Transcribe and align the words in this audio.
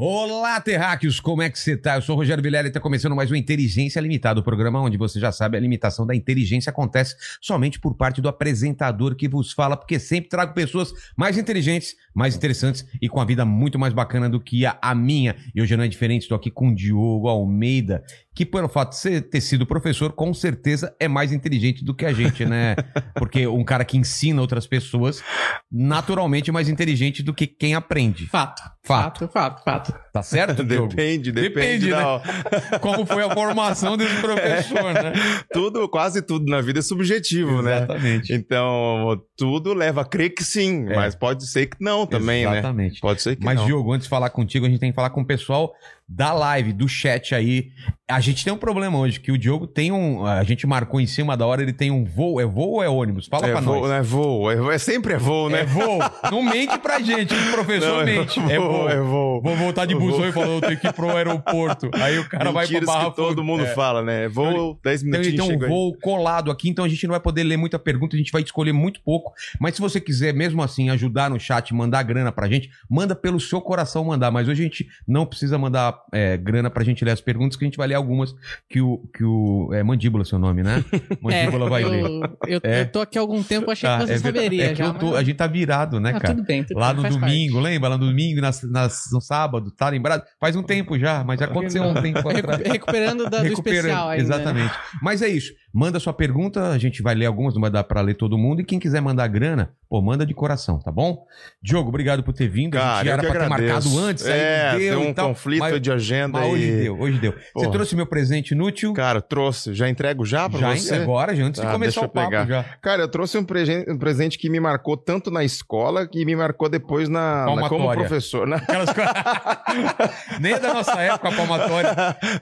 Olá, 0.00 0.60
terráqueos, 0.60 1.18
como 1.18 1.42
é 1.42 1.50
que 1.50 1.58
você 1.58 1.76
tá? 1.76 1.96
Eu 1.96 2.02
sou 2.02 2.14
o 2.14 2.18
Rogério 2.18 2.40
Vilela 2.40 2.68
e 2.68 2.70
está 2.70 2.78
começando 2.78 3.16
mais 3.16 3.32
um 3.32 3.34
Inteligência 3.34 3.98
Limitada, 3.98 4.38
o 4.38 4.44
programa 4.44 4.80
onde 4.80 4.96
você 4.96 5.18
já 5.18 5.32
sabe 5.32 5.56
a 5.56 5.60
limitação 5.60 6.06
da 6.06 6.14
inteligência 6.14 6.70
acontece 6.70 7.16
somente 7.40 7.80
por 7.80 7.96
parte 7.96 8.20
do 8.20 8.28
apresentador 8.28 9.16
que 9.16 9.28
vos 9.28 9.50
fala, 9.50 9.76
porque 9.76 9.98
sempre 9.98 10.30
trago 10.30 10.54
pessoas 10.54 10.92
mais 11.16 11.36
inteligentes, 11.36 11.96
mais 12.14 12.36
interessantes 12.36 12.86
e 13.02 13.08
com 13.08 13.20
a 13.20 13.24
vida 13.24 13.44
muito 13.44 13.76
mais 13.76 13.92
bacana 13.92 14.30
do 14.30 14.38
que 14.38 14.64
a, 14.64 14.78
a 14.80 14.94
minha. 14.94 15.34
E 15.52 15.60
hoje 15.60 15.76
não 15.76 15.82
é 15.82 15.88
diferente, 15.88 16.22
estou 16.22 16.36
aqui 16.36 16.48
com 16.48 16.68
o 16.68 16.74
Diogo 16.76 17.26
Almeida, 17.26 18.04
que 18.38 18.46
pelo 18.46 18.68
fato 18.68 18.90
de 18.90 18.98
você 18.98 19.20
ter 19.20 19.40
sido 19.40 19.66
professor, 19.66 20.12
com 20.12 20.32
certeza 20.32 20.94
é 21.00 21.08
mais 21.08 21.32
inteligente 21.32 21.84
do 21.84 21.92
que 21.92 22.06
a 22.06 22.12
gente, 22.12 22.44
né? 22.44 22.76
Porque 23.16 23.48
um 23.48 23.64
cara 23.64 23.84
que 23.84 23.98
ensina 23.98 24.40
outras 24.40 24.64
pessoas, 24.64 25.24
naturalmente 25.72 26.48
é 26.48 26.52
mais 26.52 26.68
inteligente 26.68 27.20
do 27.20 27.34
que 27.34 27.48
quem 27.48 27.74
aprende. 27.74 28.26
Fato. 28.26 28.62
Fato. 28.84 29.28
Fato, 29.28 29.32
fato, 29.32 29.64
fato. 29.64 30.00
Tá 30.12 30.22
certo, 30.22 30.62
Diogo? 30.64 30.86
Depende, 30.86 31.32
depende. 31.32 31.86
Depende, 31.86 31.90
né? 31.90 32.78
Como 32.80 33.04
foi 33.04 33.24
a 33.24 33.34
formação 33.34 33.96
desse 33.96 34.14
professor, 34.22 34.94
né? 34.94 35.12
Tudo, 35.52 35.88
quase 35.88 36.22
tudo 36.22 36.48
na 36.48 36.60
vida 36.60 36.78
é 36.78 36.82
subjetivo, 36.82 37.60
né? 37.60 37.78
Exatamente. 37.78 38.32
Então, 38.32 39.20
tudo 39.36 39.74
leva 39.74 40.02
a 40.02 40.04
crer 40.04 40.30
que 40.30 40.44
sim, 40.44 40.86
É. 40.88 40.94
mas 40.94 41.16
pode 41.16 41.44
ser 41.50 41.66
que 41.66 41.76
não 41.80 42.06
também, 42.06 42.46
né? 42.46 42.60
Exatamente. 42.60 43.00
Pode 43.00 43.20
ser 43.20 43.34
que 43.34 43.44
Mas, 43.44 43.56
não. 43.56 43.66
Diogo, 43.66 43.92
antes 43.92 44.04
de 44.04 44.10
falar 44.10 44.30
contigo, 44.30 44.64
a 44.64 44.68
gente 44.68 44.78
tem 44.78 44.90
que 44.92 44.96
falar 44.96 45.10
com 45.10 45.22
o 45.22 45.26
pessoal 45.26 45.72
da 46.08 46.32
live, 46.32 46.72
do 46.72 46.88
chat 46.88 47.34
aí. 47.34 47.68
A 48.10 48.20
gente 48.20 48.42
tem 48.42 48.50
um 48.50 48.56
problema 48.56 48.96
hoje, 48.98 49.20
que 49.20 49.30
o 49.30 49.36
Diogo 49.36 49.66
tem 49.66 49.92
um. 49.92 50.24
A 50.24 50.42
gente 50.42 50.66
marcou 50.66 50.98
em 50.98 51.06
cima 51.06 51.36
da 51.36 51.44
hora, 51.44 51.60
ele 51.60 51.74
tem 51.74 51.90
um 51.90 52.06
voo. 52.06 52.40
É 52.40 52.46
voo 52.46 52.76
ou 52.76 52.82
é 52.82 52.88
ônibus? 52.88 53.26
Fala 53.26 53.46
é 53.46 53.52
pra 53.52 53.60
voo, 53.60 53.80
nós. 53.82 53.90
né? 53.90 54.00
Voo, 54.00 54.50
é, 54.50 54.74
é 54.74 54.78
sempre 54.78 55.12
é 55.12 55.18
voo, 55.18 55.50
né? 55.50 55.60
É 55.60 55.64
voo. 55.66 55.98
Não 56.30 56.42
mente 56.42 56.78
pra 56.78 57.00
gente, 57.00 57.34
o 57.34 57.50
professor 57.52 57.98
Não, 57.98 58.04
mente. 58.06 58.40
É 58.40 58.58
voo. 58.58 58.88
é 58.88 58.98
voo. 58.98 59.42
Vou 59.42 59.54
voltar 59.56 59.84
de 59.84 59.94
busão 59.94 60.26
e 60.26 60.32
falou, 60.32 60.54
eu 60.54 60.60
tenho 60.62 60.78
que 60.80 60.86
ir 60.86 60.92
pro 60.94 61.14
aeroporto. 61.14 61.90
Aí 61.96 62.18
o 62.18 62.26
cara 62.26 62.50
vai 62.50 62.64
Mentiras 62.64 62.86
pra 62.86 62.94
Barra 62.94 63.10
que 63.10 63.16
todo 63.16 63.44
mundo 63.44 63.64
É. 63.64 63.74
fala, 63.74 64.02
né? 64.02 64.26
Voo, 64.28 64.78
10 64.82 65.02
Então 65.02 65.10
minutinhos 65.20 65.36
tem 65.36 65.44
um 65.46 65.50
chego 65.60 65.64
aí. 65.64 65.70
voo 65.70 65.94
colado 66.00 66.50
aqui, 66.50 66.70
então 66.70 66.86
a 66.86 66.88
gente 66.88 67.06
não 67.06 67.12
vai 67.12 67.20
poder 67.20 67.42
ler 67.44 67.58
muita 67.58 67.78
pergunta, 67.78 68.16
a 68.16 68.18
gente 68.18 68.32
vai 68.32 68.40
escolher 68.40 68.72
muito 68.72 69.02
pouco. 69.02 69.34
Mas 69.60 69.74
se 69.74 69.82
você 69.82 70.00
quiser, 70.00 70.32
mesmo 70.32 70.62
assim, 70.62 70.88
ajudar 70.88 71.28
no 71.28 71.38
chat, 71.38 71.74
mandar 71.74 72.02
grana 72.04 72.32
pra 72.32 72.48
gente, 72.48 72.70
manda 72.88 73.14
pelo 73.14 73.38
seu 73.38 73.60
coração 73.60 74.02
mandar. 74.02 74.30
Mas 74.30 74.48
hoje 74.48 74.62
a 74.62 74.64
gente 74.64 74.86
não 75.06 75.26
precisa 75.26 75.58
mandar 75.58 75.97
é, 76.12 76.36
grana 76.36 76.70
pra 76.70 76.84
gente 76.84 77.04
ler 77.04 77.10
as 77.12 77.20
perguntas, 77.20 77.56
que 77.56 77.64
a 77.64 77.66
gente 77.68 77.76
vai 77.76 77.88
ler 77.88 77.94
algumas 77.94 78.34
que 78.68 78.80
o. 78.80 78.98
Que 79.14 79.24
o 79.24 79.70
é 79.72 79.82
Mandíbula 79.82 80.24
seu 80.24 80.38
nome, 80.38 80.62
né? 80.62 80.84
Mandíbula 81.20 81.68
vai 81.68 81.82
eu, 81.84 81.88
ler. 81.88 82.02
Eu, 82.46 82.60
É. 82.62 82.80
eu 82.82 82.92
tô 82.92 83.00
aqui 83.00 83.18
há 83.18 83.20
algum 83.20 83.42
tempo, 83.42 83.70
achei 83.70 83.88
Tá, 83.88 83.98
que 83.98 84.06
você 84.06 84.12
é 84.14 84.18
saberia 84.18 84.64
É 84.70 84.74
já. 84.74 84.84
eu 84.86 84.94
tô- 84.94 85.06
mas- 85.10 85.16
a 85.16 85.22
gente 85.22 85.36
tá 85.36 85.46
virado, 85.46 85.98
né, 86.00 86.10
Ah, 86.14 86.20
cara? 86.20 86.34
tudo 86.34 86.46
bem, 86.46 86.64
tudo 86.64 86.78
Lá 86.78 86.92
bem, 86.92 87.02
no 87.02 87.08
domingo, 87.10 87.54
parte. 87.54 87.64
lembra? 87.64 87.88
Lá 87.90 87.98
no 87.98 88.06
domingo, 88.06 88.40
nas, 88.40 88.62
nas- 88.62 89.04
no 89.12 89.20
sábado, 89.20 89.70
tá 89.70 89.88
lembrado? 89.88 90.22
Faz 90.40 90.54
um 90.56 90.62
tempo 90.62 90.98
já, 90.98 91.22
mas 91.24 91.40
já 91.40 91.46
aconteceu 91.46 91.82
um 91.82 91.94
tempo 91.94 92.28
atrás. 92.28 92.62
Recuperando 92.66 93.28
da, 93.30 93.38
do 93.38 93.44
Recuperando, 93.44 93.76
especial 93.84 94.08
ainda. 94.08 94.22
né? 94.24 94.34
Exatamente. 94.34 94.74
Mas 95.02 95.22
é 95.22 95.28
isso. 95.28 95.52
Manda 95.72 96.00
sua 96.00 96.12
pergunta, 96.14 96.70
a 96.70 96.78
gente 96.78 97.02
vai 97.02 97.14
ler 97.14 97.26
algumas, 97.26 97.54
não 97.54 97.60
vai 97.60 97.70
dar 97.70 97.84
pra 97.84 98.00
ler 98.00 98.14
todo 98.14 98.38
mundo. 98.38 98.60
E 98.60 98.64
quem 98.64 98.78
quiser 98.78 99.02
mandar 99.02 99.26
grana, 99.28 99.70
pô, 99.88 100.00
manda 100.00 100.24
de 100.24 100.32
coração, 100.32 100.78
tá 100.78 100.90
bom? 100.90 101.26
Diogo, 101.62 101.90
obrigado 101.90 102.22
por 102.22 102.32
ter 102.32 102.48
vindo. 102.48 102.74
a 102.76 102.80
Cara, 102.80 102.96
gente 102.98 103.06
eu 103.06 103.12
era 103.12 103.22
pra 103.22 103.30
ter 103.30 103.44
agradeço. 103.54 103.88
marcado 103.90 104.06
antes, 104.10 104.26
é, 104.26 104.70
aí 104.70 104.78
deu 104.78 104.98
tem 105.00 105.08
um 105.10 105.14
tal. 105.14 105.28
conflito 105.28 105.60
mas, 105.60 105.80
de 105.82 105.92
agenda 105.92 106.38
mas 106.40 106.50
hoje 106.52 106.64
e... 106.64 106.76
deu, 106.82 106.98
hoje 106.98 107.18
deu. 107.18 107.32
Você 107.32 107.42
Porra. 107.52 107.70
trouxe 107.70 107.94
meu 107.96 108.06
presente 108.06 108.52
inútil? 108.52 108.94
Cara, 108.94 109.20
trouxe. 109.20 109.74
Já 109.74 109.88
entrego 109.90 110.24
já 110.24 110.48
pra 110.48 110.58
já 110.58 110.74
você? 110.74 110.94
agora, 110.94 111.36
já 111.36 111.44
antes 111.44 111.60
de 111.60 111.66
Tá, 111.66 111.72
começar 111.72 112.00
o 112.00 112.08
papo 112.08 112.30
pegar. 112.30 112.46
já. 112.46 112.64
Cara, 112.80 113.02
eu 113.02 113.08
trouxe 113.08 113.36
um, 113.36 113.42
um 113.88 113.98
presente 113.98 114.38
que 114.38 114.48
me 114.48 114.58
marcou 114.58 114.96
tanto 114.96 115.30
na 115.30 115.44
escola 115.44 116.08
que 116.08 116.24
me 116.24 116.34
marcou 116.34 116.68
depois 116.70 117.08
na, 117.10 117.44
na- 117.54 117.68
como 117.68 117.92
professor. 117.92 118.46
né? 118.46 118.56
Aquelas 118.56 118.88
Nem 120.40 120.54
é 120.54 120.58
da 120.58 120.72
nossa 120.72 120.98
época 121.00 121.28
a 121.28 121.32
palmatória. 121.36 121.90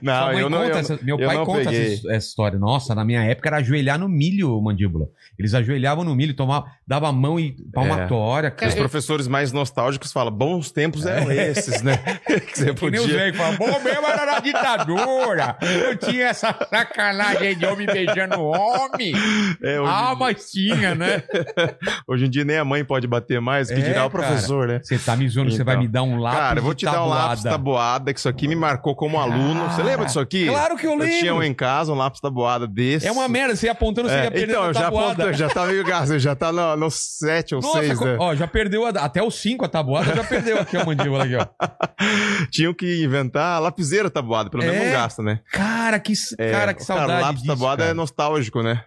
Não, 0.01 0.31
eu 0.33 0.49
não, 0.49 0.63
eu, 0.63 0.75
essa- 0.77 0.97
meu 1.03 1.19
eu 1.19 1.27
pai 1.27 1.35
não 1.35 1.45
conta 1.45 1.61
essa 1.73 2.15
história. 2.15 2.57
Nossa, 2.57 2.95
na 2.95 3.03
minha 3.03 3.16
época 3.25 3.49
era 3.49 3.57
ajoelhar 3.57 3.97
no 3.99 4.07
milho, 4.09 4.59
mandíbula. 4.61 5.07
Eles 5.37 5.53
ajoelhavam 5.53 6.03
no 6.03 6.15
milho, 6.15 6.33
tomavam, 6.33 6.69
dava 6.87 7.07
a 7.09 7.11
mão 7.11 7.39
e 7.39 7.55
palmatória, 7.73 8.49
Os 8.49 8.55
cara. 8.55 8.71
Cara, 8.71 8.81
professores 8.81 9.27
mais 9.27 9.51
nostálgicos 9.51 10.11
falam, 10.11 10.31
bons 10.31 10.71
tempos 10.71 11.05
eram 11.05 11.31
esses, 11.31 11.81
né? 11.81 11.97
que 12.25 12.57
você 12.57 12.73
Que 12.73 12.89
nem 12.89 12.99
os 12.99 13.05
podia... 13.05 13.17
velhos 13.17 13.37
falam, 13.37 13.57
bom 13.57 13.79
mesmo 13.83 14.05
era 14.07 14.25
na 14.25 14.39
ditadura. 14.39 15.57
Eu 15.61 15.97
tinha 15.97 16.27
essa 16.27 16.53
sacanagem 16.69 17.57
de 17.57 17.65
homem 17.65 17.85
beijando 17.87 18.41
homem. 18.41 19.13
É, 19.61 19.77
Ah, 19.85 20.15
mas 20.17 20.49
tinha, 20.51 20.95
né? 20.95 21.23
hoje 22.07 22.25
em 22.25 22.29
dia 22.29 22.43
nem 22.45 22.57
a 22.57 22.65
mãe 22.65 22.83
pode 22.83 23.07
bater 23.07 23.39
mais, 23.41 23.67
que 23.67 23.73
É, 23.75 23.79
dirá 23.81 24.05
o 24.05 24.09
cara. 24.09 24.23
professor, 24.27 24.67
né? 24.67 24.79
Você 24.83 24.97
tá 24.97 25.15
me 25.15 25.27
zoando, 25.27 25.51
você 25.51 25.55
Então. 25.61 25.65
vai 25.65 25.77
me 25.77 25.87
dar 25.87 26.03
um 26.03 26.19
lápis 26.19 26.39
Cara, 26.39 26.59
eu 26.59 26.63
vou 26.63 26.73
te 26.73 26.85
dar 26.85 27.03
um 27.03 27.07
lápis 27.07 27.43
tabuada. 27.43 27.49
tabuada, 27.57 28.13
que 28.13 28.19
isso 28.19 28.29
aqui 28.29 28.47
me 28.47 28.55
marcou 28.55 28.95
como 28.95 29.19
aluno. 29.19 29.69
Você 29.69 29.83
lembra 29.83 30.05
disso 30.05 30.19
aqui? 30.19 30.45
Claro 30.47 30.75
que 30.77 30.85
eu 30.85 30.91
Eu 30.91 30.97
lembro. 30.97 31.19
tinha 31.19 31.35
um 31.35 31.43
em 31.43 31.53
casa, 31.53 31.91
um 31.91 31.95
lápis 31.95 32.19
tabuada 32.21 32.67
desse. 32.67 33.06
É 33.07 33.11
uma 33.11 33.27
merda, 33.27 33.55
você 33.55 33.65
ia 33.67 33.71
apontando, 33.71 34.09
você 34.09 34.15
É, 34.15 34.23
ia 34.25 34.31
perder 34.31 34.49
então, 34.53 34.63
a 34.63 34.67
eu 34.67 34.73
já, 34.73 34.81
tabuada. 34.81 35.23
aponto, 35.23 35.37
já 35.37 35.49
tá 35.49 35.65
meio 35.65 35.83
gasto, 35.83 36.19
já 36.19 36.35
tá 36.35 36.51
no, 36.51 36.75
no 36.75 36.91
7 36.91 37.55
ou 37.55 37.61
Nossa, 37.61 37.79
6, 37.79 37.97
co- 37.99 38.05
né? 38.05 38.17
ó, 38.19 38.35
já 38.35 38.47
perdeu 38.47 38.85
a- 38.85 38.89
até 38.89 39.21
os 39.23 39.35
5 39.35 39.65
a 39.65 39.67
tabuada, 39.67 40.15
já 40.15 40.23
perdeu 40.23 40.59
aqui 40.59 40.75
a 40.77 40.85
mandíbula 40.85 41.23
aqui, 41.23 41.35
ó. 41.35 41.47
Tinham 42.51 42.73
que 42.73 43.03
inventar 43.03 43.61
lapiseira 43.61 44.09
tabuada, 44.09 44.49
pelo 44.49 44.63
menos 44.63 44.77
É? 44.77 44.85
não 44.85 44.91
gasta, 44.91 45.21
né? 45.23 45.39
Cara, 45.51 45.99
que, 45.99 46.13
É, 46.37 46.51
cara, 46.51 46.73
que 46.73 46.83
saudade 46.83 47.07
Cara, 47.09 47.21
lápis 47.21 47.41
disso, 47.41 47.53
tabuada 47.53 47.77
cara. 47.83 47.91
é 47.91 47.93
nostálgico, 47.93 48.61
né? 48.61 48.83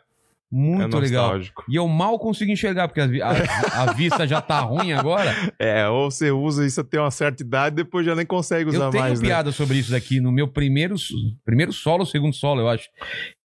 Muito 0.53 0.97
é 0.97 1.01
legal. 1.01 1.39
E 1.69 1.77
eu 1.77 1.87
mal 1.87 2.19
consigo 2.19 2.51
enxergar, 2.51 2.89
porque 2.89 3.01
a, 3.01 3.29
a- 3.31 3.83
a 3.83 3.93
vista 3.93 4.27
já 4.27 4.41
tá 4.41 4.61
ruim 4.61 4.93
agora. 4.93 5.31
É, 5.61 5.87
ou 5.89 6.11
você 6.11 6.31
usa 6.31 6.65
isso 6.67 6.81
até 6.81 6.99
uma 7.01 7.11
certa 7.11 7.43
idade, 7.43 7.77
depois 7.77 8.05
já 8.05 8.15
nem 8.15 8.25
consegue 8.25 8.71
usar 8.71 8.87
eu 8.87 8.91
tenho 8.91 9.05
mais, 9.05 9.21
né? 9.21 9.29
piada 9.29 9.53
sobre 9.53 9.79
isso 9.79 9.91
daqui 9.91 10.21
no 10.21 10.33
meu 10.33 10.49
primeiro, 10.49 10.95
primeiro 11.45 11.73
solo, 11.73 12.05
segundo 12.07 12.35
solo, 12.35 12.63
eu 12.63 12.69
acho. 12.69 12.89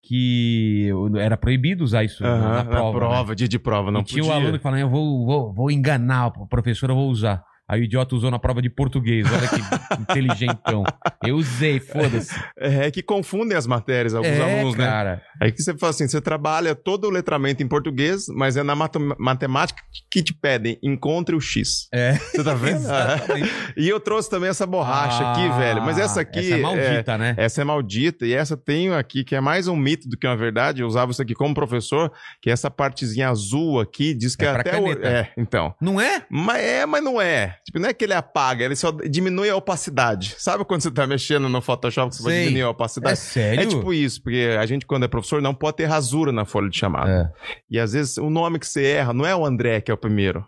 Que 0.02 0.90
era 1.20 1.36
proibido 1.36 1.84
usar 1.84 2.04
isso 2.04 2.22
na, 2.24 2.64
na 2.64 2.66
prova. 2.66 2.98
prova, 2.98 3.30
né? 3.30 3.36
dia 3.36 3.48
de 3.48 3.60
prova, 3.60 3.92
não 3.92 4.02
e 4.02 4.04
tinha 4.04 4.24
podia. 4.24 4.34
um 4.34 4.42
aluno 4.42 4.58
que 4.58 4.64
falava, 4.64 4.82
eu 4.82 4.90
vou, 4.90 5.26
vou, 5.26 5.54
vou 5.54 5.72
enganar 5.72 6.28
o 6.28 6.48
professor, 6.48 6.90
eu 6.90 6.96
vou 6.96 7.10
usar. 7.10 7.44
Aí 7.68 7.82
o 7.82 7.84
idiota 7.84 8.14
usou 8.16 8.30
na 8.30 8.38
prova 8.38 8.62
de 8.62 8.70
português. 8.70 9.26
Olha 9.32 9.48
que 9.48 9.56
inteligentão. 10.02 10.84
Eu 11.26 11.36
usei, 11.36 11.80
foda-se. 11.80 12.34
É 12.58 12.92
que 12.92 13.02
confundem 13.02 13.58
as 13.58 13.66
matérias, 13.66 14.14
alguns 14.14 14.32
É, 14.32 14.54
alunos, 14.60 14.76
né? 14.76 14.86
cara. 14.86 15.22
Aí 15.42 15.52
que 15.52 15.62
você 15.62 15.76
fala 15.78 15.90
assim, 15.90 16.08
você 16.08 16.22
trabalha 16.22 16.76
todo 16.76 17.06
o 17.08 17.10
letramento 17.10 17.64
em 17.64 17.68
português, 17.68 18.26
mas 18.30 18.56
é 18.56 18.64
na 18.64 18.76
matem- 18.76 19.14
matemática 19.18 19.82
que 20.12 20.22
te 20.22 20.34
pedem, 20.34 20.78
encontre 20.84 21.36
o 21.36 21.42
X. 21.42 21.88
É. 21.94 22.14
Você 22.14 22.44
tá 22.44 22.54
vendo? 22.54 22.86
E 23.78 23.90
eu 23.90 24.00
trouxe 24.00 24.30
também 24.30 24.50
essa 24.50 24.66
borracha 24.66 25.32
aqui, 25.32 25.42
Ah, 25.48 25.58
velho. 25.58 25.82
Mas 25.82 25.98
essa 25.98 26.22
aqui... 26.22 26.40
Essa 26.40 26.56
é 26.56 26.62
maldita, 26.62 27.18
né? 27.18 27.34
Essa 27.38 27.62
é 27.62 27.64
maldita, 27.64 28.26
e 28.26 28.34
essa 28.34 28.56
tenho 28.56 28.96
aqui, 28.96 29.24
que 29.24 29.36
é 29.36 29.42
mais 29.42 29.68
um 29.68 29.76
mito 29.76 30.08
do 30.08 30.18
que 30.18 30.26
uma 30.26 30.38
verdade. 30.38 30.82
Eu 30.82 30.88
usava 30.88 31.12
isso 31.12 31.22
aqui 31.22 31.34
como 31.34 31.54
professor, 31.54 32.12
que 32.42 32.50
é 32.50 32.54
essa 32.54 32.70
partezinha 32.72 33.30
azul 33.30 33.80
aqui 33.80 34.14
diz 34.14 34.36
que 34.36 34.46
É 34.46 34.52
pra 34.52 34.62
até 34.62 34.78
o. 34.78 34.84
caneta. 34.84 35.08
É, 35.08 35.32
então. 35.38 35.74
Não 35.82 36.00
é? 36.00 36.24
Mas 36.30 36.62
é, 36.64 36.86
mas 36.86 37.04
não 37.04 37.20
é. 37.22 37.55
Tipo, 37.64 37.80
não 37.80 37.90
é 37.90 37.94
que 37.94 38.04
ele 38.04 38.14
apaga, 38.14 38.66
ele 38.66 38.76
só 38.76 38.92
diminui 38.92 39.50
a 39.50 39.56
opacidade. 39.56 40.36
Sabe 40.38 40.66
quando 40.66 40.82
você 40.82 40.92
tá 40.92 41.06
mexendo 41.08 41.48
no 41.48 41.62
Photoshop 41.62 42.10
que 42.10 42.18
você 42.18 42.24
vai 42.24 42.32
Sei. 42.34 42.42
diminuir 42.44 42.64
a 42.64 42.66
É 42.66 42.70
opacidade? 42.70 43.20
sério? 43.20 43.62
É 43.62 43.66
tipo 43.66 43.94
isso, 43.94 44.22
porque 44.22 44.56
a 44.60 44.66
gente, 44.66 44.86
quando 44.86 45.04
é 45.06 45.08
professor, 45.08 45.42
não 45.42 45.54
pode 45.54 45.78
ter 45.78 45.86
rasura 45.86 46.32
na 46.32 46.46
folha 46.46 46.70
de 46.70 46.78
chamada. 46.78 47.12
É. 47.12 47.56
E 47.70 47.80
às 47.80 47.94
vezes 47.94 48.18
o 48.18 48.30
nome 48.30 48.60
que 48.60 48.68
você 48.68 48.84
erra 48.86 49.14
não 49.14 49.26
é 49.26 49.36
o 49.36 49.46
André, 49.46 49.82
que 49.82 49.92
é 49.92 49.94
o 49.94 49.98
primeiro. 49.98 50.46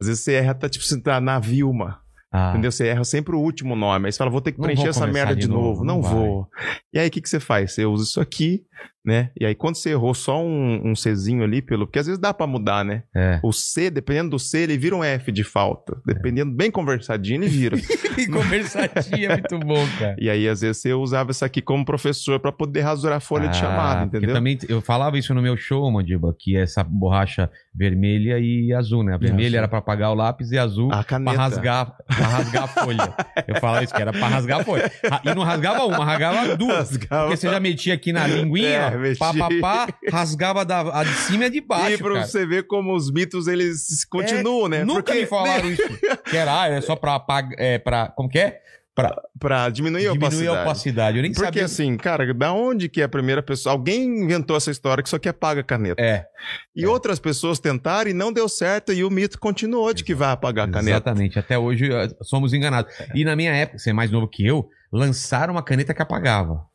Às 0.00 0.06
vezes 0.08 0.22
você 0.22 0.34
erra, 0.34 0.54
tá 0.54 0.68
tipo, 0.68 0.84
você 0.84 1.00
tá 1.00 1.20
na 1.20 1.38
Vilma. 1.38 2.00
Ah. 2.30 2.50
Entendeu? 2.50 2.70
Você 2.70 2.86
erra 2.86 3.04
sempre 3.04 3.34
o 3.34 3.38
último 3.40 3.74
nome. 3.74 4.06
Aí 4.06 4.12
você 4.12 4.18
fala, 4.18 4.30
vou 4.30 4.40
ter 4.42 4.52
que 4.52 4.58
Não 4.58 4.66
preencher 4.66 4.88
essa 4.88 5.06
merda 5.06 5.34
de 5.34 5.48
novo, 5.48 5.82
novo. 5.82 5.84
não 5.84 6.00
Não, 6.00 6.02
vou. 6.02 6.48
E 6.92 6.98
aí 6.98 7.08
o 7.08 7.10
que, 7.10 7.22
que 7.22 7.28
você 7.28 7.40
faz? 7.40 7.72
Você 7.72 7.86
usa 7.86 8.04
isso 8.04 8.20
aqui, 8.20 8.62
né? 9.04 9.30
E 9.40 9.44
aí 9.46 9.54
quando 9.54 9.76
você 9.76 9.90
errou 9.90 10.12
só 10.14 10.42
um, 10.42 10.90
um 10.90 10.94
Czinho 10.94 11.42
ali, 11.42 11.62
pelo... 11.62 11.86
porque 11.86 11.98
às 11.98 12.06
vezes 12.06 12.20
dá 12.20 12.32
pra 12.34 12.46
mudar, 12.46 12.84
né? 12.84 13.02
É. 13.14 13.40
O 13.42 13.52
C, 13.52 13.90
dependendo 13.90 14.30
do 14.30 14.38
C, 14.38 14.58
ele 14.60 14.76
vira 14.76 14.94
um 14.96 15.02
F 15.04 15.32
de 15.32 15.44
falta. 15.44 15.96
Dependendo, 16.06 16.52
bem 16.54 16.70
conversadinho, 16.70 17.42
ele 17.42 17.48
vira. 17.48 17.76
Que 18.18 18.26
conversatinha 18.26 19.28
é 19.28 19.36
muito 19.36 19.58
bom, 19.60 19.86
cara. 19.96 20.16
e 20.18 20.28
aí, 20.28 20.48
às 20.48 20.60
vezes, 20.60 20.78
você 20.82 20.92
usava 20.92 21.30
isso 21.30 21.44
aqui 21.44 21.62
como 21.62 21.84
professor 21.84 22.40
pra 22.40 22.50
poder 22.50 22.80
rasurar 22.80 23.18
a 23.18 23.20
folha 23.20 23.44
de 23.48 23.56
Ah, 23.58 23.60
chamada, 23.60 24.00
porque 24.02 24.16
entendeu? 24.16 24.34
Também, 24.34 24.58
eu 24.68 24.80
falava 24.80 25.16
isso 25.16 25.32
no 25.32 25.40
meu 25.40 25.56
show, 25.56 25.88
Mandiba, 25.88 26.34
que 26.36 26.56
essa 26.56 26.82
borracha 26.82 27.48
Vermelha 27.78 28.40
e 28.40 28.72
azul, 28.74 29.04
né? 29.04 29.14
A 29.14 29.18
vermelha 29.18 29.58
era 29.58 29.68
pra 29.68 29.78
apagar 29.78 30.10
o 30.10 30.14
lápis 30.14 30.50
e 30.50 30.58
azul 30.58 30.88
A 30.88 30.96
pra 30.96 31.04
caneta. 31.04 31.36
rasgar, 31.38 31.96
pra 32.08 32.26
rasgar 32.26 32.64
a 32.64 32.66
folha. 32.66 33.14
Eu 33.46 33.54
falava 33.60 33.84
isso, 33.84 33.94
que 33.94 34.02
era 34.02 34.10
pra 34.12 34.26
rasgar 34.26 34.60
a 34.60 34.64
folha. 34.64 34.90
E 35.24 35.32
não 35.32 35.44
rasgava 35.44 35.84
uma, 35.84 36.04
rasgava 36.04 36.56
duas. 36.56 36.88
Rasgava. 36.98 37.22
Porque 37.26 37.36
você 37.36 37.48
já 37.48 37.60
metia 37.60 37.94
aqui 37.94 38.12
na 38.12 38.26
linguinha, 38.26 38.68
É, 38.68 38.87
ó, 38.88 39.18
pá, 39.18 39.34
pá, 39.34 39.48
pá, 39.60 39.88
rasgava 40.10 40.64
da, 40.64 40.80
a 41.00 41.04
de 41.04 41.12
cima 41.14 41.44
e 41.44 41.46
a 41.46 41.50
de 41.50 41.60
baixo, 41.60 41.94
e 41.94 41.98
pra 41.98 42.14
cara. 42.14 42.26
você 42.26 42.46
ver 42.46 42.66
como 42.66 42.94
os 42.94 43.10
mitos 43.10 43.46
eles 43.46 44.04
continuam, 44.04 44.68
né? 44.68 44.84
Nunca 44.84 45.02
Porque- 45.02 45.20
me 45.20 45.26
falaram 45.26 45.68
isso. 45.70 45.82
Que 46.28 46.36
era, 46.36 46.62
ah, 46.62 46.68
é 46.68 46.80
só 46.80 46.94
pra 46.96 47.14
apagar, 47.14 47.54
é, 47.58 47.78
pra, 47.78 48.08
como 48.08 48.28
que 48.28 48.38
é? 48.38 48.60
Pra 48.94 49.14
Pra 49.38 49.68
diminuir 49.68 50.08
a 50.08 50.12
diminuir 50.12 50.48
opacidade. 50.48 50.58
a 50.58 50.62
opacidade. 50.62 51.16
Eu 51.18 51.22
nem 51.22 51.30
Porque 51.32 51.44
sabia. 51.46 51.64
assim, 51.66 51.96
cara, 51.96 52.34
da 52.34 52.52
onde 52.52 52.88
que 52.88 53.00
é 53.00 53.04
a 53.04 53.08
primeira 53.08 53.40
pessoa? 53.40 53.72
Alguém 53.72 54.24
inventou 54.24 54.56
essa 54.56 54.72
história 54.72 55.02
que 55.04 55.08
só 55.08 55.18
que 55.20 55.28
apaga 55.28 55.60
a 55.60 55.64
caneta. 55.64 56.02
É, 56.02 56.26
E 56.74 56.84
é. 56.84 56.88
outras 56.88 57.20
pessoas 57.20 57.60
tentaram 57.60 58.10
e 58.10 58.12
não 58.12 58.32
deu 58.32 58.48
certo 58.48 58.92
e 58.92 59.04
o 59.04 59.10
mito 59.10 59.38
continuou 59.38 59.94
de 59.94 60.02
que 60.02 60.16
vai 60.16 60.32
apagar 60.32 60.68
a 60.68 60.70
caneta. 60.72 60.90
exatamente. 60.90 61.38
Até 61.38 61.56
hoje 61.56 61.88
eh, 61.92 62.08
somos 62.22 62.52
enganados. 62.52 62.92
E 63.14 63.24
na 63.24 63.36
minha 63.36 63.52
época, 63.54 63.78
você 63.78 63.90
é 63.90 63.92
mais 63.92 64.10
novo 64.10 64.26
que 64.26 64.44
eu, 64.44 64.68
lançaram 64.92 65.54
uma 65.54 65.62
caneta 65.62 65.94
que 65.94 66.02
apagava. 66.02 66.66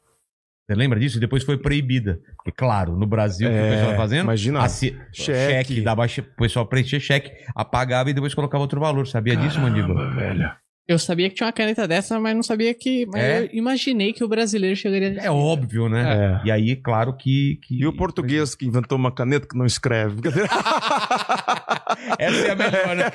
Você 0.65 0.75
lembra 0.75 0.99
disso? 0.99 1.17
E 1.17 1.19
depois 1.19 1.43
foi 1.43 1.57
proibida. 1.57 2.19
Porque, 2.37 2.51
claro, 2.51 2.95
no 2.97 3.05
Brasil, 3.05 3.49
o 3.49 3.51
que 3.51 3.57
o 3.57 3.69
pessoal 3.69 3.91
tá 3.91 3.97
fazendo? 3.97 4.23
Imagina. 4.23 4.59
Cheque. 5.11 5.33
cheque, 5.33 5.81
dava 5.81 6.05
o 6.05 6.37
pessoal 6.37 6.65
preenchia 6.65 6.99
cheque, 6.99 7.31
apagava 7.53 8.09
e 8.09 8.13
depois 8.13 8.33
colocava 8.33 8.61
outro 8.61 8.79
valor. 8.79 9.05
Sabia 9.05 9.35
disso, 9.35 9.59
Mandíbula? 9.59 9.95
Caramba, 9.95 10.21
velho. 10.21 10.51
Eu 10.85 10.99
sabia 10.99 11.29
que 11.29 11.35
tinha 11.35 11.47
uma 11.47 11.53
caneta 11.53 11.87
dessa, 11.87 12.19
mas 12.19 12.35
não 12.35 12.43
sabia 12.43 12.73
que. 12.73 13.05
Mas 13.05 13.21
É? 13.23 13.43
eu 13.45 13.49
imaginei 13.53 14.11
que 14.11 14.21
o 14.21 14.27
brasileiro 14.27 14.75
chegaria. 14.75 15.15
É 15.21 15.31
óbvio, 15.31 15.87
né? 15.87 16.41
É. 16.43 16.47
E 16.47 16.51
aí, 16.51 16.75
claro 16.75 17.15
que. 17.15 17.57
que- 17.63 17.79
E 17.81 17.87
o 17.87 17.93
português 17.95 18.53
que 18.53 18.65
inventou 18.65 18.97
uma 18.97 19.09
caneta 19.11 19.47
que 19.47 19.57
não 19.57 19.65
escreve? 19.65 20.17
Essa 22.19 22.47
é 22.47 22.51
a 22.51 22.55
melhor, 22.55 22.95
né? 22.97 23.03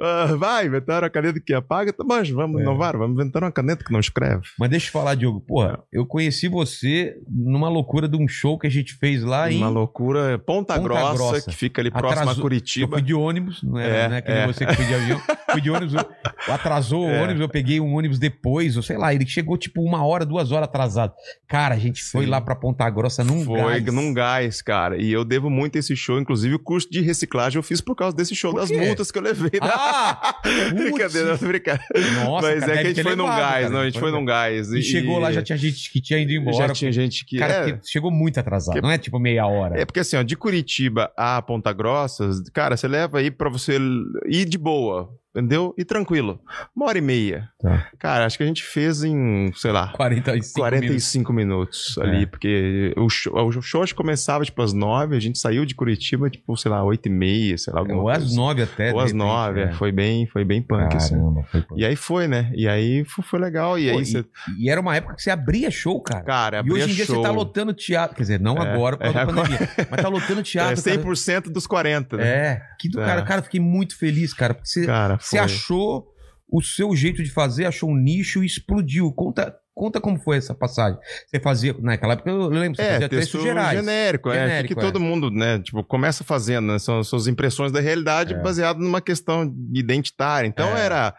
Ah, 0.00 0.34
vai, 0.38 0.66
inventaram 0.66 1.06
a 1.06 1.10
caneta 1.10 1.40
que 1.40 1.52
apaga, 1.52 1.92
tá 1.92 2.02
bom, 2.04 2.22
vamos 2.34 2.60
É. 2.60 2.62
inovar, 2.62 2.96
vamos 2.96 3.14
inventar 3.20 3.42
uma 3.42 3.52
caneta 3.52 3.84
que 3.84 3.92
não 3.92 4.00
escreve. 4.00 4.42
Mas 4.58 4.70
deixa 4.70 4.88
eu 4.88 4.92
falar, 4.92 5.14
Diogo. 5.14 5.40
Porra, 5.40 5.80
eu 5.92 6.06
conheci 6.06 6.48
você 6.48 7.16
numa 7.28 7.68
loucura 7.68 8.08
de 8.08 8.16
um 8.16 8.26
show 8.28 8.58
que 8.58 8.66
a 8.66 8.70
gente 8.70 8.94
fez 8.94 9.22
lá 9.22 9.50
em. 9.50 9.58
Uma 9.58 9.68
loucura. 9.68 10.38
Ponta, 10.38 10.74
Ponta 10.74 10.78
Grossa, 10.78 11.14
Grossa. 11.14 11.50
que 11.50 11.56
fica 11.56 11.80
ali 11.82 11.90
próximo 11.90 12.08
a 12.10 12.22
Atrasou- 12.22 12.38
Eu 12.38 12.42
Curitiba. 12.42 12.92
fui 12.96 13.02
de 13.02 13.14
ônibus, 13.14 13.62
não 13.62 13.78
era 13.78 13.94
É, 13.94 14.08
né, 14.08 14.22
que 14.22 14.30
nem 14.30 14.40
é. 14.42 14.46
você 14.46 14.64
que 14.66 14.74
foi 14.74 14.84
de 14.84 14.94
avião. 14.94 15.20
Fui 15.50 15.60
de 15.60 15.70
ônibus, 15.74 15.94
eu- 15.94 16.52
atrasou 16.52 17.08
É. 17.08 17.18
o 17.20 17.22
ônibus, 17.24 17.40
eu 17.42 17.48
peguei 17.48 17.80
um 17.80 17.94
ônibus 17.94 18.18
depois, 18.18 18.76
ou 18.76 18.82
sei 18.82 18.96
lá, 18.96 19.14
ele 19.14 19.26
chegou 19.26 19.56
tipo 19.56 19.82
uma 19.82 20.04
hora, 20.04 20.24
duas 20.24 20.52
horas 20.52 20.68
atrasado. 20.68 21.12
Cara, 21.48 21.74
a 21.74 21.78
gente 21.78 22.02
foi 22.02 22.24
Sim. 22.24 22.30
lá 22.30 22.40
pra 22.40 22.54
Ponta 22.56 22.88
Grossa 22.90 23.22
num 23.24 23.44
Foi 23.44 23.80
gás. 23.80 23.94
num 23.94 24.12
gás, 24.14 24.62
cara. 24.62 24.96
E 25.00 25.12
eu 25.12 25.24
devo 25.24 25.48
muito 25.50 25.76
esse 25.76 25.94
show. 25.96 26.18
Inclusive, 26.20 26.54
o 26.54 26.58
curso 26.58 26.88
de 26.90 27.00
reciclagem 27.00 27.58
eu 27.58 27.62
fiz 27.62 27.80
por 27.80 27.94
causa 27.94 28.16
desse 28.16 28.34
show, 28.34 28.54
das 28.54 28.70
multas 28.70 29.10
que 29.10 29.18
eu 29.18 29.22
levei. 29.22 29.50
Ah! 29.60 30.34
brincadeira, 30.74 31.36
brincando. 31.36 31.80
Nossa, 32.24 32.48
Mas 32.48 32.60
cara, 32.60 32.72
é 32.72 32.76
que 32.82 32.86
a 32.88 32.94
gente 32.94 33.02
foi 33.02 33.16
num 33.16 33.24
levado, 33.24 33.38
gás, 33.40 33.62
cara. 33.62 33.70
não, 33.70 33.80
a 33.80 33.84
gente 33.84 33.98
foi 34.00 34.10
num 34.12 34.24
gás. 34.24 34.72
E, 34.72 34.82
chegou 34.82 35.18
lá, 35.18 35.32
já 35.32 35.42
tinha 35.42 35.58
gente 35.58 35.90
que 35.90 36.00
tinha 36.00 36.18
ido 36.18 36.32
embora. 36.32 36.68
Já 36.68 36.68
tinha 36.72 36.92
gente 36.92 37.24
que. 37.24 37.38
Cara, 37.38 37.52
é, 37.52 37.72
porque 37.72 37.86
chegou 37.88 38.10
muito 38.10 38.38
atrasado. 38.38 38.74
Que- 38.74 38.80
Não 38.80 38.90
é 38.90 38.98
tipo 38.98 39.18
meia 39.18 39.46
hora. 39.46 39.80
É 39.80 39.84
porque 39.84 40.00
assim, 40.00 40.16
ó, 40.16 40.22
de 40.22 40.36
Curitiba 40.36 41.10
a 41.16 41.40
Ponta 41.42 41.72
Grossa, 41.72 42.28
cara, 42.52 42.76
você 42.76 42.88
leva 42.88 43.18
aí 43.18 43.30
pra 43.30 43.48
você 43.50 43.78
ir 44.26 44.44
de 44.44 44.58
boa, 44.58 45.10
entendeu? 45.34 45.74
E 45.78 45.84
tranquilo. 45.84 46.40
Uma 46.74 46.86
hora 46.86 46.98
e 46.98 47.00
meia. 47.00 47.48
Tá. 47.60 47.86
Cara, 47.98 48.26
acho 48.26 48.36
que 48.36 48.42
a 48.44 48.46
gente 48.46 48.62
fez 48.62 49.02
em, 49.02 49.50
sei 49.54 49.72
lá, 49.72 49.88
45 49.92 50.32
minutos. 50.32 50.52
45 50.52 51.32
minutos, 51.32 51.98
ali, 51.98 52.22
É. 52.22 52.26
porque 52.26 52.94
o 52.96 53.08
show, 53.08 53.32
o 53.34 53.62
show 53.62 53.82
acho 53.82 53.92
que 53.94 53.96
começava 53.96 54.44
tipo 54.44 54.60
às 54.62 54.72
9, 54.72 55.16
a 55.16 55.20
gente 55.20 55.38
saiu 55.38 55.64
de 55.64 55.74
Curitiba 55.74 56.28
tipo, 56.28 56.56
sei 56.56 56.70
lá, 56.70 56.82
8 56.84 57.06
e 57.06 57.10
meia, 57.10 57.56
sei 57.58 57.72
lá, 57.72 57.80
alguma 57.80 58.02
Ou 58.02 58.08
às 58.08 58.18
coisa. 58.18 58.36
nove 58.36 58.62
até. 58.62 58.92
Ou 58.92 59.00
às 59.00 59.12
9, 59.12 59.60
é. 59.60 59.64
é, 59.64 59.72
foi 59.72 59.92
bem, 59.92 60.26
foi 60.26 60.44
bem 60.44 60.60
punk, 60.62 60.96
assim. 60.96 61.14
Caramba, 61.14 61.42
foi 61.50 61.62
punk. 61.62 61.80
E 61.80 61.84
aí 61.84 61.96
foi, 61.96 62.28
né? 62.28 62.50
E 62.54 62.68
aí 62.68 63.04
foi, 63.04 63.24
foi 63.24 63.40
legal. 63.40 63.78
E 63.78 63.90
Pô, 63.90 63.98
aí 63.98 64.04
você. 64.06 64.24
E 64.58 64.68
era 64.70 64.80
uma 64.80 64.94
época 64.96 65.14
que 65.14 65.22
você 65.22 65.30
abria 65.30 65.70
show, 65.70 66.00
cara. 66.02 66.24
Cara, 66.24 66.56
e 66.56 66.60
abria 66.60 66.74
hoje 66.84 66.92
em 66.92 66.94
dia 66.94 67.06
show. 67.06 67.16
você 67.16 67.22
tá 67.22 67.30
lotando 67.30 67.72
teatro. 67.72 68.16
Quer 68.16 68.22
dizer, 68.22 68.40
não 68.40 68.56
É, 68.58 68.68
agora 68.72 68.96
por 68.96 69.04
causa 69.04 69.18
é, 69.20 69.26
da 69.26 69.32
pandemia. 69.32 69.68
Mas 69.90 70.02
tá 70.02 70.08
lotando 70.08 70.40
É 70.40 70.42
teatro. 70.42 70.82
cara. 70.82 70.96
100% 70.98 71.52
dos 71.52 71.66
40, 71.66 72.16
né? 72.16 72.26
É, 72.26 72.62
que 72.78 72.88
do 72.88 73.00
É. 73.00 73.04
cara, 73.06 73.22
cara, 73.22 73.42
fiquei 73.42 73.60
muito 73.60 73.96
feliz, 73.96 74.32
cara, 74.34 74.54
porque 74.54 74.68
você, 74.68 74.84
Cara, 74.86 75.18
você 75.22 75.38
achou 75.38 76.12
o 76.48 76.60
seu 76.60 76.94
jeito 76.94 77.22
de 77.22 77.30
fazer, 77.30 77.64
achou 77.64 77.90
um 77.90 77.96
nicho 77.96 78.42
e 78.42 78.46
explodiu. 78.46 79.12
Conta, 79.12 79.56
conta 79.74 80.00
como 80.00 80.18
foi 80.18 80.36
essa 80.36 80.54
passagem. 80.54 80.98
Você 81.26 81.40
fazia, 81.40 81.74
naquela 81.80 82.12
época 82.12 82.30
eu 82.30 82.48
lembro, 82.48 82.76
você 82.76 82.82
É, 82.82 82.92
fazia 82.92 83.08
texto 83.08 83.20
textos 83.32 83.42
gerais. 83.42 83.78
genérico, 83.78 84.30
é. 84.30 84.34
Genérico, 84.46 84.74
que 84.74 84.80
é. 84.80 84.82
todo 84.82 85.00
mundo, 85.00 85.30
né, 85.30 85.58
tipo, 85.60 85.82
começa 85.84 86.22
fazendo, 86.22 86.66
né, 86.72 86.78
são 86.78 87.02
suas 87.02 87.26
impressões 87.26 87.72
da 87.72 87.80
realidade 87.80 88.34
É. 88.34 88.38
baseado 88.42 88.78
numa 88.78 89.00
questão 89.00 89.52
identitária. 89.74 90.46
Então 90.46 90.76
É. 90.76 90.84
era 90.84 91.14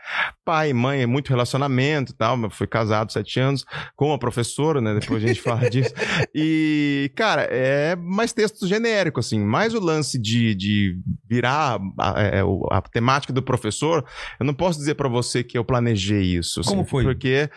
pai, 0.46 0.72
mãe, 0.74 1.06
muito 1.06 1.30
relacionamento 1.30 2.12
e 2.12 2.16
tal, 2.16 2.38
fui 2.52 2.68
casado 2.68 3.12
sete 3.12 3.40
anos 3.40 3.66
com 3.96 4.08
uma 4.10 4.20
professora, 4.20 4.80
né, 4.82 4.98
depois 5.00 5.24
a 5.24 5.28
gente 5.28 5.42
fala 5.42 5.68
disso. 5.70 5.94
E, 6.36 7.12
cara, 7.16 7.48
é 7.50 7.96
mais 7.96 8.34
texto 8.34 8.68
genérico, 8.68 9.20
assim, 9.20 9.40
mais 9.40 9.74
o 9.74 9.80
lance 9.80 10.20
de, 10.20 10.54
de 10.56 10.98
virar 11.28 11.80
a, 12.00 12.22
é, 12.22 12.44
o- 12.44 12.68
a 12.72 12.82
temática 12.82 13.34
do 13.34 13.42
professor, 13.42 14.06
eu 14.40 14.46
não 14.46 14.54
posso 14.54 14.78
dizer 14.80 14.96
pra 14.96 15.10
você 15.10 15.44
que 15.44 15.58
eu 15.58 15.64
planejei 15.66 16.22
isso. 16.38 16.60
assim, 16.60 16.70
Como 16.70 16.86
foi? 16.86 17.04
Porque, 17.04 17.50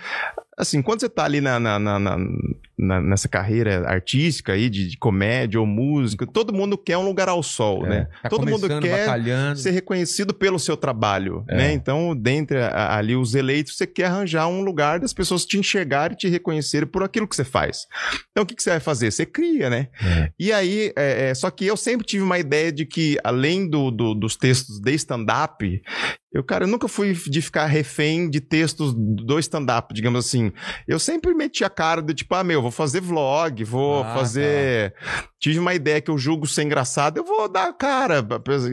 assim, 0.56 0.82
quando 0.82 1.00
você 1.00 1.08
tá 1.08 1.24
ali 1.24 1.40
na, 1.40 1.58
na- 1.60 1.78
na- 1.78 1.98
na- 1.98 2.16
na- 2.78 3.00
nessa 3.00 3.28
carreira 3.28 3.88
artística 3.88 4.52
aí, 4.52 4.68
de, 4.68 4.88
de 4.88 4.96
comédia 4.98 5.58
ou 5.58 5.66
música, 5.66 6.26
todo 6.26 6.52
mundo 6.52 6.76
quer 6.76 6.98
um 6.98 7.04
lugar 7.04 7.28
ao 7.28 7.42
sol, 7.42 7.86
É, 7.86 7.88
né? 7.88 8.08
tá 8.22 8.28
todo 8.28 8.46
mundo 8.46 8.68
quer 8.80 9.06
batalhando. 9.06 9.58
ser 9.58 9.70
reconhecido 9.70 10.34
pelo 10.34 10.58
seu 10.58 10.76
trabalho, 10.76 11.44
É. 11.48 11.56
né? 11.56 11.72
Então, 11.72 12.14
dentre 12.14 12.58
a- 12.58 12.96
ali 12.96 13.16
os 13.16 13.34
eleitos, 13.34 13.76
você 13.76 13.86
quer 13.86 14.04
arranjar 14.06 14.46
um 14.48 14.60
lugar 14.62 15.00
das 15.00 15.12
pessoas 15.12 15.44
te 15.46 15.58
enxergarem 15.58 16.14
e 16.14 16.18
te 16.18 16.28
reconhecerem 16.28 16.86
por 16.88 17.02
aquilo 17.02 17.26
que 17.26 17.34
você 17.36 17.44
faz. 17.44 17.86
Então, 18.30 18.44
o 18.44 18.46
que, 18.46 18.54
que 18.54 18.62
você 18.62 18.70
vai 18.70 18.80
fazer? 18.80 19.10
Você 19.10 19.24
cria, 19.24 19.70
né? 19.70 19.88
É. 20.02 20.30
E 20.38 20.52
aí, 20.52 20.92
é, 20.96 21.30
é, 21.30 21.34
só 21.34 21.50
que 21.50 21.64
eu 21.66 21.76
sempre 21.76 22.06
tive 22.06 22.22
uma 22.22 22.38
ideia 22.38 22.70
de 22.70 22.84
que, 22.84 23.18
além 23.24 23.68
do, 23.68 23.90
do- 23.90 24.14
dos 24.14 24.36
textos 24.36 24.80
de 24.80 24.92
stand-up, 24.94 25.82
eu, 26.32 26.44
cara, 26.44 26.64
eu 26.64 26.68
nunca 26.68 26.86
fui 26.86 27.14
de 27.14 27.40
ficar 27.40 27.64
refém 27.66 28.28
de 28.28 28.40
textos 28.40 28.92
do 28.94 29.38
stand-up, 29.38 29.94
digamos 29.94 30.26
assim. 30.26 30.52
Eu 30.86 30.98
sempre 30.98 31.32
meti 31.32 31.64
a 31.64 31.70
cara 31.70 32.02
do 32.02 32.12
tipo, 32.12 32.34
ah, 32.34 32.44
meu, 32.44 32.60
vou 32.66 32.70
fazer 32.72 33.00
vlog, 33.00 33.64
vou 33.64 34.02
Ah, 34.02 34.14
fazer. 34.14 34.94
Tive 35.40 35.58
uma 35.58 35.74
ideia 35.74 36.00
que 36.00 36.10
eu 36.10 36.18
julgo 36.18 36.46
ser 36.46 36.62
engraçado, 36.62 37.18
eu 37.18 37.24
vou 37.24 37.48
dar 37.48 37.72
cara. 37.72 38.18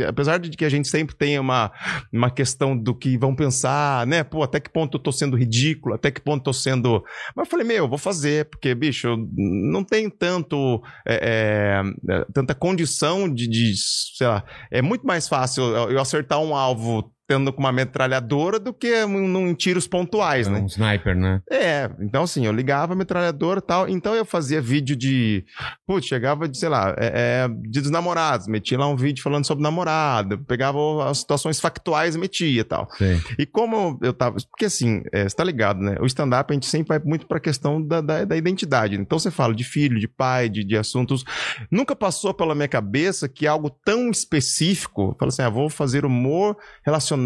Apesar- 0.07 0.39
de 0.39 0.49
que 0.57 0.65
a 0.65 0.69
gente 0.69 0.87
sempre 0.87 1.15
tem 1.15 1.37
uma, 1.37 1.71
uma 2.11 2.29
questão 2.31 2.75
do 2.77 2.95
que 2.95 3.17
vão 3.17 3.35
pensar, 3.35 4.05
né? 4.07 4.23
Pô, 4.23 4.41
até 4.43 4.59
que 4.59 4.69
ponto 4.69 4.97
eu 4.97 5.01
tô 5.01 5.11
sendo 5.11 5.37
ridículo, 5.37 5.93
até 5.95 6.09
que 6.09 6.21
ponto 6.21 6.39
eu 6.39 6.43
tô 6.45 6.53
sendo. 6.53 7.03
Mas 7.35 7.45
eu 7.45 7.51
falei, 7.51 7.65
meu, 7.65 7.77
eu 7.77 7.87
vou 7.89 7.97
fazer, 7.97 8.45
porque, 8.49 8.73
bicho, 8.73 9.07
eu 9.07 9.17
não 9.35 9.83
tenho 9.83 10.09
tanto. 10.09 10.81
é, 11.07 11.81
é, 12.09 12.13
é, 12.15 12.25
tanta 12.33 12.55
condição 12.55 13.31
de, 13.31 13.47
de, 13.47 13.73
sei 14.17 14.27
lá, 14.27 14.43
é 14.71 14.81
muito 14.81 15.05
mais 15.05 15.27
fácil 15.27 15.63
eu 15.63 15.99
acertar 15.99 16.39
um 16.39 16.55
alvo 16.55 17.11
com 17.51 17.59
uma 17.59 17.71
metralhadora 17.71 18.59
do 18.59 18.73
que 18.73 19.05
num 19.05 19.27
num 19.27 19.53
tiros 19.55 19.87
pontuais, 19.87 20.47
É 20.47 20.51
né? 20.51 20.59
um 20.59 20.65
sniper, 20.67 21.15
né? 21.15 21.41
É, 21.49 21.89
então 21.99 22.23
assim, 22.23 22.45
eu 22.45 22.51
ligava 22.51 22.93
a 22.93 22.95
metralhadora 22.95 23.59
e 23.59 23.63
tal, 23.63 23.89
então 23.89 24.13
eu 24.13 24.25
fazia 24.25 24.61
vídeo 24.61 24.95
de. 24.95 25.43
Putz, 25.87 26.07
chegava 26.07 26.47
de, 26.47 26.57
sei 26.57 26.69
lá, 26.69 26.93
é, 26.97 27.45
é, 27.45 27.47
dia 27.69 27.81
dos 27.81 27.91
namorados, 27.91 28.47
metia 28.47 28.77
lá 28.77 28.87
um 28.87 28.95
vídeo 28.95 29.23
falando 29.23 29.45
sobre 29.45 29.63
namorada, 29.63 30.37
pegava 30.37 31.09
as 31.09 31.19
situações 31.19 31.59
factuais 31.59 32.15
e 32.15 32.19
metia 32.19 32.61
e 32.61 32.63
tal. 32.63 32.87
Sei. 32.97 33.19
E 33.39 33.45
como 33.45 33.97
eu 34.01 34.13
tava. 34.13 34.37
Porque 34.51 34.65
assim, 34.65 35.01
é, 35.11 35.23
você 35.27 35.35
tá 35.35 35.43
ligado, 35.43 35.79
né? 35.79 35.97
O 35.99 36.05
stand-up 36.05 36.51
a 36.51 36.53
gente 36.53 36.65
sempre 36.67 36.89
vai 36.89 36.99
muito 36.99 37.25
pra 37.25 37.39
questão 37.39 37.81
da, 37.81 38.01
da, 38.01 38.25
da 38.25 38.37
identidade. 38.37 38.95
Então 38.95 39.17
você 39.17 39.31
fala 39.31 39.55
de 39.55 39.63
filho, 39.63 39.99
de 39.99 40.07
pai, 40.07 40.49
de, 40.49 40.63
de 40.63 40.77
assuntos. 40.77 41.23
Nunca 41.71 41.95
passou 41.95 42.33
pela 42.33 42.53
minha 42.53 42.67
cabeça 42.67 43.27
que 43.27 43.47
algo 43.47 43.69
tão 43.69 44.09
específico. 44.11 45.15
Fala 45.19 45.29
assim, 45.29 45.41
ah, 45.41 45.49
vou 45.49 45.69
fazer 45.69 46.05
humor 46.05 46.57
relacionado 46.85 47.22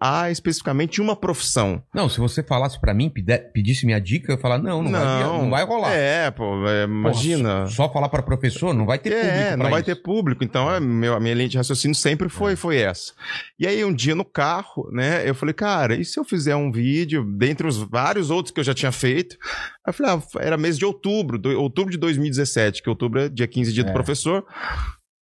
a 0.00 0.30
especificamente 0.30 1.00
uma 1.00 1.14
profissão. 1.16 1.82
Não, 1.94 2.08
se 2.08 2.18
você 2.18 2.42
falasse 2.42 2.80
pra 2.80 2.92
mim, 2.94 3.10
pedisse 3.52 3.84
minha 3.86 4.00
dica, 4.00 4.32
eu 4.32 4.36
ia 4.36 4.40
falar, 4.42 4.58
não, 4.58 4.82
não, 4.82 4.90
Vai, 4.90 5.22
não 5.22 5.50
vai 5.50 5.64
rolar. 5.64 5.92
É, 5.92 6.30
pô, 6.30 6.66
é, 6.68 6.86
Pô, 6.86 6.92
imagina. 6.92 7.66
Só 7.66 7.90
falar 7.92 8.08
pra 8.08 8.22
professor, 8.22 8.74
não 8.74 8.86
vai 8.86 8.98
ter 8.98 9.10
público 9.10 9.28
É, 9.38 9.56
não 9.56 9.70
vai 9.70 9.80
isso. 9.80 9.86
ter 9.86 9.94
público. 10.02 10.44
Então, 10.44 10.70
é, 10.72 10.80
meu, 10.80 11.14
a 11.14 11.20
minha 11.20 11.34
linha 11.34 11.48
de 11.48 11.56
raciocínio 11.56 11.94
sempre 11.94 12.28
foi, 12.28 12.56
foi 12.56 12.76
essa. 12.78 13.12
E 13.58 13.66
aí, 13.66 13.84
um 13.84 13.92
dia 13.92 14.14
no 14.14 14.24
carro, 14.24 14.88
né, 14.92 15.28
eu 15.28 15.34
falei, 15.34 15.52
cara, 15.54 15.94
e 15.94 16.04
se 16.04 16.18
eu 16.18 16.24
fizer 16.24 16.56
um 16.56 16.70
vídeo, 16.72 17.24
dentre 17.24 17.66
os 17.66 17.76
vários 17.78 18.30
outros 18.30 18.52
que 18.52 18.60
eu 18.60 18.64
já 18.64 18.74
tinha 18.74 18.92
feito? 18.92 19.36
Aí 19.84 19.90
eu 19.90 19.92
falei, 19.92 20.12
ah, 20.12 20.22
era 20.40 20.56
mês 20.56 20.78
de 20.78 20.84
outubro, 20.84 21.38
do- 21.38 21.58
outubro 21.60 21.90
de 21.90 21.98
2017, 21.98 22.82
que 22.82 22.88
outubro 22.88 23.20
é 23.20 23.28
dia 23.28 23.46
15 23.46 23.72
dia 23.72 23.84
do 23.84 23.90
É. 23.90 23.92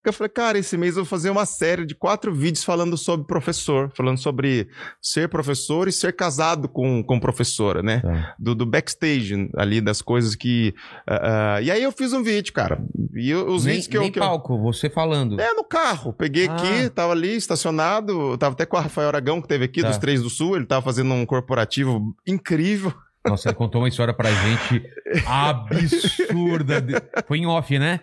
professor. 0.04 0.08
Eu 0.08 0.12
falei, 0.12 0.28
cara, 0.30 0.58
esse 0.58 0.76
mês 0.76 0.96
eu 0.96 1.04
vou 1.04 1.08
fazer 1.08 1.30
uma 1.30 1.46
série 1.46 1.84
de 1.86 1.94
quatro 1.94 2.34
vídeos 2.34 2.62
falando 2.64 2.96
sobre 2.96 3.26
professor, 3.26 3.90
falando 3.96 4.18
sobre 4.18 4.68
ser 5.00 5.28
professor 5.28 5.88
e 5.88 5.92
ser 5.92 6.14
casado 6.14 6.68
com, 6.68 7.02
com 7.02 7.18
professora, 7.18 7.82
né? 7.82 8.00
Tá. 8.00 8.34
Do, 8.38 8.54
do 8.54 8.66
backstage 8.66 9.48
ali, 9.56 9.80
das 9.80 10.02
coisas 10.02 10.34
que. 10.34 10.74
ah, 11.06 11.54
ah, 11.56 11.62
e 11.62 11.70
aí 11.70 11.82
eu 11.82 11.92
fiz 11.92 12.12
um 12.12 12.22
vídeo, 12.22 12.52
cara. 12.52 12.82
E 13.14 13.30
eu- 13.30 13.46
os 13.46 13.64
nem 13.64 13.74
vídeos 13.74 13.88
que 13.88 13.96
eu. 13.96 14.00
nem 14.02 14.10
que 14.10 14.18
eu- 14.18 14.22
palco, 14.22 14.58
você 14.60 14.90
falando. 14.90 15.40
é, 15.40 15.52
no 15.54 15.64
carro. 15.64 16.12
Peguei 16.12 16.48
Ah. 16.48 16.54
aqui, 16.54 16.90
tava 16.90 17.12
ali 17.12 17.36
estacionado. 17.36 18.36
Tava 18.38 18.54
até 18.54 18.66
com 18.66 18.76
o 18.76 18.80
Rafael 18.80 19.08
Aragão, 19.08 19.40
que 19.40 19.48
teve 19.48 19.64
aqui, 19.64 19.80
Tá. 19.82 19.88
dos 19.88 19.98
Três 19.98 20.22
do 20.22 20.30
Sul. 20.30 20.56
Ele 20.56 20.66
tava 20.66 20.82
fazendo 20.84 21.12
um 21.14 21.24
corporativo 21.26 22.14
incrível. 22.26 22.92
Nossa, 23.26 23.48
ele 23.48 23.56
contou 23.56 23.80
uma 23.80 23.88
história 23.88 24.12
pra 24.12 24.30
gente 24.30 24.82
absurda. 25.26 26.84
Foi 27.26 27.38
em 27.38 27.46
off, 27.46 27.78
né? 27.78 28.00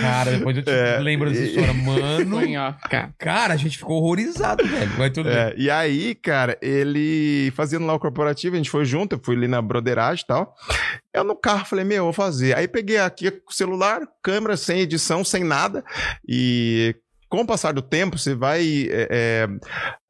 Cara, 0.00 0.32
depois 0.32 0.56
eu 0.56 0.62
te 0.62 0.70
É. 0.70 0.98
lembro 0.98 1.30
dessa 1.30 1.42
história. 1.42 1.72
Mano, 1.74 2.00
cara. 3.18 3.54
a 3.54 3.56
gente 3.56 3.78
ficou 3.78 3.96
horrorizado, 4.02 4.66
velho. 4.66 4.90
Vai 4.96 5.10
tudo 5.10 5.28
bem. 5.28 5.36
É, 5.38 5.54
e 5.56 5.70
aí, 5.70 6.14
cara, 6.14 6.56
ele 6.60 7.52
fazendo 7.56 7.86
lá 7.86 7.94
o 7.94 7.98
corporativo, 8.00 8.54
a 8.54 8.58
gente 8.58 8.70
foi 8.70 8.84
junto, 8.84 9.16
eu 9.16 9.20
fui 9.22 9.36
ali 9.36 9.48
na 9.48 9.60
broderagem 9.62 10.22
e 10.24 10.26
tal. 10.26 10.54
Eu 11.14 11.24
no 11.24 11.34
carro 11.36 11.64
falei, 11.64 11.84
meu, 11.84 11.98
eu 11.98 12.04
vou 12.04 12.12
fazer. 12.12 12.56
Aí 12.56 12.68
peguei 12.68 12.98
aqui 12.98 13.28
o 13.48 13.52
celular, 13.52 14.00
câmera 14.22 14.56
sem 14.56 14.80
edição, 14.80 15.24
sem 15.24 15.42
nada. 15.44 15.84
E 16.28 16.94
com 17.28 17.42
o 17.42 17.46
passar 17.46 17.72
do 17.72 17.80
tempo, 17.82 18.18
você 18.18 18.34
vai. 18.34 18.88
é, 18.90 19.08
é, 19.10 19.48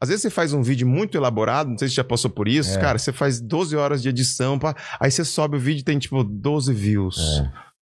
às 0.00 0.08
vezes 0.08 0.22
você 0.22 0.30
faz 0.30 0.52
um 0.54 0.62
vídeo 0.62 0.86
muito 0.88 1.18
elaborado, 1.18 1.68
não 1.70 1.76
sei 1.76 1.88
se 1.88 1.94
já 1.94 2.02
passou 2.04 2.30
por 2.30 2.48
isso, 2.48 2.78
É. 2.78 2.80
cara. 2.80 2.98
Você 2.98 3.12
faz 3.12 3.40
12 3.40 3.76
horas 3.76 4.02
de 4.02 4.08
edição, 4.08 4.58
pá, 4.58 4.74
aí 4.98 5.10
você 5.10 5.22
sobe 5.24 5.56
o 5.56 5.60
vídeo 5.60 5.80
e 5.80 5.84
tem 5.84 5.98
tipo 5.98 6.24
12 6.24 6.72
views. 6.72 7.42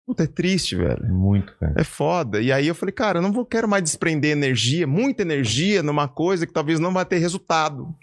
Puta, 0.07 0.23
é 0.23 0.27
triste, 0.27 0.75
velho. 0.75 1.03
Muito, 1.11 1.55
cara. 1.57 1.73
É 1.77 1.83
foda. 1.83 2.39
E 2.39 2.51
aí 2.51 2.67
eu 2.67 2.75
falei, 2.75 2.93
cara, 2.93 3.17
eu 3.17 3.21
não 3.23 3.31
vou 3.31 3.45
quero 3.45 3.67
mais 3.67 3.83
desprender 3.83 4.31
energia, 4.31 4.85
muita 4.85 5.23
energia 5.23 5.81
numa 5.81 6.07
coisa 6.07 6.45
que 6.45 6.53
talvez 6.53 6.79
não 6.79 6.93
vai 6.93 7.05
ter 7.05 7.17
resultado. 7.17 7.93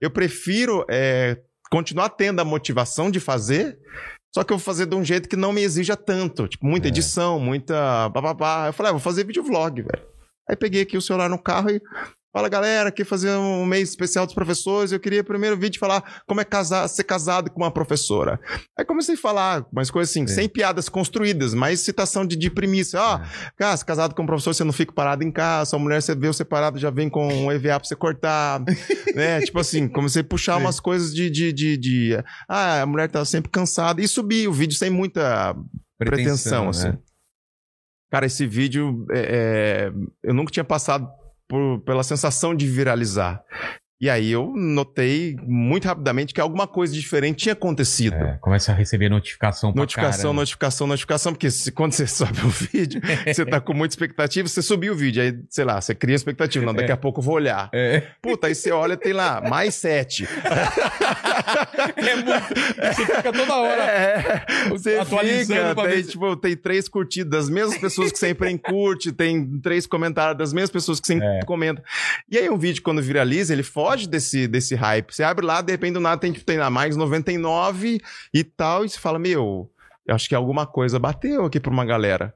Eu 0.00 0.10
prefiro 0.10 0.84
é, 0.90 1.40
continuar 1.70 2.10
tendo 2.10 2.40
a 2.40 2.44
motivação 2.44 3.10
de 3.10 3.18
fazer, 3.18 3.78
só 4.34 4.44
que 4.44 4.52
eu 4.52 4.58
vou 4.58 4.64
fazer 4.64 4.84
de 4.86 4.94
um 4.94 5.02
jeito 5.04 5.28
que 5.28 5.36
não 5.36 5.52
me 5.52 5.62
exija 5.62 5.96
tanto. 5.96 6.46
Tipo, 6.46 6.66
muita 6.66 6.88
É. 6.88 6.90
edição, 6.90 7.40
muita 7.40 8.08
bababá. 8.10 8.66
Eu 8.66 8.72
falei, 8.74 8.90
ah, 8.90 8.92
vou 8.92 9.00
fazer 9.00 9.24
videovlog, 9.24 9.80
velho. 9.82 10.06
Aí 10.48 10.54
peguei 10.56 10.82
aqui 10.82 10.96
o 10.96 11.02
celular 11.02 11.28
no 11.30 11.38
carro 11.38 11.70
e 11.70 11.80
Fala 12.38 12.48
galera, 12.48 12.90
aqui 12.90 13.04
fazer 13.04 13.32
um 13.32 13.66
mês 13.66 13.88
especial 13.88 14.24
dos 14.24 14.32
professores. 14.32 14.92
Eu 14.92 15.00
queria 15.00 15.24
primeiro 15.24 15.56
vídeo 15.58 15.80
falar 15.80 16.22
como 16.24 16.40
é 16.40 16.44
casar, 16.44 16.86
ser 16.86 17.02
casado 17.02 17.50
com 17.50 17.60
uma 17.62 17.70
professora. 17.72 18.38
Aí 18.78 18.84
comecei 18.84 19.16
a 19.16 19.18
falar 19.18 19.66
umas 19.72 19.90
coisas 19.90 20.12
assim, 20.12 20.24
Sim. 20.24 20.34
sem 20.34 20.48
piadas 20.48 20.88
construídas, 20.88 21.52
mas 21.52 21.80
citação 21.80 22.24
de, 22.24 22.36
de 22.36 22.48
primícia. 22.48 23.00
Ó, 23.02 23.20
cara, 23.56 23.76
se 23.76 23.84
casado 23.84 24.14
com 24.14 24.22
um 24.22 24.26
professor, 24.26 24.54
você 24.54 24.62
não 24.62 24.72
fica 24.72 24.92
parado 24.92 25.24
em 25.24 25.32
casa. 25.32 25.70
Sua 25.70 25.80
mulher, 25.80 26.00
você 26.00 26.14
vê 26.14 26.28
o 26.28 26.32
separado, 26.32 26.78
já 26.78 26.90
vem 26.90 27.10
com 27.10 27.26
um 27.26 27.50
EVA 27.50 27.80
pra 27.80 27.88
você 27.88 27.96
cortar. 27.96 28.62
né? 29.16 29.40
Tipo 29.40 29.58
assim, 29.58 29.88
comecei 29.88 30.22
a 30.22 30.24
puxar 30.24 30.58
Sim. 30.58 30.60
umas 30.60 30.78
coisas 30.78 31.12
de, 31.12 31.28
de, 31.28 31.52
de, 31.52 31.76
de- 31.76 32.24
Ah, 32.48 32.82
a 32.82 32.86
mulher 32.86 33.10
tá 33.10 33.24
sempre 33.24 33.50
cansada. 33.50 34.00
E 34.00 34.06
subi 34.06 34.46
o 34.46 34.52
vídeo 34.52 34.76
sem 34.78 34.90
muita 34.90 35.56
pretensão, 35.98 36.68
assim. 36.68 36.86
né? 36.90 36.98
Cara, 38.12 38.26
esse 38.26 38.46
vídeo, 38.46 39.04
é, 39.10 39.90
é, 39.90 39.92
eu 40.22 40.32
nunca 40.32 40.52
tinha 40.52 40.62
passado 40.62 41.10
por- 41.48 41.80
pela 41.80 42.02
sensação 42.02 42.54
de 42.54 42.66
viralizar. 42.66 43.42
E 44.00 44.08
aí 44.08 44.30
eu 44.30 44.52
notei 44.54 45.36
muito 45.42 45.86
rapidamente 45.86 46.32
que 46.32 46.40
alguma 46.40 46.68
coisa 46.68 46.92
diferente 46.94 47.38
tinha 47.42 47.52
acontecido. 47.52 48.14
É, 48.14 48.38
começa 48.40 48.70
a 48.70 48.74
receber 48.74 49.08
notificação 49.08 49.72
pra 49.72 49.80
Notificação, 49.82 50.22
caramba. 50.22 50.40
notificação, 50.42 50.86
notificação, 50.86 51.32
porque 51.32 51.50
se- 51.50 51.72
quando 51.72 51.92
você 51.92 52.06
sobe 52.06 52.38
o 52.44 52.48
vídeo, 52.48 53.00
você 53.26 53.44
tá 53.44 53.60
com 53.60 53.74
muita 53.74 53.92
expectativa, 53.94 54.46
você 54.46 54.62
subiu 54.62 54.92
o 54.92 54.96
vídeo, 54.96 55.20
aí, 55.20 55.36
sei 55.50 55.64
lá, 55.64 55.80
você 55.80 55.96
cria 55.96 56.14
expectativa, 56.14 56.64
não, 56.64 56.74
daqui 56.74 56.92
a 56.92 56.96
pouco 56.96 57.18
eu 57.18 57.24
vou 57.24 57.34
olhar. 57.34 57.68
É, 57.74 58.02
Puta, 58.22 58.46
aí 58.46 58.54
você 58.54 58.70
olha, 58.70 58.96
tem 58.96 59.12
lá, 59.12 59.40
mais 59.40 59.74
sete. 59.74 60.28
é 61.96 62.14
muito. 62.14 62.94
Você 62.94 63.06
fica 63.06 63.32
toda 63.32 63.56
hora. 63.56 63.82
É, 63.82 64.44
você 64.68 64.96
Atualizando 64.98 65.70
fica, 65.70 65.74
tem, 65.74 65.90
ver 65.90 66.02
tipo, 66.04 66.36
tem 66.36 66.56
três 66.56 66.88
curtidas 66.88 67.30
das 67.30 67.50
mesmas 67.50 67.78
pessoas 67.78 68.12
que 68.12 68.18
sempre 68.18 68.56
curte, 68.58 69.10
tem 69.12 69.58
três 69.60 69.86
comentários 69.88 70.38
das 70.38 70.52
mesmas 70.52 70.70
pessoas 70.70 71.00
que 71.00 71.06
sempre 71.08 71.26
É. 71.26 71.40
comentam. 71.44 71.82
E 72.30 72.38
aí 72.38 72.48
um 72.48 72.56
vídeo, 72.58 72.80
quando 72.82 73.02
viraliza, 73.02 73.52
ele 73.52 73.62
foge 73.64 73.87
desse, 73.96 74.46
desse 74.48 74.74
hype. 74.74 75.12
Você 75.14 75.22
abre 75.22 75.44
lá, 75.46 75.60
de 75.62 75.72
repente 75.72 75.94
do 75.94 76.00
nada 76.00 76.20
tem, 76.20 76.32
tem 76.32 76.58
lá 76.58 76.68
mais 76.70 76.96
99 76.96 78.00
e 78.34 78.44
tal, 78.44 78.84
e 78.84 78.88
você 78.88 78.98
fala, 78.98 79.18
meu... 79.18 79.70
Eu 80.06 80.14
acho 80.14 80.26
que 80.26 80.34
alguma 80.34 80.66
coisa 80.66 80.98
bateu 80.98 81.44
aqui 81.44 81.60
pra 81.60 81.70
uma 81.70 81.84
galera. 81.84 82.32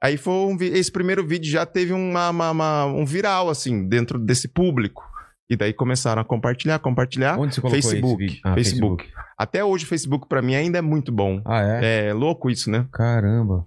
Aí 0.00 0.16
foi 0.16 0.32
um, 0.32 0.56
esse 0.60 0.92
primeiro 0.92 1.26
vídeo 1.26 1.50
já 1.50 1.66
teve 1.66 1.92
uma, 1.92 2.30
uma- 2.30 2.50
uma- 2.52 2.84
um 2.86 3.04
viral, 3.04 3.50
assim, 3.50 3.88
dentro 3.88 4.16
desse 4.16 4.46
público. 4.46 5.02
E 5.50 5.56
daí 5.56 5.72
começaram 5.72 6.22
a 6.22 6.24
compartilhar, 6.24 6.78
compartilhar. 6.78 7.36
Onde 7.36 7.52
você 7.56 7.60
colocou 7.60 7.82
Facebook? 7.82 8.40
Ah, 8.44 8.54
Facebook. 8.54 9.08
Até 9.36 9.64
hoje 9.64 9.84
o 9.84 9.88
Facebook 9.88 10.28
pra 10.28 10.40
mim 10.40 10.54
ainda 10.54 10.78
é 10.78 10.82
muito 10.82 11.10
bom. 11.10 11.42
Ah, 11.44 11.62
é? 11.82 12.10
É 12.10 12.12
louco 12.12 12.48
isso, 12.48 12.70
né? 12.70 12.86
Caramba. 12.92 13.64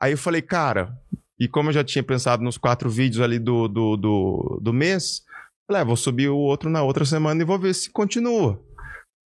Aí 0.00 0.12
eu 0.12 0.18
falei, 0.18 0.40
cara, 0.40 0.96
e 1.38 1.46
como 1.46 1.68
eu 1.68 1.74
já 1.74 1.84
tinha 1.84 2.02
pensado 2.02 2.42
nos 2.42 2.56
quatro 2.56 2.88
vídeos 2.88 3.20
ali 3.22 3.38
do, 3.38 3.68
do, 3.68 3.98
do, 3.98 4.60
do 4.62 4.72
mês, 4.72 5.20
falei, 5.66 5.82
ah, 5.82 5.84
vou 5.84 5.96
subir 5.96 6.28
o 6.28 6.36
outro 6.36 6.70
na 6.70 6.82
outra 6.82 7.04
semana 7.04 7.42
e 7.42 7.44
vou 7.44 7.58
ver 7.58 7.74
se 7.74 7.90
continua. 7.90 8.60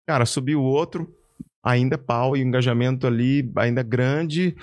Cara, 0.08 0.26
subi 0.26 0.56
o 0.56 0.62
outro, 0.62 1.14
ainda 1.64 1.98
pau 1.98 2.38
e 2.38 2.42
engajamento 2.42 3.08
ali 3.08 3.52
ainda 3.56 3.82
grande. 3.82 4.56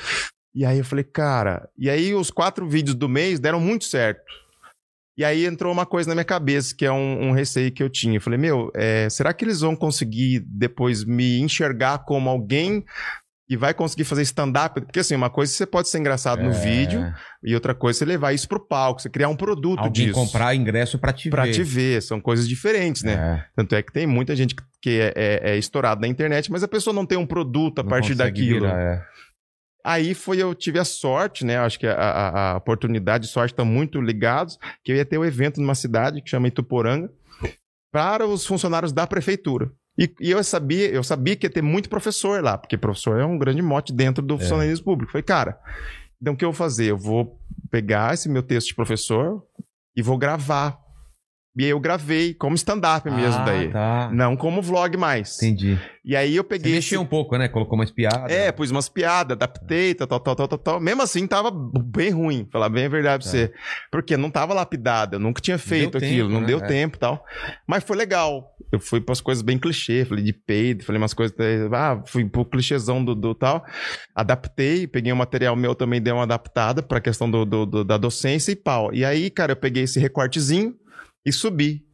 E 0.54 0.64
aí 0.64 0.78
eu 0.78 0.84
falei, 0.84 1.04
cara, 1.04 1.68
e 1.76 1.88
aí 1.88 2.14
os 2.14 2.30
quatro 2.30 2.68
vídeos 2.68 2.94
do 2.94 3.08
mês 3.08 3.40
deram 3.40 3.58
muito 3.58 3.84
certo. 3.84 4.22
E 5.16 5.24
aí 5.24 5.44
entrou 5.44 5.72
uma 5.72 5.84
coisa 5.84 6.08
na 6.08 6.14
minha 6.14 6.24
cabeça, 6.24 6.74
que 6.74 6.86
é 6.86 6.92
um, 6.92 7.28
um 7.28 7.32
receio 7.32 7.70
que 7.70 7.82
eu 7.82 7.90
tinha. 7.90 8.16
Eu 8.16 8.20
falei, 8.20 8.38
meu, 8.38 8.70
é, 8.74 9.10
será 9.10 9.32
que 9.34 9.44
eles 9.44 9.60
vão 9.60 9.76
conseguir 9.76 10.40
depois 10.40 11.04
me 11.04 11.38
enxergar 11.40 11.98
como 11.98 12.30
alguém 12.30 12.84
que 13.52 13.56
vai 13.58 13.74
conseguir 13.74 14.04
fazer 14.04 14.22
stand-up? 14.22 14.80
Porque 14.80 15.00
assim, 15.00 15.14
uma 15.14 15.28
coisa 15.28 15.52
você 15.52 15.66
pode 15.66 15.88
ser 15.90 15.98
engraçado 15.98 16.42
no 16.42 16.48
É. 16.50 16.52
vídeo, 16.52 17.04
e 17.44 17.54
outra 17.54 17.74
coisa 17.74 17.98
é 17.98 18.00
você 18.00 18.04
levar 18.06 18.32
isso 18.32 18.48
pro 18.48 18.58
palco, 18.66 19.02
você 19.02 19.10
criar 19.10 19.28
um 19.28 19.36
produto 19.36 19.78
Alguém 19.80 20.06
disso. 20.06 20.14
comprar 20.18 20.54
ingresso 20.54 20.98
pra 20.98 21.12
te 21.12 21.28
Pra 21.28 21.44
ver. 21.44 21.52
te 21.52 21.62
ver, 21.62 22.00
são 22.02 22.18
coisas 22.20 22.48
diferentes, 22.48 23.02
né? 23.02 23.12
É, 23.12 23.44
Tanto 23.54 23.74
é 23.74 23.82
que 23.82 23.92
tem 23.92 24.06
muita 24.06 24.34
gente 24.34 24.56
que 24.80 24.98
é, 25.00 25.12
é, 25.14 25.50
é 25.52 25.56
estourado 25.58 26.00
na 26.00 26.08
internet, 26.08 26.50
mas 26.50 26.62
a 26.62 26.68
pessoa 26.68 26.94
não 26.94 27.04
tem 27.04 27.18
um 27.18 27.26
produto 27.26 27.80
a 27.80 27.82
não 27.82 27.90
partir 27.90 28.14
daquilo. 28.14 28.60
virar, 28.66 28.80
é. 28.80 29.02
Aí 29.84 30.14
foi, 30.14 30.38
eu 30.40 30.54
tive 30.54 30.78
a 30.78 30.84
sorte, 30.84 31.44
né? 31.44 31.58
Acho 31.58 31.78
que 31.78 31.86
a, 31.86 31.92
a- 31.94 32.52
a 32.52 32.56
oportunidade 32.56 33.26
e 33.26 33.28
sorte 33.28 33.52
estão 33.52 33.64
muito 33.66 34.00
ligados, 34.00 34.56
que 34.84 34.92
eu 34.92 34.96
ia 34.96 35.04
ter 35.04 35.18
um 35.18 35.24
evento 35.24 35.60
numa 35.60 35.74
cidade 35.74 36.22
que 36.22 36.30
chama 36.30 36.46
Ituporanga, 36.48 37.10
para 37.92 38.26
os 38.26 38.46
funcionários 38.46 38.92
da 38.92 39.06
prefeitura. 39.06 39.70
E, 39.98 40.12
e 40.20 40.30
eu 40.30 40.42
sabia, 40.42 40.88
eu 40.90 41.02
sabia 41.02 41.36
que 41.36 41.46
ia 41.46 41.50
ter 41.50 41.62
muito 41.62 41.88
professor 41.88 42.42
lá, 42.42 42.56
porque 42.56 42.78
professor 42.78 43.20
é 43.20 43.24
um 43.24 43.38
grande 43.38 43.60
mote 43.60 43.92
dentro 43.92 44.22
do 44.22 44.38
funcionalismo 44.38 44.84
público. 44.84 45.12
Falei, 45.12 45.22
cara, 45.22 45.58
então 46.20 46.34
o 46.34 46.36
que 46.36 46.44
eu 46.44 46.50
vou 46.50 46.56
fazer? 46.56 46.90
Eu 46.90 46.98
vou 46.98 47.38
pegar 47.70 48.14
esse 48.14 48.28
meu 48.28 48.42
texto 48.42 48.68
de 48.68 48.74
professor 48.74 49.42
e 49.94 50.02
vou 50.02 50.16
gravar. 50.16 50.81
E 51.54 51.64
aí 51.64 51.70
eu 51.70 51.78
gravei 51.78 52.32
como 52.32 52.54
stand-up 52.54 53.10
mesmo 53.10 53.40
Ah, 53.40 53.44
daí. 53.44 53.68
Tá. 53.70 54.10
Não 54.10 54.34
como 54.36 54.62
vlog 54.62 54.96
mais. 54.96 55.36
Entendi. 55.42 55.78
E 56.02 56.16
aí 56.16 56.34
eu 56.34 56.42
Você 56.42 56.48
peguei. 56.48 56.72
esse- 56.72 56.76
mexeu 56.76 57.00
um 57.02 57.06
pouco, 57.06 57.36
né? 57.36 57.46
Colocou 57.46 57.78
umas 57.78 57.90
piadas. 57.90 58.32
é, 58.32 58.50
pus 58.50 58.70
umas 58.70 58.88
piadas, 58.88 59.36
adaptei, 59.36 59.94
tal, 59.94 60.06
tal, 60.08 60.18
tal, 60.20 60.34
tal, 60.34 60.48
tal, 60.48 60.58
tal. 60.58 60.80
Mesmo 60.80 61.02
assim, 61.02 61.26
tava 61.26 61.50
bem 61.50 62.10
ruim, 62.10 62.48
falar 62.50 62.70
bem 62.70 62.86
a 62.86 62.88
verdade 62.88 63.22
pra 63.24 63.30
Tá. 63.32 63.38
você. 63.38 63.52
Porque 63.90 64.16
não 64.16 64.30
tava 64.30 64.54
lapidado, 64.54 65.16
eu 65.16 65.20
nunca 65.20 65.42
tinha 65.42 65.58
feito 65.58 65.98
deu 65.98 66.08
aquilo, 66.08 66.28
tempo, 66.28 66.32
não 66.32 66.40
né? 66.40 66.46
deu 66.46 66.58
É. 66.58 66.66
tempo 66.66 66.96
e 66.96 66.98
tal. 66.98 67.22
Mas 67.66 67.84
foi 67.84 67.96
legal. 67.98 68.56
Eu 68.72 68.80
fui 68.80 69.02
pras 69.02 69.20
coisas 69.20 69.42
bem 69.42 69.58
clichê, 69.58 70.06
falei 70.06 70.24
de 70.24 70.32
peido, 70.32 70.82
falei 70.84 70.98
umas 71.00 71.12
coisas. 71.12 71.36
Ah, 71.72 72.02
fui 72.06 72.24
pro 72.24 72.46
clichêzão 72.46 73.04
do, 73.04 73.14
do 73.14 73.34
tal. 73.34 73.62
Adaptei, 74.14 74.86
peguei 74.86 75.12
um 75.12 75.16
material 75.16 75.54
meu 75.54 75.74
também, 75.74 76.00
dei 76.00 76.12
uma 76.12 76.22
adaptada 76.22 76.82
pra 76.82 77.00
questão 77.00 77.30
do, 77.30 77.44
do- 77.44 77.66
do- 77.66 77.84
da 77.84 77.96
docência 77.98 78.52
e 78.52 78.56
pau. 78.56 78.92
E 78.92 79.04
aí, 79.04 79.28
cara, 79.30 79.52
eu 79.52 79.56
peguei 79.56 79.82
esse 79.84 80.00
recortezinho 80.00 80.74
e 81.24 81.32
subi. 81.32 81.84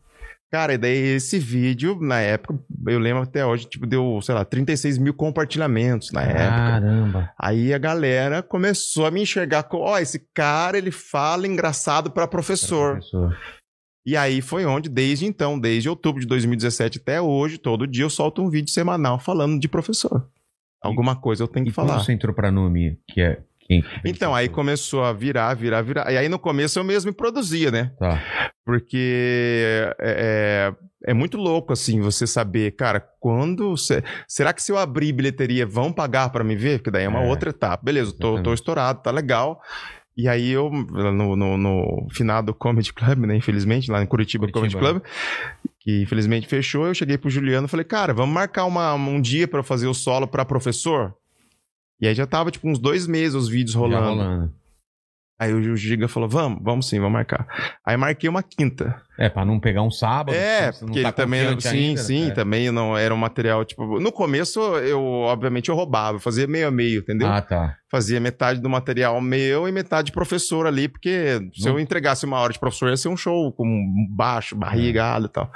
Cara, 0.50 0.72
e 0.74 0.78
daí 0.78 0.96
esse 0.96 1.38
vídeo, 1.38 1.98
na 2.00 2.20
época, 2.20 2.58
eu 2.86 2.98
lembro 2.98 3.22
até 3.22 3.44
hoje, 3.44 3.66
tipo, 3.68 3.86
deu, 3.86 4.18
sei 4.22 4.34
lá, 4.34 4.46
36 4.46 4.96
mil 4.96 5.12
compartilhamentos 5.12 6.10
na 6.10 6.22
época. 6.22 6.38
Caramba. 6.46 7.30
Aí 7.38 7.74
a 7.74 7.78
galera 7.78 8.42
começou 8.42 9.04
a 9.04 9.10
me 9.10 9.20
enxergar 9.20 9.64
como, 9.64 9.82
ó, 9.82 9.98
esse 9.98 10.26
cara, 10.34 10.78
ele 10.78 10.90
fala 10.90 11.46
engraçado 11.46 12.10
pra 12.10 12.26
professor. 12.26 12.92
Professor. 12.92 13.36
E 14.06 14.16
aí 14.16 14.40
foi 14.40 14.64
onde, 14.64 14.88
desde 14.88 15.26
então, 15.26 15.60
desde 15.60 15.86
outubro 15.90 16.18
de 16.22 16.26
2017 16.26 16.98
até 16.98 17.20
hoje, 17.20 17.58
todo 17.58 17.86
dia 17.86 18.04
eu 18.04 18.10
solto 18.10 18.40
um 18.40 18.48
vídeo 18.48 18.70
semanal 18.72 19.18
falando 19.18 19.60
de 19.60 19.68
professor. 19.68 20.30
Alguma 20.82 21.14
coisa 21.14 21.42
eu 21.42 21.48
tenho 21.48 21.66
que 21.66 21.72
E 21.72 21.74
quando 21.74 21.88
falar. 21.88 22.02
você 22.02 22.12
entrou 22.12 22.34
pra 22.34 22.50
Numi, 22.50 22.98
que 23.06 23.20
é 23.20 23.42
Então, 24.04 24.34
aí 24.34 24.48
começou 24.48 25.04
a 25.04 25.12
virar, 25.12 25.52
virar, 25.54 25.82
virar. 25.82 26.10
E 26.12 26.16
aí 26.16 26.28
no 26.28 26.38
começo 26.38 26.78
eu 26.78 26.84
mesmo 26.84 27.12
produzia, 27.12 27.70
né? 27.70 27.92
Tá. 27.98 28.22
Porque 28.64 29.94
é, 29.98 30.72
é, 31.04 31.10
é 31.10 31.14
muito 31.14 31.36
louco, 31.36 31.72
assim, 31.72 32.00
você 32.00 32.26
saber, 32.26 32.72
cara, 32.72 33.00
quando. 33.20 33.76
cê- 33.76 34.02
será 34.26 34.52
que 34.52 34.62
se 34.62 34.72
eu 34.72 34.78
abrir 34.78 35.12
bilheteria 35.12 35.66
vão 35.66 35.92
pagar 35.92 36.30
pra 36.30 36.44
me 36.44 36.56
ver? 36.56 36.78
Porque 36.78 36.90
daí 36.90 37.04
é 37.04 37.08
uma 37.08 37.22
É, 37.22 37.28
outra 37.28 37.50
etapa. 37.50 37.82
Beleza, 37.84 38.12
tô, 38.18 38.42
tô 38.42 38.52
estourado, 38.54 39.02
tá 39.02 39.10
legal. 39.10 39.60
E 40.16 40.26
aí 40.28 40.50
eu, 40.50 40.68
no, 40.70 41.36
no, 41.36 41.56
no 41.56 42.08
final 42.10 42.42
do 42.42 42.52
Comedy 42.52 42.92
Club, 42.92 43.20
né, 43.26 43.36
infelizmente, 43.36 43.90
lá 43.90 44.02
em 44.02 44.06
Curitiba, 44.06 44.48
Curitiba. 44.50 44.80
Comedy 44.82 45.00
Club, 45.00 45.02
que 45.78 46.02
infelizmente 46.02 46.48
fechou, 46.48 46.86
eu 46.86 46.94
cheguei 46.94 47.16
pro 47.16 47.30
Juliano 47.30 47.66
e 47.66 47.70
falei, 47.70 47.84
cara, 47.84 48.12
vamos 48.12 48.34
marcar 48.34 48.64
uma, 48.64 48.92
um 48.94 49.20
dia 49.20 49.46
eu 49.46 49.62
fazer 49.62 49.86
o 49.86 49.94
solo 49.94 50.26
pra 50.26 50.44
professor? 50.44 51.14
E 52.00 52.06
aí 52.06 52.14
já 52.14 52.26
tava, 52.26 52.50
tipo, 52.50 52.68
uns 52.68 52.78
dois 52.78 53.06
meses 53.06 53.34
os 53.34 53.48
vídeos 53.48 53.72
Já 53.72 53.80
rolando. 53.80 54.52
Aí 55.40 55.52
o 55.54 55.76
Giga 55.76 56.08
falou, 56.08 56.28
vamos, 56.28 56.60
vamos 56.64 56.88
sim, 56.88 56.98
vamos 56.98 57.12
marcar. 57.12 57.46
Aí 57.86 57.96
marquei 57.96 58.28
uma 58.28 58.42
quinta. 58.42 59.00
É, 59.16 59.28
pra 59.28 59.44
não 59.44 59.60
pegar 59.60 59.82
um 59.82 59.90
sábado. 59.90 60.34
É, 60.34 60.72
não 60.72 60.78
porque 60.88 61.00
tá 61.00 61.08
ele 61.08 61.12
também, 61.12 61.60
sim, 61.60 61.76
ainda, 61.90 62.02
sim, 62.02 62.24
né? 62.26 62.30
também 62.34 62.72
não 62.72 62.98
era 62.98 63.14
um 63.14 63.16
material, 63.16 63.64
tipo, 63.64 64.00
no 64.00 64.10
começo 64.10 64.60
eu, 64.78 65.00
obviamente, 65.00 65.68
eu 65.68 65.76
roubava, 65.76 66.18
fazia 66.18 66.48
meio 66.48 66.66
a 66.66 66.70
meio, 66.72 67.02
entendeu? 67.02 67.28
Ah, 67.28 67.40
tá. 67.40 67.76
Fazia 67.88 68.18
metade 68.18 68.60
do 68.60 68.68
material 68.68 69.20
meu 69.20 69.68
e 69.68 69.72
metade 69.72 70.06
de 70.06 70.12
professor 70.12 70.66
ali, 70.66 70.88
porque 70.88 71.38
se 71.54 71.66
Não- 71.66 71.74
eu 71.74 71.80
entregasse 71.80 72.26
uma 72.26 72.38
hora 72.40 72.52
de 72.52 72.58
professor 72.58 72.88
ia 72.90 72.96
ser 72.96 73.08
um 73.08 73.16
show 73.16 73.52
com 73.52 73.64
baixo, 74.10 74.56
barriga, 74.56 75.04
É. 75.16 75.20
e 75.20 75.28
tal. 75.28 75.52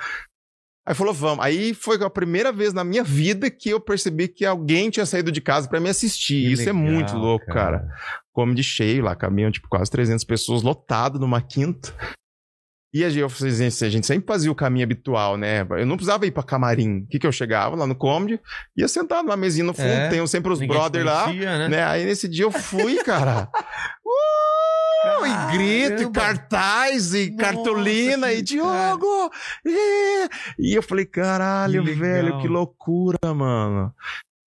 Aí 0.84 0.94
falou, 0.94 1.14
vamos. 1.14 1.44
Aí 1.44 1.74
foi 1.74 2.02
a 2.02 2.10
primeira 2.10 2.50
vez 2.50 2.72
na 2.72 2.82
minha 2.82 3.04
vida 3.04 3.48
que 3.48 3.68
eu 3.68 3.80
percebi 3.80 4.26
que 4.26 4.44
alguém 4.44 4.90
tinha 4.90 5.06
saído 5.06 5.30
de 5.30 5.40
casa 5.40 5.68
pra 5.68 5.78
me 5.78 5.88
assistir. 5.88 6.46
Que 6.46 6.52
Isso 6.52 6.68
é 6.68 6.72
legal, 6.72 6.82
muito 6.82 7.16
louco, 7.16 7.46
cara. 7.46 7.86
Come 8.32 8.54
de 8.54 8.64
cheio 8.64 9.04
lá, 9.04 9.14
caminham 9.14 9.52
tipo 9.52 9.68
quase 9.68 9.90
300 9.90 10.24
pessoas 10.24 10.62
lotado 10.62 11.20
numa 11.20 11.40
quinta. 11.40 11.94
E 12.94 13.04
a 13.04 13.08
gente, 13.08 13.20
eu 13.20 13.30
falei, 13.30 13.54
gente, 13.54 13.84
a 13.84 13.88
gente 13.88 14.06
sempre 14.06 14.26
fazia 14.26 14.52
o 14.52 14.54
caminho 14.54 14.84
habitual, 14.84 15.38
né? 15.38 15.66
Eu 15.70 15.86
não 15.86 15.96
precisava 15.96 16.26
ir 16.26 16.30
pra 16.30 16.42
camarim. 16.42 16.98
O 16.98 17.06
que 17.06 17.18
que 17.18 17.26
eu 17.26 17.32
chegava 17.32 17.74
lá 17.74 17.86
no 17.86 17.94
comedy, 17.94 18.38
ia 18.76 18.86
sentar 18.86 19.22
numa 19.22 19.36
mesinha 19.36 19.64
no 19.64 19.72
fundo, 19.72 19.88
É, 19.88 20.08
tem 20.10 20.26
sempre 20.26 20.52
os 20.52 20.60
Ninguém 20.60 20.76
te 20.76 20.80
brother 20.80 21.04
lá, 21.04 21.32
né? 21.32 21.68
né? 21.68 21.84
Aí 21.84 22.04
nesse 22.04 22.28
dia 22.28 22.44
eu 22.44 22.50
fui, 22.52 23.02
cara. 23.02 23.48
Uh, 25.04 25.26
e 25.26 25.52
grito, 25.56 26.02
e 26.04 26.10
cartaz, 26.12 27.12
e 27.12 27.30
Nossa, 27.30 27.42
cartolina, 27.42 28.28
que 28.28 28.36
e 28.36 28.42
Diogo! 28.42 29.32
é. 29.66 30.28
E 30.56 30.74
eu 30.74 30.82
falei, 30.82 31.04
caralho, 31.04 31.82
Que 31.84 31.90
velho, 31.90 32.38
que 32.38 32.46
loucura, 32.46 33.18
mano. 33.34 33.92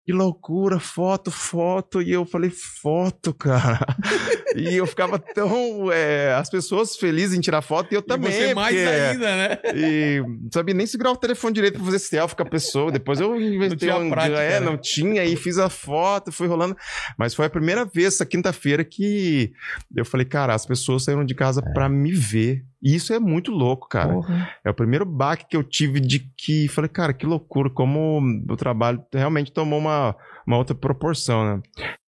Que 0.06 0.14
loucura, 0.14 0.80
foto, 0.80 1.32
foto. 1.32 2.00
E 2.00 2.12
eu 2.12 2.26
falei, 2.28 2.52
foto, 2.52 3.34
cara. 3.34 3.80
e 4.56 4.76
eu 4.76 4.86
ficava 4.86 5.18
tão. 5.18 5.92
é, 5.92 6.32
as 6.36 6.48
pessoas 6.48 6.96
felizes 6.96 7.36
em 7.36 7.42
tirar 7.42 7.64
foto 7.64 7.92
e 7.92 7.96
eu 7.96 8.04
também. 8.04 8.30
e 8.30 8.34
você 8.50 8.54
mais 8.54 8.76
porque- 8.76 8.88
ainda, 8.88 9.36
né? 9.36 9.58
e 9.76 10.22
não 10.22 10.50
sabia 10.54 10.76
nem 10.76 10.86
segurar 10.86 11.12
o 11.12 11.18
telefone 11.18 11.56
direito 11.56 11.78
pra 11.78 11.86
fazer 11.86 11.98
selfie 11.98 12.36
com 12.36 12.44
a 12.44 12.50
pessoa. 12.50 12.92
Depois 12.92 13.20
eu 13.20 13.36
inventei 13.42 13.78
tinha 13.78 13.98
um 13.98 14.10
prática, 14.12 14.40
É, 14.40 14.60
né? 14.60 14.66
não 14.66 14.78
tinha, 14.78 15.26
e 15.26 15.36
fiz 15.36 15.58
a 15.58 15.70
foto, 15.70 16.32
fui 16.32 16.48
rolando. 16.48 16.78
Mas 17.18 17.34
foi 17.34 17.48
a 17.48 17.50
primeira 17.50 17.84
vez, 17.84 18.14
essa 18.14 18.26
quinta-feira, 18.28 18.84
que 18.84 19.54
eu 19.96 20.06
falei, 20.06 20.28
cara, 20.28 20.54
as 20.54 20.68
pessoas 20.68 21.04
saíram 21.04 21.26
de 21.26 21.34
casa 21.34 21.64
pra 21.74 21.90
me 21.90 22.12
ver. 22.12 22.64
E 22.86 22.94
isso 22.94 23.12
é 23.12 23.20
muito 23.20 23.50
louco, 23.52 23.88
cara. 23.90 24.14
Porra. 24.14 24.48
É 24.64 24.70
o 24.70 24.74
primeiro 24.76 25.06
baque 25.06 25.48
que 25.50 25.58
eu 25.58 25.64
tive 25.64 26.00
de 26.00 26.20
que 26.38 26.68
falei, 26.68 26.88
cara, 26.88 27.14
que 27.14 27.26
loucura, 27.26 27.68
como 27.68 28.22
o 28.48 28.56
trabalho 28.56 29.04
realmente 29.12 29.52
tomou 29.52 29.80
uma, 29.80 30.16
uma 30.46 30.56
outra 30.58 30.76
proporção, 30.76 31.44
né? 31.58 31.62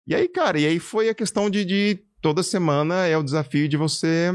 E 0.07 0.13
aí, 0.13 0.27
cara, 0.27 0.59
e 0.59 0.67
aí 0.67 0.77
foi 0.77 1.09
a 1.09 1.15
questão 1.15 1.49
de, 1.49 1.65
de 1.65 1.99
toda 2.21 2.43
semana 2.43 3.07
é 3.07 3.17
o 3.17 3.23
desafio 3.23 3.67
de 3.67 3.75
você, 3.75 4.31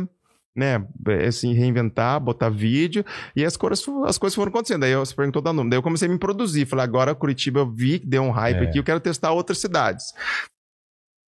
né, 0.57 0.85
assim, 1.29 1.55
reinventar, 1.55 2.19
botar 2.21 2.49
vídeo, 2.51 3.05
e 3.37 3.45
as 3.45 3.57
coisas, 3.57 3.87
as 4.05 4.19
coisas 4.19 4.35
foram 4.35 4.51
acontecendo. 4.51 4.83
Aí 4.85 4.91
eu- 4.91 5.07
você 5.07 5.15
perguntou 5.15 5.41
da 5.41 5.53
número, 5.53 5.71
daí 5.71 5.79
eu 5.79 5.83
comecei 5.83 6.09
a 6.09 6.11
me 6.13 6.19
produzir, 6.19 6.67
falei, 6.67 6.85
agora 6.85 7.15
Curitiba 7.15 7.61
eu 7.61 7.71
vi 7.71 8.01
que 8.01 8.07
deu 8.07 8.23
um 8.23 8.31
hype 8.33 8.59
É. 8.65 8.69
aqui, 8.69 8.79
eu 8.79 8.85
quero 8.85 8.99
testar 9.01 9.31
outras 9.33 9.59
cidades. 9.59 10.13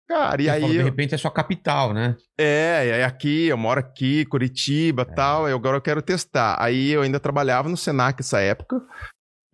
Cara, 0.09 0.43
e 0.43 0.49
aí. 0.51 0.61
falou, 0.61 0.75
de 0.75 0.81
eu- 0.81 0.85
repente 0.85 1.15
é 1.15 1.19
sua 1.19 1.31
capital, 1.31 1.93
né? 1.95 2.17
é, 2.39 2.93
aí 2.95 3.03
aqui, 3.05 3.47
eu 3.47 3.57
moro 3.57 3.81
aqui, 3.81 4.25
Curitiba 4.27 5.03
É. 5.03 5.15
tal, 5.15 5.49
eu 5.49 5.57
agora 5.57 5.77
eu 5.79 5.83
quero 5.83 6.03
testar. 6.03 6.57
Aí 6.61 6.91
eu 6.91 7.03
ainda 7.03 7.19
trabalhava 7.19 7.69
no 7.69 7.77
Senac 7.77 8.21
nessa 8.21 8.41
época. 8.41 8.81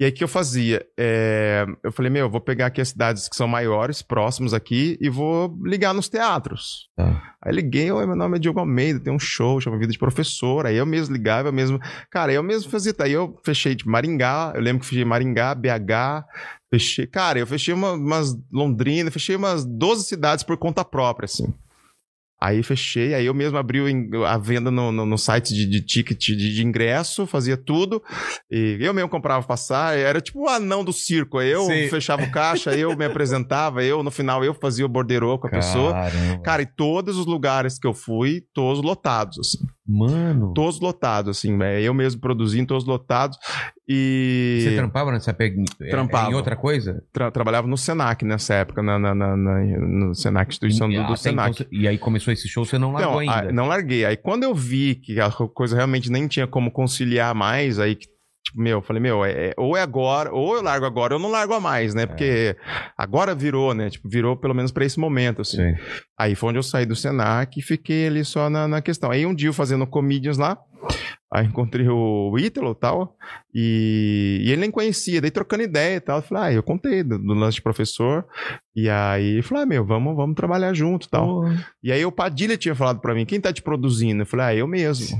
E 0.00 0.04
aí 0.04 0.10
o 0.10 0.14
que 0.14 0.24
eu 0.24 0.28
fazia? 0.28 0.82
É, 0.98 1.66
eu 1.84 1.92
falei, 1.92 2.10
meu, 2.10 2.22
eu 2.24 2.30
vou 2.30 2.40
pegar 2.40 2.66
aqui 2.66 2.80
as 2.80 2.88
cidades 2.88 3.28
que 3.28 3.36
são 3.36 3.46
maiores, 3.46 4.00
próximos 4.00 4.54
aqui, 4.54 4.96
e 4.98 5.10
vou 5.10 5.54
ligar 5.62 5.92
nos 5.92 6.08
teatros. 6.08 6.88
Tá. 6.96 7.34
Aí 7.44 7.52
liguei, 7.52 7.92
oi, 7.92 8.06
meu 8.06 8.16
nome 8.16 8.38
é 8.38 8.40
Diogo 8.40 8.60
Almeida, 8.60 8.98
tem 8.98 9.12
um 9.12 9.18
show, 9.18 9.60
chama 9.60 9.78
Vida 9.78 9.92
de 9.92 9.98
Professor. 9.98 10.64
Aí 10.64 10.76
eu 10.76 10.86
mesmo 10.86 11.14
ligava, 11.14 11.48
eu 11.48 11.52
mesmo. 11.52 11.78
Cara, 12.10 12.32
eu 12.32 12.42
mesmo 12.42 12.70
fazia. 12.70 12.94
Aí 12.98 13.12
eu 13.12 13.38
fechei 13.44 13.74
de 13.74 13.86
Maringá, 13.86 14.52
eu 14.54 14.62
lembro 14.62 14.80
que 14.80 14.86
fechei 14.88 15.04
Maringá, 15.04 15.54
BH, 15.54 16.24
fechei. 16.70 17.06
Cara, 17.06 17.38
eu 17.38 17.46
fechei 17.46 17.74
uma- 17.74 17.92
umas 17.92 18.34
Londrina, 18.52 19.10
fechei 19.10 19.36
umas 19.36 19.64
12 19.64 20.04
cidades 20.04 20.44
por 20.44 20.56
conta 20.56 20.84
própria, 20.84 21.24
assim. 21.26 21.52
Aí 22.42 22.62
fechei, 22.62 23.12
aí 23.12 23.26
eu 23.26 23.34
mesmo 23.34 23.58
abri 23.58 23.80
a 24.26 24.38
venda 24.38 24.70
no, 24.70 24.90
no, 24.90 25.04
no 25.04 25.18
site 25.18 25.52
de, 25.52 25.66
de 25.66 25.82
ticket 25.82 26.18
de, 26.18 26.54
de 26.54 26.64
ingresso, 26.64 27.26
fazia 27.26 27.54
tudo. 27.54 28.02
E 28.50 28.78
eu 28.80 28.94
mesmo 28.94 29.10
comprava 29.10 29.46
passagem, 29.46 30.02
era 30.02 30.22
tipo 30.22 30.44
o 30.44 30.48
anão 30.48 30.82
do 30.82 30.90
circo. 30.90 31.38
Eu 31.42 31.66
Sim. 31.66 31.88
fechava 31.90 32.22
o 32.22 32.30
caixa, 32.32 32.74
eu 32.74 32.96
me 32.96 33.04
apresentava, 33.04 33.84
eu 33.84 34.02
no 34.02 34.10
final 34.10 34.42
eu 34.42 34.54
fazia 34.54 34.86
o 34.86 34.88
borderô 34.88 35.38
com 35.38 35.48
a 35.48 35.50
pessoa. 35.50 35.92
Caramba. 35.92 36.42
Cara, 36.42 36.62
e 36.62 36.66
todos 36.66 37.18
os 37.18 37.26
lugares 37.26 37.78
que 37.78 37.86
eu 37.86 37.92
fui, 37.92 38.42
todos 38.54 38.82
lotados, 38.82 39.38
assim. 39.38 39.58
Mano. 39.90 40.52
Todos 40.54 40.78
lotados, 40.80 41.36
assim. 41.36 41.56
né? 41.56 41.82
Eu 41.82 41.92
mesmo 41.92 42.20
produzindo, 42.20 42.68
todos 42.68 42.84
lotados. 42.86 43.36
E 43.88 44.60
Você 44.62 44.76
trampava 44.76 45.10
nessa 45.10 45.34
pe... 45.34 45.52
é- 45.80 45.90
Trampava. 45.90 46.30
em 46.30 46.34
outra 46.34 46.54
coisa? 46.54 47.02
tra- 47.12 47.30
trabalhava 47.30 47.66
no 47.66 47.76
Senac 47.76 48.24
nessa 48.24 48.54
época, 48.54 48.82
na, 48.82 48.98
na, 48.98 49.14
na- 49.14 49.36
na- 49.36 49.60
no 49.78 50.14
Senac, 50.14 50.48
instituição 50.50 50.88
do, 50.88 50.94
E 50.94 50.98
do 50.98 51.02
até 51.04 51.16
Senac. 51.16 51.62
então 51.62 51.66
e 51.80 51.88
aí 51.88 51.98
começou 51.98 52.32
esse 52.32 52.46
show, 52.48 52.64
você 52.64 52.78
não 52.78 52.92
largou 52.92 53.20
Então, 53.22 53.34
a- 53.34 53.40
ainda. 53.40 53.52
não 53.52 53.66
larguei. 53.66 54.04
Aí 54.04 54.16
quando 54.16 54.44
eu 54.44 54.54
vi 54.54 54.94
que 54.94 55.18
a 55.20 55.28
coisa 55.30 55.74
realmente 55.76 56.10
nem 56.10 56.28
tinha 56.28 56.46
como 56.46 56.70
conciliar 56.70 57.34
mais, 57.34 57.78
aí 57.80 57.96
que, 57.96 58.06
tipo, 58.44 58.60
meu, 58.60 58.78
eu 58.78 58.82
falei, 58.82 59.02
meu, 59.02 59.24
é, 59.24 59.48
é- 59.48 59.54
ou 59.56 59.76
é 59.76 59.82
agora, 59.82 60.32
ou 60.32 60.54
eu 60.56 60.62
largo 60.62 60.86
agora, 60.86 61.14
ou 61.14 61.20
eu 61.20 61.22
não 61.22 61.30
largo 61.30 61.54
a 61.54 61.60
mais, 61.60 61.94
né? 61.94 62.06
Porque 62.06 62.56
agora 62.96 63.34
virou, 63.34 63.74
né? 63.74 63.90
Tipo, 63.90 64.08
virou 64.08 64.36
pelo 64.36 64.54
menos 64.54 64.72
pra 64.72 64.84
esse 64.84 64.98
momento, 64.98 65.42
assim. 65.42 65.56
Sim. 65.58 65.74
Aí 66.18 66.34
foi 66.34 66.48
onde 66.50 66.58
eu 66.58 66.62
saí 66.62 66.84
do 66.86 66.96
Senac 66.96 67.58
e 67.58 67.62
fiquei 67.62 68.06
ali 68.06 68.24
só 68.24 68.48
na, 68.50 68.66
na 68.68 68.82
questão. 68.82 69.10
Aí 69.10 69.24
um 69.26 69.34
dia 69.34 69.48
eu 69.48 69.52
fazendo 69.54 69.86
comedians 69.86 70.36
lá, 70.38 70.58
aí 71.32 71.46
encontrei 71.46 71.86
o 71.88 72.36
Ítalo 72.38 72.72
e 72.72 72.74
tal, 72.74 73.16
e, 73.54 74.42
e 74.44 74.50
ele 74.50 74.62
nem 74.62 74.70
conhecia, 74.70 75.20
daí 75.20 75.30
trocando 75.30 75.62
ideia 75.62 75.96
e 75.96 76.00
tal. 76.00 76.18
Eu 76.18 76.22
falei, 76.22 76.44
ah, 76.44 76.52
eu 76.52 76.62
contei 76.62 77.02
do, 77.02 77.18
do 77.18 77.34
lance 77.34 77.56
de 77.56 77.62
professor, 77.62 78.24
e 78.74 78.88
aí 78.88 79.36
eu 79.38 79.42
falei, 79.42 79.62
ah, 79.64 79.66
meu, 79.66 79.84
vamos, 79.84 80.16
vamos 80.16 80.34
trabalhar 80.34 80.72
junto 80.74 81.06
e 81.06 81.10
tal. 81.10 81.26
Porra. 81.26 81.66
E 81.82 81.92
aí 81.92 82.04
o 82.04 82.12
Padilha 82.12 82.56
tinha 82.56 82.74
falado 82.74 83.00
pra 83.00 83.14
mim, 83.14 83.24
quem 83.26 83.40
tá 83.40 83.52
te 83.52 83.62
produzindo? 83.62 84.22
Eu 84.22 84.26
falei, 84.26 84.46
ah, 84.46 84.54
eu 84.54 84.66
mesmo. 84.66 85.18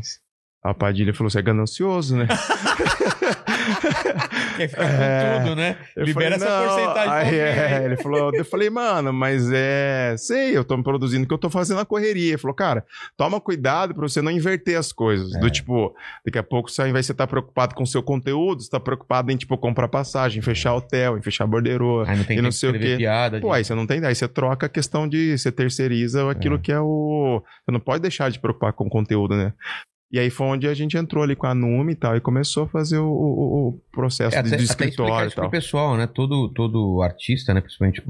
O 0.62 0.74
Padilha 0.74 1.14
falou, 1.14 1.30
você 1.30 1.38
é 1.38 1.42
ganancioso, 1.42 2.16
né? 2.16 2.26
Quer 4.56 4.68
ficar 4.68 4.84
É. 4.84 5.34
com 5.38 5.42
tudo, 5.44 5.56
né? 5.56 5.76
Libera 5.96 6.38
falei, 6.38 6.48
essa 6.48 6.68
porcentagem 6.68 7.12
Aí, 7.12 7.38
é, 7.38 7.82
ele 7.84 7.96
falou, 7.96 8.30
eu 8.34 8.44
falei, 8.44 8.68
mano, 8.70 9.12
mas 9.12 9.50
é. 9.52 10.14
Sei, 10.18 10.56
eu 10.56 10.64
tô 10.64 10.76
me 10.76 10.82
produzindo 10.82 11.26
que 11.26 11.32
eu 11.32 11.38
tô 11.38 11.48
fazendo 11.48 11.80
a 11.80 11.84
correria. 11.86 12.30
Ele 12.32 12.38
falou, 12.38 12.54
cara, 12.54 12.84
toma 13.16 13.40
cuidado 13.40 13.94
pra 13.94 14.02
você 14.02 14.20
não 14.20 14.30
inverter 14.30 14.78
as 14.78 14.92
coisas. 14.92 15.34
É. 15.34 15.38
Do 15.38 15.50
tipo, 15.50 15.94
daqui 16.26 16.38
a 16.38 16.42
pouco 16.42 16.70
você, 16.70 16.82
ao 16.82 16.88
invés 16.88 17.04
de 17.04 17.08
você 17.08 17.12
estar 17.12 17.26
preocupado 17.26 17.74
com 17.74 17.82
o 17.82 17.86
seu 17.86 18.02
conteúdo, 18.02 18.62
você 18.62 18.70
tá 18.70 18.78
preocupado 18.80 19.30
em, 19.32 19.36
tipo, 19.36 19.56
comprar 19.56 19.88
passagem, 19.88 20.40
em 20.40 20.42
fechar 20.42 20.74
hotel, 20.74 21.16
em 21.16 21.22
fechar 21.22 21.46
borderô. 21.46 22.02
Aí 22.06 22.16
não 22.18 22.24
tem 22.24 22.38
E 22.38 22.42
não 22.42 22.52
sei 22.52 22.70
o 22.70 22.72
quê. 22.78 22.96
piada. 22.98 23.40
Pô, 23.40 23.52
aí 23.52 23.64
você 23.64 23.74
não 23.74 23.86
tem. 23.86 24.04
Aí 24.04 24.14
você 24.14 24.28
troca 24.28 24.66
a 24.66 24.68
questão 24.68 25.08
de. 25.08 25.38
Você 25.38 25.50
terceiriza 25.50 26.30
aquilo 26.30 26.56
É. 26.56 26.58
que 26.58 26.72
é 26.72 26.80
o. 26.80 27.42
Você 27.64 27.72
não 27.72 27.80
pode 27.80 28.02
deixar 28.02 28.30
de 28.30 28.38
preocupar 28.38 28.72
com 28.74 28.84
o 28.84 28.90
conteúdo, 28.90 29.34
né? 29.36 29.52
E 30.12 30.18
aí 30.18 30.28
foi 30.30 30.46
onde 30.48 30.66
a 30.66 30.74
gente 30.74 30.96
entrou 30.96 31.22
ali 31.22 31.36
com 31.36 31.46
a 31.46 31.54
Nume 31.54 31.92
e 31.92 31.96
tal, 31.96 32.16
e 32.16 32.20
começou 32.20 32.64
a 32.64 32.68
fazer 32.68 32.98
o, 32.98 33.06
o- 33.06 33.68
o 33.68 33.80
processo 33.92 34.36
É, 34.36 34.42
de, 34.42 34.48
até, 34.48 34.56
de 34.56 34.64
até 34.64 34.72
escritório 34.72 35.24
e 35.24 35.26
isso 35.28 35.34
pro 35.36 35.42
tal. 35.44 35.50
pessoal, 35.50 35.96
né? 35.96 36.06
Todo, 36.06 36.48
todo 36.52 37.00
artista, 37.02 37.54
né? 37.54 37.60
Principalmente 37.60 38.02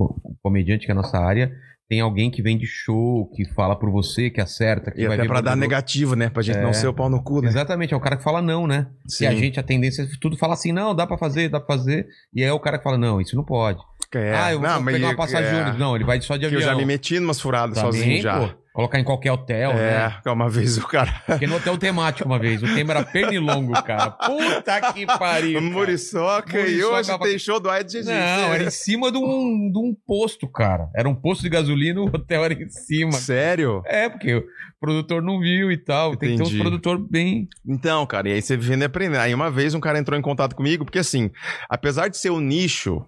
comediante 0.42 0.86
que 0.86 0.90
é 0.90 0.94
a 0.94 0.96
nossa 0.96 1.18
área, 1.18 1.52
tem 1.88 2.00
alguém 2.00 2.30
que 2.30 2.40
vem 2.40 2.56
de 2.56 2.66
show, 2.66 3.28
que 3.34 3.44
fala 3.52 3.76
por 3.76 3.90
você, 3.90 4.30
que 4.30 4.40
acerta, 4.40 4.90
que 4.92 5.02
E 5.02 5.08
vai 5.08 5.18
até 5.18 5.26
pra 5.26 5.40
dar 5.40 5.56
negativo, 5.56 6.14
né? 6.14 6.30
Pra 6.30 6.40
gente 6.42 6.56
É. 6.58 6.62
não 6.62 6.72
ser 6.72 6.86
o 6.86 6.94
pau 6.94 7.10
no 7.10 7.22
cu, 7.22 7.42
né? 7.42 7.48
Exatamente, 7.48 7.92
é 7.92 7.96
o 7.96 8.00
cara 8.00 8.16
que 8.16 8.22
fala 8.22 8.40
não, 8.40 8.66
né? 8.66 8.86
Sim. 9.08 9.24
E 9.24 9.26
a 9.26 9.34
gente, 9.34 9.58
a 9.60 9.62
tendência 9.62 10.02
é 10.02 10.06
tudo 10.20 10.36
fala 10.38 10.54
assim, 10.54 10.72
não, 10.72 10.94
dá 10.94 11.06
pra 11.06 11.18
fazer, 11.18 11.48
dá 11.50 11.58
pra 11.60 11.76
fazer. 11.76 12.06
E 12.32 12.42
aí 12.42 12.48
é 12.48 12.52
o 12.52 12.60
cara 12.60 12.78
que 12.78 12.84
fala, 12.84 12.96
não, 12.96 13.20
isso 13.20 13.34
não 13.36 13.44
pode. 13.44 13.78
É. 14.14 14.34
ah, 14.34 14.52
eu 14.52 14.58
vou 14.60 14.68
Não, 14.68 14.84
pegar 14.84 15.06
uma 15.06 15.12
é- 15.12 15.16
passagem 15.16 15.50
de 15.50 15.56
ônibus. 15.60 15.78
Não, 15.78 15.94
ele 15.94 16.04
vai 16.04 16.20
só 16.20 16.34
de 16.34 16.40
Que 16.40 16.46
avião. 16.46 16.60
eu 16.60 16.66
já 16.66 16.74
me 16.74 16.84
meti 16.84 17.14
em 17.16 17.20
umas 17.20 17.40
furadas 17.40 17.76
Também, 17.76 17.92
sozinho 17.92 18.22
já. 18.22 18.40
pô, 18.40 18.54
colocar 18.72 18.98
em 19.00 19.04
qualquer 19.04 19.33
hotel, 19.33 19.74
né? 19.74 20.20
É, 20.24 20.30
uma 20.30 20.48
vez 20.48 20.78
o 20.78 20.87
cara. 20.87 21.22
Porque 21.26 21.46
no 21.46 21.56
hotel 21.56 21.76
temático 21.76 22.28
uma 22.28 22.38
vez, 22.38 22.62
o 22.62 22.74
tema 22.74 22.92
era 22.92 23.04
pernilongo, 23.04 23.72
cara. 23.83 24.11
Puta 24.11 24.92
que 24.92 25.06
pariu. 25.06 25.61
cara. 25.61 25.72
Muriçoca, 25.72 26.59
e 26.59 26.62
Muriçoca 26.62 26.94
hoje 26.96 27.09
pra- 27.18 27.26
tem 27.26 27.38
show 27.38 27.61
do 27.61 27.72
Ed. 27.74 28.02
Não, 28.04 28.12
era 28.12 28.64
em 28.64 28.70
cima 28.70 29.11
de 29.11 29.18
um, 29.18 29.70
de 29.72 29.78
um 29.78 29.94
posto, 30.06 30.48
cara. 30.48 30.88
Era 30.94 31.09
um 31.09 31.14
posto 31.14 31.42
de 31.42 31.48
gasolina, 31.48 32.00
o 32.00 32.06
hotel 32.06 32.44
era 32.44 32.54
em 32.54 32.68
cima. 32.68 33.12
Sério? 33.12 33.83
É, 33.87 34.09
porque 34.09 34.35
o 34.37 34.44
produtor 34.80 35.20
não 35.22 35.40
viu 35.40 35.70
e 35.70 35.76
tal. 35.76 36.16
Tem 36.16 36.30
que 36.30 36.37
ter 36.37 36.42
Entendi. 36.42 36.56
uns 36.56 36.61
produtor 36.62 36.98
bem. 36.98 37.48
Então, 37.66 38.06
cara, 38.06 38.28
e 38.28 38.33
aí 38.35 38.42
você 38.42 38.56
vivendo 38.56 38.83
e 38.83 38.85
aprendendo. 38.85 39.20
Aí 39.20 39.35
uma 39.35 39.50
vez 39.50 39.74
um 39.74 39.80
cara 39.80 39.98
entrou 39.98 40.18
em 40.18 40.22
contato 40.22 40.54
comigo, 40.56 40.85
porque 40.85 40.98
assim, 40.98 41.30
apesar 41.68 42.09
de 42.09 42.16
ser 42.16 42.30
o 42.30 42.40
nicho, 42.40 43.04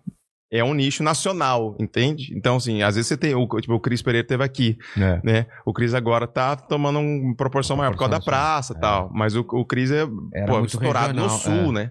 é 0.52 0.62
um 0.62 0.74
nicho 0.74 1.02
nacional, 1.02 1.74
entende? 1.80 2.34
Então, 2.36 2.56
assim, 2.56 2.82
às 2.82 2.94
vezes 2.94 3.08
você 3.08 3.16
tem. 3.16 3.34
O, 3.34 3.48
tipo, 3.58 3.72
o 3.72 3.80
Cris 3.80 4.02
Pereira 4.02 4.26
teve 4.26 4.44
aqui, 4.44 4.76
É. 4.98 5.18
né? 5.24 5.46
O 5.64 5.72
Cris 5.72 5.94
agora 5.94 6.26
tá 6.26 6.54
tomando 6.54 6.98
uma 6.98 7.34
proporção 7.34 7.74
maior 7.74 7.92
por 7.92 7.98
causa 7.98 8.12
da 8.12 8.20
praça 8.20 8.74
e 8.74 8.76
é. 8.76 8.80
tal. 8.80 9.10
Mas 9.14 9.34
o, 9.34 9.40
o 9.40 9.64
Cris 9.64 9.90
é 9.90 10.06
pô, 10.46 10.62
estourado 10.62 11.14
no 11.14 11.22
regional, 11.22 11.38
sul, 11.38 11.70
é. 11.70 11.72
né? 11.72 11.90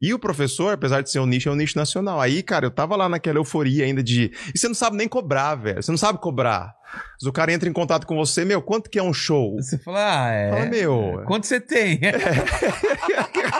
E 0.00 0.12
o 0.12 0.18
professor, 0.18 0.74
apesar 0.74 1.00
de 1.00 1.12
ser 1.12 1.20
um 1.20 1.26
nicho, 1.26 1.48
é 1.48 1.52
um 1.52 1.54
nicho 1.54 1.78
nacional. 1.78 2.20
Aí, 2.20 2.42
cara, 2.42 2.66
eu 2.66 2.72
tava 2.72 2.96
lá 2.96 3.08
naquela 3.08 3.38
euforia 3.38 3.84
ainda 3.84 4.02
de. 4.02 4.32
E 4.52 4.58
você 4.58 4.66
não 4.66 4.74
sabe 4.74 4.96
nem 4.96 5.06
cobrar, 5.06 5.54
velho. 5.54 5.80
Você 5.80 5.92
não 5.92 5.98
sabe 5.98 6.18
cobrar. 6.18 6.74
Mas 6.92 7.28
o 7.28 7.32
cara 7.32 7.52
entra 7.52 7.68
em 7.68 7.72
contato 7.72 8.04
com 8.04 8.16
você, 8.16 8.44
meu, 8.44 8.60
quanto 8.60 8.90
que 8.90 8.98
é 8.98 9.02
um 9.02 9.14
show? 9.14 9.54
Você 9.54 9.78
fala, 9.78 10.26
ah, 10.26 10.30
é. 10.32 10.50
Fala, 10.50 10.66
meu. 10.66 11.22
Quanto 11.24 11.46
você 11.46 11.60
tem? 11.60 12.00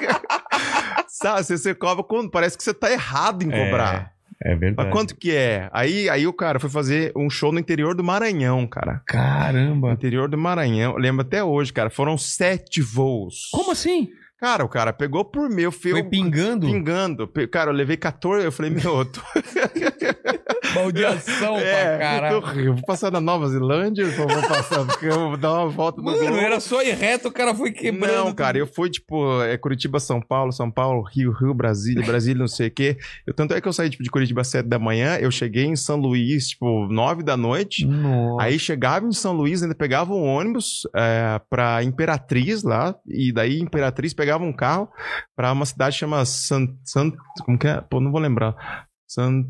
Sabe, 1.07 1.45
você, 1.45 1.57
você 1.57 1.75
cobra 1.77 2.03
quando 2.03 2.29
parece 2.29 2.59
que 2.59 2.65
você 2.65 2.75
tá 2.75 2.91
errado 2.91 3.45
em 3.45 3.49
cobrar. 3.49 4.11
É 4.19 4.22
verdade. 4.55 4.75
Mas 4.77 4.93
quanto 4.93 5.17
que 5.17 5.35
é? 5.35 5.69
Aí, 5.73 6.09
aí 6.09 6.27
o 6.27 6.33
cara 6.33 6.59
foi 6.59 6.69
fazer 6.69 7.13
um 7.17 7.31
show 7.31 7.53
no 7.53 7.59
interior 7.59 7.95
do 7.95 8.03
Maranhão, 8.03 8.67
cara. 8.67 8.95
No 8.95 9.01
Caramba. 9.07 9.93
interior 9.93 10.29
do 10.29 10.37
Maranhão. 10.37 10.97
Lembro 10.97 11.23
até 11.23 11.43
hoje, 11.43 11.73
cara. 11.73 11.91
Foram 11.91 12.19
sete 12.19 12.81
voos. 12.81 13.49
Como 13.53 13.71
assim? 13.71 14.11
Cara, 14.43 14.65
o 14.65 14.69
cara 14.69 14.93
pegou 14.93 15.25
por 15.25 15.49
meu 15.49 15.71
fio. 15.71 15.93
Foi 15.93 16.03
pingando? 16.03 16.67
Pingando. 16.67 17.29
Cara, 17.49 17.71
eu 17.71 17.75
levei 17.75 17.97
14. 17.97 18.45
Eu 18.45 18.51
falei, 18.51 18.73
meu, 18.73 18.99
eu 18.99 19.05
tô. 19.05 19.21
Baldeação 20.75 21.55
pra 21.61 21.63
é, 21.63 21.95
eu, 21.95 21.99
caralho. 21.99 22.75
vou 22.75 22.85
passar 22.85 23.11
na 23.11 23.21
Nova 23.21 23.49
Zelândia, 23.49 24.03
eu 24.03 24.11
vou 24.13 24.27
passar, 24.27 24.85
porque 24.87 25.07
eu 25.07 25.29
vou 25.29 25.37
dar 25.37 25.53
uma 25.53 25.69
volta 25.69 26.01
no 26.01 26.07
Mano, 26.07 26.19
globo. 26.19 26.37
era 26.37 26.61
só 26.61 26.83
ir 26.83 26.95
reto, 26.95 27.29
o 27.29 27.33
cara 27.33 27.55
foi 27.55 27.73
quebrando. 27.73 28.25
Não, 28.25 28.33
cara, 28.33 28.59
eu 28.59 28.67
fui, 28.67 28.91
tipo, 28.91 29.43
é 29.43 29.57
Curitiba, 29.57 30.01
São 30.01 30.21
Paulo, 30.21 30.53
São 30.53 30.71
Paulo, 30.71 31.03
Rio, 31.03 31.33
Rio, 31.33 31.55
Brasília, 31.55 32.05
Brasília, 32.05 32.41
não 32.41 32.49
sei 32.49 32.69
o 32.69 32.71
quê. 32.71 32.97
Eu, 33.27 33.35
tanto 33.35 33.55
é 33.55 33.61
que 33.61 33.69
eu 33.69 33.73
saí, 33.73 33.91
tipo, 33.91 34.03
de 34.03 34.11
Curitiba 34.11 34.41
às 34.41 34.49
7 34.49 34.67
da 34.67 34.79
manhã, 34.79 35.17
eu 35.17 35.31
cheguei 35.31 35.65
em 35.65 35.77
São 35.77 35.97
Luís, 35.97 36.49
tipo, 36.49 36.87
9 36.89 37.23
da 37.23 37.37
noite. 37.37 37.87
Nossa. 37.87 38.43
Aí 38.45 38.59
chegava 38.59 39.07
em 39.07 39.13
São 39.13 39.33
Luís, 39.33 39.63
ainda 39.63 39.75
pegava 39.75 40.13
um 40.13 40.25
ônibus 40.25 40.83
é, 40.97 41.41
pra 41.51 41.83
Imperatriz 41.83 42.63
lá, 42.63 42.95
e 43.07 43.33
daí 43.33 43.61
Imperatriz 43.61 44.15
pegava 44.15 44.32
um 44.41 44.53
carro 44.53 44.89
pra 45.37 45.53
uma 45.53 45.67
cidade 45.67 45.95
que 45.95 46.01
chama 46.01 46.25
San, 46.25 46.69
San, 46.85 47.13
como 47.45 47.59
que 47.59 47.67
é? 47.67 47.81
Pô, 47.81 48.01
não 48.01 48.11
vou 48.11 48.21
lembrar. 48.21 48.87
San, 49.09 49.45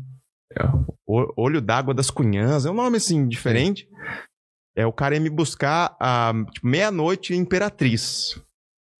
é, 0.51 0.63
Olho 1.07 1.61
d'Água 1.61 1.93
das 1.93 2.09
Cunhãs, 2.09 2.65
é 2.65 2.71
um 2.71 2.75
nome 2.75 2.97
assim, 2.97 3.27
diferente. 3.27 3.87
É, 4.75 4.85
o 4.85 4.93
cara 4.93 5.15
ia 5.15 5.21
me 5.21 5.29
buscar 5.29 5.95
a 5.99 6.33
tipo, 6.51 6.67
meia-noite 6.67 7.33
em 7.33 7.37
Imperatriz. 7.37 8.41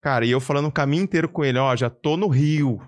Cara, 0.01 0.25
e 0.25 0.31
eu 0.31 0.39
falando 0.39 0.67
o 0.67 0.71
caminho 0.71 1.03
inteiro 1.03 1.29
com 1.29 1.43
ele, 1.43 1.57
ó, 1.57 1.75
já 1.75 1.89
tô 1.89 2.17
no 2.17 2.27
Rio. 2.27 2.79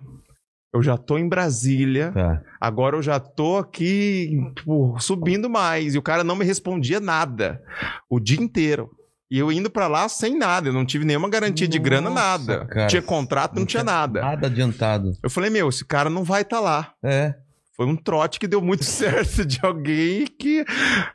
Eu 0.74 0.84
já 0.84 0.98
tô 0.98 1.18
em 1.18 1.30
Brasília. 1.30 2.12
Tá. 2.12 2.44
Agora 2.60 2.98
eu 2.98 3.02
já 3.02 3.18
tô 3.18 3.58
aqui, 3.58 4.38
tipo, 4.54 5.00
subindo 5.00 5.50
mais. 5.50 5.96
E 5.96 5.98
o 5.98 6.02
cara 6.02 6.22
não 6.22 6.36
me 6.36 6.44
respondia 6.44 7.00
nada. 7.00 7.64
O 8.10 8.20
dia 8.20 8.42
inteiro. 8.42 8.92
E 9.30 9.40
eu 9.40 9.52
indo 9.52 9.70
pra 9.70 9.88
lá 9.88 10.08
sem 10.08 10.38
nada. 10.38 10.70
Eu 10.70 10.74
não 10.74 10.86
tive 10.86 11.04
nenhuma 11.04 11.30
garantia 11.30 11.68
de 11.68 11.80
grana, 11.80 12.10
Nossa, 12.10 12.22
nada. 12.22 12.66
cara. 12.66 12.88
Tinha 12.88 13.02
contrato, 13.02 13.56
não, 13.56 13.66
tinha, 13.66 13.84
nada. 13.84 14.22
Nada 14.22 14.48
adiantado. 14.48 15.14
Eu 15.24 15.30
falei, 15.30 15.50
meu, 15.50 15.68
esse 15.70 15.84
cara 15.84 16.10
não 16.10 16.24
vai 16.24 16.44
estar 16.44 16.60
lá. 16.60 16.94
É. 17.04 17.34
Foi 17.76 17.86
um 17.86 17.96
trote 17.96 18.40
que 18.40 18.48
deu 18.48 18.62
muito 18.62 18.84
certo 18.86 19.44
de 19.46 19.60
alguém 19.64 20.26
que. 20.28 20.64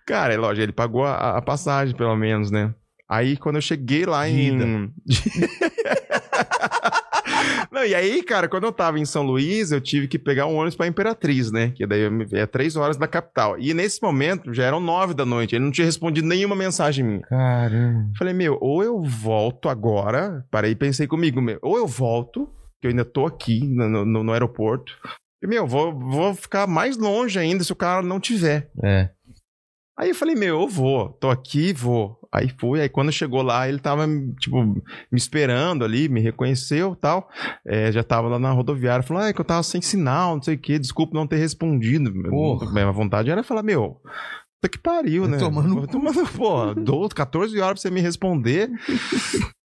Cara, 0.07 0.35
é 0.35 0.37
lógico, 0.37 0.62
ele 0.62 0.73
pagou 0.73 1.05
a, 1.05 1.38
a 1.38 1.42
passagem, 1.42 1.96
pelo 1.96 2.16
menos, 2.16 2.51
né? 2.51 2.75
Aí, 3.09 3.37
quando 3.37 3.57
eu 3.57 3.62
cheguei 3.62 4.05
lá 4.07 4.29
em. 4.29 4.92
Não, 7.70 7.85
e 7.85 7.94
aí, 7.94 8.22
cara, 8.22 8.48
quando 8.48 8.64
eu 8.64 8.72
tava 8.72 8.98
em 8.98 9.05
São 9.05 9.22
Luís, 9.22 9.70
eu 9.72 9.81
tive 9.81 10.09
que 10.09 10.18
pegar 10.18 10.46
um 10.46 10.57
ônibus 10.57 10.74
pra 10.76 10.87
Imperatriz, 10.87 11.50
né? 11.53 11.72
Que 11.74 11.87
daí 11.87 12.03
é 12.33 12.46
três 12.46 12.76
horas 12.76 12.96
da 12.96 13.07
capital. 13.07 13.59
E 13.59 13.72
nesse 13.74 14.03
momento 14.03 14.53
já 14.53 14.64
eram 14.64 14.81
nove 14.81 15.14
da 15.14 15.24
noite. 15.24 15.55
Ele 15.55 15.64
não 15.64 15.70
tinha 15.72 15.85
respondido 15.85 16.26
nenhuma 16.26 16.57
mensagem 16.57 17.05
minha. 17.05 17.20
Caramba. 17.22 18.11
Falei, 18.18 18.35
meu, 18.35 18.59
ou 18.61 18.83
eu 18.83 19.00
volto 19.03 19.68
agora. 19.68 20.44
Parei 20.50 20.72
e 20.72 20.76
pensei 20.76 21.07
comigo, 21.07 21.40
meu, 21.40 21.59
ou 21.62 21.76
eu 21.76 21.87
volto, 21.87 22.48
que 22.81 22.87
eu 22.87 22.90
ainda 22.90 23.05
tô 23.05 23.26
aqui 23.26 23.61
no, 23.66 24.05
no- 24.05 24.24
no 24.24 24.33
aeroporto. 24.33 24.92
E, 25.42 25.46
meu, 25.46 25.66
vou, 25.66 25.98
vou 25.98 26.35
ficar 26.35 26.66
mais 26.66 26.98
longe 26.98 27.38
ainda 27.38 27.64
se 27.64 27.72
o 27.72 27.76
cara 27.76 28.03
não 28.03 28.20
tiver. 28.20 28.68
É. 28.85 29.09
Aí 30.00 30.08
eu 30.08 30.14
falei, 30.14 30.34
meu, 30.34 30.62
eu 30.62 30.66
vou, 30.68 31.10
tô 31.20 31.28
aqui, 31.28 31.74
vou. 31.74 32.18
Aí 32.32 32.48
fui, 32.58 32.80
aí 32.80 32.88
quando 32.88 33.12
chegou 33.12 33.42
lá, 33.42 33.68
ele 33.68 33.78
tava, 33.80 34.06
tipo, 34.38 34.62
me 34.64 34.82
esperando 35.12 35.84
ali, 35.84 36.08
me 36.08 36.20
reconheceu 36.20 36.92
e 36.94 36.96
tal. 36.96 37.28
É, 37.66 37.92
já 37.92 38.02
tava 38.02 38.28
lá 38.28 38.38
na 38.38 38.50
rodoviária, 38.52 39.02
falou, 39.02 39.22
ah, 39.22 39.28
é 39.28 39.32
que 39.34 39.40
eu 39.40 39.44
tava 39.44 39.62
sem 39.62 39.82
sinal, 39.82 40.36
não 40.36 40.42
sei 40.42 40.54
o 40.54 40.58
quê, 40.58 40.78
desculpa 40.78 41.12
não 41.18 41.26
ter 41.26 41.36
respondido. 41.36 42.10
Porra. 42.30 42.72
Minha 42.72 42.90
vontade 42.92 43.30
era 43.30 43.42
falar, 43.42 43.62
meu, 43.62 44.00
puta 44.62 44.70
que 44.70 44.78
pariu, 44.78 45.28
né? 45.28 45.36
Tomando- 45.38 45.86
Tomando, 45.88 46.26
pô, 46.28 46.72
12, 46.80 47.14
14 47.14 47.60
horas 47.60 47.80
pra 47.80 47.82
você 47.82 47.90
me 47.94 48.00
responder. 48.00 48.70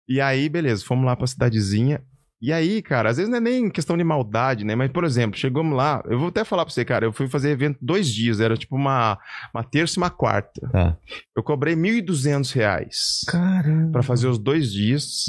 e 0.09 0.19
aí, 0.19 0.49
beleza, 0.49 0.83
fomos 0.83 1.05
lá 1.05 1.15
pra 1.15 1.27
cidadezinha. 1.27 2.03
E 2.41 2.51
aí, 2.51 2.81
cara, 2.81 3.09
às 3.09 3.17
vezes 3.17 3.29
não 3.29 3.37
é 3.37 3.41
nem 3.41 3.69
questão 3.69 3.97
de 3.97 4.03
maldade, 4.03 4.65
né? 4.65 4.75
Mas, 4.75 4.91
por 4.91 5.03
exemplo, 5.03 5.39
chegamos 5.39 5.75
lá, 5.75 6.03
eu 6.05 6.19
vou 6.19 6.27
até 6.27 6.43
falar 6.43 6.65
pra 6.65 6.73
você, 6.73 6.83
cara, 6.83 7.05
eu 7.05 7.13
fui 7.13 7.27
fazer 7.27 7.49
evento 7.49 7.77
dois 7.81 8.07
dias, 8.07 8.39
era 8.39 8.57
tipo 8.57 8.75
uma, 8.75 9.17
uma 9.53 9.63
terça 9.63 9.97
e 9.97 10.01
uma 10.01 10.09
quarta. 10.09 10.61
Tá. 10.69 10.97
Eu 11.35 11.41
cobrei 11.41 11.75
1.200 11.75 12.51
reais 12.53 13.21
Caramba. 13.27 13.91
pra 13.93 14.03
fazer 14.03 14.27
os 14.27 14.37
dois 14.37 14.71
dias. 14.71 15.25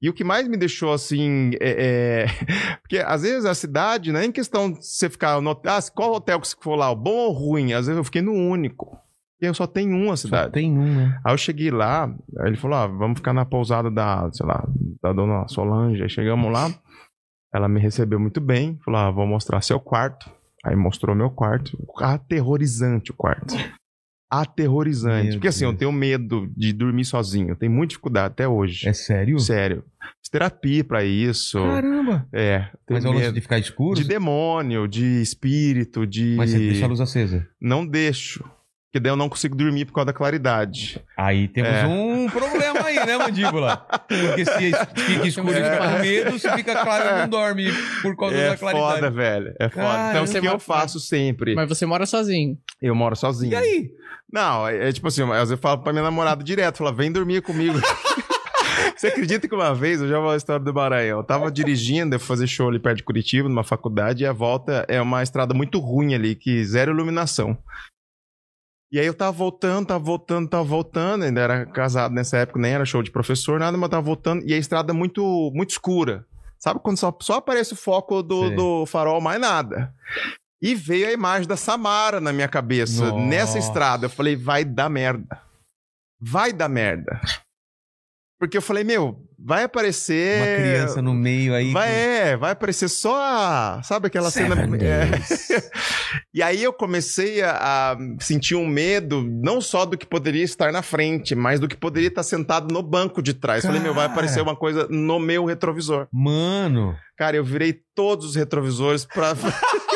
E 0.00 0.08
o 0.08 0.12
que 0.12 0.22
mais 0.22 0.46
me 0.46 0.56
deixou 0.56 0.92
assim 0.92 1.50
é, 1.60 2.24
é- 2.24 2.26
Porque 2.82 2.98
às 2.98 3.22
vezes 3.22 3.44
a 3.44 3.54
cidade, 3.54 4.12
não 4.12 4.20
é 4.20 4.24
em 4.26 4.30
questão 4.32 4.70
de 4.70 4.86
você 4.86 5.10
ficar 5.10 5.40
no 5.40 5.50
ah, 5.50 5.80
qual 5.92 6.12
hotel 6.14 6.40
que 6.40 6.46
você 6.46 6.56
for 6.60 6.76
lá, 6.76 6.90
o 6.90 6.96
bom 6.96 7.10
ou 7.16 7.32
ruim? 7.32 7.72
Às 7.72 7.86
vezes 7.86 7.96
eu 7.98 8.04
fiquei 8.04 8.22
no 8.22 8.32
único. 8.32 8.96
E 9.40 9.46
eu 9.46 9.54
só 9.54 9.66
tenho 9.66 9.96
uma 9.96 10.16
Só 10.16 10.26
cidade. 10.26 10.52
tem 10.52 10.76
um, 10.76 10.94
né? 10.96 11.20
Aí 11.24 11.32
eu 11.32 11.38
cheguei 11.38 11.70
lá, 11.70 12.12
ele 12.44 12.56
falou: 12.56 12.76
ah, 12.76 12.86
vamos 12.86 13.18
ficar 13.18 13.32
na 13.32 13.44
pousada 13.44 13.90
da, 13.90 14.28
sei 14.32 14.44
lá, 14.46 14.66
da 15.02 15.12
dona 15.12 15.46
Solange. 15.48 16.02
Aí 16.02 16.08
chegamos 16.10 16.52
lá, 16.52 16.68
ela 17.54 17.68
me 17.68 17.80
recebeu 17.80 18.18
muito 18.18 18.40
bem, 18.40 18.78
falou: 18.84 19.00
ah, 19.00 19.10
vou 19.10 19.26
mostrar 19.26 19.60
seu 19.62 19.78
quarto. 19.78 20.28
Aí 20.64 20.74
mostrou 20.74 21.14
meu 21.14 21.30
quarto. 21.30 21.78
Aterrorizante 22.00 23.12
o 23.12 23.14
quarto. 23.14 23.54
Aterrorizante. 24.30 25.24
Meu 25.28 25.32
Porque 25.34 25.48
assim, 25.48 25.64
eu 25.64 25.70
Deus. 25.70 25.78
tenho 25.78 25.92
medo 25.92 26.52
de 26.56 26.72
dormir 26.72 27.04
sozinho. 27.04 27.50
Eu 27.50 27.56
tenho 27.56 27.72
muita 27.72 27.90
dificuldade 27.90 28.26
até 28.26 28.46
hoje. 28.46 28.86
É 28.88 28.92
sério? 28.92 29.38
Sério. 29.38 29.84
Fiz 30.20 30.28
terapia 30.30 30.84
pra 30.84 31.04
isso. 31.04 31.58
Caramba. 31.58 32.26
É. 32.32 32.68
Mas 32.90 33.04
é 33.04 33.08
o 33.08 33.12
lance 33.12 33.32
de 33.32 33.40
ficar 33.40 33.58
escuro? 33.58 33.94
De 33.94 34.04
demônio, 34.06 34.86
de 34.86 35.22
espírito, 35.22 36.06
de. 36.06 36.34
Mas 36.36 36.50
você 36.50 36.58
deixa 36.58 36.84
a 36.84 36.88
luz 36.88 37.00
acesa. 37.00 37.46
Não 37.60 37.86
deixo. 37.86 38.44
Porque 38.90 39.00
daí 39.00 39.12
eu 39.12 39.16
não 39.16 39.28
consigo 39.28 39.54
dormir 39.54 39.84
por 39.84 39.92
causa 39.92 40.06
da 40.06 40.12
claridade. 40.14 40.98
Aí 41.14 41.46
temos 41.46 41.70
É. 41.70 41.86
um 41.86 42.26
problema 42.30 42.86
aí, 42.86 42.96
né, 43.04 43.18
mandíbula? 43.18 43.76
Porque 44.08 44.44
se 44.46 44.72
fica 45.02 45.26
escuro 45.28 45.50
e 45.50 45.54
fica 45.56 45.76
com 45.78 45.98
medo, 46.00 46.38
se 46.38 46.50
fica 46.52 46.72
claro, 46.82 47.18
não 47.18 47.28
dorme 47.28 47.66
por 48.00 48.16
causa 48.16 48.34
É 48.36 48.48
da 48.48 48.56
claridade. 48.56 48.94
foda, 48.94 49.10
velho. 49.10 49.54
É 49.60 49.68
foda. 49.68 49.86
Cara, 49.86 50.10
então, 50.10 50.22
o 50.22 50.26
você 50.26 50.40
que 50.40 50.46
eu 50.46 50.50
mora- 50.52 50.58
faço 50.58 50.98
sempre? 51.00 51.54
Mas 51.54 51.68
você 51.68 51.84
mora 51.84 52.06
sozinho. 52.06 52.56
Eu 52.80 52.94
moro 52.94 53.14
sozinho. 53.14 53.52
E 53.52 53.56
aí? 53.56 53.90
Não, 54.32 54.66
é, 54.66 54.88
é 54.88 54.92
tipo 54.92 55.06
assim, 55.08 55.22
às 55.22 55.28
vezes 55.36 55.50
eu 55.50 55.58
falo 55.58 55.82
pra 55.82 55.92
minha 55.92 56.04
namorada 56.04 56.42
direto, 56.42 56.78
fala, 56.78 56.92
vem 56.92 57.12
dormir 57.12 57.42
comigo. 57.42 57.78
Você 58.96 59.08
acredita 59.08 59.46
que 59.46 59.54
uma 59.54 59.72
vez, 59.74 60.00
eu 60.00 60.08
já 60.08 60.18
vou 60.18 60.30
a 60.30 60.36
história 60.36 60.64
do 60.64 60.74
Maranhão, 60.74 61.18
eu 61.18 61.24
tava 61.24 61.50
dirigindo, 61.52 62.14
eu 62.16 62.18
fui 62.18 62.26
fazer 62.28 62.46
show 62.48 62.68
ali 62.68 62.80
perto 62.80 62.96
de 62.96 63.04
Curitiba, 63.04 63.48
numa 63.48 63.62
faculdade, 63.62 64.24
e 64.24 64.26
a 64.26 64.32
volta 64.32 64.84
é 64.88 65.00
uma 65.00 65.22
estrada 65.22 65.54
muito 65.54 65.78
ruim 65.78 66.14
ali, 66.14 66.34
que 66.34 66.64
zero 66.64 66.90
iluminação. 66.92 67.56
E 68.90 68.98
aí 68.98 69.06
eu 69.06 69.14
tava 69.14 69.32
voltando, 69.32 69.86
tava 69.86 70.02
voltando, 70.02 70.48
tava 70.48 70.64
voltando, 70.64 71.24
ainda 71.24 71.40
era 71.40 71.66
casado 71.66 72.14
nessa 72.14 72.38
época, 72.38 72.58
nem 72.58 72.72
era 72.72 72.86
show 72.86 73.02
de 73.02 73.10
professor, 73.10 73.60
nada, 73.60 73.76
mas 73.76 73.90
tava 73.90 74.02
voltando, 74.02 74.42
e 74.46 74.54
a 74.54 74.56
estrada 74.56 74.94
muito, 74.94 75.50
muito 75.54 75.70
escura. 75.70 76.24
Sabe 76.58 76.80
quando 76.80 76.98
só, 76.98 77.16
só 77.20 77.34
aparece 77.34 77.74
o 77.74 77.76
foco 77.76 78.22
do, 78.22 78.50
do 78.50 78.86
farol, 78.86 79.20
mais 79.20 79.40
nada. 79.40 79.94
E 80.60 80.74
veio 80.74 81.06
a 81.06 81.12
imagem 81.12 81.46
da 81.46 81.56
Samara 81.56 82.20
na 82.20 82.32
minha 82.32 82.48
cabeça, 82.48 83.10
Nossa. 83.10 83.26
nessa 83.26 83.58
estrada. 83.58 84.06
Eu 84.06 84.10
falei, 84.10 84.34
vai 84.34 84.64
dar 84.64 84.88
merda. 84.88 85.40
Vai 86.20 86.52
dar 86.52 86.68
merda. 86.68 87.20
Porque 88.38 88.56
eu 88.56 88.62
falei, 88.62 88.84
meu, 88.84 89.18
vai 89.36 89.64
aparecer. 89.64 90.36
Uma 90.40 90.56
criança 90.62 91.02
no 91.02 91.12
meio 91.12 91.52
aí. 91.54 91.72
Vai, 91.72 91.88
com- 91.88 91.94
é, 91.94 92.36
vai 92.36 92.52
aparecer 92.52 92.88
só 92.88 93.16
a. 93.20 93.80
Sabe 93.82 94.06
aquela 94.06 94.30
Seven 94.30 94.56
cena. 94.56 94.78
É. 94.80 95.10
E 96.32 96.40
aí 96.42 96.62
eu 96.62 96.72
comecei 96.72 97.42
a, 97.42 97.50
a 97.92 97.96
sentir 98.20 98.54
um 98.54 98.64
medo, 98.66 99.22
não 99.28 99.60
só 99.60 99.84
do 99.84 99.98
que 99.98 100.06
poderia 100.06 100.44
estar 100.44 100.70
na 100.70 100.82
frente, 100.82 101.34
mas 101.34 101.58
do 101.58 101.66
que 101.66 101.76
poderia 101.76 102.08
estar 102.08 102.22
sentado 102.22 102.72
no 102.72 102.80
banco 102.82 103.20
de 103.20 103.34
trás. 103.34 103.64
Falei, 103.64 103.80
meu, 103.80 103.92
vai 103.92 104.04
Cara. 104.04 104.12
aparecer 104.12 104.40
uma 104.40 104.54
coisa 104.54 104.86
no 104.88 105.18
meu 105.18 105.44
retrovisor. 105.44 106.06
Mano. 106.12 106.94
Cara, 107.16 107.36
eu 107.36 107.44
virei 107.44 107.80
todos 107.94 108.24
os 108.24 108.36
retrovisores 108.36 109.04
pra. 109.04 109.34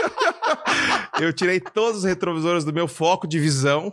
Eu 1.23 1.33
tirei 1.33 1.61
todos 1.61 1.99
os 1.99 2.05
retrovisores 2.05 2.65
do 2.65 2.73
meu 2.73 2.89
foco 2.89 3.27
de 3.27 3.39
visão 3.39 3.93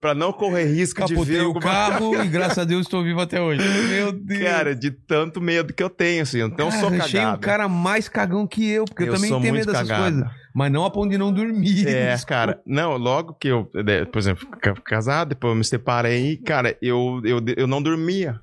pra 0.00 0.14
não 0.14 0.32
correr 0.32 0.64
risco 0.66 1.04
de 1.06 1.14
Capotei 1.14 1.36
ver 1.36 1.42
o 1.42 1.46
alguma 1.46 1.60
carro 1.62 2.22
e 2.22 2.28
graças 2.28 2.58
a 2.58 2.64
Deus 2.64 2.82
estou 2.82 3.02
vivo 3.02 3.20
até 3.20 3.40
hoje. 3.40 3.62
Meu 3.88 4.12
Deus. 4.12 4.42
Cara, 4.42 4.74
de 4.74 4.90
tanto 4.90 5.40
medo 5.40 5.72
que 5.72 5.82
eu 5.82 5.88
tenho, 5.90 6.22
assim. 6.22 6.40
Então 6.42 6.66
eu 6.66 6.72
sou 6.72 6.90
Cara, 6.90 7.04
achei 7.04 7.20
um 7.20 7.24
cagado. 7.24 7.40
cara 7.40 7.68
mais 7.68 8.08
cagão 8.08 8.46
que 8.46 8.68
eu, 8.70 8.84
porque 8.84 9.04
eu, 9.04 9.06
Eu 9.08 9.14
também 9.14 9.30
tenho 9.40 9.54
medo 9.54 9.66
dessas 9.72 9.88
cagado. 9.88 10.02
coisas. 10.16 10.30
Mas 10.54 10.72
não 10.72 10.84
a 10.86 10.90
ponto 10.90 11.10
de 11.10 11.18
não 11.18 11.32
dormir. 11.32 11.86
É, 11.86 12.12
Desculpa. 12.16 12.26
cara, 12.26 12.60
não, 12.66 12.96
logo 12.96 13.34
que 13.34 13.48
eu, 13.48 13.70
né, 13.74 14.04
por 14.06 14.18
exemplo, 14.18 14.46
ca- 14.60 14.74
casado, 14.84 15.28
depois 15.28 15.50
eu 15.52 15.56
me 15.56 15.64
separei, 15.64 16.36
cara, 16.38 16.76
eu, 16.80 17.20
eu, 17.24 17.40
eu 17.56 17.66
não 17.66 17.82
dormia. 17.82 18.40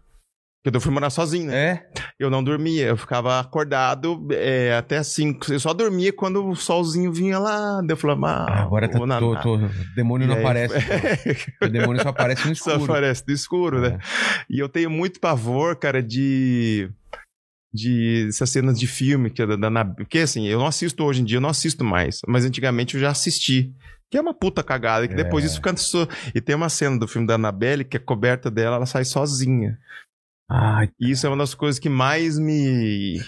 Porque 0.63 0.77
eu 0.77 0.81
fui 0.81 0.93
morar 0.93 1.09
sozinho, 1.09 1.47
né? 1.47 1.55
É? 1.71 1.87
Eu 2.17 2.29
não 2.29 2.41
dormia, 2.41 2.85
eu 2.85 2.95
ficava 2.95 3.37
acordado 3.37 4.25
é, 4.31 4.73
até 4.77 5.03
5. 5.03 5.51
Eu 5.51 5.59
só 5.59 5.73
dormia 5.73 6.13
quando 6.13 6.47
o 6.47 6.55
solzinho 6.55 7.11
vinha 7.11 7.37
lá. 7.37 7.81
Daí 7.81 7.89
eu 7.91 7.97
falava, 7.97 8.27
ah, 8.27 8.45
Ah, 8.49 8.61
agora 8.63 8.87
tá, 8.87 9.05
na- 9.05 9.19
tô, 9.19 9.35
tô- 9.41 9.55
o 9.57 9.69
demônio 9.93 10.25
não 10.25 10.35
aí- 10.35 10.41
aparece. 10.41 10.73
o 11.61 11.67
demônio 11.67 12.01
só 12.01 12.09
aparece 12.09 12.47
no 12.47 12.55
Só 12.55 12.71
escuro. 12.71 12.83
aparece 12.93 13.23
no 13.27 13.33
escuro, 13.33 13.81
né? 13.81 13.99
E 14.49 14.57
eu 14.57 14.69
tenho 14.69 14.89
muito 14.89 15.19
pavor, 15.19 15.75
cara, 15.75 16.01
de. 16.01 16.89
De 17.75 18.27
essas 18.29 18.51
cenas 18.51 18.79
de 18.79 18.85
filme, 18.85 19.31
que 19.31 19.41
é 19.41 19.47
da, 19.47 19.55
da 19.55 19.83
Porque 19.83 20.19
assim, 20.19 20.45
eu 20.47 20.59
não 20.59 20.67
assisto 20.67 21.03
hoje 21.03 21.21
em 21.21 21.25
dia, 21.25 21.37
eu 21.37 21.41
não 21.41 21.49
assisto 21.49 21.83
mais. 21.83 22.19
Mas 22.27 22.45
antigamente 22.45 22.93
eu 22.95 23.01
já 23.01 23.09
assisti. 23.09 23.73
Que 24.11 24.17
é 24.17 24.21
uma 24.21 24.33
puta 24.33 24.61
cagada, 24.63 25.07
que 25.07 25.15
depois 25.15 25.43
É. 25.43 25.47
isso 25.47 25.55
fica. 25.55 25.73
E 26.35 26.39
tem 26.39 26.55
uma 26.55 26.69
cena 26.69 26.99
do 26.99 27.07
filme 27.07 27.25
da 27.27 27.33
Annabelle 27.33 27.83
que 27.83 27.97
a 27.97 27.99
coberta 27.99 28.51
dela 28.51 28.75
ela 28.75 28.85
sai 28.85 29.03
sozinha. 29.03 29.77
Ai, 30.55 30.91
isso 30.99 31.25
é 31.25 31.29
uma 31.31 31.37
das 31.37 31.55
coisas 31.55 31.79
que 31.79 31.89
mais 31.89 32.37
me. 32.37 33.19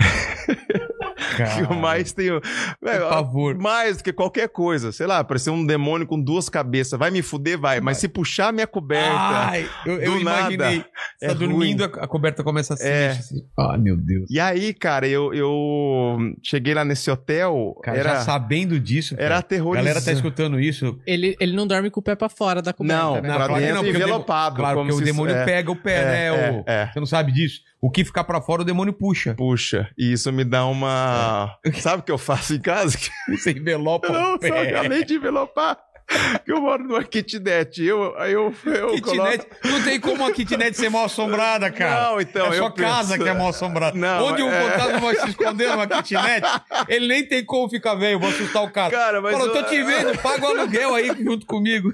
cara. 1.36 1.66
que 1.66 1.72
eu 1.72 1.76
mais 1.76 2.12
tenho. 2.12 2.40
Que 2.40 2.48
Velho, 2.82 3.08
pavor. 3.08 3.56
mais 3.58 3.98
do 3.98 4.04
que 4.04 4.12
qualquer 4.12 4.48
coisa. 4.48 4.92
Sei 4.92 5.06
lá, 5.06 5.22
parecer 5.24 5.50
um 5.50 5.64
demônio 5.66 6.06
com 6.06 6.20
duas 6.20 6.48
cabeças. 6.48 6.98
Vai 6.98 7.10
me 7.10 7.22
fuder, 7.22 7.58
vai. 7.58 7.80
Mas 7.80 7.98
se 7.98 8.08
puxar 8.08 8.52
minha 8.52 8.66
coberta. 8.66 9.14
Ai, 9.18 9.68
eu, 9.86 9.98
eu 10.00 10.12
do 10.14 10.20
imaginei. 10.20 10.56
nada. 10.56 10.86
Você 11.18 11.24
É 11.24 11.28
tá 11.28 11.34
dormindo, 11.34 11.84
a 11.84 11.86
a 11.86 12.06
coberta 12.06 12.42
começa 12.44 12.74
a 12.74 12.76
se 12.76 12.86
É. 12.86 13.08
assim. 13.10 13.44
Ai, 13.58 13.78
meu 13.78 13.96
Deus. 13.96 14.26
E 14.30 14.38
aí, 14.38 14.72
cara, 14.72 15.06
eu, 15.08 15.32
eu 15.34 16.16
cheguei 16.42 16.74
lá 16.74 16.84
nesse 16.84 17.10
hotel. 17.10 17.74
Cara, 17.82 17.98
era 17.98 18.10
já 18.16 18.20
sabendo 18.20 18.78
disso, 18.78 19.14
era 19.14 19.22
cara, 19.24 19.34
a 19.36 19.38
aterrorizante. 19.38 19.84
galera 19.88 20.04
tá 20.04 20.12
escutando 20.12 20.60
isso. 20.60 20.98
Ele, 21.06 21.36
ele 21.40 21.54
não 21.56 21.66
dorme 21.66 21.90
com 21.90 22.00
o 22.00 22.02
pé 22.02 22.14
pra 22.14 22.28
fora 22.28 22.62
da 22.62 22.72
coberta, 22.72 23.02
Não, 23.02 23.14
né? 23.20 23.20
pra 23.34 23.48
dentro 23.58 23.74
não, 23.74 23.84
porque 23.84 23.90
o 23.90 23.92
demo- 23.92 24.04
envelopado. 24.04 24.56
Claro, 24.56 24.76
como 24.78 24.90
porque 24.90 25.02
o 25.02 25.04
demônio 25.04 25.34
é, 25.34 25.44
pega 25.44 25.70
o 25.70 25.76
pé, 25.76 25.94
é, 26.00 26.04
né? 26.04 26.26
é, 26.26 26.50
o... 26.52 26.64
é. 26.66 26.90
Você 26.92 27.00
não 27.00 27.06
sabe 27.06 27.32
disso. 27.32 27.60
O 27.80 27.90
que 27.90 28.04
ficar 28.04 28.24
pra 28.24 28.40
fora, 28.40 28.62
o 28.62 28.64
demônio 28.64 28.92
puxa. 28.92 29.34
Puxa, 29.34 29.88
e 29.96 30.12
isso 30.12 30.32
me 30.32 30.44
dá 30.44 30.66
uma. 30.66 31.56
Sabe 31.74 32.00
o 32.00 32.04
que 32.04 32.10
eu 32.10 32.18
faço 32.18 32.54
em 32.54 32.60
casa? 32.60 32.98
Você 33.30 33.52
envelopa 33.52 34.08
Não, 34.08 34.36
só 34.40 34.78
além 34.78 35.04
de 35.04 35.14
envelopar. 35.14 35.78
Eu 36.46 36.60
moro 36.62 36.82
numa 36.84 37.04
kitnet. 37.04 37.84
Eu, 37.84 38.16
aí 38.18 38.32
eu, 38.32 38.54
eu 38.64 38.92
Kitnet, 38.94 39.46
não 39.62 39.82
tem 39.82 40.00
como 40.00 40.24
a 40.26 40.32
kitnet 40.32 40.74
ser 40.74 40.88
mal 40.88 41.04
assombrada, 41.04 41.68
cara. 41.72 42.12
Não, 42.12 42.20
então, 42.20 42.46
é 42.46 42.56
sua 42.56 42.72
casa 42.72 43.12
penso- 43.12 43.24
que 43.24 43.28
é 43.28 43.34
mal 43.34 43.48
assombrada. 43.48 43.96
Não, 43.98 44.24
Onde 44.26 44.42
um 44.42 44.48
é- 44.50 44.70
fantasma 44.70 45.00
vai 45.00 45.16
se 45.16 45.28
esconder 45.28 45.68
numa 45.68 45.86
kitnet, 45.86 46.42
ele 46.88 47.06
nem 47.08 47.26
tem 47.28 47.44
como 47.44 47.68
ficar 47.68 47.94
velho, 47.94 48.18
vou 48.18 48.30
assustar 48.30 48.64
o 48.64 48.70
cara. 48.70 48.90
Cara, 48.90 49.20
mas 49.20 49.32
Fala, 49.36 49.44
eu 49.48 49.52
tô 49.52 49.62
te 49.64 49.82
vendo, 49.82 50.18
paga 50.22 50.44
o 50.46 50.48
aluguel 50.48 50.94
aí 50.94 51.08
junto 51.22 51.44
comigo. 51.44 51.92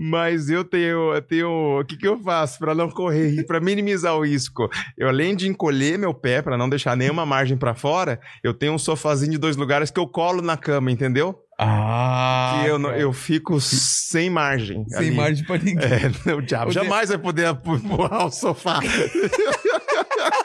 Mas 0.00 0.48
eu 0.50 0.64
tenho, 0.64 1.14
eu 1.14 1.22
tenho. 1.22 1.80
O 1.80 1.84
que, 1.84 1.96
que 1.96 2.08
eu 2.08 2.18
faço 2.18 2.58
pra 2.58 2.74
não 2.74 2.90
correr, 2.90 3.44
pra 3.46 3.60
minimizar 3.60 4.16
o 4.16 4.24
risco? 4.24 4.68
Eu, 4.96 5.08
além 5.08 5.36
de 5.36 5.46
encolher 5.48 5.98
meu 5.98 6.12
pé 6.14 6.42
pra 6.42 6.56
não 6.56 6.68
deixar 6.68 6.96
nenhuma 6.96 7.24
margem 7.26 7.56
pra 7.56 7.74
fora, 7.74 8.18
eu 8.42 8.52
tenho 8.54 8.72
um 8.72 8.78
sofazinho 8.78 9.32
de 9.32 9.38
dois 9.38 9.54
lugares 9.56 9.90
que 9.90 10.00
eu 10.00 10.08
colo 10.08 10.42
na 10.42 10.56
cama, 10.56 10.90
entendeu? 10.90 11.38
Ah, 11.60 12.60
que 12.62 12.68
eu, 12.70 12.78
não- 12.78 12.90
eu 12.90 13.12
fico 13.12 13.60
sem 13.60 14.30
margem. 14.30 14.84
sem 14.88 14.98
ali. 15.08 15.10
margem 15.16 15.44
pra 15.44 15.58
ninguém. 15.58 15.88
É, 16.26 16.34
o 16.34 16.40
diabo 16.40 16.66
O 16.66 16.68
de- 16.68 16.74
jamais 16.74 17.08
vai 17.08 17.18
poder 17.18 17.48
empurrar 17.50 18.26
o 18.26 18.30
sofá. 18.30 18.78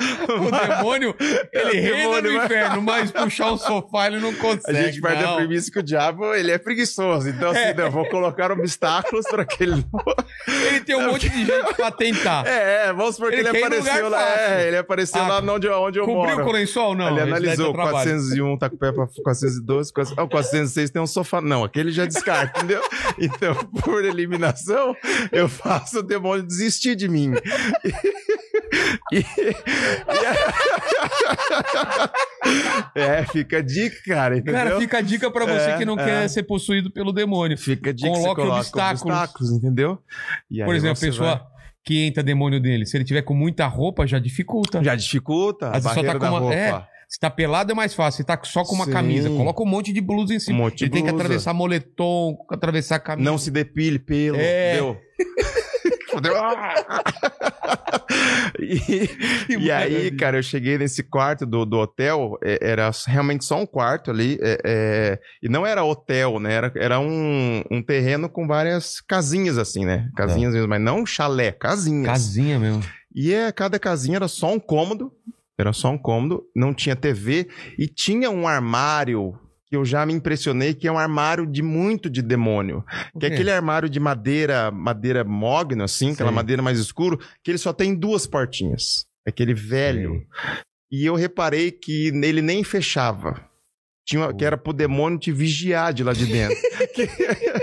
O 0.33 0.67
demônio, 0.67 1.15
ele 1.51 1.69
O 1.69 1.73
reina 1.73 1.97
demônio 1.97 2.31
no 2.39 2.43
inferno, 2.45 2.81
mas 2.81 3.11
puxar 3.11 3.51
o 3.51 3.57
sofá 3.57 4.07
ele 4.07 4.19
não 4.19 4.29
A 4.29 4.35
consegue. 4.35 4.83
gente 4.85 5.01
parte 5.01 5.19
da 5.21 5.27
não. 5.27 5.35
premissa 5.37 5.71
que 5.71 5.79
o 5.79 5.83
diabo 5.83 6.33
ele 6.33 6.51
é 6.51 6.57
preguiçoso. 6.57 7.29
Então, 7.29 7.51
assim, 7.51 7.59
É. 7.59 7.73
não, 7.73 7.85
eu 7.85 7.91
vou 7.91 8.07
colocar 8.09 8.51
obstáculos 8.51 9.25
para 9.29 9.45
que 9.45 9.63
ele. 9.63 9.85
Ele 10.47 10.79
tem 10.81 10.95
um 10.95 11.11
monte 11.11 11.29
de 11.29 11.45
gente 11.45 11.73
pra 11.75 11.91
tentar. 11.91 12.45
É, 12.47 12.87
é, 12.87 12.93
vamos 12.93 13.15
supor 13.15 13.29
que 13.31 13.37
Ele 13.37 13.49
ele, 13.49 13.63
apareceu 13.63 14.09
lá. 14.09 14.39
É, 14.39 14.67
ele 14.67 14.77
apareceu 14.77 15.21
Ah, 15.21 15.39
lá 15.39 15.53
onde, 15.53 15.67
eu- 15.67 15.73
onde 15.81 15.99
eu 15.99 16.07
moro. 16.07 16.43
com 16.43 16.49
o 16.49 16.53
lençol? 16.53 16.95
Não. 16.95 17.07
ele 17.09 17.21
analisou 17.21 17.67
dá 17.67 17.73
trabalho. 17.83 17.93
401, 18.09 18.57
tá 18.57 18.69
com 18.69 18.75
o 18.75 18.79
pé 18.79 18.91
pra 18.91 19.07
412, 19.23 19.93
400, 19.93 20.17
ah, 20.19 20.23
o 20.23 20.29
406 20.29 20.89
tem 20.89 21.01
um 21.01 21.07
sofá. 21.07 21.41
Não, 21.41 21.63
aquele 21.63 21.91
já 21.91 22.05
descarta, 22.05 22.59
entendeu? 22.63 22.81
Então, 23.19 23.55
por 23.83 24.03
eliminação, 24.03 24.95
eu 25.31 25.47
faço 25.49 25.99
o 25.99 26.03
demônio 26.03 26.43
desistir 26.43 26.95
de 26.95 27.07
mim. 27.07 27.33
E- 29.11 29.17
e- 29.19 29.23
é, 32.99 33.25
fica 33.25 33.57
a 33.57 33.61
dica, 33.61 33.95
cara, 34.07 34.37
entendeu? 34.37 34.53
Cara, 34.53 34.79
fica 34.79 34.97
a 34.97 35.01
dica 35.01 35.29
pra 35.31 35.45
você 35.45 35.71
É, 35.71 35.77
que 35.77 35.85
não 35.85 35.99
é. 35.99 36.03
quer 36.05 36.27
ser 36.29 36.43
possuído 36.43 36.91
pelo 36.91 37.11
demônio. 37.11 37.57
Fica 37.57 37.89
a 37.89 37.93
dica 37.93 38.09
que 38.09 38.15
você 38.15 38.21
Coloque 38.23 38.41
coloca 38.41 38.59
obstáculos. 38.91 39.51
entendeu? 39.51 39.99
Por 40.65 40.75
exemplo, 40.75 40.97
a 40.97 41.01
pessoa 41.01 41.35
vai- 41.35 41.43
que 41.85 42.05
entra 42.05 42.23
demônio 42.23 42.61
dele, 42.61 42.85
se 42.85 42.95
ele 42.95 43.03
tiver 43.03 43.21
com 43.23 43.33
muita 43.33 43.67
roupa, 43.67 44.07
já 44.07 44.17
dificulta. 44.19 44.81
Já 44.83 44.95
dificulta 44.95 45.67
Às 45.67 45.83
vezes 45.83 45.91
só 45.91 46.03
tá 46.03 46.13
da 46.13 46.19
com 46.19 46.25
uma- 46.27 46.39
roupa. 46.39 46.55
é. 46.55 46.93
Se 47.09 47.19
tá 47.19 47.29
pelado 47.29 47.71
é 47.71 47.75
mais 47.75 47.93
fácil. 47.93 48.17
Se 48.17 48.23
tá 48.23 48.39
só 48.43 48.63
com 48.63 48.73
uma 48.73 48.85
Sim. 48.85 48.91
camisa, 48.91 49.29
coloca 49.29 49.61
um 49.61 49.67
monte 49.67 49.93
de 49.93 50.01
blusa 50.01 50.33
em 50.33 50.39
cima. 50.39 50.57
Um 50.57 50.61
monte 50.63 50.77
de 50.77 50.83
ele 50.85 50.91
tem 50.91 51.03
que 51.03 51.11
atravessar 51.11 51.53
moletom, 51.53 52.35
atravessar 52.49 52.97
camisa. 52.99 53.29
Não 53.29 53.37
se 53.37 53.51
depile 53.51 53.99
pelo. 53.99 54.37
É. 54.39 54.75
Deu. 54.77 54.97
Fudeu. 56.13 56.33
e, 58.59 59.09
e 59.65 59.71
aí, 59.71 60.11
cara, 60.11 60.37
eu 60.37 60.43
cheguei 60.43 60.77
nesse 60.77 61.03
quarto 61.03 61.45
do, 61.45 61.65
do 61.65 61.77
hotel, 61.77 62.37
é, 62.43 62.59
era 62.61 62.89
realmente 63.05 63.45
só 63.45 63.59
um 63.59 63.65
quarto 63.65 64.11
ali, 64.11 64.37
é, 64.41 64.57
é, 64.63 65.19
e 65.41 65.49
não 65.49 65.65
era 65.65 65.83
hotel, 65.83 66.39
né? 66.39 66.53
Era, 66.53 66.71
era 66.75 66.99
um, 66.99 67.63
um 67.69 67.81
terreno 67.81 68.29
com 68.29 68.47
várias 68.47 69.01
casinhas, 69.01 69.57
assim, 69.57 69.85
né? 69.85 70.09
Casinhas 70.15 70.53
mesmo, 70.53 70.67
mas 70.67 70.81
não 70.81 70.99
um 71.01 71.05
chalé, 71.05 71.51
casinhas. 71.51 72.07
Casinha 72.07 72.59
mesmo. 72.59 72.83
E 73.13 73.33
é, 73.33 73.51
cada 73.51 73.77
casinha 73.77 74.17
era 74.17 74.27
só 74.27 74.51
um 74.51 74.59
cômodo. 74.59 75.11
Era 75.55 75.71
só 75.71 75.91
um 75.91 75.97
cômodo, 75.99 76.43
não 76.55 76.73
tinha 76.73 76.95
TV 76.95 77.47
e 77.77 77.87
tinha 77.87 78.29
um 78.31 78.47
armário 78.47 79.37
que 79.73 79.77
eu 79.77 79.83
já 79.83 80.05
me 80.05 80.13
impressionei 80.13 80.75
que 80.75 80.87
é 80.87 80.91
um 80.91 80.99
armário 80.99 81.47
de 81.47 81.63
muito 81.63 82.07
de 82.07 82.21
demônio. 82.21 82.85
Que 83.19 83.25
é 83.25 83.29
aquele 83.29 83.49
armário 83.49 83.89
de 83.89 83.99
madeira, 83.99 84.69
madeira 84.69 85.23
mogno, 85.23 85.83
assim, 85.83 86.11
aquela 86.11 86.29
Sei. 86.29 86.35
madeira 86.35 86.61
mais 86.61 86.77
escuro, 86.77 87.19
que 87.43 87.49
ele 87.49 87.57
só 87.57 87.73
tem 87.73 87.95
duas 87.95 88.27
portinhas. 88.27 89.07
Aquele 89.27 89.55
velho. 89.55 90.27
E 90.91 91.07
eu 91.07 91.15
reparei 91.15 91.71
que 91.71 92.11
nele 92.11 92.39
nem 92.39 92.63
fechava. 92.63 93.49
Tinha, 94.05 94.31
que 94.31 94.45
era 94.45 94.59
pro 94.59 94.73
demônio 94.73 95.17
te 95.17 95.31
vigiar 95.31 95.91
de 95.91 96.03
lá 96.03 96.13
de 96.13 96.27
dentro. 96.27 96.55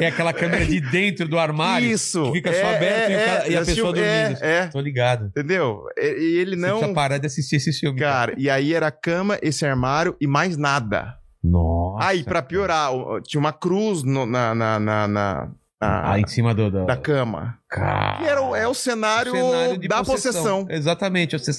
É 0.00 0.06
aquela 0.06 0.32
câmera 0.32 0.64
de 0.64 0.80
dentro 0.80 1.28
do 1.28 1.38
armário. 1.38 1.88
Isso! 1.90 2.24
que 2.26 2.32
fica 2.32 2.52
só 2.52 2.66
aberto 2.74 3.10
e 3.10 3.14
o 3.16 3.24
cara- 3.24 3.48
e 3.48 3.56
a 3.56 3.64
pessoa 3.64 3.98
é, 3.98 4.24
dormindo. 4.28 4.44
É, 4.44 4.66
Tô 4.68 4.80
ligado. 4.80 5.26
entendeu? 5.26 5.82
E, 5.96 6.06
e 6.06 6.38
ele 6.38 6.56
Você 6.56 6.62
não. 6.66 6.76
precisa 6.78 6.94
parar 6.94 7.18
de 7.18 7.26
assistir 7.26 7.56
esse 7.56 7.72
filme. 7.72 7.98
Cara, 7.98 8.34
e 8.36 8.48
aí 8.50 8.72
era 8.74 8.86
a 8.88 8.92
cama, 8.92 9.38
esse 9.42 9.64
armário 9.66 10.16
e 10.20 10.26
mais 10.26 10.56
nada. 10.56 11.14
Nossa. 11.42 12.06
Aí, 12.08 12.24
pra 12.24 12.42
piorar, 12.42 12.92
o- 12.92 13.20
tinha 13.20 13.40
uma 13.40 13.52
cruz 13.52 14.02
no- 14.02 14.26
na, 14.26 14.54
na, 14.54 14.78
na, 14.80 15.08
na- 15.08 15.48
na- 15.80 16.12
Ah, 16.12 16.18
em 16.18 16.26
cima 16.26 16.52
do, 16.52 16.68
do... 16.70 16.84
da 16.86 16.96
cama. 16.96 17.56
Cara. 17.70 18.22
E 18.24 18.26
era, 18.26 18.42
o- 18.42 18.56
é 18.56 18.66
o 18.66 18.74
cenário, 18.74 19.30
Cenário 19.32 19.78
de 19.78 19.86
da 19.86 20.02
possessão. 20.02 20.66
Exatamente. 20.68 21.34
eu 21.34 21.38
se- 21.38 21.52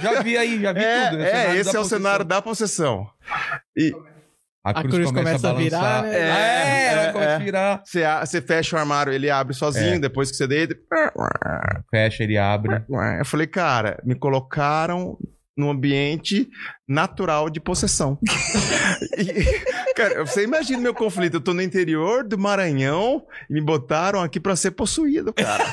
Já 0.00 0.22
vi 0.22 0.36
aí, 0.38 0.60
já 0.62 0.72
vi 0.72 0.80
É, 0.80 1.10
tudo. 1.10 1.22
é, 1.22 1.30
cenário 1.30 1.60
esse 1.60 1.68
é 1.68 1.72
o 1.72 1.82
possessão. 1.82 1.84
cenário 1.98 2.24
da 2.24 2.40
possessão. 2.40 3.06
E 3.76 3.92
A 4.64 4.74
cruz, 4.74 4.94
cruz 4.94 5.08
começa, 5.10 5.28
começa 5.30 5.48
a 5.48 5.50
a 5.50 5.54
virar, 5.54 6.02
né? 6.02 6.14
É, 6.14 6.20
É, 6.20 6.92
ela 6.92 7.02
é, 7.04 7.12
começa 7.12 7.30
a 7.30 7.34
é. 7.34 7.38
virar. 7.38 7.82
você, 7.84 8.04
a- 8.04 8.26
você 8.26 8.42
fecha 8.42 8.76
o 8.76 8.78
armário, 8.78 9.12
ele 9.12 9.30
abre 9.30 9.54
sozinho, 9.54 9.94
É. 9.94 9.98
depois 9.98 10.30
que 10.30 10.36
você 10.36 10.46
deita. 10.46 10.76
Fecha, 11.90 12.22
ele 12.24 12.36
abre. 12.36 12.82
Eu 13.18 13.24
falei, 13.24 13.46
cara, 13.46 13.98
me 14.04 14.14
colocaram 14.14 15.16
num 15.56 15.70
ambiente 15.70 16.48
natural 16.86 17.48
de 17.50 17.60
possessão. 17.60 18.18
E, 19.16 19.94
cara, 19.94 20.24
você 20.24 20.44
imagina 20.44 20.80
meu 20.80 20.94
conflito. 20.94 21.34
Eu 21.34 21.40
tô 21.40 21.52
no 21.52 21.60
interior 21.62 22.24
do 22.24 22.38
Maranhão 22.38 23.22
e 23.50 23.54
me 23.54 23.60
botaram 23.60 24.22
aqui 24.22 24.38
pra 24.40 24.54
ser 24.56 24.70
possuído, 24.72 25.32
cara. 25.32 25.64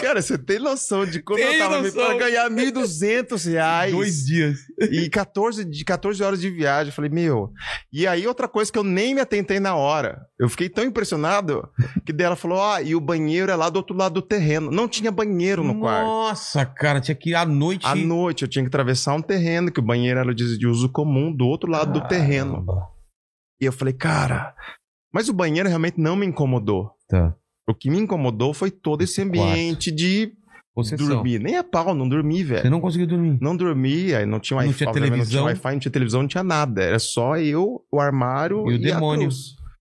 Cara, 0.00 0.22
você 0.22 0.38
tem 0.38 0.58
noção 0.58 1.04
de 1.04 1.20
como 1.20 1.38
Tenho 1.38 1.52
eu 1.52 1.58
tava 1.58 1.82
noção. 1.82 2.06
pra 2.06 2.18
ganhar 2.18 2.50
1.200 2.50 3.50
reais. 3.50 3.92
Dois 3.92 4.24
dias. 4.24 4.58
E 4.90 5.08
14, 5.10 5.64
de 5.64 5.84
14 5.84 6.22
horas 6.22 6.40
de 6.40 6.50
viagem. 6.50 6.90
Eu 6.90 6.94
falei, 6.94 7.10
meu. 7.10 7.52
E 7.92 8.06
aí, 8.06 8.26
outra 8.26 8.46
coisa 8.46 8.70
que 8.70 8.78
eu 8.78 8.84
nem 8.84 9.14
me 9.14 9.20
atentei 9.20 9.58
na 9.58 9.74
hora. 9.74 10.20
Eu 10.38 10.48
fiquei 10.48 10.68
tão 10.68 10.84
impressionado 10.84 11.68
que 12.06 12.12
daí 12.12 12.26
ela 12.26 12.36
falou: 12.36 12.62
ah, 12.62 12.80
e 12.80 12.94
o 12.94 13.00
banheiro 13.00 13.50
é 13.50 13.56
lá 13.56 13.68
do 13.68 13.76
outro 13.76 13.96
lado 13.96 14.14
do 14.14 14.22
terreno. 14.22 14.70
Não 14.70 14.86
tinha 14.86 15.10
banheiro 15.10 15.64
no 15.64 15.80
quarto. 15.80 16.06
Nossa, 16.06 16.64
cara, 16.64 17.00
tinha 17.00 17.14
que 17.14 17.30
ir 17.30 17.34
à 17.34 17.44
noite. 17.44 17.86
À 17.86 17.94
noite 17.94 18.42
eu 18.42 18.48
tinha 18.48 18.62
que 18.62 18.68
atravessar 18.68 19.14
um 19.14 19.22
terreno, 19.22 19.72
que 19.72 19.80
o 19.80 19.84
banheiro 19.84 20.20
era 20.20 20.34
de 20.34 20.58
de 20.58 20.66
uso 20.66 20.88
comum, 20.88 21.34
do 21.34 21.46
outro 21.46 21.70
lado 21.70 21.92
do 21.92 22.06
terreno. 22.08 22.64
E 23.60 23.64
eu 23.64 23.72
falei, 23.72 23.94
cara. 23.94 24.54
Mas 25.12 25.28
o 25.28 25.32
banheiro 25.32 25.68
realmente 25.68 25.98
não 26.00 26.14
me 26.16 26.26
incomodou. 26.26 26.90
Tá. 27.08 27.34
O 27.68 27.74
que 27.74 27.90
me 27.90 27.98
incomodou 27.98 28.54
foi 28.54 28.70
todo 28.70 29.02
esse 29.02 29.20
ambiente 29.20 29.90
de 29.90 30.32
Possessão. 30.74 31.06
dormir. 31.08 31.38
Nem 31.38 31.56
a 31.56 31.64
pau, 31.64 31.94
não 31.94 32.08
dormi, 32.08 32.42
velho. 32.42 32.62
Você 32.62 32.70
não 32.70 32.80
conseguiu 32.80 33.06
dormir. 33.06 33.36
Não 33.40 33.54
dormia, 33.56 34.24
não 34.24 34.40
tinha 34.40 34.56
Não 34.56 34.66
Wi-Fi, 34.66 34.78
tinha 34.78 34.88
obviamente 34.88 35.10
televisão. 35.10 35.18
Não 35.18 35.26
tinha 35.28 35.42
Wi-Fi, 35.44 35.72
não 35.72 35.78
tinha 35.80 35.92
televisão, 35.92 36.20
não 36.22 36.28
tinha 36.28 36.44
nada. 36.44 36.82
Era 36.82 36.98
só 36.98 37.36
eu, 37.36 37.84
o 37.92 38.00
armário 38.00 38.70
E 38.70 38.74
o 38.74 38.76
a 38.76 38.78
demônio. 38.78 39.28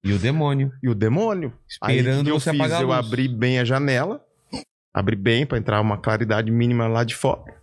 E 0.04 0.12
o 0.12 0.19
demônio. 0.19 0.71
E 0.84 0.89
o 0.89 0.95
demônio. 0.95 1.54
Aí, 1.82 1.95
o 1.95 2.00
Esperando 2.00 2.26
que 2.26 2.32
eu 2.32 2.39
você 2.39 2.52
fiz? 2.52 2.60
apagar 2.60 2.82
Eu 2.82 2.91
abri 2.91 3.28
bem 3.28 3.60
a 3.60 3.63
janela, 3.63 4.21
abri 4.93 5.15
bem 5.15 5.45
pra 5.45 5.58
entrar 5.58 5.80
uma 5.80 5.97
claridade 5.97 6.52
mínima 6.52 6.88
lá 6.88 7.04
de 7.04 7.15
fora. 7.15 7.56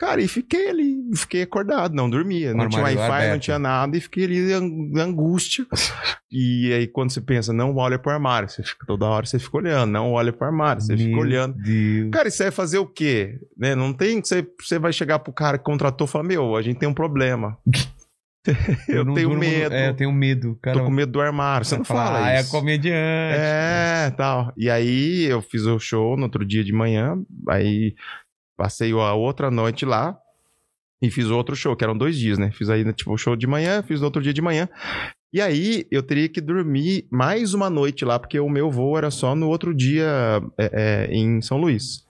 Cara, 0.00 0.22
e 0.22 0.26
fiquei 0.26 0.70
ali, 0.70 0.96
fiquei 1.14 1.42
acordado, 1.42 1.94
não 1.94 2.08
dormia. 2.08 2.54
Não 2.54 2.70
tinha 2.70 2.82
Wi-Fi, 2.82 3.28
não 3.32 3.38
tinha 3.38 3.58
nada, 3.58 3.94
e 3.94 4.00
fiquei 4.00 4.24
ali 4.24 4.50
ang- 4.50 4.98
angústia. 4.98 5.66
e 6.32 6.72
aí, 6.72 6.86
quando 6.86 7.10
você 7.12 7.20
pensa, 7.20 7.52
não 7.52 7.76
olha 7.76 7.98
pro 7.98 8.10
armário, 8.10 8.48
você 8.48 8.62
fica 8.62 8.86
toda 8.86 9.04
hora, 9.04 9.26
você 9.26 9.38
fica 9.38 9.58
olhando, 9.58 9.90
não 9.90 10.10
olha 10.12 10.32
pro 10.32 10.46
armário, 10.46 10.80
você 10.80 10.96
fica 10.96 11.10
Meu 11.10 11.18
olhando. 11.18 11.54
Deus. 11.58 12.08
Cara, 12.12 12.28
isso 12.28 12.42
aí 12.42 12.48
é 12.48 12.50
fazer 12.50 12.78
o 12.78 12.86
quê? 12.86 13.38
Né? 13.54 13.74
Não 13.74 13.92
tem 13.92 14.22
você, 14.24 14.42
você 14.58 14.78
vai 14.78 14.90
chegar 14.90 15.18
pro 15.18 15.34
cara 15.34 15.58
que 15.58 15.64
contratou 15.64 16.06
e 16.06 16.10
falar: 16.10 16.24
Meu, 16.24 16.56
a 16.56 16.62
gente 16.62 16.78
tem 16.78 16.88
um 16.88 16.94
problema. 16.94 17.58
eu 18.88 19.04
tenho 19.04 19.28
durmo 19.28 19.36
medo. 19.36 19.74
É, 19.74 19.88
eu 19.90 19.94
tenho 19.94 20.12
medo. 20.12 20.58
Cara, 20.62 20.78
Tô 20.78 20.84
com 20.86 20.90
medo 20.90 21.12
do 21.12 21.20
armário. 21.20 21.66
Você 21.66 21.76
não 21.76 21.84
Vai 21.84 21.96
falar, 21.96 22.12
fala 22.14 22.26
ah, 22.26 22.32
é 22.32 22.40
isso. 22.40 22.50
comediante. 22.50 23.38
É, 23.38 24.10
tal. 24.16 24.50
E 24.56 24.70
aí 24.70 25.24
eu 25.24 25.42
fiz 25.42 25.66
o 25.66 25.78
show 25.78 26.16
no 26.16 26.22
outro 26.22 26.42
dia 26.42 26.64
de 26.64 26.72
manhã, 26.72 27.18
aí 27.50 27.94
passei 28.60 28.92
a 28.92 29.14
outra 29.14 29.50
noite 29.50 29.86
lá 29.86 30.20
e 31.02 31.10
fiz 31.10 31.30
outro 31.30 31.56
show, 31.56 31.74
que 31.74 31.82
eram 31.82 31.96
dois 31.96 32.14
dias, 32.14 32.36
né? 32.36 32.50
Fiz 32.50 32.68
aí, 32.68 32.84
tipo, 32.92 33.10
o 33.10 33.16
show 33.16 33.34
de 33.34 33.46
manhã, 33.46 33.82
fiz 33.82 34.02
outro 34.02 34.20
dia 34.20 34.34
de 34.34 34.42
manhã. 34.42 34.68
E 35.32 35.40
aí 35.40 35.86
eu 35.90 36.02
teria 36.02 36.28
que 36.28 36.42
dormir 36.42 37.08
mais 37.10 37.54
uma 37.54 37.70
noite 37.70 38.04
lá, 38.04 38.18
porque 38.18 38.38
o 38.38 38.50
meu 38.50 38.70
voo 38.70 38.98
era 38.98 39.10
só 39.10 39.34
no 39.34 39.48
outro 39.48 39.74
dia 39.74 40.06
é, 40.58 40.70
é, 40.74 41.06
em 41.10 41.40
São 41.40 41.56
Luís. 41.56 42.06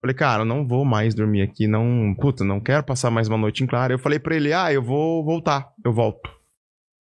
Falei, 0.00 0.16
cara, 0.16 0.42
não 0.42 0.66
vou 0.66 0.86
mais 0.86 1.14
dormir 1.14 1.42
aqui, 1.42 1.66
não. 1.66 2.14
Puta, 2.18 2.42
não 2.44 2.60
quero 2.60 2.82
passar 2.82 3.10
mais 3.10 3.28
uma 3.28 3.36
noite 3.36 3.62
em 3.62 3.66
claro. 3.66 3.92
Eu 3.92 3.98
falei 3.98 4.18
pra 4.18 4.34
ele, 4.34 4.54
ah, 4.54 4.72
eu 4.72 4.82
vou 4.82 5.22
voltar, 5.22 5.70
eu 5.84 5.92
volto. 5.92 6.30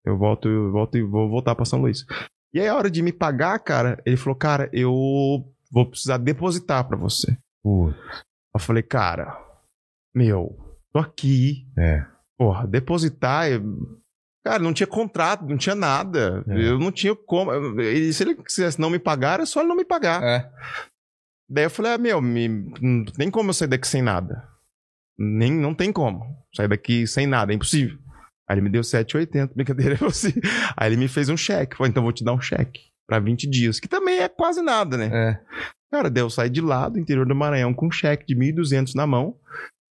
Eu 0.07 0.17
volto, 0.17 0.49
eu 0.49 0.73
volto 0.73 0.97
e 0.97 1.03
vou 1.03 1.29
voltar 1.29 1.55
pra 1.55 1.67
São 1.67 1.83
Luís. 1.83 2.07
E 2.55 2.61
aí, 2.61 2.67
a 2.67 2.75
hora 2.75 2.91
de 2.91 3.03
me 3.03 3.13
pagar, 3.13 3.59
cara, 3.59 4.01
ele 4.07 4.17
falou, 4.17 4.37
cara, 4.37 4.71
eu 4.73 4.91
vou 5.71 5.85
precisar 5.85 6.17
depositar 6.17 6.89
pra 6.89 6.97
você. 6.97 7.37
Pô, 7.63 7.93
Eu 8.57 8.61
falei, 8.61 8.83
cara, 8.83 9.39
meu, 10.15 10.57
tô 10.93 10.99
aqui. 11.01 11.67
é. 11.79 12.05
Porra, 12.39 12.67
depositar. 12.67 13.49
eu- 13.51 13.63
Cara, 14.45 14.63
não 14.63 14.73
tinha 14.73 14.87
contrato, 14.87 15.45
não 15.45 15.57
tinha 15.57 15.75
nada. 15.75 16.45
É. 16.49 16.69
Eu 16.69 16.79
não 16.79 16.93
tinha 16.93 17.17
como. 17.17 17.81
E 17.81 18.13
se 18.13 18.23
ele 18.23 18.37
quisesse 18.37 18.81
não 18.81 18.91
me 18.91 18.99
pagar, 18.99 19.35
era 19.35 19.47
só 19.47 19.61
ele 19.61 19.69
não 19.69 19.77
me 19.77 19.85
pagar. 19.85 20.23
É. 20.23 20.53
Daí 21.49 21.65
eu 21.65 21.71
falei, 21.71 21.93
ah, 21.95 21.99
meu, 21.99 22.21
me, 22.23 22.47
não 22.81 23.05
tem 23.07 23.31
como 23.31 23.51
eu 23.51 23.55
sair 23.55 23.69
daqui 23.69 23.89
sem 23.89 24.03
nada. 24.03 24.47
Nem, 25.19 25.51
não 25.53 25.75
tem 25.75 25.93
como. 25.93 26.25
Sair 26.55 26.69
daqui 26.69 27.07
sem 27.07 27.27
nada, 27.27 27.53
é 27.53 27.57
impossível. 27.57 27.99
Aí 28.49 28.55
ele 28.55 28.61
me 28.63 28.71
deu 28.71 28.83
7,80, 28.83 29.53
brincadeira 29.55 29.95
é 29.95 29.99
você. 29.99 30.33
Aí 30.77 30.91
ele 30.91 30.97
me 30.97 31.09
fez 31.09 31.29
um 31.29 31.37
cheque. 31.37 31.77
Falei, 31.77 31.91
então 31.91 32.03
vou 32.03 32.13
te 32.13 32.23
dar 32.25 32.33
um 32.35 32.41
cheque 32.41 32.83
pra 33.09 33.19
20 33.19 33.49
dias, 33.49 33.81
que 33.81 33.89
também 33.89 34.19
é 34.21 34.29
quase 34.29 34.61
nada, 34.63 34.97
né? 34.97 35.11
É. 35.13 35.41
Cara, 35.91 36.11
daí 36.11 36.23
eu 36.23 36.31
saí 36.31 36.51
de 36.51 36.61
lá 36.61 36.89
do 36.89 36.99
interior 36.99 37.27
do 37.27 37.35
Maranhão 37.35 37.73
com 37.73 37.87
um 37.87 37.91
cheque 37.91 38.27
de 38.27 38.35
1.200 38.37 38.95
na 38.95 39.07
mão. 39.07 39.37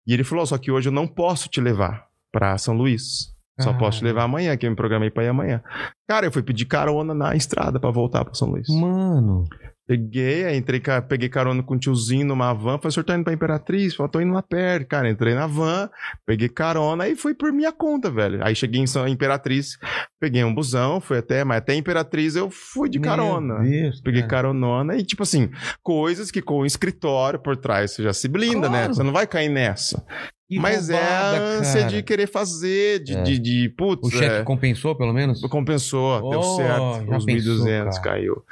E 0.07 0.13
ele 0.13 0.25
falou, 0.25 0.45
só 0.45 0.59
que 0.59 0.71
hoje 0.71 0.89
eu 0.89 0.93
não 0.93 1.07
posso 1.07 1.49
te 1.49 1.61
levar 1.61 2.07
pra 2.33 2.59
São 2.59 2.75
Luís. 2.77 3.33
Só 3.61 3.71
Ah. 3.71 3.75
posso 3.79 3.99
te 3.99 4.05
levar 4.05 4.25
amanhã, 4.25 4.57
que 4.57 4.67
eu 4.67 4.71
me 4.71 4.77
programei 4.77 5.11
pra 5.11 5.23
ir 5.25 5.29
amanhã. 5.29 5.63
Cara, 6.09 6.27
eu 6.27 6.33
fui 6.33 6.43
pedir 6.43 6.65
carona 6.67 7.15
na 7.15 7.37
estrada 7.37 7.79
pra 7.79 7.91
voltar 7.91 8.25
pra 8.25 8.35
São 8.35 8.49
Luís. 8.51 8.67
Mano. 8.69 9.45
Peguei, 9.87 10.57
entrei, 10.57 10.81
peguei 11.07 11.29
carona 11.29 11.63
com 11.63 11.75
um 11.75 11.79
tiozinho 11.79 12.25
numa 12.27 12.55
van. 12.55 12.79
Falei, 12.79 12.89
o 12.89 12.93
senhor 12.93 13.05
tá 13.05 13.15
indo 13.15 13.25
pra 13.25 13.35
Imperatriz? 13.35 13.95
Falei, 13.95 14.11
tô 14.11 14.21
indo 14.21 14.33
lá 14.33 14.43
perto. 14.43 14.89
Cara, 14.89 15.11
entrei 15.11 15.35
na 15.35 15.47
van, 15.47 15.91
peguei 16.25 16.49
carona 16.49 17.07
e 17.07 17.15
fui 17.15 17.35
por 17.35 17.53
minha 17.53 17.71
conta, 17.71 18.11
velho. 18.11 18.43
Aí 18.43 18.55
cheguei 18.55 18.81
em 18.81 18.87
São 18.87 19.07
Imperatriz, 19.07 19.77
peguei 20.19 20.43
um 20.43 20.55
busão, 20.55 21.01
fui 21.03 21.19
até, 21.19 21.45
mas 21.45 21.59
até 21.59 21.75
Imperatriz 21.75 22.35
eu 22.35 22.51
fui 22.51 22.89
de 22.89 22.99
carona. 22.99 23.59
Deus, 23.61 24.01
Peguei 24.01 24.23
cara. 24.23 24.31
caronona 24.45 24.97
e, 24.97 25.05
tipo 25.05 25.23
assim, 25.23 25.51
coisas 25.83 26.31
que 26.31 26.41
com 26.41 26.61
o 26.61 26.67
escritório 26.67 27.39
por 27.39 27.55
trás 27.57 27.91
você 27.93 28.03
já 28.03 28.13
se 28.15 28.27
blinda, 28.27 28.71
né? 28.71 28.79
Claro. 28.79 28.95
Você 28.95 29.03
não 29.03 29.13
vai 29.13 29.27
cair 29.27 29.51
nessa. 29.51 30.03
Que 30.49 30.59
Mas 30.59 30.91
é 30.91 30.97
a 30.99 31.31
roubada, 31.31 31.45
ânsia 31.59 31.81
cara. 31.81 31.93
de 31.93 32.03
querer 32.03 32.27
fazer, 32.27 33.03
de, 33.03 33.15
É. 33.17 33.23
de, 33.23 33.39
de, 33.39 33.69
putz, 33.71 34.07
O 34.07 34.11
cheque 34.11 34.37
é, 34.37 34.43
compensou, 34.43 34.95
pelo 34.97 35.13
menos? 35.13 35.41
compensou, 35.43 36.31
deu 36.31 36.39
Oh, 36.41 36.57
certo, 36.57 37.07
já 37.11 37.17
os 37.17 37.25
pensou, 37.25 37.55
1.200 37.65 37.85
cara. 37.85 38.01
caiu. 38.03 38.43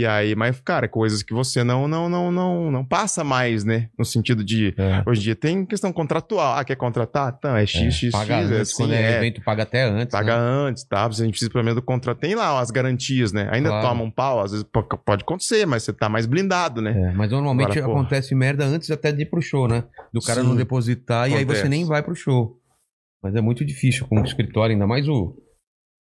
E 0.00 0.06
aí, 0.06 0.34
mas, 0.34 0.60
cara, 0.60 0.86
coisas 0.88 1.22
que 1.22 1.32
você 1.32 1.62
não, 1.64 1.86
não, 1.88 2.08
não, 2.08 2.30
não, 2.30 2.70
não 2.70 2.84
passa 2.84 3.24
mais, 3.24 3.64
né? 3.64 3.88
No 3.98 4.04
sentido 4.04 4.44
de, 4.44 4.74
É. 4.76 5.02
hoje 5.06 5.20
em 5.20 5.24
dia 5.24 5.34
tem 5.36 5.64
questão 5.64 5.92
contratual. 5.92 6.56
Ah, 6.58 6.64
quer 6.64 6.76
contratar? 6.76 7.34
Então, 7.38 7.56
é 7.56 7.64
X, 7.64 7.80
É. 7.82 7.90
X, 7.90 8.12
paga 8.12 8.24
X, 8.42 8.50
é 8.50 8.54
antes, 8.54 8.60
assim, 8.72 8.82
quando 8.82 8.92
é, 8.94 9.02
é. 9.02 9.16
evento, 9.18 9.40
paga 9.42 9.62
até 9.62 9.84
antes. 9.84 10.12
Paga 10.12 10.36
né? 10.36 10.42
antes, 10.68 10.84
tá? 10.84 11.06
A 11.06 11.10
gente 11.10 11.30
precisa 11.30 11.50
pelo 11.50 11.64
menos 11.64 11.76
do 11.76 11.82
contrato. 11.82 12.18
Tem 12.18 12.34
lá 12.34 12.60
as 12.60 12.70
garantias, 12.70 13.32
né? 13.32 13.48
Ainda 13.52 13.68
Claro. 13.70 13.88
toma 13.88 14.02
um 14.04 14.10
pau, 14.10 14.40
às 14.40 14.50
vezes 14.52 14.66
po- 14.70 14.82
pode 14.82 15.22
acontecer, 15.22 15.66
mas 15.66 15.82
você 15.84 15.92
tá 15.92 16.08
mais 16.08 16.26
blindado, 16.26 16.80
né? 16.82 16.90
É, 16.90 17.12
mas 17.14 17.30
normalmente 17.30 17.70
Agora, 17.78 17.86
porra. 17.86 18.00
acontece 18.00 18.34
merda 18.34 18.64
antes 18.64 18.90
até 18.90 19.10
de 19.12 19.22
ir 19.22 19.26
pro 19.26 19.40
show, 19.40 19.66
né? 19.68 19.84
Do 20.12 20.20
cara 20.20 20.40
Sim. 20.42 20.48
não 20.48 20.56
depositar 20.56 21.30
e 21.30 21.34
aí 21.34 21.44
você 21.44 21.60
Acontece. 21.60 21.68
nem 21.68 21.84
vai 21.84 22.02
pro 22.02 22.14
show. 22.14 22.60
Mas 23.22 23.34
é 23.34 23.40
muito 23.40 23.64
difícil 23.64 24.06
com 24.06 24.20
o 24.20 24.24
escritório, 24.24 24.72
ainda 24.74 24.86
mais 24.86 25.08
o. 25.08 25.36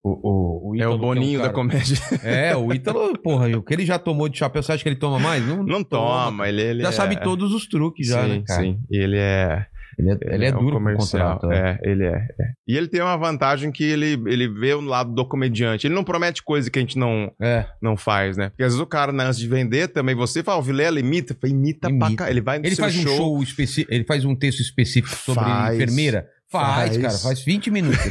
O, 0.09 0.71
o, 0.71 0.71
o 0.71 0.77
É 0.81 0.87
o 0.87 0.91
que 0.91 0.97
um 0.97 0.99
boninho 0.99 1.39
da 1.39 1.45
cara- 1.47 1.55
comédia. 1.55 1.97
É, 2.23 2.57
o 2.57 2.73
Ítalo, 2.73 3.19
porra, 3.19 3.49
o 3.59 3.63
que 3.63 3.75
ele 3.75 3.85
já 3.85 3.99
tomou 3.99 4.29
de 4.29 4.39
chapéu, 4.39 4.63
você 4.63 4.73
acha 4.73 4.83
que 4.83 4.89
ele 4.89 4.97
toma 4.97 5.19
mais? 5.19 5.45
Não, 5.45 5.65
Não 5.65 5.83
toma, 5.83 6.49
ele, 6.49 6.63
ele 6.63 6.83
Já 6.83 6.89
é... 6.91 6.93
sabe 6.93 7.21
todos 7.21 7.53
os 7.53 7.67
truques, 7.67 8.07
já, 8.09 8.23
sim, 8.23 8.29
né, 8.29 8.43
cara? 8.47 8.63
sim. 8.63 8.79
E 8.91 8.97
ele 8.99 9.17
é. 9.19 9.67
Ele 9.99 10.11
é, 10.11 10.19
ele 10.35 10.45
é 10.45 10.49
um 10.55 10.59
duro 10.59 10.73
com 10.73 10.77
o 10.77 10.79
comercial. 10.79 11.39
contrato. 11.41 11.51
é. 11.53 11.79
É, 11.83 11.91
ele 11.91 12.05
é, 12.05 12.11
é. 12.39 12.45
E 12.69 12.77
ele 12.77 12.87
tem 12.87 13.01
uma 13.01 13.17
vantagem 13.17 13.73
que 13.73 13.83
ele, 13.83 14.13
ele 14.27 14.47
vê 14.47 14.75
o 14.75 14.81
lado 14.83 15.11
do 15.15 15.25
comediante. 15.27 15.87
Ele 15.87 15.95
não 15.95 16.05
promete 16.05 16.43
coisa 16.43 16.71
que 16.71 16.79
a 16.79 16.83
gente 16.83 16.99
não, 16.99 17.33
É. 17.41 17.65
não 17.81 17.97
faz, 17.97 18.37
né? 18.37 18.51
Porque 18.51 18.63
às 18.63 18.69
vezes 18.75 18.81
o 18.81 18.87
cara, 18.87 19.11
né, 19.11 19.25
antes 19.25 19.39
de 19.39 19.49
vender, 19.49 19.89
também 19.89 20.15
você 20.15 20.43
fala, 20.43 20.59
o 20.59 20.63
Vilela 20.63 21.01
imita, 21.01 21.35
fala, 21.41 21.51
imita, 21.51 21.89
pra 21.89 22.09
Imita. 22.09 22.25
cá. 22.25 22.31
Ele 22.31 22.43
vai 22.43 22.59
no 22.59 22.67
Ele 22.67 22.75
seu 22.77 22.85
faz 22.85 22.95
um 22.99 23.03
show 23.09 23.43
específico, 23.43 23.93
ele 23.95 24.05
faz 24.05 24.23
um 24.27 24.37
texto 24.37 24.61
específico 24.61 25.17
sobre 25.17 25.43
Faz. 25.45 25.75
enfermeira. 25.77 26.29
Faz, 26.61 26.89
Faz. 26.91 26.97
cara, 27.03 27.19
faz 27.19 27.41
20 27.45 27.71
minutos. 27.71 27.99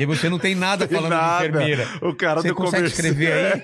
E 0.00 0.06
você 0.06 0.28
não 0.30 0.38
tem 0.38 0.54
nada 0.54 0.88
falando 0.88 1.10
nada. 1.10 1.42
de 1.42 1.48
enfermeira. 1.50 1.86
O 2.00 2.14
cara 2.14 2.40
Você 2.40 2.48
do 2.48 2.54
consegue 2.54 2.90
comercial. 2.90 3.06
escrever 3.12 3.32
aí? 3.32 3.62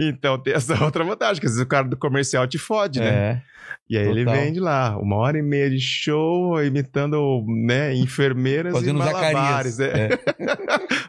então 0.08 0.38
tem 0.38 0.54
essa 0.54 0.82
outra 0.82 1.04
vantagem, 1.04 1.38
que 1.38 1.46
às 1.46 1.52
vezes 1.52 1.64
o 1.64 1.68
cara 1.68 1.86
do 1.86 1.96
comercial 1.98 2.46
te 2.46 2.56
fode, 2.58 2.98
né? 2.98 3.42
E 3.88 3.96
aí 3.96 4.06
ele 4.06 4.24
Total. 4.24 4.40
vende 4.40 4.60
lá, 4.60 4.98
uma 4.98 5.16
hora 5.16 5.38
e 5.38 5.42
meia 5.42 5.70
de 5.70 5.80
show, 5.80 6.62
imitando, 6.62 7.42
né, 7.66 7.94
enfermeiras 7.94 8.72
Fazendo 8.74 8.96
e 8.96 8.98
malabares. 8.98 9.74
Zacarias. 9.74 9.80
É. 9.80 10.18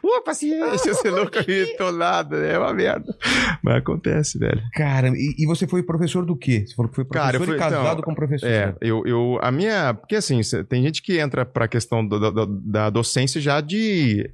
Ô, 0.02 0.22
paciência, 0.22 0.94
você 0.94 1.10
nunca 1.10 1.40
imitou 1.50 1.92
nada, 1.92 2.38
né? 2.40 2.54
é 2.54 2.58
uma 2.58 2.72
merda. 2.72 3.14
Mas 3.62 3.76
acontece, 3.76 4.38
velho. 4.38 4.62
Cara, 4.74 5.08
e, 5.08 5.34
e 5.38 5.46
você 5.46 5.66
foi 5.66 5.82
professor 5.82 6.24
do 6.24 6.36
quê? 6.36 6.64
Você 6.66 6.74
falou 6.74 6.88
que 6.88 6.96
foi 6.96 7.04
professor 7.04 7.26
Cara, 7.26 7.36
eu 7.36 7.44
fui- 7.46 7.56
e 7.56 7.58
casado 7.58 7.92
então, 8.00 8.02
com 8.02 8.14
professor. 8.14 8.46
É, 8.48 8.66
né? 8.68 8.74
eu, 8.80 9.02
eu, 9.06 9.38
a 9.42 9.52
minha, 9.52 9.92
porque 9.94 10.16
assim, 10.16 10.40
tem 10.68 10.82
gente 10.82 11.02
que 11.02 11.18
entra 11.18 11.44
pra 11.44 11.68
questão 11.68 12.06
do- 12.06 12.30
do- 12.30 12.46
da 12.62 12.88
docência 12.90 13.40
já 13.40 13.60
de, 13.60 14.28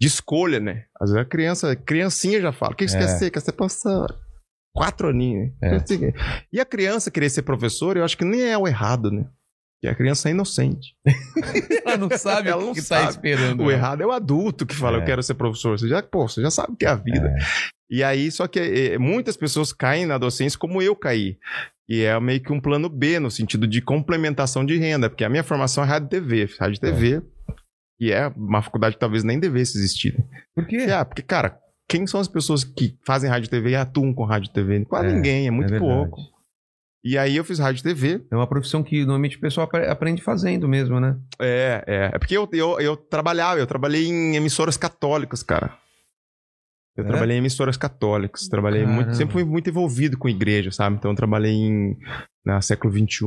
de 0.00 0.06
escolha, 0.06 0.58
né? 0.58 0.84
Às 1.00 1.10
vezes 1.10 1.22
a 1.26 1.28
criança, 1.28 1.76
criancinha 1.76 2.40
já 2.40 2.50
fala, 2.52 2.72
o 2.72 2.76
que 2.76 2.84
que 2.86 2.90
você 2.90 2.96
É. 2.96 3.00
quer 3.00 3.08
ser? 3.08 3.30
Quer 3.30 3.40
ser 3.40 3.52
professor? 3.52 4.14
Quatro 4.74 5.08
aninhos, 5.08 5.52
É. 5.62 5.76
E 6.52 6.60
a 6.60 6.64
criança 6.64 7.10
querer 7.10 7.28
ser 7.30 7.42
professor, 7.42 7.96
eu 7.96 8.04
acho 8.04 8.16
que 8.16 8.24
nem 8.24 8.42
é 8.42 8.56
o 8.56 8.68
errado, 8.68 9.10
né? 9.10 9.26
Porque 9.82 9.88
a 9.92 9.94
criança 9.96 10.28
é 10.28 10.32
inocente. 10.32 10.94
Ela 11.86 11.96
não 11.96 12.10
sabe 12.10 12.50
Ela 12.50 12.62
o 12.62 12.66
não 12.66 12.74
que 12.74 12.80
tá 12.82 12.86
sabe. 12.98 13.08
esperando. 13.10 13.62
O 13.62 13.68
né? 13.68 13.72
errado 13.72 14.02
é 14.02 14.06
o 14.06 14.12
adulto 14.12 14.66
que 14.66 14.74
fala, 14.74 14.98
É. 14.98 15.00
eu 15.00 15.04
quero 15.06 15.22
ser 15.22 15.34
professor. 15.34 15.78
Você 15.78 15.88
já, 15.88 16.02
pô, 16.02 16.28
você 16.28 16.42
já 16.42 16.50
sabe 16.50 16.74
o 16.74 16.76
que 16.76 16.84
é 16.84 16.88
a 16.90 16.94
vida. 16.94 17.28
É. 17.28 17.38
E 17.90 18.04
aí, 18.04 18.30
só 18.30 18.46
que 18.46 18.60
eh, 18.60 18.98
muitas 18.98 19.36
pessoas 19.36 19.72
caem 19.72 20.06
na 20.06 20.18
docência 20.18 20.58
como 20.58 20.80
eu 20.82 20.94
caí. 20.94 21.38
E 21.88 22.02
é 22.02 22.20
meio 22.20 22.40
que 22.40 22.52
um 22.52 22.60
plano 22.60 22.88
B, 22.88 23.18
no 23.18 23.30
sentido 23.30 23.66
de 23.66 23.80
complementação 23.82 24.64
de 24.64 24.76
renda, 24.78 25.08
porque 25.10 25.24
a 25.24 25.28
minha 25.28 25.42
formação 25.42 25.82
é 25.82 25.86
rádio 25.88 26.06
e 26.06 26.10
TV. 26.10 26.48
Rádio 26.60 26.76
e 26.76 26.80
TV, 26.80 27.22
e 27.98 28.12
é 28.12 28.28
uma 28.28 28.62
faculdade 28.62 28.94
que 28.94 29.00
talvez 29.00 29.24
nem 29.24 29.40
devesse 29.40 29.76
existir. 29.76 30.14
Por 30.54 30.66
quê? 30.66 30.86
Ah, 30.94 31.04
porque, 31.04 31.22
cara, 31.22 31.58
quem 31.90 32.06
são 32.06 32.20
as 32.20 32.28
pessoas 32.28 32.62
que 32.62 32.96
fazem 33.04 33.28
rádio 33.28 33.46
e 33.48 33.50
TV 33.50 33.70
e 33.70 33.74
atuam 33.76 34.14
com 34.14 34.24
rádio 34.24 34.48
e 34.48 34.52
TV? 34.52 34.84
Quase 34.84 35.08
É, 35.08 35.12
ninguém, 35.12 35.46
é 35.48 35.50
muito 35.50 35.74
é 35.74 35.78
pouco. 35.78 36.20
E 37.02 37.18
aí 37.18 37.34
eu 37.36 37.42
fiz 37.44 37.58
rádio 37.58 37.80
e 37.80 37.82
TV. 37.82 38.22
É 38.30 38.36
uma 38.36 38.46
profissão 38.46 38.82
que 38.82 39.00
normalmente 39.00 39.36
o 39.36 39.40
pessoal 39.40 39.64
apre- 39.66 39.86
aprende 39.88 40.22
fazendo 40.22 40.68
mesmo, 40.68 41.00
né? 41.00 41.16
É, 41.40 41.82
é. 41.86 42.10
É 42.14 42.18
porque 42.18 42.36
eu, 42.36 42.48
eu, 42.52 42.78
eu 42.78 42.96
trabalhava, 42.96 43.58
eu 43.58 43.66
trabalhei 43.66 44.06
em 44.06 44.36
emissoras 44.36 44.76
católicas, 44.76 45.42
cara. 45.42 45.76
Eu 47.00 47.06
É? 47.06 47.08
trabalhei 47.08 47.36
em 47.36 47.40
emissoras 47.40 47.76
católicas, 47.76 48.48
trabalhei 48.48 48.82
muito, 48.84 48.98
Caramba. 48.98 49.14
sempre 49.14 49.32
fui 49.32 49.44
muito 49.44 49.68
envolvido 49.70 50.16
com 50.18 50.28
igreja, 50.28 50.70
sabe? 50.70 50.96
Então 50.96 51.10
eu 51.10 51.16
trabalhei 51.16 51.52
em 51.52 51.96
na 52.44 52.60
século 52.62 52.90
XXI, 52.92 53.26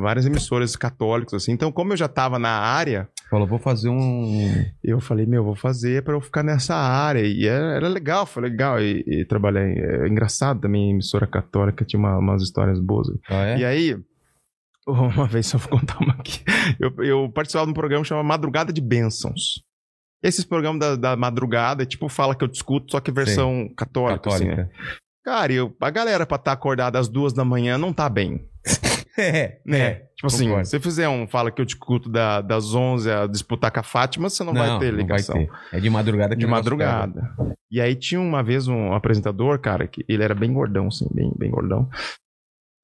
várias 0.00 0.24
emissoras 0.24 0.74
católicas, 0.76 1.34
assim. 1.34 1.52
Então, 1.52 1.70
como 1.70 1.92
eu 1.92 1.96
já 1.96 2.08
tava 2.08 2.38
na 2.38 2.48
área, 2.48 3.06
Falou, 3.28 3.46
vou 3.46 3.58
fazer 3.58 3.90
um. 3.90 4.64
eu 4.82 4.98
falei, 4.98 5.26
meu, 5.26 5.44
vou 5.44 5.54
fazer 5.54 6.02
pra 6.02 6.14
eu 6.14 6.20
ficar 6.22 6.42
nessa 6.42 6.74
área. 6.74 7.20
E 7.20 7.46
era, 7.46 7.74
era 7.74 7.88
legal, 7.88 8.24
foi 8.24 8.42
legal. 8.44 8.80
E, 8.80 9.04
e 9.06 9.24
trabalhar. 9.26 9.68
em- 9.68 9.78
É 9.78 10.08
engraçado 10.08 10.60
também, 10.60 10.90
emissora 10.90 11.26
católica, 11.26 11.84
tinha 11.84 12.00
uma- 12.00 12.16
umas 12.18 12.42
histórias 12.42 12.80
boas. 12.80 13.08
Ah, 13.28 13.44
é? 13.46 13.58
E 13.58 13.64
aí, 13.64 13.96
uma 14.88 15.26
vez, 15.26 15.46
só 15.48 15.58
vou 15.58 15.78
contar 15.78 15.98
uma 16.00 16.14
aqui. 16.14 16.42
Eu, 16.80 16.94
eu 17.04 17.30
participava 17.30 17.66
de 17.66 17.72
um 17.72 17.74
programa 17.74 18.04
chamado 18.04 18.24
Madrugada 18.26 18.72
de 18.72 18.80
Bênçãos. 18.80 19.62
Esses 20.26 20.44
programas 20.44 20.80
da, 20.80 20.96
da 20.96 21.16
madrugada, 21.16 21.82
é 21.82 21.86
tipo, 21.86 22.08
fala 22.08 22.34
que 22.34 22.42
eu 22.42 22.48
discuto, 22.48 22.90
só 22.90 23.00
que 23.00 23.12
versão 23.12 23.68
católica, 23.76 24.28
assim, 24.28 24.44
né? 24.44 24.56
Católica. 24.56 24.76
Cara, 25.24 25.52
eu, 25.52 25.76
a 25.80 25.90
galera 25.90 26.26
pra 26.26 26.36
estar 26.36 26.52
acordada 26.52 26.98
às 26.98 27.08
duas 27.08 27.32
da 27.32 27.44
manhã 27.44 27.76
não 27.76 27.92
tá 27.92 28.08
bem, 28.08 28.48
É, 29.18 29.58
né? 29.64 29.94
tipo 30.14 30.26
assim, 30.26 30.44
concordo. 30.44 30.66
se 30.66 30.70
você 30.72 30.80
fizer 30.80 31.08
um 31.08 31.26
fala 31.26 31.50
que 31.50 31.60
eu 31.60 31.64
discuto 31.64 32.08
da, 32.10 32.42
das 32.42 32.74
11 32.74 33.10
a 33.10 33.26
disputar 33.26 33.70
com 33.70 33.80
a 33.80 33.82
Fátima, 33.82 34.28
você 34.28 34.44
não, 34.44 34.52
vai 34.52 34.78
ter 34.78 34.92
ligação. 34.92 35.36
Não 35.36 35.46
vai 35.46 35.70
ter. 35.70 35.76
É 35.76 35.80
de 35.80 35.88
madrugada 35.90 36.34
que 36.34 36.40
De 36.40 36.46
madrugada. 36.46 37.34
E 37.70 37.80
aí 37.80 37.94
tinha 37.94 38.20
uma 38.20 38.42
vez 38.42 38.68
um 38.68 38.92
apresentador, 38.92 39.58
cara, 39.58 39.86
que 39.86 40.04
ele 40.06 40.22
era 40.22 40.34
bem 40.34 40.52
gordão, 40.52 40.88
assim, 40.88 41.08
bem, 41.10 41.32
bem 41.36 41.50
gordão. 41.50 41.88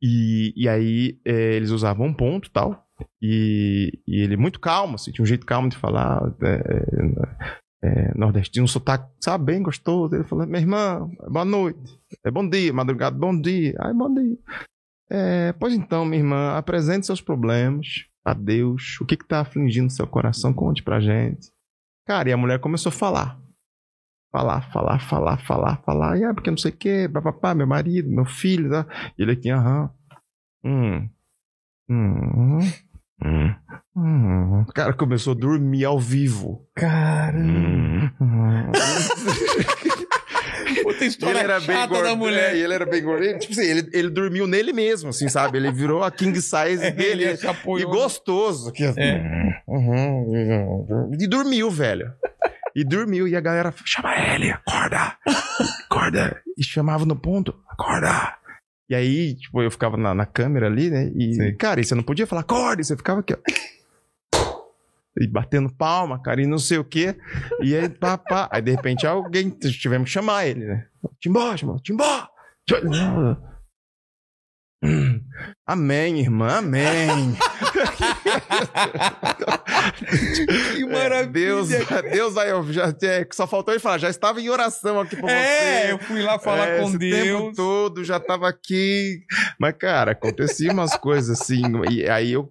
E, 0.03 0.53
e 0.57 0.69
aí 0.69 1.19
eh, 1.25 1.55
eles 1.55 1.71
usavam 1.71 2.07
um 2.07 2.15
ponto 2.15 2.49
e 2.49 2.51
tal. 2.51 2.89
E, 3.21 4.01
e 4.07 4.21
ele 4.21 4.37
muito 4.37 4.61
calmo, 4.61 4.95
assim, 4.97 5.13
tinha 5.13 5.23
um 5.23 5.27
jeito 5.27 5.47
calmo 5.47 5.69
de 5.69 5.77
falar. 5.77 6.21
é, 6.43 7.63
é, 7.85 8.15
nordestino, 8.17 8.65
um 8.65 8.69
sotaque, 8.69 9.11
sabe, 9.21 9.47
bem 9.47 9.63
gostoso. 9.63 10.15
Ele 10.15 10.25
falou, 10.25 10.47
minha 10.47 10.61
irmã, 10.61 11.11
boa 11.29 11.45
noite. 11.45 11.99
É 12.25 12.31
bom 12.31 12.49
dia, 12.49 12.73
madrugada, 12.73 13.17
bom 13.17 13.39
dia. 13.39 13.75
Ai, 13.81 13.93
bom 13.93 14.13
dia. 14.15 14.39
É, 15.11 15.53
pois 15.55 15.75
então, 15.75 16.05
minha 16.05 16.23
irmã, 16.23 16.57
apresente 16.57 17.07
seus 17.07 17.21
problemas 17.21 18.07
a 18.25 18.33
Deus. 18.33 19.01
O 19.01 19.05
que 19.05 19.17
que 19.17 19.27
tá 19.27 19.41
afligindo 19.41 19.93
seu 19.93 20.07
coração? 20.07 20.53
Conte 20.53 20.83
pra 20.83 21.01
gente. 21.01 21.51
Cara, 22.07 22.29
e 22.29 22.33
a 22.33 22.37
mulher 22.37 22.61
começou 22.61 22.91
a 22.91 22.93
falar. 22.93 23.39
Falar, 24.31 24.73
falar, 24.73 24.99
falar, 25.01 25.37
falar, 25.45 25.83
falar. 25.83 26.19
E 26.19 26.25
é 26.25 26.33
porque 26.33 26.51
não 26.51 26.57
sei 26.57 26.71
o 26.71 26.77
quê, 26.77 27.11
papapá, 27.13 27.55
meu 27.55 27.67
marido, 27.67 28.09
meu 28.09 28.25
filho, 28.25 28.71
tá? 28.71 28.87
E 29.19 29.23
ele 29.23 29.33
aqui, 29.33 29.51
aham. 29.51 29.91
Hum. 30.65 31.11
Hum. 31.91 32.61
Hum. 33.25 33.55
Hum. 33.97 34.63
O 34.63 34.73
cara 34.73 34.93
começou 34.93 35.33
a 35.33 35.37
dormir 35.37 35.85
ao 35.85 35.99
vivo. 36.01 36.67
Caramba. 36.75 37.39
Hum. 37.41 38.11
Hum. 38.21 38.73
Puta 40.83 41.05
história 41.05 41.39
ele 41.39 41.45
era 41.45 41.61
bem 41.61 41.77
chata 41.77 41.87
gordo. 41.89 42.05
da 42.05 42.17
mulher. 42.17 42.55
é, 42.55 42.57
e 42.57 42.63
ele 42.63 42.75
era 42.75 42.87
bem 42.87 43.03
gordo. 43.03 43.25
Ele, 43.25 43.39
tipo 43.39 43.53
assim, 43.53 43.65
ele, 43.65 43.89
ele 43.93 44.11
dormiu 44.11 44.47
nele 44.47 44.73
mesmo, 44.73 45.11
assim, 45.11 45.29
sabe? 45.29 45.59
Ele 45.59 45.71
virou 45.71 46.03
a 46.03 46.11
king 46.11 46.35
size 46.41 46.91
dele. 46.93 47.25
Ele 47.25 47.37
se 47.37 47.47
E 47.47 47.85
gostoso. 47.85 48.73
Que... 48.73 48.85
É. 48.85 49.63
Uhum. 49.67 51.11
E 51.19 51.27
dormiu, 51.27 51.71
velho. 51.71 52.13
E 52.75 52.85
dormiu. 52.85 53.29
E 53.29 53.37
a 53.37 53.41
galera 53.41 53.73
chama 53.85 54.15
ele, 54.17 54.51
acorda, 54.51 55.17
acorda. 55.85 56.41
E 56.57 56.65
chamava 56.65 57.05
no 57.05 57.17
ponto, 57.17 57.55
acorda. 57.69 58.35
E 58.93 58.95
aí, 58.95 59.35
tipo, 59.35 59.63
eu 59.63 59.71
ficava 59.71 59.97
na, 59.97 60.15
na 60.15 60.27
câmera 60.27 60.67
ali, 60.67 60.91
né? 60.91 61.11
E, 61.15 61.33
Sim. 61.33 61.57
cara, 61.57 61.81
e 61.81 61.85
você 61.85 61.95
não 61.95 62.03
podia 62.03 62.27
falar, 62.27 62.43
acorda. 62.43 62.83
E 62.83 62.85
você 62.85 62.95
ficava 62.95 63.21
aqui, 63.21 63.33
ó. 63.33 63.39
E 65.19 65.27
batendo 65.27 65.75
palma, 65.75 66.21
cara, 66.21 66.43
e 66.43 66.47
não 66.47 66.59
sei 66.59 66.77
o 66.77 66.85
quê. 66.85 67.17
E 67.63 67.75
aí, 67.75 67.89
pá, 67.89 68.19
pá. 68.19 68.51
Aí, 68.53 68.61
de 68.61 68.71
repente, 68.71 69.07
alguém, 69.07 69.49
tivemos 69.49 70.09
que 70.09 70.13
chamar 70.13 70.47
ele, 70.47 70.67
né? 70.67 70.87
Timbó, 71.19 71.55
Timbó, 71.55 71.79
Timbó. 71.79 72.29
Amém, 75.67 76.21
irmã, 76.21 76.59
amém. 76.59 77.35
Que 80.77 80.83
É, 80.83 80.87
maravilha. 80.87 81.33
Deus, 81.33 81.69
Deus 82.13 82.35
vai, 82.35 82.51
eu 82.51 82.73
já, 82.73 82.95
é, 83.03 83.27
só 83.33 83.47
faltou 83.47 83.73
ele 83.75 83.81
falar, 83.81 83.99
já 83.99 84.09
estava 84.11 84.41
em 84.41 84.49
oração 84.49 85.01
aqui 85.01 85.17
por 85.17 85.29
É, 85.29 85.83
você. 85.87 85.93
eu 85.93 85.99
fui 85.99 86.23
lá 86.23 86.39
falar 86.39 86.69
É, 86.69 86.79
com 86.81 86.89
esse 86.89 86.99
tempo 86.99 87.25
Deus. 87.43 87.57
todo, 87.57 88.05
já 88.05 88.19
tava 88.21 88.49
aqui. 88.49 89.21
Mas, 89.59 89.75
cara, 89.79 90.13
acontecia 90.13 90.73
umas 90.73 90.97
coisas 90.97 91.41
assim. 91.41 91.63
E 91.91 92.09
aí 92.09 92.33
eu 92.33 92.51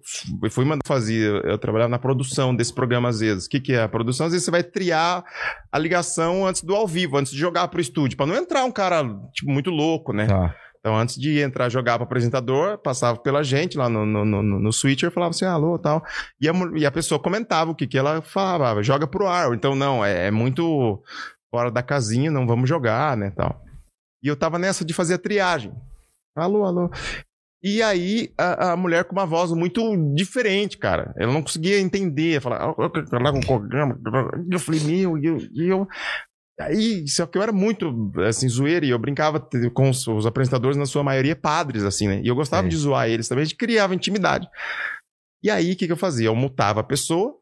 fui- 0.50 0.64
mandar 0.64 0.80
fazer. 0.86 1.44
Eu 1.44 1.58
trabalhava 1.58 1.90
na 1.90 1.98
produção 1.98 2.54
desse 2.54 2.72
programa 2.74 3.08
às 3.08 3.20
vezes. 3.20 3.46
O 3.46 3.48
que, 3.50 3.60
que 3.60 3.72
é 3.72 3.82
a 3.82 3.88
produção? 3.88 4.26
Às 4.26 4.32
vezes 4.32 4.44
você 4.44 4.50
vai 4.50 4.62
triar 4.62 5.24
a 5.70 5.78
ligação 5.78 6.46
antes 6.46 6.62
do 6.62 6.74
ao 6.74 6.86
vivo, 6.86 7.16
antes 7.18 7.32
de 7.32 7.38
jogar 7.38 7.68
pro 7.68 7.80
estúdio, 7.80 8.16
pra 8.16 8.26
não 8.26 8.34
entrar 8.36 8.64
um 8.64 8.70
cara, 8.72 9.04
tipo, 9.32 9.50
muito 9.50 9.70
louco, 9.70 10.12
né? 10.12 10.26
Tá. 10.26 10.54
Então, 10.84 10.96
antes 10.96 11.14
de 11.14 11.38
entrar 11.38 11.68
jogar 11.68 11.96
para 11.96 12.04
apresentador, 12.04 12.76
passava 12.76 13.16
pela 13.16 13.44
gente 13.44 13.78
lá 13.78 13.88
no, 13.88 14.04
no, 14.04 14.24
no, 14.24 14.42
no 14.42 14.72
switcher, 14.72 15.12
falava 15.12 15.30
assim, 15.30 15.44
alô, 15.44 15.78
tal. 15.78 16.04
E 16.40 16.48
a, 16.48 16.52
e 16.74 16.84
a 16.84 16.90
pessoa 16.90 17.20
comentava 17.20 17.70
o 17.70 17.74
que, 17.74 17.86
que 17.86 17.96
ela 17.96 18.20
falava, 18.20 18.82
joga 18.82 19.06
pro 19.06 19.28
ar. 19.28 19.54
Então, 19.54 19.76
não, 19.76 20.04
é, 20.04 20.26
é 20.26 20.30
muito 20.32 21.00
fora 21.54 21.70
da 21.70 21.84
casinha, 21.84 22.32
não 22.32 22.48
vamos 22.48 22.68
jogar, 22.68 23.16
né, 23.16 23.30
tal. 23.30 23.62
E 24.24 24.26
eu 24.26 24.34
tava 24.34 24.58
nessa 24.58 24.84
de 24.84 24.92
fazer 24.92 25.14
a 25.14 25.18
triagem. 25.18 25.72
Alô, 26.36 26.64
alô. 26.64 26.90
E 27.62 27.80
aí, 27.80 28.32
a, 28.36 28.72
a 28.72 28.76
mulher 28.76 29.04
com 29.04 29.12
uma 29.12 29.24
voz 29.24 29.52
muito 29.52 29.80
diferente, 30.14 30.76
cara. 30.76 31.14
Ela 31.16 31.32
não 31.32 31.42
conseguia 31.42 31.78
entender. 31.78 32.40
Falar, 32.40 32.56
"Ah, 32.56 32.74
com 32.74 33.38
o 33.38 33.46
programa. 33.46 33.96
Eu 34.50 34.58
falei, 34.58 34.80
meu, 34.80 35.16
e 35.16 35.26
eu, 35.26 35.38
e 35.38 35.68
eu. 35.68 35.86
Aí, 36.60 37.08
só 37.08 37.26
que 37.26 37.38
eu 37.38 37.42
era 37.42 37.52
muito, 37.52 38.12
assim, 38.26 38.48
zoeiro, 38.48 38.84
e 38.84 38.90
eu 38.90 38.98
brincava 38.98 39.40
com 39.72 39.90
os, 39.90 40.06
os 40.06 40.26
apresentadores, 40.26 40.76
na 40.76 40.86
sua 40.86 41.02
maioria, 41.02 41.34
padres, 41.34 41.82
assim, 41.82 42.06
né? 42.06 42.20
E 42.22 42.28
eu 42.28 42.34
gostava 42.34 42.64
Sim. 42.64 42.68
de 42.68 42.76
zoar 42.76 43.08
eles 43.08 43.26
também, 43.26 43.42
a 43.42 43.44
gente 43.44 43.56
criava 43.56 43.94
intimidade. 43.94 44.46
E 45.42 45.50
aí, 45.50 45.72
o 45.72 45.76
que, 45.76 45.86
que 45.86 45.92
eu 45.92 45.96
fazia? 45.96 46.28
Eu 46.28 46.36
mutava 46.36 46.80
a 46.80 46.84
pessoa, 46.84 47.34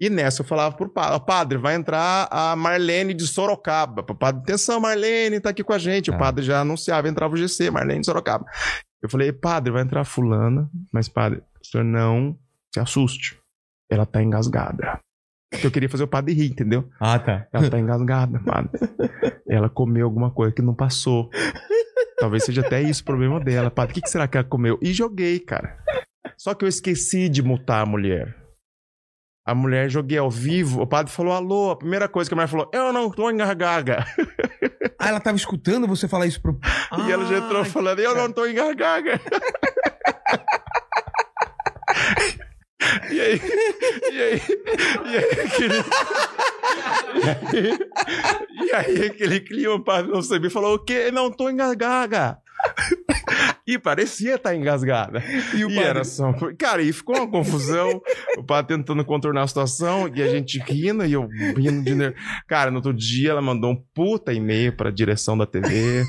e 0.00 0.10
nessa 0.10 0.42
eu 0.42 0.46
falava 0.46 0.76
pro 0.76 0.88
padre, 0.88 1.14
"Ó, 1.14 1.18
padre, 1.20 1.58
vai 1.58 1.74
entrar 1.74 2.28
a 2.30 2.56
Marlene 2.56 3.14
de 3.14 3.26
Sorocaba. 3.26 4.02
Pro 4.02 4.14
padre, 4.14 4.42
atenção, 4.42 4.80
Marlene, 4.80 5.40
tá 5.40 5.50
aqui 5.50 5.62
com 5.62 5.72
a 5.72 5.78
gente. 5.78 6.10
Ah. 6.10 6.14
O 6.14 6.18
padre 6.18 6.44
já 6.44 6.60
anunciava, 6.60 7.08
entrava 7.08 7.34
o 7.34 7.36
GC, 7.36 7.70
Marlene 7.70 8.00
de 8.00 8.06
Sorocaba. 8.06 8.44
Eu 9.00 9.08
falei, 9.08 9.32
padre, 9.32 9.72
vai 9.72 9.82
entrar 9.82 10.04
fulana, 10.04 10.68
mas 10.92 11.08
padre, 11.08 11.42
o 11.60 11.66
senhor 11.66 11.84
não 11.84 12.36
se 12.72 12.80
assuste. 12.80 13.38
Ela 13.90 14.06
tá 14.06 14.22
engasgada. 14.22 14.98
Porque 15.52 15.66
eu 15.66 15.70
queria 15.70 15.88
fazer 15.88 16.04
o 16.04 16.08
padre 16.08 16.32
rir, 16.34 16.50
entendeu? 16.50 16.88
Ah, 16.98 17.18
tá. 17.18 17.46
Ela 17.52 17.70
tá 17.70 17.78
engasgada, 17.78 18.40
padre. 18.40 18.70
Ela 19.46 19.68
comeu 19.68 20.06
alguma 20.06 20.30
coisa 20.30 20.52
que 20.54 20.62
não 20.62 20.74
passou. 20.74 21.30
Talvez 22.18 22.44
seja 22.44 22.62
até 22.62 22.80
isso 22.80 23.02
o 23.02 23.04
problema 23.04 23.38
dela. 23.38 23.70
Padre, 23.70 23.92
o 23.92 23.94
que, 23.96 24.00
que 24.00 24.08
será 24.10 24.26
que 24.26 24.36
ela 24.36 24.46
comeu? 24.46 24.78
E 24.80 24.92
joguei, 24.92 25.38
cara. 25.38 25.76
Só 26.38 26.54
que 26.54 26.64
eu 26.64 26.68
esqueci 26.68 27.28
de 27.28 27.42
mutar 27.42 27.82
a 27.82 27.86
mulher. 27.86 28.34
A 29.44 29.54
mulher 29.54 29.90
joguei 29.90 30.18
ao 30.18 30.30
vivo. 30.30 30.80
O 30.80 30.86
padre 30.86 31.12
falou 31.12 31.32
alô. 31.32 31.70
A 31.72 31.76
primeira 31.76 32.08
coisa 32.08 32.30
que 32.30 32.34
a 32.34 32.36
mulher 32.36 32.48
falou: 32.48 32.70
Eu 32.72 32.92
não 32.92 33.10
tô 33.10 33.30
engasgada. 33.30 34.06
Ah, 34.98 35.08
ela 35.08 35.18
tava 35.18 35.36
escutando 35.36 35.88
você 35.88 36.06
falar 36.06 36.26
isso 36.26 36.40
pro. 36.40 36.56
e 37.06 37.10
ela 37.10 37.26
já 37.26 37.38
entrou 37.38 37.64
falando: 37.64 37.98
Eu 37.98 38.14
não 38.14 38.30
tô 38.30 38.46
engasgada. 38.46 39.20
E 43.10 43.20
aí, 43.20 43.40
e 44.12 44.22
aí, 44.22 44.42
e 45.06 45.16
aí, 45.16 45.40
aquele, 45.46 45.74
e 47.14 47.28
aí, 47.58 47.78
e 48.66 48.72
aí 48.72 49.06
aquele 49.06 49.40
clima, 49.40 49.74
o 49.74 49.84
padre 49.84 50.10
não 50.10 50.22
sabia, 50.22 50.50
falou, 50.50 50.74
o 50.74 50.78
quê? 50.78 51.10
Não 51.12 51.30
tô 51.30 51.48
engasgada. 51.50 52.38
E 53.66 53.78
parecia 53.78 54.34
estar 54.36 54.54
engasgada. 54.54 55.22
E 55.54 55.64
o 55.64 55.70
E 55.70 55.74
padre? 55.74 55.88
era 55.90 56.04
só. 56.04 56.32
Cara, 56.58 56.82
e 56.82 56.92
ficou 56.92 57.16
uma 57.16 57.30
confusão. 57.30 58.00
o 58.38 58.42
padre 58.44 58.76
tentando 58.76 59.04
contornar 59.04 59.42
a 59.42 59.46
situação 59.48 60.10
e 60.14 60.22
a 60.22 60.28
gente 60.28 60.58
rindo 60.60 61.04
e 61.04 61.12
eu 61.12 61.28
rindo 61.56 61.82
de 61.84 61.94
nervo. 61.94 62.16
Cara, 62.48 62.70
no 62.70 62.76
outro 62.78 62.92
dia 62.94 63.30
ela 63.30 63.42
mandou 63.42 63.70
um 63.72 63.84
puta 63.94 64.32
e-mail 64.32 64.76
pra 64.76 64.90
direção 64.90 65.36
da 65.36 65.46
TV. 65.46 66.04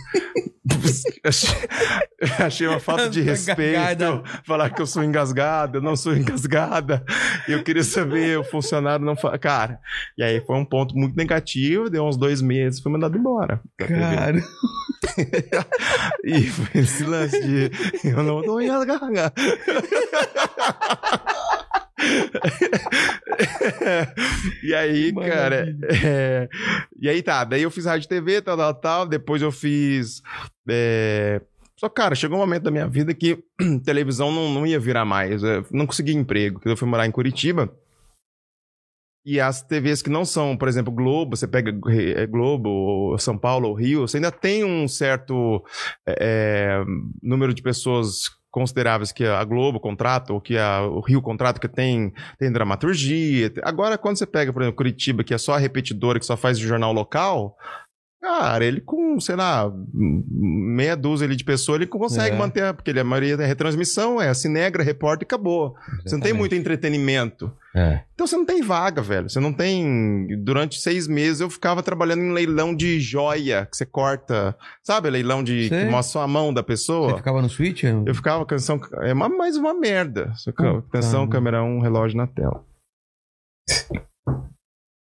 achei, 2.39 2.67
uma 2.67 2.79
falta 2.79 3.09
de 3.09 3.19
respeito. 3.21 4.23
Falar 4.45 4.69
que 4.69 4.81
eu 4.81 4.87
sou 4.87 5.03
engasgada, 5.03 5.77
eu 5.77 5.81
não 5.81 5.95
sou 5.95 6.15
engasgada. 6.17 7.03
Eu 7.47 7.63
queria 7.63 7.83
saber, 7.83 8.39
o 8.39 8.43
funcionário 8.43 9.05
não 9.05 9.15
fala. 9.15 9.37
Cara, 9.37 9.79
e 10.17 10.23
aí 10.23 10.39
foi 10.41 10.55
um 10.55 10.65
ponto 10.65 10.95
muito 10.95 11.15
negativo. 11.15 11.89
Deu 11.89 12.05
uns 12.05 12.17
dois 12.17 12.41
meses, 12.41 12.79
foi 12.79 12.91
mandado 12.91 13.17
embora. 13.17 13.61
Cara. 13.77 14.41
E 16.23 16.43
foi 16.43 16.81
esse 16.81 17.03
lance 17.03 17.41
de 17.41 17.71
eu 18.07 18.23
não 18.23 18.41
tô 18.41 18.61
engasgada. 18.61 19.33
e 24.63 24.73
aí, 24.73 25.13
Que 25.13 25.19
cara, 25.19 25.65
maravilha. 25.65 25.87
é, 26.05 26.49
e 26.99 27.09
aí 27.09 27.21
tá, 27.21 27.43
daí 27.43 27.61
eu 27.61 27.71
fiz 27.71 27.85
rádio 27.85 28.09
TV, 28.09 28.41
tal, 28.41 28.57
tal, 28.57 28.73
tal, 28.73 29.07
depois 29.07 29.41
eu 29.41 29.51
fiz 29.51 30.21
é, 30.69 31.41
Só 31.77 31.89
cara, 31.89 32.15
chegou 32.15 32.37
um 32.37 32.41
momento 32.41 32.63
da 32.63 32.71
minha 32.71 32.87
vida 32.87 33.13
que 33.13 33.43
televisão 33.83 34.31
não, 34.31 34.53
não 34.53 34.67
ia 34.67 34.79
virar 34.79 35.05
mais. 35.05 35.43
Eu 35.43 35.65
não 35.71 35.85
consegui 35.85 36.13
emprego. 36.13 36.61
Eu 36.65 36.77
fui 36.77 36.87
morar 36.87 37.05
em 37.05 37.11
Curitiba. 37.11 37.73
E 39.25 39.39
as 39.39 39.61
TVs 39.61 40.01
que 40.01 40.09
não 40.09 40.25
são, 40.25 40.57
por 40.57 40.67
exemplo, 40.67 40.93
Globo, 40.93 41.37
você 41.37 41.47
pega 41.47 41.71
é, 42.17 42.27
Globo, 42.27 42.69
ou 42.69 43.17
São 43.17 43.37
Paulo 43.37 43.69
ou 43.69 43.73
Rio, 43.73 44.01
você 44.01 44.17
ainda 44.17 44.31
tem 44.31 44.65
um 44.65 44.85
certo 44.85 45.63
é, 46.05 46.83
número 47.21 47.53
de 47.53 47.61
pessoas 47.61 48.23
consideráveis 48.53 49.11
que 49.11 49.25
a 49.25 49.43
Globo 49.43 49.79
contrata 49.79 50.31
ou 50.31 50.39
que 50.39 50.55
a, 50.59 50.83
o 50.83 50.99
Rio 50.99 51.23
contrata 51.23 51.59
que 51.59 51.67
tem, 51.67 52.13
tem 52.37 52.51
dramaturgia. 52.51 53.51
Agora, 53.63 53.97
quando 53.97 54.17
você 54.17 54.27
pega, 54.27 54.53
por 54.53 54.61
exemplo, 54.61 54.77
Curitiba, 54.77 55.23
que 55.23 55.33
é 55.33 55.39
só 55.39 55.55
a 55.55 55.57
repetidora, 55.57 56.19
que 56.19 56.25
só 56.25 56.37
faz 56.37 56.59
jornal 56.59 56.93
local, 56.93 57.57
Cara, 58.23 58.63
ele 58.63 58.79
com, 58.79 59.19
sei 59.19 59.35
lá, 59.35 59.69
meia 59.93 60.95
dúzia 60.95 61.27
ali 61.27 61.35
de 61.35 61.43
pessoas, 61.43 61.75
ele 61.75 61.87
consegue 61.87 62.33
é. 62.33 62.39
manter, 62.39 62.73
porque 62.73 62.89
ele, 62.89 63.01
a 63.01 63.03
maioria 63.03 63.35
da 63.35 63.45
retransmissão 63.45 64.21
é 64.21 64.29
assim, 64.29 64.47
negra, 64.47 64.81
repórter 64.81 65.25
e 65.25 65.27
acabou. 65.27 65.75
Exatamente. 65.75 66.09
Você 66.09 66.15
não 66.15 66.23
tem 66.23 66.31
muito 66.31 66.55
entretenimento. 66.55 67.51
É. 67.75 67.99
Então 68.13 68.25
você 68.25 68.37
não 68.37 68.45
tem 68.45 68.61
vaga, 68.61 69.01
velho. 69.01 69.29
Você 69.29 69.41
não 69.41 69.51
tem. 69.51 70.25
Durante 70.41 70.79
seis 70.79 71.05
meses 71.05 71.41
eu 71.41 71.49
ficava 71.49 71.83
trabalhando 71.83 72.21
em 72.21 72.31
leilão 72.31 72.73
de 72.73 72.97
joia, 72.97 73.67
que 73.69 73.75
você 73.75 73.85
corta. 73.85 74.55
Sabe, 74.81 75.09
leilão 75.09 75.43
de. 75.43 75.67
Sei. 75.67 75.83
que 75.83 75.91
mostra 75.91 76.13
só 76.13 76.21
a 76.21 76.27
mão 76.27 76.53
da 76.53 76.63
pessoa. 76.63 77.09
Você 77.09 77.17
ficava 77.17 77.41
no 77.41 77.49
switch? 77.49 77.83
Eu 77.83 78.15
ficava, 78.15 78.45
canção. 78.45 78.79
É 79.01 79.11
uma, 79.11 79.27
mais 79.27 79.57
uma 79.57 79.73
merda. 79.73 80.31
Atenção, 80.87 81.27
câmera 81.27 81.61
1, 81.61 81.67
um, 81.67 81.81
relógio 81.81 82.15
na 82.15 82.27
tela. 82.27 82.63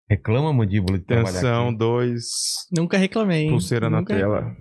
Reclama, 0.10 0.54
mandíbula, 0.54 1.00
de 1.00 1.04
Atenção, 1.04 1.74
dois. 1.74 2.68
Nunca 2.72 2.98
reclamei. 2.98 3.50
Pulseira 3.50 3.90
Nunca... 3.90 4.14
na 4.14 4.20
tela. 4.20 4.58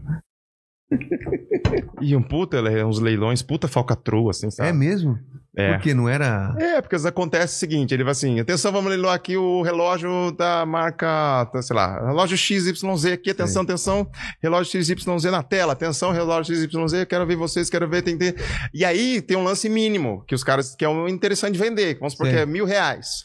e 2.00 2.16
um 2.16 2.22
puta, 2.22 2.60
uns 2.86 2.98
leilões, 2.98 3.42
puta 3.42 3.68
falcatrua, 3.68 4.30
assim, 4.30 4.50
sabe? 4.50 4.70
É 4.70 4.72
mesmo? 4.72 5.18
É. 5.56 5.72
Porque 5.72 5.94
não 5.94 6.08
era. 6.08 6.52
É, 6.58 6.80
porque 6.82 6.96
acontece 6.96 7.56
o 7.56 7.58
seguinte: 7.58 7.94
ele 7.94 8.02
vai 8.02 8.10
assim, 8.12 8.40
atenção, 8.40 8.72
vamos 8.72 8.90
leiloar 8.90 9.14
aqui 9.14 9.36
o 9.36 9.62
relógio 9.62 10.32
da 10.32 10.66
marca, 10.66 11.48
tá, 11.52 11.62
sei 11.62 11.76
lá, 11.76 12.06
relógio 12.06 12.36
XYZ 12.36 12.82
aqui, 13.12 13.30
atenção, 13.30 13.62
Sim. 13.62 13.68
atenção, 13.68 14.10
relógio 14.42 14.82
XYZ 14.82 15.24
na 15.30 15.42
tela, 15.42 15.72
atenção, 15.72 16.10
relógio 16.10 16.54
XYZ, 16.56 17.04
quero 17.08 17.24
ver 17.24 17.36
vocês, 17.36 17.70
quero 17.70 17.88
ver, 17.88 18.02
tem 18.02 18.18
que. 18.18 18.34
E 18.72 18.84
aí 18.84 19.20
tem 19.20 19.36
um 19.36 19.44
lance 19.44 19.68
mínimo, 19.68 20.24
que 20.26 20.34
os 20.34 20.42
caras, 20.42 20.74
que 20.74 20.84
é 20.84 20.88
um 20.88 21.08
interessante 21.08 21.52
de 21.52 21.58
vender, 21.58 21.98
vamos 21.98 22.14
supor 22.14 22.28
que 22.28 22.36
é 22.36 22.46
mil 22.46 22.64
reais. 22.64 23.24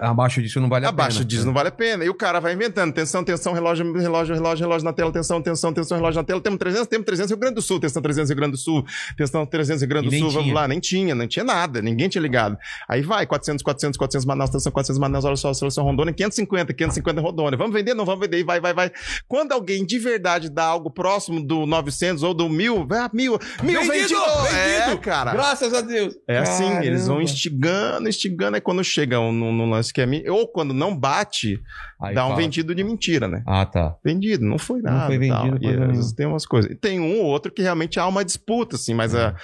Abaixo 0.00 0.40
disso 0.40 0.60
não 0.60 0.68
vale 0.68 0.86
a 0.86 0.88
Abaixo 0.88 1.18
pena. 1.18 1.20
Abaixo 1.20 1.24
disso 1.24 1.46
não 1.46 1.52
vale 1.52 1.68
a 1.68 1.72
pena. 1.72 2.04
E 2.04 2.08
o 2.08 2.14
cara 2.14 2.40
vai 2.40 2.54
inventando, 2.54 2.90
atenção, 2.90 3.20
atenção, 3.20 3.52
relógio, 3.52 3.92
relógio, 3.92 4.34
relógio, 4.34 4.64
relógio 4.64 4.84
na 4.84 4.92
tela, 4.94 5.10
atenção, 5.10 5.38
atenção, 5.38 5.70
atenção, 5.70 5.98
relógio 5.98 6.20
na 6.20 6.24
tela, 6.24 6.40
temos 6.40 6.58
300, 6.58 6.86
temos 6.86 7.04
300 7.04 7.30
Rio 7.30 7.38
Grande 7.38 7.54
do 7.56 7.62
Sul, 7.62 7.76
atenção, 7.76 8.00
300 8.00 8.30
Rio 8.30 8.36
Grande 8.36 8.52
do 8.52 8.58
Sul, 8.58 8.86
atenção, 9.12 9.44
300 9.44 9.82
Rio 9.82 9.88
Grande 9.88 10.08
do 10.08 10.18
Sul, 10.18 10.30
vamos 10.30 10.54
lá, 10.54 10.66
nem 10.66 10.80
tinha, 10.80 11.14
não 11.14 11.26
tinha 11.26 11.44
nada, 11.44 11.65
ninguém 11.82 12.08
tinha 12.08 12.22
ligado. 12.22 12.56
Aí 12.88 13.02
vai, 13.02 13.26
400, 13.26 13.62
400, 13.62 13.96
400 13.96 14.24
Manaus, 14.24 14.50
atenção, 14.50 14.72
400 14.72 14.98
Manaus, 14.98 15.24
olha 15.24 15.36
só, 15.36 15.52
seleção 15.52 15.84
Rondônia, 15.84 16.12
550, 16.12 16.72
550 16.72 17.20
Rondônia. 17.20 17.56
Vamos 17.56 17.74
vender? 17.74 17.94
Não 17.94 18.04
vamos 18.04 18.20
vender. 18.20 18.40
E 18.40 18.44
vai, 18.44 18.60
vai, 18.60 18.74
vai. 18.74 18.90
Quando 19.28 19.52
alguém 19.52 19.84
de 19.84 19.98
verdade 19.98 20.48
dá 20.48 20.64
algo 20.64 20.90
próximo 20.90 21.40
do 21.44 21.66
900 21.66 22.22
ou 22.22 22.34
do 22.34 22.48
1000, 22.48 22.86
vai, 22.86 23.08
mil, 23.12 23.38
mil 23.62 23.80
vendido! 23.82 24.20
vendido. 24.20 24.56
É, 24.56 24.96
cara. 24.96 25.32
Graças 25.32 25.72
a 25.72 25.80
Deus. 25.80 26.14
É 26.26 26.38
assim, 26.38 26.64
Caramba. 26.64 26.86
eles 26.86 27.06
vão 27.06 27.20
instigando, 27.20 28.08
instigando, 28.08 28.56
aí 28.56 28.60
quando 28.60 28.82
chegam 28.82 29.32
no, 29.32 29.52
no 29.52 29.66
lance 29.66 29.92
que 29.92 30.00
é 30.00 30.06
mim, 30.06 30.22
ou 30.28 30.46
quando 30.48 30.72
não 30.72 30.96
bate, 30.96 31.60
Aí 32.00 32.14
dá 32.14 32.26
um 32.26 32.30
fala. 32.30 32.42
vendido 32.42 32.74
de 32.74 32.84
mentira, 32.84 33.26
né? 33.26 33.42
Ah, 33.46 33.64
tá. 33.64 33.96
Vendido, 34.04 34.44
não 34.44 34.58
foi 34.58 34.82
nada. 34.82 34.98
Não 34.98 35.06
foi 35.06 35.18
vendido. 35.18 35.58
E, 35.62 35.68
às 35.68 35.96
vezes 35.96 36.12
tem 36.12 36.26
umas 36.26 36.44
coisas. 36.44 36.76
Tem 36.78 37.00
um 37.00 37.20
ou 37.20 37.24
outro 37.24 37.50
que 37.50 37.62
realmente 37.62 37.98
há 37.98 38.06
uma 38.06 38.24
disputa, 38.24 38.76
assim, 38.76 38.92
mas 38.92 39.14
é. 39.14 39.26
a 39.26 39.34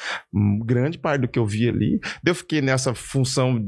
grande 0.64 0.98
parte 0.98 1.22
do 1.22 1.28
que 1.28 1.38
eu 1.38 1.46
vi 1.46 1.68
ali, 1.68 1.98
eu 2.24 2.34
fiquei 2.34 2.60
nessa 2.60 2.94
função 2.94 3.64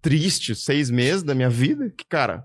triste 0.00 0.54
seis 0.54 0.90
meses 0.90 1.22
da 1.22 1.34
minha 1.34 1.50
vida, 1.50 1.90
que, 1.90 2.04
cara, 2.04 2.44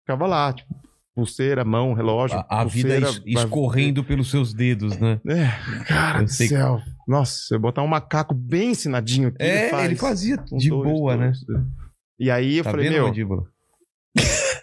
ficava 0.00 0.26
lá, 0.26 0.52
tipo, 0.52 0.74
pulseira, 1.14 1.64
mão, 1.64 1.92
relógio. 1.92 2.38
A, 2.38 2.60
a 2.60 2.62
pulseira, 2.64 3.10
vida 3.10 3.22
es 3.26 3.38
escorrendo 3.38 4.02
pelos 4.04 4.30
seus 4.30 4.52
dedos, 4.54 4.96
né? 4.98 5.20
É, 5.26 5.84
cara 5.84 6.22
do 6.22 6.28
céu. 6.28 6.78
Que... 6.78 7.10
Nossa, 7.10 7.40
você 7.40 7.58
botar 7.58 7.82
um 7.82 7.88
macaco 7.88 8.34
bem 8.34 8.70
ensinadinho 8.70 9.28
aqui. 9.28 9.42
É, 9.42 9.62
ele, 9.62 9.70
faz. 9.70 9.84
ele 9.84 9.96
fazia 9.96 10.36
de 10.36 10.68
dois, 10.68 10.90
boa, 10.90 11.16
dois, 11.16 11.46
né? 11.46 11.64
E 12.18 12.30
aí 12.30 12.58
eu 12.58 12.64
tá 12.64 12.70
falei, 12.70 12.90
meu 12.90 13.12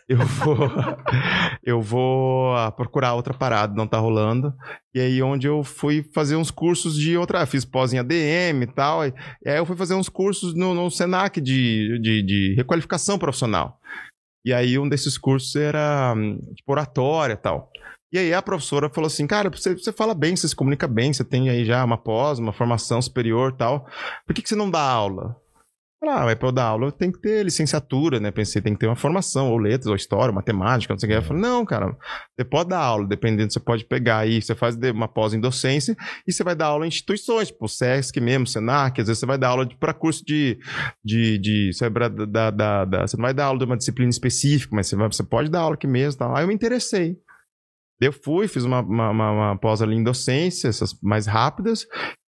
eu 0.10 0.18
vou 0.18 0.58
eu 1.64 1.82
vou 1.82 2.56
ah, 2.56 2.72
procurar 2.72 3.14
outra 3.14 3.34
parada, 3.34 3.76
não 3.76 3.88
tá 3.88 4.00
rolando. 4.00 4.52
E 4.94 5.00
aí 5.00 5.22
onde 5.22 5.48
eu 5.48 5.64
fui 5.64 6.04
fazer 6.14 6.36
uns 6.36 6.50
cursos 6.50 6.96
de 6.96 7.16
outra, 7.16 7.46
fiz 7.46 7.64
pós 7.64 7.94
em 7.94 8.00
ADM 8.00 8.64
e 8.64 8.68
tal. 8.68 9.06
E 9.06 9.14
aí 9.46 9.58
eu 9.58 9.66
fui 9.68 9.76
fazer 9.76 9.94
uns 9.94 10.10
cursos 10.10 10.56
no, 10.56 10.74
no 10.74 10.90
Senac 10.90 11.40
de, 11.40 12.00
de, 12.02 12.24
de 12.24 12.56
requalificação 12.58 13.20
profissional. 13.20 13.80
E 14.44 14.52
aí 14.52 14.80
um 14.80 14.90
desses 14.90 15.16
cursos 15.16 15.56
era 15.56 16.16
tipo 16.56 16.72
oratória 16.72 17.34
e 17.34 17.38
tal. 17.38 17.72
E 18.12 18.18
aí 18.18 18.34
a 18.34 18.42
professora 18.42 18.90
falou 18.90 19.06
assim, 19.06 19.28
cara, 19.28 19.52
você, 19.52 19.76
você 19.76 19.94
fala 19.94 20.16
bem, 20.16 20.36
você 20.36 20.48
se 20.48 20.56
comunica 20.56 20.88
bem, 20.88 21.14
você 21.14 21.24
tem 21.24 21.48
aí 21.48 21.64
já 21.64 21.86
uma 21.86 21.98
pós, 21.98 22.40
uma 22.40 22.52
formação 22.52 23.00
superior 23.00 23.54
tal. 23.56 23.86
Por 24.26 24.34
que, 24.34 24.42
que 24.42 24.50
você 24.50 24.56
não 24.56 24.72
dá 24.72 24.82
aula? 24.82 25.36
Ah, 26.02 26.24
mas 26.24 26.36
para 26.36 26.48
eu 26.48 26.52
dar 26.54 26.64
aula 26.64 26.92
tem 26.94 27.12
que 27.12 27.20
ter 27.20 27.44
licenciatura, 27.44 28.22
né? 28.22 28.32
Pensei, 28.32 28.62
tem 28.62 28.74
que 28.74 28.80
ter 28.80 28.88
uma 28.88 28.96
formação, 28.96 29.52
ou 29.52 29.58
letras, 29.58 29.88
ou 29.88 29.96
história, 29.96 30.34
matemática, 30.34 30.94
não 30.94 30.98
sei 30.98 31.10
o 31.10 31.12
que. 31.12 31.18
Eu 31.18 31.22
falei, 31.22 31.42
não, 31.42 31.66
cara, 31.66 31.94
você 32.38 32.46
pode 32.46 32.70
dar 32.70 32.80
aula, 32.80 33.06
dependendo, 33.06 33.52
você 33.52 33.60
pode 33.60 33.84
pegar 33.84 34.20
aí, 34.20 34.42
você 34.42 34.56
faz 34.56 34.78
uma 34.78 35.10
pós 35.10 35.34
em 35.34 35.42
docência 35.42 35.98
e 36.26 36.32
você 36.32 36.42
vai 36.42 36.56
dar 36.56 36.68
aula 36.68 36.86
em 36.86 36.88
instituições, 36.88 37.50
tipo 37.50 37.66
o 37.66 37.68
SESC 37.68 38.22
mesmo, 38.22 38.48
Senac, 38.48 39.00
às 39.02 39.08
vezes 39.08 39.20
você 39.20 39.26
vai 39.26 39.38
dar 39.38 39.50
aula 39.50 39.68
para 39.78 39.94
curso 39.94 40.24
de. 40.26 40.58
de, 41.04 41.38
de 41.38 41.74
você, 41.74 41.90
vai 41.90 42.10
dar, 42.10 42.52
dar, 42.52 42.86
dar, 42.86 43.08
você 43.08 43.18
não 43.18 43.24
vai 43.24 43.34
dar 43.34 43.46
aula 43.46 43.60
de 43.60 43.66
uma 43.66 43.78
disciplina 43.78 44.10
específica, 44.10 44.74
mas 44.74 44.88
você, 44.88 44.96
vai, 44.96 45.08
você 45.08 45.24
pode 45.24 45.50
dar 45.50 45.60
aula 45.60 45.76
aqui 45.76 45.88
mesmo. 45.88 46.18
Tal. 46.20 46.34
Aí 46.34 46.44
eu 46.44 46.48
me 46.48 46.54
interessei. 46.54 47.18
Eu 48.02 48.14
fui, 48.14 48.48
fiz 48.48 48.64
uma, 48.64 48.80
uma, 48.80 49.10
uma, 49.10 49.32
uma 49.32 49.58
pós 49.58 49.82
ali 49.82 49.96
em 49.96 50.04
docência, 50.04 50.70
essas 50.70 50.98
mais 51.02 51.28
rápidas, 51.28 51.86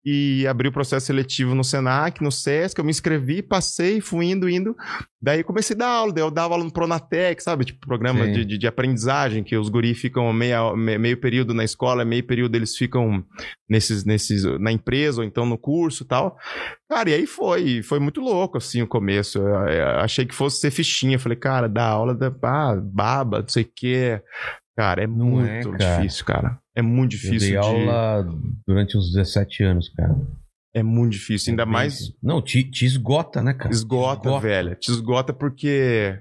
e 0.05 0.47
abri 0.47 0.69
o 0.69 0.73
processo 0.73 1.07
seletivo 1.07 1.55
no 1.55 1.65
Senac, 1.65 2.23
no 2.23 2.31
SESC, 2.31 2.79
eu 2.79 2.85
me 2.85 2.91
inscrevi, 2.91 3.43
passei, 3.43 4.03
fui 4.03 4.27
indo, 4.27 4.49
indo. 4.49 4.77
Daí 5.21 5.43
comecei 5.43 5.75
a 5.75 5.79
dar 5.79 5.89
aula, 5.89 6.13
daí 6.13 6.23
eu 6.23 6.31
dava 6.31 6.53
aula 6.53 6.65
no 6.65 6.71
Pronatec, 6.71 7.43
sabe? 7.43 7.65
Tipo, 7.65 7.87
programa 7.87 8.27
de, 8.31 8.45
de, 8.45 8.59
de, 8.59 8.67
aprendizagem, 8.67 9.43
que 9.43 9.57
os 9.57 9.71
guris 9.71 9.99
ficam 9.99 10.31
meia, 10.31 10.77
meio 10.77 11.17
período 11.17 11.55
na 11.55 11.65
escola, 11.65 12.05
meio 12.05 12.23
período 12.23 12.55
eles 12.55 12.77
ficam 12.77 13.25
nesses, 13.67 14.05
nesses, 14.05 14.45
na 14.61 14.71
empresa 14.71 15.23
ou 15.23 15.27
então 15.27 15.47
no 15.47 15.57
curso 15.57 16.03
e 16.03 16.07
tal. 16.07 16.37
Cara, 16.87 17.09
e 17.09 17.15
aí 17.15 17.27
foi, 17.27 17.83
foi 17.83 17.99
muito 17.99 18.21
louco, 18.21 18.59
assim, 18.59 18.83
o 18.83 18.87
começo. 18.87 19.39
Eu, 19.39 19.47
eu 19.47 19.87
achei 20.01 20.27
que 20.27 20.35
fosse 20.35 20.61
ser 20.61 20.71
fichinha. 20.71 21.19
Falei, 21.19 21.39
cara, 21.39 21.67
dar 21.67 21.89
aula, 21.89 22.15
da, 22.15 22.31
ah, 22.43 22.77
baba, 22.77 23.41
não 23.41 23.49
sei 23.49 23.63
o 23.63 23.71
quê. 23.75 24.21
Cara, 24.77 25.05
é 25.05 25.07
não 25.07 25.27
muito 25.27 25.49
é, 25.49 25.63
cara. 25.79 25.97
difícil, 25.97 26.25
cara. 26.25 26.59
É 26.75 26.83
muito 26.83 27.13
difícil. 27.13 27.55
Eu 27.55 27.63
dei 27.63 27.83
de... 27.85 27.89
aula 27.89 28.27
durante 28.67 28.97
uns 28.97 29.13
17 29.13 29.63
anos, 29.63 29.89
cara. 29.91 30.17
É 30.75 30.83
muito 30.83 31.13
difícil, 31.13 31.53
ainda 31.53 31.63
é 31.63 31.67
mais. 31.67 32.13
Não, 32.21 32.43
te, 32.43 32.65
te, 32.65 32.85
esgota, 32.85 33.41
né, 33.41 33.55
cara? 33.55 33.71
Esgota, 33.71 34.29
esgota, 34.29 34.41
velho. 34.41 34.75
Te 34.75 34.91
esgota 34.91 35.33
porque 35.33 36.19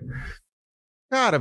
Cara, 1.14 1.40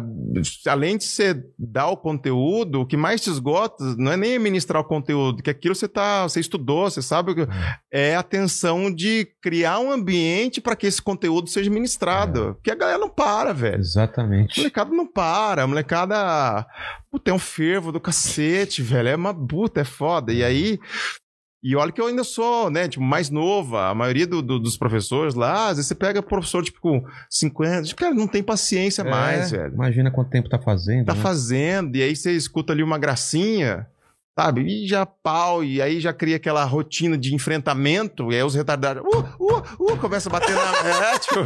além 0.67 0.99
de 0.99 1.05
você 1.05 1.43
dar 1.59 1.89
o 1.89 1.97
conteúdo, 1.97 2.83
o 2.83 2.87
que 2.87 2.95
mais 2.95 3.23
te 3.23 3.31
esgota 3.31 3.83
não 3.97 4.13
é 4.13 4.19
nem 4.19 4.39
ministrar 4.39 4.83
o 4.83 4.85
conteúdo, 4.85 5.43
que 5.43 5.49
aquilo 5.49 5.75
você 5.75 5.89
tá, 5.89 6.25
você 6.25 6.41
estudou, 6.41 6.91
você 6.91 7.01
sabe 7.01 7.33
é, 7.91 8.11
é 8.11 8.15
a 8.15 8.21
atenção 8.21 8.95
de 8.95 9.27
criar 9.41 9.79
um 9.79 9.91
ambiente 9.91 10.61
para 10.61 10.77
que 10.77 10.87
esse 10.87 11.01
conteúdo 11.01 11.49
seja 11.49 11.71
ministrado. 11.71 12.51
É. 12.51 12.53
Porque 12.53 12.71
a 12.71 12.75
galera 12.75 12.99
não 12.99 13.09
para, 13.09 13.55
velho. 13.55 13.81
Exatamente. 13.81 14.61
A 14.61 14.61
molecada 14.61 14.91
não 14.95 15.07
para, 15.07 15.63
a 15.63 15.67
molecada 15.67 16.67
puta, 17.11 17.31
é 17.31 17.35
um 17.35 17.39
fervo 17.39 17.91
do 17.91 18.01
cacete, 18.01 18.83
velho. 18.83 19.09
É 19.09 19.17
uma 19.17 19.35
puta, 19.35 19.81
é 19.81 19.85
foda. 19.85 20.35
E 20.35 20.45
aí, 20.45 20.79
e 21.63 21.77
olha 21.77 21.93
que 21.93 22.01
eu 22.01 22.07
ainda 22.07 22.25
sou, 22.25 22.69
né, 22.69 22.89
tipo, 22.89 23.05
mais 23.05 23.31
nova. 23.31 23.89
A 23.89 23.95
maioria 23.95 24.27
do, 24.27 24.43
do, 24.43 24.59
dos 24.59 24.77
professores 24.77 25.35
lá, 25.35 25.69
às 25.69 25.77
vezes 25.77 25.87
você 25.87 25.95
pega 25.95 26.21
professor, 26.21 26.65
tipo, 26.65 26.81
com 26.81 27.05
50, 27.31 27.83
tipo, 27.85 28.01
cara, 28.01 28.13
não 28.13 28.27
tem 28.27 28.43
paciência 28.43 29.03
é, 29.03 29.09
mais, 29.09 29.53
velho. 29.53 29.73
Imagina 29.73 30.11
quanto 30.11 30.31
tempo 30.31 30.49
tá 30.49 30.59
fazendo. 30.59 31.07
Tá 31.07 31.15
né? 31.15 31.21
fazendo, 31.21 31.97
e 31.97 32.03
aí 32.03 32.17
você 32.17 32.33
escuta 32.33 32.73
ali 32.73 32.83
uma 32.83 32.99
gracinha, 32.99 33.87
sabe? 34.37 34.63
E 34.63 34.89
já 34.89 35.07
pau, 35.07 35.63
e 35.63 35.81
aí 35.81 36.01
já 36.01 36.13
cria 36.13 36.35
aquela 36.35 36.65
rotina 36.65 37.17
de 37.17 37.33
enfrentamento, 37.33 38.33
e 38.33 38.35
aí 38.35 38.43
os 38.43 38.57
retardados, 38.57 39.05
uh, 39.05 39.25
uh, 39.39 39.93
uh, 39.93 39.97
começa 39.99 40.29
a 40.29 40.33
bater 40.33 40.57
na. 40.57 40.63
é, 41.15 41.19
tipo, 41.21 41.39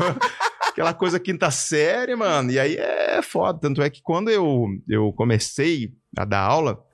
aquela 0.66 0.94
coisa 0.94 1.20
quinta 1.20 1.50
série, 1.50 2.16
mano. 2.16 2.50
E 2.50 2.58
aí 2.58 2.74
é 2.76 3.20
foda. 3.20 3.58
Tanto 3.58 3.82
é 3.82 3.90
que 3.90 4.00
quando 4.00 4.30
eu, 4.30 4.66
eu 4.88 5.12
comecei 5.12 5.92
a 6.16 6.24
dar 6.24 6.40
aula, 6.40 6.85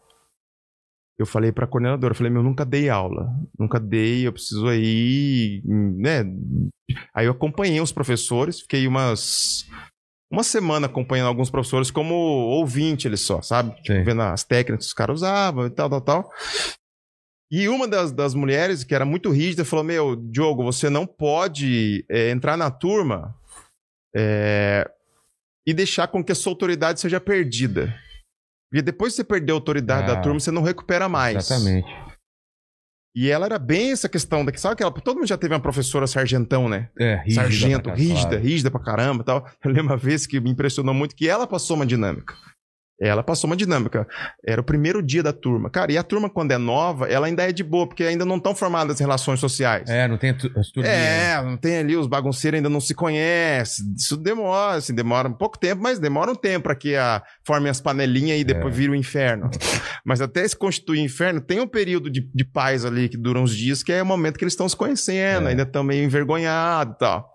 eu 1.23 1.27
falei 1.27 1.53
para 1.53 1.65
a 1.65 1.69
coordenadora, 1.69 2.13
eu 2.13 2.17
falei, 2.17 2.33
meu, 2.33 2.43
nunca 2.43 2.65
dei 2.65 2.89
aula, 2.89 3.29
nunca 3.59 3.79
dei, 3.79 4.27
eu 4.27 4.33
preciso 4.33 4.67
aí, 4.69 5.63
né? 5.65 6.25
Aí 7.15 7.27
eu 7.27 7.33
acompanhei 7.33 7.81
os 7.81 7.93
professores, 7.93 8.61
fiquei 8.61 8.87
umas 8.87 9.67
uma 10.31 10.43
semana 10.43 10.87
acompanhando 10.87 11.29
alguns 11.29 11.51
professores 11.51 11.91
como 11.91 12.15
ouvinte 12.15 13.07
eles 13.07 13.21
só, 13.21 13.43
sabe? 13.43 13.75
Tipo, 13.83 14.03
vendo 14.03 14.23
as 14.23 14.43
técnicas 14.43 14.87
que 14.87 14.89
os 14.89 14.95
caras 14.95 15.17
usavam 15.17 15.67
e 15.67 15.71
tal, 15.71 15.91
tal, 15.91 16.01
tal. 16.01 16.31
E 17.51 17.69
uma 17.69 17.87
das, 17.87 18.11
das 18.13 18.33
mulheres, 18.33 18.83
que 18.83 18.95
era 18.95 19.05
muito 19.05 19.31
rígida, 19.31 19.63
falou: 19.63 19.85
Meu, 19.85 20.17
Diogo, 20.17 20.65
você 20.65 20.89
não 20.89 21.07
pode 21.07 22.03
é, 22.09 22.31
entrar 22.31 22.57
na 22.57 22.71
turma 22.71 23.35
é, 24.17 24.91
e 25.67 25.75
deixar 25.75 26.09
com 26.09 26.25
que 26.25 26.33
a 26.33 26.35
sua 26.35 26.53
autoridade 26.53 26.99
seja 26.99 27.21
perdida. 27.21 27.95
Porque 28.73 28.81
depois 28.81 29.13
que 29.13 29.17
você 29.17 29.25
perder 29.25 29.53
a 29.53 29.55
autoridade 29.55 30.11
Ah, 30.11 30.15
da 30.15 30.21
turma, 30.23 30.41
você 30.41 30.51
não 30.51 30.63
recupera 30.63 31.07
mais. 31.07 31.37
Exatamente. 31.37 31.87
E 33.15 33.29
ela 33.29 33.45
era 33.45 33.59
bem 33.59 33.93
essa 33.93 34.09
questão 34.09 34.43
daqui. 34.43 34.59
Sabe 34.59 34.73
aquela. 34.73 34.91
Todo 34.91 35.17
mundo 35.17 35.27
já 35.29 35.37
teve 35.37 35.53
uma 35.53 35.61
professora 35.61 36.07
sargentão, 36.07 36.71
né? 36.71 36.89
É, 36.99 37.17
rígida 37.17 37.43
Sargento, 37.43 37.91
rígida, 37.91 38.39
rígida 38.39 38.71
pra 38.71 38.81
caramba 38.81 39.23
tal. 39.23 39.47
Eu 39.63 39.71
lembro 39.71 39.89
uma 39.93 39.97
vez 39.99 40.27
que 40.27 40.41
me 40.41 40.49
impressionou 40.49 40.95
muito 40.95 41.15
que 41.15 41.29
ela 41.29 41.47
passou 41.47 41.77
uma 41.77 41.85
dinâmica. 41.85 42.35
Ela 43.01 43.23
passou 43.23 43.51
uma 43.51 43.57
dinâmica. 43.57 44.07
Era 44.47 44.61
o 44.61 44.65
primeiro 44.65 45.03
dia 45.03 45.23
da 45.25 45.33
turma. 45.33 45.69
Cara, 45.69 45.91
e 45.91 45.99
a 45.99 46.03
turma, 46.05 46.31
quando 46.31 46.53
é 46.53 46.59
nova, 46.59 47.09
ela 47.09 47.27
ainda 47.27 47.43
é 47.43 47.51
de 47.53 47.65
boa, 47.65 47.87
porque 47.87 48.05
ainda 48.05 48.25
não 48.25 48.37
estão 48.37 48.55
formadas 48.55 48.95
as 48.95 49.01
relações 49.01 49.41
sociais. 49.41 49.89
É, 49.91 50.07
não 50.07 50.17
tem 50.17 50.31
as 50.31 50.71
turminhas. 50.71 50.97
É, 50.97 51.43
não 51.43 51.57
tem 51.57 51.79
ali, 51.79 51.97
os 51.97 52.07
bagunceiros 52.07 52.59
ainda 52.59 52.69
não 52.69 52.81
se 52.81 52.95
conhecem. 52.95 53.85
Isso 53.97 54.17
demora, 54.17 54.77
assim, 54.79 54.95
demora 54.95 55.29
um 55.29 55.33
pouco 55.33 55.59
tempo, 55.59 55.83
mas 55.83 55.99
demora 55.99 56.31
um 56.31 56.35
tempo 56.37 56.65
para 56.65 56.77
que 56.77 56.95
a, 56.95 57.21
formem 57.45 57.71
as 57.71 57.81
panelinhas 57.81 58.39
e 58.41 58.45
depois 58.45 58.73
É. 58.73 58.77
vira 58.77 58.93
o 58.93 58.95
inferno. 58.97 59.51
mas 60.05 60.21
até 60.21 60.47
se 60.47 60.57
constituir 60.57 61.01
inferno, 61.01 61.41
tem 61.41 61.59
um 61.61 61.67
período 61.67 62.09
de, 62.09 62.21
de 62.33 62.45
paz 62.45 62.85
ali 62.85 63.09
que 63.09 63.17
dura 63.17 63.41
uns 63.41 63.57
dias, 63.57 63.83
que 63.83 63.93
é 63.93 64.01
o 64.03 64.07
momento 64.07 64.39
que 64.39 64.45
eles 64.45 64.53
estão 64.53 64.69
se 64.69 64.77
conhecendo, 64.77 65.49
É. 65.49 65.51
ainda 65.51 65.63
estão 65.65 65.83
meio 65.83 66.05
envergonhados 66.05 66.95
e 66.95 66.99
tal. 66.99 67.29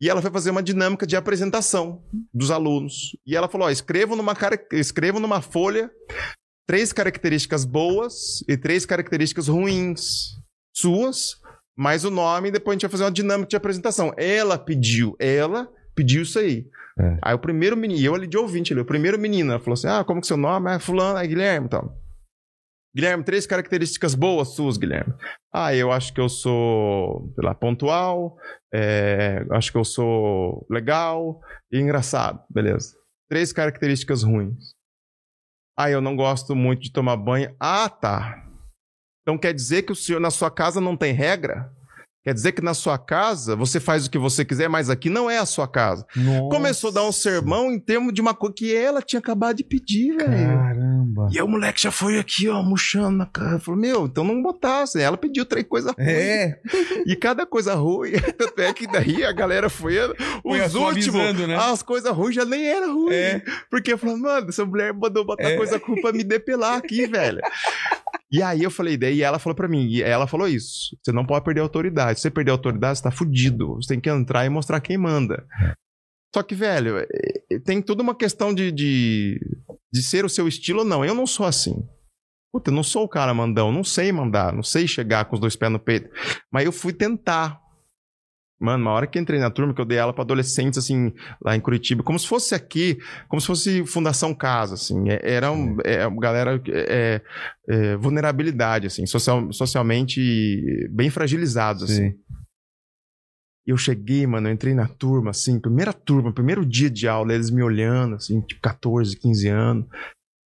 E 0.00 0.08
ela 0.08 0.22
foi 0.22 0.30
fazer 0.30 0.50
uma 0.50 0.62
dinâmica 0.62 1.06
de 1.06 1.16
apresentação 1.16 2.02
dos 2.32 2.50
alunos. 2.50 3.16
E 3.26 3.36
ela 3.36 3.48
falou: 3.48 3.66
ó, 3.66 3.70
escrevam 3.70 4.16
numa, 4.16 4.34
escrevam 4.72 5.20
numa 5.20 5.40
folha 5.40 5.90
três 6.66 6.92
características 6.92 7.64
boas 7.64 8.44
e 8.48 8.56
três 8.56 8.86
características 8.86 9.48
ruins 9.48 10.36
suas, 10.74 11.36
mais 11.76 12.04
o 12.04 12.10
nome, 12.10 12.48
e 12.48 12.52
depois 12.52 12.74
a 12.74 12.76
gente 12.76 12.82
vai 12.82 12.90
fazer 12.90 13.04
uma 13.04 13.10
dinâmica 13.10 13.48
de 13.48 13.56
apresentação. 13.56 14.12
Ela 14.16 14.56
pediu, 14.56 15.16
ela 15.18 15.68
pediu 15.94 16.22
isso 16.22 16.38
aí. 16.38 16.66
É. 17.00 17.18
Aí 17.22 17.34
o 17.34 17.38
primeiro 17.38 17.76
menino, 17.76 18.00
eu 18.04 18.14
ali 18.14 18.26
de 18.26 18.36
ouvinte, 18.36 18.74
o 18.74 18.84
primeiro 18.84 19.18
menino, 19.18 19.50
ela 19.50 19.60
falou 19.60 19.74
assim: 19.74 19.88
Ah, 19.88 20.04
como 20.04 20.20
que 20.20 20.26
é 20.26 20.28
seu 20.28 20.36
nome? 20.36 20.70
É 20.70 20.78
Fulano, 20.78 21.18
é 21.18 21.26
Guilherme 21.26 21.66
e 21.66 21.70
tal. 21.70 21.96
Guilherme, 22.94 23.22
três 23.22 23.46
características 23.46 24.14
boas 24.14 24.48
suas, 24.54 24.76
Guilherme. 24.76 25.14
Ah, 25.52 25.74
eu 25.74 25.92
acho 25.92 26.12
que 26.12 26.20
eu 26.20 26.28
sou, 26.28 27.32
sei 27.34 27.44
lá, 27.44 27.54
pontual, 27.54 28.36
é, 28.72 29.46
acho 29.52 29.70
que 29.70 29.78
eu 29.78 29.84
sou 29.84 30.66
legal 30.70 31.40
e 31.70 31.78
engraçado, 31.78 32.42
beleza. 32.50 32.96
Três 33.28 33.52
características 33.52 34.22
ruins. 34.22 34.74
Ah, 35.78 35.90
eu 35.90 36.00
não 36.00 36.16
gosto 36.16 36.56
muito 36.56 36.82
de 36.82 36.92
tomar 36.92 37.16
banho. 37.16 37.54
Ah, 37.60 37.88
tá. 37.88 38.44
Então 39.22 39.38
quer 39.38 39.54
dizer 39.54 39.82
que 39.82 39.92
o 39.92 39.96
senhor 39.96 40.20
na 40.20 40.30
sua 40.30 40.50
casa 40.50 40.80
não 40.80 40.96
tem 40.96 41.12
regra? 41.12 41.72
Quer 42.28 42.34
dizer 42.34 42.52
que 42.52 42.60
na 42.60 42.74
sua 42.74 42.98
casa 42.98 43.56
você 43.56 43.80
faz 43.80 44.04
o 44.04 44.10
que 44.10 44.18
você 44.18 44.44
quiser, 44.44 44.68
mas 44.68 44.90
aqui 44.90 45.08
não 45.08 45.30
é 45.30 45.38
a 45.38 45.46
sua 45.46 45.66
casa. 45.66 46.04
Nossa. 46.14 46.54
Começou 46.54 46.90
a 46.90 46.92
dar 46.92 47.04
um 47.04 47.10
sermão 47.10 47.72
em 47.72 47.80
termos 47.80 48.12
de 48.12 48.20
uma 48.20 48.34
coisa 48.34 48.54
que 48.54 48.76
ela 48.76 49.00
tinha 49.00 49.18
acabado 49.18 49.56
de 49.56 49.64
pedir, 49.64 50.14
velho. 50.14 50.28
Caramba. 50.28 51.28
E 51.32 51.38
aí 51.38 51.42
o 51.42 51.48
moleque 51.48 51.80
já 51.80 51.90
foi 51.90 52.18
aqui, 52.18 52.46
ó, 52.46 52.62
murchando 52.62 53.16
na 53.16 53.24
cara. 53.24 53.58
Falou, 53.58 53.80
meu, 53.80 54.04
então 54.04 54.24
não 54.24 54.42
botasse. 54.42 55.00
Ela 55.00 55.16
pediu 55.16 55.46
três 55.46 55.66
coisas 55.66 55.90
ruins. 55.96 56.06
É, 56.06 56.60
E 57.06 57.16
cada 57.16 57.46
coisa 57.46 57.74
ruim, 57.74 58.12
tanto 58.36 58.60
é 58.60 58.74
que 58.74 58.86
daí 58.86 59.24
a 59.24 59.32
galera 59.32 59.70
foi. 59.70 59.94
Foi 60.42 60.60
Os 60.60 60.74
últimos, 60.74 61.34
né? 61.48 61.56
as 61.56 61.82
coisas 61.82 62.12
ruins 62.14 62.34
já 62.34 62.44
nem 62.44 62.62
era 62.68 62.88
ruim. 62.88 63.14
É. 63.14 63.42
Porque 63.70 63.96
falei, 63.96 64.16
mano, 64.16 64.50
essa 64.50 64.66
mulher 64.66 64.92
mandou 64.92 65.24
botar 65.24 65.48
É. 65.48 65.56
coisa 65.56 65.80
pra 66.02 66.12
me 66.12 66.22
depelar 66.22 66.76
aqui, 66.76 67.06
velho. 67.06 67.40
E 68.30 68.42
aí 68.42 68.62
eu 68.62 68.70
falei, 68.70 68.96
daí 68.96 69.22
ela 69.22 69.38
falou 69.38 69.56
pra 69.56 69.68
mim, 69.68 69.86
e 69.88 70.02
ela 70.02 70.26
falou 70.26 70.46
isso: 70.46 70.96
você 71.02 71.12
não 71.12 71.24
pode 71.24 71.44
perder 71.44 71.60
a 71.60 71.64
autoridade. 71.64 72.18
Se 72.18 72.22
você 72.22 72.30
perder 72.30 72.50
a 72.50 72.54
autoridade, 72.54 72.98
você 72.98 73.04
tá 73.04 73.10
fudido. 73.10 73.76
Você 73.76 73.88
tem 73.88 74.00
que 74.00 74.10
entrar 74.10 74.44
e 74.44 74.48
mostrar 74.50 74.80
quem 74.80 74.98
manda. 74.98 75.46
Só 76.34 76.42
que, 76.42 76.54
velho, 76.54 76.98
é- 76.98 77.58
tem 77.64 77.80
toda 77.80 78.02
uma 78.02 78.14
questão 78.14 78.52
de, 78.54 78.70
de, 78.70 79.40
de 79.92 80.02
ser 80.02 80.24
o 80.24 80.28
seu 80.28 80.46
estilo 80.46 80.80
ou 80.80 80.84
não. 80.84 81.04
Eu 81.04 81.14
não 81.14 81.26
sou 81.26 81.46
assim. 81.46 81.74
Puta, 82.52 82.70
eu 82.70 82.74
não 82.74 82.82
sou 82.82 83.04
o 83.04 83.08
cara 83.08 83.32
mandão, 83.34 83.70
não 83.72 83.84
sei 83.84 84.10
mandar, 84.12 84.52
não 84.54 84.62
sei 84.62 84.86
chegar 84.86 85.24
com 85.26 85.34
os 85.34 85.40
dois 85.40 85.56
pés 85.56 85.70
no 85.72 85.78
peito. 85.78 86.10
Mas 86.52 86.64
eu 86.64 86.72
fui 86.72 86.92
tentar. 86.92 87.58
Mano, 88.60 88.82
uma 88.84 88.90
hora 88.92 89.06
que 89.06 89.18
entrei 89.18 89.38
na 89.38 89.50
turma, 89.50 89.72
que 89.72 89.80
eu 89.80 89.84
dei 89.84 89.98
aula 90.00 90.12
pra 90.12 90.24
adolescentes, 90.24 90.78
assim, 90.78 91.12
lá 91.40 91.54
em 91.54 91.60
Curitiba, 91.60 92.02
como 92.02 92.18
se 92.18 92.26
fosse 92.26 92.54
aqui, 92.56 92.98
como 93.28 93.40
se 93.40 93.46
fosse 93.46 93.86
Fundação 93.86 94.34
Casa, 94.34 94.74
assim. 94.74 95.08
É- 95.08 95.20
Era 95.22 95.52
um, 95.52 95.76
é, 95.84 96.04
uma 96.06 96.20
galera, 96.20 96.60
é, 96.68 97.22
é, 97.68 97.96
vulnerabilidade, 97.96 98.88
assim, 98.88 99.06
social, 99.06 99.52
socialmente 99.52 100.88
bem 100.90 101.08
fragilizados, 101.08 101.84
assim. 101.84 102.10
Sim. 102.10 102.18
E 103.66 103.70
eu 103.70 103.76
cheguei, 103.76 104.26
mano, 104.26 104.48
eu 104.48 104.52
entrei 104.52 104.74
na 104.74 104.88
turma, 104.88 105.30
assim, 105.30 105.60
primeira 105.60 105.92
turma, 105.92 106.32
primeiro 106.32 106.64
dia 106.66 106.90
de 106.90 107.06
aula, 107.06 107.34
eles 107.34 107.50
me 107.50 107.62
olhando, 107.62 108.16
assim, 108.16 108.40
tipo, 108.40 108.60
14, 108.62 109.16
15 109.16 109.46
anos. 109.46 109.86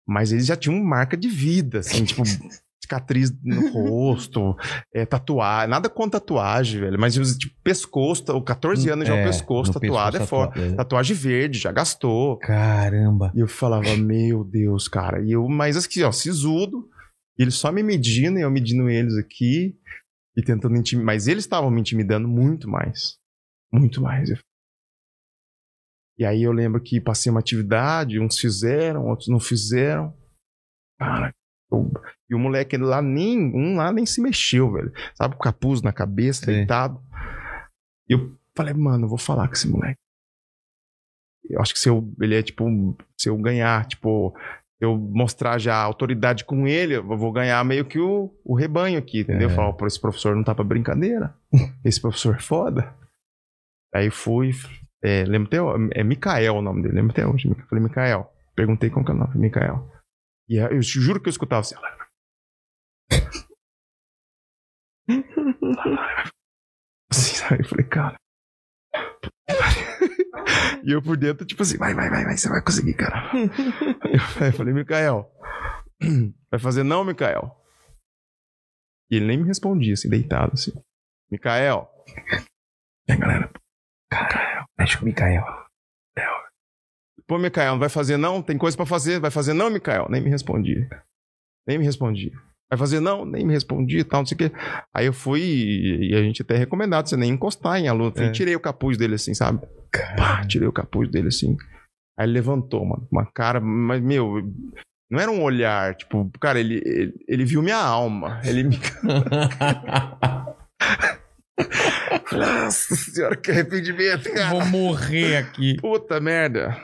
Mas 0.08 0.32
eles 0.32 0.46
já 0.46 0.56
tinham 0.56 0.82
marca 0.82 1.18
de 1.18 1.28
vida, 1.28 1.80
assim, 1.80 2.06
tipo, 2.06 2.22
cicatriz 2.88 3.32
no 3.44 3.70
rosto, 3.74 4.56
é, 4.94 5.06
tatuagem, 5.06 5.70
nada 5.70 5.90
com 5.90 6.10
tatuagem, 6.10 6.80
velho, 6.80 6.98
mas 7.00 7.14
tipo, 7.38 7.54
pescoço, 7.62 8.24
tá- 8.26 8.42
14 8.42 8.90
anos 8.90 9.08
já 9.08 9.14
o 9.14 9.24
pescoço 9.24 9.74
no 9.74 9.80
tatuado 9.80 10.18
é 10.18 10.20
pescoço 10.22 10.30
forte. 10.30 10.54
tatuado, 10.54 10.74
é. 10.74 10.76
Tatuagem 10.78 11.16
verde, 11.16 11.60
já 11.60 11.72
gastou. 11.72 12.38
Caramba. 12.40 13.32
E 13.36 13.40
eu 13.40 13.48
falava, 13.48 13.96
meu 13.98 14.44
Deus, 14.44 14.88
cara. 14.88 15.22
E 15.22 15.32
eu, 15.34 15.48
mas 15.48 15.76
assim, 15.76 16.02
ó, 16.04 16.12
sisudo, 16.12 16.90
eles 17.38 17.56
só 17.56 17.72
me 17.72 17.84
medindo 17.84 18.40
e 18.40 18.42
eu 18.42 18.50
medindo 18.50 18.90
eles 18.90 19.16
aqui 19.18 19.78
e 20.36 20.42
tentando 20.42 20.76
intimidar. 20.78 21.06
Mas 21.06 21.28
eles 21.28 21.44
estavam 21.44 21.70
me 21.70 21.82
intimidando 21.82 22.28
muito 22.28 22.70
mais. 22.70 23.18
Muito 23.72 24.02
mais. 24.02 24.30
E 26.18 26.26
aí 26.26 26.42
eu 26.44 26.52
lembro 26.52 26.82
que 26.82 27.00
passei 27.00 27.30
uma 27.30 27.40
atividade, 27.40 28.20
uns 28.20 28.40
fizeram, 28.40 29.06
outros 29.06 29.28
não 29.28 29.40
fizeram. 29.40 30.16
Cara, 31.00 31.32
e 32.30 32.36
o 32.36 32.40
moleque 32.40 32.78
lá 32.78 33.02
nem, 33.02 33.40
um 33.54 33.76
lá 33.76 33.92
nem 33.92 34.06
se 34.06 34.22
mexeu, 34.22 34.72
velho. 34.72 34.92
Sabe, 35.16 35.36
com 35.36 35.42
o 35.42 35.44
capuz 35.44 35.82
na 35.82 35.92
cabeça, 35.92 36.46
Sim. 36.46 36.54
deitado. 36.54 37.02
E 38.10 38.14
eu 38.14 38.38
falei, 38.56 38.74
mano, 38.74 39.06
eu 39.06 39.10
vou 39.10 39.18
falar 39.18 39.48
com 39.48 39.54
esse 39.54 39.68
moleque. 39.68 40.00
Eu 41.50 41.62
acho 41.62 41.74
que 41.74 41.80
se 41.80 41.90
eu, 41.90 42.14
ele 42.22 42.36
é 42.36 42.44
tipo, 42.44 42.66
se 43.18 43.30
eu 43.30 43.38
ganhar, 43.38 43.86
tipo, 43.86 44.36
eu 44.80 44.98
mostrar 44.98 45.58
já 45.58 45.76
a 45.76 45.84
autoridade 45.84 46.44
com 46.44 46.68
ele, 46.68 46.96
eu 46.96 47.04
vou 47.04 47.32
ganhar 47.32 47.64
meio 47.64 47.86
que 47.86 48.00
o, 48.00 48.34
o 48.44 48.56
rebanho 48.56 49.00
aqui, 49.00 49.22
entendeu? 49.22 49.50
É. 49.50 49.54
Falar, 49.54 49.76
esse 49.86 50.00
professor 50.00 50.36
não 50.36 50.44
tá 50.44 50.54
pra 50.54 50.64
brincadeira. 50.64 51.34
Esse 51.84 52.02
professor 52.02 52.36
é 52.36 52.40
foda. 52.40 52.94
Aí 53.94 54.10
fui, 54.12 54.52
é, 55.02 55.24
lembro 55.24 55.48
até, 55.48 56.00
é 56.00 56.04
Mikael 56.04 56.56
o 56.56 56.62
nome 56.62 56.84
dele, 56.84 56.96
lembro 56.96 57.12
até 57.12 57.26
hoje. 57.26 57.50
Falei, 57.70 57.84
Mikael. 57.84 58.32
Perguntei 58.56 58.90
como 58.90 59.06
que 59.06 59.12
é 59.12 59.16
o 59.16 59.18
nome, 59.18 59.38
Mikael. 59.38 59.90
E 60.50 60.60
aí, 60.60 60.76
eu 60.76 60.82
juro 60.82 61.22
que 61.22 61.28
eu 61.28 61.32
escutava 61.32 61.62
assim. 61.62 61.76
assim 67.12 67.36
sabe? 67.36 67.64
Eu 67.64 67.68
falei, 67.68 67.86
cara. 67.86 68.16
E 70.88 70.92
eu 70.92 71.02
por 71.02 71.18
dentro, 71.18 71.46
tipo 71.46 71.64
assim, 71.64 71.78
vai, 71.78 71.94
vai, 71.94 72.10
vai, 72.10 72.24
vai, 72.24 72.38
você 72.38 72.48
vai 72.48 72.64
conseguir, 72.64 72.94
cara. 72.94 73.30
Eu 74.40 74.54
falei, 74.54 74.74
Mikael, 74.74 75.30
vai 76.50 76.60
fazer 76.62 76.84
não, 76.84 77.04
Mikael? 77.04 77.62
E 79.12 79.18
ele 79.18 79.26
nem 79.26 79.38
me 79.38 79.48
respondia, 79.48 79.94
assim, 79.94 80.10
deitado, 80.10 80.54
assim. 80.54 80.72
Mikael. 81.30 81.92
Vem, 83.06 83.20
galera. 83.20 83.52
Mikael. 84.14 84.66
Mexe 84.80 84.98
com 84.98 85.04
o 85.04 85.08
Mikael. 85.08 85.67
Pô, 87.28 87.38
Mikael, 87.38 87.74
não 87.74 87.80
vai 87.80 87.90
fazer 87.90 88.18
não? 88.18 88.42
Tem 88.42 88.58
coisa 88.58 88.78
pra 88.78 88.86
fazer. 88.86 89.20
Vai 89.20 89.30
fazer 89.30 89.54
não, 89.54 89.70
Mikael? 89.70 90.08
Nem 90.10 90.22
me 90.22 90.30
respondia. 90.30 90.88
Nem 91.68 91.78
me 91.78 91.84
respondia. 91.84 92.32
Vai 92.70 92.78
fazer 92.78 93.00
não? 93.00 93.26
Nem 93.26 93.46
me 93.46 93.54
respondia 93.54 94.00
e 94.00 94.04
tal, 94.04 94.22
não 94.22 94.26
sei 94.26 94.36
o 94.36 94.38
quê. 94.38 94.52
Aí 94.94 95.06
eu 95.06 95.14
fui 95.14 95.42
e, 95.42 96.16
a 96.16 96.22
gente 96.22 96.42
até 96.42 96.58
recomendado 96.58 97.08
você 97.08 97.18
nem 97.18 97.32
encostar 97.32 97.80
em 97.80 97.88
aluno. 97.88 98.14
É. 98.16 98.32
Tirei 98.32 98.56
o 98.56 98.60
capuz 98.60 98.98
dele 98.98 99.16
assim, 99.16 99.34
sabe? 99.34 99.66
Pá, 100.18 100.46
tirei 100.46 100.68
o 100.68 100.74
capuz 100.74 101.10
dele 101.10 101.28
assim. 101.28 101.58
Aí 102.18 102.26
ele 102.26 102.34
levantou, 102.34 102.86
mano, 102.86 103.08
uma 103.12 103.26
cara, 103.26 103.60
mas, 103.60 104.02
meu, 104.02 104.42
não 105.10 105.20
era 105.20 105.32
um 105.32 105.44
olhar, 105.44 105.96
tipo, 105.96 106.30
cara, 106.40 106.60
ele, 106.60 106.82
ele, 106.86 107.14
ele 107.28 107.46
viu 107.46 107.62
minha 107.62 107.78
alma. 107.78 108.42
Ele 108.44 108.64
me. 108.64 108.80
Nossa 112.32 112.96
senhora, 112.96 113.36
que 113.36 113.52
arrependimento, 113.52 114.32
cara. 114.32 114.50
Vou 114.50 114.66
morrer 114.66 115.38
aqui. 115.38 115.78
Puta 115.80 116.20
merda. 116.20 116.78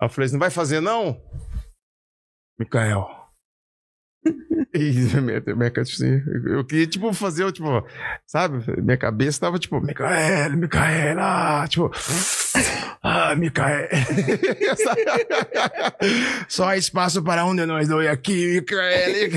Aí 0.00 0.06
eu 0.06 0.10
falei, 0.10 0.30
não 0.30 0.38
vai 0.38 0.50
fazer, 0.50 0.80
não? 0.80 1.20
Minha, 4.76 5.70
tipo 5.70 5.80
assim, 5.80 6.22
eu 6.46 6.64
queria, 6.64 6.86
tipo, 6.86 7.12
fazer, 7.12 7.50
tipo, 7.52 7.66
sabe? 8.26 8.58
Minha 8.82 8.98
cabeça 8.98 9.40
tava, 9.40 9.58
tipo, 9.58 9.80
Mikael, 9.80 10.56
Mikael, 10.56 11.18
ah, 11.18 11.66
tipo, 11.68 11.90
ah, 13.02 13.34
Mikael. 13.36 13.88
Só 16.48 16.74
espaço 16.74 17.22
para 17.22 17.44
um 17.44 17.54
de 17.54 17.66
nós 17.66 17.88
dois 17.88 18.08
aqui, 18.08 18.56
Mikael. 18.56 19.12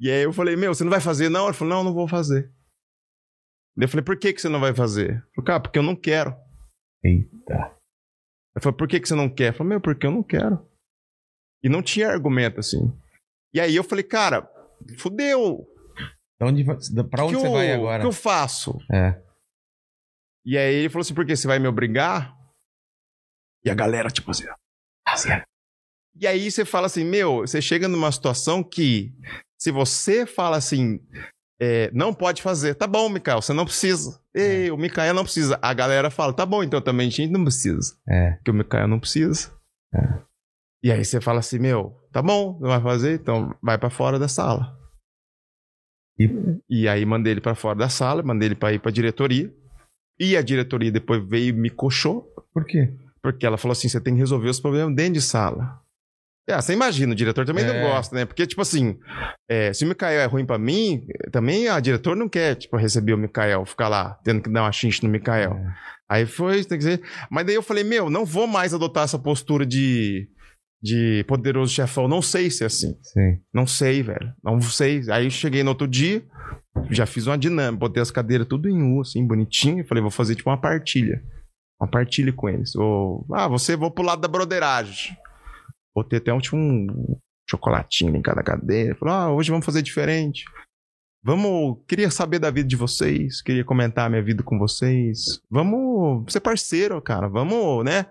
e 0.00 0.10
aí 0.10 0.22
eu 0.22 0.32
falei, 0.32 0.56
meu, 0.56 0.74
você 0.74 0.84
não 0.84 0.90
vai 0.90 1.00
fazer 1.00 1.28
não? 1.28 1.46
Ele 1.46 1.54
falou, 1.54 1.74
não, 1.74 1.84
não 1.84 1.94
vou 1.94 2.08
fazer. 2.08 2.50
Eu 3.76 3.88
falei, 3.88 4.04
por 4.04 4.16
que, 4.16 4.32
que 4.32 4.40
você 4.40 4.48
não 4.48 4.60
vai 4.60 4.72
fazer? 4.72 5.20
Falou, 5.34 5.46
cara, 5.46 5.60
porque 5.60 5.78
eu 5.78 5.82
não 5.82 5.96
quero. 5.96 6.34
Eita. 7.04 7.74
Eu 8.54 8.62
falei, 8.62 8.76
por 8.76 8.88
que, 8.88 9.00
que 9.00 9.08
você 9.08 9.14
não 9.14 9.28
quer? 9.28 9.48
Eu 9.48 9.54
falei, 9.54 9.70
meu, 9.70 9.80
porque 9.80 10.06
eu 10.06 10.10
não 10.10 10.22
quero. 10.22 10.64
E 11.62 11.68
não 11.68 11.82
tinha 11.82 12.08
argumento 12.08 12.60
assim. 12.60 12.92
E 13.52 13.60
aí 13.60 13.74
eu 13.74 13.84
falei, 13.84 14.04
cara, 14.04 14.48
fudeu. 14.98 15.66
Pra 16.38 16.48
onde, 16.48 16.64
pra 16.64 17.24
onde 17.24 17.34
que 17.34 17.40
você 17.40 17.46
eu, 17.46 17.52
vai 17.52 17.70
O 17.72 17.74
agora? 17.74 18.02
que 18.02 18.06
eu 18.06 18.12
faço? 18.12 18.78
É. 18.92 19.22
E 20.44 20.58
aí 20.58 20.74
ele 20.74 20.88
falou 20.88 21.02
assim, 21.02 21.14
por 21.14 21.24
quê? 21.24 21.34
Você 21.34 21.46
vai 21.46 21.58
me 21.58 21.66
obrigar? 21.66 22.36
E 23.64 23.70
a 23.70 23.74
galera, 23.74 24.10
tipo 24.10 24.30
assim, 24.30 24.44
assim. 25.06 25.30
E 26.20 26.26
aí 26.26 26.50
você 26.50 26.64
fala 26.64 26.86
assim, 26.86 27.04
meu, 27.04 27.38
você 27.38 27.62
chega 27.62 27.88
numa 27.88 28.12
situação 28.12 28.62
que 28.62 29.12
se 29.58 29.70
você 29.70 30.26
fala 30.26 30.58
assim, 30.58 31.00
é, 31.60 31.90
não 31.92 32.12
pode 32.12 32.42
fazer, 32.42 32.74
tá 32.74 32.86
bom, 32.86 33.08
Mikael, 33.08 33.40
você 33.40 33.52
não 33.52 33.64
precisa. 33.64 34.20
Ei, 34.34 34.70
o 34.70 34.76
Mikael 34.76 35.14
não 35.14 35.22
precisa. 35.24 35.58
A 35.62 35.72
galera 35.72 36.10
fala, 36.10 36.32
tá 36.32 36.44
bom, 36.44 36.62
então 36.62 36.80
também 36.80 37.06
a 37.08 37.10
gente 37.10 37.30
não 37.32 37.44
precisa. 37.44 37.96
É. 38.08 38.32
Porque 38.32 38.50
o 38.50 38.54
Mikael 38.54 38.88
não 38.88 38.98
precisa. 38.98 39.52
E 40.82 40.90
aí 40.92 41.04
você 41.04 41.20
fala 41.20 41.38
assim, 41.38 41.58
meu, 41.58 41.96
tá 42.12 42.20
bom, 42.20 42.58
não 42.60 42.68
vai 42.68 42.80
fazer, 42.80 43.14
então 43.20 43.54
vai 43.62 43.78
pra 43.78 43.88
fora 43.90 44.18
da 44.18 44.28
sala. 44.28 44.76
E- 46.18 46.60
E 46.68 46.88
aí 46.88 47.04
mandei 47.06 47.32
ele 47.32 47.40
pra 47.40 47.54
fora 47.54 47.78
da 47.78 47.88
sala, 47.88 48.22
mandei 48.22 48.48
ele 48.48 48.54
pra 48.54 48.72
ir 48.72 48.80
pra 48.80 48.90
diretoria. 48.90 49.52
E 50.18 50.36
a 50.36 50.42
diretoria 50.42 50.92
depois 50.92 51.26
veio 51.26 51.48
e 51.48 51.52
me 51.52 51.70
coxou, 51.70 52.22
Por 52.52 52.64
quê? 52.64 52.92
porque 53.22 53.44
ela 53.46 53.56
falou 53.58 53.72
assim: 53.72 53.88
você 53.88 54.00
tem 54.00 54.14
que 54.14 54.20
resolver 54.20 54.48
os 54.48 54.60
problemas 54.60 54.94
dentro 54.94 55.14
de 55.14 55.20
sala. 55.22 55.80
É, 56.48 56.60
você 56.60 56.74
imagina, 56.74 57.12
o 57.12 57.16
diretor 57.16 57.46
também 57.46 57.64
É. 57.64 57.72
não 57.82 57.88
gosta, 57.88 58.14
né? 58.14 58.24
Porque, 58.26 58.46
tipo 58.46 58.60
assim, 58.60 58.98
é, 59.50 59.72
se 59.72 59.84
o 59.84 59.88
Mikael 59.88 60.20
é 60.20 60.26
ruim 60.26 60.44
pra 60.44 60.58
mim, 60.58 61.06
também 61.32 61.68
a 61.68 61.80
diretora 61.80 62.14
não 62.16 62.28
quer, 62.28 62.54
tipo, 62.54 62.76
receber 62.76 63.14
o 63.14 63.18
Mikael, 63.18 63.64
ficar 63.64 63.88
lá, 63.88 64.18
tendo 64.22 64.42
que 64.42 64.50
dar 64.50 64.62
uma 64.62 64.72
xinche 64.72 65.02
no 65.02 65.08
Mikael. 65.08 65.54
É. 65.54 65.74
Aí 66.10 66.26
foi, 66.26 66.58
tem 66.64 66.78
que 66.78 66.84
dizer. 66.84 67.02
Mas 67.30 67.46
daí 67.46 67.54
eu 67.54 67.62
falei, 67.62 67.82
meu, 67.82 68.10
não 68.10 68.26
vou 68.26 68.46
mais 68.46 68.74
adotar 68.74 69.04
essa 69.04 69.18
postura 69.18 69.64
de, 69.64 70.28
de 70.82 71.24
poderoso 71.26 71.72
chefão. 71.72 72.06
Não 72.06 72.20
sei 72.20 72.50
se 72.50 72.62
é 72.62 72.66
assim. 72.66 72.94
Sim. 73.02 73.38
Não 73.52 73.66
sei, 73.66 74.02
velho. 74.02 74.34
Não 74.44 74.60
sei. 74.60 75.00
Aí 75.10 75.30
cheguei 75.30 75.62
no 75.62 75.70
outro 75.70 75.88
dia, 75.88 76.22
já 76.90 77.06
fiz 77.06 77.26
uma 77.26 77.38
dinâmica, 77.38 77.78
botei 77.80 78.02
as 78.02 78.10
cadeiras 78.10 78.46
tudo 78.46 78.68
em 78.68 78.82
U, 78.82 79.00
assim, 79.00 79.26
bonitinho. 79.26 79.80
e 79.80 79.84
Falei, 79.86 80.02
vou 80.02 80.10
fazer 80.10 80.34
tipo 80.34 80.50
uma 80.50 80.60
partilha. 80.60 81.22
Uma 81.80 81.90
partilha 81.90 82.34
com 82.34 82.50
eles. 82.50 82.76
Ou, 82.76 83.26
ah, 83.32 83.48
você 83.48 83.74
vou 83.74 83.90
pro 83.90 84.04
lado 84.04 84.20
da 84.20 84.28
broderagem. 84.28 85.16
Botei 85.94 86.18
até 86.18 86.32
um, 86.32 86.38
tipo, 86.38 86.56
um 86.56 87.18
chocolatinho 87.48 88.16
em 88.16 88.22
cada 88.22 88.42
cadeira. 88.42 88.94
Falei, 88.96 89.14
ah, 89.14 89.30
hoje 89.30 89.50
vamos 89.50 89.66
fazer 89.66 89.82
diferente. 89.82 90.44
Vamos. 91.22 91.78
Queria 91.88 92.10
saber 92.10 92.38
da 92.38 92.50
vida 92.50 92.68
de 92.68 92.76
vocês. 92.76 93.40
Queria 93.40 93.64
comentar 93.64 94.06
a 94.06 94.10
minha 94.10 94.22
vida 94.22 94.42
com 94.42 94.58
vocês. 94.58 95.40
Vamos 95.50 96.30
ser 96.32 96.40
parceiro, 96.40 97.00
cara. 97.00 97.28
Vamos, 97.28 97.84
né? 97.84 98.06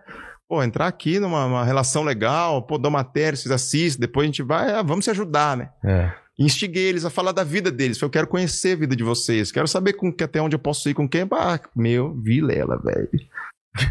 Pô, 0.49 0.63
entrar 0.63 0.87
aqui 0.87 1.19
numa 1.19 1.45
uma 1.45 1.63
relação 1.63 2.03
legal. 2.03 2.63
Pô, 2.63 2.77
dou 2.77 2.89
matéria, 2.89 3.37
vocês 3.37 3.51
assistem. 3.51 4.01
Depois 4.01 4.25
a 4.25 4.27
gente 4.27 4.41
vai. 4.41 4.73
ah, 4.73 4.81
vamos 4.81 5.05
se 5.05 5.11
ajudar, 5.11 5.57
né? 5.57 5.69
É. 5.83 6.11
Instiguei 6.39 6.85
eles 6.85 7.05
a 7.05 7.11
falar 7.11 7.31
da 7.31 7.43
vida 7.43 7.71
deles. 7.71 7.99
Falei, 7.99 8.07
Eu 8.07 8.13
quero 8.13 8.27
conhecer 8.27 8.73
a 8.73 8.79
vida 8.79 8.95
de 8.95 9.03
vocês. 9.03 9.51
Quero 9.51 9.67
saber 9.67 9.93
com 9.93 10.11
que, 10.11 10.23
até 10.23 10.41
onde 10.41 10.55
eu 10.55 10.59
posso 10.59 10.89
ir 10.89 10.95
com 10.95 11.07
quem. 11.07 11.27
Ah, 11.31 11.59
meu, 11.75 12.15
vilela, 12.19 12.79
velho. 12.79 13.09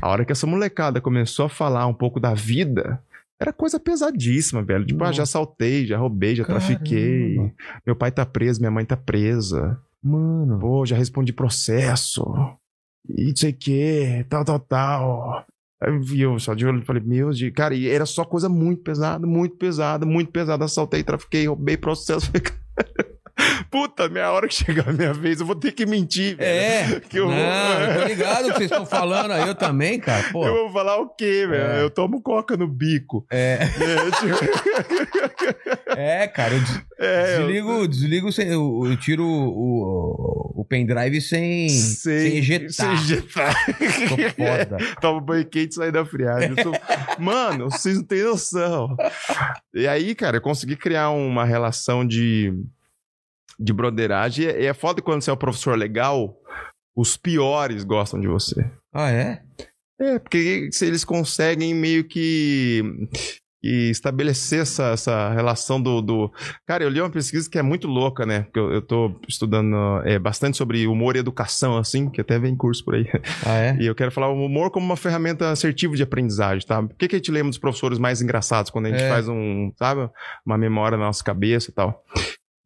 A 0.01 0.09
hora 0.09 0.24
que 0.24 0.32
essa 0.32 0.47
molecada 0.47 1.01
começou 1.01 1.47
a 1.47 1.49
falar 1.49 1.86
um 1.86 1.95
pouco 1.95 2.18
da 2.18 2.34
vida, 2.34 3.03
era 3.43 3.53
coisa 3.53 3.78
pesadíssima, 3.78 4.62
velho. 4.62 4.86
Tipo, 4.86 5.05
ah, 5.05 5.12
já 5.12 5.24
assaltei, 5.24 5.86
já 5.86 5.99
roubei, 5.99 6.34
já 6.34 6.45
trafiquei. 6.45 7.34
Caramba. 7.34 7.55
Meu 7.86 7.97
pai 7.97 8.11
tá 8.11 8.24
preso, 8.24 8.61
minha 8.61 8.70
mãe 8.70 8.84
tá 8.84 8.97
presa. 8.97 9.78
Mano. 10.03 10.59
Pô, 10.59 10.86
já 10.86 10.97
respondi 10.97 11.32
processo. 11.32 12.24
E 13.09 13.28
não 13.28 13.36
sei 13.36 13.51
o 13.51 13.57
que, 13.57 14.26
tal, 14.28 14.45
tal, 14.45 14.61
tal. 14.61 15.47
Aí 15.80 16.20
eu 16.20 16.38
só 16.38 16.55
de 16.55 16.64
olho 16.64 16.80
e 16.80 16.84
falei, 16.84 17.03
meu 17.03 17.30
Deus, 17.30 17.53
cara, 17.55 17.74
e 17.74 17.88
era 17.88 18.07
só 18.07 18.24
coisa 18.24 18.49
muito 18.49 18.82
pesada, 18.82 19.26
muito 19.26 19.57
pesada, 19.57 20.07
muito 20.07 20.30
pesada. 20.30 20.64
Assaltei, 20.64 21.03
trafiquei, 21.03 21.47
roubei 21.47 21.76
processo. 21.76 22.26
Falei, 22.30 22.40
cara, 22.40 23.12
Puta, 23.70 24.09
minha 24.09 24.30
hora 24.30 24.47
que 24.49 24.55
chegar 24.55 24.88
a 24.88 24.93
minha 24.93 25.12
vez, 25.12 25.40
eu 25.40 25.47
vou 25.47 25.57
ter 25.57 25.72
que 25.72 25.84
mentir, 25.86 26.36
velho. 26.36 26.97
É. 26.97 27.01
Que 27.09 27.18
eu- 27.18 27.28
Não, 27.28 27.80
eu 27.82 28.01
tô 28.03 28.09
ligado 28.09 28.45
o 28.45 28.53
que 28.53 28.59
vocês 28.59 28.70
estão 28.70 28.86
falando 28.86 29.32
aí, 29.32 29.47
eu 29.49 29.55
também, 29.55 29.99
cara. 29.99 30.28
Pô. 30.32 30.47
Eu 30.47 30.55
vou 30.64 30.72
falar 30.72 30.99
o 31.01 31.09
quê, 31.09 31.47
velho? 31.49 31.62
É. 31.72 31.82
Eu 31.82 31.90
tomo 31.90 32.20
coca 32.22 32.57
no 32.57 32.68
bico. 32.68 33.26
É, 33.30 33.59
É, 35.97 36.26
cara, 36.28 36.55
eu 36.55 36.61
des- 36.61 36.82
é, 36.99 37.36
eu- 37.36 37.47
desligo, 37.47 37.88
desligo 37.88 38.32
sem, 38.32 38.49
eu, 38.49 38.82
eu 38.86 38.97
tiro 38.97 39.24
o, 39.24 40.61
o 40.61 40.64
pendrive 40.64 41.20
sem, 41.20 41.68
sem, 41.68 42.38
injetar. 42.38 42.70
Sem 42.70 42.93
injetar. 42.93 43.55
Tô 44.09 44.16
foda. 44.16 44.76
Toma 45.01 45.20
banho 45.20 45.45
quente 45.47 45.72
e 45.72 45.74
sai 45.74 45.93
da 45.93 46.05
friagem. 46.05 46.55
Sou- 46.62 46.72
Mano, 47.18 47.70
vocês 47.70 47.97
não 47.97 48.05
têm 48.05 48.22
noção. 48.24 48.97
E 49.74 49.86
aí, 49.86 50.14
cara, 50.14 50.38
eu 50.38 50.40
consegui 50.40 50.76
criar 50.76 51.11
uma 51.11 51.45
relação 51.45 52.07
de, 52.07 52.53
de 53.63 53.73
broderagem. 53.73 54.47
E 54.47 54.67
é 54.67 54.75
foda 54.75 55.01
quando 55.03 55.23
você 55.23 55.31
é 55.31 55.35
um 55.35 55.37
professor 55.37 55.77
legal, 55.77 56.35
os 56.97 57.17
piores 57.17 57.85
gostam 57.85 58.21
de 58.21 58.29
você. 58.29 58.69
Ah, 58.93 59.11
é? 59.11 59.43
É, 60.01 60.19
porque 60.19 60.69
se 60.73 60.85
eles 60.85 61.05
conseguem 61.05 61.73
meio 61.75 62.03
que, 62.03 62.83
que 63.63 63.91
estabelecer 63.91 64.63
essa, 64.63 64.89
essa 64.89 65.31
relação 65.33 65.81
do, 65.81 66.03
do. 66.03 66.33
Cara, 66.67 66.83
eu 66.83 66.89
li 66.89 67.01
uma 67.01 67.09
pesquisa 67.09 67.49
que 67.49 67.57
é 67.57 67.63
muito 67.63 67.87
louca, 67.87 68.27
né? 68.27 68.43
Porque 68.43 68.59
eu, 68.59 68.73
eu 68.73 68.83
tô 68.83 69.21
estudando 69.29 69.77
é, 70.05 70.19
bastante 70.19 70.57
sobre 70.57 70.87
humor 70.89 71.15
e 71.15 71.21
educação, 71.21 71.77
assim, 71.79 72.11
que 72.11 72.21
até 72.21 72.37
vem 72.37 72.57
curso 72.57 72.85
por 72.85 72.97
aí. 72.97 73.07
Ah, 73.47 73.55
é? 73.59 73.77
E 73.81 73.87
eu 73.87 73.95
quero 73.95 74.11
falar 74.11 74.29
o 74.29 74.45
humor 74.45 74.73
como 74.73 74.85
uma 74.85 74.97
ferramenta 74.97 75.51
assertiva 75.51 75.95
de 75.95 76.03
aprendizagem, 76.03 76.67
tá? 76.67 76.83
Por 76.83 76.97
que, 76.97 77.07
que 77.07 77.15
a 77.15 77.19
gente 77.19 77.31
lembra 77.31 77.51
dos 77.51 77.59
professores 77.59 77.99
mais 78.01 78.21
engraçados 78.21 78.71
quando 78.73 78.87
a 78.87 78.91
gente 78.91 79.05
É. 79.05 79.09
faz 79.09 79.29
um, 79.29 79.71
sabe, 79.79 80.11
uma 80.45 80.59
memória 80.59 80.99
na 80.99 81.05
nossa 81.05 81.23
cabeça 81.23 81.71
e 81.71 81.75
tal? 81.75 82.03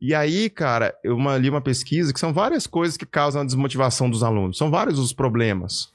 E 0.01 0.15
aí, 0.15 0.51
cara, 0.51 0.95
eu 1.03 1.17
li 1.39 1.49
uma 1.49 1.61
pesquisa 1.61 2.13
que 2.13 2.21
são 2.21 2.33
várias 2.33 2.67
coisas 2.67 2.97
que 2.97 3.07
causam 3.07 3.43
a 3.43 3.45
desmotivação 3.45 4.11
dos 4.11 4.23
alunos. 4.23 4.59
São 4.59 4.71
vários 4.71 4.99
os 4.99 5.13
problemas. 5.13 5.91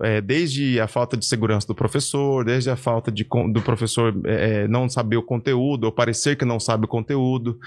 É, 0.00 0.20
desde 0.20 0.80
a 0.80 0.88
falta 0.88 1.16
de 1.16 1.24
segurança 1.24 1.66
do 1.66 1.74
professor, 1.74 2.44
desde 2.44 2.68
a 2.70 2.76
falta 2.76 3.12
de, 3.12 3.24
do 3.52 3.62
professor 3.62 4.12
é, 4.26 4.62
é, 4.62 4.68
não 4.68 4.88
saber 4.88 5.16
o 5.16 5.22
conteúdo, 5.22 5.84
ou 5.84 5.92
parecer 5.92 6.36
que 6.36 6.44
não 6.44 6.58
sabe 6.58 6.86
o 6.86 6.88
conteúdo, 6.88 7.58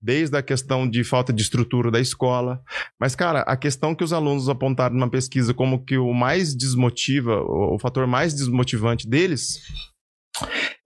desde 0.00 0.36
a 0.36 0.42
questão 0.42 0.88
de 0.88 1.04
falta 1.04 1.32
de 1.32 1.42
estrutura 1.42 1.90
da 1.90 2.00
escola. 2.00 2.62
Mas, 2.98 3.14
cara, 3.14 3.40
a 3.40 3.56
questão 3.56 3.94
que 3.94 4.04
os 4.04 4.12
alunos 4.12 4.48
apontaram 4.48 4.94
numa 4.94 5.10
pesquisa 5.10 5.52
como 5.52 5.84
que 5.84 5.98
o 5.98 6.14
mais 6.14 6.54
desmotiva, 6.54 7.42
o, 7.42 7.74
o 7.74 7.78
fator 7.78 8.06
mais 8.06 8.32
desmotivante 8.32 9.06
deles, 9.06 9.60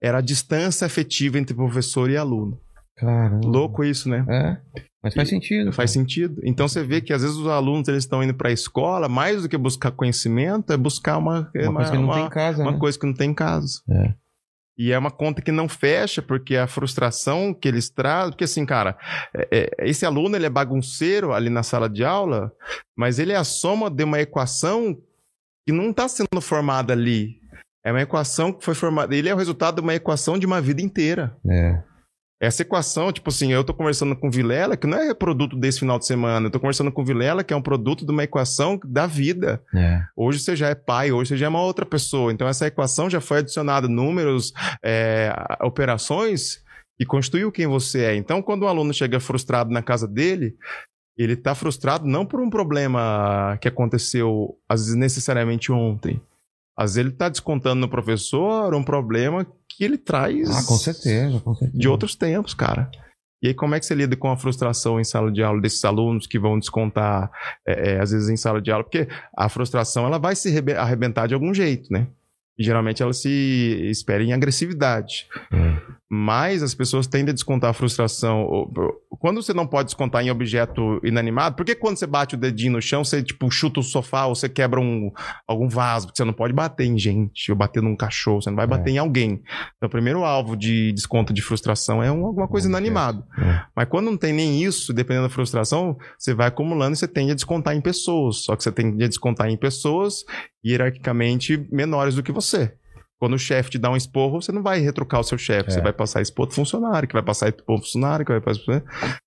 era 0.01 0.17
a 0.17 0.21
distância 0.21 0.85
afetiva 0.85 1.37
entre 1.37 1.55
professor 1.55 2.09
e 2.09 2.17
aluno. 2.17 2.59
Caramba. 2.97 3.47
Louco 3.47 3.83
isso, 3.83 4.09
né? 4.09 4.25
É, 4.29 4.57
mas 5.03 5.13
faz 5.13 5.29
sentido. 5.29 5.71
Faz 5.71 5.91
sentido. 5.91 6.41
Então 6.43 6.67
você 6.67 6.83
vê 6.83 6.99
que 6.99 7.13
às 7.13 7.21
vezes 7.21 7.37
os 7.37 7.47
alunos 7.47 7.87
eles 7.87 8.03
estão 8.03 8.23
indo 8.23 8.33
para 8.33 8.49
a 8.49 8.53
escola, 8.53 9.07
mais 9.07 9.43
do 9.43 9.49
que 9.49 9.57
buscar 9.57 9.91
conhecimento, 9.91 10.73
é 10.73 10.77
buscar 10.77 11.17
uma, 11.17 11.49
Uma 11.55 11.73
coisa 11.75 11.91
que 11.91 11.97
não 11.97 12.11
tem 12.13 12.25
em 12.25 12.29
casa, 12.29 12.61
uma 12.63 12.71
né? 12.71 12.77
coisa 12.79 12.99
que 12.99 13.05
não 13.05 13.13
tem 13.13 13.29
em 13.31 13.33
casa. 13.33 13.81
É. 13.89 14.13
E 14.79 14.91
é 14.91 14.97
uma 14.97 15.09
conta 15.09 15.41
que 15.41 15.51
não 15.51 15.67
fecha, 15.67 16.21
porque 16.21 16.55
a 16.55 16.67
frustração 16.67 17.51
que 17.51 17.67
eles 17.67 17.89
trazem. 17.89 18.31
Porque, 18.31 18.43
assim, 18.43 18.63
cara, 18.63 18.95
é- 19.35 19.47
é- 19.81 19.89
esse 19.89 20.05
aluno 20.05 20.35
ele 20.35 20.45
é 20.45 20.49
bagunceiro 20.51 21.33
ali 21.33 21.49
na 21.49 21.63
sala 21.63 21.89
de 21.89 22.03
aula, 22.03 22.51
mas 22.95 23.17
ele 23.17 23.31
é 23.33 23.37
a 23.37 23.43
soma 23.43 23.89
de 23.89 24.03
uma 24.03 24.19
equação 24.19 24.95
que 25.65 25.73
não 25.73 25.89
está 25.89 26.07
sendo 26.07 26.39
formada 26.41 26.93
ali. 26.93 27.37
É 27.83 27.91
uma 27.91 28.01
equação 28.01 28.51
que 28.53 28.63
foi 28.63 28.75
formada. 28.75 29.15
Ele 29.15 29.29
é 29.29 29.33
o 29.33 29.37
resultado 29.37 29.75
de 29.75 29.81
uma 29.81 29.95
equação 29.95 30.37
de 30.37 30.45
uma 30.45 30.61
vida 30.61 30.81
inteira. 30.81 31.35
É. 31.49 31.81
Essa 32.39 32.61
equação, 32.61 33.11
tipo 33.11 33.29
assim, 33.29 33.51
eu 33.51 33.63
tô 33.63 33.73
conversando 33.73 34.15
com 34.15 34.27
o 34.27 34.31
Vilela, 34.31 34.77
que 34.77 34.85
não 34.85 34.97
é 34.97 35.13
produto 35.13 35.57
desse 35.57 35.79
final 35.79 35.97
de 35.97 36.05
semana. 36.05 36.47
Eu 36.47 36.51
tô 36.51 36.59
conversando 36.59 36.91
com 36.91 37.01
o 37.01 37.05
Vilela, 37.05 37.43
que 37.43 37.51
é 37.51 37.57
um 37.57 37.61
produto 37.61 38.05
de 38.05 38.11
uma 38.11 38.23
equação 38.23 38.79
da 38.85 39.07
vida. 39.07 39.61
É. 39.73 40.03
Hoje 40.15 40.39
você 40.39 40.55
já 40.55 40.69
é 40.69 40.75
pai, 40.75 41.11
hoje 41.11 41.29
você 41.29 41.37
já 41.37 41.47
é 41.47 41.49
uma 41.49 41.61
outra 41.63 41.85
pessoa. 41.85 42.31
Então 42.31 42.47
essa 42.47 42.67
equação 42.67 43.09
já 43.09 43.19
foi 43.19 43.39
adicionada 43.39 43.87
números, 43.87 44.53
é, 44.83 45.33
operações 45.61 46.63
e 46.99 47.05
constituiu 47.05 47.51
quem 47.51 47.65
você 47.65 48.03
é. 48.03 48.15
Então 48.15 48.41
quando 48.41 48.63
um 48.63 48.67
aluno 48.67 48.93
chega 48.93 49.19
frustrado 49.19 49.71
na 49.71 49.81
casa 49.81 50.07
dele, 50.07 50.55
ele 51.17 51.33
está 51.33 51.55
frustrado 51.55 52.05
não 52.05 52.23
por 52.23 52.39
um 52.39 52.49
problema 52.49 53.57
que 53.59 53.67
aconteceu, 53.67 54.55
às 54.69 54.81
vezes, 54.81 54.95
necessariamente 54.95 55.71
ontem. 55.71 56.21
Às 56.77 56.91
vezes 56.91 56.97
ele 56.97 57.09
está 57.09 57.27
descontando 57.27 57.81
no 57.81 57.89
professor 57.89 58.73
um 58.75 58.83
problema 58.83 59.45
que 59.67 59.83
ele 59.83 59.97
traz 59.97 60.49
Ah, 60.49 60.67
com 60.67 60.75
certeza, 60.77 61.39
com 61.39 61.55
certeza. 61.55 61.77
de 61.79 61.87
outros 61.87 62.15
tempos, 62.15 62.53
cara. 62.53 62.89
E 63.41 63.47
aí, 63.49 63.53
como 63.53 63.75
é 63.75 63.79
que 63.79 63.85
você 63.85 63.93
lida 63.93 64.15
com 64.15 64.31
a 64.31 64.37
frustração 64.37 64.99
em 64.99 65.03
sala 65.03 65.31
de 65.31 65.43
aula 65.43 65.61
desses 65.61 65.83
alunos 65.85 66.25
que 66.25 66.39
vão 66.39 66.57
descontar, 66.57 67.29
é, 67.67 67.91
é, 67.93 67.99
às 68.01 68.09
vezes, 68.11 68.29
em 68.29 68.35
sala 68.37 68.59
de 68.59 68.71
aula? 68.71 68.83
Porque 68.83 69.07
a 69.37 69.47
frustração, 69.47 70.05
ela 70.07 70.17
vai 70.17 70.35
se 70.35 70.49
rebe- 70.49 70.73
arrebentar 70.75 71.27
de 71.27 71.35
algum 71.35 71.53
jeito, 71.53 71.91
né? 71.93 72.07
E 72.57 72.63
geralmente 72.63 73.03
ela 73.03 73.13
se 73.13 73.29
espera 73.91 74.23
em 74.23 74.33
agressividade. 74.33 75.27
É. 75.51 75.97
Mas 76.09 76.63
as 76.63 76.73
pessoas 76.73 77.05
tendem 77.05 77.31
a 77.31 77.33
descontar 77.33 77.69
a 77.69 77.73
frustração. 77.73 78.47
Quando 79.19 79.41
você 79.43 79.53
não 79.53 79.67
pode 79.67 79.87
descontar 79.87 80.23
em 80.23 80.31
objeto 80.31 81.01
inanimado, 81.03 81.55
por 81.55 81.65
que 81.65 81.75
quando 81.75 81.97
você 81.97 82.07
bate 82.07 82.35
o 82.35 82.37
dedinho 82.37 82.73
no 82.73 82.81
chão, 82.81 83.03
você 83.03 83.21
tipo 83.21 83.51
chuta 83.51 83.81
o 83.81 83.83
sofá 83.83 84.25
ou 84.25 84.33
você 84.33 84.47
quebra 84.47 84.79
um, 84.79 85.11
algum 85.45 85.67
vaso? 85.67 86.07
Porque 86.07 86.17
você 86.17 86.23
não 86.23 86.33
pode 86.33 86.53
bater 86.53 86.85
em 86.85 86.97
gente 86.97 87.51
ou 87.51 87.57
bater 87.57 87.83
num 87.83 87.95
cachorro, 87.95 88.41
você 88.41 88.49
não 88.49 88.55
vai 88.55 88.65
bater 88.67 88.91
em 88.91 88.97
alguém. 88.97 89.41
Então, 89.75 89.87
o 89.87 89.89
primeiro 89.89 90.23
alvo 90.23 90.55
de 90.55 90.93
desconto 90.93 91.33
de 91.33 91.41
frustração 91.41 92.01
é 92.01 92.09
um- 92.11 92.25
alguma 92.25 92.47
coisa 92.47 92.67
Um 92.67 92.71
inanimada. 92.71 93.23
É. 93.37 93.61
Mas 93.75 93.89
quando 93.89 94.05
não 94.05 94.17
tem 94.17 94.31
nem 94.33 94.63
isso, 94.63 94.93
dependendo 94.93 95.27
da 95.27 95.33
frustração, 95.33 95.97
você 96.17 96.33
vai 96.33 96.47
acumulando 96.47 96.93
e 96.93 96.97
você 96.97 97.07
tende 97.07 97.33
a 97.33 97.35
descontar 97.35 97.75
em 97.75 97.81
pessoas. 97.81 98.45
Só 98.45 98.55
que 98.55 98.63
você 98.63 98.71
tende 98.71 99.03
a 99.03 99.07
descontar 99.07 99.49
em 99.49 99.57
pessoas 99.57 100.23
hierarquicamente 100.69 101.57
menores 101.71 102.15
do 102.15 102.23
que 102.23 102.31
você. 102.31 102.73
Quando 103.19 103.33
o 103.33 103.39
chefe 103.39 103.71
te 103.71 103.79
dá 103.79 103.89
um 103.89 103.95
esporro, 103.97 104.39
você 104.41 104.51
não 104.51 104.61
vai 104.61 104.79
retrucar 104.79 105.19
o 105.19 105.23
seu 105.23 105.37
chefe. 105.39 105.69
É. 105.69 105.73
Você 105.73 105.81
vai 105.81 105.91
passar 105.93 106.21
expor 106.21 106.45
pro 106.45 106.55
funcionário, 106.55 107.07
que 107.07 107.13
vai 107.13 107.23
passar 107.23 107.47
expor 107.49 107.65
pro 107.65 107.77
funcionário, 107.79 108.23
que 108.25 108.31
vai 108.31 108.41
passar. 108.41 108.83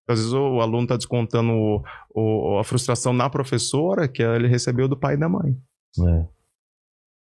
Às 0.08 0.18
vezes 0.18 0.32
o, 0.32 0.38
o 0.56 0.60
aluno 0.60 0.84
está 0.84 0.96
descontando 0.96 1.50
o- 1.52 1.82
o- 2.14 2.58
a 2.58 2.62
frustração 2.64 3.12
na 3.12 3.28
professora 3.28 4.06
que 4.06 4.22
ele 4.22 4.46
recebeu 4.46 4.86
do 4.86 4.96
pai 4.96 5.14
e 5.14 5.18
da 5.18 5.28
mãe. 5.28 5.56
É. 6.06 6.24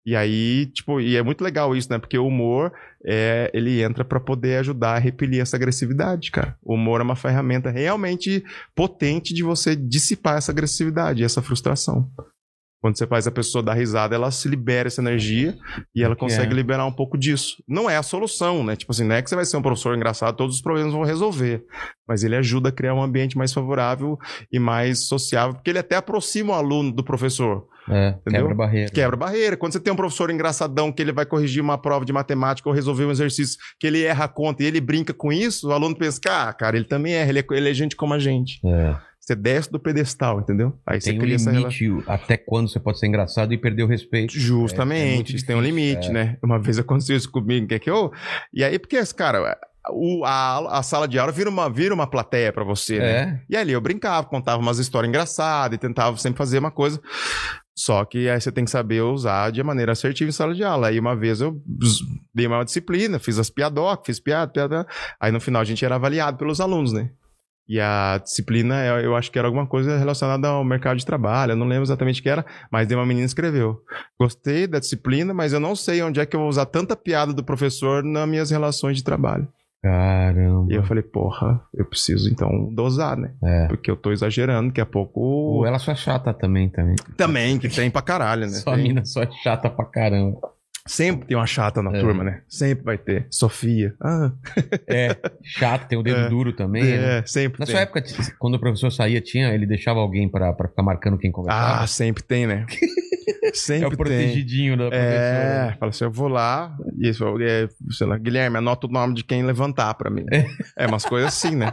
E 0.06 0.16
aí, 0.16 0.66
tipo, 0.66 1.00
e 1.00 1.16
é 1.16 1.22
muito 1.22 1.42
legal 1.44 1.74
isso, 1.76 1.90
né? 1.90 1.98
Porque 1.98 2.16
o 2.18 2.26
humor, 2.26 2.72
é, 3.04 3.50
ele 3.52 3.82
entra 3.82 4.04
pra 4.04 4.18
poder 4.20 4.58
ajudar 4.58 4.94
a 4.94 4.98
repelir 4.98 5.40
essa 5.40 5.56
agressividade, 5.56 6.30
cara. 6.30 6.56
O 6.62 6.74
humor 6.74 7.00
é 7.00 7.04
uma 7.04 7.16
ferramenta 7.16 7.70
realmente 7.70 8.42
potente 8.74 9.34
de 9.34 9.42
você 9.42 9.76
dissipar 9.76 10.36
essa 10.38 10.50
agressividade, 10.52 11.22
essa 11.24 11.42
frustração. 11.42 12.10
Quando 12.80 12.96
você 12.96 13.06
faz 13.06 13.26
a 13.26 13.30
pessoa 13.32 13.62
dar 13.62 13.74
risada, 13.74 14.14
ela 14.14 14.30
se 14.30 14.48
libera 14.48 14.86
essa 14.86 15.00
energia 15.00 15.56
e 15.94 16.02
ela 16.02 16.14
Que 16.14 16.20
consegue 16.20 16.52
é. 16.52 16.54
liberar 16.54 16.86
um 16.86 16.92
pouco 16.92 17.18
disso. 17.18 17.56
Não 17.66 17.90
é 17.90 17.96
a 17.96 18.02
solução, 18.02 18.62
né? 18.62 18.76
Tipo 18.76 18.92
assim, 18.92 19.04
não 19.04 19.16
é 19.16 19.22
que 19.22 19.28
você 19.28 19.34
vai 19.34 19.44
ser 19.44 19.56
um 19.56 19.62
professor 19.62 19.96
engraçado, 19.96 20.36
todos 20.36 20.56
os 20.56 20.62
problemas 20.62 20.92
vão 20.92 21.02
resolver. 21.02 21.64
Mas 22.06 22.22
ele 22.22 22.36
ajuda 22.36 22.68
a 22.68 22.72
criar 22.72 22.94
um 22.94 23.02
ambiente 23.02 23.36
mais 23.36 23.52
favorável 23.52 24.16
e 24.52 24.58
mais 24.60 25.06
sociável, 25.08 25.54
porque 25.54 25.70
ele 25.70 25.78
até 25.80 25.96
aproxima 25.96 26.52
o 26.52 26.56
aluno 26.56 26.92
do 26.92 27.02
professor 27.04 27.66
É, 27.90 28.10
Entendeu? 28.10 28.42
quebra 28.42 28.54
barreira. 28.54 28.90
quebra 28.92 29.16
barreira. 29.16 29.56
Quando 29.56 29.72
você 29.72 29.80
tem 29.80 29.92
um 29.92 29.96
professor 29.96 30.30
engraçadão 30.30 30.92
que 30.92 31.02
ele 31.02 31.12
vai 31.12 31.26
corrigir 31.26 31.62
uma 31.62 31.78
prova 31.78 32.04
de 32.04 32.12
matemática 32.12 32.68
ou 32.68 32.74
resolver 32.74 33.06
um 33.06 33.10
exercício 33.10 33.58
que 33.80 33.86
ele 33.86 34.04
erra 34.04 34.24
a 34.24 34.28
conta 34.28 34.62
e 34.62 34.66
ele 34.66 34.80
brinca 34.80 35.12
com 35.12 35.32
isso, 35.32 35.68
o 35.68 35.72
aluno 35.72 35.96
pensa, 35.96 36.20
ah, 36.28 36.52
cara, 36.52 36.76
ele 36.76 36.86
também 36.86 37.14
erra, 37.14 37.30
ele 37.30 37.40
é, 37.40 37.44
ele 37.50 37.70
é 37.70 37.74
gente 37.74 37.96
como 37.96 38.14
a 38.14 38.18
gente. 38.18 38.60
É. 38.64 38.96
Você 39.28 39.36
desce 39.36 39.70
do 39.70 39.78
pedestal, 39.78 40.40
entendeu? 40.40 40.72
Aí 40.86 40.98
você 40.98 41.10
Tem 41.10 41.18
um 41.18 41.20
cria 41.20 41.36
relação. 41.36 41.52
limite 41.52 42.02
até 42.06 42.34
quando 42.38 42.66
você 42.70 42.80
pode 42.80 42.98
ser 42.98 43.08
engraçado 43.08 43.52
e 43.52 43.58
perder 43.58 43.82
o 43.82 43.86
respeito. 43.86 44.32
Justamente, 44.32 45.36
É- 45.36 45.38
é 45.38 45.42
tem 45.44 45.54
um 45.54 45.60
limite, 45.60 46.08
é. 46.08 46.12
né? 46.12 46.38
Uma 46.42 46.58
vez 46.58 46.78
aconteceu 46.78 47.14
isso 47.14 47.30
comigo, 47.30 47.66
que 47.66 47.74
é 47.74 47.78
que 47.78 47.90
eu... 47.90 48.10
E 48.54 48.64
aí, 48.64 48.78
porque, 48.78 48.98
cara, 49.14 49.58
o- 49.90 50.24
a, 50.24 50.78
a 50.78 50.82
sala 50.82 51.06
de 51.06 51.18
aula 51.18 51.30
vira 51.30 51.50
uma, 51.50 51.68
vira 51.68 51.92
uma 51.94 52.06
plateia 52.06 52.50
pra 52.54 52.64
você, 52.64 52.98
né? 52.98 53.10
É. 53.10 53.40
E 53.50 53.54
ali 53.58 53.72
eu 53.72 53.80
brincava, 53.82 54.26
contava 54.26 54.62
umas 54.62 54.78
histórias 54.78 55.10
engraçadas 55.10 55.76
e 55.76 55.78
tentava 55.78 56.16
sempre 56.16 56.38
fazer 56.38 56.58
uma 56.58 56.70
coisa. 56.70 56.98
Só 57.76 58.06
que 58.06 58.30
aí 58.30 58.40
você 58.40 58.50
tem 58.50 58.64
que 58.64 58.70
saber 58.70 59.02
usar 59.02 59.52
de 59.52 59.62
maneira 59.62 59.92
assertiva 59.92 60.30
em 60.30 60.32
sala 60.32 60.54
de 60.54 60.64
aula. 60.64 60.88
Aí 60.88 60.98
uma 60.98 61.14
vez 61.14 61.42
eu 61.42 61.62
dei 62.34 62.46
uma 62.46 62.64
disciplina, 62.64 63.18
fiz 63.18 63.38
as 63.38 63.50
piadocas, 63.50 64.06
fiz 64.06 64.18
piada, 64.20 64.50
piada. 64.50 64.86
Aí 65.20 65.30
no 65.30 65.38
final 65.38 65.60
a 65.60 65.64
gente 65.66 65.84
era 65.84 65.96
avaliado 65.96 66.38
pelos 66.38 66.62
alunos, 66.62 66.94
né? 66.94 67.10
E 67.68 67.78
a 67.78 68.18
disciplina, 68.22 68.82
eu, 68.86 68.98
eu 69.00 69.16
acho 69.16 69.30
que 69.30 69.38
era 69.38 69.46
alguma 69.46 69.66
coisa 69.66 69.98
relacionada 69.98 70.48
ao 70.48 70.64
mercado 70.64 70.96
de 70.96 71.04
trabalho. 71.04 71.52
Eu 71.52 71.56
não 71.56 71.66
lembro 71.66 71.84
exatamente 71.84 72.20
o 72.20 72.22
que 72.22 72.28
era, 72.30 72.44
mas 72.72 72.90
uma 72.90 73.04
menina 73.04 73.26
escreveu. 73.26 73.80
Gostei 74.18 74.66
da 74.66 74.78
disciplina, 74.78 75.34
mas 75.34 75.52
eu 75.52 75.60
não 75.60 75.76
sei 75.76 76.02
onde 76.02 76.18
é 76.18 76.24
que 76.24 76.34
eu 76.34 76.40
vou 76.40 76.48
usar 76.48 76.64
tanta 76.66 76.96
piada 76.96 77.32
do 77.32 77.44
professor 77.44 78.02
nas 78.02 78.26
minhas 78.28 78.50
relações 78.50 78.96
de 78.96 79.04
trabalho. 79.04 79.46
Caramba. 79.82 80.72
E 80.72 80.76
eu 80.76 80.82
falei, 80.82 81.02
porra, 81.02 81.60
eu 81.72 81.84
preciso 81.84 82.28
então 82.30 82.72
dosar, 82.74 83.16
né? 83.16 83.32
É. 83.44 83.66
Porque 83.68 83.90
eu 83.90 83.96
tô 83.96 84.10
exagerando, 84.12 84.68
daqui 84.68 84.80
a 84.80 84.86
pouco. 84.86 85.20
Ou 85.20 85.66
ela 85.66 85.78
só 85.78 85.92
é 85.92 85.94
chata 85.94 86.34
também, 86.34 86.68
também. 86.68 86.96
Também, 87.16 87.58
que 87.58 87.68
tem 87.68 87.90
pra 87.90 88.02
caralho, 88.02 88.42
né? 88.42 88.48
Só 88.54 88.70
a 88.70 88.74
Tem- 88.74 88.82
mina 88.84 89.04
só 89.04 89.22
é 89.22 89.30
chata 89.42 89.70
pra 89.70 89.84
caramba. 89.84 90.40
Sempre 90.88 91.26
tem 91.28 91.36
uma 91.36 91.46
chata 91.46 91.82
na 91.82 91.94
É. 91.96 92.00
turma, 92.00 92.24
né? 92.24 92.40
Sempre 92.48 92.82
vai 92.84 92.96
ter. 92.98 93.26
Sofia. 93.30 93.94
Ah, 94.02 94.32
É, 94.88 95.16
chato, 95.44 95.86
tem 95.86 95.98
o 95.98 96.02
dedo 96.02 96.20
É. 96.20 96.28
duro 96.28 96.52
também. 96.52 96.82
né? 96.82 97.18
é, 97.18 97.22
sempre 97.26 97.60
Na 97.60 97.66
tem. 97.66 97.74
sua 97.74 97.82
época, 97.82 98.02
quando 98.38 98.54
o 98.54 98.58
professor 98.58 98.90
saía, 98.90 99.20
tinha, 99.20 99.54
ele 99.54 99.66
deixava 99.66 100.00
alguém 100.00 100.28
pra, 100.28 100.52
pra 100.52 100.66
ficar 100.68 100.82
marcando 100.82 101.18
quem 101.18 101.30
conversava? 101.30 101.82
Ah, 101.82 101.86
sempre 101.86 102.22
tem, 102.22 102.46
né? 102.46 102.64
sempre 103.54 103.84
é 103.84 103.86
o 103.86 103.90
tem. 103.90 103.96
protegidinho 103.98 104.76
da 104.76 104.84
É, 104.84 104.88
professora. 104.88 105.76
fala 105.78 105.90
assim, 105.90 106.04
eu 106.04 106.10
vou 106.10 106.28
lá 106.28 106.76
e 106.98 107.08
isso, 107.08 107.24
é, 107.40 107.68
sei 107.90 108.06
lá, 108.06 108.16
Guilherme, 108.18 108.56
anota 108.56 108.86
o 108.86 108.90
nome 108.90 109.14
de 109.14 109.24
quem 109.24 109.42
levantar 109.42 109.92
pra 109.94 110.10
mim. 110.10 110.24
É, 110.76 110.86
umas 110.86 111.04
coisas 111.04 111.28
assim, 111.28 111.54
né? 111.54 111.72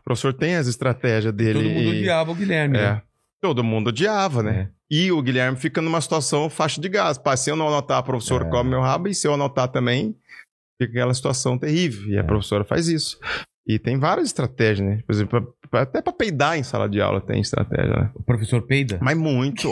O 0.00 0.04
professor 0.04 0.32
tem 0.32 0.56
as 0.56 0.66
estratégias 0.66 1.32
dele. 1.34 1.54
Todo 1.62 1.68
mundo 1.68 1.82
e- 1.94 1.98
odiava 2.00 2.30
o 2.30 2.34
Guilherme, 2.34 2.78
É. 2.78 2.80
né? 2.82 3.02
Todo 3.40 3.62
mundo 3.62 3.88
odiava, 3.88 4.42
né? 4.42 4.70
E 4.96 5.10
o 5.10 5.20
Guilherme 5.22 5.56
fica 5.58 5.80
numa 5.82 6.00
situação 6.00 6.48
faixa 6.48 6.80
de 6.80 6.88
gás. 6.88 7.18
Pá, 7.18 7.36
se 7.36 7.50
eu 7.50 7.56
não 7.56 7.66
anotar, 7.66 7.98
a 7.98 8.02
professora 8.02 8.46
É. 8.46 8.50
come 8.50 8.70
meu 8.70 8.80
rabo, 8.80 9.08
e 9.08 9.14
se 9.14 9.26
eu 9.26 9.34
anotar 9.34 9.66
também, 9.68 10.14
fica 10.80 10.92
aquela 10.92 11.12
situação 11.14 11.58
terrível. 11.58 12.08
E 12.10 12.16
a 12.16 12.20
É. 12.20 12.22
professora 12.22 12.64
faz 12.64 12.86
isso. 12.86 13.18
E 13.66 13.78
tem 13.78 13.98
várias 13.98 14.26
estratégias, 14.26 14.86
né? 14.86 15.02
Por 15.06 15.12
exemplo, 15.12 15.54
pra- 15.70 15.80
até 15.82 16.00
pra 16.02 16.12
peidar 16.12 16.56
em 16.58 16.62
sala 16.62 16.88
de 16.88 17.00
aula 17.00 17.20
tem 17.20 17.40
estratégia, 17.40 17.88
né? 17.96 18.10
O 18.14 18.22
professor 18.22 18.62
peida? 18.62 18.98
Mas 19.02 19.16
muito. 19.16 19.68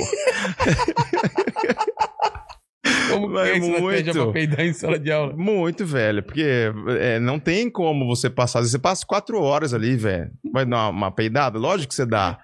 Como 3.10 3.30
que 3.30 3.38
é 3.38 3.42
a 3.42 3.56
estratégia 3.58 4.12
muito. 4.14 4.24
pra 4.24 4.32
peidar 4.32 4.60
em 4.60 4.72
sala 4.72 4.98
de 4.98 5.12
aula? 5.12 5.34
muito, 5.36 5.84
velho. 5.84 6.22
Porque 6.22 6.42
é, 6.98 7.20
não 7.20 7.38
tem 7.38 7.70
como 7.70 8.06
você 8.06 8.30
passar. 8.30 8.62
Você 8.62 8.78
passa 8.78 9.04
quatro 9.06 9.40
horas 9.40 9.74
ali, 9.74 9.94
velho. 9.96 10.30
Vai 10.52 10.64
dar 10.64 10.76
uma, 10.76 10.88
uma 10.88 11.10
peidada? 11.12 11.58
Lógico 11.58 11.90
que 11.90 11.94
você 11.94 12.06
dá. 12.06 12.38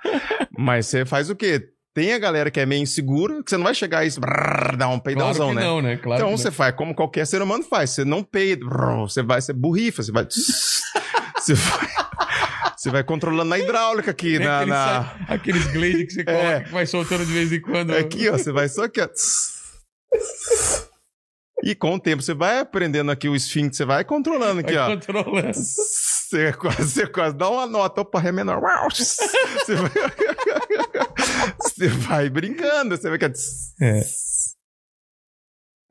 Mas 0.56 0.86
você 0.86 1.04
faz 1.06 1.30
o 1.30 1.34
quê? 1.36 1.70
Tem 1.98 2.12
a 2.12 2.18
galera 2.18 2.48
que 2.48 2.60
é 2.60 2.64
meio 2.64 2.80
insegura, 2.80 3.42
que 3.42 3.50
você 3.50 3.56
não 3.56 3.64
vai 3.64 3.74
chegar 3.74 4.06
e 4.06 4.10
brrr, 4.20 4.76
dar 4.76 4.88
um 4.88 5.00
peidãozão, 5.00 5.50
claro 5.52 5.58
né? 5.58 5.66
não, 5.66 5.82
né? 5.82 5.96
Claro 5.96 6.22
então 6.22 6.36
você 6.36 6.48
faz 6.48 6.72
como 6.76 6.94
qualquer 6.94 7.26
ser 7.26 7.42
humano 7.42 7.64
faz. 7.64 7.90
Você 7.90 8.04
não 8.04 8.22
peida, 8.22 8.64
brrr, 8.64 9.00
você 9.00 9.20
vai, 9.20 9.40
você 9.40 9.52
burrifa, 9.52 10.00
você 10.00 10.12
vai. 10.12 10.24
você 10.30 11.54
vai. 11.54 11.88
Você 12.76 12.90
vai 12.90 13.02
controlando 13.02 13.50
na 13.50 13.58
hidráulica 13.58 14.12
aqui, 14.12 14.38
não. 14.38 14.64
na. 14.64 15.00
Aqueles, 15.00 15.18
na- 15.26 15.34
aqueles 15.34 15.66
glade 15.72 16.06
que 16.06 16.12
você 16.12 16.24
coloca, 16.24 16.44
É. 16.46 16.60
que 16.60 16.70
vai 16.70 16.86
soltando 16.86 17.26
de 17.26 17.32
vez 17.32 17.52
em 17.52 17.60
quando. 17.60 17.96
Aqui, 17.96 18.28
ó, 18.28 18.38
você 18.38 18.52
vai 18.52 18.68
só 18.68 18.84
aqui, 18.84 19.00
ó. 19.00 19.08
E 21.64 21.74
com 21.74 21.96
o 21.96 21.98
tempo 21.98 22.22
você 22.22 22.32
vai 22.34 22.60
aprendendo 22.60 23.10
aqui 23.10 23.28
o 23.28 23.34
esfíncter, 23.34 23.76
você 23.78 23.84
vai 23.84 24.04
controlando 24.04 24.60
aqui, 24.60 24.74
vai 24.74 24.82
ó. 24.84 24.90
controlando. 24.94 25.52
Você 25.52 26.52
quase, 26.52 26.84
você 26.92 27.06
quase 27.08 27.34
dá 27.34 27.48
uma 27.50 27.66
nota, 27.66 28.02
opa, 28.02 28.20
ré 28.20 28.30
menor. 28.30 28.60
Você 28.92 29.74
vai, 29.74 29.90
você 31.86 31.88
vai 31.88 32.28
brincando, 32.28 32.96
você 32.96 33.08
vai. 33.08 33.18
É. 33.80 34.04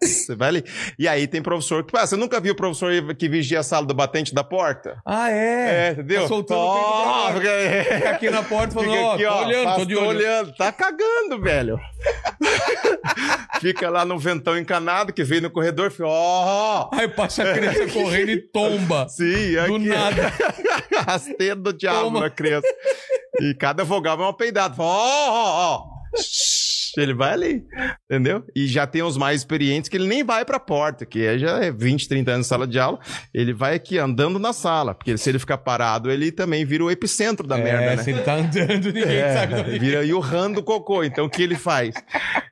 Você 0.01 0.35
vai 0.35 0.49
ali. 0.49 0.63
E 0.99 1.07
aí 1.07 1.25
tem 1.27 1.41
professor 1.41 1.83
que. 1.83 1.97
Ah, 1.97 2.05
você 2.05 2.15
nunca 2.15 2.39
viu 2.39 2.53
o 2.53 2.55
professor 2.55 2.91
que 3.15 3.27
vigia 3.27 3.59
a 3.61 3.63
sala 3.63 3.85
do 3.85 3.95
batente 3.95 4.31
da 4.33 4.43
porta? 4.43 5.01
Ah, 5.03 5.31
é? 5.31 5.87
É, 5.87 5.91
entendeu? 5.93 6.21
Tá 6.21 6.27
soltando 6.27 6.59
o 6.59 6.63
Ó, 6.63 6.73
peito 6.75 6.87
pra 6.93 7.13
fora. 7.23 7.33
fica- 7.39 7.95
Fica 7.95 8.09
aqui 8.11 8.29
na 8.29 8.43
porta 8.43 8.73
falando, 8.75 8.91
Fica 8.91 9.03
ó, 9.05 9.13
aqui, 9.13 9.23
tô 9.23 9.29
ó, 9.29 9.45
olhando, 9.45 9.75
tô 9.75 9.85
de 9.85 9.95
olho. 9.95 10.07
olhando. 10.09 10.53
Tá 10.55 10.71
cagando, 10.71 11.41
velho. 11.41 11.79
fica 13.59 13.89
lá 13.89 14.05
no 14.05 14.19
ventão 14.19 14.57
encanado 14.57 15.11
que 15.11 15.23
veio 15.23 15.41
no 15.41 15.49
corredor, 15.49 15.89
fica, 15.91 16.05
ó. 16.07 16.89
Aí 16.93 17.07
passa 17.07 17.43
a 17.43 17.53
criança 17.53 17.87
correndo 17.93 18.29
e 18.29 18.37
tomba. 18.37 19.07
Sim, 19.09 19.53
Do 19.53 19.75
aqui. 19.75 19.87
nada. 19.89 20.33
Rasteiro 21.07 21.55
do 21.61 21.73
diabo 21.73 22.01
Toma. 22.03 22.19
na 22.21 22.29
criança. 22.29 22.67
E 23.41 23.53
cada 23.55 23.83
vogal 23.83 24.17
é 24.19 24.21
uma 24.21 24.33
peidada. 24.35 24.75
Fala, 24.75 24.89
Ó, 24.89 25.29
ó, 25.29 25.75
ó. 25.75 25.97
Ele 27.01 27.13
vai 27.13 27.33
ali, 27.33 27.63
entendeu? 28.09 28.43
E 28.55 28.67
já 28.67 28.85
tem 28.87 29.01
os 29.03 29.17
mais 29.17 29.41
experientes 29.41 29.89
que 29.89 29.97
ele 29.97 30.07
nem 30.07 30.23
vai 30.23 30.43
pra 30.45 30.59
porta, 30.59 31.05
que 31.05 31.23
é 31.25 31.37
já 31.37 31.63
é 31.63 31.71
20, 31.71 32.07
30 32.07 32.31
anos 32.31 32.45
de 32.45 32.49
sala 32.49 32.67
de 32.67 32.79
aula. 32.79 32.99
Ele 33.33 33.53
vai 33.53 33.75
aqui 33.75 33.97
andando 33.97 34.39
na 34.39 34.53
sala, 34.53 34.93
porque 34.93 35.17
se 35.17 35.29
ele 35.29 35.39
ficar 35.39 35.57
parado, 35.59 36.09
ele 36.11 36.31
também 36.31 36.65
vira 36.65 36.83
o 36.83 36.91
epicentro 36.91 37.45
da 37.47 37.57
é, 37.57 37.63
merda, 37.63 37.95
né? 37.95 38.03
se 38.03 38.11
ele 38.11 38.21
tá 38.21 38.35
andando, 38.35 38.85
ninguém 38.91 39.03
É, 39.17 39.33
sabe 39.33 39.53
onde 39.55 39.79
vira 39.79 40.03
e 40.03 40.13
o 40.13 40.19
ran 40.19 40.51
do 40.51 40.63
cocô. 40.63 41.03
Então, 41.03 41.25
o 41.25 41.29
que 41.29 41.41
ele 41.41 41.55
faz? 41.55 41.93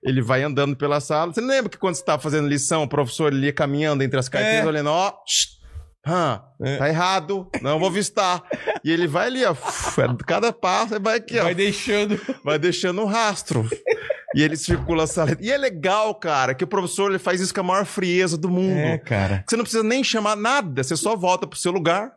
Ele 0.04 0.22
vai 0.22 0.44
andando 0.44 0.76
pela 0.76 1.00
sala. 1.00 1.34
Você 1.34 1.42
lembra 1.42 1.70
que 1.70 1.78
quando 1.78 1.96
você 1.96 2.02
estava 2.02 2.22
fazendo 2.22 2.48
lição, 2.48 2.84
o 2.84 2.88
professor 2.88 3.34
ele 3.34 3.46
ia 3.48 3.54
caminhando 3.54 4.04
entre 4.04 4.20
as 4.20 4.30
cartinhas, 4.30 4.64
É. 4.64 4.68
olhando, 4.68 4.90
ó, 4.90 5.12
shh, 5.28 5.55
É. 6.62 6.78
tá 6.78 6.88
errado, 6.88 7.50
não 7.62 7.80
vou 7.80 7.90
vistar. 7.90 8.44
E 8.84 8.92
ele 8.92 9.08
vai 9.08 9.28
ali, 9.28 9.44
ó, 9.44 9.52
é, 9.54 10.24
cada 10.26 10.54
passo, 10.54 11.00
vai 11.02 11.18
aqui, 11.18 11.40
ó, 11.40 11.44
Vai 11.44 11.56
deixando. 11.56 12.20
vai 12.44 12.60
deixando 12.60 13.02
um 13.02 13.06
rastro. 13.06 13.68
E 14.36 14.44
ele 14.44 14.56
circula 14.58 15.06
a 15.06 15.08
sala. 15.08 15.36
E 15.40 15.52
é 15.52 15.58
legal, 15.58 16.14
cara, 16.16 16.54
que 16.54 16.64
o 16.64 16.68
professor 16.68 17.10
ele 17.10 17.18
faz 17.20 17.42
isso 17.42 17.54
com 17.54 17.62
a 17.62 17.64
maior 17.64 17.86
frieza 17.86 18.38
do 18.38 18.50
mundo. 18.50 18.78
É, 18.78 18.98
cara. 18.98 19.44
Você 19.48 19.56
não 19.56 19.64
precisa 19.64 19.84
nem 19.84 20.04
chamar 20.04 20.36
nada, 20.36 20.84
você 20.84 20.96
só 20.96 21.16
volta 21.16 21.48
pro 21.48 21.58
seu 21.58 21.72
lugar, 21.72 22.12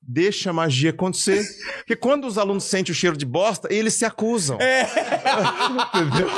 deixa 0.00 0.50
a 0.50 0.52
magia 0.52 0.90
acontecer. 0.90 1.42
Porque 1.78 1.96
quando 1.96 2.26
os 2.26 2.36
alunos 2.38 2.64
sentem 2.64 2.92
o 2.92 2.94
cheiro 2.94 3.16
de 3.16 3.24
bosta, 3.26 3.66
eles 3.72 3.94
se 3.94 4.04
acusam. 4.04 4.58
É. 4.60 4.82
Entendeu? 5.94 6.28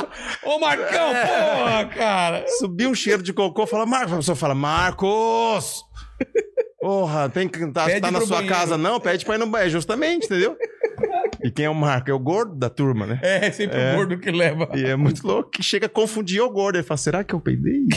Ô, 0.45 0.59
Marcão, 0.59 1.15
é. 1.15 1.25
porra, 1.27 1.85
cara. 1.85 2.45
Subiu 2.59 2.89
um 2.89 2.95
cheiro 2.95 3.21
de 3.21 3.33
cocô, 3.33 3.67
fala, 3.67 3.85
Marcos. 3.85 4.13
A 4.13 4.17
pessoa 4.17 4.35
fala, 4.35 4.55
Marcos! 4.55 5.83
Porra, 6.79 7.27
tem 7.27 7.49
que 7.49 7.63
estar 7.63 7.89
tá, 7.89 7.99
tá 7.99 8.11
na 8.11 8.21
sua 8.21 8.37
banheiro. 8.37 8.55
casa, 8.55 8.77
não? 8.77 8.99
Pede 8.99 9.25
pra 9.25 9.35
ir 9.35 9.39
no 9.39 9.47
banheiro, 9.47 9.71
justamente, 9.71 10.25
entendeu? 10.25 10.55
E 11.43 11.51
quem 11.51 11.65
é 11.65 11.69
o 11.69 11.75
Marco? 11.75 12.09
É 12.09 12.13
o 12.13 12.19
gordo 12.19 12.55
da 12.55 12.69
turma, 12.69 13.05
né? 13.05 13.19
É, 13.21 13.51
sempre 13.51 13.77
é. 13.77 13.93
o 13.93 13.95
gordo 13.97 14.17
que 14.19 14.31
leva. 14.31 14.69
E 14.75 14.85
é 14.85 14.95
muito 14.95 15.25
louco 15.25 15.49
que 15.49 15.61
chega 15.61 15.85
a 15.85 15.89
confundir 15.89 16.41
o 16.41 16.49
gordo. 16.49 16.77
Ele 16.77 16.83
fala, 16.83 16.97
será 16.97 17.23
que 17.23 17.33
eu 17.33 17.39
peidei? 17.39 17.87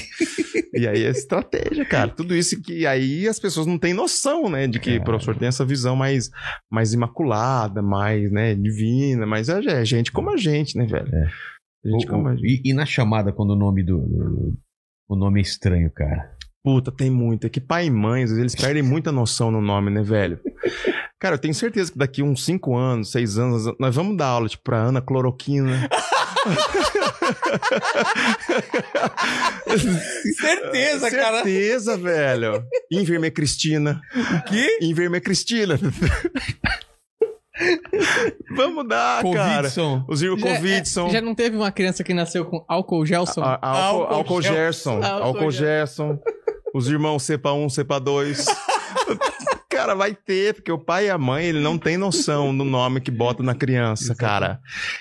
e 0.75 0.87
aí 0.87 1.05
é 1.05 1.11
estratégia, 1.11 1.85
cara. 1.85 2.11
Tudo 2.11 2.35
isso 2.35 2.61
que 2.61 2.87
aí 2.87 3.29
as 3.29 3.39
pessoas 3.39 3.67
não 3.67 3.79
têm 3.79 3.95
noção, 3.95 4.49
né? 4.49 4.67
De 4.67 4.79
que 4.79 4.99
o 4.99 5.05
professor 5.05 5.37
tem 5.37 5.49
essa 5.49 5.65
visão 5.65 5.97
mais, 5.97 6.31
mais 6.71 6.93
imaculada, 6.93 7.81
mais, 7.81 8.31
né, 8.31 8.55
divina. 8.55 9.27
Mas 9.27 9.49
é, 9.49 9.61
é 9.67 9.85
gente 9.85 10.13
como 10.13 10.31
a 10.31 10.37
gente, 10.37 10.77
né, 10.77 10.85
velho? 10.85 11.15
É. 11.15 11.29
Gente 11.85 12.07
o, 12.07 12.09
como 12.09 12.29
a 12.29 12.37
gente. 12.37 12.63
E, 12.65 12.71
e, 12.71 12.75
na 12.75 12.85
chamada, 12.85 13.33
quando 13.33 13.51
o 13.51 13.57
nome 13.57 13.83
do, 13.83 13.99
do... 13.99 14.55
O 15.09 15.17
nome 15.17 15.41
é 15.41 15.43
estranho, 15.43 15.91
cara. 15.91 16.37
Puta, 16.63 16.93
tem 16.93 17.11
muito. 17.11 17.47
É 17.47 17.51
que 17.51 17.61
pai 17.61 17.87
e 17.87 17.91
mãe, 17.91 18.23
às 18.23 18.31
vezes, 18.31 18.39
eles 18.39 18.55
perdem 18.55 18.83
muita 18.83 19.11
noção 19.11 19.51
no 19.51 19.61
nome, 19.61 19.91
né, 19.91 20.03
velho? 20.03 20.39
Cara, 21.19 21.35
eu 21.35 21.39
tenho 21.39 21.55
certeza 21.55 21.91
que 21.93 21.99
daqui 21.99 22.23
uns 22.23 22.45
5 22.45 22.77
anos, 22.77 23.11
6 23.13 23.39
anos, 23.39 23.75
nós 23.79 23.95
vamos 23.95 24.17
dar 24.17 24.27
aula, 24.27 24.49
tipo, 24.49 24.65
pra 24.65 24.79
Ana 24.79 25.01
Cloroquina. 25.01 25.89
certeza, 30.39 31.11
cara. 31.11 31.43
Certeza, 31.43 31.97
velho. 31.97 32.65
Enfermeira 32.91 33.35
Cristina. 33.35 34.01
O 34.15 34.43
quê? 34.45 34.79
Enfermeira 34.81 35.25
Cristina. 35.25 35.79
Vamos 38.57 38.89
dar, 38.89 39.23
Covidson. 39.23 40.01
cara. 40.01 40.05
Os 40.09 40.23
irmãos 40.23 40.43
Covidson. 40.43 41.07
É, 41.09 41.11
já 41.11 41.21
não 41.21 41.35
teve 41.35 41.57
uma 41.57 41.71
criança 41.71 42.03
que 42.03 42.15
nasceu 42.15 42.45
com 42.45 42.65
álcool 42.69 43.05
Gelson? 43.05 43.43
A, 43.43 43.59
a, 43.61 43.69
álcool, 43.69 44.15
álcool 44.15 44.43
Gerson. 44.43 45.03
Álcool 45.03 45.51
Gerson. 45.51 46.19
Os 46.75 46.89
irmãos 46.89 47.23
Cepa 47.23 47.53
1, 47.53 47.69
Cepa 47.69 47.99
2. 47.99 48.47
cara, 49.69 49.95
vai 49.95 50.15
ter, 50.15 50.55
porque 50.55 50.71
o 50.71 50.79
pai 50.79 51.07
e 51.07 51.11
a 51.11 51.17
mãe, 51.19 51.47
ele 51.47 51.61
não 51.61 51.79
tem 51.79 51.97
noção 51.97 52.57
do 52.57 52.65
nome 52.65 53.01
que 53.01 53.11
bota 53.11 53.43
na 53.43 53.55
criança, 53.55 54.15
cara. 54.15 54.61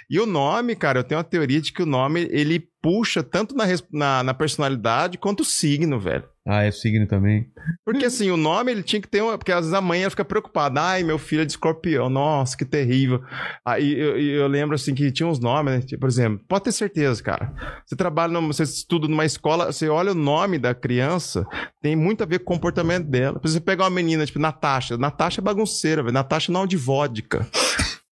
E 0.10 0.20
o 0.20 0.26
nome, 0.26 0.76
cara, 0.76 0.99
eu 0.99 1.03
tenho 1.03 1.18
uma 1.20 1.24
teoria 1.24 1.60
de 1.62 1.74
que 1.74 1.84
o 1.84 1.86
nome, 1.86 2.28
ele 2.32 2.68
puxa 2.82 3.22
tanto 3.22 3.55
na, 3.55 3.66
na, 3.91 4.24
na 4.24 4.34
personalidade 4.34 5.18
quanto 5.18 5.41
o 5.41 5.45
signo, 5.45 5.99
velho. 5.99 6.24
Ah, 6.52 6.64
é 6.64 6.72
signo 6.72 7.06
também. 7.06 7.47
Porque 7.86 8.06
assim, 8.06 8.32
o 8.32 8.38
nome 8.38 8.72
ele 8.72 8.82
tinha 8.82 9.00
que 9.00 9.08
ter 9.08 9.22
uma. 9.22 9.38
Porque 9.38 9.52
às 9.52 9.60
vezes 9.60 9.74
a 9.74 9.80
mãe 9.80 10.02
ela 10.02 10.10
fica 10.10 10.26
preocupada. 10.26 10.82
Ai, 10.82 11.04
meu 11.04 11.20
filho 11.20 11.43
é 11.43 11.45
de 11.45 11.52
escorpião. 11.52 12.10
Nossa, 12.10 12.58
que 12.58 12.66
terrível. 12.66 13.22
Aí 13.64 13.93
eu, 13.93 14.18
eu 14.20 14.47
lembro 14.47 14.74
assim 14.74 14.95
que 14.95 15.12
tinha 15.12 15.30
uns 15.30 15.39
nomes, 15.39 15.74
né? 15.76 15.82
Tipo, 15.82 16.02
por 16.02 16.10
exemplo, 16.10 16.43
pode 16.47 16.64
ter 16.64 16.72
certeza, 16.72 17.22
cara. 17.22 17.54
Você 17.86 17.95
trabalha, 17.95 18.34
numa, 18.34 18.52
você 18.52 18.64
estuda 18.64 19.08
numa 19.08 19.26
escola, 19.26 19.72
você 19.72 19.89
olha 19.89 20.12
o 20.12 20.16
nome 20.16 20.58
da 20.58 20.74
criança, 20.74 21.45
tem 21.84 21.95
muito 21.95 22.24
a 22.24 22.26
ver 22.26 22.39
com 22.39 22.52
o 22.52 22.56
comportamento 22.56 23.06
dela. 23.06 23.39
Por 23.39 23.47
você 23.47 23.60
pegar 23.60 23.84
uma 23.84 23.91
menina, 23.91 24.26
tipo, 24.26 24.39
Natasha. 24.39 24.97
Natasha 24.97 25.41
é 25.41 25.43
bagunceira, 25.43 26.02
velho. 26.02 26.14
Natasha 26.16 26.52
não 26.52 26.64
é 26.64 26.68
de 26.68 26.78
vodka. 26.78 27.47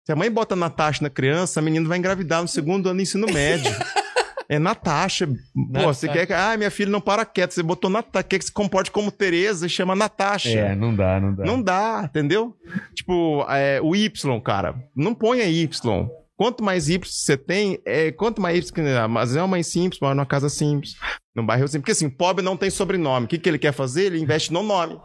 Se 0.07 0.11
a 0.11 0.16
mãe 0.16 0.30
bota 0.30 0.57
Natasha 0.57 1.03
na 1.03 1.11
criança, 1.11 1.61
a 1.61 1.62
menina 1.62 1.87
vai 1.87 1.99
engravidar 1.99 2.41
no 2.41 2.49
segundo 2.49 2.89
ano 2.89 2.97
do 2.97 3.03
ensino 3.03 3.26
médio. 3.26 3.70
É 4.53 4.59
Natasha. 4.59 5.26
Pô, 5.26 5.82
você 5.84 6.07
quer 6.07 6.26
que. 6.26 6.32
Ah, 6.34 6.55
minha 6.59 6.70
filha 6.70 6.90
não 6.90 7.00
para 7.00 7.24
quieta. 7.24 7.55
Você 7.55 7.62
botou 7.62 7.88
Natasha. 7.88 8.24
Quer 8.24 8.38
que 8.38 8.44
se 8.44 8.53
comporte 8.53 8.90
como 8.90 9.11
Tereza 9.11 9.64
e 9.64 9.70
chama 9.70 9.96
Natasha. 9.96 10.50
É, 10.50 10.74
não 10.74 10.94
dá, 10.94 11.18
não 11.18 11.34
dá. 11.34 11.44
Não 11.44 11.62
dá, 11.62 12.03
entendeu? 12.05 12.55
Tipo, 12.94 13.46
é, 13.48 13.80
o 13.80 13.96
Y, 13.96 14.40
cara. 14.42 14.74
Não 14.94 15.14
ponha 15.14 15.46
Y. 15.46 16.07
Quanto 16.36 16.62
mais 16.62 16.90
Y 16.90 17.09
você 17.11 17.34
tem, 17.34 17.80
é, 17.86 18.12
quanto 18.12 18.42
mais 18.42 18.59
Y. 18.59 19.09
Mas 19.09 19.34
é 19.34 19.40
uma 19.40 19.48
mãe 19.48 19.62
simples, 19.62 19.98
mora 20.03 20.14
numa 20.14 20.26
casa 20.26 20.50
simples, 20.50 20.96
num 21.34 21.46
bairro 21.46 21.66
simples. 21.66 21.80
Porque 21.80 21.92
assim, 21.92 22.11
pobre 22.11 22.44
não 22.44 22.55
tem 22.55 22.68
sobrenome. 22.68 23.24
O 23.24 23.28
que, 23.28 23.38
que 23.38 23.48
ele 23.48 23.59
quer 23.59 23.72
fazer? 23.72 24.05
Ele 24.05 24.20
investe 24.20 24.53
no 24.53 24.62
nome. 24.62 25.00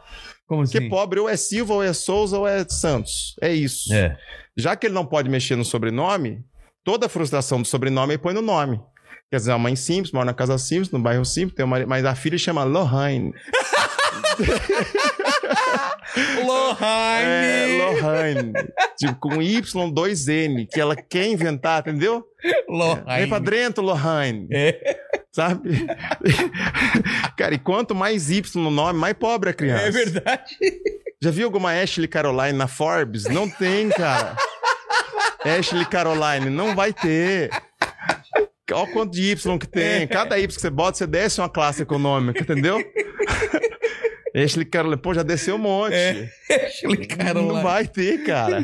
Como 0.45 0.63
assim? 0.63 0.73
Porque 0.73 0.89
pobre 0.89 1.21
ou 1.21 1.29
é 1.29 1.37
Silva, 1.37 1.75
ou 1.75 1.83
é 1.83 1.93
Souza, 1.93 2.37
ou 2.37 2.45
é 2.45 2.65
Santos. 2.67 3.33
É 3.41 3.53
isso. 3.53 3.93
É. 3.93 4.17
Já 4.57 4.75
que 4.75 4.87
ele 4.87 4.93
não 4.93 5.05
pode 5.05 5.29
mexer 5.29 5.55
no 5.55 5.63
sobrenome, 5.63 6.43
toda 6.83 7.05
a 7.05 7.09
frustração 7.09 7.61
do 7.61 7.67
sobrenome 7.67 8.15
ele 8.15 8.21
põe 8.21 8.33
no 8.33 8.41
nome. 8.41 8.81
Quer 9.29 9.37
dizer, 9.37 9.51
a 9.51 9.57
mãe 9.57 9.75
simples, 9.75 10.13
mora 10.13 10.25
na 10.25 10.33
casa 10.33 10.57
simples, 10.57 10.89
no 10.89 10.99
bairro 10.99 11.25
simples, 11.25 11.55
tem 11.55 11.65
uma, 11.65 11.85
mas 11.85 12.05
a 12.05 12.15
filha 12.15 12.37
chama 12.37 12.63
Lohane. 12.63 13.33
Lohane. 16.45 17.25
É, 17.25 17.77
Lohane. 17.77 18.53
Tipo, 18.97 19.15
com 19.15 19.41
Y, 19.41 19.91
2N, 19.91 20.67
que 20.71 20.79
ela 20.79 20.95
quer 20.95 21.27
inventar, 21.27 21.81
entendeu? 21.81 22.25
Lohane. 22.69 23.19
Vem 23.19 23.27
pra 23.27 23.39
dentro, 23.39 23.83
Lohane. 23.83 24.47
É. 24.51 24.97
Sabe? 25.31 25.85
Cara, 27.37 27.53
e 27.53 27.59
quanto 27.59 27.93
mais 27.93 28.31
Y 28.31 28.63
no 28.63 28.71
nome, 28.71 28.97
mais 28.97 29.13
pobre 29.13 29.49
a 29.49 29.53
criança. 29.53 29.87
É 29.87 29.91
verdade. 29.91 30.55
Já 31.21 31.31
viu 31.31 31.45
alguma 31.45 31.73
Ashley 31.73 32.07
Caroline 32.07 32.57
na 32.57 32.67
Forbes? 32.67 33.25
Não 33.25 33.49
tem, 33.49 33.89
cara. 33.89 34.35
Ashley 35.59 35.85
Caroline, 35.85 36.49
não 36.49 36.75
vai 36.75 36.93
ter. 36.93 37.49
Olha 38.71 38.83
o 38.83 38.91
quanto 38.91 39.11
de 39.11 39.31
Y 39.31 39.57
que 39.57 39.67
tem. 39.67 40.03
É. 40.03 40.07
Cada 40.07 40.37
Y 40.37 40.47
que 40.47 40.61
você 40.61 40.69
bota, 40.69 40.97
você 40.97 41.07
desce 41.07 41.41
uma 41.41 41.49
classe 41.49 41.81
econômica, 41.81 42.41
entendeu? 42.41 42.77
Ashley 44.35 44.65
Caroline, 44.65 45.01
pô, 45.01 45.13
já 45.13 45.23
desceu 45.23 45.55
um 45.55 45.59
monte. 45.59 45.95
É. 45.95 46.29
Ashley 46.67 47.07
Caroline. 47.07 47.53
Não 47.53 47.63
vai 47.63 47.87
ter, 47.87 48.23
cara. 48.23 48.63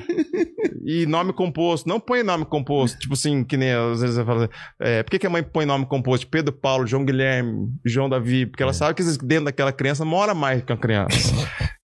E 0.85 1.05
nome 1.07 1.33
composto. 1.33 1.89
Não 1.89 1.99
põe 1.99 2.21
nome 2.21 2.45
composto. 2.45 2.99
Tipo 2.99 3.13
assim, 3.13 3.43
que 3.43 3.57
nem 3.57 3.71
às 3.71 4.01
vezes 4.01 4.15
você 4.15 4.23
fala. 4.23 4.49
É, 4.79 5.01
por 5.01 5.09
que, 5.09 5.19
que 5.19 5.27
a 5.27 5.29
mãe 5.29 5.41
põe 5.41 5.65
nome 5.65 5.85
composto? 5.87 6.27
Pedro 6.27 6.53
Paulo, 6.53 6.85
João 6.85 7.03
Guilherme, 7.03 7.69
João 7.83 8.07
Davi. 8.07 8.45
Porque 8.45 8.61
ela 8.61 8.71
é. 8.71 8.73
sabe 8.73 8.93
que 8.93 9.03
dentro 9.25 9.45
daquela 9.45 9.71
criança 9.71 10.05
mora 10.05 10.35
mais 10.35 10.61
que 10.61 10.71
a 10.71 10.77
criança. 10.77 11.17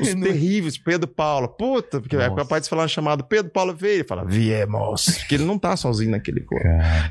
Os 0.00 0.12
não... 0.14 0.22
terríveis, 0.22 0.78
Pedro 0.78 1.08
Paulo. 1.08 1.48
Puta, 1.48 2.00
porque 2.00 2.16
Nossa. 2.16 2.32
é 2.32 2.36
capaz 2.36 2.64
de 2.64 2.68
falar 2.68 2.88
chamado 2.88 3.24
Pedro 3.24 3.50
Paulo 3.50 3.74
veio. 3.74 4.04
Fala, 4.06 4.24
viemos. 4.24 5.04
Porque 5.20 5.34
ele 5.34 5.44
não 5.44 5.58
tá 5.58 5.76
sozinho 5.76 6.10
naquele 6.10 6.40
corpo. 6.40 6.66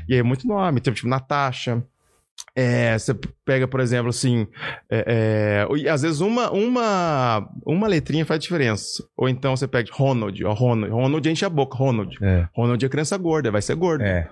E 0.08 0.14
aí 0.14 0.20
é 0.20 0.22
muito 0.22 0.46
nome. 0.46 0.80
Tipo, 0.80 0.94
tipo 0.94 1.08
Natasha. 1.08 1.82
É, 2.54 2.98
você 2.98 3.14
pega, 3.44 3.68
por 3.68 3.80
exemplo, 3.80 4.08
assim, 4.08 4.46
é, 4.90 5.66
é, 5.76 5.88
às 5.90 6.02
vezes 6.02 6.20
uma, 6.20 6.50
uma, 6.50 7.48
uma 7.64 7.86
letrinha 7.86 8.24
faz 8.24 8.40
diferença. 8.40 9.04
Ou 9.16 9.28
então 9.28 9.54
você 9.54 9.68
pega 9.68 9.90
Ronald, 9.92 10.42
ó, 10.44 10.52
Ronald, 10.52 10.92
Ronald 10.92 11.28
enche 11.28 11.44
a 11.44 11.50
boca, 11.50 11.76
Ronald. 11.76 12.16
É. 12.20 12.48
Ronald 12.54 12.84
é 12.84 12.88
criança 12.88 13.16
gorda, 13.18 13.50
vai 13.50 13.62
ser 13.62 13.76
gordo. 13.76 14.02
É. 14.02 14.28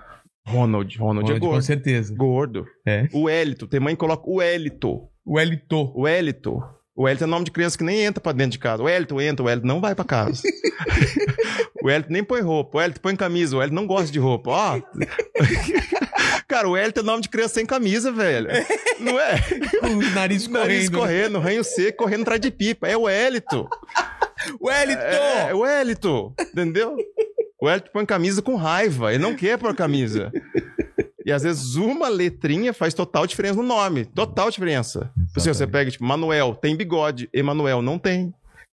Ronald, 0.46 0.96
Ronald, 0.96 0.96
é 0.96 0.98
Ronald 0.98 1.30
é 1.30 1.38
gordo. 1.38 1.54
Com 1.56 1.62
certeza. 1.62 2.14
Gordo. 2.14 2.66
É. 2.86 3.06
O 3.12 3.28
Elito, 3.28 3.66
tem 3.66 3.78
mãe 3.78 3.94
que 3.94 4.00
coloca 4.00 4.24
o 4.26 4.42
Elito. 4.42 5.08
O 5.24 5.38
Elito. 5.38 5.92
O 5.94 6.08
Elito. 6.08 6.62
O 6.98 7.08
Elton 7.08 7.26
é 7.26 7.28
nome 7.28 7.44
de 7.44 7.52
criança 7.52 7.78
que 7.78 7.84
nem 7.84 8.00
entra 8.00 8.20
pra 8.20 8.32
dentro 8.32 8.50
de 8.50 8.58
casa. 8.58 8.82
O 8.82 8.88
Elton 8.88 9.20
entra, 9.20 9.44
o 9.44 9.48
Elton 9.48 9.68
não 9.68 9.80
vai 9.80 9.94
pra 9.94 10.04
casa. 10.04 10.42
o 11.80 11.88
Elton 11.88 12.08
nem 12.10 12.24
põe 12.24 12.40
roupa. 12.40 12.78
O 12.78 12.82
Elton 12.82 13.00
põe 13.00 13.14
camisa. 13.14 13.56
O 13.56 13.62
Elton 13.62 13.74
não 13.76 13.86
gosta 13.86 14.10
de 14.10 14.18
roupa. 14.18 14.50
Ó. 14.50 14.80
Cara, 16.48 16.68
o 16.68 16.76
Elton 16.76 16.98
é 16.98 17.04
nome 17.04 17.22
de 17.22 17.28
criança 17.28 17.54
sem 17.54 17.64
camisa, 17.64 18.10
velho. 18.10 18.48
Não 18.98 19.16
é? 19.20 19.36
O 19.88 20.12
nariz 20.12 20.48
correndo. 20.48 20.66
Nariz 20.66 20.88
correndo, 20.88 21.38
ranho 21.38 21.62
seco, 21.62 21.98
correndo 21.98 22.22
atrás 22.22 22.40
de 22.40 22.50
pipa. 22.50 22.88
É 22.88 22.96
o 22.96 23.08
Elton. 23.08 23.68
o 24.58 24.68
Elton! 24.68 25.00
É, 25.00 25.50
é 25.50 25.54
o 25.54 25.64
Elton. 25.64 26.34
Entendeu? 26.40 26.96
O 27.60 27.70
Elton 27.70 27.90
põe 27.92 28.06
camisa 28.06 28.42
com 28.42 28.56
raiva. 28.56 29.14
Ele 29.14 29.22
não 29.22 29.36
quer 29.36 29.56
pôr 29.56 29.72
camisa. 29.72 30.32
E 31.28 31.32
às 31.32 31.42
vezes 31.42 31.74
uma 31.74 32.08
letrinha 32.08 32.72
faz 32.72 32.94
total 32.94 33.26
diferença 33.26 33.56
no 33.56 33.62
nome. 33.62 34.06
Total 34.06 34.50
diferença. 34.50 35.12
Assim, 35.36 35.52
você 35.52 35.66
pega, 35.66 35.90
tipo, 35.90 36.02
Manuel, 36.02 36.54
tem 36.54 36.74
bigode. 36.74 37.28
Emanuel 37.34 37.82
não 37.82 37.98
tem. 37.98 38.32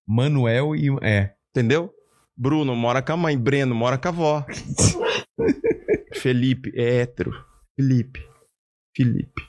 Manuel 0.07 0.75
e. 0.75 0.87
É. 1.01 1.31
Entendeu? 1.49 1.91
Bruno 2.37 2.75
mora 2.75 3.01
com 3.01 3.11
a 3.11 3.17
mãe. 3.17 3.35
Breno 3.35 3.73
mora 3.73 3.97
com 3.97 4.07
a 4.07 4.11
avó. 4.11 4.45
Felipe 6.13 6.71
é 6.75 7.01
hétero. 7.01 7.33
Felipe. 7.75 8.23
Felipe 8.95 9.41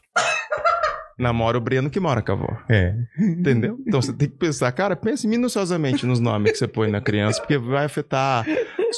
namora 1.18 1.56
o 1.56 1.60
Breno 1.60 1.90
que 1.90 2.00
mora 2.00 2.20
com 2.20 2.32
a 2.32 2.34
avó. 2.34 2.58
É. 2.68 2.94
Entendeu? 3.18 3.78
Então 3.86 4.02
você 4.02 4.12
tem 4.12 4.28
que 4.28 4.36
pensar, 4.36 4.70
cara, 4.72 4.96
pense 4.96 5.28
minuciosamente 5.28 6.04
nos 6.04 6.20
nomes 6.20 6.52
que 6.52 6.58
você 6.58 6.66
põe 6.66 6.90
na 6.90 7.00
criança, 7.00 7.40
porque 7.40 7.56
vai 7.56 7.84
afetar 7.84 8.44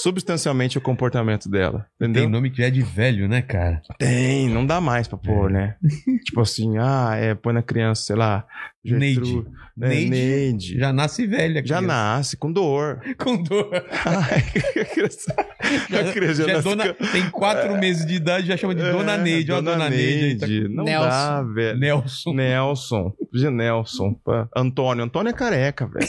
substancialmente 0.03 0.79
o 0.79 0.81
comportamento 0.81 1.49
dela. 1.49 1.87
Entendeu? 2.01 2.23
Tem 2.23 2.31
nome 2.31 2.51
que 2.51 2.63
é 2.63 2.71
de 2.71 2.83
velho, 2.83 3.29
né, 3.29 3.43
cara? 3.43 3.83
Tem, 3.99 4.49
não 4.49 4.65
dá 4.65 4.81
mais 4.81 5.09
pra 5.09 5.19
pôr, 5.19 5.51
é. 5.51 5.53
né? 5.53 5.77
tipo 6.25 6.41
assim, 6.41 6.79
ah, 6.79 7.15
é, 7.15 7.35
põe 7.35 7.53
na 7.53 7.63
criança, 7.63 8.03
sei 8.03 8.17
lá, 8.17 8.47
Neide. 8.95 9.37
Né? 9.77 9.89
Neide. 9.89 10.11
Neide. 10.11 10.79
Já 10.79 10.93
nasce 10.93 11.27
velha. 11.27 11.63
Já 11.65 11.81
nasce, 11.81 12.37
com 12.37 12.53
dor. 12.53 13.01
com 13.19 13.43
dor. 13.43 13.71
Ai, 14.05 14.45
a 14.81 14.85
criança, 14.85 15.35
a 15.39 16.13
criança 16.13 16.43
já, 16.43 16.53
já 16.53 16.59
é 16.59 16.63
dona, 16.63 16.95
tem 16.95 17.29
quatro 17.31 17.75
é. 17.75 17.81
meses 17.81 18.07
de 18.07 18.15
idade, 18.15 18.47
já 18.47 18.57
chama 18.57 18.75
de 18.75 18.83
Dona 18.83 19.15
é, 19.15 19.19
Neide. 19.19 19.47
Dona, 19.47 19.73
dona 19.73 19.91
Neide. 19.91 20.47
Neide. 20.47 20.63
Tá... 20.63 20.75
Não 20.75 20.85
Nelson. 20.85 21.09
dá, 21.09 21.43
velho. 21.43 21.79
Nelson. 21.79 22.33
Nelson. 22.33 23.13
Nelson. 23.33 23.51
Nelson. 23.51 24.21
Antônio. 24.57 25.05
Antônio 25.05 25.31
é 25.31 25.33
careca, 25.33 25.87
velho. 25.87 26.09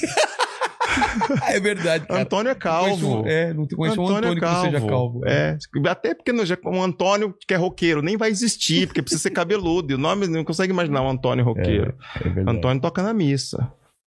é 1.48 1.60
verdade, 1.60 2.06
cara. 2.08 2.22
Antônio 2.22 2.50
é 2.52 2.56
Conheço 2.56 3.00
calvo. 3.00 3.22
um- 3.24 3.28
é, 3.28 3.54
não 3.54 3.68
conheço 3.68 4.02
um 4.02 4.08
Antônio 4.08 4.36
que 4.36 4.42
não 4.42 4.62
seja 4.64 4.82
calvo. 4.88 5.22
É, 5.26 5.58
até 5.90 6.14
porque 6.16 6.32
no, 6.32 6.44
um 6.66 6.84
Antônio 6.84 7.34
que 7.48 7.54
é 7.54 7.58
roqueiro 7.58 8.02
nem 8.02 8.18
vai 8.18 8.30
existir, 8.30 8.88
porque 8.88 9.02
precisa 9.02 9.22
ser 9.22 9.32
cabeludo. 9.32 9.92
E 9.92 9.96
o 9.96 9.98
nome 9.98 10.28
não 10.28 10.44
consegue 10.44 10.72
imaginar 10.72 11.02
um 11.02 11.10
Antônio 11.10 11.44
roqueiro. 11.46 11.96
É 12.16 12.30
verdade. 12.30 12.58
Antônio 12.58 12.82
toca 12.82 13.02
na 13.04 13.14
missa. 13.14 13.72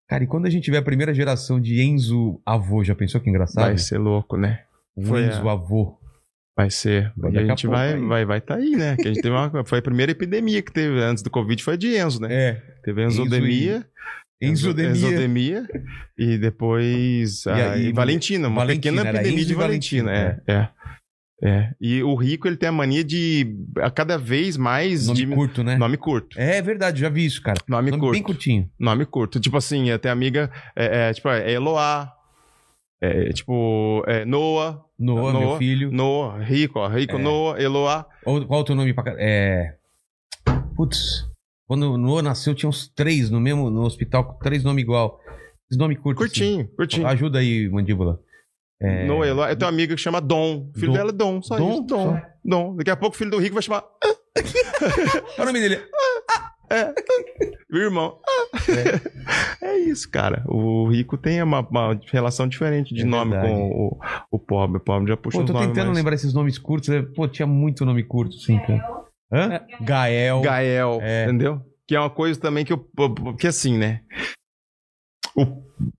Cara, 0.09 0.23
e 0.23 0.27
quando 0.27 0.45
a 0.45 0.49
gente 0.49 0.65
tiver 0.65 0.77
a 0.79 0.81
primeira 0.83 1.13
geração 1.13 1.59
de 1.59 1.81
Enzo 1.81 2.41
avô, 2.45 2.83
já 2.83 2.93
pensou 2.93 3.21
que 3.21 3.29
engraçado? 3.29 3.63
Vai 3.65 3.77
ser 3.77 3.97
louco, 3.97 4.35
né? 4.35 4.63
Um 4.97 5.05
Foi, 5.05 5.23
Enzo 5.25 5.47
avô. 5.47 5.97
Vai 6.57 6.69
ser. 6.69 7.13
Vai 7.15 7.31
E 7.31 7.37
a 7.37 7.41
a 7.41 7.45
gente 7.45 7.61
pouco 7.65 7.77
vai, 7.77 7.93
aí. 7.93 8.01
vai, 8.01 8.25
vai 8.25 8.41
tá 8.41 8.55
aí, 8.55 8.71
né? 8.71 8.97
Que 8.97 9.07
a 9.07 9.13
gente 9.13 9.21
teve 9.21 9.33
uma, 9.33 9.63
foi 9.63 9.79
a 9.79 9.81
primeira 9.81 10.11
epidemia 10.11 10.61
que 10.61 10.71
teve 10.71 10.99
antes 11.01 11.23
do 11.23 11.29
Covid, 11.29 11.63
foi 11.63 11.77
de 11.77 11.95
Enzo, 11.97 12.21
né? 12.21 12.27
É. 12.33 12.53
Teve 12.83 13.05
enzodemia. 13.05 13.85
Enzodemia. 14.41 14.91
Enzodemia. 14.91 15.67
E 16.17 16.37
depois. 16.37 17.45
E 17.45 17.49
a- 17.49 17.71
aí, 17.73 17.91
Valentina, 17.93 18.47
uma 18.47 18.61
Valentina, 18.61 18.97
pequena 19.03 19.19
epidemia 19.19 19.45
de 19.45 19.53
Valentina. 19.53 20.11
Valentina, 20.11 20.41
é, 20.47 20.53
é. 20.53 20.69
É. 21.43 21.71
E 21.81 22.03
o 22.03 22.13
rico, 22.13 22.47
ele 22.47 22.55
tem 22.55 22.69
a 22.69 22.71
mania 22.71 23.03
de 23.03 23.55
a 23.79 23.89
cada 23.89 24.15
vez 24.15 24.57
mais. 24.57 25.07
Nome 25.07 25.19
de, 25.19 25.27
curto, 25.27 25.63
né? 25.63 25.75
Nome 25.75 25.97
curto. 25.97 26.39
É 26.39 26.61
verdade, 26.61 27.01
já 27.01 27.09
vi 27.09 27.25
isso, 27.25 27.41
cara. 27.41 27.59
Nome, 27.67 27.89
Nome 27.89 27.99
curto. 27.99 28.13
bem 28.13 28.21
curtinho. 28.21 28.69
Nome 28.79 29.05
curto. 29.07 29.39
Tipo 29.39 29.57
assim, 29.57 29.89
até 29.89 30.11
amiga. 30.11 30.51
É, 30.75 31.09
é, 31.09 31.13
tipo, 31.13 31.27
é 31.29 31.51
Eloá. 31.51 32.11
É, 33.01 33.29
tipo, 33.29 34.03
é 34.05 34.23
Noah. 34.23 34.81
Noah, 34.99 35.31
meu 35.33 35.41
Noah. 35.41 35.57
filho. 35.57 35.91
Noah, 35.91 36.43
rico, 36.43 36.77
ó. 36.77 36.87
Rico, 36.87 37.15
É. 37.15 37.19
Noah, 37.19 37.59
Eloá. 37.59 38.05
Qual 38.23 38.61
o 38.61 38.63
teu 38.63 38.75
nome 38.75 38.93
pra? 38.93 39.15
É. 39.17 39.73
Putz. 40.75 41.25
Quando 41.71 41.93
o 41.93 41.97
Noah 41.97 42.21
nasceu, 42.21 42.53
tinha 42.53 42.67
uns 42.69 42.85
três 42.93 43.29
no 43.29 43.39
mesmo 43.39 43.69
no 43.69 43.83
hospital, 43.83 44.25
com 44.25 44.37
três 44.39 44.61
nomes 44.61 44.83
igual. 44.83 45.17
Esse 45.71 45.79
nome 45.79 45.95
curto. 45.95 46.21
assim. 46.21 46.27
Curtinho, 46.27 46.67
curtinho. 46.75 47.07
Ajuda 47.07 47.39
aí, 47.39 47.69
mandíbula. 47.69 48.19
É... 48.81 49.05
Noah. 49.05 49.25
Eu 49.49 49.55
tenho 49.55 49.69
uma 49.69 49.69
amiga 49.69 49.95
que 49.95 50.01
chama 50.01 50.19
Dom. 50.19 50.69
O 50.75 50.77
filho 50.77 50.87
Dom. 50.87 50.97
dela 50.97 51.09
é 51.11 51.13
Dom, 51.13 51.41
só 51.41 51.55
Dom? 51.55 51.71
isso. 51.71 51.81
Dom. 51.83 52.11
Só? 52.17 52.21
Dom. 52.43 52.75
Daqui 52.75 52.91
a 52.91 52.97
pouco 52.97 53.15
o 53.15 53.17
filho 53.17 53.31
do 53.31 53.37
rico 53.37 53.53
vai 53.53 53.63
chamar 53.63 53.83
Qual 54.03 55.37
é 55.37 55.41
o 55.43 55.45
nome 55.45 55.61
dele? 55.61 55.79
meu 57.69 57.83
irmão. 57.83 58.19
É. 59.61 59.77
isso, 59.77 60.11
cara. 60.11 60.43
O 60.49 60.89
rico 60.89 61.17
tem 61.17 61.41
uma, 61.41 61.61
uma 61.61 61.97
relação 62.11 62.49
diferente 62.49 62.93
de 62.93 63.03
É 63.03 63.05
nome 63.05 63.31
verdade. 63.31 63.53
com 63.53 63.69
o, 63.69 63.99
o 64.29 64.37
pobre. 64.37 64.75
O 64.75 64.81
pobre 64.81 65.07
já 65.07 65.15
puxa 65.15 65.39
Pô, 65.39 65.45
tô 65.45 65.53
tentando 65.53 65.85
mais... 65.85 65.97
lembrar 65.97 66.15
esses 66.15 66.33
nomes 66.33 66.57
curtos. 66.57 66.89
né? 66.89 67.01
Pô, 67.15 67.29
tinha 67.29 67.47
muito 67.47 67.85
nome 67.85 68.03
curto, 68.03 68.35
sim, 68.35 68.59
cara. 68.59 69.09
Hã? 69.31 69.61
Gael. 69.81 70.41
Gael, 70.41 70.99
É. 71.01 71.23
entendeu? 71.23 71.61
Que 71.87 71.95
é 71.95 71.99
uma 71.99 72.09
coisa 72.09 72.39
também 72.39 72.63
que 72.65 72.73
eu. 72.73 72.85
Que 73.39 73.47
assim, 73.47 73.77
né? 73.77 74.01
O, 75.35 75.45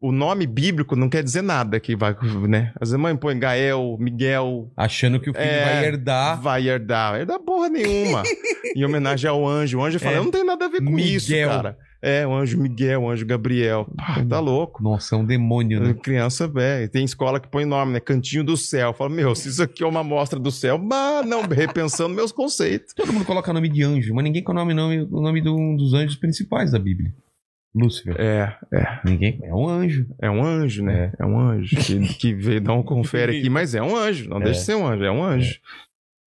o 0.08 0.12
nome 0.12 0.46
bíblico 0.46 0.94
não 0.94 1.08
quer 1.08 1.22
dizer 1.22 1.42
nada 1.42 1.80
que 1.80 1.96
vai, 1.96 2.14
né? 2.46 2.70
Às 2.74 2.80
vezes 2.90 2.94
a 2.94 2.98
mãe 2.98 3.16
põe 3.16 3.38
Gael, 3.38 3.96
Miguel, 3.98 4.70
Achando 4.76 5.18
que 5.18 5.30
o 5.30 5.32
filho 5.32 5.44
É, 5.44 5.64
vai 5.64 5.84
herdar. 5.86 6.40
vai 6.40 6.68
herdar. 6.68 7.18
Herdar 7.20 7.38
porra 7.40 7.68
nenhuma. 7.70 8.22
em 8.76 8.84
homenagem 8.84 9.28
ao 9.30 9.46
anjo. 9.46 9.78
O 9.78 9.84
anjo 9.84 9.98
fala, 9.98 10.16
É. 10.16 10.18
eu 10.18 10.24
não 10.24 10.30
tem 10.30 10.44
nada 10.44 10.66
a 10.66 10.68
ver 10.68 10.78
com 10.84 10.90
Miguel. 10.90 11.16
isso, 11.16 11.32
cara. 11.32 11.78
É, 12.04 12.26
o 12.26 12.34
anjo 12.34 12.60
Miguel, 12.60 13.02
o 13.02 13.08
anjo 13.10 13.24
Gabriel. 13.24 13.86
Pá, 13.96 14.24
tá 14.28 14.40
louco. 14.40 14.82
Nossa, 14.82 15.14
é 15.14 15.18
um 15.18 15.24
demônio, 15.24 15.80
né? 15.80 15.94
Criança, 15.94 16.48
velho. 16.48 16.88
Tem 16.88 17.04
escola 17.04 17.38
que 17.38 17.46
põe 17.46 17.64
nome, 17.64 17.92
né? 17.92 18.00
Cantinho 18.00 18.42
do 18.42 18.56
céu. 18.56 18.92
Fala, 18.92 19.08
meu, 19.08 19.34
se 19.36 19.48
isso 19.48 19.62
aqui 19.62 19.84
é 19.84 19.86
uma 19.86 20.00
amostra 20.00 20.40
do 20.40 20.50
céu, 20.50 20.76
mas 20.78 21.24
não, 21.24 21.42
repensando 21.42 22.12
meus 22.12 22.32
conceitos. 22.32 22.92
Todo 22.92 23.12
mundo 23.12 23.24
coloca 23.24 23.52
nome 23.52 23.68
de 23.68 23.84
anjo, 23.84 24.12
mas 24.14 24.24
ninguém 24.24 24.42
coloca 24.42 24.68
o 24.68 24.74
nome, 24.74 25.02
o 25.02 25.20
nome 25.20 25.40
de 25.40 25.48
um 25.48 25.76
dos 25.76 25.94
anjos 25.94 26.16
principais 26.16 26.72
da 26.72 26.78
Bíblia. 26.78 27.14
Lúcifer. 27.74 28.16
É, 28.20 28.54
é. 28.74 29.00
Ninguém. 29.04 29.38
É 29.44 29.54
um 29.54 29.66
anjo. 29.68 30.06
É 30.20 30.28
um 30.28 30.44
anjo, 30.44 30.82
né? 30.84 31.12
É, 31.18 31.24
um 31.24 31.38
anjo 31.38 31.76
que, 31.76 32.14
que 32.18 32.34
veio 32.34 32.60
dar 32.60 32.74
um 32.74 32.82
confere 32.82 33.38
aqui, 33.38 33.48
mas 33.48 33.74
é 33.76 33.82
um 33.82 33.96
anjo. 33.96 34.28
Não 34.28 34.38
É. 34.38 34.44
deixa 34.44 34.58
de 34.60 34.66
ser 34.66 34.74
um 34.74 34.86
anjo, 34.86 35.04
é 35.04 35.10
um 35.10 35.22
anjo. 35.24 35.58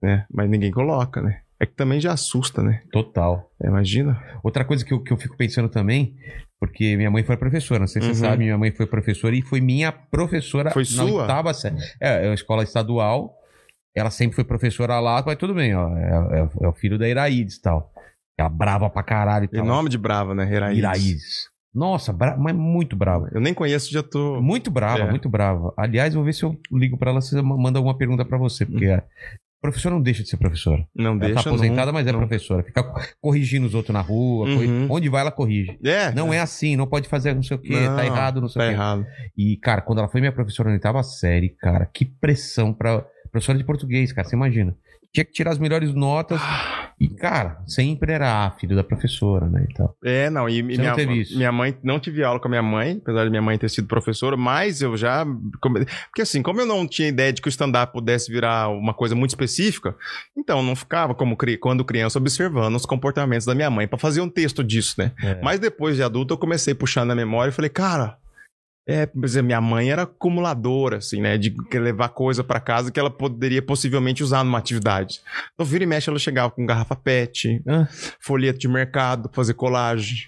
Né? 0.02 0.26
Mas 0.34 0.50
ninguém 0.50 0.72
coloca, 0.72 1.22
né? 1.22 1.42
É 1.60 1.66
que 1.66 1.74
também 1.74 2.00
já 2.02 2.12
assusta, 2.12 2.62
né? 2.62 2.82
Total. 2.92 3.50
É, 3.64 3.68
imagina. 3.68 4.22
Outra 4.44 4.66
coisa 4.66 4.84
que 4.84 4.94
eu, 4.94 5.02
que 5.02 5.12
eu 5.14 5.18
fico 5.18 5.38
pensando 5.38 5.70
também, 5.70 6.16
porque 6.60 6.98
minha 6.98 7.10
mãe 7.10 7.24
foi 7.24 7.38
professora, 7.38 7.80
não 7.82 7.88
sei 7.88 8.02
se 8.02 8.08
Uhum. 8.10 8.14
você 8.14 8.20
sabe, 8.22 8.44
minha 8.44 8.58
mãe 8.58 8.72
foi 8.72 8.86
professora 8.86 9.36
e 9.36 9.42
foi 9.42 9.62
minha 9.62 9.92
professora 9.92 10.72
Foi 10.72 10.84
na 10.84 10.88
sua? 10.90 11.22
oitava 11.22 11.54
série. 11.54 11.78
É, 12.02 12.26
é 12.26 12.28
uma 12.28 12.36
escola 12.36 12.64
estadual, 12.64 13.34
ela 13.96 14.12
sempre 14.12 14.36
foi 14.36 14.44
professora 14.44 15.00
lá, 15.00 15.24
mas 15.26 15.38
tudo 15.38 15.54
bem, 15.54 15.74
ó. 15.76 15.96
É, 15.98 16.40
é- 16.42 16.50
é 16.66 16.68
o 16.68 16.74
filho 16.74 16.98
da 16.98 17.08
Iraídes 17.08 17.56
e 17.56 17.62
tal. 17.62 17.90
Ela 18.38 18.50
brava 18.50 18.90
pra 18.90 19.02
caralho 19.02 19.46
e 19.46 19.48
E 19.48 19.58
tal. 19.58 19.66
nome 19.66 19.90
de 19.90 19.98
brava, 19.98 20.36
né? 20.36 20.44
Iraídes. 20.54 20.80
Iraídes. 20.80 21.50
Nossa, 21.74 22.12
bra- 22.12 22.36
mas 22.38 22.54
muito 22.56 22.96
brava. 22.98 23.30
Eu 23.34 23.40
nem 23.42 23.54
conheço, 23.54 23.92
já 23.92 24.04
tô. 24.04 24.42
Muito 24.42 24.70
brava, 24.70 25.04
É. 25.04 25.10
muito 25.10 25.30
brava. 25.30 25.74
Aliás, 25.78 26.14
vou 26.14 26.24
ver 26.24 26.34
se 26.34 26.44
eu 26.44 26.60
ligo 26.72 26.98
pra 26.98 27.12
ela 27.12 27.22
se 27.22 27.42
manda 27.42 27.80
alguma 27.80 27.98
pergunta 27.98 28.26
pra 28.26 28.38
você, 28.38 28.66
porque 28.66 28.88
a 28.88 29.04
professora 29.66 29.96
não 29.96 30.02
deixa 30.02 30.24
de 30.24 30.30
ser 30.30 30.38
professora. 30.38 30.86
Não 30.96 31.12
Ela 31.12 31.20
deixa. 31.20 31.36
tá 31.44 31.50
aposentada, 31.50 31.86
não, 31.88 31.94
mas 31.94 32.08
é 32.08 32.12
não. 32.12 32.20
professora. 32.20 32.64
Fica 32.64 32.84
corrigindo 33.22 33.66
os 33.68 33.74
outros 33.74 33.94
na 33.94 34.02
rua. 34.02 34.48
corri- 34.48 34.68
Uhum. 34.68 34.88
Onde 34.90 35.10
vai, 35.10 35.22
ela 35.22 35.32
corrige. 35.32 35.78
É. 35.84 36.12
Não 36.12 36.34
é 36.34 36.40
assim, 36.40 36.76
não 36.76 36.88
pode 36.88 37.08
fazer 37.08 37.34
não 37.36 37.44
sei 37.44 37.58
o 37.58 37.60
quê, 37.60 37.74
Não, 37.80 37.96
tá 37.96 38.06
errado, 38.06 38.42
não 38.42 38.48
sei 38.48 38.60
Tá 38.62 38.66
o 38.66 38.70
quê. 38.70 38.74
errado. 38.76 39.06
E, 39.38 39.58
cara, 39.58 39.82
quando 39.82 40.00
ela 40.00 40.08
foi 40.08 40.22
minha 40.22 40.32
professora 40.32 40.70
na 40.70 40.76
oitava 40.76 41.02
série, 41.04 41.50
cara, 41.50 41.86
que 41.94 42.06
pressão 42.06 42.74
pra 42.74 43.06
professora 43.32 43.58
de 43.58 43.64
português, 43.64 44.12
cara, 44.14 44.28
você 44.28 44.36
imagina. 44.36 44.76
Tinha 45.16 45.24
que 45.24 45.32
tirar 45.32 45.52
as 45.52 45.58
melhores 45.58 45.94
notas. 45.94 46.42
E, 47.00 47.08
cara, 47.08 47.62
sempre 47.66 48.12
era 48.12 48.46
ah, 48.46 48.52
filho 48.52 48.76
da 48.76 48.84
professora, 48.84 49.48
né? 49.48 49.66
E 49.70 49.74
tal. 49.74 49.96
É, 50.04 50.30
não, 50.30 50.50
e 50.50 50.62
minha, 50.62 50.94
não 50.94 51.16
minha 51.38 51.52
mãe, 51.52 51.78
não 51.82 52.02
tive 52.02 52.22
aula 52.22 52.38
com 52.38 52.48
a 52.48 52.50
minha 52.50 52.62
mãe, 52.62 53.00
apesar 53.02 53.24
de 53.24 53.30
minha 53.30 53.42
mãe 53.42 53.58
ter 53.58 53.70
sido 53.70 53.88
professora, 53.88 54.36
mas 54.36 54.82
eu 54.82 54.98
já, 54.98 55.26
porque 55.62 56.22
assim, 56.22 56.42
como 56.42 56.60
eu 56.60 56.66
não 56.66 56.86
tinha 56.86 57.08
ideia 57.08 57.32
de 57.32 57.42
que 57.42 57.48
o 57.48 57.50
stand-up 57.50 57.94
pudesse 57.94 58.30
virar 58.30 58.68
uma 58.70 58.94
coisa 58.94 59.16
muito 59.16 59.30
específica, 59.32 59.96
então 60.38 60.62
não 60.62 60.76
ficava 60.76 61.16
como 61.16 61.38
quando 61.62 61.86
criança 61.86 62.20
observando 62.20 62.76
os 62.76 62.86
comportamentos 62.86 63.46
da 63.46 63.56
minha 63.56 63.70
mãe 63.70 63.88
pra 63.88 63.98
fazer 63.98 64.20
um 64.20 64.30
texto 64.30 64.64
disso, 64.64 64.96
né? 64.98 65.14
É. 65.24 65.40
Mas 65.42 65.62
depois 65.62 65.96
de 65.96 66.04
adulto 66.04 66.34
eu 66.34 66.38
comecei 66.38 66.74
a 66.74 66.76
puxar 66.76 67.06
na 67.06 67.16
memória 67.16 67.52
e 67.52 67.54
falei, 67.54 67.70
cara, 67.70 68.18
é, 68.88 69.06
por 69.06 69.26
exemplo, 69.26 69.48
minha 69.48 69.62
mãe 69.62 69.90
era 69.92 70.04
acumuladora, 70.04 70.98
assim, 70.98 71.20
né? 71.22 71.38
De 71.38 71.54
levar 71.74 72.10
coisa 72.10 72.44
pra 72.44 72.60
casa 72.60 72.92
que 72.92 73.00
ela 73.00 73.10
poderia 73.10 73.62
possivelmente 73.62 74.24
usar 74.24 74.44
numa 74.44 74.58
atividade. 74.60 75.22
Então, 75.54 75.66
vira 75.66 75.84
e 75.84 75.88
mexe, 75.88 76.10
ela 76.10 76.20
chegava 76.20 76.52
com 76.52 76.66
garrafa 76.66 76.96
PET, 76.96 77.62
Ah, 77.68 77.88
folheto 78.22 78.60
de 78.60 78.68
mercado, 78.68 79.30
fazer 79.34 79.54
colagem, 79.56 80.28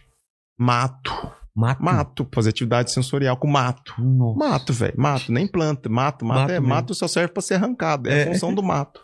mato, 0.59 1.11
mato. 1.55 1.83
mato, 1.83 2.27
fazer 2.33 2.49
atividade 2.49 2.91
sensorial 2.91 3.37
com 3.37 3.47
mato. 3.47 3.93
Nossa. 3.99 4.37
Mato, 4.39 4.73
velho, 4.73 4.93
mato, 4.97 5.31
nem 5.31 5.47
planta, 5.47 5.89
mato, 5.89 6.25
mato, 6.25 6.39
Mato 6.41 6.49
é, 6.51 6.53
mesmo. 6.59 6.67
mato 6.67 6.93
só 6.93 7.07
serve 7.07 7.31
pra 7.33 7.41
ser 7.41 7.55
arrancado, 7.55 8.09
é, 8.09 8.19
É. 8.19 8.23
a 8.23 8.27
função 8.27 8.53
do 8.53 8.63
mato. 8.63 9.01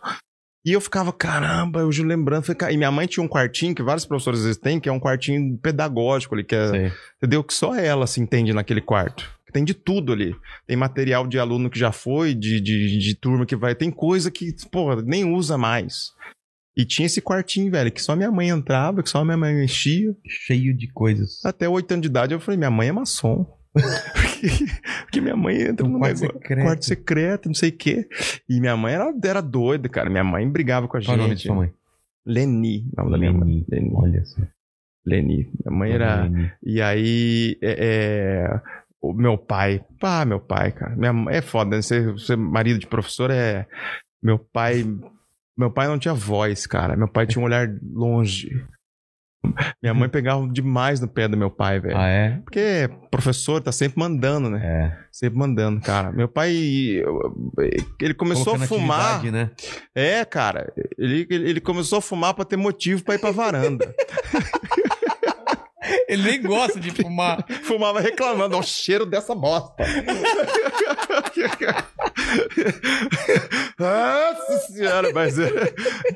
E 0.66 0.72
eu 0.72 0.80
ficava, 0.80 1.12
caramba, 1.12 1.80
eu 1.80 1.90
lembrando, 2.02 2.42
cara, 2.56 2.72
e 2.72 2.76
minha 2.78 2.90
mãe 2.90 3.06
tinha 3.06 3.22
um 3.22 3.28
quartinho 3.28 3.74
que 3.74 3.82
vários 3.82 4.06
professores 4.06 4.40
às 4.40 4.46
vezes 4.46 4.60
têm, 4.60 4.80
que 4.80 4.88
é 4.88 4.92
um 4.92 4.98
quartinho 4.98 5.58
pedagógico 5.58 6.34
ali, 6.34 6.42
que 6.42 6.54
é, 6.56 6.68
Sei. 6.70 6.92
entendeu? 7.18 7.44
Que 7.44 7.52
só 7.52 7.74
ela 7.76 8.06
se 8.06 8.18
entende 8.20 8.52
naquele 8.54 8.80
quarto. 8.80 9.30
Tem 9.54 9.64
de 9.64 9.72
tudo 9.72 10.12
ali. 10.12 10.34
Tem 10.66 10.76
material 10.76 11.28
de 11.28 11.38
aluno 11.38 11.70
que 11.70 11.78
já 11.78 11.92
foi, 11.92 12.34
de, 12.34 12.60
de, 12.60 12.98
de 12.98 13.14
turma 13.14 13.46
que 13.46 13.54
vai. 13.54 13.72
Tem 13.74 13.88
coisa 13.88 14.28
que, 14.28 14.52
pô, 14.70 14.96
nem 15.00 15.24
usa 15.24 15.56
mais. 15.56 16.10
E 16.76 16.84
tinha 16.84 17.06
esse 17.06 17.22
quartinho, 17.22 17.70
velho, 17.70 17.92
que 17.92 18.02
só 18.02 18.16
minha 18.16 18.32
mãe 18.32 18.48
entrava, 18.48 19.00
que 19.00 19.08
só 19.08 19.24
minha 19.24 19.36
mãe 19.36 19.54
mexia. 19.54 20.12
Cheio 20.26 20.76
de 20.76 20.88
coisas. 20.88 21.44
Até 21.44 21.68
oito 21.68 21.92
anos 21.92 22.02
de 22.02 22.08
idade 22.08 22.34
eu 22.34 22.40
falei, 22.40 22.58
minha 22.58 22.70
mãe 22.70 22.88
é 22.88 22.92
maçom. 22.92 23.46
porque, 23.72 24.48
porque 25.04 25.20
minha 25.20 25.36
mãe 25.36 25.62
entra 25.62 25.86
Um 25.86 25.90
no 25.90 25.98
quarto 26.00 26.20
negócio- 26.20 26.40
secreto. 26.40 26.62
quarto 26.64 26.84
secreto, 26.84 27.46
não 27.46 27.54
sei 27.54 27.68
o 27.70 27.76
quê. 27.76 28.08
E 28.48 28.58
minha 28.60 28.76
mãe 28.76 28.94
era, 28.94 29.14
era 29.24 29.40
doida, 29.40 29.88
cara. 29.88 30.10
Minha 30.10 30.24
mãe 30.24 30.48
brigava 30.50 30.88
com 30.88 30.96
a 30.96 31.00
Qual 31.00 31.04
gente. 31.04 31.14
o 31.14 31.22
nome 31.22 31.34
de 31.36 31.42
sua 31.42 31.54
mãe? 31.54 31.72
Leni, 32.26 32.88
o 32.92 32.96
nome 33.02 33.10
da 33.12 33.18
minha 33.18 33.32
mãe. 33.32 33.64
Leni. 33.68 33.90
Olha 33.94 34.24
só. 34.24 34.42
Leni. 35.06 35.48
Minha 35.64 35.78
mãe 35.78 35.92
era. 35.92 36.22
Leni. 36.24 36.52
E 36.64 36.80
aí, 36.82 37.56
é, 37.62 37.76
é, 37.78 38.60
o 39.04 39.12
meu 39.12 39.36
pai, 39.36 39.84
pá, 40.00 40.24
meu 40.24 40.40
pai, 40.40 40.72
cara, 40.72 40.96
minha, 40.96 41.12
é 41.30 41.42
foda, 41.42 41.76
né? 41.76 41.82
Ser, 41.82 42.18
ser 42.18 42.36
marido 42.36 42.78
de 42.78 42.86
professor 42.86 43.30
é. 43.30 43.66
Meu 44.22 44.38
pai, 44.38 44.84
meu 45.56 45.70
pai 45.70 45.86
não 45.86 45.98
tinha 45.98 46.14
voz, 46.14 46.66
cara. 46.66 46.96
Meu 46.96 47.08
pai 47.08 47.26
tinha 47.26 47.42
um 47.42 47.44
olhar 47.44 47.68
longe. 47.92 48.48
Minha 49.82 49.92
mãe 49.92 50.08
pegava 50.08 50.48
demais 50.48 51.00
no 51.00 51.06
pé 51.06 51.28
do 51.28 51.36
meu 51.36 51.50
pai, 51.50 51.78
velho. 51.78 51.98
Ah, 51.98 52.08
é? 52.08 52.38
Porque 52.42 52.88
professor 53.10 53.60
tá 53.60 53.70
sempre 53.70 54.00
mandando, 54.00 54.48
né? 54.48 54.60
É. 54.64 55.04
Sempre 55.12 55.38
mandando, 55.38 55.82
cara. 55.82 56.10
Meu 56.10 56.26
pai, 56.26 56.54
ele 58.00 58.14
começou 58.14 58.54
Colocando 58.54 58.64
a 58.64 58.66
fumar. 58.66 59.22
Né? 59.24 59.50
É, 59.94 60.24
cara, 60.24 60.72
ele 60.98 61.26
ele 61.28 61.60
começou 61.60 61.98
a 61.98 62.02
fumar 62.02 62.32
pra 62.32 62.46
ter 62.46 62.56
motivo 62.56 63.04
pra 63.04 63.16
ir 63.16 63.18
pra 63.18 63.30
varanda. 63.30 63.94
Ele 66.08 66.22
nem 66.22 66.42
gosta 66.42 66.78
de 66.78 66.90
fumar. 66.90 67.44
Fumava 67.64 68.00
reclamando, 68.00 68.56
ó, 68.56 68.60
o 68.60 68.62
cheiro 68.62 69.06
dessa 69.06 69.34
bosta. 69.34 69.84
Nossa 73.78 74.58
senhora, 74.72 75.12
mas 75.12 75.38
é 75.38 75.50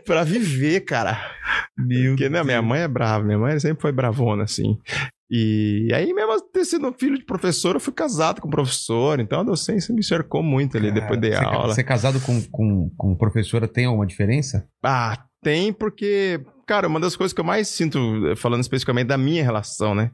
pra 0.05 0.25
viver, 0.25 0.81
cara. 0.81 1.19
Meu 1.77 2.13
Porque, 2.13 2.29
né, 2.29 2.43
minha 2.43 2.63
mãe 2.63 2.81
é 2.81 2.89
brava, 2.89 3.25
minha 3.25 3.39
mãe 3.39 3.59
sempre 3.59 3.83
foi 3.83 3.93
bravona, 3.93 4.45
assim. 4.45 4.79
E 5.31 5.91
aí, 5.93 6.15
mesmo 6.15 6.41
ter 6.41 6.65
sido 6.65 6.91
filho 6.99 7.19
de 7.19 7.25
professor, 7.25 7.77
eu 7.77 7.81
fui 7.81 7.93
casado 7.93 8.41
com 8.41 8.49
professor, 8.49 9.21
então 9.21 9.41
a 9.41 9.45
docência 9.45 9.95
me 9.95 10.03
cercou 10.03 10.43
muito 10.43 10.79
ali 10.79 10.91
depois 10.91 11.21
da 11.21 11.45
aula. 11.45 11.75
Você 11.75 11.85
casado 11.85 12.19
com, 12.21 12.43
com, 12.51 12.91
com 12.97 13.15
professora 13.15 13.69
tem 13.69 13.85
alguma 13.85 14.07
diferença? 14.07 14.67
Ah, 14.83 15.23
tem, 15.43 15.73
porque, 15.73 16.41
cara, 16.67 16.89
uma 16.89 17.01
das 17.01 17.17
coisas 17.17 17.33
que 17.33 17.41
eu 17.41 17.45
mais 17.45 17.69
sinto, 17.69 17.99
falando 18.37 18.63
especificamente 18.63 19.07
da 19.09 19.19
minha 19.19 19.43
relação, 19.43 19.95
né? 19.95 20.11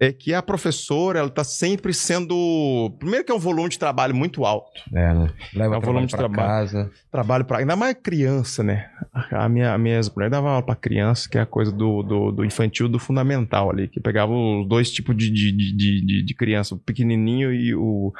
É 0.00 0.12
que 0.12 0.34
a 0.34 0.42
professora, 0.42 1.20
ela 1.20 1.30
tá 1.30 1.44
sempre 1.44 1.94
sendo. 1.94 2.94
Primeiro, 2.98 3.24
que 3.24 3.30
é 3.30 3.34
um 3.34 3.38
volume 3.38 3.68
de 3.68 3.78
trabalho 3.78 4.12
muito 4.12 4.44
alto. 4.44 4.82
É, 4.92 5.14
né? 5.14 5.32
Leva 5.54 5.76
É 5.76 5.78
um 5.78 5.80
volume 5.80 6.06
de 6.06 6.16
trabalho. 6.16 6.48
casa. 6.48 6.90
Trabalho 7.12 7.44
para 7.44 7.58
Ainda 7.58 7.76
mais 7.76 7.94
criança, 8.02 8.64
né? 8.64 8.90
A 9.30 9.48
minha, 9.48 9.72
a 9.72 9.78
minha 9.78 9.94
ex-mulher 9.94 10.28
dava 10.28 10.50
aula 10.50 10.66
pra 10.66 10.74
criança, 10.74 11.28
que 11.30 11.38
é 11.38 11.42
a 11.42 11.46
coisa 11.46 11.70
do, 11.70 12.02
do, 12.02 12.32
do 12.32 12.44
infantil 12.44 12.88
do 12.88 12.98
fundamental 12.98 13.70
ali, 13.70 13.86
que 13.86 14.00
pegava 14.00 14.32
os 14.32 14.68
dois 14.68 14.90
tipos 14.90 15.16
de, 15.16 15.30
de, 15.30 15.52
de, 15.52 16.04
de, 16.04 16.24
de 16.24 16.34
criança, 16.34 16.74
o 16.74 16.78
pequenininho 16.78 17.52
e 17.54 17.72
o, 17.72 18.12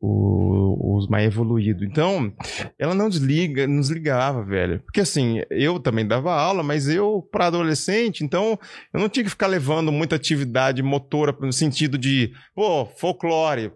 o, 0.00 0.96
os 0.96 1.06
mais 1.08 1.26
evoluídos. 1.26 1.82
Então, 1.82 2.32
ela 2.78 2.94
não 2.94 3.08
desliga, 3.08 3.66
não 3.66 3.80
desligava, 3.80 4.42
velho. 4.42 4.80
Porque 4.80 5.00
assim, 5.00 5.42
eu 5.50 5.78
também 5.78 6.06
dava 6.06 6.32
aula, 6.32 6.62
mas 6.62 6.88
eu, 6.88 7.26
para 7.30 7.46
adolescente, 7.46 8.24
então 8.24 8.58
eu 8.92 9.00
não 9.00 9.08
tinha 9.08 9.24
que 9.24 9.30
ficar 9.30 9.46
levando 9.46 9.92
muita 9.92 10.16
atividade 10.16 10.82
motora 10.82 11.36
no 11.40 11.52
sentido 11.52 11.98
de, 11.98 12.32
pô, 12.54 12.86
folclore. 12.86 13.72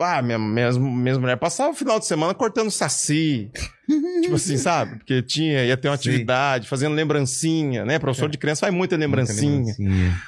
Ah, 0.00 0.20
minha, 0.20 0.36
minha, 0.36 0.72
minha 0.72 1.18
mulher 1.18 1.36
passava 1.36 1.70
o 1.70 1.74
final 1.74 2.00
de 2.00 2.06
semana 2.06 2.34
cortando 2.34 2.72
saci. 2.72 3.48
tipo 4.20 4.34
assim, 4.34 4.56
sabe? 4.56 4.96
Porque 4.96 5.22
tinha, 5.22 5.64
ia 5.64 5.76
ter 5.76 5.88
uma 5.88 5.96
Sim. 5.96 6.08
atividade, 6.08 6.68
fazendo 6.68 6.96
lembrancinha, 6.96 7.84
né? 7.84 8.00
Professor 8.00 8.28
de 8.28 8.36
criança 8.36 8.62
faz 8.62 8.74
muita 8.74 8.96
lembrancinha. 8.96 9.72
Lembrancinha. 9.78 10.20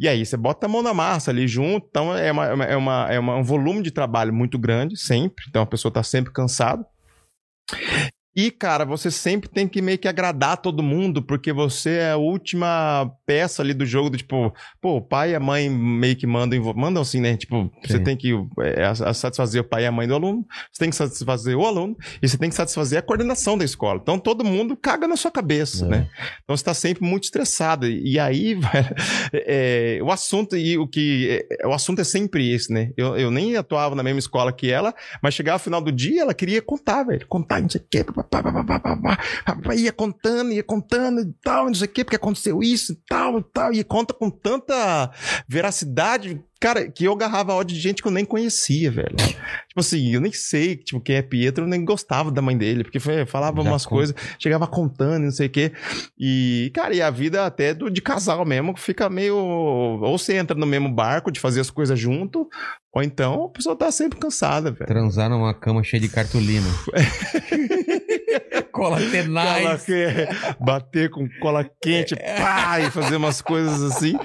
E 0.00 0.08
aí 0.08 0.24
você 0.24 0.34
bota 0.34 0.64
a 0.64 0.68
mão 0.68 0.82
na 0.82 0.94
massa 0.94 1.30
ali 1.30 1.46
junto, 1.46 1.86
então 1.90 2.16
é, 2.16 2.32
uma, 2.32 2.46
é, 2.46 2.54
uma- 2.54 2.64
é, 2.64 2.76
uma- 2.76 3.12
é 3.12 3.20
um 3.20 3.44
volume 3.44 3.82
de 3.82 3.90
trabalho 3.90 4.32
muito 4.32 4.58
grande, 4.58 4.96
sempre. 4.96 5.44
Então 5.46 5.60
a 5.60 5.66
pessoa 5.66 5.92
tá 5.92 6.02
sempre 6.02 6.32
cansada. 6.32 6.86
E, 8.34 8.50
cara, 8.50 8.84
você 8.84 9.10
sempre 9.10 9.48
tem 9.48 9.66
que 9.66 9.82
meio 9.82 9.98
que 9.98 10.06
agradar 10.06 10.56
todo 10.58 10.82
mundo, 10.82 11.20
porque 11.20 11.52
você 11.52 11.90
é 11.96 12.10
a 12.12 12.16
última 12.16 13.10
peça 13.26 13.60
ali 13.60 13.74
do 13.74 13.84
jogo, 13.84 14.08
do 14.10 14.16
tipo, 14.16 14.54
pô, 14.80 14.96
o 14.98 15.02
pai 15.02 15.32
e 15.32 15.34
a 15.34 15.40
mãe 15.40 15.68
meio 15.68 16.14
que 16.14 16.26
mandam, 16.26 16.72
mandam 16.74 17.02
assim, 17.02 17.20
né? 17.20 17.36
Tipo, 17.36 17.70
você 17.84 17.98
Sim. 17.98 18.04
tem 18.04 18.16
que 18.16 18.32
é, 18.60 18.94
satisfazer 19.14 19.60
o 19.60 19.64
pai 19.64 19.82
e 19.82 19.86
a 19.86 19.92
mãe 19.92 20.06
do 20.06 20.14
aluno, 20.14 20.46
você 20.70 20.78
tem 20.78 20.90
que 20.90 20.96
satisfazer 20.96 21.56
o 21.56 21.66
aluno, 21.66 21.96
e 22.22 22.28
você 22.28 22.38
tem 22.38 22.48
que 22.48 22.54
satisfazer 22.54 22.98
a 23.00 23.02
coordenação 23.02 23.58
da 23.58 23.64
escola. 23.64 23.98
Então 24.00 24.18
todo 24.18 24.44
mundo 24.44 24.76
caga 24.76 25.08
na 25.08 25.16
sua 25.16 25.30
cabeça, 25.30 25.86
É. 25.86 25.88
né? 25.88 26.08
Então 26.44 26.56
você 26.56 26.64
tá 26.64 26.74
sempre 26.74 27.04
muito 27.04 27.24
estressado. 27.24 27.86
E 27.88 28.18
aí, 28.18 28.56
é, 29.32 29.98
o 30.02 30.10
assunto 30.10 30.56
e 30.56 30.78
o 30.78 30.86
que 30.86 31.44
é, 31.60 31.66
o 31.66 31.72
assunto 31.72 32.00
é 32.00 32.04
sempre 32.04 32.52
esse, 32.52 32.72
né? 32.72 32.92
Eu, 32.96 33.16
eu 33.16 33.30
nem 33.30 33.56
atuava 33.56 33.94
na 33.94 34.02
mesma 34.02 34.18
escola 34.20 34.52
que 34.52 34.70
ela, 34.70 34.94
mas 35.22 35.34
chegava 35.34 35.58
no 35.58 35.64
final 35.64 35.80
do 35.80 35.90
dia, 35.92 36.22
ela 36.22 36.34
queria 36.34 36.62
contar, 36.62 37.02
velho, 37.04 37.26
contar, 37.26 37.60
não 37.60 37.68
sei 37.68 37.80
o 37.80 37.84
quê, 37.90 38.04
ia 39.76 39.92
contando, 39.92 40.52
ia 40.52 40.62
contando 40.62 41.20
e 41.20 41.32
tal, 41.42 41.66
não 41.66 41.74
sei 41.74 41.86
o 41.86 41.90
que, 41.90 42.04
porque 42.04 42.16
aconteceu 42.16 42.62
isso 42.62 42.92
e 42.92 42.96
tal, 43.08 43.38
e 43.38 43.42
tal, 43.42 43.72
e 43.72 43.84
conta 43.84 44.14
com 44.14 44.30
tanta 44.30 45.10
veracidade 45.48 46.42
cara, 46.60 46.90
que 46.90 47.04
eu 47.04 47.12
agarrava 47.12 47.54
ódio 47.54 47.74
de 47.74 47.80
gente 47.80 48.02
que 48.02 48.08
eu 48.08 48.12
nem 48.12 48.24
conhecia, 48.24 48.90
velho. 48.90 49.16
Tipo 49.16 49.80
assim, 49.80 50.12
eu 50.12 50.20
nem 50.20 50.30
sei, 50.30 50.76
tipo, 50.76 51.00
quem 51.00 51.16
é 51.16 51.22
Pietro, 51.22 51.64
eu 51.64 51.68
nem 51.68 51.84
gostava 51.84 52.30
da 52.30 52.42
mãe 52.42 52.56
dele, 52.56 52.84
porque 52.84 53.00
foi, 53.00 53.24
falava 53.24 53.62
Já 53.62 53.70
umas 53.70 53.86
coisas, 53.86 54.14
chegava 54.38 54.66
contando, 54.66 55.24
não 55.24 55.30
sei 55.30 55.46
o 55.46 55.50
quê. 55.50 55.72
E, 56.18 56.70
cara, 56.74 56.94
e 56.94 57.00
a 57.00 57.10
vida 57.10 57.46
até 57.46 57.72
do, 57.72 57.90
de 57.90 58.02
casal 58.02 58.44
mesmo 58.44 58.76
fica 58.76 59.08
meio. 59.08 59.36
Ou 59.36 60.18
você 60.18 60.36
entra 60.36 60.56
no 60.56 60.66
mesmo 60.66 60.92
barco 60.92 61.32
de 61.32 61.40
fazer 61.40 61.60
as 61.60 61.70
coisas 61.70 61.98
junto, 61.98 62.48
ou 62.92 63.02
então 63.02 63.44
a 63.44 63.48
pessoa 63.48 63.74
tá 63.74 63.90
sempre 63.90 64.18
cansada, 64.18 64.70
velho. 64.70 64.86
Transar 64.86 65.30
numa 65.30 65.54
cama 65.54 65.82
cheia 65.82 66.00
de 66.00 66.08
cartolina. 66.08 66.68
Cola 68.72 68.98
tenaz. 69.10 69.84
que- 69.84 70.28
bater 70.60 71.10
com 71.10 71.28
cola 71.40 71.68
quente, 71.82 72.14
pá, 72.16 72.80
e 72.80 72.90
fazer 72.90 73.16
umas 73.16 73.40
coisas 73.42 73.82
assim. 73.82 74.16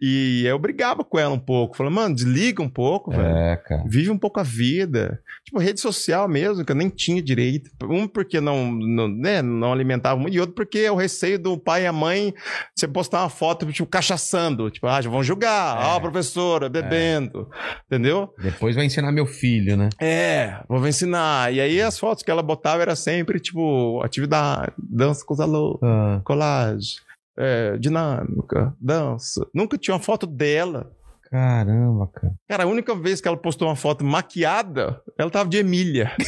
E 0.00 0.44
eu 0.46 0.58
brigava 0.58 1.04
com 1.04 1.18
ela 1.18 1.34
um 1.34 1.38
pouco. 1.38 1.76
Falei, 1.76 1.92
mano, 1.92 2.14
desliga 2.14 2.62
um 2.62 2.68
pouco, 2.68 3.10
velho. 3.10 3.22
É, 3.36 3.56
cara. 3.56 3.84
Vive 3.86 4.10
um 4.10 4.18
pouco 4.18 4.40
a 4.40 4.42
vida. 4.42 5.20
Tipo, 5.48 5.60
rede 5.60 5.80
social 5.80 6.28
mesmo, 6.28 6.62
que 6.62 6.70
eu 6.70 6.76
nem 6.76 6.90
tinha 6.90 7.22
direito. 7.22 7.70
Um, 7.82 8.06
porque 8.06 8.38
não, 8.38 8.70
não, 8.70 9.08
né, 9.08 9.40
não 9.40 9.72
alimentava 9.72 10.20
muito, 10.20 10.34
e 10.34 10.40
outro 10.40 10.54
porque 10.54 10.80
é 10.80 10.92
o 10.92 10.94
receio 10.94 11.38
do 11.38 11.56
pai 11.56 11.84
e 11.84 11.86
a 11.86 11.92
mãe 11.92 12.34
você 12.76 12.86
postar 12.86 13.22
uma 13.22 13.30
foto, 13.30 13.64
tipo, 13.72 13.88
cachaçando. 13.88 14.70
Tipo, 14.70 14.86
ah, 14.86 15.00
já 15.00 15.08
vão 15.08 15.22
julgar. 15.22 15.82
É. 15.82 15.86
Ó, 15.86 15.96
a 15.96 16.00
professora, 16.02 16.68
bebendo. 16.68 17.48
Entendeu? 17.86 18.28
Depois 18.42 18.76
vai 18.76 18.84
ensinar 18.84 19.10
meu 19.10 19.24
filho, 19.24 19.74
né? 19.74 19.88
É, 19.98 20.60
vou 20.68 20.86
ensinar. 20.86 21.50
E 21.50 21.62
aí 21.62 21.80
as 21.80 21.98
fotos 21.98 22.22
que 22.22 22.30
ela 22.30 22.42
botava 22.42 22.82
era 22.82 22.94
sempre, 22.94 23.40
tipo, 23.40 24.02
atividade, 24.02 24.72
dança 24.76 25.24
com 25.24 25.32
os 25.32 25.40
alunos, 25.40 25.78
Ah, 25.82 26.20
colagem, 26.24 26.96
é, 27.38 27.78
dinâmica, 27.78 28.74
dança. 28.78 29.46
Nunca 29.54 29.78
tinha 29.78 29.94
uma 29.94 30.02
foto 30.02 30.26
dela. 30.26 30.92
Caramba, 31.30 32.06
cara. 32.12 32.34
Cara, 32.48 32.64
a 32.64 32.66
única 32.66 32.94
vez 32.94 33.20
que 33.20 33.28
ela 33.28 33.36
postou 33.36 33.68
uma 33.68 33.76
foto 33.76 34.04
maquiada, 34.04 35.00
ela 35.18 35.30
tava 35.30 35.48
de 35.48 35.58
Emília. 35.58 36.12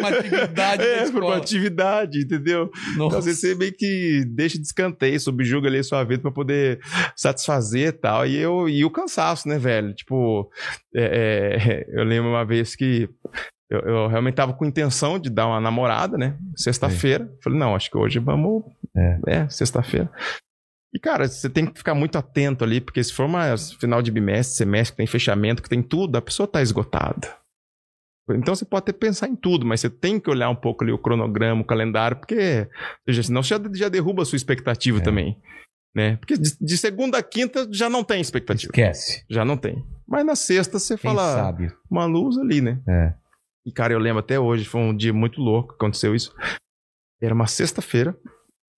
Uma 0.00 0.08
atividade 0.08 0.82
da 0.82 0.88
É, 0.88 1.06
uma 1.06 1.36
atividade, 1.36 2.22
entendeu? 2.22 2.70
Então, 2.92 3.06
Nossa. 3.06 3.18
às 3.18 3.24
vezes 3.24 3.40
você 3.40 3.54
meio 3.54 3.72
que 3.72 4.24
deixa 4.26 4.58
de 4.58 4.64
escanteio, 4.64 5.20
subjuga 5.20 5.68
ali 5.68 5.78
a 5.78 5.84
sua 5.84 6.02
vida 6.04 6.22
pra 6.22 6.30
poder 6.30 6.80
satisfazer 7.16 7.88
e 7.88 7.92
tal. 7.92 8.26
E, 8.26 8.36
eu, 8.36 8.68
e 8.68 8.84
o 8.84 8.90
cansaço, 8.90 9.48
né, 9.48 9.58
velho? 9.58 9.94
Tipo, 9.94 10.50
é, 10.94 11.86
é, 11.86 11.86
eu 12.00 12.04
lembro 12.04 12.30
uma 12.30 12.44
vez 12.44 12.74
que 12.74 13.08
eu, 13.70 13.80
eu 13.80 14.06
realmente 14.08 14.34
tava 14.34 14.52
com 14.52 14.64
intenção 14.64 15.18
de 15.18 15.30
dar 15.30 15.46
uma 15.46 15.60
namorada, 15.60 16.16
né? 16.16 16.36
Sexta-feira. 16.56 17.30
Falei, 17.42 17.58
não, 17.58 17.74
acho 17.74 17.90
que 17.90 17.98
hoje 17.98 18.18
vamos. 18.18 18.64
É. 18.96 19.18
É, 19.26 19.48
sexta-feira. 19.48 20.10
E, 20.94 20.98
cara, 20.98 21.28
você 21.28 21.50
tem 21.50 21.66
que 21.66 21.76
ficar 21.78 21.94
muito 21.94 22.16
atento 22.16 22.64
ali, 22.64 22.80
porque 22.80 23.02
se 23.04 23.12
for 23.12 23.26
uma 23.26 23.56
final 23.78 24.00
de 24.00 24.10
bimestre, 24.10 24.56
semestre, 24.56 24.92
que 24.92 24.96
tem 24.96 25.06
fechamento, 25.06 25.62
que 25.62 25.68
tem 25.68 25.82
tudo, 25.82 26.16
a 26.16 26.22
pessoa 26.22 26.46
tá 26.48 26.62
esgotada. 26.62 27.36
Então 28.30 28.54
você 28.54 28.64
pode 28.64 28.82
até 28.82 28.92
pensar 28.92 29.26
em 29.28 29.36
tudo, 29.36 29.64
mas 29.66 29.80
você 29.80 29.88
tem 29.88 30.20
que 30.20 30.28
olhar 30.30 30.50
um 30.50 30.54
pouco 30.56 30.84
ali 30.84 30.92
o 30.92 30.98
cronograma, 30.98 31.62
o 31.62 31.66
calendário, 31.66 32.16
porque 32.18 32.68
seja, 33.06 33.22
senão 33.22 33.42
você 33.42 33.54
já, 33.54 33.60
já 33.72 33.88
derruba 33.88 34.22
a 34.22 34.24
sua 34.26 34.36
expectativa 34.36 34.98
É. 34.98 35.02
também. 35.02 35.40
Né? 35.96 36.16
Porque 36.16 36.36
de, 36.36 36.56
de 36.60 36.76
segunda 36.76 37.16
a 37.18 37.22
quinta 37.22 37.66
já 37.72 37.88
não 37.88 38.04
tem 38.04 38.20
expectativa. 38.20 38.70
Esquece. 38.70 39.24
Já 39.30 39.44
não 39.44 39.56
tem. 39.56 39.82
Mas 40.06 40.24
na 40.24 40.36
sexta 40.36 40.78
você 40.78 40.96
Quem 40.96 41.10
fala 41.10 41.34
sabe? 41.34 41.72
uma 41.90 42.04
luz 42.04 42.36
ali, 42.38 42.60
né? 42.60 42.80
É. 42.86 43.14
E, 43.66 43.72
cara, 43.72 43.92
eu 43.94 43.98
lembro 43.98 44.20
até 44.20 44.38
hoje, 44.38 44.64
foi 44.64 44.80
um 44.80 44.94
dia 44.96 45.12
muito 45.12 45.40
louco 45.40 45.70
que 45.70 45.74
aconteceu 45.76 46.14
isso. 46.14 46.34
Era 47.20 47.34
uma 47.34 47.46
sexta-feira. 47.46 48.16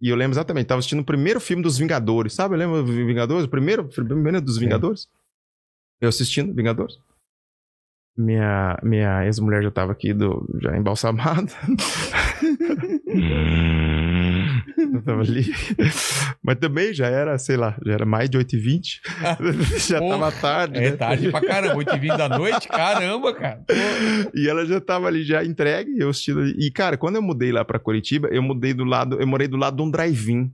E 0.00 0.08
eu 0.08 0.16
lembro 0.16 0.32
exatamente, 0.32 0.66
tava 0.66 0.78
assistindo 0.78 1.00
o 1.00 1.04
primeiro 1.04 1.40
filme 1.40 1.62
dos 1.62 1.76
Vingadores, 1.76 2.32
sabe? 2.32 2.54
Eu 2.54 2.58
lembro 2.58 2.82
dos 2.82 2.94
Vingadores, 2.94 3.44
o 3.44 3.48
primeiro, 3.48 3.84
primeiro 3.88 4.40
dos. 4.40 4.56
Vingadores. 4.58 5.08
Eu 6.00 6.08
assistindo 6.08 6.54
Vingadores. 6.54 6.98
Minha, 8.16 8.78
minha 8.82 9.24
ex-mulher 9.26 9.62
já 9.62 9.70
tava 9.70 9.92
aqui 9.92 10.12
do, 10.12 10.46
já 10.60 10.76
embalsamada. 10.76 11.52
eu 14.76 15.02
tava 15.02 15.20
ali. 15.22 15.44
Mas 16.42 16.56
também 16.58 16.92
já 16.94 17.06
era, 17.06 17.38
sei 17.38 17.56
lá, 17.56 17.76
já 17.84 17.92
era 17.92 18.06
mais 18.06 18.28
de 18.30 18.38
8h20. 18.38 19.00
já 19.88 19.98
Pô, 19.98 20.08
tava 20.08 20.32
tarde, 20.32 20.78
É 20.78 20.90
né? 20.90 20.96
tarde 20.96 21.30
pra 21.30 21.40
caramba. 21.40 21.76
8 21.76 21.90
h 21.90 22.16
da 22.16 22.28
noite? 22.28 22.68
Caramba, 22.68 23.34
cara. 23.34 23.64
E 24.34 24.48
ela 24.48 24.64
já 24.66 24.80
tava 24.80 25.06
ali, 25.06 25.22
já 25.24 25.44
entregue, 25.44 25.98
eu 25.98 26.10
assistindo. 26.10 26.46
E, 26.46 26.70
cara, 26.70 26.96
quando 26.96 27.16
eu 27.16 27.22
mudei 27.22 27.52
lá 27.52 27.64
pra 27.64 27.78
Curitiba, 27.78 28.28
eu 28.28 28.42
mudei 28.42 28.72
do 28.74 28.84
lado, 28.84 29.20
eu 29.20 29.26
morei 29.26 29.48
do 29.48 29.56
lado 29.56 29.76
de 29.76 29.82
um 29.82 29.90
drive-in. 29.90 30.52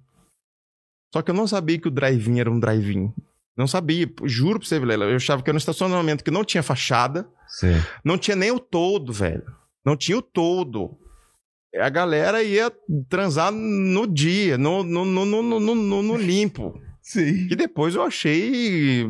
Só 1.12 1.22
que 1.22 1.30
eu 1.30 1.34
não 1.34 1.46
sabia 1.46 1.78
que 1.78 1.88
o 1.88 1.90
drive-in 1.90 2.40
era 2.40 2.50
um 2.50 2.58
drive-in. 2.60 3.12
Não 3.56 3.66
sabia, 3.66 4.06
juro 4.24 4.58
pra 4.58 4.68
você, 4.68 4.78
Vilela. 4.78 5.04
Eu 5.06 5.16
achava 5.16 5.42
que 5.42 5.48
era 5.48 5.56
um 5.56 5.58
estacionamento 5.58 6.22
que 6.22 6.30
não 6.30 6.44
tinha 6.44 6.62
fachada, 6.62 7.26
Sim. 7.48 7.74
não 8.04 8.18
tinha 8.18 8.36
nem 8.36 8.50
o 8.50 8.58
todo, 8.60 9.12
velho. 9.14 9.44
Não 9.84 9.96
tinha 9.96 10.18
o 10.18 10.22
todo. 10.22 10.98
A 11.81 11.89
galera 11.89 12.43
ia 12.43 12.70
transar 13.09 13.51
no 13.53 14.07
dia, 14.07 14.57
no, 14.59 14.82
no, 14.82 15.05
no, 15.05 15.24
no, 15.24 15.43
no, 15.43 15.74
no- 15.74 16.03
no 16.03 16.16
limpo. 16.16 16.81
Sim. 17.03 17.47
Que 17.47 17.55
depois 17.55 17.94
eu 17.94 18.03
achei 18.03 19.07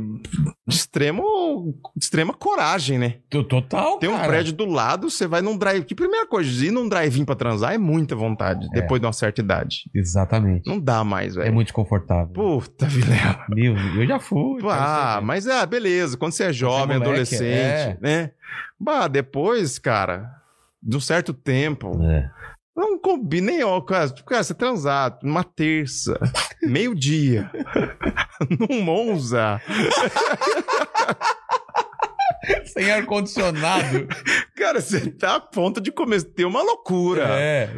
de 0.68 0.74
extremo, 0.74 1.74
extrema 1.96 2.34
coragem, 2.34 2.98
né? 2.98 3.14
Total, 3.48 3.98
Tem 3.98 4.10
um 4.10 4.16
cara. 4.16 4.28
prédio 4.28 4.52
do 4.52 4.66
lado, 4.66 5.08
você 5.08 5.26
vai 5.26 5.40
num 5.40 5.56
drive. 5.56 5.82
Que 5.84 5.94
primeira 5.94 6.26
coisa, 6.26 6.66
ir 6.66 6.70
num 6.70 6.86
drive-in 6.90 7.24
pra 7.24 7.34
transar 7.34 7.72
é 7.72 7.78
muita 7.78 8.14
vontade, 8.14 8.66
É. 8.74 8.80
depois 8.82 9.00
de 9.00 9.06
uma 9.06 9.14
certa 9.14 9.40
idade. 9.40 9.90
Exatamente. 9.94 10.68
Não 10.68 10.78
dá 10.78 11.02
mais, 11.04 11.36
É 11.38 11.40
velho. 11.40 11.54
muito 11.54 11.68
desconfortável. 11.68 12.34
Puta, 12.34 12.84
Vilela. 12.86 13.46
Meu, 13.48 13.74
eu 13.74 14.06
já 14.06 14.18
fui. 14.18 14.60
Ah, 14.68 15.14
você 15.14 15.20
vê. 15.20 15.26
mas 15.26 15.46
é, 15.46 15.64
beleza. 15.64 16.18
Quando 16.18 16.32
você 16.32 16.44
é 16.44 16.52
jovem, 16.52 16.98
moleque, 16.98 17.02
adolescente, 17.12 17.42
é. 17.42 17.98
né? 18.02 18.30
Bah, 18.78 19.08
depois, 19.08 19.78
cara, 19.78 20.30
de 20.82 20.96
um 20.98 21.00
certo 21.00 21.32
tempo, 21.32 21.98
É. 22.02 22.30
Não 22.76 22.98
combina 22.98 23.46
nem 23.46 23.64
ó, 23.64 23.80
cara. 23.80 24.10
Tipo, 24.10 24.28
cara, 24.28 24.44
você 24.44 24.52
transar 24.52 25.18
numa 25.22 25.42
terça, 25.42 26.18
meio-dia, 26.62 27.50
num 28.68 28.82
Monza. 28.82 29.60
Sem 32.66 32.92
ar-condicionado. 32.92 34.06
Cara, 34.54 34.80
você 34.80 35.10
tá 35.10 35.36
a 35.36 35.40
ponto 35.40 35.80
de 35.80 35.90
cometer 35.90 36.44
uma 36.44 36.62
loucura. 36.62 37.26
É, 37.30 37.70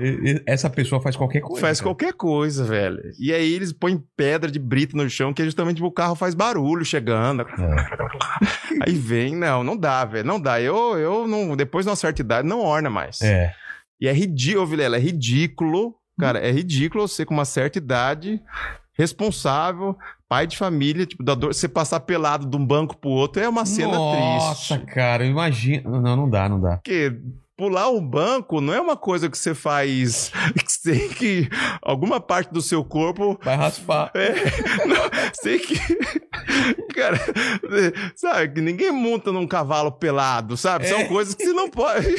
essa 0.45 0.69
pessoa 0.69 1.01
faz 1.01 1.17
qualquer 1.17 1.41
coisa. 1.41 1.61
Faz 1.61 1.79
cara. 1.79 1.89
qualquer 1.89 2.13
coisa, 2.13 2.65
velho. 2.65 3.01
E 3.19 3.33
aí 3.33 3.55
eles 3.55 3.73
põem 3.73 4.03
pedra 4.17 4.51
de 4.51 4.59
brita 4.59 4.97
no 4.97 5.09
chão, 5.09 5.33
que 5.33 5.41
é 5.41 5.45
justamente 5.45 5.83
o 5.83 5.91
carro 5.91 6.15
faz 6.15 6.35
barulho 6.35 6.85
chegando. 6.85 7.47
Aí 8.83 8.95
vem, 8.95 9.35
não, 9.37 9.63
não 9.63 9.77
dá, 9.77 10.05
velho. 10.05 10.27
Não 10.27 10.41
dá. 10.41 10.61
Eu, 10.61 10.99
eu 10.99 11.27
não, 11.27 11.57
depois 11.57 11.87
de 11.87 11.91
uma 11.91 11.97
certa 11.97 12.21
idade, 12.21 12.47
não 12.47 12.61
orna 12.61 12.91
mais. 12.91 13.23
É. 13.23 13.55
E 14.01 14.07
é 14.07 14.13
ridículo, 14.13 14.67
Vilela, 14.67 14.97
é 14.97 15.01
ridículo. 15.01 15.95
Cara, 16.19 16.41
é 16.41 16.51
ridículo 16.51 17.07
você 17.07 17.25
com 17.25 17.33
uma 17.33 17.45
certa 17.45 17.79
idade, 17.79 18.43
responsável, 18.93 19.97
pai 20.29 20.47
de 20.47 20.59
família, 20.59 21.07
tipo, 21.07 21.23
da 21.23 21.35
dor, 21.35 21.55
você 21.55 21.69
passar 21.69 22.01
pelado 22.01 22.45
de 22.45 22.57
um 22.57 22.67
banco 22.67 22.97
pro 22.97 23.11
outro 23.11 23.41
é 23.41 23.49
uma 23.49 23.65
cena 23.65 23.93
Nossa, 23.95 24.77
triste. 24.77 24.93
cara, 24.93 25.25
imagina. 25.25 25.89
Não, 25.89 26.17
não 26.17 26.29
dá, 26.29 26.49
não 26.49 26.61
dá. 26.61 26.77
Porque 26.79 27.17
pular 27.57 27.89
um 27.91 28.05
banco 28.05 28.61
não 28.61 28.75
é 28.75 28.81
uma 28.81 28.97
coisa 28.97 29.29
que 29.31 29.39
você 29.39 29.55
faz 29.55 30.31
sem 30.67 31.09
que 31.09 31.49
alguma 31.83 32.21
parte 32.21 32.53
do 32.53 32.61
seu 32.61 32.85
corpo 32.85 33.39
Vai 33.43 33.57
raspar. 33.57 34.11
é, 34.15 34.33
não, 34.87 34.97
sei 35.41 35.59
que. 35.59 35.75
Cara, 36.95 37.19
sabe, 38.17 38.55
que 38.55 38.61
ninguém 38.61 38.91
monta 38.91 39.31
num 39.33 39.47
cavalo 39.47 39.93
pelado, 39.93 40.57
sabe? 40.57 40.87
São 40.89 41.01
É. 41.01 41.05
coisas 41.05 41.35
que 41.35 41.45
você 41.45 41.53
não 41.53 41.69
pode. 41.71 42.07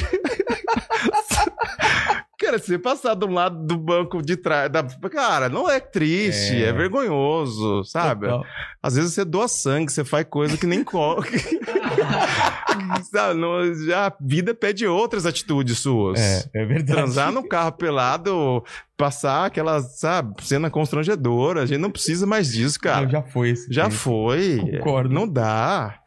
Cara, 2.38 2.58
você 2.58 2.78
passar 2.78 3.12
do 3.14 3.26
lado 3.26 3.66
do 3.66 3.76
banco 3.76 4.22
de 4.22 4.34
trás. 4.36 4.70
Da... 4.72 4.82
Cara, 5.10 5.48
não 5.50 5.68
é 5.70 5.78
triste, 5.78 6.54
É. 6.56 6.68
é, 6.68 6.72
vergonhoso, 6.72 7.84
sabe? 7.84 8.26
Total. 8.28 8.44
Às 8.82 8.94
vezes 8.96 9.12
você 9.12 9.24
doa 9.26 9.46
sangue, 9.46 9.92
você 9.92 10.04
faz 10.04 10.26
coisa 10.28 10.56
que 10.56 10.66
nem 10.66 10.82
co... 10.82 11.16
sabe? 13.12 13.38
Não, 13.38 13.74
já 13.84 14.06
a 14.06 14.12
vida 14.18 14.54
pede 14.54 14.86
outras 14.86 15.26
atitudes 15.26 15.78
suas. 15.80 16.18
É, 16.18 16.44
é 16.54 16.64
verdade. 16.64 16.86
Transar 16.92 17.30
no 17.30 17.46
carro 17.46 17.72
pelado, 17.72 18.64
passar 19.00 19.46
aquela, 19.46 19.80
sabe, 19.80 20.34
cena 20.44 20.70
constrangedora. 20.70 21.62
A 21.62 21.66
gente 21.66 21.80
não 21.80 21.90
precisa 21.90 22.26
mais 22.26 22.52
disso, 22.52 22.78
cara. 22.78 23.06
Não, 23.06 23.10
já 23.10 23.22
foi 23.22 23.50
esse. 23.50 23.72
Já 23.72 23.84
tempo. 23.84 23.96
foi. 23.96 24.58
Concordo. 24.78 25.14
Não 25.14 25.26
dá. 25.26 25.98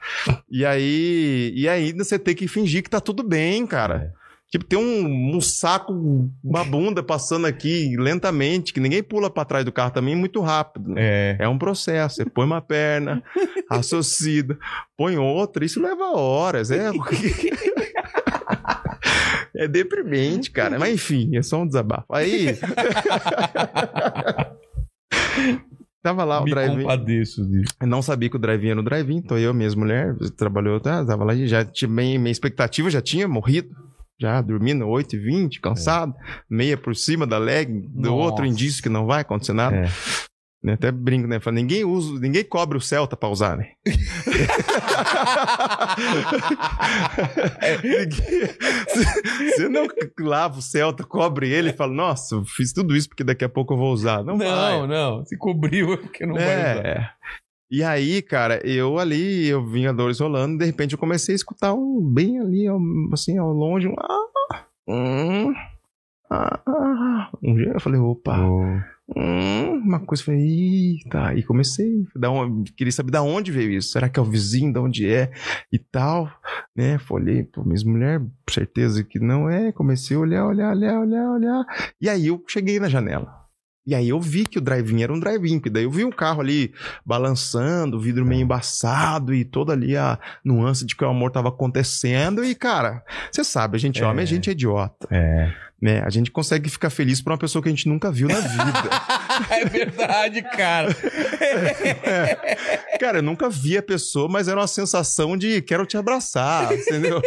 E 0.49 0.64
aí, 0.64 1.52
e 1.56 1.68
ainda 1.68 2.03
você 2.03 2.20
tem 2.20 2.36
que 2.36 2.48
fingir 2.48 2.84
que 2.84 2.90
tá 2.90 3.02
tudo 3.02 3.24
bem, 3.24 3.65
cara. 3.65 4.14
É. 4.20 4.22
Tipo, 4.53 4.65
tem 4.65 4.77
um, 4.77 5.35
um 5.35 5.41
saco, 5.41 6.30
uma 6.43 6.63
bunda 6.63 7.01
passando 7.01 7.47
aqui 7.47 7.97
lentamente, 7.97 8.71
que 8.71 8.80
ninguém 8.80 9.01
pula 9.01 9.27
pra 9.27 9.43
trás 9.43 9.65
do 9.65 9.71
carro 9.71 9.89
também 9.89 10.15
muito 10.15 10.39
rápido. 10.41 10.89
né? 10.89 11.01
É. 11.01 11.38
É 11.39 11.49
um 11.49 11.57
processo. 11.57 12.17
Você 12.17 12.25
põe 12.25 12.45
uma 12.45 12.61
perna, 12.61 13.23
associa, 13.67 14.45
põe 14.95 15.17
outra, 15.17 15.65
isso 15.65 15.81
leva 15.81 16.15
horas. 16.15 16.69
É, 16.69 16.91
é 19.57 19.67
deprimente, 19.67 20.51
cara. 20.51 20.77
Mas 20.77 20.93
enfim, 20.93 21.35
é 21.35 21.41
só 21.41 21.59
um 21.59 21.65
desabafo. 21.65 22.13
Aí. 22.13 22.55
Tava 26.03 26.23
lá 26.25 26.41
o 26.41 26.43
Me 26.43 26.51
drive 26.51 26.80
compadeço 26.80 27.43
disso. 27.49 27.73
eu 27.81 27.88
não 27.88 28.03
sabia 28.03 28.30
que 28.30 28.35
o 28.35 28.39
drive 28.39 28.67
ia 28.67 28.75
no 28.75 28.84
drive-in, 28.84 29.17
então 29.17 29.39
eu, 29.39 29.51
minha 29.51 29.71
mulher, 29.71 30.15
trabalhou, 30.38 30.80
tá, 30.80 31.03
tava 31.03 31.23
lá 31.23 31.34
e 31.34 31.47
já 31.47 31.65
tinha 31.65 31.89
minha 31.89 32.30
expectativa 32.30 32.88
já 32.91 33.01
tinha 33.01 33.27
morrido. 33.27 33.82
Já 34.19 34.41
dormindo 34.41 34.88
8 34.88 35.15
e 35.15 35.19
20 35.19 35.60
cansado, 35.60 36.14
meia 36.49 36.77
por 36.77 36.95
cima 36.95 37.26
da 37.27 37.38
leg, 37.38 37.88
do 37.90 38.10
Nossa. 38.10 38.23
outro 38.23 38.45
indício 38.45 38.81
que 38.81 38.90
não 38.90 39.06
vai 39.06 39.22
acontecer 39.22 39.53
nada. 39.53 39.76
É. 39.76 39.88
Né, 40.64 40.73
Até 40.73 40.91
brinco, 40.94 41.27
né? 41.27 41.41
Fala, 41.41 41.56
ninguém 41.56 41.84
usa, 41.84 42.18
ninguém 42.22 42.41
cobre 42.41 42.77
o 42.77 42.81
Celta 42.81 43.18
pra 43.18 43.27
usar, 43.27 43.57
né? 43.57 43.72
Você 49.45 49.68
não 49.68 49.85
lava 50.22 50.60
o 50.60 50.61
Celta, 50.61 51.03
cobre 51.03 51.49
ele 51.49 51.72
e 51.72 51.73
fala, 51.73 51.91
nossa, 51.91 52.35
eu 52.35 52.45
fiz 52.45 52.72
tudo 52.72 52.95
isso 52.95 53.10
porque 53.10 53.26
daqui 53.26 53.44
a 53.44 53.49
pouco 53.49 53.73
eu 53.73 53.77
vou 53.77 53.91
usar. 53.91 54.23
Não, 54.23 54.38
vai. 54.38 54.48
Não, 54.48 54.88
não. 54.88 55.26
Se 55.26 55.38
cobriu 55.38 55.91
é 55.91 55.98
porque 55.98 56.26
não 56.26 56.35
vai 56.35 56.45
usar. 56.45 57.18
E 57.73 57.83
aí, 57.83 58.21
cara, 58.21 58.61
eu 58.63 58.99
ali, 58.99 59.47
eu 59.47 59.65
vinha 59.65 59.91
dores 59.91 60.19
rolando, 60.19 60.59
de 60.59 60.65
repente 60.65 60.93
eu 60.93 60.99
comecei 60.99 61.33
a 61.33 61.35
escutar 61.35 61.73
um 61.73 61.99
bem 61.99 62.39
ali, 62.39 62.65
assim, 63.11 63.39
ao 63.39 63.51
longe, 63.51 63.87
um. 63.87 63.95
Ah, 63.97 64.65
hum, 64.87 65.51
ah, 66.29 66.61
ah. 66.67 67.31
Um 67.41 67.55
dia 67.55 67.71
eu 67.73 67.79
falei, 67.79 67.99
opa, 67.99 68.37
hum, 69.17 69.81
uma 69.83 69.99
coisa, 69.99 70.23
falei, 70.23 70.39
eita, 70.39 71.33
e 71.33 71.41
comecei, 71.41 72.05
da 72.15 72.29
onde, 72.29 72.71
queria 72.73 72.91
saber 72.91 73.09
da 73.09 73.23
onde 73.23 73.51
veio 73.51 73.71
isso, 73.71 73.89
será 73.89 74.07
que 74.07 74.19
é 74.19 74.21
o 74.21 74.25
vizinho, 74.25 74.71
da 74.71 74.79
onde 74.79 75.11
é 75.11 75.31
e 75.71 75.79
tal, 75.79 76.31
né? 76.75 76.99
Falei, 76.99 77.43
pô, 77.43 77.63
minha 77.63 77.83
mulher, 77.87 78.21
certeza 78.51 79.03
que 79.03 79.17
não 79.17 79.49
é, 79.49 79.71
comecei 79.71 80.15
a 80.15 80.19
olhar, 80.19 80.45
olhar, 80.45 80.75
olhar, 80.75 80.99
olhar, 80.99 81.31
olhar, 81.31 81.65
e 81.99 82.07
aí 82.07 82.27
eu 82.27 82.43
cheguei 82.47 82.79
na 82.79 82.87
janela. 82.87 83.43
E 83.85 83.93
aí 83.93 84.07
eu 84.10 84.19
vi 84.19 84.45
que 84.45 84.57
o 84.57 84.61
drive-in 84.61 85.03
era 85.03 85.11
um 85.14 85.19
drive-in, 85.19 85.60
daí 85.69 85.84
eu 85.84 85.91
vi 85.91 86.05
um 86.05 86.10
carro 86.11 86.39
ali 86.39 86.73
balançando, 87.05 87.97
o 87.97 87.99
vidro 87.99 88.26
meio 88.26 88.41
embaçado 88.41 89.34
e 89.34 89.43
toda 89.43 89.73
ali 89.73 89.97
a 89.97 90.18
nuance 90.43 90.85
de 90.85 90.95
que 90.95 91.03
o 91.03 91.10
amor 91.10 91.31
tava 91.31 91.49
acontecendo. 91.49 92.45
E, 92.45 92.55
cara, 92.55 93.03
você 93.31 93.43
sabe, 93.43 93.76
a 93.76 93.80
gente 93.80 94.01
é 94.01 94.05
É. 94.05 94.07
homem, 94.07 94.23
a 94.23 94.27
gente 94.27 94.49
é 94.49 94.53
idiota, 94.53 95.07
É. 95.11 95.51
né? 95.81 96.01
A 96.05 96.10
gente 96.10 96.31
consegue 96.31 96.69
ficar 96.69 96.89
feliz 96.89 97.22
por 97.22 97.31
uma 97.34 97.38
pessoa 97.38 97.61
que 97.61 97.68
a 97.68 97.72
gente 97.72 97.89
nunca 97.89 98.10
viu 98.10 98.27
na 98.30 98.39
vida. 98.39 98.89
É 99.49 99.65
verdade, 99.65 100.41
cara. 100.43 100.95
cara, 102.99 103.18
eu 103.19 103.23
nunca 103.23 103.49
vi 103.49 103.77
a 103.77 103.81
pessoa, 103.84 104.27
mas 104.30 104.47
era 104.47 104.60
uma 104.60 104.68
sensação 104.68 105.35
de 105.38 105.61
quero 105.61 105.85
te 105.85 105.97
abraçar, 105.97 106.72
entendeu? 106.73 107.22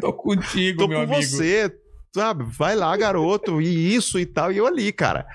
Tô 0.00 0.12
contigo, 0.12 0.80
Tô 0.82 0.88
meu 0.88 0.98
com 1.06 1.14
amigo. 1.14 1.22
você, 1.30 1.72
sabe? 2.14 2.44
Vai 2.44 2.74
lá, 2.74 2.96
garoto, 2.96 3.60
e 3.60 3.94
isso 3.94 4.18
e 4.18 4.26
tal. 4.26 4.52
E 4.52 4.58
eu 4.58 4.66
ali, 4.66 4.92
cara. 4.92 5.26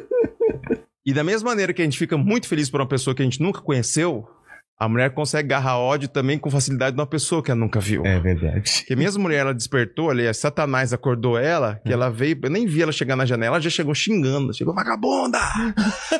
e 1.04 1.12
da 1.12 1.24
mesma 1.24 1.50
maneira 1.50 1.72
que 1.72 1.82
a 1.82 1.84
gente 1.84 1.98
fica 1.98 2.16
muito 2.16 2.48
feliz 2.48 2.70
por 2.70 2.80
uma 2.80 2.88
pessoa 2.88 3.14
que 3.14 3.22
a 3.22 3.24
gente 3.24 3.40
nunca 3.40 3.60
conheceu, 3.60 4.28
a 4.78 4.88
mulher 4.88 5.14
consegue 5.14 5.54
agarrar 5.54 5.78
ódio 5.78 6.08
também 6.08 6.38
com 6.38 6.50
facilidade 6.50 6.94
de 6.94 7.00
uma 7.00 7.06
pessoa 7.06 7.42
que 7.42 7.50
ela 7.50 7.58
nunca 7.58 7.80
viu. 7.80 8.04
É 8.04 8.20
verdade. 8.20 8.70
Porque 8.78 8.92
a 8.92 8.96
mesma 8.96 9.22
mulher, 9.22 9.38
ela 9.38 9.54
despertou 9.54 10.10
ali, 10.10 10.32
Satanás 10.34 10.92
acordou 10.92 11.38
ela, 11.38 11.80
que 11.84 11.92
ela 11.92 12.10
veio, 12.10 12.38
eu 12.42 12.50
nem 12.50 12.66
vi 12.66 12.82
ela 12.82 12.92
chegar 12.92 13.16
na 13.16 13.24
janela, 13.24 13.56
ela 13.56 13.62
já 13.62 13.70
chegou 13.70 13.94
xingando, 13.94 14.52
chegou, 14.52 14.74
vagabunda, 14.74 15.38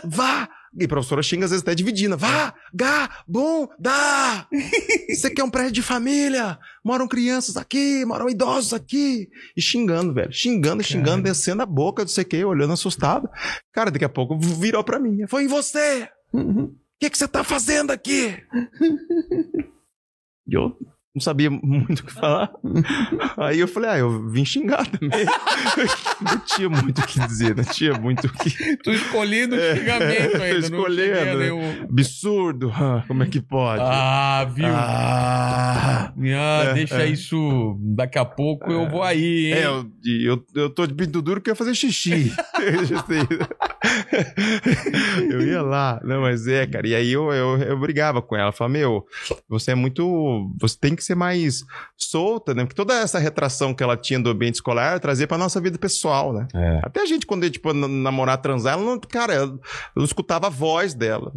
vá! 0.04 0.48
E 0.78 0.84
a 0.84 0.88
professora 0.88 1.22
xinga 1.22 1.46
às 1.46 1.50
vezes 1.50 1.62
até 1.62 1.74
dividindo, 1.74 2.18
vá, 2.18 2.52
gá, 2.74 3.10
bom, 3.26 3.68
dá! 3.78 4.46
Você 5.08 5.30
quer 5.30 5.42
um 5.42 5.50
prédio 5.50 5.72
de 5.72 5.82
família? 5.82 6.58
Moram 6.84 7.08
crianças 7.08 7.56
aqui, 7.56 8.04
moram 8.04 8.28
idosos 8.28 8.74
aqui. 8.74 9.28
E 9.56 9.62
xingando, 9.62 10.12
velho, 10.12 10.32
xingando, 10.32 10.82
xingando, 10.82 11.22
descendo 11.22 11.62
a 11.62 11.66
boca, 11.66 12.02
não 12.02 12.08
sei 12.08 12.24
o 12.24 12.26
que, 12.26 12.44
olhando 12.44 12.72
assustado. 12.72 13.28
Cara, 13.72 13.90
daqui 13.90 14.04
a 14.04 14.08
pouco 14.08 14.38
virou 14.38 14.84
pra 14.84 14.98
mim, 14.98 15.26
foi, 15.26 15.44
e 15.44 15.48
você? 15.48 16.08
O 16.32 16.74
que, 16.98 17.10
que 17.10 17.18
você 17.18 17.28
tá 17.28 17.44
fazendo 17.44 17.90
aqui? 17.90 18.36
Eu 20.48 20.78
não 21.16 21.20
sabia 21.22 21.48
muito 21.64 22.00
o 22.00 22.04
que 22.04 22.12
falar. 22.12 22.50
Aí 23.38 23.58
eu 23.58 23.66
falei, 23.66 23.90
ah, 23.90 23.98
eu 23.98 24.28
vim 24.28 24.44
xingar 24.44 24.86
também. 24.86 25.24
não 26.20 26.38
tinha 26.44 26.68
muito 26.68 27.00
o 27.00 27.06
que 27.06 27.18
dizer, 27.26 27.56
não 27.56 27.64
tinha 27.64 27.94
muito 27.94 28.26
o 28.26 28.32
que. 28.32 28.76
Tô 28.84 28.92
escolhendo 28.92 29.56
o 29.56 29.58
É, 29.58 29.76
xingamento 29.76 30.42
ainda. 30.42 30.58
escolhendo, 30.58 31.14
né? 31.14 31.34
nenhum- 31.36 31.82
Absurdo. 31.90 32.70
Ah, 32.74 33.02
Como 33.08 33.22
é 33.22 33.26
que 33.26 33.40
pode? 33.40 33.82
Ah, 33.82 34.46
viu? 34.54 34.66
Ah. 34.68 36.12
Ah, 36.16 36.64
É, 36.66 36.74
deixa 36.74 37.02
é. 37.02 37.06
isso. 37.08 37.76
Daqui 37.80 38.18
a 38.18 38.24
pouco 38.24 38.70
eu 38.70 38.88
vou 38.88 39.02
aí, 39.02 39.46
hein? 39.46 39.52
É, 39.54 39.66
eu, 39.66 39.90
eu, 40.04 40.44
eu 40.54 40.70
tô 40.70 40.86
de 40.86 40.92
pinto 40.94 41.22
duro 41.22 41.40
que 41.40 41.48
eu 41.48 41.52
ia 41.52 41.56
fazer 41.56 41.74
xixi. 41.74 42.30
Eu 45.30 45.42
ia 45.46 45.62
lá. 45.62 46.00
Não, 46.04 46.20
mas 46.22 46.46
é, 46.46 46.66
cara. 46.66 46.86
E 46.86 46.94
aí 46.94 47.12
eu, 47.12 47.32
eu, 47.32 47.58
eu 47.58 47.78
brigava 47.78 48.20
com 48.22 48.36
ela. 48.36 48.52
Falava, 48.52 48.72
meu, 48.78 49.04
você 49.48 49.72
é 49.72 49.74
muito. 49.74 50.52
Você 50.60 50.76
tem 50.78 50.94
que 50.94 51.04
ser 51.06 51.14
mais 51.14 51.64
solta, 51.96 52.54
né? 52.54 52.64
Porque 52.64 52.74
toda 52.76 52.94
essa 52.94 53.18
retração 53.18 53.74
que 53.74 53.82
ela 53.82 53.96
tinha 53.96 54.20
do 54.20 54.30
ambiente 54.30 54.56
escolar 54.56 55.00
trazia 55.00 55.26
pra 55.26 55.38
nossa 55.38 55.60
vida 55.60 55.78
pessoal, 55.78 56.32
né? 56.32 56.46
É. 56.54 56.80
Até 56.82 57.02
a 57.02 57.06
gente, 57.06 57.26
quando 57.26 57.44
ia, 57.44 57.50
tipo, 57.50 57.72
namorar, 57.72 58.38
transar, 58.38 58.74
ela 58.74 58.82
não, 58.82 58.98
cara, 58.98 59.34
eu 59.34 59.60
não 59.94 60.04
escutava 60.04 60.46
a 60.46 60.50
voz 60.50 60.94
dela. 60.94 61.32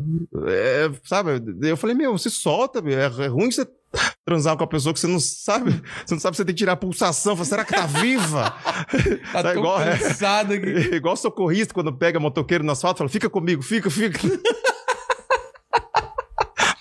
É, 0.47 0.89
sabe? 1.03 1.41
Eu 1.61 1.77
falei, 1.77 1.95
meu, 1.95 2.17
se 2.17 2.29
solta, 2.29 2.81
meu. 2.81 2.99
É, 2.99 3.05
é 3.05 3.27
ruim 3.27 3.51
você 3.51 3.67
transar 4.25 4.55
com 4.55 4.63
a 4.63 4.67
pessoa 4.67 4.93
que 4.93 4.99
você 4.99 5.07
não 5.07 5.19
sabe. 5.19 5.71
Você 6.05 6.13
não 6.13 6.19
sabe 6.21 6.35
se 6.35 6.41
você 6.41 6.45
tem 6.45 6.53
que 6.53 6.59
tirar 6.59 6.73
a 6.73 6.77
pulsação. 6.77 7.35
Fala, 7.35 7.45
Será 7.45 7.65
que 7.65 7.73
tá 7.73 7.85
viva? 7.85 8.53
Tá 9.31 9.43
Tá 9.43 9.55
igual, 9.55 9.81
é. 9.81 9.97
cansado 9.97 10.59
que... 10.59 10.69
Igual 10.95 11.15
socorrista 11.15 11.73
quando 11.73 11.93
pega 11.93 12.19
motoqueiro 12.19 12.63
no 12.63 12.71
asfalto, 12.71 12.99
fala, 12.99 13.09
fica 13.09 13.29
comigo, 13.29 13.61
fica, 13.61 13.89
fica. 13.89 14.19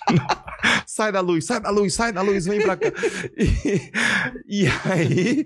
sai 0.89 1.11
da 1.11 1.19
luz, 1.21 1.45
sai 1.45 1.59
da 1.61 1.69
luz, 1.69 1.93
sai 1.93 2.11
da 2.11 2.21
luz, 2.23 2.45
vem 2.45 2.63
pra 2.63 2.75
cá. 2.75 2.87
e, 3.37 4.63
e 4.63 4.67
aí 4.85 5.45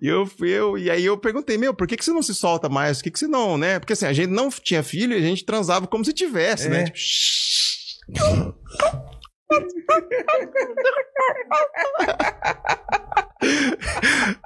eu, 0.00 0.30
eu, 0.40 0.78
e 0.78 0.88
aí 0.88 1.04
eu 1.04 1.18
perguntei, 1.18 1.58
meu, 1.58 1.74
por 1.74 1.88
que, 1.88 1.96
que 1.96 2.04
você 2.04 2.12
não 2.12 2.22
se 2.22 2.32
solta 2.32 2.68
mais? 2.68 2.98
Por 2.98 3.04
que, 3.04 3.10
que 3.10 3.18
você 3.18 3.26
não, 3.26 3.58
né? 3.58 3.80
Porque 3.80 3.92
assim, 3.92 4.06
a 4.06 4.12
gente 4.12 4.30
não 4.30 4.48
tinha 4.50 4.84
filho 4.84 5.12
e 5.14 5.18
a 5.18 5.20
gente 5.20 5.44
transava 5.44 5.88
como 5.88 6.04
se 6.04 6.12
tivesse, 6.12 6.68
né? 6.68 6.82
É. 6.82 6.84
Tipo, 6.84 8.54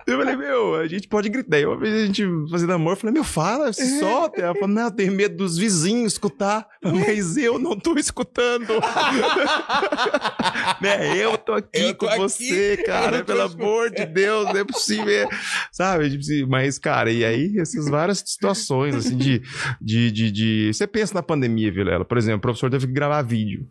Eu 0.07 0.19
falei, 0.19 0.37
meu, 0.37 0.75
a 0.75 0.87
gente 0.87 1.07
pode 1.07 1.29
gritar. 1.29 1.57
Aí 1.57 1.67
uma 1.67 1.77
vez 1.77 1.95
a 1.95 2.07
gente 2.07 2.25
fazendo 2.51 2.73
amor, 2.73 2.93
eu 2.93 2.97
falei, 2.97 3.13
meu, 3.13 3.25
fala, 3.25 3.73
se 3.73 3.99
solta. 3.99 4.41
Ela 4.41 4.55
falou, 4.55 4.69
não, 4.69 4.85
eu 4.85 4.91
tenho 4.91 5.13
medo 5.13 5.37
dos 5.37 5.59
vizinhos 5.59 6.15
escutar, 6.15 6.67
mas 6.83 7.37
eu 7.37 7.59
não 7.59 7.79
tô 7.79 7.95
escutando. 7.99 8.73
né? 10.81 11.17
Eu 11.17 11.37
tô 11.37 11.53
aqui 11.53 11.81
Eu 11.81 11.95
tô 11.95 12.07
com 12.07 12.13
aqui, 12.13 12.23
você, 12.23 12.77
eu 12.79 12.85
cara, 12.85 13.23
pelo 13.23 13.45
escutando. 13.45 13.63
amor 13.63 13.91
de 13.91 14.07
Deus, 14.07 14.47
não 14.47 14.57
é 14.57 14.65
possível. 14.65 15.29
Sabe? 15.71 16.19
Mas, 16.49 16.79
cara, 16.79 17.11
e 17.11 17.25
aí 17.25 17.59
essas 17.59 17.89
várias 17.89 18.21
situações, 18.21 18.95
assim, 18.95 19.17
de, 19.17 19.43
de, 19.81 20.11
de, 20.11 20.31
de... 20.31 20.73
Você 20.73 20.87
pensa 20.87 21.15
na 21.15 21.23
pandemia, 21.23 21.71
Vilela, 21.71 22.05
por 22.05 22.17
exemplo, 22.17 22.39
o 22.39 22.43
professor 22.43 22.71
teve 22.71 22.87
que 22.87 22.93
gravar 22.93 23.23
vídeo. 23.23 23.67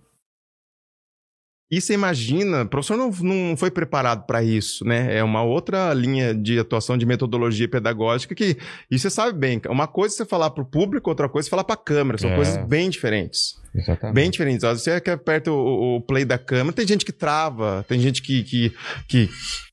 E 1.70 1.82
você 1.82 1.94
imagina, 1.94 2.62
o 2.64 2.68
professor 2.68 2.96
não, 2.96 3.10
não 3.12 3.58
foi 3.58 3.70
preparado 3.70 4.26
para 4.26 4.42
isso, 4.42 4.86
né? 4.86 5.18
É 5.18 5.22
uma 5.24 5.44
outra 5.44 5.94
linha 5.94 6.34
de 6.34 6.58
atuação 6.58 6.98
de 6.98 7.06
metodologia 7.06 7.68
pedagógica 7.68 8.34
que, 8.34 8.58
e 8.90 8.98
você 8.98 9.10
sabe 9.10 9.38
bem, 9.38 9.60
uma 9.68 9.86
coisa 9.86 10.16
é 10.16 10.18
você 10.18 10.26
falar 10.26 10.50
para 10.52 10.64
o 10.64 10.66
público, 10.66 11.10
outra 11.10 11.28
coisa 11.28 11.50
é 11.50 11.52
falar 11.52 11.66
para 11.66 11.74
a 11.74 11.78
câmera, 11.84 12.18
são 12.18 12.30
É. 12.30 12.36
coisas 12.36 12.58
bem 12.68 12.90
diferentes. 12.90 13.56
Exatamente. 13.76 14.16
Bem 14.16 14.30
diferentes. 14.32 14.64
Às 14.64 14.84
vezes 14.86 15.04
você 15.04 15.12
aperta 15.12 15.52
o, 15.52 15.98
o 15.98 16.02
play 16.02 16.24
da 16.24 16.38
câmera, 16.38 16.74
tem 16.74 16.88
gente 16.88 17.04
que 17.04 17.12
trava, 17.12 17.86
tem 17.88 18.00
gente 18.00 18.22
que. 18.22 18.44
que, 18.44 18.74
que 19.10 19.30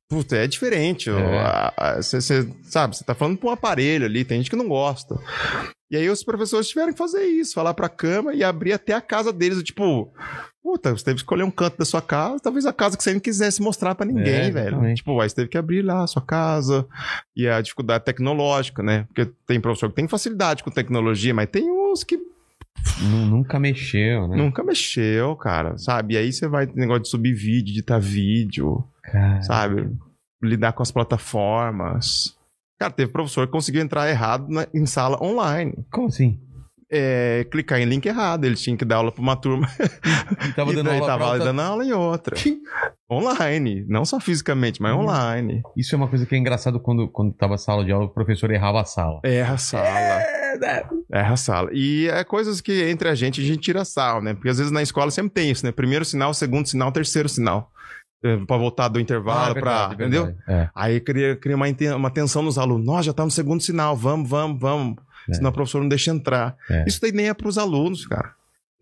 Puta, 0.06 0.36
é 0.36 0.46
diferente. 0.46 1.08
É. 1.08 1.12
A- 1.12 1.72
a- 1.76 1.96
Você 2.02 2.20
você- 2.20 2.48
sabe, 2.64 2.94
você 2.96 3.04
tá 3.04 3.14
falando 3.14 3.38
pra 3.38 3.48
um 3.48 3.52
aparelho 3.52 4.04
ali, 4.04 4.24
tem 4.24 4.38
gente 4.38 4.50
que 4.50 4.56
não 4.56 4.68
gosta. 4.68 5.16
E 5.90 5.96
aí 5.96 6.10
os 6.10 6.22
professores 6.22 6.68
tiveram 6.68 6.92
que 6.92 6.98
fazer 6.98 7.24
isso, 7.24 7.54
falar 7.54 7.72
pra 7.72 7.88
cama 7.88 8.34
e 8.34 8.42
abrir 8.44 8.72
até 8.74 8.92
a 8.92 9.00
casa 9.00 9.32
deles, 9.32 9.62
tipo, 9.62 10.12
puta, 10.64 10.90
você 10.96 11.04
teve 11.04 11.16
que 11.16 11.20
escolher 11.20 11.42
um 11.44 11.50
canto 11.50 11.76
da 11.76 11.84
sua 11.84 12.00
casa, 12.00 12.40
talvez 12.40 12.64
a 12.64 12.72
casa 12.72 12.96
que 12.96 13.02
você 13.04 13.12
não 13.12 13.20
quisesse 13.20 13.60
mostrar 13.62 13.94
pra 13.94 14.06
ninguém, 14.06 14.46
É, 14.48 14.50
velho. 14.50 14.94
Tipo, 14.94 15.20
aí 15.20 15.28
você 15.28 15.36
teve 15.36 15.48
que 15.48 15.58
abrir 15.58 15.82
lá 15.82 16.02
a 16.02 16.06
sua 16.06 16.22
casa 16.22 16.86
e 17.36 17.46
a 17.46 17.60
dificuldade 17.60 18.04
tecnológica, 18.04 18.82
né? 18.82 19.04
Porque 19.08 19.30
tem 19.46 19.60
professor 19.60 19.90
que 19.90 19.94
tem 19.96 20.08
facilidade 20.08 20.64
com 20.64 20.70
tecnologia, 20.70 21.34
mas 21.34 21.48
tem 21.50 21.70
uns 21.70 22.02
que 22.02 22.16
Nu- 23.00 23.26
Nunca 23.26 23.58
mexeu, 23.60 24.26
né? 24.26 24.36
Nunca 24.36 24.64
mexeu, 24.64 25.36
cara, 25.36 25.76
sabe? 25.78 26.14
E 26.14 26.16
aí 26.16 26.32
você 26.32 26.48
vai 26.48 26.66
ter 26.66 26.74
negócio 26.80 27.02
de 27.02 27.08
subir 27.08 27.32
vídeo, 27.34 27.72
editar 27.72 27.98
vídeo, 27.98 28.82
Cara, 29.02 29.42
sabe? 29.42 29.90
Lidar 30.42 30.72
com 30.72 30.82
as 30.82 30.90
plataformas. 30.90 32.36
Cara, 32.78 32.92
teve 32.92 33.10
professor 33.12 33.46
que 33.46 33.52
conseguiu 33.52 33.80
entrar 33.82 34.08
errado 34.10 34.48
na- 34.48 34.66
em 34.74 34.84
sala 34.86 35.22
online. 35.22 35.84
Como 35.90 36.08
assim? 36.08 36.38
É, 36.90 37.46
clicar 37.50 37.80
em 37.80 37.84
link 37.86 38.06
errado. 38.06 38.44
Ele 38.44 38.54
tinha 38.54 38.76
que 38.76 38.84
dar 38.84 38.96
aula 38.96 39.10
pra 39.10 39.22
uma 39.22 39.34
turma 39.36 39.68
E 40.48 40.52
tava 40.52 40.70
e 40.72 40.76
dando 40.76 40.90
aula 40.90 41.06
tava 41.06 41.24
outra- 41.26 41.44
dando 41.44 41.60
aula 41.60 41.84
em 41.84 41.92
outra. 41.92 42.36
online. 43.10 43.84
Não 43.88 44.04
só 44.04 44.20
fisicamente, 44.20 44.80
mas 44.80 44.92
Hum. 44.94 45.00
online. 45.00 45.62
Isso 45.76 45.94
é 45.94 45.96
uma 45.98 46.08
coisa 46.08 46.26
que 46.26 46.34
é 46.34 46.38
engraçado 46.38 46.80
quando, 46.80 47.08
quando 47.08 47.32
tava 47.34 47.56
sala 47.58 47.84
de 47.84 47.92
aula, 47.92 48.06
o 48.06 48.10
professor 48.12 48.50
errava 48.50 48.80
a 48.80 48.84
sala. 48.84 49.20
Erra 49.24 49.54
a 49.54 49.58
sala. 49.58 49.88
Erra 51.12 51.32
a 51.32 51.36
sala. 51.36 51.70
E 51.72 52.08
é 52.08 52.22
coisas 52.24 52.60
que 52.60 52.88
entre 52.88 53.08
a 53.08 53.14
gente 53.14 53.40
a 53.40 53.44
gente 53.44 53.60
tira 53.60 53.84
sal, 53.84 54.22
né? 54.22 54.34
Porque 54.34 54.48
às 54.48 54.58
vezes 54.58 54.72
na 54.72 54.82
escola 54.82 55.10
sempre 55.10 55.32
tem 55.32 55.50
isso, 55.50 55.64
né? 55.66 55.72
Primeiro 55.72 56.04
sinal, 56.04 56.32
segundo 56.32 56.66
sinal, 56.66 56.92
terceiro 56.92 57.28
sinal. 57.28 57.70
É, 58.24 58.36
Pra 58.46 58.56
voltar 58.56 58.88
do 58.88 58.98
intervalo, 58.98 59.50
Ah, 59.50 59.54
pra. 59.60 59.88
verdade, 59.88 59.94
Entendeu? 59.94 60.24
verdade. 60.26 60.44
É. 60.48 60.70
Aí 60.74 61.00
cria, 61.00 61.36
cria 61.36 61.56
uma, 61.56 61.66
uma 61.96 62.10
tensão 62.10 62.42
nos 62.42 62.56
alunos. 62.56 62.86
Nós 62.86 63.04
já 63.04 63.12
tá 63.12 63.24
no 63.24 63.30
segundo 63.30 63.62
sinal, 63.62 63.94
vamos, 63.96 64.28
vamos, 64.30 64.58
vamos. 64.60 64.96
É. 65.28 65.34
Senão 65.34 65.50
o 65.50 65.52
professor 65.52 65.80
não 65.80 65.88
deixa 65.88 66.10
entrar. 66.10 66.56
É. 66.70 66.84
Isso 66.86 67.00
daí 67.00 67.12
nem 67.12 67.28
é 67.28 67.34
pros 67.34 67.58
alunos, 67.58 68.06
cara. 68.06 68.32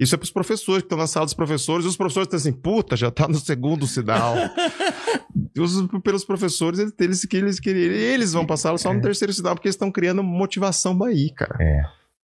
Isso 0.01 0.15
é 0.15 0.19
pros 0.19 0.31
professores 0.33 0.83
que 0.83 0.87
estão 0.87 0.99
na 0.99 1.07
sala 1.07 1.27
dos 1.27 1.35
professores, 1.35 1.85
e 1.85 1.89
os 1.89 1.97
professores 1.97 2.27
estão 2.27 2.37
assim, 2.39 2.53
puta, 2.53 2.97
já 2.97 3.11
tá 3.11 3.29
no 3.29 3.37
segundo 3.39 3.87
sinal. 3.87 4.35
Os- 5.59 5.87
pelos 6.03 6.25
professores, 6.25 6.79
eles, 6.81 6.93
eles, 6.99 7.25
que 7.27 7.37
eles, 7.37 7.61
eles 7.67 8.33
vão 8.33 8.45
passar 8.47 8.77
só 8.79 8.93
no 8.93 9.01
terceiro 9.01 9.33
sinal, 9.33 9.55
porque 9.55 9.69
eles 9.69 9.75
estão 9.75 9.91
criando 9.93 10.23
motivação 10.23 11.03
aí, 11.05 11.31
cara. 11.33 11.57
É. 11.61 11.83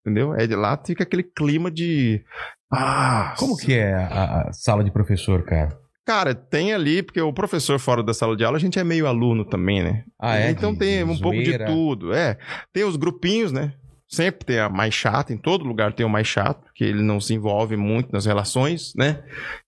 Entendeu? 0.05 0.33
É 0.35 0.47
de 0.47 0.55
lá 0.55 0.79
fica 0.85 1.03
aquele 1.03 1.23
clima 1.23 1.69
de. 1.69 2.23
Ah, 2.71 3.35
Como 3.37 3.57
que 3.57 3.73
é 3.73 3.93
a, 3.95 4.47
a 4.47 4.53
sala 4.53 4.83
de 4.83 4.91
professor, 4.91 5.43
cara? 5.43 5.77
Cara, 6.05 6.33
tem 6.33 6.73
ali, 6.73 7.03
porque 7.03 7.19
o 7.19 7.33
professor 7.33 7.77
fora 7.79 8.01
da 8.01 8.13
sala 8.13 8.35
de 8.37 8.45
aula, 8.45 8.55
a 8.55 8.59
gente 8.59 8.79
é 8.79 8.83
meio 8.83 9.05
aluno 9.07 9.43
também, 9.43 9.83
né? 9.83 10.03
Ah, 10.17 10.37
é? 10.37 10.49
Então 10.51 10.73
tem 10.73 11.03
um 11.03 11.19
pouco 11.19 11.37
de 11.43 11.57
tudo. 11.65 12.13
É. 12.13 12.37
Tem 12.71 12.85
os 12.85 12.95
grupinhos, 12.95 13.51
né? 13.51 13.73
Sempre 14.09 14.45
tem 14.45 14.59
a 14.59 14.69
mais 14.69 14.93
chata, 14.93 15.33
em 15.33 15.37
todo 15.37 15.65
lugar 15.65 15.91
tem 15.91 16.05
o 16.05 16.09
mais 16.09 16.25
chato, 16.27 16.71
que 16.73 16.83
ele 16.83 17.01
não 17.03 17.19
se 17.19 17.33
envolve 17.33 17.75
muito 17.75 18.09
nas 18.11 18.25
relações, 18.25 18.93
né? 18.95 19.21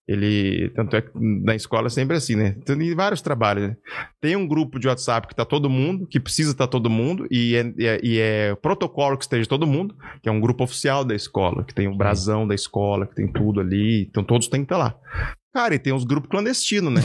Ele, 0.08 0.70
tanto 0.76 0.96
é 0.96 1.02
que 1.02 1.10
na 1.14 1.56
escola 1.56 1.88
é 1.88 1.90
sempre 1.90 2.16
assim, 2.16 2.36
né? 2.36 2.56
Tem 2.66 2.96
vários 2.96 3.22
trabalhos, 3.22 3.68
né? 3.68 3.76
Tem 4.22 4.38
um 4.38 4.48
grupo 4.48 4.80
de 4.80 4.88
WhatsApp 4.88 5.28
que 5.28 5.36
tá 5.36 5.44
todo 5.44 5.70
mundo, 5.70 6.08
que 6.08 6.22
precisa 6.22 6.52
estar 6.52 6.68
todo 6.68 6.90
mundo, 6.90 7.28
e 7.30 7.54
é, 7.56 7.74
e 7.78 7.86
é- 7.86 8.00
e 8.02 8.18
é 8.20 8.56
protocolo 8.56 9.18
que 9.18 9.26
esteja 9.26 9.48
todo 9.48 9.68
mundo, 9.68 9.94
que 10.24 10.30
é 10.30 10.32
um 10.32 10.40
grupo 10.40 10.64
oficial 10.64 11.04
da 11.04 11.14
escola, 11.14 11.64
que 11.66 11.74
tem 11.76 11.88
o 11.90 11.96
brasão 11.98 12.48
da 12.48 12.56
escola, 12.56 13.06
que 13.06 13.16
tem 13.16 13.28
tudo 13.32 13.60
ali, 13.60 14.08
então 14.10 14.24
todos 14.24 14.48
têm 14.48 14.62
que 14.62 14.66
estar 14.66 14.78
lá. 14.78 14.96
Cara, 15.54 15.76
e 15.76 15.80
tem 15.80 15.92
os 15.92 16.06
grupos 16.06 16.30
clandestinos, 16.30 16.94
né? 16.94 17.02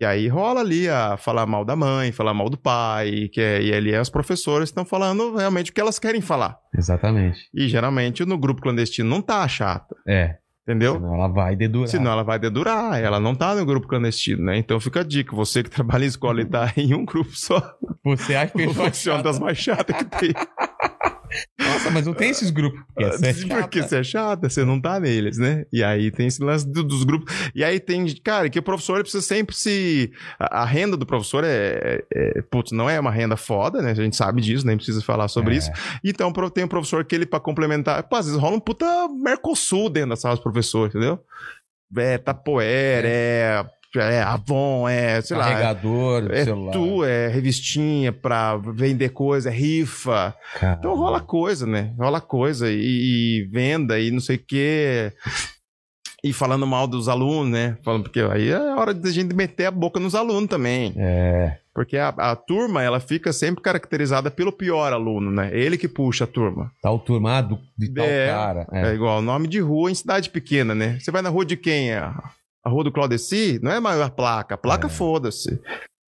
E 0.00 0.04
aí 0.04 0.28
rola 0.28 0.60
ali 0.60 0.88
a 0.88 1.16
falar 1.16 1.46
mal 1.46 1.64
da 1.64 1.74
mãe, 1.74 2.12
falar 2.12 2.34
mal 2.34 2.50
do 2.50 2.58
pai, 2.58 3.30
que 3.32 3.40
é, 3.40 3.62
e 3.62 3.72
ali 3.72 3.94
as 3.94 4.10
professoras 4.10 4.68
estão 4.68 4.84
falando 4.84 5.34
realmente 5.36 5.70
o 5.70 5.74
que 5.74 5.80
elas 5.80 5.98
querem 5.98 6.20
falar. 6.20 6.58
Exatamente. 6.76 7.38
E 7.54 7.66
geralmente 7.66 8.22
no 8.26 8.36
grupo 8.36 8.60
clandestino 8.60 9.08
não 9.08 9.22
tá 9.22 9.48
chata, 9.48 9.96
É. 10.06 10.36
entendeu? 10.68 10.94
Senão 10.96 11.14
ela 11.14 11.28
vai 11.28 11.56
dedurar. 11.56 11.88
Senão 11.88 12.12
ela 12.12 12.22
vai 12.22 12.38
dedurar, 12.38 13.00
ela 13.00 13.18
não 13.18 13.34
tá 13.34 13.54
no 13.54 13.64
grupo 13.64 13.88
clandestino, 13.88 14.44
né? 14.44 14.58
Então 14.58 14.78
fica 14.78 15.00
a 15.00 15.04
dica, 15.04 15.34
você 15.34 15.62
que 15.62 15.70
trabalha 15.70 16.04
em 16.04 16.08
escola 16.08 16.42
e 16.42 16.44
tá 16.44 16.70
em 16.76 16.92
um 16.94 17.04
grupo 17.06 17.30
só, 17.34 17.62
Você 18.04 18.34
acha 18.34 18.52
que 18.52 18.66
você 18.68 19.08
é 19.08 19.14
uma 19.14 19.22
das 19.22 19.38
mais 19.38 19.56
chatas 19.56 19.96
que 19.96 20.04
tem. 20.04 20.32
Nossa, 21.58 21.90
mas 21.90 22.06
não 22.06 22.14
tem 22.14 22.30
esses 22.30 22.50
grupos. 22.50 22.80
Porque 22.94 23.04
essa 23.04 23.26
é 23.26 23.32
chata. 23.34 23.60
Porque 23.62 23.82
você 23.82 23.96
é 23.98 24.02
chata, 24.04 24.48
você 24.48 24.64
não 24.64 24.80
tá 24.80 24.98
neles, 25.00 25.38
né? 25.38 25.64
E 25.72 25.82
aí 25.82 26.10
tem 26.10 26.26
esse 26.26 26.42
lance 26.42 26.66
do- 26.70 26.84
dos 26.84 27.04
grupos. 27.04 27.32
E 27.54 27.62
aí 27.64 27.78
tem, 27.80 28.06
cara, 28.22 28.48
que 28.48 28.58
o 28.58 28.62
professor 28.62 28.94
ele 28.94 29.02
precisa 29.02 29.22
sempre 29.24 29.54
se. 29.56 30.10
A, 30.38 30.62
a 30.62 30.64
renda 30.64 30.96
do 30.96 31.06
professor 31.06 31.44
é, 31.44 32.02
é, 32.12 32.38
é- 32.38 32.42
Putz, 32.42 32.72
não 32.72 32.88
é 32.88 32.98
uma 33.00 33.10
renda 33.10 33.36
foda, 33.36 33.82
né? 33.82 33.90
A 33.90 33.94
gente 33.94 34.16
sabe 34.16 34.40
disso, 34.40 34.66
nem 34.66 34.76
precisa 34.76 35.02
falar 35.02 35.28
sobre 35.28 35.54
É. 35.54 35.58
isso. 35.58 35.70
Então 36.04 36.32
tem 36.50 36.64
um 36.64 36.68
professor 36.68 37.04
que 37.04 37.14
ele, 37.14 37.26
pra 37.26 37.40
complementar. 37.40 38.02
Pô, 38.04 38.16
às 38.16 38.26
vezes 38.26 38.40
rola 38.40 38.56
um 38.56 38.60
puta 38.60 38.86
Mercosul 39.08 39.88
dentro 39.90 40.10
da 40.10 40.16
sala 40.16 40.34
dos 40.34 40.42
professores, 40.42 40.94
entendeu? 40.94 41.18
É 41.96 42.18
Tapoer, 42.18 43.04
é. 43.06 43.64
É 44.00 44.22
Avon, 44.22 44.88
é. 44.88 45.20
Sei 45.20 45.36
lá. 45.36 45.44
Carregador, 45.44 46.30
É 46.30 46.44
celular. 46.44 46.72
tu, 46.72 47.04
é 47.04 47.28
revistinha 47.28 48.12
pra 48.12 48.56
vender 48.56 49.10
coisa, 49.10 49.48
é 49.50 49.52
rifa. 49.52 50.34
Cara. 50.58 50.76
Então 50.78 50.94
rola 50.94 51.20
coisa, 51.20 51.66
né? 51.66 51.92
Rola 51.98 52.20
coisa 52.20 52.70
e, 52.70 52.76
e 53.42 53.48
venda 53.50 53.98
e 53.98 54.10
não 54.10 54.20
sei 54.20 54.36
o 54.36 54.44
quê. 54.46 55.12
E 56.24 56.32
falando 56.32 56.66
mal 56.66 56.86
dos 56.86 57.08
alunos, 57.08 57.52
né? 57.52 57.76
Falando, 57.84 58.04
porque 58.04 58.20
aí 58.20 58.48
é 58.48 58.58
hora 58.74 58.92
de 58.92 59.08
a 59.08 59.12
gente 59.12 59.34
meter 59.34 59.66
a 59.66 59.70
boca 59.70 60.00
nos 60.00 60.14
alunos 60.14 60.48
também. 60.48 60.92
É. 60.96 61.58
Porque 61.74 61.98
a, 61.98 62.08
a 62.08 62.34
turma, 62.34 62.82
ela 62.82 62.98
fica 62.98 63.34
sempre 63.34 63.62
caracterizada 63.62 64.30
pelo 64.30 64.50
pior 64.50 64.94
aluno, 64.94 65.30
né? 65.30 65.50
Ele 65.52 65.76
que 65.76 65.86
puxa 65.86 66.24
a 66.24 66.26
turma. 66.26 66.72
Tal 66.80 66.98
turma 66.98 67.36
ah, 67.36 67.42
do, 67.42 67.58
de 67.76 67.92
tal 67.92 68.04
É, 68.06 68.28
cara. 68.28 68.66
É. 68.72 68.88
É. 68.88 68.94
igual 68.94 69.20
nome 69.20 69.46
de 69.46 69.60
rua 69.60 69.90
em 69.90 69.94
cidade 69.94 70.30
pequena, 70.30 70.74
né? 70.74 70.98
Você 70.98 71.10
vai 71.10 71.20
na 71.20 71.28
rua 71.28 71.44
de 71.44 71.56
quem? 71.56 71.92
A, 71.92 72.14
a 72.66 72.68
rua 72.68 72.82
do 72.84 72.90
Claudeci? 72.92 73.60
Não 73.62 73.70
é 73.70 73.78
maior 73.78 74.10
placa. 74.10 74.56
A 74.56 74.58
placa, 74.58 74.86
É. 74.86 74.90
foda-se. 74.90 75.60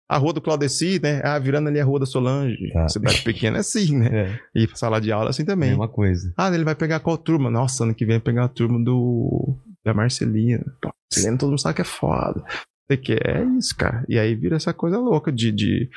A 0.08 0.16
rua 0.16 0.32
do 0.32 0.40
Claudeci, 0.40 0.98
né? 1.02 1.20
Ah, 1.22 1.38
virando 1.38 1.68
ali 1.68 1.78
a 1.80 1.84
rua 1.84 2.00
da 2.00 2.06
Solange. 2.06 2.70
Tá. 2.72 2.88
Cidade 2.88 3.22
pequena 3.22 3.58
é 3.58 3.60
assim, 3.60 3.96
né? 3.98 4.08
É. 4.54 4.62
E 4.62 4.68
sala 4.74 5.00
de 5.00 5.12
aula 5.12 5.28
é 5.28 5.30
assim 5.30 5.44
também. 5.44 5.70
Mesma 5.70 5.88
coisa. 5.88 6.32
Ah, 6.36 6.48
ele 6.54 6.64
vai 6.64 6.74
pegar 6.74 7.00
qual 7.00 7.18
turma? 7.18 7.50
Nossa, 7.50 7.84
ano 7.84 7.94
que 7.94 8.06
vem 8.06 8.18
pegar 8.20 8.44
a 8.44 8.48
turma 8.48 8.82
do. 8.82 9.54
Da 9.84 9.92
Marcelina. 9.92 10.64
Pô, 10.80 10.90
Marcelina 11.12 11.38
todo 11.38 11.50
mundo 11.50 11.60
sabe 11.60 11.74
que 11.76 11.82
é 11.82 11.84
foda. 11.84 12.42
Sei 12.88 12.96
que 12.96 13.12
é 13.14 13.44
isso, 13.58 13.76
cara. 13.76 14.04
E 14.08 14.18
aí 14.18 14.34
vira 14.34 14.56
essa 14.56 14.72
coisa 14.72 14.96
louca 14.98 15.30
de. 15.32 15.50
de, 15.52 15.90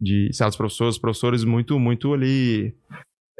de 0.00 0.30
sabe, 0.32 0.50
os 0.50 0.56
professores, 0.56 0.98
professores 0.98 1.44
muito, 1.44 1.78
muito 1.78 2.12
ali. 2.12 2.74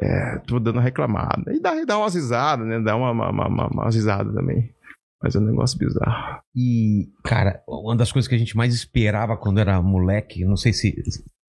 É, 0.01 0.37
tudo 0.47 0.71
dando 0.71 0.79
reclamada. 0.79 1.53
E 1.53 1.59
dá, 1.59 1.83
dá 1.85 1.97
umas 1.97 2.15
risadas, 2.15 2.65
né? 2.65 2.79
Dá 2.79 2.95
uma, 2.95 3.11
uma, 3.11 3.29
uma, 3.29 3.47
uma, 3.47 3.67
umas 3.67 3.93
risadas 3.95 4.33
também. 4.33 4.69
Mas 5.23 5.35
é 5.35 5.39
um 5.39 5.43
negócio 5.45 5.79
bizarro. 5.79 6.41
E, 6.53 7.07
cara, 7.23 7.61
uma 7.67 7.95
das 7.95 8.11
coisas 8.11 8.27
que 8.27 8.35
a 8.35 8.37
gente 8.37 8.57
mais 8.57 8.73
esperava 8.75 9.37
quando 9.37 9.59
era 9.59 9.81
moleque, 9.81 10.43
não 10.43 10.57
sei 10.57 10.73
se 10.73 10.93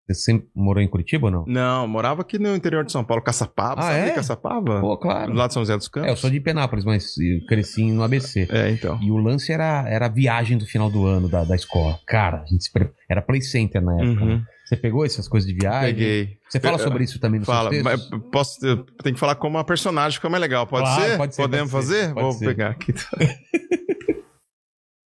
você 0.05 0.13
sempre 0.13 0.49
morou 0.53 0.83
em 0.83 0.89
Curitiba 0.89 1.27
ou 1.27 1.31
não? 1.31 1.45
Não, 1.47 1.87
morava 1.87 2.21
aqui 2.21 2.37
no 2.37 2.53
interior 2.53 2.83
de 2.83 2.91
São 2.91 3.01
Paulo, 3.03 3.23
Caçapava. 3.23 3.79
Ah, 3.79 3.83
sabe 3.83 4.09
é? 4.09 4.11
Caçapava? 4.11 4.81
Pô, 4.81 4.97
claro. 4.97 5.31
Lado 5.33 5.47
de 5.47 5.53
São 5.53 5.61
José 5.61 5.77
dos 5.77 5.87
Campos. 5.87 6.09
É, 6.09 6.11
eu 6.11 6.17
sou 6.17 6.29
de 6.29 6.41
Penápolis, 6.41 6.83
mas 6.83 7.13
cresci 7.47 7.89
no 7.91 8.03
ABC. 8.03 8.45
É, 8.51 8.71
então. 8.71 8.99
E 9.01 9.09
o 9.09 9.15
lance 9.15 9.53
era, 9.53 9.87
era 9.87 10.07
a 10.07 10.09
viagem 10.09 10.57
do 10.57 10.65
final 10.65 10.89
do 10.91 11.05
ano 11.05 11.29
da, 11.29 11.45
da 11.45 11.55
escola. 11.55 11.97
Cara, 12.05 12.41
a 12.41 12.45
gente 12.47 12.65
se 12.65 12.71
pre- 12.73 12.91
era 13.09 13.21
play 13.21 13.41
center 13.41 13.81
na 13.81 13.93
época. 13.93 14.21
Uhum. 14.21 14.35
né? 14.37 14.43
Você 14.71 14.77
pegou 14.77 15.05
essas 15.05 15.27
coisas 15.27 15.45
de 15.45 15.53
viagem? 15.53 15.93
Peguei. 15.93 16.37
Você 16.47 16.57
fala 16.57 16.77
Eu- 16.77 16.83
sobre 16.83 17.03
isso 17.03 17.19
também 17.19 17.41
no 17.41 17.45
Fala, 17.45 17.69
mas 17.83 18.07
posso, 18.31 18.65
eu 18.65 18.85
tenho 19.03 19.15
que 19.15 19.19
falar 19.19 19.35
como 19.35 19.57
uma 19.57 19.65
personagem, 19.65 20.15
fica 20.15 20.29
mais 20.29 20.39
legal. 20.39 20.65
Pode, 20.65 20.85
Claro, 20.85 21.11
ser? 21.11 21.17
pode 21.17 21.35
ser, 21.35 21.41
Podemos 21.41 21.71
pode 21.71 21.85
ser, 21.87 21.93
fazer? 21.93 22.13
pode 22.13 22.21
Vou 22.23 22.31
ser. 22.31 22.45
pegar 22.45 22.69
aqui. 22.69 22.93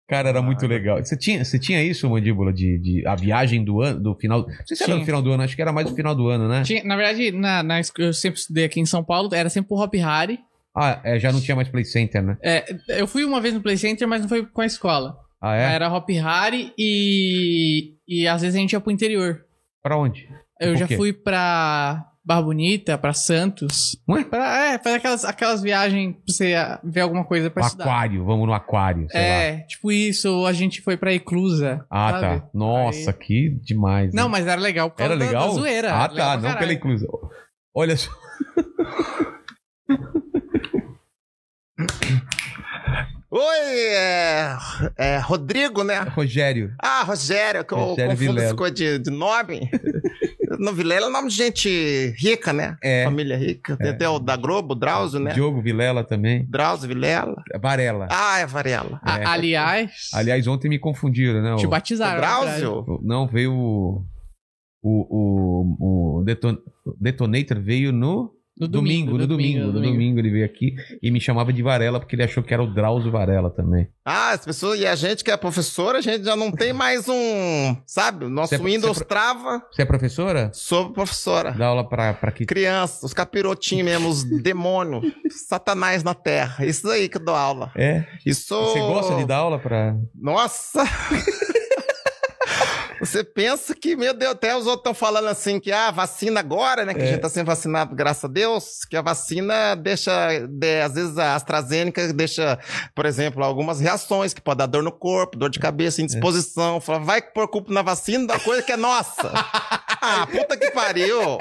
Cara, 0.08 0.28
era 0.28 0.42
muito 0.42 0.66
legal. 0.66 0.98
Você 0.98 1.16
tinha, 1.16 1.42
você 1.44 1.58
tinha 1.58 1.82
isso, 1.82 2.10
Mandíbula, 2.10 2.52
de, 2.52 2.76
de 2.78 3.06
a 3.06 3.14
viagem 3.14 3.64
do 3.64 3.80
ano, 3.80 3.98
do 4.00 4.14
final... 4.16 4.40
Não 4.46 4.66
sei 4.66 4.76
se 4.76 4.82
era 4.82 4.92
Tinha. 4.92 4.98
no 4.98 5.04
final 5.06 5.22
do 5.22 5.30
ano, 5.32 5.42
acho 5.44 5.56
que 5.56 5.62
era 5.62 5.72
mais 5.72 5.88
no 5.88 5.96
final 5.96 6.14
do 6.14 6.28
ano, 6.28 6.48
né? 6.48 6.62
Tinha- 6.64 6.84
na 6.84 6.96
verdade, 6.96 7.30
na, 7.32 7.62
na, 7.62 7.80
eu 7.98 8.12
sempre 8.12 8.38
estudei 8.40 8.64
aqui 8.64 8.78
em 8.80 8.84
São 8.84 9.02
Paulo, 9.02 9.30
era 9.32 9.48
sempre 9.48 9.72
o 9.72 9.80
Hop 9.80 9.94
Harry. 9.94 10.38
Ah, 10.76 11.00
é, 11.04 11.18
já 11.18 11.32
não 11.32 11.40
tinha 11.40 11.54
mais 11.54 11.68
play 11.68 11.84
center, 11.84 12.22
né? 12.22 12.36
É, 12.42 12.74
eu 12.88 13.06
fui 13.06 13.24
uma 13.24 13.40
vez 13.40 13.54
no 13.54 13.60
Play 13.62 13.76
Center, 13.76 14.08
mas 14.08 14.22
não 14.22 14.28
foi 14.28 14.44
com 14.44 14.60
a 14.60 14.66
escola. 14.66 15.16
Ah, 15.40 15.54
é? 15.56 15.74
Era 15.74 15.92
Hop 15.92 16.08
Harry 16.10 16.72
e. 16.78 17.94
E 18.08 18.26
às 18.28 18.40
vezes 18.42 18.56
a 18.56 18.58
gente 18.58 18.72
ia 18.72 18.80
pro 18.80 18.90
interior. 18.92 19.44
Pra 19.82 19.96
onde? 19.96 20.28
Eu 20.60 20.76
Tipo 20.76 20.88
já 20.90 20.96
fui 20.96 21.12
pra 21.12 22.06
Barra 22.24 22.42
Bonita, 22.42 22.96
pra 22.96 23.12
Santos. 23.12 23.96
Ué? 24.08 24.22
Pra, 24.22 24.74
é, 24.74 24.78
fazer 24.78 24.96
aquelas, 24.96 25.24
aquelas 25.24 25.60
viagens 25.60 26.14
pra 26.14 26.22
você 26.28 26.54
ver 26.84 27.00
alguma 27.00 27.24
coisa 27.24 27.50
pra 27.50 27.66
estudar. 27.66 27.82
Aquário, 27.84 28.24
vamos 28.24 28.46
no 28.46 28.54
aquário, 28.54 29.08
sei 29.10 29.20
lá. 29.20 29.26
É, 29.26 29.56
tipo 29.62 29.90
isso, 29.90 30.30
ou 30.32 30.46
a 30.46 30.52
gente 30.52 30.80
foi 30.82 30.96
pra 30.96 31.12
Eclusa. 31.12 31.84
Ah, 31.90 32.20
sabe? 32.20 32.40
tá. 32.42 32.48
Nossa, 32.54 33.10
Aí- 33.10 33.16
que 33.16 33.50
demais. 33.64 34.14
Não, 34.14 34.26
hein? 34.26 34.30
mas 34.30 34.46
era 34.46 34.60
legal 34.60 34.88
por 34.90 35.02
Era 35.02 35.16
causa 35.16 35.24
da- 35.24 35.30
legal? 35.32 35.48
da 35.48 35.54
zoeira. 35.60 35.92
Ah, 35.92 36.02
Era 36.04 36.12
legal 36.12 36.16
tá. 36.16 36.24
pra 36.24 36.36
Não 36.36 36.42
pela 36.42 36.54
caralho. 36.54 36.72
inclusão. 36.72 37.30
Olha 37.74 37.96
só. 37.96 38.10
Oi, 43.34 43.78
é, 43.94 44.56
é 44.98 45.18
Rodrigo, 45.18 45.82
né? 45.82 46.00
Rogério. 46.00 46.74
Ah, 46.78 47.02
Rogério, 47.02 47.64
que 47.64 47.72
eu 47.72 47.78
Rogério 47.78 48.10
confundo 48.10 48.32
Vilela. 48.32 48.46
essa 48.46 48.54
coisa 48.54 48.74
de, 48.74 48.98
de 48.98 49.10
nome. 49.10 49.70
no 50.60 50.74
Vilela 50.74 51.06
é 51.06 51.08
nome 51.08 51.28
de 51.30 51.36
gente 51.36 52.14
rica, 52.18 52.52
né? 52.52 52.76
É. 52.82 53.04
Família 53.04 53.38
rica. 53.38 53.74
Tem 53.78 53.88
até 53.88 54.06
o 54.06 54.18
da 54.18 54.36
Globo, 54.36 54.72
o 54.74 54.76
Drauzio, 54.76 55.18
né? 55.18 55.32
Diogo 55.32 55.62
Vilela 55.62 56.04
também. 56.04 56.44
Drauzio 56.46 56.86
Vilela. 56.88 57.42
Varela. 57.58 58.06
Ah, 58.10 58.40
é 58.40 58.44
Varela. 58.46 59.00
É. 59.06 59.24
Aliás, 59.24 60.10
Aliás, 60.12 60.46
ontem 60.46 60.68
me 60.68 60.78
confundiram, 60.78 61.40
né? 61.42 61.56
te 61.56 61.64
O- 61.64 61.68
O 61.68 61.70
batizaram. 61.70 62.20
na 62.20 62.38
verdade. 62.40 62.60
Drauzio? 62.60 63.00
Não, 63.02 63.26
veio 63.26 63.54
o. 63.54 64.04
O, 64.84 65.06
o, 65.08 66.18
o 66.18 66.24
deton- 66.24 66.58
Detonator 67.00 67.58
veio 67.60 67.92
no 67.92 68.30
No 68.62 68.68
domingo, 68.68 69.18
no 69.18 69.26
domingo, 69.26 69.66
no 69.66 69.80
domingo 69.80 70.18
ele 70.20 70.30
veio 70.30 70.44
aqui 70.44 70.74
e 71.02 71.10
me 71.10 71.20
chamava 71.20 71.52
de 71.52 71.62
Varela 71.62 71.98
porque 71.98 72.14
ele 72.14 72.22
achou 72.22 72.42
que 72.42 72.54
era 72.54 72.62
o 72.62 72.72
Drauzio 72.72 73.10
Varela 73.10 73.50
também. 73.50 73.88
Ah, 74.04 74.30
as 74.30 74.44
pessoas. 74.44 74.78
E 74.78 74.86
a 74.86 74.94
gente 74.94 75.24
que 75.24 75.30
é 75.30 75.36
professora, 75.36 75.98
a 75.98 76.00
gente 76.00 76.24
já 76.24 76.36
não 76.36 76.50
tem 76.52 76.72
mais 76.72 77.08
um. 77.08 77.76
Sabe? 77.86 78.26
Nosso 78.28 78.54
é- 78.54 78.58
Windows 78.58 78.96
você 78.98 79.02
é 79.02 79.06
trava. 79.06 79.62
Você 79.72 79.82
é 79.82 79.84
professora? 79.84 80.50
Sou 80.54 80.92
professora. 80.92 81.52
Dá 81.52 81.66
aula 81.66 81.88
pra, 81.88 82.14
pra 82.14 82.30
que. 82.30 82.44
Crianças, 82.46 83.02
os 83.02 83.12
capirotinhos 83.14 83.84
mesmo, 83.84 84.08
os 84.08 84.22
demônios, 84.42 85.12
satanás 85.48 86.02
na 86.04 86.14
terra. 86.14 86.64
Isso 86.64 86.88
aí 86.88 87.08
que 87.08 87.16
eu 87.16 87.24
dou 87.24 87.34
aula. 87.34 87.72
É? 87.76 88.04
Isso. 88.24 88.54
Você 88.54 88.78
gosta 88.78 89.16
de 89.16 89.24
dar 89.24 89.36
aula 89.38 89.58
pra. 89.58 89.96
Nossa! 90.14 90.84
Você 93.02 93.24
pensa 93.24 93.74
que, 93.74 93.96
meu 93.96 94.14
Deus, 94.14 94.30
até 94.32 94.54
os 94.56 94.64
outros 94.66 94.78
estão 94.80 94.94
falando 94.94 95.26
assim 95.26 95.58
que 95.58 95.72
a 95.72 95.88
ah, 95.88 95.90
vacina 95.90 96.38
agora, 96.38 96.84
né? 96.84 96.94
Que 96.94 97.00
a 97.02 97.04
É. 97.04 97.06
gente 97.08 97.20
tá 97.20 97.28
sendo 97.28 97.46
vacinado, 97.46 97.96
graças 97.96 98.22
a 98.24 98.28
Deus, 98.28 98.84
que 98.88 98.96
a 98.96 99.02
vacina 99.02 99.74
deixa, 99.74 100.12
de- 100.48 100.80
às 100.80 100.94
vezes 100.94 101.18
a 101.18 101.34
AstraZeneca 101.34 102.12
deixa, 102.12 102.60
por 102.94 103.04
exemplo, 103.04 103.42
algumas 103.42 103.80
reações 103.80 104.32
que 104.32 104.40
pode 104.40 104.58
dar 104.58 104.66
dor 104.66 104.84
no 104.84 104.92
corpo, 104.92 105.36
dor 105.36 105.50
de 105.50 105.58
cabeça, 105.58 106.00
indisposição. 106.00 106.80
Fala, 106.80 107.00
vai 107.00 107.20
pôr 107.20 107.48
culpa 107.48 107.72
na 107.72 107.82
vacina 107.82 108.24
da 108.24 108.38
coisa 108.38 108.62
que 108.62 108.70
é 108.70 108.76
nossa. 108.76 109.32
ah, 110.00 110.24
puta 110.30 110.56
que 110.56 110.70
pariu! 110.70 111.38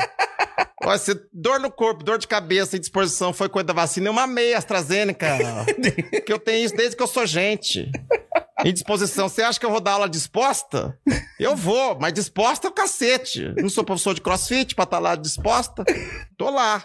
Olha, 0.83 0.97
se 0.97 1.13
dor 1.31 1.59
no 1.59 1.69
corpo, 1.69 2.03
dor 2.03 2.17
de 2.17 2.27
cabeça 2.27 2.75
e 2.75 2.79
disposição 2.79 3.31
foi 3.31 3.47
coisa 3.47 3.67
da 3.67 3.73
vacina, 3.73 4.09
eu 4.09 4.13
mamei 4.13 4.55
a 4.55 4.57
AstraZeneca. 4.57 5.37
que 6.25 6.33
eu 6.33 6.39
tenho 6.39 6.65
isso 6.65 6.75
desde 6.75 6.95
que 6.95 7.03
eu 7.03 7.07
sou 7.07 7.23
gente. 7.27 7.87
Indisposição. 8.65 9.29
Você 9.29 9.43
acha 9.43 9.59
que 9.59 9.65
eu 9.65 9.69
vou 9.71 9.79
dar 9.79 9.91
aula 9.93 10.09
disposta? 10.09 10.97
Eu 11.41 11.55
vou, 11.55 11.97
mas 11.99 12.13
disposta 12.13 12.67
é 12.67 12.69
o 12.69 12.73
cacete. 12.73 13.53
Não 13.57 13.69
sou 13.69 13.83
professor 13.83 14.13
de 14.13 14.21
crossfit 14.21 14.75
pra 14.75 14.83
estar 14.83 14.99
lá 14.99 15.15
disposta. 15.15 15.83
Tô 16.37 16.49
lá. 16.49 16.83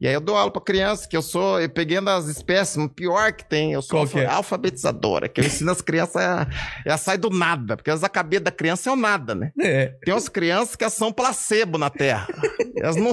E 0.00 0.06
aí 0.06 0.14
eu 0.14 0.20
dou 0.20 0.36
aula 0.36 0.48
pra 0.52 0.62
criança, 0.62 1.08
que 1.08 1.16
eu 1.16 1.22
sou, 1.22 1.60
eu 1.60 1.68
peguei 1.68 2.00
das 2.00 2.26
espécies, 2.26 2.76
o 2.76 2.88
pior 2.88 3.32
que 3.32 3.44
tem, 3.44 3.72
eu 3.72 3.82
sou 3.82 3.98
é? 3.98 4.02
alfa- 4.02 4.28
alfabetizadora, 4.28 5.28
que 5.28 5.40
eu 5.40 5.44
ensino 5.44 5.72
as 5.72 5.80
crianças, 5.80 6.14
a, 6.22 6.46
elas 6.86 7.00
saem 7.00 7.18
do 7.18 7.30
nada, 7.30 7.76
porque 7.76 7.90
elas, 7.90 8.04
a 8.04 8.08
cabeça 8.08 8.44
da 8.44 8.52
criança 8.52 8.88
é 8.90 8.92
o 8.92 8.96
nada, 8.96 9.34
né? 9.34 9.50
É. 9.60 9.96
Tem 10.04 10.14
umas 10.14 10.28
crianças 10.28 10.76
que 10.76 10.88
são 10.88 11.10
placebo 11.12 11.78
na 11.78 11.90
Terra. 11.90 12.28
Elas 12.76 12.94
não, 12.94 13.12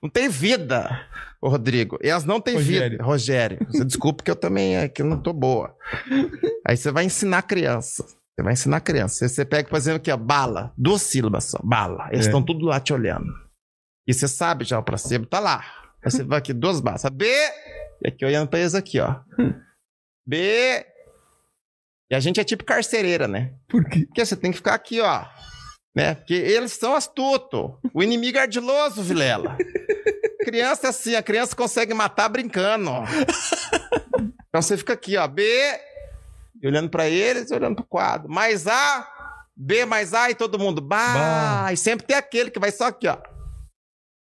não 0.00 0.08
têm 0.08 0.28
vida, 0.28 0.88
ô 1.40 1.48
Rodrigo. 1.48 1.98
Elas 2.00 2.22
não 2.24 2.40
têm 2.40 2.54
Rogério. 2.54 2.90
vida. 2.92 3.02
Rogério, 3.02 3.58
você 3.68 3.84
desculpa 3.84 4.22
que 4.22 4.30
eu 4.30 4.36
também 4.36 4.76
é, 4.76 4.86
que 4.88 5.02
eu 5.02 5.06
não 5.06 5.20
tô 5.20 5.32
boa. 5.32 5.74
Aí 6.64 6.76
você 6.76 6.92
vai 6.92 7.04
ensinar 7.04 7.38
a 7.38 7.42
criança. 7.42 8.04
Você 8.42 8.44
vai 8.44 8.52
ensinar 8.54 8.76
a 8.78 8.80
criança. 8.80 9.28
Você, 9.28 9.44
pega, 9.44 9.68
por 9.68 9.76
exemplo, 9.76 9.98
aqui, 9.98 10.10
ó, 10.10 10.16
bala. 10.16 10.72
Duas 10.76 11.02
sílabas 11.02 11.44
só. 11.44 11.58
Bala. 11.62 12.08
Eles 12.10 12.26
É. 12.26 12.28
estão 12.28 12.42
tudo 12.44 12.66
lá 12.66 12.80
te 12.80 12.92
olhando. 12.92 13.32
E 14.06 14.12
você 14.12 14.26
sabe 14.26 14.64
já 14.64 14.78
o 14.78 14.82
placebo, 14.82 15.26
tá 15.26 15.38
lá. 15.38 15.64
Aí 16.04 16.10
você 16.10 16.24
vai 16.24 16.38
aqui, 16.38 16.52
duas 16.52 16.80
balas. 16.80 17.02
B. 17.12 17.24
E 18.04 18.08
aqui 18.08 18.24
olhando 18.24 18.48
pra 18.48 18.58
eles 18.58 18.74
aqui, 18.74 18.98
ó. 18.98 19.20
B. 20.26 20.84
E 22.10 22.14
a 22.14 22.20
gente 22.20 22.40
é 22.40 22.44
tipo 22.44 22.64
carcereira, 22.64 23.28
né? 23.28 23.54
Por 23.68 23.84
quê? 23.88 24.04
Porque 24.06 24.26
você 24.26 24.36
tem 24.36 24.50
que 24.50 24.56
ficar 24.56 24.74
aqui, 24.74 25.00
ó. 25.00 25.24
Né? 25.94 26.14
Porque 26.16 26.34
eles 26.34 26.72
são 26.72 26.94
astutos. 26.94 27.70
O 27.94 28.02
inimigo 28.02 28.38
é 28.38 28.42
ardiloso, 28.42 29.02
Vilela. 29.02 29.56
Criança 30.44 30.88
é 30.88 30.90
assim, 30.90 31.14
a 31.14 31.22
criança 31.22 31.54
consegue 31.54 31.94
matar 31.94 32.28
brincando. 32.28 32.90
Então 34.48 34.60
você 34.60 34.76
fica 34.76 34.92
aqui, 34.94 35.16
ó. 35.16 35.26
B, 35.28 35.42
olhando 36.66 36.88
pra 36.88 37.08
eles, 37.08 37.50
e 37.50 37.54
olhando 37.54 37.76
pro 37.76 37.84
quadro. 37.84 38.30
Mais 38.30 38.66
A, 38.66 39.08
B 39.56 39.84
mais 39.84 40.14
A 40.14 40.30
e 40.30 40.34
todo 40.34 40.58
mundo. 40.58 40.80
Bah! 40.80 41.14
Bah. 41.14 41.72
E 41.72 41.76
sempre 41.76 42.06
tem 42.06 42.16
aquele 42.16 42.50
que 42.50 42.60
vai 42.60 42.70
só 42.70 42.86
aqui, 42.86 43.08
ó. 43.08 43.18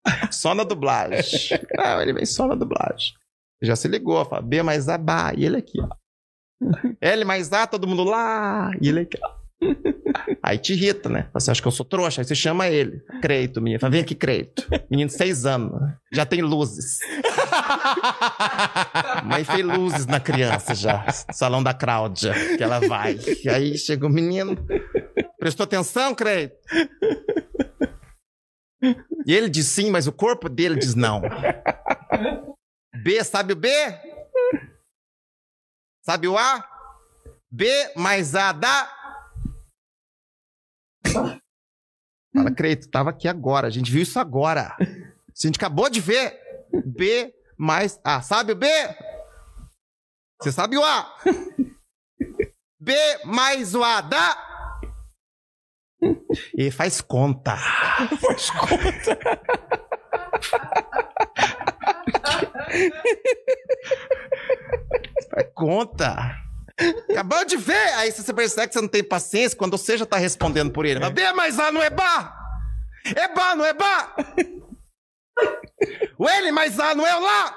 Só 0.32 0.54
na 0.54 0.64
dublagem. 0.64 1.24
Não, 1.78 2.02
ele 2.02 2.12
vem 2.12 2.26
só 2.26 2.46
na 2.46 2.56
dublagem. 2.56 3.14
Já 3.62 3.74
se 3.76 3.88
ligou, 3.88 4.26
fala 4.26 4.42
B 4.42 4.62
mais 4.62 4.90
A, 4.90 4.98
bah. 4.98 5.32
E 5.34 5.46
ele 5.46 5.58
aqui, 5.58 5.80
ó. 5.80 5.88
L 7.00 7.24
mais 7.24 7.54
A, 7.54 7.66
todo 7.66 7.88
mundo 7.88 8.04
lá. 8.04 8.72
E 8.82 8.90
ele 8.90 9.02
aqui, 9.02 9.18
ó. 9.24 9.43
Aí 10.42 10.58
te 10.58 10.74
irrita, 10.74 11.10
né? 11.10 11.30
Você 11.34 11.52
acha 11.52 11.62
que 11.62 11.68
eu 11.68 11.72
sou 11.72 11.86
trouxa? 11.86 12.22
Aí 12.22 12.26
você 12.26 12.36
chama 12.36 12.68
ele. 12.68 13.02
Creito, 13.22 13.62
menino. 13.62 13.80
Fala, 13.80 13.92
vem 13.92 14.02
aqui, 14.02 14.16
Creito. 14.16 14.68
Menino 14.90 15.10
de 15.10 15.16
seis 15.16 15.46
anos. 15.46 15.74
Já 16.12 16.26
tem 16.26 16.42
luzes. 16.42 17.00
Mãe 19.24 19.44
fez 19.44 19.66
luzes 19.66 20.06
na 20.06 20.20
criança 20.20 20.76
já. 20.76 21.06
Salão 21.32 21.64
da 21.64 21.74
Cláudia, 21.74 22.34
que 22.58 22.64
ela 22.64 22.80
vai. 22.80 23.18
E 23.44 23.50
aí 23.50 23.78
chega 23.78 24.06
o 24.06 24.10
menino. 24.10 24.58
Prestou 25.40 25.64
atenção, 25.64 26.14
Creito? 26.14 26.56
E 29.26 29.34
ele 29.34 29.50
diz 29.50 29.68
sim, 29.68 29.90
mas 29.90 30.08
o 30.08 30.12
corpo 30.12 30.50
dele 30.50 30.76
diz 30.76 30.94
não. 30.94 31.22
B, 33.04 33.24
sabe 33.24 33.54
o 33.54 33.56
B? 33.56 33.70
Sabe 36.06 36.28
o 36.28 36.38
A? 36.38 36.66
B 37.50 37.70
mais 37.96 38.36
A 38.36 38.52
dá. 38.52 39.03
Fala, 42.34 42.52
Creito, 42.52 42.90
tava 42.90 43.12
aqui 43.12 43.28
agora. 43.28 43.68
A 43.68 43.70
gente 43.70 43.92
viu 43.92 44.02
isso 44.02 44.20
agora. 44.20 44.76
A 44.80 44.86
gente 45.36 45.56
acabou 45.58 45.90
de 45.90 46.00
ver. 46.00 46.40
B 46.86 47.34
mais 47.58 48.00
A. 48.04 48.22
Sabe 48.22 48.54
o 48.54 48.56
B? 48.56 48.68
Você 50.42 50.52
sabe 50.52 50.78
o 50.78 50.84
A? 50.84 51.16
B 52.80 52.94
mais 53.26 53.76
o 53.76 53.84
A 53.84 54.02
dá. 54.02 54.38
E 56.58 56.72
faz 56.72 57.00
conta. 57.00 57.56
Faz 57.56 58.50
conta. 58.50 59.20
Faz 65.30 65.52
conta. 65.54 66.43
Acabou 67.10 67.46
de 67.46 67.58
ver. 67.58 67.94
Aí 67.96 68.12
você 68.12 68.34
percebe 68.34 68.68
que 68.68 68.74
você 68.74 68.82
não 68.82 68.88
tem 68.88 69.04
paciência 69.04 69.58
quando 69.58 69.78
você 69.78 69.98
já 69.98 70.06
tá 70.06 70.18
respondendo 70.18 70.72
por 70.72 70.86
ele. 70.86 71.00
B 71.12 71.34
mais 71.34 71.60
A 71.60 71.72
não 71.72 71.82
é 71.82 71.90
Bá. 71.90 72.36
É 73.16 73.28
Bá, 73.34 73.56
não 73.56 73.66
é 73.66 73.74
Bá. 73.74 74.16
O 76.18 76.28
L 76.28 76.52
mais 76.52 76.80
A 76.80 76.96
não 76.96 77.06
é 77.06 77.14
Lá. 77.16 77.56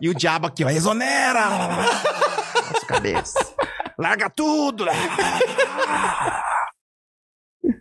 E 0.00 0.08
o 0.08 0.14
diabo 0.14 0.46
aqui, 0.46 0.64
ó, 0.64 0.70
exonera. 0.70 1.48
Nossa 1.50 2.86
cabeça. 2.86 3.38
Larga 3.98 4.30
tudo. 4.30 4.86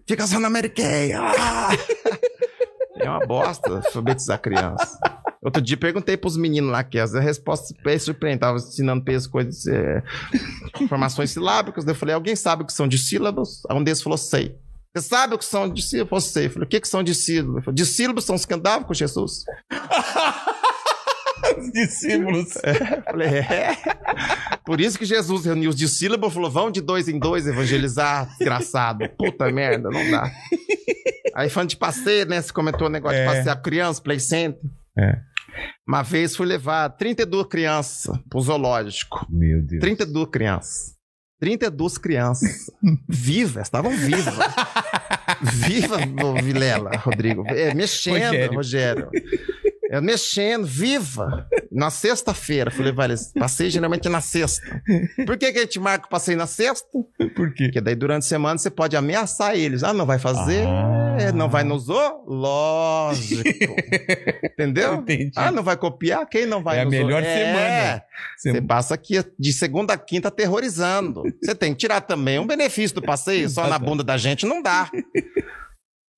Fica 0.08 0.28
só 0.28 0.40
na 0.40 0.50
Mary 0.50 0.70
Kay. 0.70 1.14
É 1.14 3.10
uma 3.10 3.26
bosta 3.26 3.78
alfabetizar 3.78 4.40
criança. 4.40 5.00
Outro 5.42 5.62
dia 5.62 5.76
perguntei 5.76 6.16
pros 6.16 6.38
meninos 6.38 6.72
lá 6.72 6.84
que 6.84 7.00
as 7.00 7.14
respostas 7.14 7.76
bem 7.84 7.98
surpreendentes. 7.98 8.42
Tava 8.48 8.58
ensinando 8.58 9.04
pra 9.04 9.14
eles 9.14 9.26
coisas, 9.26 9.66
é, 9.66 10.04
informações 10.80 11.32
silábicas. 11.32 11.84
Daí 11.84 11.94
Eu 11.94 11.98
falei, 11.98 12.14
alguém 12.14 12.36
sabe 12.36 12.64
o 12.64 12.66
que 12.66 12.74
são 12.74 12.88
dissílabos? 12.88 13.64
Aí 13.70 13.76
um 13.76 13.84
deles 13.84 14.02
falou, 14.02 14.18
sei. 14.18 14.56
Você 14.96 15.08
sabe 15.08 15.34
o 15.34 15.38
que 15.38 15.46
são? 15.46 15.66
Eu 15.94 16.20
sei. 16.22 16.46
Eu 16.46 16.50
falei, 16.52 16.66
o 16.66 16.70
que, 16.70 16.80
que 16.80 16.88
são 16.88 17.02
discílabos? 17.02 17.56
Ele 17.56 17.64
falou, 17.66 17.76
discílabos 17.76 18.24
são 18.26 18.36
os 18.36 18.46
que 18.46 18.54
andavam 18.54 18.86
com 18.88 18.94
Jesus. 18.94 19.44
Os 21.58 21.72
discípulos. 21.72 22.56
Eu 22.64 23.04
falei, 23.04 23.28
é. 23.40 23.76
Por 24.64 24.80
isso 24.80 24.98
que 24.98 25.06
Jesus 25.06 25.44
reuniu 25.46 25.70
os 25.72 25.76
discípulos 25.76 26.32
e 26.32 26.34
falou: 26.34 26.50
vão 26.50 26.72
de 26.72 26.80
dois 26.82 27.10
em 27.10 27.20
dois 27.20 27.46
evangelizar, 27.48 28.30
desgraçado. 28.38 29.10
Puta 29.18 29.52
merda, 29.52 29.90
não 29.90 30.10
dá. 30.12 30.32
Aí 31.36 31.50
falando 31.50 31.70
de 31.70 31.78
passeio, 31.78 32.26
né? 32.28 32.42
Você 32.42 32.54
comentou 32.54 32.88
o 32.88 32.90
negócio 32.90 33.18
É. 33.18 33.28
de 33.28 33.34
passear 33.34 33.62
criança, 33.62 34.02
play 34.02 34.20
center. 34.20 34.62
É. 34.98 35.20
Uma 35.88 36.04
vez 36.04 36.36
fui 36.36 36.46
levar 36.46 36.90
32 36.90 37.46
crianças 37.48 38.18
pro 38.30 38.40
zoológico. 38.42 39.26
Meu 39.30 39.62
Deus. 39.62 39.82
32 39.82 40.30
crianças. 40.30 40.96
32 41.40 41.98
crianças. 41.98 42.72
Vivas, 43.10 43.64
estavam 43.64 43.92
vivas. 43.92 44.36
Viva, 45.42 45.98
Vilela, 46.42 46.92
Rodrigo. 46.98 47.44
É, 47.48 47.74
mexendo, 47.74 48.54
Rogério. 48.54 48.56
Rogério. 48.56 49.10
É, 49.92 50.00
mexendo, 50.00 50.66
viva. 50.66 51.46
Na 51.70 51.90
sexta-feira, 51.90 52.72
fui 52.72 52.86
levar 52.86 53.06
eles. 53.06 53.32
Passei 53.38 53.70
geralmente 53.70 54.08
na 54.08 54.22
sexta. 54.22 54.62
Por 55.26 55.38
que, 55.38 55.52
que 55.52 55.60
a 55.60 55.62
gente 55.64 55.80
marca 55.80 56.06
o 56.06 56.10
passeio 56.10 56.38
na 56.38 56.48
sexta? 56.48 56.88
Por 57.36 57.54
quê? 57.54 57.66
Porque 57.66 57.82
daí 57.82 57.96
durante 57.96 58.24
a 58.24 58.28
semana 58.28 58.58
você 58.58 58.70
pode 58.70 58.96
ameaçar 58.96 59.56
eles. 59.56 59.84
Ah, 59.84 59.94
não 59.94 60.06
vai 60.06 60.18
fazer? 60.18 60.66
Ah. 60.66 61.32
Não 61.36 61.50
vai 61.50 61.64
no 61.64 61.78
zoo? 61.78 62.24
Lógico. 62.26 63.44
Entendeu? 64.44 64.96
Entendi. 64.96 65.32
Ah, 65.36 65.52
não 65.52 65.62
vai 65.62 65.76
copiar? 65.78 66.26
Quem 66.26 66.46
não 66.46 66.64
vai 66.64 66.78
É 66.78 66.82
a 66.82 66.86
no 66.86 66.92
zoo? 66.92 67.00
melhor 67.06 67.22
É. 67.22 67.38
semana. 67.38 68.04
Você- 68.38 68.52
Você 68.54 68.62
passa 68.62 68.94
aqui 68.96 69.24
de 69.38 69.52
segunda 69.54 69.94
a 69.94 69.98
quinta 69.98 70.30
aterrorizando. 70.30 71.24
Você 71.44 71.54
tem 71.54 71.74
que 71.74 71.80
tirar 71.80 72.02
também 72.02 72.40
um 72.40 72.48
benefício 72.48 72.96
do 72.96 73.02
passeio, 73.02 73.48
só 73.50 73.68
na 73.68 73.78
bunda 73.78 74.04
da 74.04 74.18
gente 74.18 74.46
não 74.46 74.62
dá. 74.62 74.90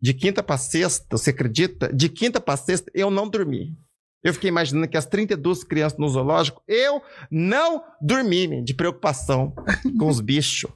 De 0.03 0.13
quinta 0.13 0.43
pra 0.43 0.57
sexta, 0.57 1.05
você 1.11 1.30
acredita? 1.30 1.89
De 1.93 2.09
quinta 2.09 2.41
pra 2.41 2.57
sexta, 2.57 2.91
eu 2.93 3.09
não 3.09 3.25
dormi. 3.25 3.73
Eu 4.21 4.34
fiquei 4.34 4.49
imaginando 4.49 4.85
que 4.85 4.97
as 4.97 5.05
32 5.05 5.63
crianças 5.63 5.97
no 5.97 6.09
zoológico, 6.09 6.61
eu 6.67 7.01
não 7.31 7.81
dormi, 8.01 8.61
de 8.61 8.73
preocupação 8.73 9.53
com 9.97 10.09
os 10.09 10.19
bichos. 10.19 10.69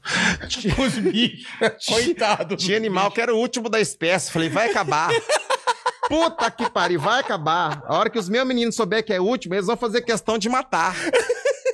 Os 0.79 0.97
bichos. 0.97 1.45
Coitado. 1.85 2.55
Tinha 2.55 2.77
animal 2.77 3.11
que 3.11 3.19
era 3.19 3.35
o 3.35 3.37
último 3.37 3.67
da 3.67 3.81
espécie. 3.81 4.31
Falei, 4.31 4.47
vai 4.47 4.69
acabar. 4.69 5.11
Puta 6.07 6.49
que 6.49 6.69
pariu, 6.69 7.01
vai 7.01 7.19
acabar. 7.19 7.83
A 7.85 7.97
hora 7.97 8.09
que 8.09 8.17
os 8.17 8.29
meus 8.29 8.47
meninos 8.47 8.75
souberem 8.75 9.03
que 9.03 9.11
é 9.11 9.19
o 9.19 9.25
último, 9.25 9.55
eles 9.55 9.65
vão 9.65 9.75
fazer 9.75 10.03
questão 10.03 10.37
de 10.37 10.47
matar. 10.47 10.95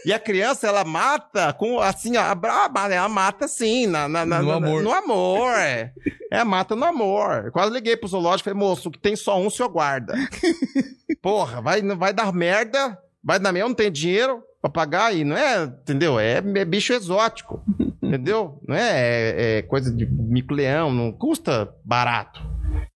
E 0.05 0.11
a 0.13 0.19
criança, 0.19 0.67
ela 0.67 0.84
mata 0.84 1.53
com, 1.53 1.80
assim, 1.80 2.17
a 2.17 2.34
braba, 2.35 2.93
ela 2.93 3.07
mata 3.07 3.45
assim, 3.45 3.88
na, 3.88 4.07
na- 4.07 4.25
na- 4.25 4.41
No 4.41 4.47
na- 4.49 4.55
amor. 4.67 4.84
No 4.84 4.91
amor, 4.91 5.49
é. 5.57 5.93
É, 6.31 6.43
mata 6.43 6.75
no 6.75 6.84
amor. 6.85 7.45
Eu 7.45 7.51
quase 7.51 7.71
liguei 7.73 7.95
pro 7.95 8.07
zoológico 8.09 8.49
e 8.49 8.51
falei, 8.53 8.67
moço, 8.67 8.91
que 8.91 8.99
tem 8.99 9.15
só 9.15 9.39
um, 9.39 9.47
o 9.47 9.51
senhor 9.51 9.69
guarda. 9.69 10.13
Porra, 11.21 11.61
vai, 11.61 11.81
vai 11.81 12.13
dar 12.13 12.31
merda, 12.34 12.97
vai 13.23 13.39
dar 13.39 13.51
merda, 13.53 13.69
não 13.69 13.75
tenho 13.75 13.91
dinheiro 13.91 14.43
pra 14.61 14.69
pagar 14.69 15.05
aí, 15.07 15.23
não 15.23 15.38
é, 15.38 15.63
entendeu? 15.63 16.19
É, 16.19 16.38
é 16.38 16.65
bicho 16.65 16.93
exótico, 16.93 17.63
entendeu? 18.01 18.61
Não 18.67 18.75
é, 18.75 18.81
é- 18.91 19.57
é 19.57 19.61
coisa 19.61 19.91
de 19.91 20.05
mico-leão, 20.05 20.91
não 20.93 21.11
custa 21.11 21.69
barato. 21.84 22.41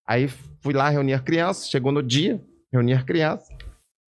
Aí 0.06 0.28
fui 0.62 0.74
lá 0.74 0.90
reunir 0.90 1.14
a 1.14 1.20
criança, 1.20 1.68
chegou 1.68 1.92
no 1.92 2.02
dia, 2.04 2.42
reunir 2.72 2.94
a 2.94 3.04
criança. 3.04 3.46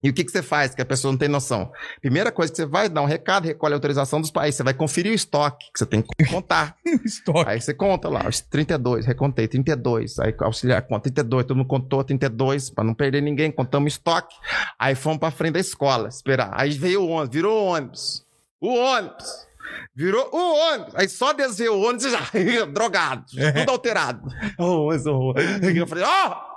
E 0.04 0.10
o 0.10 0.14
que, 0.14 0.24
que 0.24 0.32
você 0.32 0.44
faz, 0.44 0.76
que 0.76 0.82
a 0.82 0.86
pessoa 0.86 1.12
não 1.12 1.18
tem 1.18 1.28
noção? 1.28 1.72
Primeira 2.02 2.32
coisa 2.32 2.52
que 2.52 2.58
você 2.58 2.68
vai 2.68 2.88
dar 2.88 3.02
um 3.02 3.06
recado, 3.06 3.46
recolhe 3.46 3.74
a 3.74 3.78
autorização 3.78 4.22
dos 4.22 4.30
pais, 4.30 4.54
você 4.54 4.62
vai 4.62 4.74
conferir 4.74 5.12
o 5.12 5.16
estoque, 5.16 5.66
que 5.74 5.80
você 5.80 5.88
tem 5.88 6.04
que 6.04 6.26
contar. 6.26 6.76
Estoque. 7.04 7.50
Aí 7.50 7.60
você 7.60 7.74
conta 7.74 8.08
lá, 8.08 8.28
os 8.28 8.40
32, 8.40 9.08
recontei 9.08 9.48
32. 9.48 10.20
Aí 10.20 10.36
o 10.40 10.44
auxiliar 10.44 10.84
conta 10.84 11.04
32, 11.04 11.46
todo 11.46 11.58
mundo 11.58 11.68
contou 11.68 12.04
32, 12.04 12.70
pra 12.70 12.84
não 12.84 12.94
perder 12.94 13.22
ninguém, 13.22 13.52
contamos 13.52 13.94
estoque. 13.94 14.36
Aí 14.78 14.94
fomos 14.94 15.18
pra 15.18 15.32
frente 15.32 15.54
da 15.54 15.60
escola, 15.60 16.10
esperar. 16.10 16.52
Aí 16.54 16.72
veio 16.72 17.02
o 17.02 17.10
ônibus, 17.10 17.34
virou 17.34 17.60
o 17.60 17.66
ônibus. 17.66 18.26
O 18.62 18.74
ônibus. 18.76 19.48
Virou 19.96 20.30
o 20.32 20.74
ônibus. 20.74 20.94
Aí 20.96 21.10
só 21.10 21.34
desceu 21.34 21.74
o 21.74 21.82
ônibus 21.82 22.06
e 22.06 22.12
já, 22.12 22.22
drogado, 22.72 23.26
tudo 23.32 23.72
alterado. 23.72 24.30
Oh, 24.60 24.90
ônibus, 24.90 25.08
oh. 25.08 25.34
Eu 25.76 25.88
falei, 25.88 26.04
ó, 26.04 26.48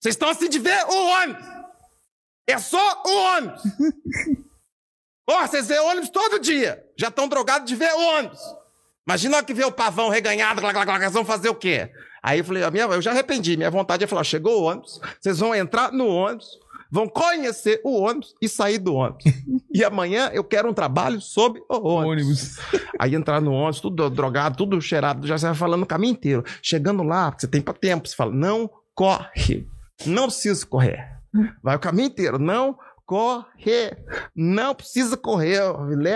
vocês 0.00 0.14
estão 0.14 0.30
assim 0.30 0.48
de 0.48 0.58
ver 0.58 0.84
o 0.86 1.22
ônibus. 1.22 1.63
É 2.46 2.58
só 2.58 3.02
o 3.06 3.36
ônibus. 3.36 3.62
Ó, 5.28 5.46
vocês 5.46 5.68
vê 5.68 5.78
ônibus 5.78 6.10
todo 6.10 6.38
dia. 6.38 6.84
Já 6.98 7.08
estão 7.08 7.28
drogados 7.28 7.66
de 7.66 7.74
ver 7.74 7.92
ônibus. 7.94 8.40
Imagina 9.06 9.42
que 9.42 9.54
vê 9.54 9.64
o 9.64 9.72
pavão 9.72 10.08
reganhado, 10.08 10.60
glá, 10.60 10.72
glá, 10.72 10.84
glá, 10.84 10.96
eles 10.96 11.12
vão 11.12 11.24
fazer 11.24 11.48
o 11.50 11.54
quê? 11.54 11.90
Aí 12.22 12.38
eu 12.38 12.44
falei, 12.44 12.62
a 12.62 12.70
minha, 12.70 12.84
eu 12.84 13.02
já 13.02 13.10
arrependi, 13.10 13.54
minha 13.54 13.70
vontade 13.70 14.02
é 14.02 14.06
falar, 14.06 14.24
chegou 14.24 14.62
o 14.62 14.64
ônibus, 14.64 14.98
vocês 15.20 15.38
vão 15.38 15.54
entrar 15.54 15.92
no 15.92 16.06
ônibus, 16.06 16.58
vão 16.90 17.06
conhecer 17.06 17.82
o 17.84 18.00
ônibus 18.00 18.34
e 18.40 18.48
sair 18.48 18.78
do 18.78 18.94
ônibus. 18.94 19.24
e 19.74 19.84
amanhã 19.84 20.30
eu 20.32 20.42
quero 20.42 20.70
um 20.70 20.72
trabalho 20.72 21.20
sobre 21.20 21.60
o 21.68 21.86
ônibus. 21.86 22.06
Ônibus. 22.06 22.58
Aí 22.98 23.14
entrar 23.14 23.42
no 23.42 23.52
ônibus, 23.52 23.80
tudo 23.80 24.08
drogado, 24.08 24.56
tudo 24.56 24.80
cheirado, 24.80 25.26
já 25.26 25.36
você 25.36 25.46
vai 25.46 25.54
falando 25.54 25.82
o 25.82 25.86
caminho 25.86 26.12
inteiro. 26.12 26.44
Chegando 26.62 27.02
lá, 27.02 27.30
porque 27.30 27.42
você 27.42 27.48
tem 27.48 27.60
pra 27.60 27.74
tempo, 27.74 28.08
você 28.08 28.16
fala, 28.16 28.32
não 28.32 28.70
corre. 28.94 29.68
Não 30.06 30.28
precisa 30.28 30.64
correr. 30.64 31.13
Vai 31.62 31.76
o 31.76 31.80
caminho 31.80 32.08
inteiro, 32.08 32.38
não 32.38 32.78
correr. 33.06 33.98
Não 34.34 34.74
precisa 34.74 35.16
correr. 35.16 35.60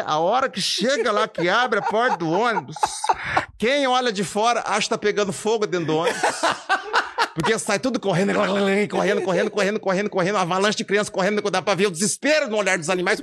A 0.06 0.18
hora 0.18 0.48
que 0.48 0.60
chega 0.60 1.12
lá, 1.12 1.28
que 1.28 1.48
abre 1.48 1.78
a 1.78 1.82
porta 1.82 2.16
do 2.16 2.30
ônibus, 2.30 2.76
quem 3.58 3.86
olha 3.86 4.12
de 4.12 4.24
fora 4.24 4.62
acha 4.66 4.82
que 4.82 4.90
tá 4.90 4.98
pegando 4.98 5.32
fogo 5.32 5.66
dentro 5.66 5.86
do 5.86 5.96
ônibus. 5.96 6.22
Porque 7.34 7.56
sai 7.56 7.78
tudo 7.78 8.00
correndo, 8.00 8.34
correndo, 8.34 8.90
correndo, 9.22 9.22
correndo, 9.22 9.50
correndo, 9.80 10.10
correndo, 10.10 10.34
uma 10.34 10.42
avalanche 10.42 10.78
de 10.78 10.84
crianças 10.84 11.08
correndo, 11.08 11.40
dá 11.50 11.62
pra 11.62 11.76
ver 11.76 11.86
o 11.86 11.90
desespero 11.90 12.48
no 12.48 12.56
olhar 12.56 12.76
dos 12.76 12.90
animais. 12.90 13.20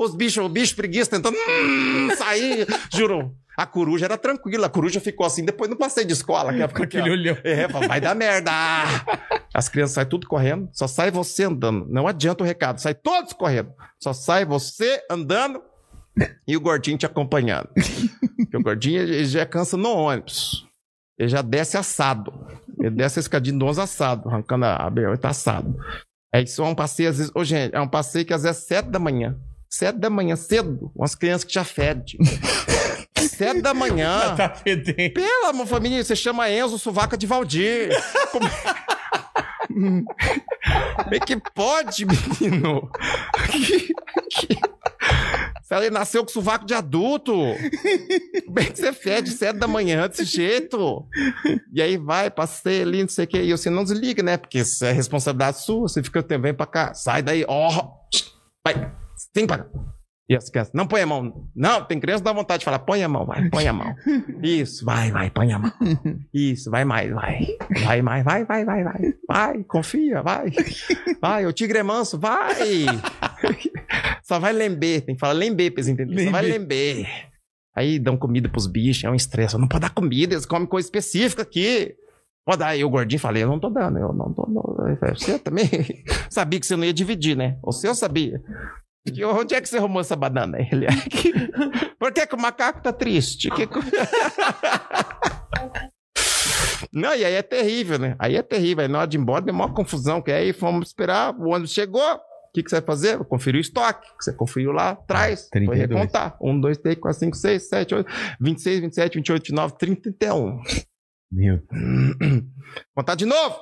Os 0.00 0.14
bichos, 0.14 0.44
o 0.44 0.48
bicho 0.50 0.76
preguiça 0.76 1.10
tentando 1.10 1.34
hum, 1.34 2.10
sair. 2.14 2.66
Juro, 2.92 3.34
a 3.56 3.66
coruja 3.66 4.06
era 4.06 4.16
tranquila, 4.16 4.66
a 4.66 4.70
coruja 4.70 5.00
ficou 5.00 5.26
assim, 5.26 5.44
depois 5.44 5.68
não 5.68 5.76
passei 5.76 6.04
de 6.04 6.12
escola. 6.12 6.52
Que 6.52 6.74
Com 6.74 6.82
aquele 6.82 7.10
olhão. 7.10 7.36
é, 7.44 7.66
vai 7.68 8.00
dar 8.00 8.14
merda. 8.14 8.50
As 9.54 9.68
crianças 9.68 9.94
saem 9.94 10.08
tudo 10.08 10.26
correndo, 10.26 10.70
só 10.72 10.86
sai 10.86 11.10
você 11.10 11.44
andando. 11.44 11.86
Não 11.88 12.06
adianta 12.06 12.42
o 12.42 12.46
recado, 12.46 12.80
sai 12.80 12.94
todos 12.94 13.32
correndo. 13.34 13.72
Só 14.00 14.12
sai 14.12 14.44
você 14.46 15.02
andando 15.10 15.62
e 16.46 16.56
o 16.56 16.60
gordinho 16.60 16.96
te 16.96 17.04
acompanhando. 17.06 17.68
Porque 18.36 18.56
o 18.56 18.62
gordinho 18.62 19.02
ele 19.02 19.24
já 19.26 19.44
cansa 19.44 19.76
no 19.76 19.90
ônibus. 19.90 20.66
Ele 21.18 21.28
já 21.28 21.42
desce 21.42 21.76
assado. 21.76 22.32
Ele 22.78 22.90
desce 22.90 23.18
a 23.18 23.20
escadinha 23.20 23.58
do 23.58 23.64
ônibus 23.64 23.78
assado, 23.78 24.28
arrancando 24.28 24.64
a 24.64 24.90
ele 24.96 25.16
tá 25.18 25.28
assado. 25.28 25.78
É 26.34 26.40
isso 26.40 26.62
é 26.62 26.66
um 26.66 26.74
passeio, 26.74 27.10
às 27.10 27.18
vezes. 27.18 27.32
Ô, 27.34 27.44
gente, 27.44 27.74
é 27.74 27.80
um 27.80 27.88
passeio 27.88 28.24
que 28.24 28.32
às 28.32 28.42
vezes 28.42 28.62
é 28.62 28.66
sete 28.66 28.88
da 28.88 28.98
manhã. 28.98 29.38
Sete 29.68 29.98
da 29.98 30.08
manhã, 30.08 30.34
cedo. 30.34 30.90
Umas 30.96 31.14
crianças 31.14 31.44
que 31.44 31.52
já 31.52 31.64
fedem. 31.64 32.18
sete 33.44 33.62
da 33.62 33.74
manhã. 33.74 34.34
Tá 34.36 34.48
fedendo. 34.50 35.12
Pela 35.14 35.50
amor, 35.50 35.66
família, 35.66 36.02
você 36.02 36.16
chama 36.16 36.50
Enzo 36.50 36.78
Suvaca 36.78 37.16
de 37.16 37.26
Valdir. 37.26 37.90
Como 38.30 38.48
Como 40.96 41.14
é 41.14 41.18
que 41.20 41.36
pode, 41.54 42.04
menino? 42.06 42.90
Que- 43.50 43.94
nasceu 45.90 46.22
com 46.22 46.30
sovaco 46.30 46.66
de 46.66 46.74
adulto, 46.74 47.32
como 48.44 48.60
é 48.60 48.64
que 48.64 48.78
você 48.78 48.92
fede 48.92 49.30
sete 49.30 49.58
da 49.58 49.66
manhã 49.66 50.06
desse 50.06 50.24
jeito? 50.24 51.06
E 51.72 51.80
aí 51.80 51.96
vai, 51.96 52.30
passei 52.30 52.82
ali, 52.82 53.00
não 53.00 53.08
sei 53.08 53.24
o 53.24 53.28
que, 53.28 53.38
e 53.40 53.50
você 53.52 53.70
não 53.70 53.82
desliga, 53.82 54.22
né? 54.22 54.36
Porque 54.36 54.58
isso 54.58 54.84
é 54.84 54.92
responsabilidade 54.92 55.60
sua, 55.62 55.88
você 55.88 56.02
fica 56.02 56.22
vem 56.38 56.52
pra 56.52 56.66
cá, 56.66 56.92
sai 56.92 57.22
daí, 57.22 57.42
ó, 57.48 57.88
vai, 58.62 58.92
vem 59.34 59.46
pra 59.46 59.58
cá. 59.58 59.66
E 60.28 60.36
as 60.36 60.48
crianças, 60.48 60.72
não 60.72 60.86
põe 60.86 61.02
a 61.02 61.06
mão. 61.06 61.48
Não, 61.54 61.84
tem 61.84 61.98
criança 61.98 62.20
que 62.20 62.24
dá 62.24 62.32
vontade 62.32 62.60
de 62.60 62.64
falar, 62.64 62.78
põe 62.78 63.02
a 63.02 63.08
mão, 63.08 63.26
vai, 63.26 63.50
põe 63.50 63.66
a 63.66 63.72
mão. 63.72 63.94
Isso, 64.42 64.84
vai, 64.84 65.10
vai, 65.10 65.30
põe 65.30 65.52
a 65.52 65.58
mão. 65.58 65.72
Isso, 66.32 66.70
vai 66.70 66.84
mais, 66.84 67.12
vai. 67.12 67.46
Vai 67.84 68.02
mais, 68.02 68.24
vai, 68.24 68.44
vai, 68.44 68.64
vai, 68.64 68.84
vai. 68.84 69.14
Vai, 69.28 69.64
confia, 69.64 70.22
vai. 70.22 70.50
Vai, 71.20 71.46
o 71.46 71.52
tigre 71.52 71.78
é 71.78 71.82
manso, 71.82 72.18
vai. 72.18 72.86
Só 74.22 74.38
vai 74.38 74.52
lember, 74.52 75.02
tem 75.02 75.14
que 75.14 75.20
falar 75.20 75.32
lember 75.32 75.70
pra 75.70 75.80
eles 75.80 75.88
entenderem. 75.88 76.26
Só 76.26 76.30
vai 76.30 76.42
lember. 76.42 77.06
Aí 77.74 77.98
dão 77.98 78.16
comida 78.16 78.48
pros 78.48 78.66
bichos, 78.66 79.04
é 79.04 79.10
um 79.10 79.14
estresse. 79.14 79.58
Não 79.58 79.68
pode 79.68 79.82
dar 79.82 79.90
comida, 79.90 80.34
eles 80.34 80.46
comem 80.46 80.68
coisa 80.68 80.86
específica 80.86 81.42
aqui. 81.42 81.94
Pode 82.44 82.58
dar. 82.58 82.76
O 82.76 82.90
gordinho 82.90 83.20
falei, 83.20 83.42
eu 83.42 83.48
não 83.48 83.58
tô 83.58 83.70
dando, 83.70 83.98
eu 83.98 84.12
não 84.12 84.32
tô 84.32 84.44
dando. 84.46 84.98
Você 85.16 85.38
também 85.38 85.68
sabia 86.30 86.60
que 86.60 86.66
você 86.66 86.76
não 86.76 86.84
ia 86.84 86.92
dividir, 86.92 87.36
né? 87.36 87.58
Você 87.62 87.88
eu 87.88 87.94
sabia. 87.94 88.42
Que- 89.06 89.24
Onde 89.24 89.54
é 89.54 89.60
que 89.60 89.68
você 89.68 89.78
arrumou 89.78 90.00
essa 90.00 90.14
banana? 90.16 90.58
Ele 90.60 90.86
aqui. 90.86 91.32
Por 91.98 92.12
que, 92.12 92.26
que 92.26 92.34
o 92.34 92.40
macaco 92.40 92.82
tá 92.82 92.92
triste? 92.92 93.50
Que... 93.50 93.68
Não, 96.92 97.14
e 97.14 97.24
aí 97.24 97.34
é 97.34 97.42
terrível, 97.42 97.98
né? 97.98 98.14
Aí 98.18 98.36
é 98.36 98.42
terrível. 98.42 98.82
Aí 98.84 98.88
na 98.88 98.98
hora 98.98 99.06
de 99.06 99.16
ir 99.16 99.20
embora, 99.20 99.40
deu 99.42 99.54
uma 99.54 99.72
confusão, 99.72 100.20
que 100.20 100.30
aí 100.30 100.52
fomos 100.52 100.88
esperar, 100.88 101.34
o 101.34 101.48
ônibus 101.48 101.72
chegou. 101.72 102.02
O 102.14 102.52
que, 102.52 102.62
que 102.62 102.68
você 102.68 102.76
vai 102.76 102.84
fazer? 102.86 103.18
Conferir 103.24 103.58
o 103.58 103.62
estoque, 103.62 104.06
que 104.18 104.22
você 104.24 104.32
conferiu 104.34 104.72
lá 104.72 104.90
atrás. 104.90 105.48
Foi 105.50 105.60
32. 105.64 105.88
recontar. 105.88 106.36
1, 106.40 106.60
2, 106.60 106.78
3, 106.78 106.98
4, 106.98 107.18
5, 107.20 107.36
6, 107.36 107.68
7, 107.68 107.94
8, 107.94 108.10
26, 108.40 108.80
27, 108.80 109.14
28, 109.14 109.42
29, 109.44 109.78
30, 109.78 110.02
31. 110.02 110.60
Meu. 111.32 111.62
Contar 112.94 113.14
de 113.14 113.24
novo. 113.24 113.56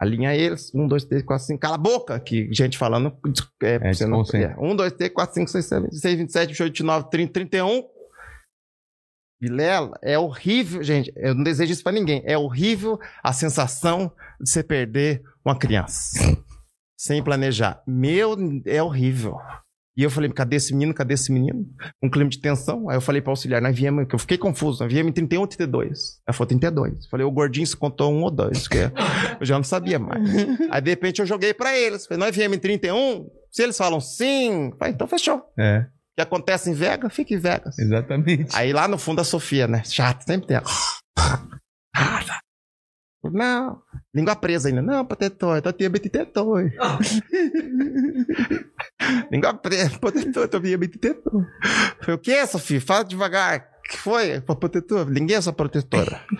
Alinha 0.00 0.34
eles. 0.34 0.72
1, 0.74 0.86
2, 0.86 1.04
3, 1.04 1.22
4, 1.24 1.46
5. 1.46 1.60
Cala 1.60 1.74
a 1.74 1.78
boca. 1.78 2.20
Que 2.20 2.52
gente 2.52 2.78
falando. 2.78 3.16
É, 3.62 3.74
É, 3.82 3.92
você 3.92 4.06
não, 4.06 4.22
é. 4.22 4.56
1, 4.58 4.76
2, 4.76 4.92
3, 4.92 5.12
4, 5.12 5.34
5, 5.34 5.50
6, 5.50 5.64
7, 5.64 5.82
26, 5.82 6.18
27, 6.18 6.48
28, 6.48 6.72
29, 6.72 7.10
30, 7.10 7.32
31. 7.32 7.88
Vilela, 9.40 9.96
é 10.02 10.18
horrível, 10.18 10.82
gente. 10.82 11.12
Eu 11.14 11.32
não 11.34 11.44
desejo 11.44 11.72
isso 11.72 11.82
pra 11.82 11.92
ninguém. 11.92 12.22
É 12.24 12.36
horrível 12.36 12.98
a 13.22 13.32
sensação 13.32 14.12
de 14.40 14.50
você 14.50 14.64
perder 14.64 15.22
uma 15.44 15.56
criança. 15.56 16.18
sem 16.98 17.22
planejar. 17.22 17.80
Meu, 17.86 18.36
é 18.66 18.82
horrível. 18.82 19.36
E 19.98 20.02
eu 20.04 20.10
falei, 20.10 20.30
cadê 20.30 20.54
esse 20.56 20.72
menino? 20.72 20.94
Cadê 20.94 21.14
esse 21.14 21.32
menino? 21.32 21.66
Um 22.00 22.08
clima 22.08 22.30
de 22.30 22.38
tensão. 22.40 22.88
Aí 22.88 22.96
eu 22.96 23.00
falei 23.00 23.20
pra 23.20 23.32
auxiliar, 23.32 23.60
nós 23.60 23.76
viemos, 23.76 24.06
que 24.06 24.14
eu 24.14 24.18
fiquei 24.20 24.38
confuso, 24.38 24.84
nós 24.84 24.92
viemos 24.92 25.10
em 25.10 25.12
31 25.12 25.40
ou 25.40 25.46
32. 25.48 25.98
Ela 26.26 26.32
falou 26.32 26.46
32. 26.46 26.92
Eu 27.04 27.10
falei, 27.10 27.26
o 27.26 27.30
gordinho 27.32 27.66
se 27.66 27.76
contou 27.76 28.12
um 28.12 28.22
ou 28.22 28.30
dois, 28.30 28.68
que 28.68 28.78
eu 28.78 29.44
já 29.44 29.56
não 29.56 29.64
sabia 29.64 29.98
mais. 29.98 30.22
Aí 30.70 30.80
de 30.80 30.90
repente 30.90 31.18
eu 31.20 31.26
joguei 31.26 31.52
pra 31.52 31.76
eles. 31.76 32.06
Falei, 32.06 32.24
nós 32.24 32.34
viemos 32.36 32.56
em 32.56 32.60
31? 32.60 33.26
Se 33.50 33.62
eles 33.64 33.76
falam 33.76 34.00
sim, 34.00 34.70
falei, 34.78 34.94
então 34.94 35.08
fechou. 35.08 35.38
O 35.38 35.60
É, 35.60 35.86
que 36.16 36.22
acontece 36.22 36.70
em 36.70 36.74
Vegas, 36.74 37.12
fica 37.12 37.34
em 37.34 37.38
Vegas. 37.38 37.76
exatamente. 37.76 38.54
Aí 38.54 38.72
lá 38.72 38.86
no 38.86 38.98
fundo 38.98 39.20
a 39.20 39.24
Sofia, 39.24 39.66
né? 39.66 39.82
Chato, 39.84 40.22
sempre 40.22 40.46
tem. 40.46 40.56
ela. 40.58 40.66
Não, 43.24 43.82
língua 44.14 44.36
presa 44.36 44.68
ainda. 44.68 44.80
Não, 44.80 45.04
protetor, 45.04 45.60
tô 45.60 45.72
tinha 45.72 45.90
tetor. 45.90 46.70
língua 49.30 49.54
presa, 49.54 49.98
protetor, 49.98 50.48
tô 50.48 50.60
tinha 50.60 50.78
tetor. 50.78 51.46
Foi 52.02 52.14
o 52.14 52.18
que, 52.18 52.46
Sofia? 52.46 52.80
Fala 52.80 53.04
devagar. 53.04 53.68
O 53.78 53.88
que 53.88 53.98
foi? 53.98 54.40
Foi 54.42 54.56
protetor? 54.56 55.10
Ninguém 55.10 55.36
é 55.36 55.40
sua 55.40 55.52
protetora. 55.52 56.20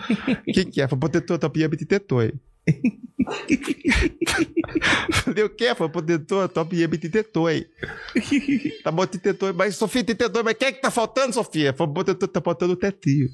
O 0.47 0.51
que, 0.51 0.65
que 0.65 0.81
é? 0.81 0.87
Foi 0.87 0.97
protetor, 0.97 1.37
tô 1.37 1.49
tinha 1.49 1.69
tetor. 1.69 2.33
Falei, 5.23 5.43
o 5.43 5.49
quê? 5.49 5.73
Foi 5.75 5.89
protetor, 5.89 6.47
top 6.49 6.75
ia 6.75 6.87
tetor. 6.87 7.51
Tá 8.83 8.91
bom, 8.91 9.05
tetor, 9.05 9.53
mas 9.53 9.75
Sofia, 9.75 10.03
tetor, 10.03 10.43
mas 10.43 10.55
quem 10.55 10.69
é 10.69 10.71
que 10.71 10.81
tá 10.81 10.91
faltando, 10.91 11.33
Sofia? 11.33 11.73
Foi 11.73 11.87
protetor, 11.87 12.27
tá 12.27 12.41
faltando 12.41 12.73
o 12.73 12.77
tetinho. 12.77 13.29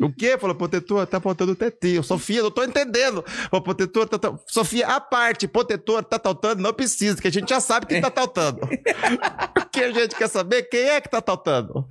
O 0.00 0.12
quê? 0.12 0.38
Falou, 0.38 0.54
protetor, 0.54 1.04
tá 1.06 1.20
faltando 1.20 1.52
o 1.52 1.56
tetinho. 1.56 2.02
Sofia, 2.04 2.42
não 2.42 2.50
tô 2.50 2.62
entendendo. 2.62 3.24
Falou, 3.50 3.62
protetor, 3.62 4.08
tá, 4.08 4.18
tá... 4.18 4.38
Sofia, 4.46 4.86
a 4.86 5.00
parte, 5.00 5.48
protetor, 5.48 6.04
tá 6.04 6.20
faltando, 6.22 6.62
não 6.62 6.72
precisa, 6.72 7.20
que 7.20 7.26
a 7.26 7.32
gente 7.32 7.48
já 7.48 7.58
sabe 7.58 7.86
que 7.86 8.00
tá 8.00 8.10
faltando. 8.10 8.60
O 8.62 8.68
que 9.70 9.80
a 9.80 9.90
gente 9.90 10.14
quer 10.14 10.28
saber 10.28 10.64
quem 10.64 10.80
é 10.80 11.00
que 11.00 11.08
tá 11.08 11.20
faltando. 11.20 11.86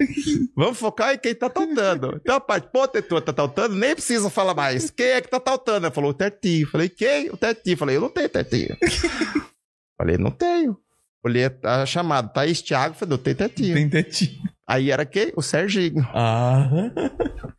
Vamos 0.56 0.78
focar 0.78 1.14
em 1.14 1.18
quem 1.18 1.36
tá 1.36 1.50
faltando. 1.50 2.18
Então 2.22 2.36
a 2.36 2.40
parte, 2.40 2.70
protetor, 2.72 3.22
tá 3.22 3.34
faltando, 3.34 3.76
nem 3.76 3.94
precisa 3.94 4.30
falar 4.30 4.54
mais. 4.54 4.90
Quem 4.90 5.08
é 5.08 5.22
que 5.22 5.30
tá 5.30 5.42
faltando? 5.44 5.86
Ela 5.86 5.94
falou, 5.94 6.12
o 6.12 6.14
tetinho. 6.14 6.68
Falei, 6.74 6.90
quem? 6.90 7.30
O 7.30 7.38
tetinho. 7.38 7.78
Falei, 7.78 7.98
eu 7.98 8.02
não 8.02 8.10
tenho 8.10 8.28
tetinho. 8.28 8.76
Falei, 9.96 10.18
não 10.18 10.32
tenho. 10.32 10.76
Olhei 11.24 11.44
a 11.64 11.86
chamada, 11.86 12.28
Thaís 12.28 12.64
Thiago, 12.64 12.96
falei, 12.96 13.14
eu 13.14 13.18
tenho 13.20 13.38
tetinho. 13.38 13.76
Tem 13.76 13.90
tetinho. 13.90 14.42
Aí 14.68 14.90
era 14.92 15.06
quem? 15.06 15.32
O 15.38 15.42
Serginho. 15.42 16.02
Ah. 16.14 16.70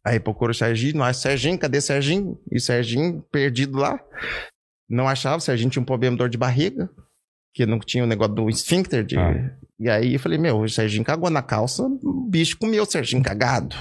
Aí 0.05 0.19
procura 0.19 0.51
o 0.51 0.55
Serginho, 0.55 0.99
não 0.99 1.05
acha 1.05 1.21
Serginho, 1.21 1.59
cadê 1.59 1.81
Serginho? 1.81 2.39
E 2.51 2.59
o 2.59 2.61
Serginho 2.61 3.25
perdido 3.33 3.79
lá. 3.79 3.99
Não 4.91 5.09
achava, 5.09 5.37
o 5.37 5.41
Serginho 5.41 5.71
tinha 5.71 5.81
um 5.83 5.87
problema 5.87 6.15
de 6.15 6.19
dor 6.19 6.29
de 6.29 6.37
barriga, 6.37 6.91
que 7.55 7.65
não 7.65 7.79
tinha 7.79 8.05
o 8.05 8.07
negócio 8.07 8.35
do 8.35 8.51
esfíncter. 8.51 9.05
De... 9.05 9.17
Ah. 9.17 9.57
E 9.79 9.89
aí 9.89 10.15
eu 10.15 10.21
falei, 10.21 10.39
meu, 10.39 10.61
o 10.61 10.69
Serginho 10.69 11.05
cagou 11.05 11.31
na 11.31 11.41
calça, 11.41 11.85
o 11.85 12.29
bicho 12.29 12.59
comeu 12.59 12.83
o 12.83 12.87
Serginho 12.87 13.23
cagado. 13.23 13.75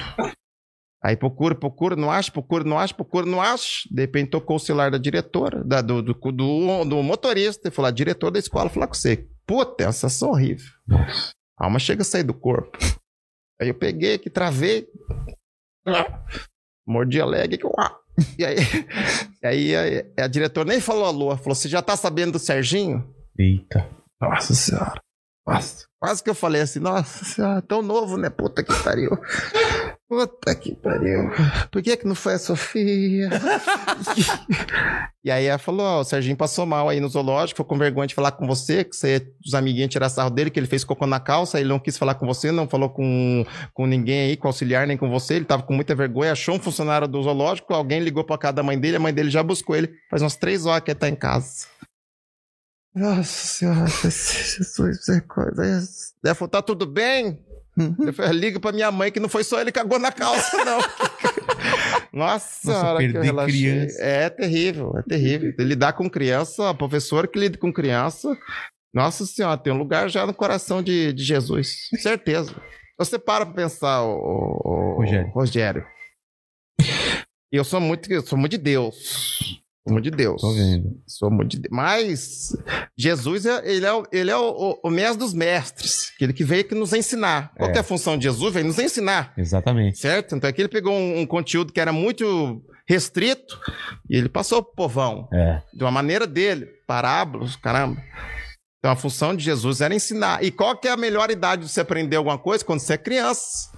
Aí 1.03 1.17
procura, 1.17 1.53
procura, 1.53 1.95
não 1.97 2.09
acha, 2.09 2.31
procura, 2.31 2.63
não 2.63 2.79
acha, 2.79 2.93
procura, 2.93 3.25
não 3.25 3.41
acha. 3.41 3.87
De 3.91 4.01
repente 4.01 4.29
tocou 4.29 4.55
o 4.55 4.59
celular 4.59 4.89
da 4.89 4.97
diretora, 4.97 5.61
da- 5.63 5.81
do, 5.81 6.01
do, 6.01 6.13
do, 6.13 6.85
do 6.85 7.03
motorista, 7.03 7.67
e 7.67 7.71
falou, 7.71 7.89
a 7.89 7.91
diretora 7.91 8.31
da 8.31 8.39
escola 8.39 8.69
falar 8.69 8.87
com 8.87 8.93
você. 8.93 9.27
Puta, 9.45 9.83
é 9.83 9.87
uma 9.87 9.91
sensação 9.91 10.29
horrível. 10.29 10.71
A 11.59 11.65
alma 11.65 11.77
chega 11.79 12.03
a 12.03 12.05
sair 12.05 12.23
do 12.23 12.33
corpo. 12.33 12.77
Aí 13.61 13.67
eu 13.67 13.73
peguei 13.75 14.13
aqui, 14.15 14.29
travei. 14.29 14.87
Mordi 16.87 17.19
a 17.21 17.25
leg. 17.25 17.57
que- 17.57 17.65
uá. 17.67 17.99
E 18.37 18.45
aí, 18.45 18.55
aí 19.43 19.75
a, 20.17 20.23
a 20.25 20.27
diretora 20.27 20.67
nem 20.69 20.79
falou 20.79 21.05
alô. 21.05 21.35
Falou: 21.37 21.55
Você 21.55 21.67
já 21.67 21.81
tá 21.81 21.95
sabendo 21.97 22.33
do 22.33 22.39
Serginho? 22.39 23.13
Eita. 23.37 23.89
Nossa 24.21 24.53
senhora. 24.53 25.01
Nossa. 25.45 25.85
Quase 25.99 26.23
que 26.23 26.29
eu 26.29 26.35
falei 26.35 26.61
assim: 26.61 26.79
Nossa 26.79 27.25
senhora, 27.25 27.61
tão 27.61 27.81
novo, 27.81 28.17
né? 28.17 28.29
Puta 28.29 28.63
que 28.63 28.73
pariu. 28.83 29.11
Puta 30.13 30.53
que 30.53 30.75
pariu. 30.75 31.31
Por 31.71 31.81
que 31.81 31.97
que 31.97 32.05
não 32.05 32.13
foi 32.13 32.35
a 32.35 32.37
Sofia? 32.37 33.29
e 35.25 35.31
aí 35.31 35.45
ela 35.45 35.57
falou: 35.57 35.83
Ó, 35.83 36.01
o 36.01 36.03
Serginho 36.03 36.37
passou 36.37 36.67
mal 36.67 36.87
aí 36.87 36.99
no 36.99 37.09
zoológico, 37.09 37.57
ficou 37.57 37.65
com 37.65 37.79
vergonha 37.79 38.05
de 38.05 38.13
falar 38.13 38.31
com 38.33 38.45
você, 38.45 38.83
que 38.83 38.95
você, 38.95 39.27
os 39.43 39.55
amiguinhos 39.55 39.89
tirar 39.89 40.09
sarro 40.09 40.29
dele, 40.29 40.51
que 40.51 40.59
ele 40.59 40.67
fez 40.67 40.83
cocô 40.83 41.07
na 41.07 41.19
calça, 41.19 41.59
ele 41.59 41.67
não 41.67 41.79
quis 41.79 41.97
falar 41.97 42.13
com 42.13 42.27
você, 42.27 42.51
não 42.51 42.69
falou 42.69 42.91
com, 42.91 43.43
com 43.73 43.87
ninguém 43.87 44.29
aí, 44.29 44.37
com 44.37 44.47
auxiliar, 44.47 44.85
nem 44.85 44.95
com 44.95 45.09
você, 45.09 45.33
ele 45.33 45.45
tava 45.45 45.63
com 45.63 45.73
muita 45.73 45.95
vergonha, 45.95 46.31
achou 46.31 46.53
um 46.53 46.59
funcionário 46.59 47.07
do 47.07 47.23
zoológico, 47.23 47.73
alguém 47.73 47.99
ligou 47.99 48.23
pra 48.23 48.37
casa 48.37 48.53
da 48.53 48.61
mãe 48.63 48.77
dele, 48.77 48.97
a 48.97 48.99
mãe 48.99 49.13
dele 49.13 49.31
já 49.31 49.41
buscou 49.41 49.75
ele, 49.75 49.89
faz 50.11 50.21
umas 50.21 50.35
três 50.35 50.67
horas 50.67 50.83
que 50.83 50.91
ele 50.91 50.99
tá 50.99 51.09
em 51.09 51.15
casa. 51.15 51.65
Nossa 52.93 53.23
senhora, 53.23 53.87
Jesus, 53.87 55.09
é 55.09 55.21
coisa. 55.21 55.83
Ela 56.23 56.35
falou, 56.35 56.49
tá 56.49 56.61
tudo 56.61 56.85
bem? 56.85 57.43
Eu 57.77 58.13
falei, 58.13 58.39
liga 58.39 58.59
pra 58.59 58.71
minha 58.71 58.91
mãe 58.91 59.11
que 59.11 59.19
não 59.19 59.27
foi 59.29 59.43
só 59.43 59.59
ele 59.59 59.71
que 59.71 59.79
cagou 59.79 59.97
na 59.99 60.11
calça, 60.11 60.63
não. 60.63 60.79
Nossa, 62.13 62.71
Nossa, 62.71 62.97
perder 62.97 63.33
criança. 63.45 64.01
É 64.03 64.29
terrível, 64.29 64.93
é 64.97 65.01
terrível. 65.01 65.53
Lidar 65.59 65.93
com 65.93 66.09
criança, 66.09 66.69
a 66.69 66.73
professora 66.73 67.27
que 67.27 67.39
lida 67.39 67.57
com 67.57 67.73
criança, 67.73 68.37
nossa 68.93 69.25
senhora, 69.25 69.57
tem 69.57 69.73
um 69.73 69.77
lugar 69.77 70.07
já 70.09 70.25
no 70.25 70.33
coração 70.33 70.83
de, 70.83 71.11
de 71.13 71.23
Jesus, 71.23 71.89
certeza. 71.99 72.53
Você 72.99 73.17
para 73.17 73.45
pra 73.45 73.55
pensar, 73.55 74.03
o- 74.03 74.19
o- 74.63 74.95
Rogério. 74.97 75.31
Rogério. 75.31 75.85
Eu 77.51 77.63
sou 77.63 77.79
muito, 77.79 78.11
eu 78.11 78.21
sou 78.21 78.37
muito 78.37 78.51
de 78.51 78.57
Deus. 78.59 79.62
Sou 79.85 79.91
muito 79.93 80.03
de 80.05 80.11
Deus. 80.11 80.41
Tô 80.41 80.53
vendo. 80.53 81.01
Sou 81.05 81.29
muito 81.29 81.59
de... 81.59 81.67
Mas 81.69 82.55
Jesus, 82.97 83.45
é- 83.45 83.69
ele 83.69 83.85
é, 83.85 83.91
o, 83.93 84.05
ele 84.13 84.31
é 84.31 84.37
o, 84.37 84.49
o- 84.49 84.79
o 84.85 84.89
mestre 84.89 85.17
dos 85.17 85.33
mestres. 85.33 86.11
Aquele 86.15 86.31
que 86.31 86.43
veio 86.43 86.61
aqui 86.61 86.73
nos 86.73 86.93
ensinar. 86.93 87.51
Qual 87.57 87.69
É. 87.69 87.71
que 87.73 87.77
é 87.77 87.81
a 87.81 87.83
função 87.83 88.17
de 88.17 88.23
Jesus? 88.23 88.53
Veio 88.53 88.65
nos 88.65 88.79
ensinar. 88.79 89.33
Exatamente. 89.37 89.97
Certo? 89.97 90.35
Então 90.35 90.49
aqui 90.49 90.61
ele 90.61 90.69
pegou 90.69 90.93
um, 90.93 91.19
um 91.19 91.25
conteúdo 91.25 91.73
que 91.73 91.81
era 91.81 91.91
muito 91.91 92.63
restrito 92.87 93.59
e 94.09 94.15
ele 94.15 94.29
passou 94.29 94.63
pro 94.63 94.73
povão. 94.73 95.27
É. 95.33 95.61
De 95.73 95.83
uma 95.83 95.91
maneira 95.91 96.25
dele. 96.25 96.65
Parábolas, 96.87 97.55
caramba. 97.57 98.01
Então 98.79 98.91
a 98.91 98.95
função 98.95 99.35
de 99.35 99.43
Jesus 99.43 99.81
era 99.81 99.93
ensinar. 99.93 100.41
E 100.43 100.49
qual 100.51 100.77
que 100.77 100.87
é 100.87 100.91
a 100.91 100.97
melhor 100.97 101.29
idade 101.29 101.63
de 101.63 101.69
você 101.71 101.81
aprender 101.81 102.15
alguma 102.15 102.37
coisa? 102.37 102.63
Quando 102.63 102.79
você 102.79 102.93
é 102.93 102.97
criança. 102.97 103.69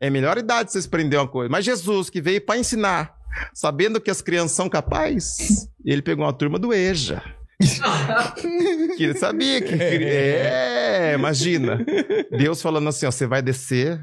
É 0.00 0.08
a 0.08 0.10
melhor 0.10 0.36
idade 0.38 0.68
de 0.68 0.72
você 0.74 0.86
aprender 0.86 1.16
uma 1.16 1.26
coisa. 1.26 1.50
Mas 1.50 1.64
Jesus, 1.64 2.08
que 2.10 2.20
veio 2.20 2.40
para 2.40 2.58
ensinar, 2.58 3.14
sabendo 3.54 4.00
que 4.00 4.10
as 4.10 4.20
crianças 4.20 4.52
são 4.52 4.68
capazes, 4.68 5.68
ele 5.84 6.02
pegou 6.02 6.24
uma 6.24 6.32
turma 6.32 6.58
do 6.58 6.72
EJA. 6.72 7.22
que 8.96 9.02
ele 9.02 9.14
sabia 9.14 9.60
que. 9.60 9.74
É, 9.74 11.14
imagina. 11.14 11.84
Deus 12.30 12.62
falando 12.62 12.88
assim: 12.88 13.06
ó, 13.06 13.10
você 13.10 13.26
vai 13.26 13.42
descer, 13.42 14.00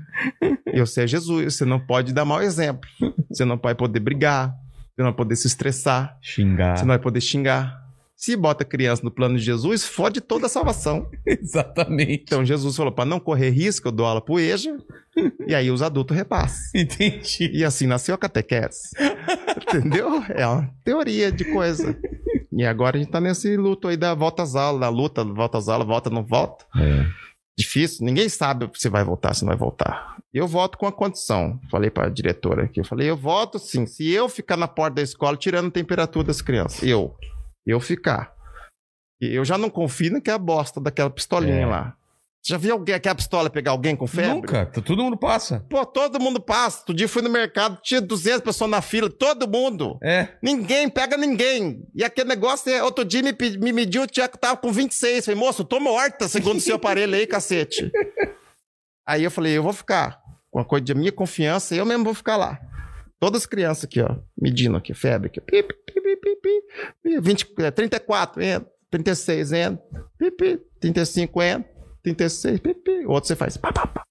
e 0.74 0.80
você 0.80 1.04
é 1.04 1.08
Jesus, 1.08 1.56
você 1.56 1.66
não 1.66 1.80
pode 1.80 2.14
dar 2.14 2.26
mau 2.26 2.42
exemplo. 2.42 2.90
Você 3.30 3.46
não 3.46 3.58
vai 3.58 3.74
poder 3.74 4.02
brigar, 4.02 4.50
você 4.50 5.02
não 5.02 5.06
vai 5.06 5.14
poder 5.16 5.36
se 5.38 5.48
estressar, 5.48 6.18
Xingar. 6.22 6.76
você 6.78 6.84
não 6.84 6.90
vai 6.90 7.00
poder 7.00 7.22
xingar. 7.22 7.85
Se 8.16 8.36
bota 8.36 8.64
criança 8.64 9.04
no 9.04 9.12
plano 9.12 9.38
de 9.38 9.44
Jesus, 9.44 9.84
fode 9.84 10.22
toda 10.22 10.46
a 10.46 10.50
salvação. 10.50 11.10
Exatamente. 11.28 12.24
Então 12.24 12.46
Jesus 12.46 12.76
falou: 12.76 12.92
para 12.92 13.06
não 13.06 13.20
correr 13.20 13.50
risco, 13.50 13.88
eu 13.88 13.92
dou 13.92 14.06
aula 14.06 14.22
pro 14.22 14.40
EJA, 14.40 14.78
e 15.46 15.54
aí 15.54 15.70
os 15.70 15.82
adultos 15.82 16.16
repassam. 16.16 16.72
Entendi. 16.80 17.52
E 17.54 17.64
assim 17.64 17.88
nasceu 17.88 18.16
a 18.16 18.18
catequese. 18.18 18.90
Entendeu? 19.68 20.24
É 20.30 20.48
uma 20.48 20.70
teoria 20.84 21.32
de 21.32 21.44
coisa. 21.46 21.98
E 22.52 22.66
agora 22.66 22.96
a 22.96 23.00
gente 23.00 23.12
tá 23.12 23.20
nesse 23.20 23.58
luto 23.58 23.90
aí 23.90 23.98
da 23.98 24.14
volta 24.14 24.44
às 24.44 24.56
aulas, 24.56 24.80
da 24.80 24.90
luta, 24.90 25.24
volta 25.26 25.58
às 25.58 25.68
aulas, 25.68 25.86
volta, 25.86 26.10
não 26.10 26.24
volta. 26.24 26.66
É. 26.78 27.06
Difícil, 27.58 28.06
ninguém 28.06 28.28
sabe 28.28 28.70
se 28.76 28.90
vai 28.90 29.04
voltar, 29.04 29.34
se 29.34 29.44
não 29.44 29.50
vai 29.50 29.58
voltar. 29.58 30.16
Eu 30.34 30.48
voto 30.48 30.78
com 30.78 30.86
a 30.86 30.92
condição. 30.92 31.60
Falei 31.72 31.90
pra 31.90 32.10
diretora 32.10 32.64
aqui, 32.66 32.80
eu 32.80 32.86
falei, 32.86 33.10
eu 33.10 33.16
voto 33.16 33.58
sim, 33.60 33.86
se 33.86 34.10
eu 34.10 34.28
ficar 34.28 34.58
na 34.58 34.68
porta 34.68 34.96
da 34.96 35.02
escola 35.02 35.38
tirando 35.38 35.68
a 35.68 35.72
temperatura 35.72 36.28
das 36.28 36.42
crianças. 36.42 36.84
Eu. 36.84 37.16
Eu 37.66 37.80
ficar. 37.80 38.34
Eu 39.22 39.44
já 39.46 39.58
não 39.58 39.70
confio 39.70 40.12
naquela 40.12 40.38
bosta 40.38 40.80
daquela 40.82 41.10
pistolinha 41.10 41.62
É. 41.62 41.66
lá. 41.66 41.96
Já 42.48 42.58
viu 42.58 42.74
alguém 42.74 42.94
aqui 42.94 43.10
a 43.10 43.16
pistola 43.16 43.50
pegar 43.50 43.72
alguém 43.72 43.96
com 43.96 44.06
febre? 44.06 44.36
Nunca. 44.36 44.68
T- 44.68 44.80
Todo 44.80 45.02
mundo 45.04 45.18
passa. 45.18 45.66
Pô, 45.68 45.84
todo 45.84 46.20
mundo 46.20 46.40
passa. 46.40 46.78
Outro 46.82 46.94
dia 46.94 47.08
fui 47.10 47.24
no 47.24 47.30
mercado, 47.30 47.80
tinha 47.82 48.00
200 48.00 48.42
pessoas 48.42 48.70
na 48.70 48.84
fila, 48.84 49.10
todo 49.10 49.48
mundo. 49.50 49.98
É. 50.04 50.28
Ninguém 50.44 50.88
pega 50.88 51.18
ninguém. 51.18 51.84
E 51.96 52.04
aquele 52.04 52.30
negócio, 52.30 52.72
é, 52.72 52.84
outro 52.84 53.04
dia 53.04 53.24
me, 53.24 53.34
me 53.60 53.74
mediu, 53.74 54.04
o 54.04 54.08
Tiago 54.08 54.38
tava 54.38 54.58
com 54.58 54.72
26. 54.72 55.26
Falei, 55.26 55.40
moço, 55.40 55.64
tô 55.66 55.80
morta, 55.80 56.28
segundo 56.28 56.58
o 56.58 56.62
seu 56.62 56.76
aparelho 56.76 57.16
aí, 57.16 57.26
cacete. 57.26 57.90
Aí 59.08 59.24
eu 59.24 59.30
falei, 59.32 59.56
eu 59.58 59.64
vou 59.64 59.74
ficar. 59.74 60.20
Com 60.52 60.60
uma 60.60 60.66
coisa 60.66 60.84
de 60.86 60.94
minha 60.96 61.12
confiança, 61.12 61.76
eu 61.76 61.86
mesmo 61.86 62.04
vou 62.04 62.14
ficar 62.14 62.38
lá. 62.38 62.60
Todas 63.20 63.42
as 63.42 63.46
crianças 63.46 63.86
aqui, 63.86 64.02
ó, 64.02 64.18
medindo 64.40 64.78
aqui, 64.78 64.94
febre 64.94 65.28
aqui. 65.28 65.42
Pi, 65.42 65.64
pi, 65.64 65.74
pi, 65.74 66.02
pi, 66.02 66.16
pi, 66.18 66.36
pi. 66.36 66.62
Pi, 67.04 67.20
20, 67.20 67.54
é, 67.60 67.72
34, 67.72 68.44
entra. 68.44 68.72
36, 68.92 69.52
entra. 69.52 69.84
Pi, 70.18 70.32
pi, 70.32 70.62
35, 70.80 71.42
entra. 71.42 71.70
36, 72.04 72.60
pi, 72.60 72.74
pi. 72.74 73.06
O 73.06 73.12
outro 73.12 73.28
você 73.28 73.36
faz. 73.36 73.58
Pá, 73.58 73.72
pá, 73.72 73.88
pá. 73.88 74.06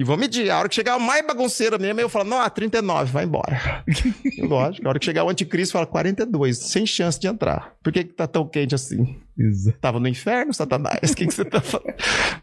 E 0.00 0.04
vou 0.04 0.16
medir. 0.16 0.50
A 0.50 0.58
hora 0.58 0.66
que 0.66 0.74
chegar 0.74 0.96
o 0.96 1.00
mais 1.00 1.26
bagunceiro 1.26 1.78
mesmo, 1.78 2.00
eu 2.00 2.08
falo, 2.08 2.24
não, 2.24 2.40
ah, 2.40 2.48
39, 2.48 3.12
vai 3.12 3.24
embora. 3.24 3.84
Lógico. 4.40 4.86
A 4.86 4.88
hora 4.88 4.98
que 4.98 5.04
chegar 5.04 5.24
o 5.24 5.28
anticristo, 5.28 5.74
fala 5.74 5.84
42, 5.84 6.56
sem 6.56 6.86
chance 6.86 7.20
de 7.20 7.26
entrar. 7.26 7.74
Por 7.82 7.92
que, 7.92 8.04
que 8.04 8.14
tá 8.14 8.26
tão 8.26 8.48
quente 8.48 8.74
assim? 8.74 9.20
Exato. 9.38 9.78
Tava 9.78 10.00
no 10.00 10.08
inferno, 10.08 10.54
Satanás? 10.54 11.00
O 11.12 11.14
que, 11.14 11.26
que 11.26 11.34
você 11.34 11.44
tá 11.44 11.60
falando? 11.60 11.94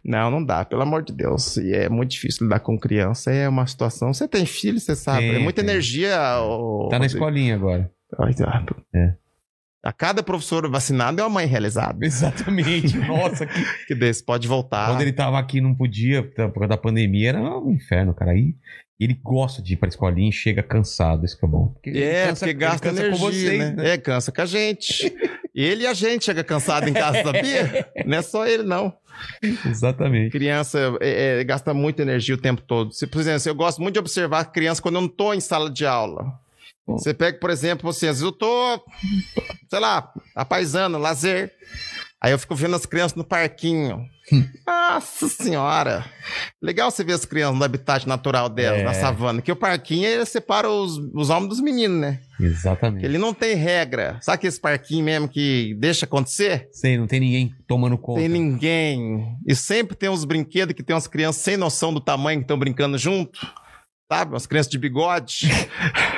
Não, 0.05 0.29
não 0.29 0.45
dá, 0.45 0.63
pelo 0.65 0.83
amor 0.83 1.01
de 1.01 1.11
Deus. 1.11 1.57
E 1.57 1.73
é 1.73 1.89
muito 1.89 2.11
difícil 2.11 2.43
lidar 2.43 2.59
com 2.59 2.77
criança. 2.77 3.31
É 3.31 3.49
uma 3.49 3.65
situação. 3.65 4.13
Você 4.13 4.27
tem 4.27 4.45
filho, 4.45 4.79
você 4.79 4.95
sabe. 4.95 5.21
Tem, 5.21 5.35
é 5.37 5.39
muita 5.39 5.63
tem. 5.63 5.71
energia. 5.71 6.15
Tá 6.91 6.99
na 6.99 7.07
escolinha 7.07 7.55
agora. 7.55 7.89
Exato. 8.29 8.75
É. 8.93 9.15
A 9.87 9.93
cada 9.93 10.21
professor 10.21 10.69
vacinado 10.69 11.21
é 11.21 11.23
uma 11.23 11.29
mãe 11.29 11.45
realizada. 11.45 12.05
Exatamente. 12.05 12.97
Nossa, 13.07 13.45
que... 13.45 13.85
Que 13.87 13.95
desse 13.95 14.21
pode 14.21 14.45
voltar. 14.45 14.89
quando 14.89 15.01
ele 15.01 15.13
tava 15.13 15.39
aqui 15.39 15.61
não 15.61 15.73
podia, 15.73 16.23
por 16.23 16.51
causa 16.55 16.67
da 16.67 16.77
pandemia, 16.77 17.29
era 17.29 17.39
um 17.39 17.71
inferno, 17.71 18.13
cara. 18.13 18.31
Aí 18.31 18.53
ele 18.99 19.17
gosta 19.23 19.61
de 19.61 19.75
ir 19.75 19.77
pra 19.77 19.87
escolinha 19.87 20.27
e 20.27 20.33
chega 20.33 20.61
cansado, 20.61 21.23
isso 21.25 21.39
que 21.39 21.45
é 21.45 21.47
bom. 21.47 21.67
Porque 21.67 21.91
É, 21.91 22.27
cansa- 22.27 22.45
porque 22.45 22.53
gasta 22.53 22.89
cansa 22.89 23.01
energia, 23.01 23.11
com 23.17 23.25
vocês, 23.31 23.75
né? 23.75 23.93
É, 23.93 23.97
cansa 23.97 24.29
com 24.29 24.41
a 24.41 24.45
gente. 24.45 25.15
ele 25.55 25.83
e 25.83 25.87
a 25.87 25.93
gente 25.93 26.25
chega 26.25 26.43
cansado 26.43 26.89
em 26.89 26.93
casa, 26.93 27.23
sabia? 27.23 27.87
Não 28.05 28.17
é 28.17 28.21
só 28.21 28.45
ele, 28.45 28.63
não. 28.63 28.93
Exatamente. 29.65 30.31
Criança 30.31 30.97
é, 30.99 31.39
é, 31.39 31.43
gasta 31.45 31.73
muita 31.73 32.01
energia 32.01 32.35
o 32.35 32.37
tempo 32.37 32.61
todo. 32.61 32.91
Se, 32.93 33.07
por 33.07 33.21
exemplo, 33.21 33.41
eu 33.49 33.55
gosto 33.55 33.81
muito 33.81 33.93
de 33.93 33.99
observar 33.99 34.51
criança 34.51 34.81
quando 34.81 34.95
eu 34.95 35.01
não 35.01 35.07
tô 35.07 35.33
em 35.33 35.39
sala 35.39 35.69
de 35.69 35.85
aula. 35.85 36.39
Você 36.87 37.13
pega, 37.13 37.37
por 37.39 37.49
exemplo, 37.49 37.89
assim, 37.89 38.07
às 38.07 38.19
vezes 38.19 38.21
eu 38.23 38.31
tô, 38.31 38.81
sei 39.69 39.79
lá, 39.79 40.11
apaisando, 40.35 40.97
lazer. 40.97 41.51
Aí 42.19 42.31
eu 42.31 42.39
fico 42.39 42.55
vendo 42.55 42.75
as 42.75 42.85
crianças 42.85 43.15
no 43.15 43.23
parquinho. 43.23 44.03
Nossa 44.65 45.27
senhora! 45.29 46.03
Legal 46.61 46.89
você 46.89 47.03
ver 47.03 47.13
as 47.13 47.25
crianças 47.25 47.57
no 47.57 47.63
habitat 47.63 48.07
natural 48.07 48.49
delas, 48.49 48.79
É. 48.81 48.83
na 48.83 48.93
savana. 48.93 49.41
Que 49.41 49.51
o 49.51 49.55
parquinho 49.55 50.05
ele 50.07 50.25
separa 50.25 50.67
os, 50.67 50.97
os 51.13 51.29
homens 51.29 51.49
dos 51.49 51.59
meninos, 51.61 51.99
né? 52.01 52.19
Exatamente. 52.39 53.05
Ele 53.05 53.17
não 53.19 53.33
tem 53.33 53.55
regra. 53.55 54.17
Sabe 54.21 54.35
aquele 54.35 54.59
parquinho 54.59 55.05
mesmo 55.05 55.29
que 55.29 55.75
deixa 55.79 56.05
acontecer? 56.05 56.67
Sei, 56.71 56.97
não 56.97 57.05
tem 57.05 57.19
ninguém 57.19 57.53
tomando 57.67 57.97
conta. 57.97 58.19
Tem 58.19 58.27
ninguém. 58.29 59.35
E 59.47 59.55
sempre 59.55 59.95
tem 59.95 60.09
uns 60.09 60.25
brinquedos 60.25 60.73
que 60.73 60.83
tem 60.83 60.95
umas 60.95 61.07
crianças 61.07 61.43
sem 61.43 61.55
noção 61.55 61.93
do 61.93 62.01
tamanho 62.01 62.39
que 62.39 62.45
estão 62.45 62.57
brincando 62.57 62.97
junto. 62.97 63.39
Sabe? 64.11 64.31
Umas 64.33 64.47
crianças 64.47 64.71
de 64.71 64.79
bigode. 64.79 65.47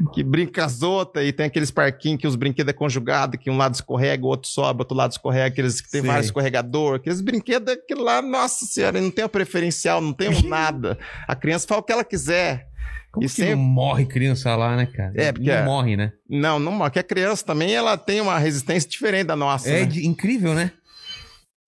que 0.14 0.22
brincam 0.22 0.64
as 0.64 0.82
outras. 0.82 1.26
E 1.26 1.32
tem 1.32 1.46
aqueles 1.46 1.70
parquinhos 1.70 2.20
que 2.20 2.26
os 2.26 2.36
brinquedos 2.36 2.70
é 2.70 2.76
conjugado, 2.76 3.36
que 3.38 3.50
um 3.50 3.56
lado 3.56 3.74
escorrega, 3.74 4.24
o 4.24 4.28
outro 4.28 4.48
sobe, 4.50 4.80
outro 4.80 4.96
lado 4.96 5.12
escorrega. 5.12 5.46
Aqueles 5.46 5.80
que 5.80 5.90
tem 5.90 6.00
Sei. 6.00 6.08
vários 6.08 6.26
escorregador. 6.26 6.96
Aqueles 6.96 7.20
brinquedos, 7.20 7.72
aquilo 7.74 8.02
lá, 8.02 8.20
nossa 8.22 8.64
senhora, 8.66 9.00
não 9.00 9.10
tem 9.10 9.24
um 9.24 9.28
preferencial, 9.28 10.00
não 10.00 10.12
tem 10.12 10.28
um 10.28 10.42
nada. 10.48 10.98
A 11.28 11.34
criança 11.36 11.66
faz 11.68 11.80
o 11.80 11.82
que 11.84 11.92
ela 11.92 12.04
quiser. 12.04 12.68
Como 13.12 13.24
E 13.24 13.28
que 13.28 13.34
sempre- 13.34 13.56
não 13.56 13.62
morre 13.62 14.06
criança 14.06 14.54
lá, 14.54 14.76
né, 14.76 14.86
cara? 14.86 15.12
É, 15.16 15.32
porque 15.32 15.48
Não 15.50 15.56
é- 15.56 15.64
morre, 15.64 15.96
né? 15.96 16.12
Não, 16.28 16.58
não, 16.60 16.78
porque 16.78 17.00
a 17.00 17.02
criança 17.02 17.44
também, 17.44 17.74
ela 17.74 17.96
tem 17.96 18.20
uma 18.20 18.38
resistência 18.38 18.88
diferente 18.88 19.26
da 19.26 19.34
nossa. 19.36 19.68
É 19.68 19.80
né? 19.80 19.84
de- 19.86 20.06
incrível, 20.06 20.54
né? 20.54 20.70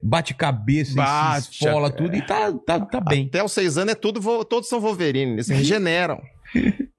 Bate 0.05 0.35
cabeça, 0.35 0.95
Bate, 0.95 1.47
se 1.47 1.65
esfola 1.65 1.89
é. 1.89 1.91
tudo 1.91 2.17
e 2.17 2.23
tá, 2.23 2.53
tá, 2.67 2.81
tá 2.81 3.01
bem. 3.01 3.27
Até 3.27 3.43
os 3.43 3.53
seis 3.53 3.77
anos 3.79 3.93
é 3.93 3.95
tudo, 3.95 4.45
todos 4.45 4.69
são 4.69 4.81
Wolverine, 4.81 5.33
eles 5.35 5.49
regeneram. 5.49 6.21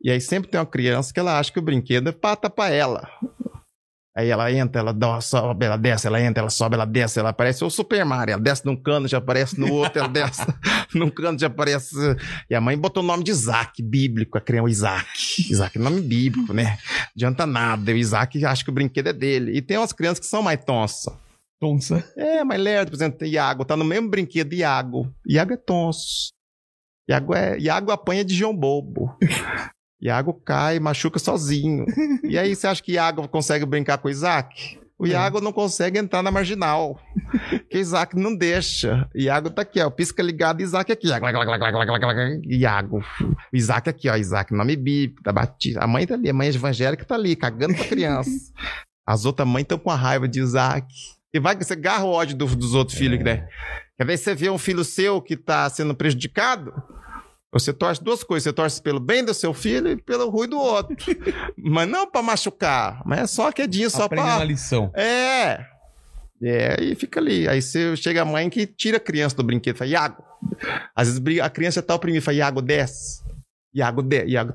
E 0.01 0.11
aí 0.11 0.19
sempre 0.19 0.49
tem 0.49 0.59
uma 0.59 0.65
criança 0.65 1.13
que 1.13 1.19
ela 1.19 1.39
acha 1.39 1.51
que 1.51 1.59
o 1.59 1.63
brinquedo 1.63 2.09
é 2.09 2.11
pata 2.11 2.49
pra 2.49 2.69
ela. 2.69 3.07
Aí 4.15 4.29
ela 4.29 4.51
entra, 4.51 4.79
ela 4.79 4.93
dá, 4.93 5.19
sobe, 5.19 5.65
ela 5.65 5.75
desce, 5.75 6.05
ela 6.05 6.21
entra, 6.21 6.41
ela 6.41 6.49
sobe, 6.49 6.75
ela 6.75 6.85
desce, 6.85 7.19
ela 7.19 7.29
aparece 7.29 7.63
o 7.65 7.69
Super 7.69 8.05
Mario, 8.05 8.33
ela 8.33 8.41
desce 8.41 8.63
num 8.63 8.75
cano, 8.75 9.07
já 9.07 9.17
aparece 9.17 9.59
no 9.59 9.73
outro, 9.73 9.97
ela 9.97 10.07
desce 10.07 10.45
num 10.93 11.09
cano, 11.09 11.39
já 11.39 11.47
aparece. 11.47 11.95
E 12.47 12.53
a 12.53 12.61
mãe 12.61 12.77
botou 12.77 13.01
o 13.01 13.05
nome 13.05 13.23
de 13.23 13.31
Isaac, 13.31 13.81
bíblico, 13.81 14.37
a 14.37 14.41
criança, 14.41 14.65
o 14.65 14.69
Isaac. 14.69 15.51
Isaac 15.51 15.77
é 15.79 15.81
nome 15.81 15.99
bíblico, 16.01 16.53
né? 16.53 16.77
Adianta 17.15 17.47
nada. 17.47 17.91
O 17.91 17.95
Isaac 17.95 18.45
acha 18.45 18.63
que 18.63 18.69
o 18.69 18.73
brinquedo 18.73 19.07
é 19.07 19.13
dele. 19.13 19.57
E 19.57 19.63
tem 19.63 19.77
umas 19.77 19.91
crianças 19.91 20.19
que 20.19 20.27
são 20.27 20.43
mais 20.43 20.63
tonsas. 20.63 21.11
Tonsa. 21.59 22.03
É, 22.15 22.43
mas 22.43 22.61
lerdo, 22.61 22.91
por 22.91 22.97
exemplo, 22.97 23.17
tem 23.17 23.31
Iago, 23.31 23.65
tá 23.65 23.75
no 23.75 23.85
mesmo 23.85 24.09
brinquedo 24.09 24.53
Iago. 24.53 25.11
Iago 25.27 25.53
é 25.53 25.57
tonso. 25.57 26.33
Iago, 27.09 27.33
é, 27.35 27.57
Iago 27.59 27.91
apanha 27.91 28.23
de 28.23 28.33
João 28.35 28.55
Bobo. 28.55 29.15
Iago 30.01 30.33
cai, 30.33 30.79
machuca 30.79 31.19
sozinho. 31.19 31.85
E 32.23 32.37
aí 32.37 32.55
você 32.55 32.67
acha 32.67 32.81
que 32.83 32.93
Iago 32.93 33.27
consegue 33.27 33.65
brincar 33.65 33.97
com 33.97 34.07
o 34.07 34.11
Isaac? 34.11 34.79
O 34.99 35.07
Iago 35.07 35.41
não 35.41 35.51
consegue 35.51 35.97
entrar 35.99 36.21
na 36.21 36.31
marginal. 36.31 36.97
Porque 37.49 37.77
Isaac 37.79 38.15
não 38.15 38.33
deixa. 38.35 39.09
Iago 39.13 39.49
tá 39.49 39.63
aqui, 39.63 39.81
ó. 39.81 39.89
Pisca 39.89 40.21
ligado, 40.23 40.61
Isaac 40.61 40.91
aqui. 40.91 41.07
Iago. 41.07 41.21
Iago. 42.45 43.03
O 43.51 43.55
Isaac 43.57 43.89
aqui, 43.89 44.07
ó. 44.09 44.15
Isaac, 44.15 44.53
nome 44.53 44.75
bíblico, 44.77 45.21
tá 45.23 45.31
batido. 45.33 45.79
A 45.81 45.87
mãe 45.87 46.05
tá 46.07 46.13
ali, 46.13 46.29
a 46.29 46.33
mãe 46.33 46.47
evangélica 46.47 47.03
tá 47.03 47.15
ali, 47.15 47.35
cagando 47.35 47.73
pra 47.75 47.85
criança. 47.85 48.29
As 49.05 49.25
outras 49.25 49.47
mães 49.47 49.63
estão 49.63 49.77
com 49.77 49.89
a 49.91 49.95
raiva 49.95 50.27
de 50.27 50.39
Isaac. 50.39 50.87
E 51.33 51.39
vai 51.39 51.55
que 51.57 51.63
você 51.65 51.73
agarra 51.73 52.05
o 52.05 52.11
ódio 52.11 52.37
do- 52.37 52.55
dos 52.55 52.73
outros 52.75 52.97
filhos, 52.97 53.21
né? 53.23 53.47
Quer 53.97 54.05
ver 54.05 54.17
você 54.17 54.33
vê 54.35 54.49
um 54.49 54.57
filho 54.57 54.83
seu 54.83 55.21
que 55.21 55.37
tá 55.37 55.69
sendo 55.69 55.95
prejudicado? 55.95 56.73
Você 57.51 57.71
torce 57.71 58.03
duas 58.03 58.23
coisas. 58.23 58.43
Você 58.45 58.53
torce 58.53 58.81
pelo 58.81 58.99
bem 58.99 59.23
do 59.23 59.33
seu 59.33 59.53
filho 59.53 59.89
e 59.89 59.95
pelo 59.95 60.29
ruim 60.29 60.49
do 60.49 60.57
outro. 60.59 60.95
mas 61.55 61.87
não 61.87 62.09
pra 62.09 62.23
machucar. 62.23 63.03
Mas 63.05 63.19
é 63.19 63.27
só 63.27 63.51
quedinho, 63.51 63.89
só 63.89 64.05
Aprendendo 64.05 64.29
a 64.31 64.35
pra. 64.37 64.45
lição. 64.45 64.91
É. 64.95 65.65
É, 66.41 66.83
e 66.83 66.95
fica 66.95 67.19
ali. 67.19 67.47
Aí 67.47 67.61
você 67.61 67.95
chega 67.95 68.23
a 68.23 68.25
mãe 68.25 68.49
que 68.49 68.65
tira 68.65 68.97
a 68.97 68.99
criança 68.99 69.35
do 69.35 69.43
brinquedo. 69.43 69.77
Fala, 69.77 69.89
Iago. 69.91 70.23
Às 70.95 71.07
vezes 71.19 71.39
a 71.39 71.49
criança 71.49 71.75
já 71.75 71.83
tá 71.85 71.95
oprimida. 71.95 72.23
Fala, 72.25 72.37
Iago, 72.37 72.61
desce. 72.61 73.23
Iago, 73.73 74.01
desce. 74.01 74.29
Iago. 74.29 74.53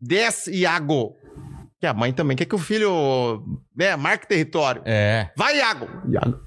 Desce, 0.00 0.52
Iago. 0.52 1.16
Que 1.80 1.86
a 1.86 1.92
mãe 1.92 2.12
também 2.12 2.36
quer 2.36 2.44
que 2.44 2.54
o 2.54 2.58
filho 2.58 3.42
né, 3.76 3.96
marque 3.96 4.28
território. 4.28 4.80
É. 4.84 5.30
Vai, 5.36 5.58
Iago! 5.58 5.88
Iago. 6.08 6.40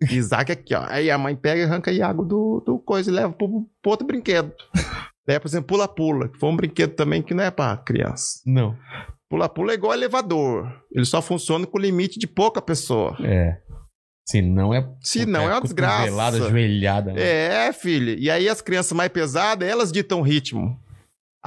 Isaac 0.00 0.52
aqui, 0.52 0.74
ó. 0.74 0.84
Aí 0.88 1.10
a 1.10 1.18
mãe 1.18 1.34
pega 1.34 1.60
e 1.60 1.64
arranca 1.64 1.90
Iago 1.90 2.24
do, 2.24 2.62
do 2.64 2.78
coisa 2.78 3.10
e 3.10 3.14
leva 3.14 3.32
pro, 3.32 3.68
pro 3.82 3.90
outro 3.90 4.06
brinquedo. 4.06 4.52
Daí, 5.26 5.40
por 5.40 5.48
exemplo, 5.48 5.66
pula-pula, 5.68 6.28
que 6.28 6.38
foi 6.38 6.48
um 6.48 6.56
brinquedo 6.56 6.94
também 6.94 7.22
que 7.22 7.34
não 7.34 7.42
é 7.42 7.50
pra 7.50 7.76
criança. 7.76 8.40
Não. 8.46 8.76
Pula-pula 9.28 9.72
é 9.72 9.74
igual 9.74 9.92
elevador. 9.94 10.70
Ele 10.92 11.04
só 11.04 11.20
funciona 11.20 11.66
com 11.66 11.78
limite 11.78 12.18
de 12.18 12.26
pouca 12.26 12.62
pessoa. 12.62 13.16
É. 13.24 13.58
Se 14.28 14.42
não 14.42 14.74
é. 14.74 14.88
Se 15.00 15.24
não, 15.24 15.48
é 15.48 15.54
uma 15.54 15.60
desgraça. 15.60 15.98
Cotovelada, 15.98 16.38
joelhada. 16.38 17.12
né? 17.12 17.22
É, 17.68 17.72
filho. 17.72 18.16
E 18.18 18.30
aí 18.30 18.48
as 18.48 18.60
crianças 18.60 18.92
mais 18.92 19.10
pesadas, 19.10 19.68
elas 19.68 19.90
ditam 19.90 20.20
o 20.20 20.22
ritmo. 20.22 20.78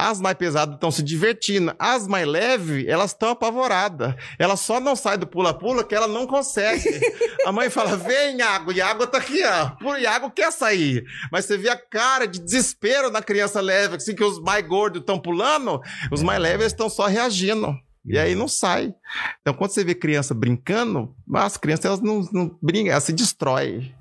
As 0.00 0.18
mais 0.18 0.34
pesadas 0.34 0.76
estão 0.76 0.90
se 0.90 1.02
divertindo. 1.02 1.74
As 1.78 2.08
mais 2.08 2.26
leves, 2.26 2.86
elas 2.88 3.10
estão 3.10 3.28
apavoradas. 3.28 4.14
Ela 4.38 4.56
só 4.56 4.80
não 4.80 4.96
sai 4.96 5.18
do 5.18 5.26
pula-pula 5.26 5.84
que 5.84 5.94
ela 5.94 6.08
não 6.08 6.26
consegue. 6.26 6.82
a 7.44 7.52
mãe 7.52 7.68
fala: 7.68 7.98
vem, 7.98 8.38
Iago. 8.38 8.72
Iago 8.72 9.06
tá 9.06 9.18
aqui, 9.18 9.42
ó. 9.44 9.72
O 9.84 9.96
Iago 9.96 10.30
quer 10.30 10.50
sair. 10.52 11.04
Mas 11.30 11.44
você 11.44 11.58
vê 11.58 11.68
a 11.68 11.76
cara 11.76 12.26
de 12.26 12.40
desespero 12.40 13.10
na 13.10 13.20
criança 13.20 13.60
leve, 13.60 13.96
assim, 13.96 14.14
que 14.14 14.24
os 14.24 14.40
mais 14.40 14.66
gordos 14.66 15.00
estão 15.00 15.18
pulando, 15.20 15.80
os 16.10 16.22
mais 16.22 16.40
leves 16.40 16.68
estão 16.68 16.88
só 16.88 17.06
reagindo. 17.06 17.76
E 18.06 18.18
aí 18.18 18.34
não 18.34 18.48
sai. 18.48 18.94
Então, 19.42 19.52
quando 19.52 19.72
você 19.72 19.84
vê 19.84 19.94
criança 19.94 20.32
brincando, 20.32 21.14
as 21.34 21.58
crianças 21.58 21.84
elas 21.84 22.00
não, 22.00 22.26
não 22.32 22.58
brincam, 22.62 22.92
elas 22.92 23.04
se 23.04 23.12
destroem. 23.12 23.94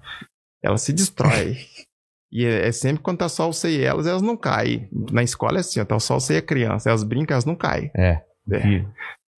Elas 0.64 0.82
se 0.82 0.94
destroem. 0.94 1.58
E 2.32 2.46
é, 2.46 2.68
é 2.68 2.72
sempre 2.72 3.02
quando 3.02 3.18
tá 3.20 3.30
só 3.30 3.48
você 3.48 3.70
e 3.72 3.82
elas, 3.84 4.06
elas 4.08 4.22
não 4.22 4.38
caem. 4.38 4.88
Na 5.12 5.24
escola 5.24 5.58
é 5.58 5.62
assim, 5.62 5.80
ó, 5.80 5.86
tá 5.86 6.00
só 6.00 6.20
você 6.20 6.36
e 6.36 6.38
a 6.38 6.42
criança. 6.42 6.90
Elas 6.90 7.04
brincam, 7.04 7.34
elas 7.36 7.46
não 7.46 7.56
caem. 7.56 7.90
É. 7.96 8.22
É. 8.52 8.60
Vi- 8.60 8.88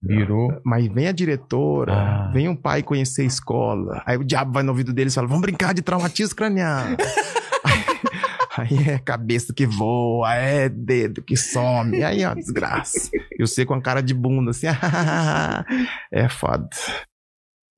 Virou. 0.03 0.51
Mas 0.65 0.87
vem 0.87 1.07
a 1.07 1.11
diretora, 1.11 1.93
Ah. 1.93 2.31
vem 2.33 2.49
um 2.49 2.55
pai 2.55 2.81
conhecer 2.81 3.21
a 3.21 3.25
escola. 3.25 4.01
Aí 4.05 4.17
o 4.17 4.23
diabo 4.23 4.51
vai 4.51 4.63
no 4.63 4.69
ouvido 4.71 4.91
deles 4.91 5.13
e 5.13 5.15
fala: 5.15 5.27
vamos 5.27 5.43
brincar 5.43 5.75
de 5.75 5.83
traumatismo 5.83 6.35
craniano. 6.35 6.97
aí, 8.57 8.67
aí 8.81 8.89
é 8.89 8.97
cabeça 8.99 9.53
que 9.53 9.65
voa, 9.67 10.33
é 10.33 10.67
dedo 10.67 11.21
que 11.21 11.37
some. 11.37 12.03
Aí 12.03 12.23
é 12.23 12.27
uma 12.27 12.35
desgraça. 12.35 13.11
E 13.37 13.45
você 13.45 13.63
com 13.63 13.75
a 13.75 13.81
cara 13.81 14.01
de 14.01 14.13
bunda 14.15 14.49
assim, 14.51 14.65
é 16.11 16.27
foda. 16.29 16.67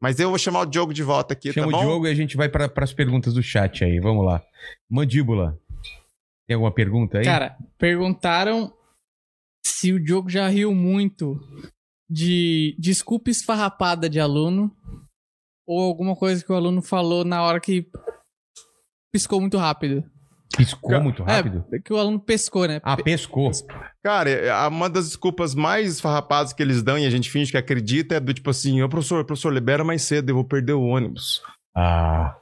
Mas 0.03 0.19
eu 0.19 0.27
vou 0.27 0.37
chamar 0.37 0.59
o 0.59 0.65
Diogo 0.65 0.93
de 0.93 1.01
volta 1.01 1.31
aqui, 1.31 1.53
Chama 1.53 1.71
tá 1.71 1.77
o 1.77 1.79
bom? 1.79 1.85
Diogo 1.87 2.07
e 2.07 2.09
a 2.09 2.13
gente 2.13 2.35
vai 2.35 2.49
para 2.49 2.69
as 2.75 2.91
perguntas 2.91 3.33
do 3.33 3.41
chat 3.41 3.85
aí. 3.85 4.01
Vamos 4.01 4.25
lá. 4.25 4.43
Mandíbula. 4.91 5.57
Tem 6.45 6.55
alguma 6.55 6.73
pergunta 6.73 7.19
aí? 7.19 7.23
Cara, 7.23 7.57
perguntaram 7.77 8.75
se 9.65 9.93
o 9.93 10.03
Diogo 10.03 10.29
já 10.29 10.45
riu 10.49 10.75
muito 10.75 11.39
de 12.09 12.75
desculpa 12.77 13.29
esfarrapada 13.29 14.09
de 14.09 14.19
aluno 14.19 14.75
ou 15.65 15.79
alguma 15.79 16.17
coisa 16.17 16.43
que 16.43 16.51
o 16.51 16.55
aluno 16.55 16.81
falou 16.81 17.23
na 17.23 17.41
hora 17.41 17.61
que 17.61 17.89
piscou 19.09 19.39
muito 19.39 19.57
rápido. 19.57 20.03
Piscou 20.55 21.01
muito 21.01 21.23
rápido? 21.23 21.65
É, 21.73 21.79
que 21.79 21.91
o 21.91 21.97
aluno 21.97 22.19
pescou, 22.19 22.67
né? 22.67 22.79
Ah, 22.83 22.95
pescou. 22.95 23.49
Cara, 24.03 24.29
é- 24.29 24.67
uma 24.67 24.89
das 24.89 25.07
desculpas 25.07 25.55
mais 25.55 25.99
farrapadas 25.99 26.53
que 26.53 26.61
eles 26.61 26.83
dão 26.83 26.97
e 26.97 27.05
a 27.05 27.09
gente 27.09 27.29
finge 27.31 27.51
que 27.51 27.57
acredita 27.57 28.15
é 28.15 28.19
do 28.19 28.33
tipo 28.33 28.49
assim, 28.49 28.81
ô 28.81 28.87
professor, 28.89 29.25
professor, 29.25 29.51
libera 29.51 29.83
mais 29.83 30.03
cedo, 30.03 30.29
eu 30.29 30.35
vou 30.35 30.43
perder 30.45 30.73
o 30.73 30.83
ônibus. 30.83 31.41
Ah, 31.75 32.35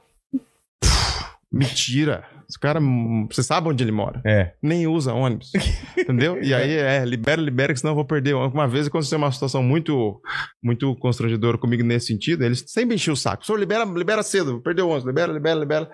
Mentira. 1.50 2.24
Esse 2.48 2.58
cara, 2.58 2.80
hum, 2.80 3.26
você 3.30 3.42
sabe 3.42 3.68
onde 3.68 3.82
ele 3.84 3.92
mora. 3.92 4.20
é. 4.26 4.52
Nem 4.62 4.86
usa 4.86 5.12
ônibus. 5.14 5.50
Entendeu? 5.96 6.42
E 6.42 6.52
aí 6.52 6.70
é, 6.76 7.04
libera, 7.04 7.40
libera, 7.40 7.72
que 7.72 7.80
senão 7.80 7.92
eu 7.92 7.96
vou 7.96 8.04
perder. 8.04 8.34
Uma 8.34 8.66
vez 8.68 8.86
aconteceu 8.86 9.16
uma 9.18 9.30
situação 9.32 9.62
muito, 9.62 10.20
muito 10.62 10.94
constrangedora 10.96 11.56
comigo 11.58 11.82
nesse 11.82 12.06
sentido. 12.06 12.42
Eles 12.44 12.64
sempre 12.66 12.94
enchiam 12.94 13.14
o 13.14 13.16
saco. 13.16 13.38
Professor, 13.38 13.58
libera, 13.58 13.84
libera 13.84 14.22
cedo, 14.22 14.52
vou 14.52 14.60
perder 14.60 14.82
o 14.82 14.88
ônibus, 14.88 15.06
libera, 15.06 15.32
libera, 15.32 15.60
libera. 15.60 15.90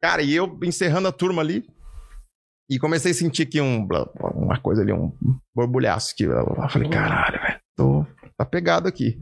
Cara, 0.00 0.22
e 0.22 0.34
eu 0.34 0.58
encerrando 0.62 1.08
a 1.08 1.12
turma 1.12 1.42
ali. 1.42 1.64
E 2.70 2.78
comecei 2.78 3.12
a 3.12 3.14
sentir 3.14 3.46
que 3.46 3.60
um, 3.60 3.88
uma 4.34 4.60
coisa 4.60 4.82
ali, 4.82 4.92
um 4.92 5.10
borbulhaço 5.54 6.12
aqui. 6.12 6.24
Eu 6.24 6.68
falei, 6.68 6.90
caralho, 6.90 7.40
velho, 7.40 7.60
tô, 7.74 8.06
tá 8.36 8.44
pegado 8.44 8.86
aqui. 8.86 9.18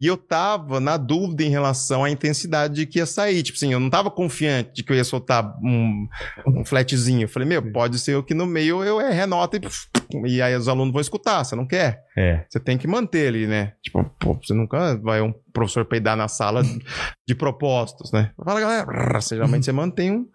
E 0.00 0.06
eu 0.06 0.16
tava 0.16 0.78
na 0.78 0.96
dúvida 0.96 1.42
em 1.42 1.48
relação 1.48 2.04
à 2.04 2.10
intensidade 2.10 2.74
de 2.74 2.86
que 2.86 2.98
ia 2.98 3.06
sair. 3.06 3.42
Tipo 3.42 3.56
assim, 3.56 3.72
eu 3.72 3.80
não 3.80 3.90
tava 3.90 4.10
confiante 4.10 4.72
de 4.72 4.84
que 4.84 4.92
eu 4.92 4.96
ia 4.96 5.02
soltar 5.02 5.56
um, 5.60 6.08
um 6.46 6.64
flatzinho. 6.64 7.22
Eu 7.22 7.28
falei, 7.28 7.48
meu, 7.48 7.72
pode 7.72 7.98
ser 7.98 8.16
o 8.16 8.22
que 8.22 8.32
no 8.32 8.46
meio 8.46 8.84
eu 8.84 9.00
é 9.00 9.12
renota 9.12 9.56
e, 9.56 10.30
e 10.36 10.40
aí 10.40 10.54
os 10.54 10.68
alunos 10.68 10.92
vão 10.92 11.00
escutar. 11.00 11.42
Você 11.42 11.56
não 11.56 11.66
quer? 11.66 12.04
É. 12.16 12.44
Você 12.48 12.60
tem 12.60 12.78
que 12.78 12.86
manter 12.86 13.26
ali, 13.26 13.46
né? 13.48 13.72
Tipo, 13.82 14.04
pô, 14.20 14.34
você 14.34 14.54
nunca 14.54 14.96
vai 14.98 15.20
um 15.20 15.34
professor 15.52 15.84
peidar 15.84 16.16
na 16.16 16.28
sala 16.28 16.62
de 17.26 17.34
propósitos, 17.34 18.12
né? 18.12 18.30
Fala, 18.44 18.60
galera, 18.60 19.20
geralmente 19.20 19.64
você 19.64 19.72
mantém 19.72 20.12
um. 20.12 20.28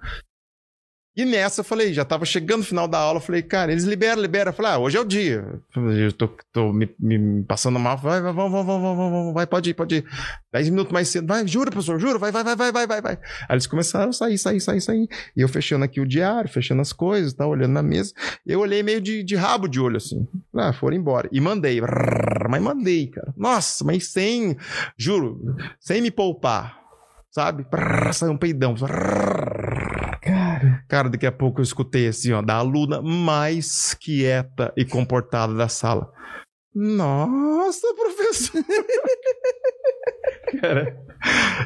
E 1.16 1.26
nessa 1.26 1.62
eu 1.62 1.64
falei, 1.64 1.94
já 1.94 2.04
tava 2.04 2.26
chegando 2.26 2.60
no 2.60 2.66
final 2.66 2.88
da 2.88 2.98
aula, 2.98 3.18
eu 3.18 3.22
falei, 3.22 3.44
cara, 3.44 3.72
eles 3.72 3.84
liberam, 3.84 4.20
liberam. 4.20 4.52
Eu 4.52 4.56
falei, 4.56 4.72
ah, 4.72 4.78
hoje 4.80 4.98
é 4.98 5.00
o 5.00 5.06
dia. 5.06 5.46
Eu 5.76 6.12
tô, 6.12 6.28
tô 6.52 6.74
me, 6.74 6.90
me 7.00 7.44
passando 7.44 7.78
mal. 7.78 7.98
Vai, 7.98 8.20
vai, 8.20 8.34
vamos, 8.34 8.52
vamos, 8.52 8.66
vamos, 8.66 8.98
vamos, 8.98 9.12
vamos, 9.12 9.34
vai, 9.34 9.46
pode 9.46 9.70
ir, 9.70 9.74
pode 9.76 9.98
ir. 9.98 10.06
Dez 10.52 10.68
minutos 10.70 10.92
mais 10.92 11.10
cedo, 11.10 11.28
vai, 11.28 11.48
jura, 11.48 11.70
professor, 11.70 12.00
jura, 12.00 12.18
vai, 12.18 12.32
vai, 12.32 12.44
vai, 12.44 12.56
vai, 12.56 12.72
vai, 12.72 12.88
vai, 12.88 13.02
vai. 13.02 13.14
Aí 13.14 13.54
eles 13.54 13.68
começaram 13.68 14.10
a 14.10 14.14
sair, 14.14 14.40
sair, 14.40 14.60
sair, 14.60 14.82
sair. 14.82 15.08
E 15.38 15.42
eu 15.42 15.48
fechando 15.48 15.86
aqui 15.86 16.02
o 16.02 16.08
diário, 16.08 16.50
fechando 16.50 16.82
as 16.82 16.92
coisas, 16.92 17.34
tá, 17.34 17.46
olhando 17.46 17.74
na 17.74 17.84
mesa. 17.84 18.12
Eu 18.44 18.62
olhei 18.62 18.82
meio 18.82 19.00
de, 19.00 19.24
de 19.24 19.36
rabo 19.36 19.68
de 19.68 19.80
olho, 19.80 19.98
assim. 19.98 20.28
Ah, 20.56 20.74
foram 20.74 20.98
embora. 20.98 21.30
E 21.32 21.40
mandei. 21.40 21.80
Mas 22.50 22.62
mandei, 22.62 23.08
cara. 23.08 23.32
Nossa, 23.38 23.84
mas 23.86 24.08
sem, 24.08 24.58
juro, 24.98 25.56
sem 25.80 26.02
me 26.02 26.10
poupar. 26.10 26.82
Sabe? 27.34 27.66
Saiu 28.14 28.32
um 28.32 28.38
peidão. 28.38 28.76
Cara, 30.94 31.10
daqui 31.10 31.26
a 31.26 31.32
pouco 31.32 31.60
eu 31.60 31.64
escutei 31.64 32.08
assim, 32.08 32.34
ó, 32.34 32.42
da 32.44 32.54
aluna 32.54 33.02
mais 33.02 33.96
quieta 33.96 34.72
e 34.78 34.86
comportada 34.86 35.52
da 35.52 35.68
sala. 35.68 36.14
Nossa, 36.72 37.88
professor! 37.96 38.64
Cara, 40.62 40.96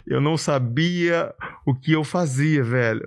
eu 0.07 0.21
não 0.21 0.37
sabia 0.37 1.35
o 1.65 1.75
que 1.75 1.91
eu 1.91 2.05
fazia, 2.05 2.63
velho. 2.63 3.05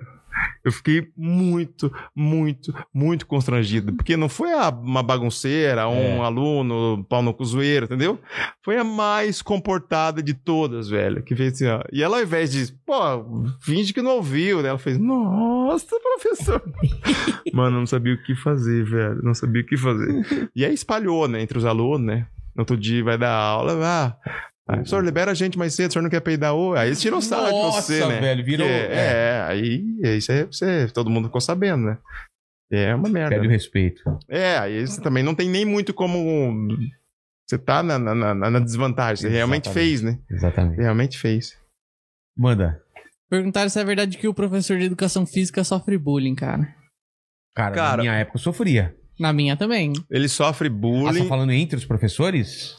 Eu 0.63 0.71
fiquei 0.71 1.07
muito, 1.17 1.91
muito, 2.15 2.73
muito 2.93 3.25
constrangido. 3.25 3.93
Porque 3.93 4.15
não 4.15 4.29
foi 4.29 4.51
a- 4.53 4.69
uma 4.69 5.01
bagunceira, 5.03 5.87
um 5.87 5.93
É. 5.95 6.19
aluno, 6.19 7.05
pau 7.09 7.21
no 7.21 7.33
cozoeiro, 7.33 7.85
entendeu? 7.85 8.19
Foi 8.63 8.77
a 8.77 8.83
mais 8.83 9.41
comportada 9.41 10.21
de 10.21 10.33
todas, 10.33 10.87
velho. 10.89 11.23
Que 11.23 11.35
fez 11.35 11.53
assim, 11.53 11.67
ó. 11.67 11.81
E 11.91 12.03
ela, 12.03 12.17
ao 12.17 12.23
invés 12.23 12.51
de, 12.51 12.71
pô, 12.85 12.93
finge 13.61 13.93
que 13.93 14.01
não 14.01 14.11
ouviu, 14.17 14.61
né? 14.61 14.69
Ela 14.69 14.77
fez, 14.77 14.97
nossa, 14.97 15.95
professor. 15.99 16.61
Mano, 17.53 17.77
eu 17.77 17.79
não 17.81 17.87
sabia 17.87 18.13
o 18.13 18.23
que 18.23 18.35
fazer, 18.35 18.83
velho. 18.83 19.21
Não 19.23 19.33
sabia 19.33 19.61
o 19.61 19.65
que 19.65 19.75
fazer. 19.77 20.49
E 20.55 20.63
aí 20.65 20.73
espalhou, 20.73 21.27
né, 21.27 21.41
entre 21.41 21.57
os 21.57 21.65
alunos, 21.65 22.05
né? 22.05 22.27
No 22.55 22.61
outro 22.61 22.75
dia 22.77 23.03
vai 23.03 23.17
dar 23.17 23.33
aula, 23.33 23.77
ah. 23.81 24.15
Ah, 24.71 24.75
professor, 24.77 25.03
libera 25.03 25.31
a 25.31 25.33
gente 25.35 25.57
mais 25.57 25.73
cedo, 25.73 25.89
o 25.89 25.93
senhor 25.93 26.03
não 26.03 26.09
quer 26.09 26.21
peidar 26.21 26.53
hoje. 26.53 26.81
Aí 26.81 26.87
eles 26.89 27.01
tiram 27.01 27.21
sarro 27.21 27.45
de 27.47 27.51
Nossa, 27.51 27.81
você, 27.81 28.05
né? 28.07 28.19
velho, 28.19 28.43
virou- 28.45 28.67
Porque, 28.67 28.79
é, 28.93 29.45
aí 29.47 29.83
isso 30.03 30.31
aí 30.31 30.43
você, 30.45 30.87
todo 30.93 31.09
mundo 31.09 31.25
ficou 31.27 31.41
sabendo, 31.41 31.83
né? 31.85 31.97
É 32.71 32.95
uma 32.95 33.09
merda. 33.09 33.35
Pede 33.35 33.47
o 33.47 33.49
respeito. 33.49 34.01
É, 34.29 34.57
aí 34.57 34.87
você 34.87 35.01
também 35.01 35.21
não 35.23 35.35
tem 35.35 35.49
nem 35.49 35.65
muito 35.65 35.93
como. 35.93 36.69
Você 37.45 37.57
tá 37.57 37.83
na, 37.83 37.99
na, 37.99 38.15
na- 38.33 38.49
na 38.49 38.59
desvantagem. 38.59 39.23
Você 39.23 39.29
realmente 39.29 39.65
Exatamente. 39.67 39.89
fez, 39.89 40.01
né? 40.01 40.19
Exatamente. 40.29 40.81
Realmente 40.81 41.17
fez. 41.19 41.57
Manda. 42.37 42.81
Perguntaram 43.29 43.69
se 43.69 43.77
é 43.79 43.83
verdade 43.83 44.17
que 44.17 44.27
o 44.27 44.33
professor 44.33 44.77
de 44.77 44.85
educação 44.85 45.25
física 45.25 45.63
sofre 45.65 45.97
bullying, 45.97 46.33
cara. 46.35 46.73
Cara, 47.53 47.75
Cara- 47.75 47.97
na 47.97 48.03
minha 48.03 48.13
época 48.15 48.37
eu 48.37 48.41
sofria. 48.41 48.95
Na 49.19 49.33
minha 49.33 49.57
também. 49.57 49.91
Ele 50.09 50.29
sofre 50.29 50.69
Ah, 50.69 50.71
você 50.71 50.77
bullying. 50.77 51.23
tá 51.23 51.25
falando 51.27 51.51
entre 51.51 51.75
os 51.77 51.85
professores? 51.85 52.77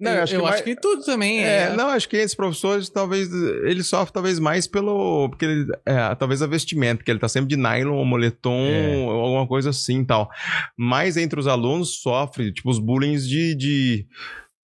Não, 0.00 0.12
eu 0.12 0.22
acho 0.22 0.34
eu 0.34 0.40
que 0.40 0.46
acho 0.46 0.52
mais- 0.54 0.64
que 0.64 0.76
tudo 0.80 1.04
também 1.04 1.44
É, 1.44 1.64
é. 1.64 1.72
não, 1.76 1.88
acho 1.88 2.08
que 2.08 2.16
esses 2.16 2.34
professores, 2.36 2.88
talvez, 2.88 3.32
ele 3.32 3.82
sofre 3.82 4.12
talvez 4.12 4.38
mais 4.38 4.66
pelo, 4.66 5.28
porque 5.28 5.44
ele, 5.44 5.66
é, 5.84 6.14
talvez 6.14 6.40
a 6.40 6.46
vestimenta, 6.46 6.98
porque 6.98 7.10
ele 7.10 7.18
tá 7.18 7.28
sempre 7.28 7.48
de 7.48 7.56
nylon 7.56 7.96
ou 7.96 8.04
moletom, 8.04 8.66
É. 8.66 8.96
ou 8.96 9.10
alguma 9.10 9.46
coisa 9.46 9.70
assim 9.70 10.02
e 10.02 10.06
tal. 10.06 10.30
Mas 10.76 11.16
entre 11.16 11.40
os 11.40 11.46
alunos 11.48 12.00
sofre, 12.00 12.52
tipo, 12.52 12.70
os 12.70 12.78
bullying 12.78 13.16
de, 13.16 13.54
de, 13.56 14.06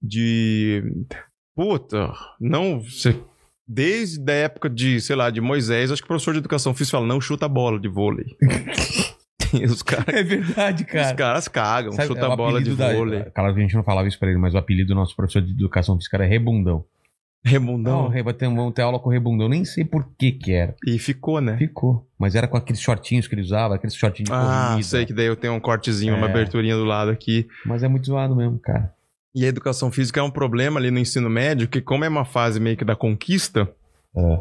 de, 0.01 0.83
puta, 1.57 2.13
não, 2.41 2.81
você, 2.81 3.17
desde 3.67 4.31
a 4.31 4.35
época 4.35 4.71
de, 4.71 5.01
sei 5.01 5.17
lá, 5.17 5.31
de 5.31 5.41
Moisés, 5.41 5.91
acho 5.91 6.01
que 6.03 6.07
o 6.07 6.09
professor 6.09 6.33
de 6.33 6.39
educação 6.39 6.73
física 6.75 6.97
fala, 6.99 7.07
não 7.09 7.21
chuta 7.21 7.47
a 7.47 7.49
bola 7.49 7.81
de 7.81 7.89
vôlei. 7.89 8.27
os 9.65 9.83
caras, 9.83 10.09
É 10.09 10.23
verdade, 10.23 10.85
os 10.85 11.13
caras 11.13 11.49
cagam, 11.49 11.93
Sabe, 11.93 12.09
chuta 12.09 12.21
é 12.21 12.25
a 12.33 12.37
bola 12.37 12.63
de 12.63 12.71
apelido 12.71 12.77
da- 12.77 12.93
vôlei. 12.95 13.23
Claro 13.35 13.55
que 13.55 13.61
a 13.61 13.63
gente 13.63 13.75
não 13.75 13.85
falava 13.85 14.09
isso 14.09 14.19
pra 14.19 14.29
ele, 14.29 14.39
mas 14.39 14.55
o 14.55 14.59
apelido 14.59 14.89
do 14.89 14.95
nosso 14.95 15.15
professor 15.15 15.43
de 15.43 15.53
educação 15.53 15.97
física 15.97 16.17
era 16.17 16.25
Rebundão. 16.27 16.85
Não, 17.45 17.51
Remundão. 17.53 18.09
re- 18.09 18.23
vai 18.23 18.33
ter- 18.33 18.47
vamos 18.49 18.73
ter 18.73 18.81
aula 18.81 18.99
com 18.99 19.11
Rebundão. 19.11 19.49
Nem 19.51 19.67
sei 19.67 19.85
por 19.85 20.09
que 20.19 20.33
que 20.33 20.53
era. 20.53 20.75
E 20.87 20.99
ficou, 20.99 21.43
né? 21.43 21.59
Ficou. 21.59 22.07
Mas 22.19 22.35
era 22.35 22.49
com 22.49 22.57
aqueles 22.57 22.81
shortinhos 22.81 23.29
que 23.29 23.35
ele 23.35 23.43
usava, 23.43 23.75
aqueles 23.75 23.95
shortinhos 23.95 24.31
de 24.31 24.35
Ah, 24.35 24.69
corrida. 24.71 24.83
sei 24.89 25.05
que 25.05 25.13
daí 25.13 25.27
eu 25.27 25.37
tenho 25.37 25.53
um 25.53 25.61
cortezinho, 25.61 26.15
uma 26.17 26.27
É. 26.27 26.31
aberturinha 26.31 26.75
do 26.75 26.85
lado 26.85 27.11
aqui. 27.11 27.47
Mas 27.67 27.83
é 27.83 27.89
muito 27.89 28.07
zoado 28.07 28.35
mesmo, 28.35 28.59
cara. 28.59 28.95
E 29.35 29.45
a 29.45 29.49
educação 29.49 29.93
física 29.93 30.21
é 30.21 30.23
um 30.23 30.31
problema 30.31 30.81
ali 30.81 30.91
no 30.91 30.99
ensino 30.99 31.29
médio, 31.29 31.69
que 31.69 31.83
como 31.83 32.05
é 32.05 32.09
uma 32.09 32.25
fase 32.25 32.59
meio 32.59 32.77
que 32.79 32.85
da 32.85 32.97
conquista, 32.97 33.69
É. 34.17 34.39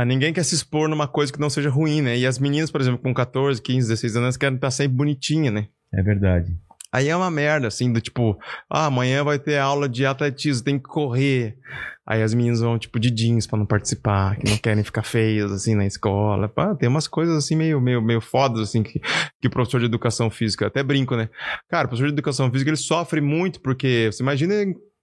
ah, 0.00 0.04
ninguém 0.04 0.32
quer 0.32 0.44
se 0.44 0.54
expor 0.54 0.88
numa 0.88 1.08
coisa 1.08 1.32
que 1.32 1.40
não 1.40 1.50
seja 1.50 1.68
ruim, 1.68 2.00
né? 2.00 2.16
E 2.16 2.24
as 2.24 2.38
meninas, 2.38 2.70
por 2.70 2.80
exemplo, 2.80 3.00
com 3.00 3.12
14, 3.12 3.60
15, 3.60 3.88
16 3.88 4.16
anos, 4.16 4.36
querem 4.36 4.54
estar 4.54 4.70
sempre 4.70 4.96
bonitinha, 4.96 5.50
né? 5.50 5.66
É 5.92 6.00
verdade. 6.00 6.56
Aí 6.92 7.08
é 7.08 7.16
uma 7.16 7.28
merda, 7.32 7.66
assim, 7.66 7.92
do 7.92 8.00
tipo, 8.00 8.38
ah, 8.70 8.86
amanhã 8.86 9.24
vai 9.24 9.40
ter 9.40 9.58
aula 9.58 9.88
de 9.88 10.06
atletismo, 10.06 10.64
tem 10.64 10.78
que 10.78 10.84
correr. 10.84 11.58
Aí 12.06 12.22
as 12.22 12.32
meninas 12.32 12.60
vão, 12.60 12.78
tipo, 12.78 13.00
de 13.00 13.10
jeans 13.10 13.44
pra 13.44 13.58
não 13.58 13.66
participar, 13.66 14.36
que 14.36 14.48
não 14.48 14.56
querem 14.56 14.84
ficar 14.84 15.02
feias, 15.02 15.50
assim, 15.50 15.74
na 15.74 15.84
escola. 15.84 16.48
Pá, 16.48 16.76
tem 16.76 16.88
umas 16.88 17.08
coisas, 17.08 17.36
assim, 17.36 17.56
meio, 17.56 17.80
meio, 17.80 18.00
meio 18.00 18.20
fodas, 18.20 18.60
assim, 18.60 18.84
que, 18.84 19.00
que 19.40 19.48
o 19.48 19.50
professor 19.50 19.80
de 19.80 19.86
educação 19.86 20.30
física, 20.30 20.68
até 20.68 20.80
brinco, 20.80 21.16
né? 21.16 21.28
Cara, 21.68 21.86
o 21.86 21.88
professor 21.88 22.06
de 22.06 22.14
educação 22.14 22.48
física, 22.52 22.70
ele 22.70 22.76
sofre 22.76 23.20
muito, 23.20 23.60
porque 23.60 24.10
você 24.12 24.22
imagina 24.22 24.54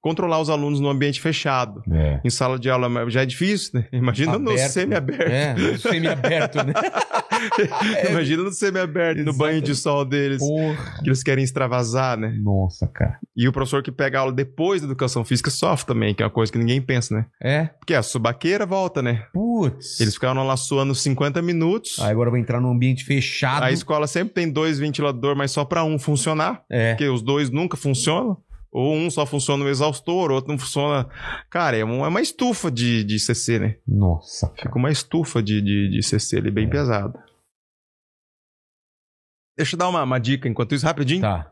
controlar 0.06 0.40
os 0.40 0.52
alunos 0.52 0.80
no 0.80 0.88
ambiente 0.88 1.20
fechado. 1.20 1.82
É. 1.92 2.22
Em 2.24 2.30
sala 2.30 2.60
de 2.60 2.70
aula 2.70 3.10
já 3.10 3.24
é 3.24 3.26
difícil, 3.26 3.72
né? 3.74 3.88
Imagina 3.92 4.38
no 4.38 4.52
Aberto. 4.52 4.72
semi-aberto. 4.72 5.32
É, 5.32 5.54
no 5.56 5.78
semi-aberto, 5.80 6.58
né? 6.64 6.74
Imagina 8.12 8.44
no 8.44 8.52
semi-aberto, 8.52 9.24
no 9.24 9.34
banho 9.34 9.60
de 9.64 9.74
sol 9.76 10.06
deles, 10.06 10.38
Porra. 10.40 11.00
que 11.04 11.10
eles 11.10 11.24
querem 11.24 11.44
extravasar, 11.44 12.18
né? 12.20 12.38
Nossa, 12.40 12.88
cara. 12.88 13.18
E 13.36 13.48
o 13.48 13.52
professor 13.52 13.82
que 13.82 13.92
pega 13.92 14.20
aula 14.20 14.32
depois 14.32 14.82
da 14.82 14.86
educação 14.88 15.26
física 15.26 15.50
sofre 15.50 15.88
também, 15.88 16.14
que 16.14 16.22
é 16.22 16.26
uma 16.28 16.32
coisa 16.32 16.52
que 16.52 16.58
ninguém 16.60 16.80
pensa, 16.80 17.16
né? 17.16 17.26
É? 17.42 17.66
Porque 17.80 17.96
a 17.96 18.04
subaqueira 18.04 18.64
volta, 18.64 19.02
né? 19.02 19.24
Putz. 19.34 20.00
Eles 20.00 20.14
ficaram 20.14 20.46
lá 20.46 20.56
suando 20.56 20.94
50 20.94 21.42
minutos. 21.42 21.98
Aí 22.00 22.12
agora 22.12 22.28
eu 22.28 22.32
vou 22.32 22.40
entrar 22.40 22.62
num 22.62 22.70
ambiente 22.72 23.04
fechado. 23.04 23.64
A 23.64 23.72
escola 23.72 24.06
sempre 24.06 24.36
tem 24.36 24.52
dois 24.52 24.78
ventiladores, 24.78 25.36
mas 25.36 25.50
só 25.50 25.66
pra 25.66 25.84
um 25.84 25.98
funcionar, 25.98 26.62
É. 26.70 26.92
porque 26.94 27.08
os 27.10 27.24
dois 27.24 27.50
nunca 27.50 27.76
funcionam. 27.76 28.38
Ou 28.78 28.94
um 28.94 29.10
só 29.10 29.26
funciona 29.26 29.64
no 29.64 29.70
exaustor, 29.70 30.32
o 30.32 30.34
outro 30.34 30.52
não 30.52 30.60
funciona. 30.60 31.08
Cara, 31.50 31.78
é, 31.78 31.80
é 31.80 31.86
uma 31.86 32.20
estufa 32.20 32.70
de, 32.70 33.06
de 33.06 33.18
CC, 33.18 33.58
né? 33.58 33.78
Nossa, 33.88 34.50
cara. 34.50 34.64
Fica 34.64 34.78
uma 34.78 34.92
estufa 34.92 35.42
de, 35.42 35.62
de, 35.62 35.90
de 35.92 36.04
CC 36.04 36.40
ali, 36.40 36.52
bem 36.52 36.70
pesada. 36.70 37.24
Deixa 39.58 39.76
eu 39.76 39.80
dar 39.80 39.88
uma, 39.88 40.04
uma 40.04 40.20
dica 40.20 40.50
enquanto 40.50 40.76
isso, 40.76 40.86
rapidinho. 40.86 41.22
Tá. 41.22 41.50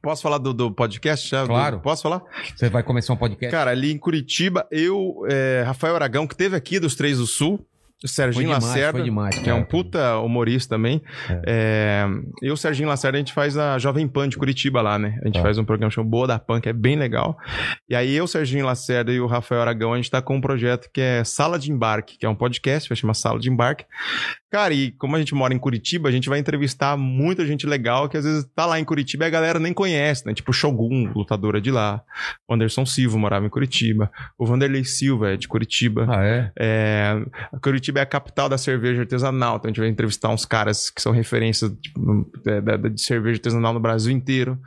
Posso 0.00 0.22
falar 0.22 0.38
do, 0.38 0.54
do 0.54 0.70
podcast? 0.72 1.28
já? 1.28 1.44
Claro. 1.44 1.78
Do- 1.78 1.82
posso 1.82 2.00
falar? 2.04 2.22
Você 2.56 2.68
vai 2.70 2.84
começar 2.84 3.12
um 3.12 3.16
podcast? 3.16 3.50
Cara, 3.50 3.72
ali 3.72 3.90
em 3.90 3.98
Curitiba, 3.98 4.64
eu, 4.70 5.24
é, 5.28 5.64
Rafael 5.66 5.96
Aragão, 5.96 6.28
que 6.28 6.36
teve 6.36 6.54
aqui 6.54 6.78
dos 6.78 6.94
Três 6.94 7.18
do 7.18 7.26
Sul, 7.26 7.66
o 8.04 8.08
Serginho 8.08 8.46
demais, 8.46 8.64
Lacerda, 8.64 9.02
demais. 9.02 9.38
que 9.38 9.48
é 9.50 9.54
um 9.54 9.64
puta 9.64 10.18
humorista 10.18 10.74
também. 10.76 11.02
É, 11.46 12.04
eu 12.42 12.48
e 12.48 12.52
o 12.52 12.56
Serginho 12.56 12.88
Lacerda, 12.88 13.16
a 13.16 13.20
gente 13.20 13.32
faz 13.32 13.56
a 13.56 13.78
Jovem 13.78 14.06
Pan 14.08 14.28
de 14.28 14.36
Curitiba 14.36 14.80
lá, 14.82 14.98
né? 14.98 15.18
A 15.22 15.26
gente 15.26 15.34
Tá. 15.36 15.42
faz 15.42 15.58
um 15.58 15.64
programa 15.64 15.90
chamado 15.90 16.10
Boa 16.10 16.26
da 16.26 16.38
Pan, 16.38 16.60
que 16.60 16.68
é 16.68 16.72
bem 16.72 16.96
legal. 16.96 17.36
E 17.88 17.94
aí 17.94 18.14
eu, 18.14 18.26
Serginho 18.26 18.66
Lacerda 18.66 19.12
e 19.12 19.20
o 19.20 19.26
Rafael 19.26 19.60
Aragão, 19.62 19.92
a 19.92 19.96
gente 19.96 20.10
tá 20.10 20.20
com 20.22 20.36
um 20.36 20.40
projeto 20.40 20.88
que 20.92 21.00
é 21.00 21.24
Sala 21.24 21.58
de 21.58 21.70
Embarque, 21.70 22.16
que 22.18 22.26
é 22.26 22.28
um 22.28 22.34
podcast, 22.34 22.88
vai 22.88 22.96
chamar 22.96 23.14
Sala 23.14 23.38
de 23.38 23.50
Embarque. 23.50 23.84
Cara, 24.50 24.74
e 24.74 24.90
como 24.92 25.16
a 25.16 25.18
gente 25.18 25.34
mora 25.34 25.54
em 25.54 25.58
Curitiba, 25.58 26.10
a 26.10 26.12
gente 26.12 26.28
vai 26.28 26.38
entrevistar 26.38 26.94
muita 26.98 27.46
gente 27.46 27.66
legal 27.66 28.06
que 28.06 28.18
às 28.18 28.24
vezes 28.24 28.44
tá 28.54 28.66
lá 28.66 28.78
em 28.78 28.84
Curitiba 28.84 29.24
e 29.24 29.26
a 29.26 29.30
galera 29.30 29.58
nem 29.58 29.72
conhece, 29.72 30.26
né? 30.26 30.34
Tipo 30.34 30.50
o 30.50 30.54
Shogun, 30.54 31.10
lutadora 31.14 31.58
de 31.58 31.70
lá. 31.70 32.02
O 32.46 32.52
Anderson 32.54 32.84
Silva 32.84 33.16
morava 33.16 33.46
em 33.46 33.48
Curitiba. 33.48 34.10
O 34.38 34.44
Vanderlei 34.44 34.84
Silva 34.84 35.32
é 35.32 35.36
de 35.38 35.48
Curitiba. 35.48 36.06
Ah, 36.10 36.22
é? 36.22 36.52
É, 36.58 37.14
Curitiba 37.62 37.91
é 37.98 38.02
a 38.02 38.06
capital 38.06 38.48
da 38.48 38.58
cerveja 38.58 39.00
artesanal, 39.00 39.56
então 39.56 39.68
a 39.68 39.70
gente 39.72 39.80
vai 39.80 39.88
entrevistar 39.88 40.28
uns 40.30 40.44
caras 40.44 40.90
que 40.90 41.00
são 41.00 41.12
referências 41.12 41.70
tipo, 41.80 42.30
é, 42.46 42.60
da- 42.60 42.76
de 42.76 43.00
cerveja 43.00 43.36
artesanal 43.36 43.72
no 43.72 43.80
Brasil 43.80 44.12
inteiro. 44.12 44.58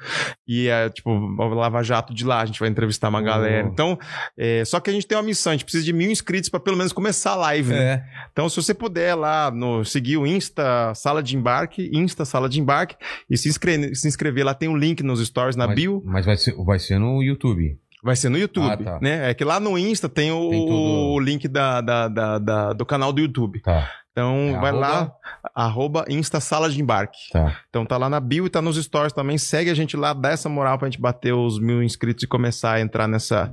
E 0.48 0.68
é 0.68 0.90
tipo 0.90 1.10
o 1.12 1.54
Lava 1.54 1.82
Jato 1.84 2.14
de 2.14 2.24
lá, 2.26 2.42
a 2.42 2.46
gente 2.46 2.60
vai 2.60 2.70
entrevistar 2.70 3.10
uma 3.10 3.20
Oh. 3.20 3.24
galera. 3.24 3.68
Então, 3.68 3.98
é, 4.38 4.64
só 4.66 4.80
que 4.80 4.90
a 4.90 4.94
gente 4.94 5.08
tem 5.08 5.18
uma 5.18 5.24
missão, 5.24 5.52
a 5.52 5.56
gente 5.56 5.66
precisa 5.66 5.84
de 5.84 5.94
mil 5.94 6.10
inscritos 6.12 6.50
para 6.50 6.60
pelo 6.60 6.78
menos 6.78 6.92
começar 6.94 7.32
a 7.32 7.36
live, 7.36 7.70
né? 7.72 7.84
É. 7.86 8.04
Então, 8.32 8.48
se 8.50 8.56
você 8.56 8.74
puder 8.74 9.16
lá 9.16 9.50
no 9.52 9.84
seguir 9.86 10.18
o 10.18 10.26
Insta 10.28 10.94
Sala 10.96 11.22
de 11.24 11.36
Embarque, 11.36 11.90
Insta 11.94 12.26
Sala 12.26 12.48
de 12.50 12.60
Embarque, 12.60 12.96
e 13.30 13.38
se 13.38 13.50
inscrever, 13.50 13.96
se 13.96 14.08
inscrever 14.08 14.46
lá, 14.46 14.54
tem 14.54 14.70
um 14.70 14.78
link 14.78 15.02
nos 15.04 15.26
stories 15.26 15.56
na 15.56 15.68
mas, 15.68 15.76
bio. 15.76 16.02
Mas 16.06 16.26
vai 16.26 16.38
ser, 16.38 16.54
vai 16.64 16.80
ser 16.80 17.00
no 17.00 17.22
YouTube. 17.24 17.78
Vai 18.06 18.16
ser 18.16 18.30
no 18.30 18.38
YouTube, 18.38 18.72
Ah, 18.72 18.78
tá. 18.78 19.00
né? 19.02 19.32
É 19.32 19.34
que 19.34 19.44
lá 19.44 19.60
no 19.60 19.78
Insta 19.80 20.08
tem 20.08 20.32
o, 20.32 20.50
Tem 20.52 20.62
o 20.70 21.20
link 21.20 21.48
da, 21.48 21.82
da- 21.82 22.08
da- 22.08 22.38
da- 22.38 22.74
do 22.74 22.86
canal 22.86 23.12
do 23.12 23.20
YouTube. 23.20 23.62
Tá. 23.62 23.90
Então, 24.12 24.54
É 24.56 24.60
vai 24.62 24.72
lá, 24.72 24.88
arroba- 24.90 25.16
arroba 25.56 26.06
Insta 26.08 26.40
Sala 26.40 26.70
de 26.70 26.80
Embarque. 26.80 27.18
Tá. 27.34 27.58
Então 27.70 27.86
tá 27.86 27.98
lá 27.98 28.08
na 28.08 28.20
bio 28.20 28.46
e 28.46 28.50
tá 28.50 28.62
nos 28.62 28.78
stories 28.82 29.12
também. 29.12 29.38
Segue 29.38 29.70
a 29.70 29.74
gente 29.74 29.98
lá, 29.98 30.14
dá 30.14 30.30
essa 30.30 30.48
moral 30.48 30.78
pra 30.78 30.88
gente 30.88 31.02
bater 31.02 31.34
os 31.34 31.60
mil 31.60 31.82
inscritos 31.84 32.24
e 32.24 32.28
começar 32.28 32.74
a 32.74 32.80
entrar 32.82 33.08
nessa, 33.08 33.52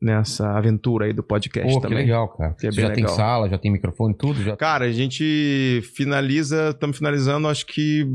nessa 0.00 0.56
aventura 0.56 1.06
aí 1.06 1.12
do 1.12 1.22
podcast 1.24 1.68
Pô, 1.68 1.80
que 1.80 1.88
também. 1.88 2.04
legal, 2.04 2.28
cara. 2.28 2.54
Que 2.54 2.68
é 2.68 2.72
já 2.72 2.86
tem 2.90 3.02
legal. 3.02 3.16
sala, 3.16 3.48
já 3.48 3.58
tem 3.58 3.72
microfone, 3.72 4.14
tudo? 4.16 4.40
Já... 4.42 4.56
Cara, 4.56 4.84
a 4.84 4.92
gente 4.92 5.82
finaliza, 5.96 6.70
estamos 6.70 6.96
finalizando, 6.96 7.48
acho 7.48 7.66
que 7.66 8.06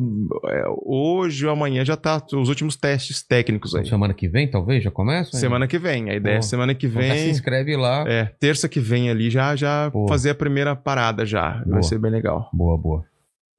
é, 0.48 0.64
hoje 0.86 1.46
ou 1.46 1.52
amanhã 1.52 1.84
já 1.84 1.98
tá 1.98 2.24
os 2.34 2.48
últimos 2.48 2.78
testes 2.78 3.22
técnicos 3.22 3.76
aí. 3.76 3.86
Semana 3.86 4.14
que 4.14 4.30
vem, 4.30 4.50
talvez, 4.50 4.82
já 4.84 4.92
começa? 4.92 5.36
Semana 5.38 5.68
que 5.68 5.78
vem. 5.78 6.10
A 6.10 6.16
ideia 6.16 6.36
é 6.36 6.38
Pô. 6.38 6.44
semana 6.44 6.74
que 6.74 6.88
Então 6.88 7.02
já 7.02 7.16
se 7.16 7.22
vem. 7.22 7.30
inscreve 7.32 7.76
lá. 7.76 8.06
É, 8.08 8.26
terça 8.40 8.70
que 8.70 8.80
vem 8.80 9.10
ali 9.10 9.30
já, 9.30 9.56
já 9.56 9.92
Pô. 9.92 10.08
fazer 10.08 10.30
a 10.30 10.36
primeira 10.36 10.76
parada 10.76 11.26
já. 11.26 11.52
Boa. 11.64 11.74
Vai 11.76 11.84
ser 11.84 12.00
bem 12.00 12.12
legal. 12.12 12.50
Boa, 12.54 12.78
boa. 12.78 13.04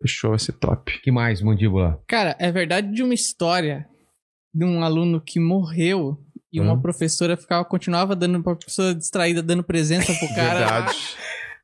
Fechou, 0.01 0.31
vai 0.31 0.39
ser 0.39 0.53
top. 0.53 0.99
que 1.03 1.11
mais, 1.11 1.43
Mandíbula? 1.43 2.01
Cara, 2.09 2.35
é 2.39 2.51
verdade 2.51 2.91
de 2.93 3.03
uma 3.03 3.15
história 3.15 3.87
de 4.55 4.65
um 4.65 4.83
aluno 4.83 5.21
que 5.21 5.41
morreu 5.41 6.17
e 6.55 6.61
uma 6.61 6.75
Hã? 6.75 6.79
professora 6.81 7.37
ficava, 7.37 7.65
continuava 7.65 8.15
dando 8.17 8.43
pra 8.43 8.55
pessoa 8.55 8.95
distraída, 8.95 9.43
dando 9.43 9.63
presença 9.65 10.13
pro 10.15 10.29
cara. 10.35 10.59
Verdade. 10.61 10.97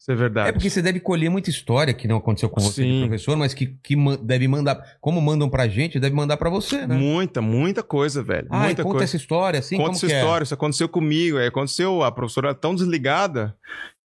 Isso 0.01 0.11
é 0.11 0.15
verdade. 0.15 0.49
É 0.49 0.53
porque 0.53 0.71
você 0.71 0.81
deve 0.81 0.99
colher 0.99 1.31
muita 1.31 1.51
história 1.51 1.93
que 1.93 2.09
não 2.09 2.17
aconteceu 2.17 2.49
com 2.49 2.59
você, 2.61 2.83
professor, 3.01 3.37
mas 3.37 3.53
que, 3.53 3.77
que 3.83 3.95
deve 4.23 4.49
mandar. 4.49 4.83
Como 4.99 5.21
mandam 5.21 5.49
pra 5.49 5.69
gente, 5.69 6.01
deve 6.01 6.15
mandar 6.17 6.39
pra 6.39 6.49
você, 6.49 6.87
né? 6.87 6.97
Muita, 6.97 7.43
muita 7.43 7.83
coisa, 7.83 8.23
velho. 8.23 8.49
Ah, 8.51 8.61
muita 8.65 8.83
conta 8.83 8.95
coisa. 8.97 9.05
essa 9.05 9.17
história, 9.17 9.59
assim, 9.61 9.77
Conta 9.77 9.89
como 9.89 9.97
essa 9.99 10.07
que 10.07 10.13
é? 10.15 10.19
história, 10.21 10.45
isso 10.45 10.55
aconteceu 10.55 10.89
comigo. 10.89 11.37
Aí 11.37 11.47
aconteceu, 11.49 12.03
a 12.03 12.11
professora 12.11 12.49
era 12.49 12.55
tão 12.55 12.75
desligada, 12.75 13.55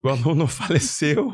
o 0.02 0.08
aluno 0.08 0.46
faleceu 0.46 1.30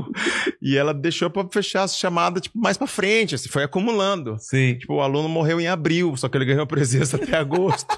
e 0.61 0.77
ela 0.77 0.93
deixou 0.93 1.31
pra 1.31 1.47
fechar 1.53 1.85
a 1.85 1.89
chamada 1.89 2.41
tipo, 2.41 2.59
mais 2.59 2.77
pra 2.77 2.89
frente, 2.89 3.37
assim, 3.37 3.49
foi 3.49 3.63
acumulando. 3.63 4.37
Sim. 4.41 4.75
Tipo, 4.77 4.95
o 4.95 5.01
aluno 5.01 5.29
morreu 5.29 5.61
em 5.61 5.69
abril, 5.69 6.17
só 6.17 6.29
que 6.29 6.37
ele 6.37 6.45
ganhou 6.45 6.67
presença 6.67 7.15
até 7.23 7.37
agosto. 7.37 7.97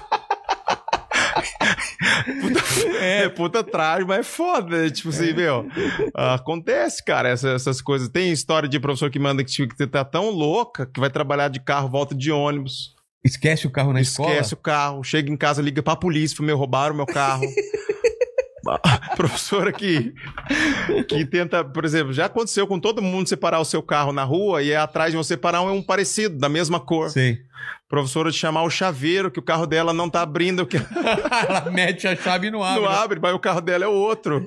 Puta, 2.23 2.59
é, 2.99 3.29
puta 3.29 3.63
traje, 3.63 4.05
mas 4.05 4.19
é 4.19 4.23
foda. 4.23 4.83
né? 4.83 4.89
Tipo 4.89 5.09
assim, 5.09 5.33
meu. 5.33 5.67
Acontece, 6.13 7.03
cara, 7.03 7.29
essa- 7.29 7.49
essas 7.51 7.81
coisas. 7.81 8.09
Tem 8.09 8.31
história 8.31 8.67
de 8.67 8.79
professor 8.79 9.09
que 9.09 9.19
manda 9.19 9.43
que, 9.43 9.67
que 9.67 9.87
tá 9.87 10.03
tão 10.03 10.29
louca 10.29 10.85
que 10.85 10.99
vai 10.99 11.09
trabalhar 11.09 11.47
de 11.49 11.59
carro, 11.59 11.89
volta 11.89 12.13
de 12.15 12.31
ônibus. 12.31 12.95
Esquece 13.23 13.67
o 13.67 13.71
carro 13.71 13.93
na 13.93 14.01
escola? 14.01 14.29
Esquece 14.31 14.53
o 14.53 14.57
carro, 14.57 15.03
chega 15.03 15.31
em 15.31 15.37
casa, 15.37 15.61
liga 15.61 15.83
pra 15.83 15.95
polícia, 15.95 16.43
meu, 16.43 16.57
roubaram 16.57 16.95
meu 16.95 17.05
carro. 17.05 17.43
Professora 19.15 19.71
que, 19.71 20.13
que 21.07 21.25
tenta, 21.25 21.63
por 21.63 21.85
exemplo, 21.85 22.13
já 22.13 22.25
aconteceu 22.25 22.67
com 22.67 22.79
todo 22.79 23.01
mundo 23.01 23.27
separar 23.27 23.59
o 23.59 23.65
seu 23.65 23.81
carro 23.81 24.11
na 24.11 24.23
rua 24.23 24.61
e 24.61 24.71
é 24.71 24.77
atrás 24.77 25.11
de 25.11 25.17
você 25.17 25.35
parar 25.35 25.61
um 25.61 25.81
parecido, 25.81 26.37
da 26.37 26.49
mesma 26.49 26.79
cor. 26.79 27.09
Sei. 27.09 27.39
Professora 27.87 28.31
de 28.31 28.37
chamar 28.37 28.63
o 28.63 28.69
chaveiro, 28.69 29.29
que 29.29 29.39
o 29.39 29.43
carro 29.43 29.67
dela 29.67 29.93
não 29.93 30.09
tá 30.09 30.21
abrindo, 30.21 30.65
que 30.65 30.77
Ela 31.47 31.69
mete 31.71 32.07
a 32.07 32.15
chave 32.15 32.47
e 32.47 32.51
não 32.51 32.63
abre. 32.63 32.81
não 32.81 32.89
abre, 32.89 33.19
mas 33.21 33.33
o 33.33 33.39
carro 33.39 33.61
dela 33.61 33.83
é 33.83 33.87
o 33.87 33.91
outro. 33.91 34.45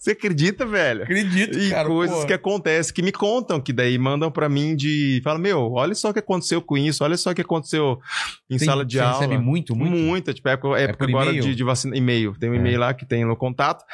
Você 0.00 0.12
acredita, 0.12 0.64
velho? 0.64 1.02
Acredito, 1.02 1.58
E 1.58 1.68
cara. 1.68 1.86
coisas 1.86 2.20
pô. 2.20 2.26
que 2.26 2.32
acontecem, 2.32 2.94
que 2.94 3.02
me 3.02 3.12
contam, 3.12 3.60
que 3.60 3.70
daí 3.70 3.98
mandam 3.98 4.30
pra 4.30 4.48
mim 4.48 4.74
de. 4.74 5.20
Fala, 5.22 5.38
meu, 5.38 5.72
olha 5.72 5.94
só 5.94 6.08
o 6.08 6.12
que 6.14 6.18
aconteceu 6.20 6.62
com 6.62 6.78
isso, 6.78 7.04
olha 7.04 7.18
só 7.18 7.32
o 7.32 7.34
que 7.34 7.42
aconteceu 7.42 7.98
em 8.48 8.56
Tem- 8.56 8.64
sala 8.66 8.82
de 8.82 8.94
você 8.96 9.00
aula. 9.00 9.12
recebe 9.20 9.36
muito, 9.36 9.76
muito? 9.76 9.94
Muita, 9.98 10.32
tipo, 10.32 10.48
época, 10.48 10.78
época 10.80 11.04
por 11.04 11.08
agora 11.10 11.28
e-mail? 11.28 11.42
de, 11.44 11.54
de 11.54 11.62
vacina. 11.64 11.94
E-mail. 11.94 12.34
Tem 12.40 12.48
um 12.48 12.54
É. 12.54 12.56
e-mail 12.56 12.80
lá 12.80 12.94
que 12.94 13.04
tem 13.04 13.26
no 13.26 13.36
contato. 13.36 13.84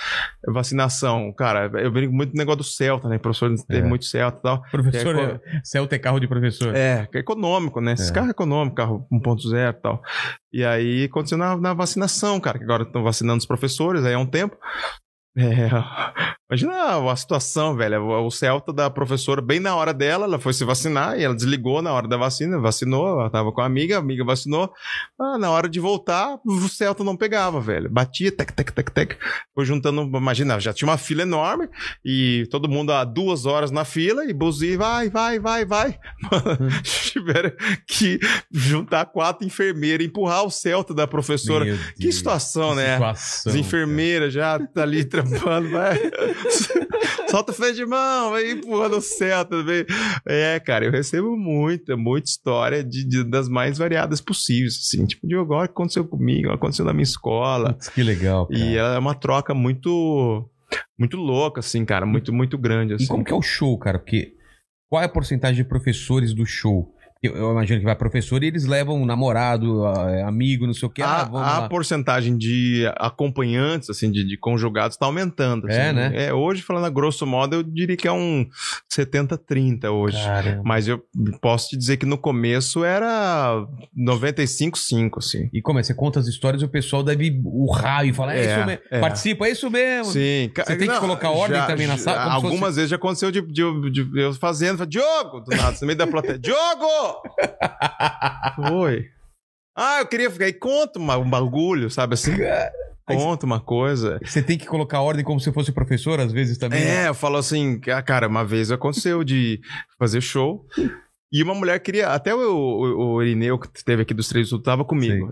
Vacinação. 0.47 1.33
Cara, 1.37 1.69
eu 1.81 1.91
brinco 1.91 2.15
muito 2.15 2.31
do 2.33 2.39
negócio 2.39 2.59
do 2.59 2.65
Celta, 2.65 3.09
né? 3.09 3.19
Professor 3.19 3.53
tem 3.67 3.79
É. 3.81 3.83
muito 3.83 4.05
Celta 4.05 4.39
e 4.39 4.43
tal. 4.43 4.63
Professor, 4.71 5.17
É, 5.19 5.23
é, 5.57 5.61
Celta 5.65 5.97
é 5.97 5.99
carro 5.99 6.21
de 6.21 6.29
professor. 6.29 6.75
É, 6.77 7.09
é 7.13 7.19
econômico, 7.19 7.81
né? 7.81 7.95
Esses 7.95 8.11
É. 8.11 8.13
carros 8.13 8.31
econômicos, 8.31 8.77
carro 8.77 9.07
1.0 9.11 9.71
e 9.77 9.83
tal. 9.83 10.01
E 10.53 10.65
aí 10.65 11.05
aconteceu 11.05 11.37
na, 11.37 11.57
na 11.57 11.75
vacinação, 11.75 12.39
cara, 12.39 12.59
que 12.59 12.65
agora 12.65 12.85
estão 12.85 13.03
vacinando 13.03 13.39
os 13.39 13.47
professores 13.47 14.05
aí 14.05 14.15
há 14.15 14.19
um 14.19 14.25
tempo. 14.27 14.57
É, 15.47 15.69
imagina 16.49 17.11
a 17.11 17.17
situação, 17.17 17.77
velho. 17.77 18.03
O, 18.25 18.31
Celta 18.31 18.73
da 18.73 18.89
professora, 18.89 19.43
bem 19.43 19.61
na 19.61 19.75
hora 19.77 19.93
dela, 19.93 20.25
ela 20.25 20.39
foi 20.39 20.53
se 20.53 20.65
vacinar 20.65 21.19
e 21.19 21.25
ela 21.25 21.35
desligou 21.35 21.83
na 21.83 21.93
hora 21.93 22.09
da 22.09 22.17
vacina, 22.17 22.59
vacinou, 22.59 23.21
ela 23.21 23.29
tava 23.29 23.53
com 23.53 23.61
a 23.61 23.67
amiga, 23.67 23.97
a 23.97 23.99
amiga 23.99 24.25
vacinou. 24.25 24.73
Ah, 25.21 25.37
na 25.37 25.51
hora 25.51 25.69
de 25.69 25.79
voltar, 25.79 26.39
o 26.45 26.69
Celta 26.69 27.05
não 27.05 27.17
pegava, 27.17 27.61
velho. 27.61 27.91
Batia, 27.91 28.33
tec, 28.33 28.53
tec, 28.53 28.71
tec, 28.73 28.91
tec. 28.91 29.19
Foi 29.55 29.67
juntando, 29.67 30.03
imagina, 30.03 30.59
já 30.59 30.73
tinha 30.73 30.89
uma 30.89 30.97
fila 30.97 31.23
enorme 31.23 31.69
e 32.05 32.47
todo 32.51 32.69
mundo 32.69 32.93
há 32.93 33.05
duas 33.05 33.45
horas 33.45 33.71
na 33.71 33.85
fila 33.85 34.25
e 34.25 34.33
buzina, 34.33 34.79
vai, 34.79 35.11
vai, 35.11 35.39
vai, 35.39 35.65
vai. 35.67 35.99
Mano, 36.23 36.71
tiveram 36.83 37.53
que 37.87 38.19
juntar 38.51 39.05
quatro 39.07 39.47
enfermeiras 39.47 40.07
empurrar 40.07 40.45
o 40.45 40.51
Celta 40.51 40.95
da 40.95 41.07
professora. 41.07 41.65
Meu 41.65 41.77
Que 41.97 42.05
Deus, 42.05 42.15
situação, 42.15 42.71
que 42.71 42.77
né? 42.77 42.95
situação, 42.95 43.53
As 43.53 43.59
enfermeiras 43.59 44.33
já 44.33 44.59
tá 44.59 44.83
ali 44.83 45.05
trampando, 45.29 45.71
vai. 45.71 45.99
Solta 47.29 47.53
o 47.53 47.55
freio 47.55 47.75
de 47.75 47.85
mão, 47.85 48.31
vai 48.31 48.51
empurrando 48.53 48.97
o 48.97 49.01
Celta. 49.01 49.63
Vem. 49.63 49.85
É, 50.27 50.59
cara, 50.61 50.85
eu 50.85 50.91
recebo 50.93 51.37
muita, 51.37 51.97
muita 51.97 52.29
história 52.29 52.83
de, 52.85 53.05
de- 53.05 53.25
das 53.25 53.49
mais 53.49 53.79
variadas 53.79 54.21
possíveis, 54.21 54.75
assim. 54.83 55.05
Tipo, 55.07 55.27
de 55.27 55.35
agora 55.37 55.65
o 55.65 55.69
que 55.69 55.73
aconteceu 55.73 56.07
comigo, 56.07 56.51
aconteceu 56.51 56.85
na 56.85 56.93
minha 56.93 57.03
escola. 57.03 57.77
Que 57.95 58.03
legal, 58.03 58.47
cara. 58.47 58.59
E 58.61 58.77
ela 58.77 58.95
é 58.95 58.99
uma 58.99 59.15
troca 59.15 59.53
muito, 59.55 60.49
muito 60.99 61.17
louca, 61.17 61.61
assim, 61.61 61.85
cara, 61.85 62.07
muito, 62.07 62.33
muito 62.33 62.57
grande, 62.57 62.95
assim. 62.95 63.05
E 63.05 63.09
como 63.09 63.25
que 63.25 63.33
é 63.33 63.37
o 63.37 63.43
show, 63.43 63.77
cara? 63.79 63.99
Porque 63.99 64.33
qual 64.89 65.03
é 65.03 65.07
a 65.07 65.09
porcentagem 65.09 65.57
de 65.63 65.69
professores 65.69 66.33
do 66.33 66.47
show? 66.47 66.95
Eu, 67.23 67.35
eu 67.35 67.51
imagino 67.51 67.79
que 67.81 67.85
vai 67.85 67.97
professor 67.97 68.43
e 68.45 68.47
eles 68.47 68.67
levam 68.67 69.01
um 69.01 69.07
namorado, 69.07 69.85
ah, 69.87 70.29
amigo, 70.29 70.67
não 70.67 70.75
sei 70.75 70.87
o 70.87 70.91
que. 70.91 71.01
Ah, 71.03 71.23
a, 71.23 71.25
vamos 71.25 71.49
a 71.49 71.69
porcentagem 71.69 72.37
de 72.37 72.85
acompanhantes, 72.97 73.89
assim, 73.91 74.11
de, 74.13 74.25
de 74.27 74.37
conjugados, 74.37 74.97
tá 74.97 75.07
aumentando. 75.07 75.67
assim. 75.67 75.79
É, 75.79 75.93
né? 75.93 76.13
É, 76.27 76.33
hoje, 76.35 76.63
falando 76.63 76.85
a 76.85 76.91
grosso 76.91 77.27
modo, 77.27 77.57
eu 77.57 77.63
diria 77.63 77.97
que 77.97 78.07
é 78.07 78.13
um 78.13 78.47
70-30 78.95 79.91
hoje. 79.91 80.23
Caramba. 80.23 80.63
Mas 80.65 80.87
eu 80.89 81.03
posso 81.41 81.71
te 81.71 81.77
dizer 81.77 81.97
que 81.97 82.07
no 82.07 82.19
começo 82.19 82.85
era 82.85 83.65
95-5, 83.99 85.11
assim. 85.19 85.49
E 85.53 85.61
como 85.63 85.79
é? 85.79 85.83
Você 85.83 85.95
conta 85.95 86.21
as 86.21 86.27
histórias 86.27 86.63
e 86.63 86.65
o 86.65 86.69
pessoal 86.69 87.03
deve 87.03 87.41
urrar 87.45 88.07
e 88.07 88.13
falar, 88.13 88.37
é, 88.37 88.41
É, 88.41 88.47
isso 88.57 88.67
mesmo. 88.67 88.83
é. 88.91 89.01
Participa, 89.01 89.47
é 89.47 89.51
isso 89.51 89.71
mesmo. 89.71 90.13
Sim. 90.13 90.51
Você 90.55 90.77
tem 90.77 90.89
que 90.89 90.99
colocar 91.01 91.31
ordem 91.31 91.61
também 91.67 91.87
na 91.87 91.97
sala, 91.97 92.33
Algumas 92.33 92.77
vezes 92.77 92.91
já 92.91 92.97
aconteceu 92.97 93.31
de, 93.31 93.41
de- 93.41 93.91
de- 93.91 94.21
eu 94.21 94.35
fazendo, 94.35 94.79
falei, 94.79 94.91
Diogo, 94.91 95.41
do 95.41 95.57
nada, 95.57 95.77
no 95.81 95.87
meio 95.87 95.99
da 95.99 96.07
plateia, 96.07 96.39
Diogo! 96.39 97.06
Foi. 98.55 99.07
Ah, 99.77 100.01
eu 100.01 100.07
queria 100.07 100.31
ficar 100.31 100.47
aí, 100.47 100.53
conta 100.53 100.99
uma- 100.99 101.19
um 101.19 101.29
bagulho, 101.29 101.91
sabe 101.91 102.15
assim? 102.15 102.33
Conta 103.07 103.47
uma 103.47 103.61
coisa. 103.61 104.19
Você 104.25 104.43
tem 104.43 104.59
que 104.59 104.67
colocar 104.67 105.01
ordem 105.01 105.25
como 105.25 105.39
se 105.39 105.53
fosse 105.53 105.71
professor, 105.71 106.19
às 106.19 106.33
vezes 106.33 106.59
também. 106.59 106.81
né? 106.85 107.05
É, 107.05 107.09
eu 107.09 107.15
falo 107.15 107.37
assim, 107.37 107.81
ah, 107.95 108.03
cara, 108.03 108.27
uma 108.27 108.45
vez 108.45 108.73
aconteceu 108.73 109.23
de 109.23 109.61
fazer 109.99 110.21
show. 110.21 110.67
E 111.33 111.43
uma 111.43 111.55
mulher 111.55 111.79
queria. 111.81 112.09
Até 112.09 112.35
o, 112.35 112.39
o, 112.41 113.15
o 113.17 113.23
Irineu, 113.23 113.59
que 113.59 113.69
esteve 113.75 114.03
aqui 114.03 114.15
dos 114.15 114.29
três, 114.29 114.49
tava 114.65 114.85
comigo. 114.85 115.31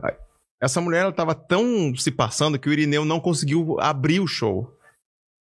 Essa 0.62 0.80
mulher, 0.80 1.02
ela 1.02 1.12
tava 1.12 1.34
tão 1.34 1.94
se 1.96 2.10
passando 2.10 2.58
que 2.58 2.68
o 2.68 2.72
Irineu 2.72 3.04
não 3.04 3.18
conseguiu 3.18 3.76
abrir 3.80 4.20
o 4.20 4.26
show. 4.26 4.68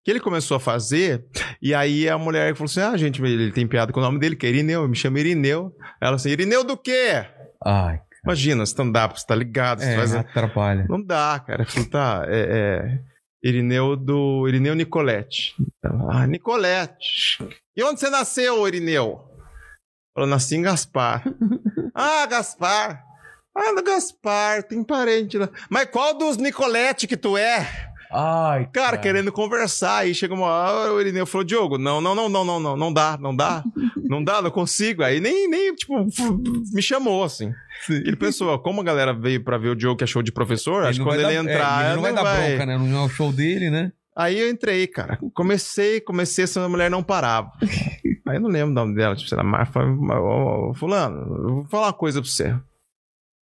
Que 0.04 0.12
ele 0.12 0.20
começou 0.20 0.58
a 0.58 0.60
fazer, 0.60 1.26
e 1.62 1.74
aí 1.74 2.10
a 2.10 2.18
mulher 2.18 2.54
falou 2.56 2.66
assim: 2.66 2.82
Ah, 2.82 2.98
gente, 2.98 3.22
ele 3.24 3.52
tem 3.52 3.66
piada 3.66 3.94
com 3.94 4.00
o 4.00 4.04
nome 4.04 4.20
dele, 4.20 4.36
que 4.36 4.46
é 4.46 4.50
Irineu, 4.50 4.88
me 4.88 4.96
chama 4.96 5.20
Irineu. 5.20 5.74
Ela 6.02 6.16
assim: 6.16 6.30
Irineu 6.30 6.64
do 6.64 6.76
quê? 6.76 7.26
Ai, 7.64 8.02
Imagina, 8.24 8.64
stand-up, 8.64 9.20
você 9.20 9.28
tá 9.28 9.36
ligado, 9.36 9.80
você 9.80 9.90
é, 9.90 9.96
faz. 9.98 10.16
atrapalha. 10.16 10.86
Não 10.88 11.02
dá, 11.02 11.44
cara. 11.46 11.66
Falei, 11.66 11.90
tá, 11.90 12.24
é, 12.28 12.40
é, 12.42 13.00
Irineu 13.44 13.98
do. 13.98 14.48
Irineu 14.48 14.74
Nicolete. 14.74 15.54
Ah, 16.10 16.26
Nicolete. 16.26 17.38
E 17.76 17.84
onde 17.84 18.00
você 18.00 18.10
nasceu, 18.10 18.66
Irineu? 18.66 19.22
Falou, 20.16 20.30
nasci 20.30 20.56
em 20.56 20.62
Gaspar. 20.62 21.24
ah, 21.94 22.26
Gaspar. 22.26 23.04
Ah, 23.56 23.74
no 23.74 23.84
Gaspar, 23.84 24.64
tem 24.64 24.84
parente 24.84 25.38
lá. 25.38 25.50
Mas 25.70 25.86
qual 25.86 26.18
dos 26.18 26.38
Nicolete 26.38 27.06
que 27.06 27.18
tu 27.18 27.38
é? 27.38 27.93
Ai, 28.14 28.70
Cara, 28.72 28.98
querendo 28.98 29.32
conversar. 29.32 30.00
Aí 30.00 30.14
chega 30.14 30.36
uma 30.36 30.46
hora, 30.46 30.94
o 30.94 31.02
Irineu 31.02 31.26
falou, 31.26 31.44
Diogo, 31.44 31.78
não, 31.80 32.00
não, 32.00 32.14
não, 32.14 32.30
não, 32.30 32.46
não, 32.46 32.60
não, 32.60 32.78
não 32.78 32.94
dá, 32.94 33.18
não 33.20 33.36
dá, 33.36 33.64
não 34.08 34.24
dá, 34.24 34.40
não 34.40 34.52
consigo. 34.52 35.02
Aí 35.02 35.20
nem, 35.20 35.50
nem, 35.50 35.74
tipo, 35.74 36.06
me 36.72 36.82
chamou, 36.82 37.24
assim. 37.24 37.52
Ele 37.90 38.16
pensou, 38.16 38.58
como 38.60 38.82
a 38.82 38.84
galera 38.84 39.14
veio 39.14 39.44
pra 39.44 39.58
ver 39.58 39.70
o 39.70 39.76
Diogo 39.76 39.98
que 39.98 40.04
é 40.04 40.08
show 40.08 40.22
de 40.22 40.32
professor, 40.32 40.86
acho 40.86 41.00
que 41.00 41.06
quando 41.06 41.22
ele 41.22 41.24
dar, 41.24 41.34
entrar. 41.34 41.86
É, 41.86 41.88
ele 41.88 41.96
não 41.96 42.02
vai 42.04 42.14
dar 42.14 42.24
bronca, 42.24 42.66
né? 42.68 42.78
Não 42.78 43.02
é 43.02 43.06
o 43.06 43.10
show 43.10 43.32
dele, 43.32 43.72
né? 43.72 43.92
Aí 44.16 44.40
eu 44.40 44.48
entrei, 44.48 44.86
cara. 44.86 45.18
Comecei, 45.34 46.00
comecei, 46.00 46.44
essa 46.44 46.70
mulher 46.70 46.92
não 46.92 47.02
parava. 47.02 47.52
Aí 48.26 48.38
eu 48.38 48.42
não 48.42 48.50
lembro 48.50 48.70
o 48.70 48.74
nome 48.74 48.96
dela, 48.96 49.16
tipo, 49.16 49.28
sei 49.28 49.38
lá, 49.38 49.44
Marfa. 49.44 49.82
Fulano, 50.76 51.48
eu 51.48 51.56
vou 51.56 51.66
falar 51.66 51.88
uma 51.88 51.94
coisa 51.94 52.22
pra 52.22 52.30
você. 52.30 52.56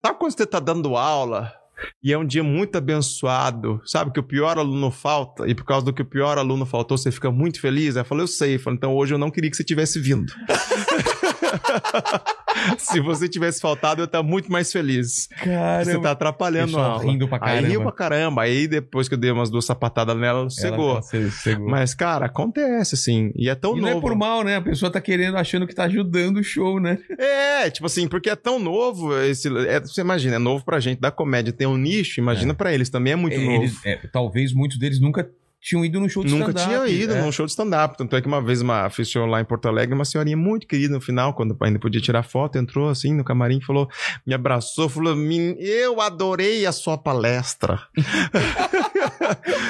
Sabe 0.04 0.18
quando 0.18 0.32
você 0.32 0.46
tá 0.46 0.58
dando 0.58 0.96
aula 0.96 1.52
e 2.02 2.12
é 2.12 2.18
um 2.18 2.24
dia 2.24 2.42
muito 2.42 2.76
abençoado, 2.76 3.80
sabe? 3.84 4.12
Que 4.12 4.20
o 4.20 4.22
pior 4.22 4.58
aluno 4.58 4.90
falta, 4.90 5.48
e 5.48 5.54
por 5.54 5.64
causa 5.64 5.86
do 5.86 5.92
que 5.92 6.02
o 6.02 6.06
pior 6.06 6.38
aluno 6.38 6.66
faltou, 6.66 6.96
você 6.96 7.10
fica 7.10 7.30
muito 7.30 7.60
feliz. 7.60 7.96
Eu 7.96 8.04
falei, 8.04 8.24
eu 8.24 8.28
sei. 8.28 8.54
Eu 8.56 8.60
falei, 8.60 8.76
então 8.76 8.94
hoje 8.94 9.14
eu 9.14 9.18
não 9.18 9.30
queria 9.30 9.50
que 9.50 9.56
você 9.56 9.64
tivesse 9.64 9.98
vindo. 10.00 10.32
Se 12.78 13.00
você 13.00 13.28
tivesse 13.28 13.60
faltado, 13.60 14.00
eu 14.00 14.04
ia 14.04 14.06
estar 14.06 14.22
muito 14.22 14.50
mais 14.50 14.70
feliz. 14.70 15.28
Cara, 15.42 15.84
você 15.84 15.98
tá 15.98 16.12
atrapalhando 16.12 16.78
a 16.78 16.84
aula. 16.84 17.04
rindo 17.04 17.28
pra 17.28 17.38
caramba. 17.38 17.66
Aí 17.66 17.70
riu 17.70 17.82
pra 17.82 17.92
caramba. 17.92 18.42
Aí 18.42 18.68
depois 18.68 19.08
que 19.08 19.14
eu 19.14 19.18
dei 19.18 19.30
umas 19.30 19.50
duas 19.50 19.64
sapatadas 19.64 20.16
nela, 20.16 20.48
cegou. 20.50 21.00
cegou. 21.02 21.68
Mas, 21.68 21.94
cara, 21.94 22.26
acontece, 22.26 22.94
assim. 22.94 23.32
E 23.34 23.48
é 23.48 23.54
tão 23.54 23.72
e 23.72 23.80
novo. 23.80 23.90
não 23.90 23.98
é 23.98 24.00
por 24.00 24.14
mal, 24.14 24.44
né? 24.44 24.56
A 24.56 24.62
pessoa 24.62 24.90
tá 24.90 25.00
querendo, 25.00 25.36
achando 25.36 25.66
que 25.66 25.74
tá 25.74 25.84
ajudando 25.84 26.38
o 26.38 26.44
show, 26.44 26.78
né? 26.78 26.98
É, 27.18 27.70
tipo 27.70 27.86
assim, 27.86 28.06
porque 28.06 28.30
é 28.30 28.36
tão 28.36 28.58
novo. 28.58 29.16
Esse, 29.22 29.48
é, 29.66 29.80
você 29.80 30.00
imagina, 30.00 30.36
é 30.36 30.38
novo 30.38 30.64
pra 30.64 30.80
gente 30.80 31.00
da 31.00 31.10
comédia. 31.10 31.52
Tem 31.52 31.66
um 31.66 31.76
nicho, 31.76 32.20
imagina 32.20 32.52
é. 32.52 32.54
pra 32.54 32.72
eles. 32.72 32.90
Também 32.90 33.14
é 33.14 33.16
muito 33.16 33.40
novo. 33.40 33.72
É, 33.84 33.96
talvez 34.12 34.52
muitos 34.52 34.78
deles 34.78 35.00
nunca 35.00 35.28
tinham 35.62 35.84
ido 35.84 36.00
num 36.00 36.08
show 36.08 36.24
de 36.24 36.32
Nunca 36.32 36.50
stand-up. 36.50 36.68
tinha 36.68 37.02
ido 37.02 37.14
é. 37.14 37.22
num 37.22 37.30
show 37.30 37.46
de 37.46 37.52
stand-up. 37.52 37.96
Tanto 37.96 38.16
é 38.16 38.20
que 38.20 38.26
uma 38.26 38.42
vez 38.42 38.60
uma, 38.60 38.90
fiz 38.90 39.08
show 39.08 39.24
lá 39.24 39.40
em 39.40 39.44
Porto 39.44 39.68
Alegre, 39.68 39.94
uma 39.94 40.04
senhorinha 40.04 40.36
muito 40.36 40.66
querida 40.66 40.92
no 40.92 41.00
final, 41.00 41.32
quando 41.34 41.56
ainda 41.62 41.78
podia 41.78 42.00
tirar 42.00 42.24
foto, 42.24 42.58
entrou 42.58 42.88
assim 42.88 43.14
no 43.14 43.22
camarim, 43.22 43.60
falou, 43.60 43.88
me 44.26 44.34
abraçou, 44.34 44.88
falou, 44.88 45.16
eu 45.58 46.00
adorei 46.00 46.66
a 46.66 46.72
sua 46.72 46.98
palestra. 46.98 47.80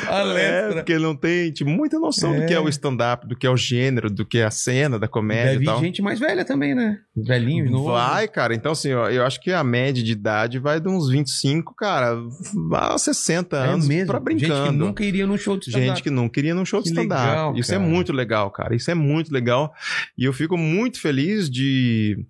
palestra. 0.07 0.41
É, 0.41 0.73
porque 0.75 0.99
não 0.99 1.15
tem 1.15 1.51
tipo, 1.53 1.71
muita 1.71 1.99
noção 1.99 2.35
é. 2.35 2.41
do 2.41 2.47
que 2.47 2.55
é 2.55 2.61
o 2.61 2.69
stand-up, 2.69 3.27
do 3.27 3.37
que 3.37 3.47
é 3.47 3.51
o 3.51 3.57
gênero, 3.57 4.11
do 4.11 4.25
que 4.25 4.39
é 4.39 4.45
a 4.45 4.51
cena 4.51 4.99
da 4.99 5.09
comédia 5.09 5.53
Deve 5.53 5.65
e 5.65 5.67
tal. 5.67 5.81
gente 5.81 6.03
mais 6.03 6.19
velha 6.19 6.45
também, 6.45 6.75
né? 6.75 6.99
Velhinhos, 7.17 7.71
novo. 7.71 7.93
Vai, 7.93 8.29
cara. 8.29 8.55
Então, 8.55 8.73
assim, 8.73 8.93
ó, 8.93 9.09
eu 9.09 9.25
acho 9.25 9.41
que 9.41 9.53
a 9.53 9.63
média 9.63 10.03
de 10.03 10.13
idade 10.13 10.59
vai 10.59 10.81
de 10.81 10.89
uns 10.89 11.09
25, 11.09 11.75
cara, 11.75 12.17
a 12.75 12.99
60 12.99 13.57
é 13.57 13.69
anos 13.69 13.89
mesmo. 13.89 14.07
pra 14.07 14.21
brincando. 14.21 14.55
Gente 14.55 14.71
que 14.71 14.77
nunca 14.77 15.05
iria 15.05 15.27
num 15.27 15.39
show 15.39 15.57
de 15.57 15.69
stand-up. 15.69 15.89
Gente 15.89 16.03
que 16.03 16.11
nunca 16.11 16.41
iria 16.41 16.55
num 16.55 16.65
show 16.65 16.83
de 16.83 16.89
stand-up. 16.89 17.59
Isso 17.59 17.71
cara. 17.71 17.83
é 17.83 17.87
muito 17.87 18.13
legal, 18.13 18.51
cara. 18.51 18.75
Isso 18.75 18.91
é 18.91 18.95
muito 18.95 19.33
legal. 19.33 19.73
E 20.17 20.25
eu 20.25 20.33
fico 20.33 20.57
muito 20.57 21.01
feliz 21.01 21.51
de 21.51 22.25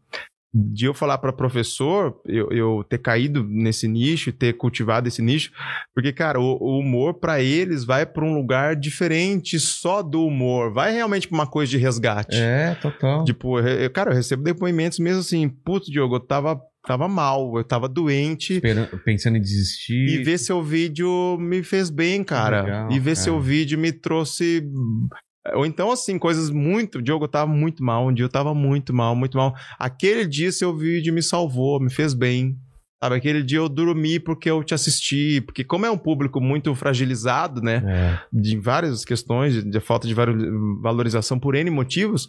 de 0.55 0.85
eu 0.85 0.93
falar 0.93 1.19
para 1.19 1.33
professor, 1.33 2.21
eu, 2.27 2.51
eu, 2.51 2.85
ter 2.87 2.99
caído 2.99 3.43
nesse 3.43 3.89
nicho, 3.89 4.33
ter 4.33 4.53
cultivado 4.53 5.09
esse 5.09 5.23
nicho, 5.23 5.51
porque, 5.95 6.13
cara, 6.13 6.39
o, 6.39 6.59
o 6.61 6.79
humor 6.79 7.15
para 7.15 7.41
eles 7.41 7.85
vai 7.85 8.05
para 8.05 8.25
um 8.25 8.35
lugar 8.35 8.77
diferente 8.77 9.59
só 9.59 10.03
do 10.03 10.27
humor, 10.27 10.73
vai 10.73 10.93
realmente 10.93 11.27
pra 11.27 11.37
uma 11.37 11.47
coisa 11.47 11.71
de 11.71 11.79
resgate. 11.79 12.37
É, 12.37 12.75
total. 12.75 13.25
Tipo, 13.25 13.59
eu, 13.61 13.91
cara, 13.91 14.11
eu 14.11 14.15
recebo 14.15 14.43
depoimentos 14.43 14.99
mesmo 14.99 15.21
assim, 15.21 15.49
putz, 15.49 15.87
Diogo, 15.87 16.17
eu 16.17 16.21
tava 16.21 16.61
tava 16.87 17.09
mal, 17.09 17.57
eu 17.57 17.65
tava 17.65 17.89
doente. 17.89 18.55
Esperando, 18.55 18.99
pensando 19.05 19.37
em 19.37 19.41
desistir. 19.41 20.09
E 20.09 20.23
ver 20.23 20.39
seu 20.39 20.63
vídeo 20.63 21.39
me 21.39 21.63
fez 21.63 21.91
bem, 21.91 22.25
cara. 22.25 22.63
Legal, 22.63 22.93
e 22.93 22.99
ver 22.99 23.15
cara. 23.15 23.25
seu 23.25 23.41
vídeo 23.41 23.79
me 23.79 23.93
trouxe. 23.93 24.69
Ou 25.55 25.67
então, 25.67 25.91
assim, 25.91 26.19
coisas 26.19 26.51
muito. 26.51 26.99
O 26.99 27.03
Diogo 27.03 27.27
tava 27.27 27.51
muito 27.51 27.83
mal, 27.83 28.07
um 28.09 28.13
dia 28.15 28.25
eu 28.25 28.29
tava 28.29 28.55
muito 28.55 28.95
mal, 28.95 29.15
muito 29.17 29.37
mal. 29.37 29.55
Aquele 29.79 30.27
dia 30.27 30.53
seu 30.53 30.75
vídeo 30.77 31.13
me 31.13 31.23
salvou, 31.23 31.81
me 31.81 31.91
fez 31.91 32.15
bem. 32.15 32.57
Sabe, 33.03 33.17
aquele 33.17 33.43
dia 33.43 33.59
eu 33.59 33.69
dormi 33.69 34.21
porque 34.21 34.49
eu 34.49 34.63
te 34.63 34.75
assisti, 34.75 35.41
porque 35.41 35.65
como 35.65 35.85
é 35.85 35.91
um 35.91 35.99
público 35.99 36.41
muito 36.41 36.73
fragilizado, 36.77 37.61
né, 37.61 37.83
É. 37.85 38.21
de 38.33 38.57
várias 38.57 39.05
questões, 39.05 39.55
de, 39.55 39.63
de 39.69 39.81
falta 39.81 40.07
de 40.07 40.15
val- 40.15 40.29
valorização 40.81 41.37
por 41.37 41.57
N 41.57 41.69
motivos, 41.69 42.29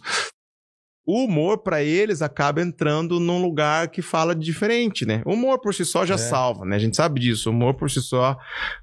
o 1.06 1.24
humor 1.24 1.58
pra 1.58 1.82
eles 1.82 2.22
acaba 2.22 2.62
entrando 2.62 3.20
num 3.20 3.42
lugar 3.42 3.88
que 3.88 4.00
fala 4.00 4.34
diferente, 4.34 5.04
né? 5.04 5.22
O 5.26 5.34
humor 5.34 5.60
por 5.60 5.74
si 5.74 5.84
só 5.84 6.06
já 6.06 6.14
É. 6.14 6.18
salva, 6.18 6.64
né? 6.64 6.76
A 6.76 6.78
gente 6.78 6.96
sabe 6.96 7.20
disso. 7.20 7.50
O 7.50 7.52
humor 7.52 7.74
por 7.74 7.90
si 7.90 8.00
só 8.00 8.36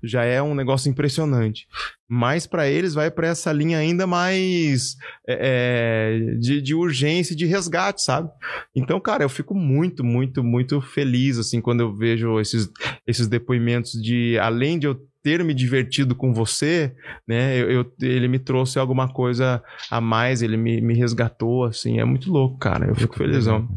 já 0.03 0.23
é 0.23 0.41
um 0.41 0.53
negócio 0.53 0.89
impressionante. 0.89 1.65
Mas 2.07 2.45
pra 2.45 2.69
eles 2.69 2.93
vai 2.93 3.09
pra 3.09 3.27
essa 3.27 3.51
linha 3.53 3.77
ainda 3.77 4.05
mais 4.05 4.97
é, 5.27 6.29
é, 6.29 6.35
de, 6.37 6.61
de 6.61 6.75
urgência, 6.75 7.33
e 7.33 7.35
de 7.37 7.45
resgate, 7.45 8.03
sabe? 8.03 8.29
Então, 8.75 8.99
cara, 8.99 9.23
eu 9.23 9.29
fico 9.29 9.55
muito, 9.55 10.03
muito, 10.03 10.43
muito 10.43 10.81
feliz 10.81 11.37
assim 11.37 11.61
quando 11.61 11.79
eu 11.79 11.95
vejo 11.95 12.39
esses, 12.39 12.69
esses 13.07 13.27
depoimentos 13.27 13.93
de 13.93 14.37
além 14.39 14.77
de 14.77 14.87
eu 14.87 14.99
ter 15.23 15.43
me 15.43 15.53
divertido 15.53 16.15
com 16.15 16.33
você, 16.33 16.93
né? 17.27 17.57
Eu, 17.57 17.69
eu- 17.71 17.93
ele 18.01 18.27
me 18.27 18.39
trouxe 18.39 18.79
alguma 18.79 19.07
coisa 19.11 19.63
a 19.89 20.01
mais, 20.01 20.41
ele 20.41 20.57
me, 20.57 20.81
me 20.81 20.93
resgatou, 20.93 21.65
assim, 21.65 21.99
é 21.99 22.05
muito 22.05 22.31
louco, 22.31 22.57
cara. 22.57 22.87
Eu 22.87 22.95
fico 22.95 23.15
felizão. 23.17 23.67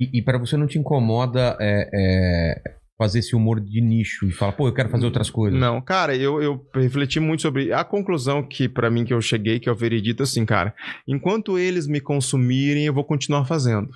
E, 0.00 0.18
e 0.18 0.22
para 0.22 0.38
você 0.38 0.56
não 0.56 0.66
te 0.66 0.78
incomoda 0.78 1.56
é, 1.60 1.88
é, 1.94 2.62
fazer 2.98 3.20
esse 3.20 3.36
humor 3.36 3.60
de 3.60 3.80
nicho 3.80 4.26
e 4.26 4.32
falar, 4.32 4.52
pô, 4.52 4.66
eu 4.68 4.74
quero 4.74 4.88
fazer 4.88 5.04
outras 5.04 5.30
coisas? 5.30 5.58
Não, 5.58 5.80
cara, 5.80 6.16
eu, 6.16 6.42
eu 6.42 6.66
refleti 6.74 7.20
muito 7.20 7.42
sobre 7.42 7.72
a 7.72 7.84
conclusão 7.84 8.42
que 8.42 8.68
pra 8.68 8.90
mim 8.90 9.04
que 9.04 9.12
eu 9.14 9.20
cheguei, 9.20 9.60
que 9.60 9.68
é 9.68 9.72
o 9.72 9.76
veredito, 9.76 10.22
assim, 10.22 10.44
cara. 10.44 10.74
Enquanto 11.06 11.58
eles 11.58 11.86
me 11.86 12.00
consumirem, 12.00 12.84
eu 12.86 12.92
vou 12.94 13.04
continuar 13.04 13.44
fazendo. 13.44 13.88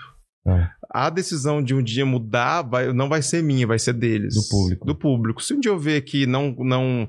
Ah. 0.47 0.71
A 0.91 1.11
decisão 1.11 1.63
de 1.63 1.75
um 1.75 1.83
dia 1.83 2.07
mudar 2.07 2.63
vai, 2.63 2.93
não 2.93 3.09
vai 3.09 3.23
ser 3.23 3.43
minha, 3.43 3.67
vai 3.67 3.79
ser 3.79 3.95
deles. 3.95 4.35
Do 4.35 4.49
público. 4.49 4.87
Do 4.87 4.95
público. 4.95 5.43
Se 5.43 5.55
um 5.55 5.61
dia 5.61 5.71
eu 5.71 5.79
ver 5.79 6.03
que 6.03 6.27
não, 6.27 6.55
não 6.59 7.09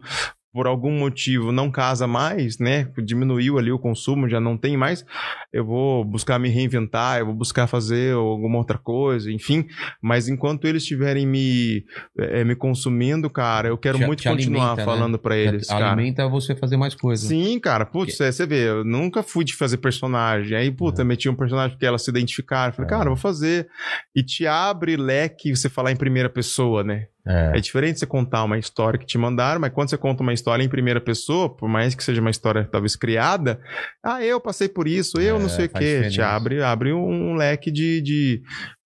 por 0.55 0.67
algum 0.67 0.97
motivo 0.97 1.51
não 1.51 1.69
casa 1.69 2.07
mais, 2.07 2.57
né? 2.59 2.87
Diminuiu 3.03 3.57
ali 3.57 3.73
o 3.73 3.77
consumo, 3.77 4.29
já 4.29 4.39
não 4.39 4.55
tem 4.57 4.77
mais, 4.77 5.05
eu 5.51 5.65
vou 5.65 6.05
buscar 6.05 6.39
me 6.39 6.47
reinventar, 6.47 7.19
eu 7.19 7.25
vou 7.25 7.35
buscar 7.35 7.67
fazer 7.67 8.13
alguma 8.15 8.57
outra 8.57 8.77
coisa, 8.77 9.29
enfim. 9.29 9.67
Mas 10.01 10.29
enquanto 10.29 10.65
eles 10.65 10.83
estiverem 10.83 11.27
me, 11.27 11.83
eh, 12.17 12.45
me 12.45 12.55
consumindo, 12.55 13.29
cara, 13.29 13.67
eu 13.67 13.77
quero 13.77 13.97
Te- 13.97 14.05
muito 14.05 14.21
te 14.21 14.29
continuar 14.29 14.71
alimenta, 14.71 14.81
né? 14.81 14.85
falando 14.85 15.19
pra 15.19 15.35
eles, 15.35 15.67
cara. 15.67 15.91
Alimenta 15.91 16.25
você 16.29 16.55
fazer 16.55 16.77
mais 16.77 16.95
coisas. 16.95 17.27
Sim, 17.27 17.59
cara. 17.59 17.85
Putz, 17.85 18.17
é, 18.21 18.31
você 18.31 18.45
vê, 18.45 18.69
eu 18.69 18.85
nunca 18.85 19.21
fui 19.21 19.43
de 19.43 19.53
fazer 19.53 19.75
personagem. 19.75 20.55
Aí, 20.57 20.71
puta, 20.71 21.03
meti 21.03 21.27
um 21.27 21.35
personagem 21.35 21.71
porque 21.71 21.85
elas 21.85 22.01
se 22.01 22.09
identificaram. 22.09 22.71
Falei, 22.71 22.87
É. 22.87 22.89
cara, 22.89 23.09
vou 23.09 23.17
fazer. 23.17 23.67
E 24.15 24.23
te 24.23 24.47
abre 24.47 24.95
leque 24.95 25.53
você 25.53 25.67
falar 25.67 25.91
em 25.91 25.97
primeira 25.97 26.29
pessoa, 26.29 26.81
né? 26.81 27.07
É. 27.27 27.57
É 27.57 27.59
diferente 27.59 27.99
você 27.99 28.05
contar 28.05 28.43
uma 28.43 28.57
história 28.57 28.99
que 28.99 29.05
te 29.05 29.17
mandaram, 29.17 29.59
mas 29.59 29.73
quando 29.73 29.89
você 29.89 29.97
conta 29.97 30.21
uma 30.21 30.33
história 30.33 30.63
em 30.63 30.69
primeira 30.69 31.01
pessoa, 31.01 31.49
por 31.55 31.67
mais 31.67 31.95
que 31.95 32.03
seja 32.03 32.21
uma 32.21 32.29
história 32.29 32.67
talvez 32.71 32.95
criada, 32.95 33.59
ah, 34.03 34.23
eu 34.23 34.39
passei 34.39 34.69
por 34.69 34.87
isso, 34.87 35.19
eu 35.19 35.37
É, 35.37 35.39
não 35.39 35.49
sei 35.49 35.65
o 35.65 35.69
quê. 35.69 35.75
Te 36.03 36.09
diferença. 36.09 36.27
abre, 36.27 36.61
abre 36.61 36.93
um 36.93 37.33
leque 37.35 37.71
de, 37.71 38.01
de, 38.01 38.41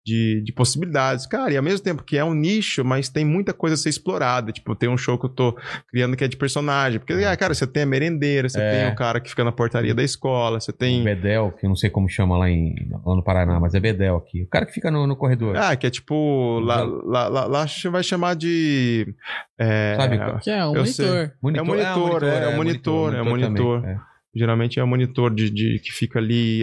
de, 0.09 0.41
de 0.41 0.51
possibilidades. 0.51 1.27
Cara, 1.27 1.53
e 1.53 1.57
ao 1.57 1.63
mesmo 1.63 1.83
tempo 1.83 2.03
que 2.03 2.17
é 2.17 2.23
um 2.25 2.33
nicho, 2.33 2.83
mas 2.83 3.09
tem 3.09 3.23
muita 3.23 3.53
coisa 3.53 3.75
a 3.75 3.77
ser 3.77 3.89
explorada. 3.89 4.51
Tipo, 4.51 4.75
tem 4.75 4.89
um 4.89 4.97
show 4.97 5.17
que 5.17 5.25
eu 5.25 5.29
tô 5.29 5.55
criando 5.89 6.15
que 6.17 6.23
é 6.23 6.27
de 6.27 6.35
personagem. 6.35 6.99
Porque, 6.99 7.13
ah, 7.13 7.37
cara, 7.37 7.53
você 7.53 7.67
tem 7.67 7.83
a 7.83 7.85
merendeira, 7.85 8.49
você 8.49 8.59
É. 8.59 8.71
tem 8.83 8.91
o 8.91 8.95
cara 8.95 9.19
que 9.19 9.29
fica 9.29 9.43
na 9.43 9.51
portaria 9.51 9.93
da 9.93 10.03
escola, 10.03 10.59
você 10.59 10.71
O 10.71 10.73
tem. 10.73 11.03
Bedel, 11.03 11.51
que 11.51 11.65
eu 11.65 11.69
não 11.69 11.75
sei 11.75 11.89
como 11.89 12.09
chama 12.09 12.37
lá, 12.37 12.49
em, 12.49 12.73
lá 12.91 13.15
no 13.15 13.23
Paraná, 13.23 13.59
mas 13.59 13.73
é 13.75 13.79
Bedel 13.79 14.17
aqui. 14.17 14.43
O 14.43 14.47
cara 14.47 14.65
que 14.65 14.73
fica 14.73 14.89
no, 14.89 15.05
no 15.05 15.15
corredor. 15.15 15.55
Ah, 15.55 15.75
que 15.75 15.85
é 15.85 15.89
tipo. 15.89 16.59
Lá, 16.59 16.81
lá, 16.83 17.27
lá, 17.27 17.45
lá 17.45 17.65
vai 17.91 18.03
chamar 18.03 18.35
de. 18.35 19.13
é, 19.59 19.93
Sabe 19.95 20.17
qual? 20.17 20.39
Que 20.39 20.49
é 20.49 20.65
um 20.65 20.85
sei. 20.85 21.05
monitor. 21.41 21.55
é 21.55 21.61
o 21.61 21.65
monitor, 21.65 22.23
é 22.23 22.47
o 22.47 22.55
monitor, 22.55 23.15
é 23.15 23.21
o 23.21 23.25
monitor. 23.25 23.81
também, 23.81 23.95
é. 23.95 24.08
Geralmente 24.39 24.79
é 24.79 24.83
o 24.83 24.87
monitor 24.87 25.33
de, 25.33 25.49
de- 25.49 25.79
que 25.79 25.91
fica 25.91 26.17
ali 26.17 26.61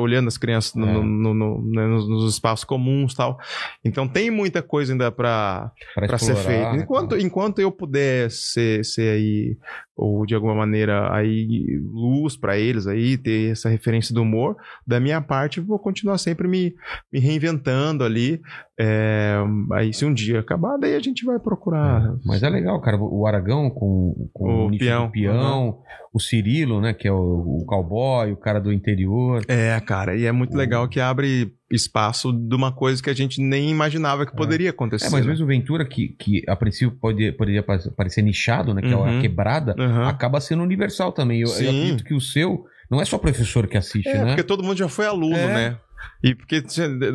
olhando 0.00 0.28
as 0.28 0.36
crianças 0.38 0.74
no- 0.74 0.88
É. 0.88 0.92
no- 0.92 1.34
no- 1.34 1.62
né, 1.70 1.86
nos, 1.86 2.08
nos 2.08 2.32
espaços 2.32 2.64
comuns 2.64 3.14
tal. 3.14 3.38
Então 3.84 4.08
tem 4.08 4.30
muita 4.30 4.62
coisa 4.62 4.92
ainda 4.92 5.12
para 5.12 5.70
ser 6.18 6.34
feito. 6.36 6.72
né, 6.72 6.82
Enquanto, 6.82 7.16
enquanto 7.18 7.58
eu 7.60 7.70
puder 7.70 8.30
ser, 8.30 8.84
ser 8.84 9.10
aí, 9.14 9.56
ou 10.02 10.26
de 10.26 10.34
alguma 10.34 10.54
maneira, 10.54 11.14
aí, 11.14 11.80
luz 11.92 12.36
para 12.36 12.58
eles 12.58 12.86
aí, 12.86 13.16
ter 13.16 13.52
essa 13.52 13.68
referência 13.68 14.14
do 14.14 14.22
humor, 14.22 14.56
da 14.86 14.98
minha 14.98 15.20
parte, 15.20 15.60
vou 15.60 15.78
continuar 15.78 16.18
sempre 16.18 16.48
me, 16.48 16.74
me 17.12 17.20
reinventando 17.20 18.04
ali. 18.04 18.40
É, 18.78 19.36
aí, 19.72 19.92
se 19.92 20.04
um 20.04 20.12
dia 20.12 20.40
acabar, 20.40 20.76
daí 20.78 20.94
a 20.96 21.00
gente 21.00 21.24
vai 21.24 21.38
procurar. 21.38 22.16
Mas 22.24 22.42
é 22.42 22.48
legal, 22.48 22.80
cara. 22.80 22.96
O 22.98 23.26
Aragão 23.26 23.70
com, 23.70 24.28
com 24.32 24.66
O 24.66 24.70
nicho 24.70 24.84
peão. 24.84 25.10
peão, 25.10 25.78
o 26.12 26.18
Cirilo, 26.18 26.80
né? 26.80 26.92
Que 26.92 27.06
é 27.06 27.12
o, 27.12 27.60
o 27.60 27.64
cowboy, 27.66 28.32
o 28.32 28.36
cara 28.36 28.60
do 28.60 28.72
interior. 28.72 29.42
É, 29.46 29.78
cara, 29.80 30.16
e 30.16 30.24
é 30.26 30.32
muito 30.32 30.54
O- 30.54 30.56
legal 30.58 30.88
que 30.88 30.98
abre 31.00 31.52
espaço 31.72 32.32
de 32.32 32.54
uma 32.54 32.70
coisa 32.70 33.02
que 33.02 33.08
a 33.10 33.14
gente 33.14 33.40
nem 33.40 33.70
imaginava 33.70 34.26
que 34.26 34.36
poderia 34.36 34.70
acontecer. 34.70 35.06
É, 35.06 35.10
mas 35.10 35.24
né? 35.24 35.30
mesmo 35.32 35.44
o 35.44 35.48
Ventura, 35.48 35.84
que, 35.84 36.08
que 36.18 36.42
a 36.46 36.54
princípio 36.54 36.96
pode, 37.00 37.32
poderia 37.32 37.62
pa- 37.62 37.78
parecer 37.96 38.22
nichado, 38.22 38.74
né? 38.74 38.82
Que 38.82 38.92
é 38.92 38.96
Uhum. 38.96 39.18
a 39.18 39.20
quebrada, 39.20 39.74
Aham. 39.78 40.06
acaba 40.08 40.40
sendo 40.40 40.62
universal 40.62 41.12
também. 41.12 41.40
Eu, 41.40 41.48
eu 41.48 41.54
acredito 41.54 42.04
que 42.04 42.14
o 42.14 42.20
seu 42.20 42.64
não 42.90 43.00
é 43.00 43.04
só 43.04 43.16
professor 43.16 43.66
que 43.66 43.76
assiste, 43.76 44.08
É, 44.08 44.18
né? 44.18 44.26
porque 44.26 44.42
todo 44.42 44.62
mundo 44.62 44.76
já 44.76 44.88
foi 44.88 45.06
aluno, 45.06 45.34
É. 45.36 45.46
né? 45.70 45.76
E 46.22 46.34
porque 46.34 46.62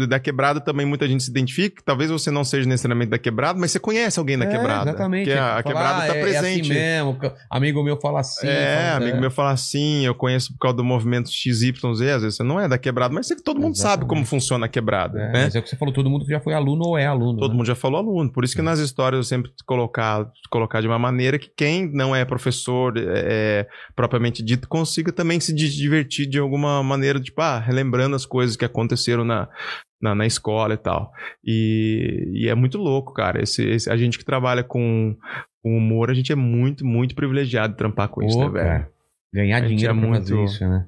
da 0.08 0.20
quebrada 0.20 0.60
também 0.60 0.86
muita 0.86 1.08
gente 1.08 1.24
se 1.24 1.32
identifica. 1.32 1.82
Talvez 1.86 2.12
você 2.12 2.30
não 2.30 2.44
seja 2.44 2.68
necessariamente 2.68 3.10
da 3.10 3.18
quebrada, 3.18 3.58
mas 3.60 3.72
você 3.72 3.80
conhece 3.80 4.20
alguém 4.20 4.38
da 4.38 4.46
É, 4.46 4.50
quebrada. 4.50 4.90
Exatamente. 4.90 5.26
Que 5.26 5.32
a, 5.34 5.38
Fala, 5.38 5.60
a 5.60 5.64
quebrada 5.64 6.04
ah, 6.04 6.08
tá 6.08 6.16
é- 6.16 6.22
presente. 6.22 6.72
É 6.78 7.00
assim 7.00 7.06
mesmo. 7.20 7.34
Amigo 7.50 7.84
meu 7.84 8.00
fala 8.00 8.20
assim. 8.20 8.48
É, 8.48 8.92
fala- 8.94 8.96
amigo 8.98 9.22
meu 9.22 9.32
fala 9.32 9.52
assim, 9.52 10.06
eu 10.06 10.14
conheço 10.14 10.52
por 10.54 10.60
causa 10.60 10.78
do 10.78 10.84
movimento 10.84 11.30
XYZ, 11.32 11.74
às 12.16 12.22
vezes 12.22 12.36
você 12.36 12.44
não 12.44 12.60
é 12.60 12.68
da 12.68 12.78
quebrada, 12.78 13.14
mas 13.14 13.28
você- 13.28 13.36
todo 13.42 13.60
mundo 13.62 13.76
sabe 13.76 13.88
Exatamente. 14.04 14.10
como 14.10 14.26
funciona 14.26 14.66
a 14.66 14.70
quebrada, 14.70 15.18
É, 15.20 15.32
né? 15.32 15.44
Mas 15.46 15.56
é 15.56 15.60
o 15.60 15.64
que 15.64 15.70
você 15.70 15.78
falou, 15.78 15.94
todo 15.94 16.10
mundo 16.10 16.26
já 16.28 16.40
foi 16.42 16.54
aluno 16.54 16.84
ou 16.86 16.98
é 16.98 17.06
aluno. 17.06 17.40
Todo 17.40 17.52
né? 17.52 17.58
mundo 17.58 17.66
já 17.68 17.76
falou 17.76 18.00
aluno. 18.00 18.32
Por 18.32 18.44
isso 18.44 18.56
que 18.56 18.62
nas 18.62 18.80
histórias 18.80 19.18
eu 19.20 19.24
sempre 19.24 19.52
colocar, 19.66 20.30
colocar 20.50 20.82
de 20.82 20.88
uma 20.88 21.00
maneira 21.00 21.40
que 21.40 21.50
quem 21.56 21.90
não 21.92 22.16
é 22.16 22.26
professor 22.26 22.94
é, 22.98 23.68
propriamente 23.96 24.44
dito 24.44 24.68
consiga 24.68 25.12
também 25.12 25.40
se 25.40 25.54
di- 25.54 25.70
divertir 25.70 26.26
de 26.28 26.38
alguma 26.40 26.84
maneira, 26.84 27.20
tipo, 27.20 27.42
ah, 27.42 27.58
relembrando 27.60 28.16
as 28.16 28.26
coisas 28.26 28.56
que 28.56 28.66
aconteceram 28.66 28.77
na, 29.26 29.48
na, 30.02 30.14
na 30.16 30.26
escola 30.26 30.74
e 30.74 30.78
tal. 30.78 31.12
E, 31.44 32.32
e 32.34 32.48
é 32.49 32.56
muito 32.56 32.78
louco, 32.78 33.14
cara. 33.14 33.41
Esse, 33.41 33.64
esse- 33.68 33.90
a 33.90 33.98
gente 33.98 34.18
que 34.18 34.26
trabalha 34.26 34.64
com, 34.64 35.16
com 35.64 35.78
humor, 35.78 36.10
a 36.10 36.14
gente 36.14 36.32
é 36.32 36.36
muito, 36.36 36.86
muito 36.86 37.16
privilegiado 37.16 37.74
de 37.74 37.78
trampar 37.78 38.10
com 38.10 38.24
isso, 38.24 38.38
Pô, 38.38 38.49
né, 38.49 38.64
velho? 38.64 38.88
Ganhar 39.34 39.62
dinheiro 39.62 39.91
é 39.91 39.94
muito- 39.94 40.44
isso, 40.45 40.68
né? 40.68 40.86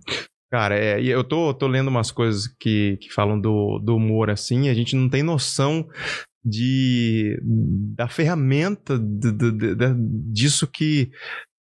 Cara, 0.52 0.76
é, 0.76 1.00
eu 1.04 1.24
tô, 1.24 1.54
tô 1.54 1.68
lendo 1.68 1.90
umas 1.90 2.10
coisas 2.12 2.48
que, 2.60 2.98
que 2.98 3.12
falam 3.14 3.40
do, 3.40 3.78
do 3.80 3.96
humor 3.96 4.30
assim, 4.32 4.68
a 4.70 4.74
gente 4.74 4.96
não 4.96 5.08
tem 5.08 5.22
noção 5.22 5.88
de 6.44 7.38
da 7.96 8.08
ferramenta 8.08 8.98
de- 8.98 9.32
de- 9.32 9.76
de- 9.76 9.94
disso 10.34 10.66
que. 10.68 11.12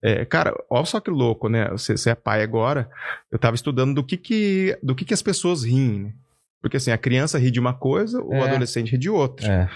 É, 0.01 0.23
cara, 0.25 0.53
olha 0.69 0.85
só 0.85 0.99
que 0.99 1.09
louco, 1.11 1.49
né? 1.49 1.69
Você, 1.71 1.97
você 1.97 2.11
é 2.11 2.15
pai 2.15 2.41
agora. 2.41 2.89
Eu 3.31 3.37
tava 3.37 3.55
estudando 3.55 3.95
do 3.95 4.03
que, 4.03 4.15
que, 4.17 4.77
do 4.81 4.95
que, 4.95 5.03
que 5.05 5.13
as 5.13 5.21
pessoas 5.21 5.63
riem, 5.63 5.99
né? 5.99 6.13
Porque 6.61 6.77
assim, 6.77 6.91
a 6.91 6.97
criança 6.97 7.37
ri 7.39 7.49
de 7.51 7.59
uma 7.59 7.73
coisa, 7.73 8.21
o 8.21 8.33
É. 8.33 8.41
adolescente 8.49 8.91
ri 8.91 8.97
de 8.97 9.09
outra. 9.09 9.47
É. 9.47 9.69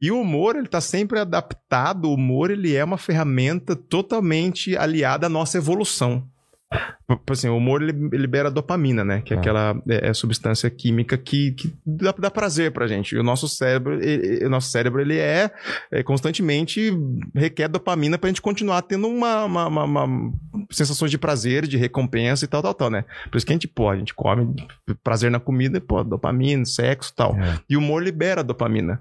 E 0.00 0.10
o 0.10 0.20
humor, 0.20 0.56
ele 0.56 0.68
tá 0.68 0.80
sempre 0.80 1.18
adaptado. 1.18 2.04
O 2.06 2.14
humor, 2.14 2.50
ele 2.50 2.74
é 2.74 2.84
uma 2.84 2.98
ferramenta 2.98 3.74
totalmente 3.74 4.76
aliada 4.76 5.26
à 5.26 5.30
nossa 5.30 5.56
evolução. 5.56 6.28
Por 7.06 7.32
Assim, 7.32 7.48
o 7.48 7.56
humor 7.56 7.80
libera 7.82 8.50
dopamina, 8.50 9.04
né? 9.04 9.22
Que 9.22 9.32
é 9.32 9.36
Ah. 9.36 9.40
aquela 9.40 9.82
é, 9.88 10.08
é 10.08 10.14
substância 10.14 10.68
química 10.68 11.16
que, 11.16 11.52
que 11.52 11.72
dá, 11.86 12.12
dá 12.18 12.30
prazer 12.30 12.72
pra 12.72 12.88
gente. 12.88 13.14
E 13.14 13.18
o 13.18 13.22
nosso 13.22 13.48
cérebro, 13.48 14.02
ele- 14.02 14.44
o 14.44 14.50
nosso 14.50 14.70
cérebro, 14.70 15.00
ele 15.00 15.16
é, 15.16 15.50
é, 15.92 16.02
constantemente 16.02 16.90
requer 17.34 17.68
dopamina 17.68 18.18
pra 18.18 18.28
gente 18.28 18.42
continuar 18.42 18.82
tendo 18.82 19.06
uma, 19.06 19.44
uma, 19.44 19.66
uma- 19.68 19.84
uma 19.84 20.32
sensações 20.70 21.10
de 21.12 21.18
prazer, 21.18 21.66
de 21.68 21.76
recompensa 21.76 22.44
e 22.44 22.48
tal, 22.48 22.62
tal, 22.62 22.74
tal, 22.74 22.90
né? 22.90 23.04
Por 23.30 23.36
isso 23.36 23.46
que 23.46 23.52
a 23.52 23.54
gente, 23.54 23.68
pô, 23.68 23.88
a 23.88 23.96
gente 23.96 24.12
come 24.12 24.54
prazer 25.04 25.30
na 25.30 25.38
comida, 25.38 25.80
pô, 25.80 26.02
dopamina, 26.02 26.64
sexo 26.64 27.12
e 27.12 27.16
tal. 27.16 27.36
É. 27.36 27.60
E 27.70 27.76
o 27.76 27.80
humor 27.80 28.02
libera 28.02 28.42
dopamina. 28.42 29.00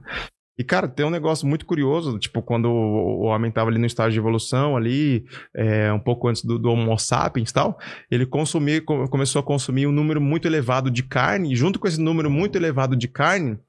E, 0.57 0.64
cara, 0.64 0.88
tem 0.88 1.06
um 1.06 1.10
negócio 1.10 1.45
muito 1.45 1.65
curioso, 1.65 2.18
tipo, 2.18 2.41
quando 2.41 2.69
o, 2.69 3.23
homem 3.23 3.52
tava 3.52 3.69
ali 3.69 3.77
no 3.77 3.86
estágio 3.86 4.14
de 4.14 4.19
evolução, 4.19 4.77
ali, 4.77 5.26
é, 5.53 5.91
um 5.91 5.99
pouco 5.99 6.30
antes 6.30 6.45
do, 6.45 6.57
do 6.57 6.69
Homo 6.69 6.98
sapiens 6.98 7.52
tal, 7.52 7.77
ele 8.10 8.26
consumir, 8.26 8.82
co- 8.86 9.07
começou 9.10 9.41
a 9.41 9.44
consumir 9.44 9.86
um 9.86 9.91
número 9.91 10.22
muito 10.22 10.48
elevado 10.48 10.90
de 10.90 11.03
carne, 11.03 11.52
e 11.52 11.56
junto 11.56 11.77
com 11.77 11.88
esse 11.88 11.99
número 11.99 12.32
muito 12.32 12.57
elevado 12.57 12.95
de 12.95 13.07
carne, 13.07 13.60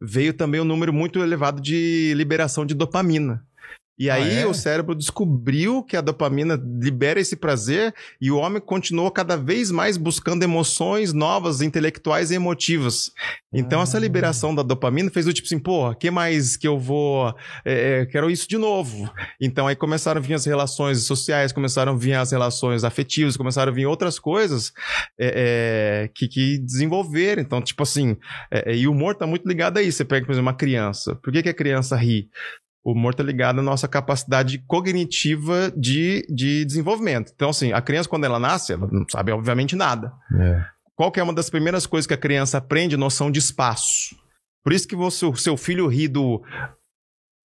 veio 0.00 0.34
também 0.34 0.60
um 0.60 0.64
número 0.64 0.92
muito 0.92 1.20
elevado 1.20 1.62
de 1.62 2.12
liberação 2.16 2.66
de 2.66 2.74
dopamina. 2.74 3.44
E 3.98 4.10
Ah, 4.10 4.14
aí 4.14 4.38
é? 4.38 4.46
o 4.46 4.52
cérebro 4.54 4.94
descobriu 4.94 5.82
que 5.82 5.96
a 5.96 6.00
dopamina 6.00 6.60
libera 6.80 7.20
esse 7.20 7.36
prazer 7.36 7.94
e 8.20 8.30
o 8.30 8.36
homem 8.38 8.60
continuou 8.60 9.10
cada 9.10 9.36
vez 9.36 9.70
mais 9.70 9.96
buscando 9.96 10.42
emoções 10.42 11.12
novas, 11.12 11.60
intelectuais 11.60 12.30
e 12.30 12.34
emotivas. 12.34 13.12
Então 13.52 13.80
essa 13.80 13.96
Ah. 13.96 14.00
liberação 14.00 14.54
da 14.54 14.62
dopamina 14.62 15.10
fez 15.10 15.26
o 15.26 15.32
tipo 15.32 15.46
assim, 15.46 15.58
porra, 15.58 15.94
que 15.94 16.10
mais 16.10 16.56
que 16.56 16.66
eu 16.66 16.78
vou... 16.78 17.32
é, 17.64 18.00
é, 18.02 18.06
quero 18.06 18.30
isso 18.30 18.48
de 18.48 18.58
novo. 18.58 19.08
Então 19.40 19.66
aí 19.66 19.76
começaram 19.76 20.18
a 20.20 20.22
vir 20.22 20.34
as 20.34 20.44
relações 20.44 21.04
sociais, 21.06 21.52
começaram 21.52 21.92
a 21.92 21.96
vir 21.96 22.14
as 22.14 22.32
relações 22.32 22.82
afetivas, 22.84 23.36
começaram 23.36 23.70
a 23.70 23.74
vir 23.74 23.86
outras 23.86 24.18
coisas 24.18 24.72
é, 25.18 26.02
é, 26.04 26.10
que, 26.14 26.26
que 26.26 26.58
desenvolveram. 26.58 27.40
Então, 27.42 27.62
tipo 27.62 27.82
assim, 27.82 28.16
é, 28.50 28.74
e 28.74 28.88
o 28.88 28.92
humor 28.92 29.14
tá 29.14 29.26
muito 29.26 29.46
ligado 29.48 29.78
a 29.78 29.82
isso. 29.82 29.98
Você 29.98 30.04
pega, 30.04 30.26
por 30.26 30.32
exemplo, 30.32 30.48
uma 30.48 30.56
criança. 30.56 31.14
Por 31.16 31.32
que, 31.32 31.42
que 31.42 31.48
a 31.48 31.54
criança 31.54 31.96
ri? 31.96 32.28
O 32.84 32.92
humor 32.92 33.14
tá 33.14 33.22
ligado 33.22 33.60
à 33.60 33.62
nossa 33.62 33.88
capacidade 33.88 34.58
cognitiva 34.66 35.72
de, 35.74 36.26
de 36.28 36.64
desenvolvimento. 36.66 37.32
Então, 37.34 37.48
assim, 37.48 37.72
a 37.72 37.80
criança, 37.80 38.08
quando 38.08 38.24
ela 38.24 38.38
nasce, 38.38 38.74
ela 38.74 38.86
não 38.92 39.06
sabe, 39.10 39.32
obviamente, 39.32 39.74
nada. 39.74 40.12
É. 40.38 40.64
Qual 40.94 41.10
que 41.10 41.18
é 41.18 41.22
uma 41.22 41.32
das 41.32 41.48
primeiras 41.48 41.86
coisas 41.86 42.06
que 42.06 42.12
a 42.14 42.18
criança 42.18 42.58
aprende? 42.58 42.96
Noção 42.96 43.30
de 43.30 43.38
espaço. 43.38 44.14
Por 44.62 44.72
isso 44.72 44.86
que 44.86 44.94
você, 44.94 45.24
o 45.24 45.34
seu 45.34 45.56
filho 45.56 45.86
ri 45.86 46.06
do 46.08 46.42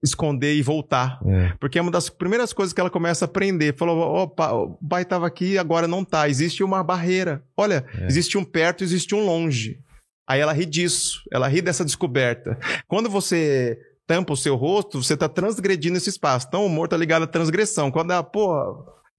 esconder 0.04 0.56
e 0.56 0.62
voltar. 0.62 1.20
É. 1.26 1.54
Porque 1.60 1.78
é 1.78 1.82
uma 1.82 1.92
das 1.92 2.10
primeiras 2.10 2.54
coisas 2.54 2.74
que 2.74 2.80
ela 2.80 2.90
começa 2.90 3.26
a 3.26 3.28
aprender. 3.28 3.76
Falou, 3.78 3.98
opa, 4.00 4.52
o 4.54 4.78
pai 4.88 5.02
estava 5.04 5.26
aqui, 5.28 5.58
agora 5.58 5.88
não 5.88 6.04
tá. 6.06 6.30
Existe 6.30 6.64
uma 6.64 6.84
barreira. 6.84 7.44
Olha, 7.58 7.86
É. 7.98 8.06
existe 8.08 8.38
um 8.38 8.44
perto, 8.44 8.84
existe 8.84 9.14
um 9.16 9.26
longe. 9.26 9.80
Aí 10.28 10.40
ela 10.40 10.54
ri 10.54 10.66
disso, 10.66 11.24
ela 11.32 11.48
ri 11.48 11.62
dessa 11.62 11.84
descoberta. 11.84 12.58
Quando 12.88 13.10
você 13.10 13.78
tampa 14.10 14.34
o 14.34 14.38
seu 14.38 14.56
rosto, 14.56 15.04
você 15.04 15.14
está 15.14 15.30
transgredindo 15.30 15.96
esse 15.98 16.10
espaço. 16.10 16.48
Então 16.50 16.64
o 16.64 16.66
humor 16.66 16.88
tá 16.88 16.98
ligado 16.98 17.22
à 17.24 17.28
transgressão. 17.28 17.92
Quando 17.92 18.10
ela, 18.12 18.24
pô, 18.24 18.52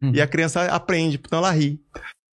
Uhum. 0.02 0.12
e 0.14 0.20
a 0.20 0.26
criança 0.26 0.64
aprende, 0.64 1.20
então 1.24 1.38
ela 1.38 1.52
ri. 1.52 1.78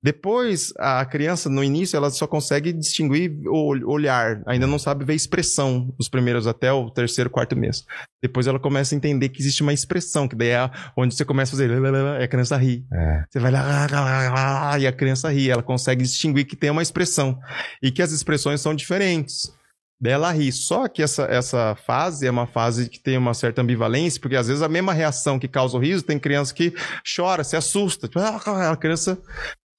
Depois, 0.02 0.72
a 0.78 1.04
criança, 1.06 1.50
no 1.50 1.64
início, 1.64 1.98
ela 1.98 2.10
só 2.10 2.26
consegue 2.26 2.72
distinguir 2.72 3.32
o 3.48 3.56
ol- 3.56 3.90
olhar, 3.92 4.42
ainda 4.46 4.66
não 4.66 4.80
sabe 4.80 5.04
ver 5.04 5.16
expressão 5.16 5.94
nos 6.00 6.08
primeiros 6.08 6.48
até 6.48 6.72
o 6.72 6.90
terceiro, 6.90 7.30
quarto 7.30 7.56
mês. 7.58 7.84
Depois 8.24 8.48
ela 8.48 8.60
começa 8.60 8.96
a 8.96 8.98
entender 8.98 9.30
que 9.30 9.42
existe 9.42 9.62
uma 9.64 9.74
expressão, 9.74 10.28
que 10.28 10.36
daí 10.36 10.50
é 10.50 10.72
onde 10.96 11.14
você 11.16 11.26
começa 11.26 11.52
a 11.52 11.58
fazer, 11.58 11.70
e 11.72 12.24
a 12.24 12.28
criança 12.28 12.56
ri. 12.58 12.86
É. 12.94 13.24
Você 13.30 13.40
vai 13.40 13.52
lá, 13.52 14.78
e 14.80 14.88
a 14.88 14.92
criança 14.92 15.30
ri, 15.30 15.50
ela 15.50 15.64
consegue 15.64 16.04
distinguir 16.04 16.46
que 16.46 16.56
tem 16.56 16.70
uma 16.70 16.82
expressão 16.84 17.38
e 17.84 17.92
que 17.92 18.02
as 18.02 18.12
expressões 18.12 18.62
são 18.62 18.74
diferentes. 18.74 19.52
Daí 20.00 20.14
ela 20.14 20.32
ri. 20.32 20.52
Só 20.52 20.88
que 20.88 21.02
essa, 21.02 21.24
essa 21.24 21.76
fase 21.76 22.28
é 22.28 22.32
uma 22.32 22.46
fase 22.48 22.88
que 22.90 23.00
tem 23.00 23.18
uma 23.18 23.34
certa 23.34 23.62
ambivalência, 23.62 24.22
porque 24.22 24.36
às 24.36 24.48
vezes 24.48 24.62
a 24.62 24.70
mesma 24.70 24.94
reação 24.94 25.40
que 25.40 25.48
causa 25.48 25.76
o 25.76 25.80
riso, 25.80 26.04
tem 26.04 26.20
criança 26.20 26.54
que 26.54 26.74
chora, 27.16 27.44
se 27.44 27.56
assusta. 27.56 28.08
Tipo, 28.08 28.20
ah, 28.20 28.72
a 28.72 28.78
criança. 28.78 29.18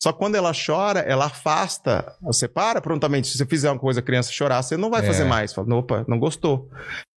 Só 0.03 0.13
que 0.13 0.19
quando 0.19 0.37
ela 0.37 0.53
chora, 0.53 1.01
ela 1.01 1.27
afasta, 1.27 2.15
você 2.23 2.47
para 2.47 2.81
prontamente. 2.81 3.29
Se 3.29 3.37
você 3.39 3.47
fizer 3.47 3.71
uma 3.71 3.79
coisa, 3.81 3.99
a 4.01 4.03
criança 4.03 4.31
chorar, 4.31 4.63
você 4.63 4.77
não 4.77 4.91
vai 4.91 5.03
É. 5.03 5.07
fazer 5.07 5.25
mais. 5.25 5.53
Fala, 5.53 5.75
opa, 5.75 6.05
não 6.07 6.19
gostou. 6.19 6.69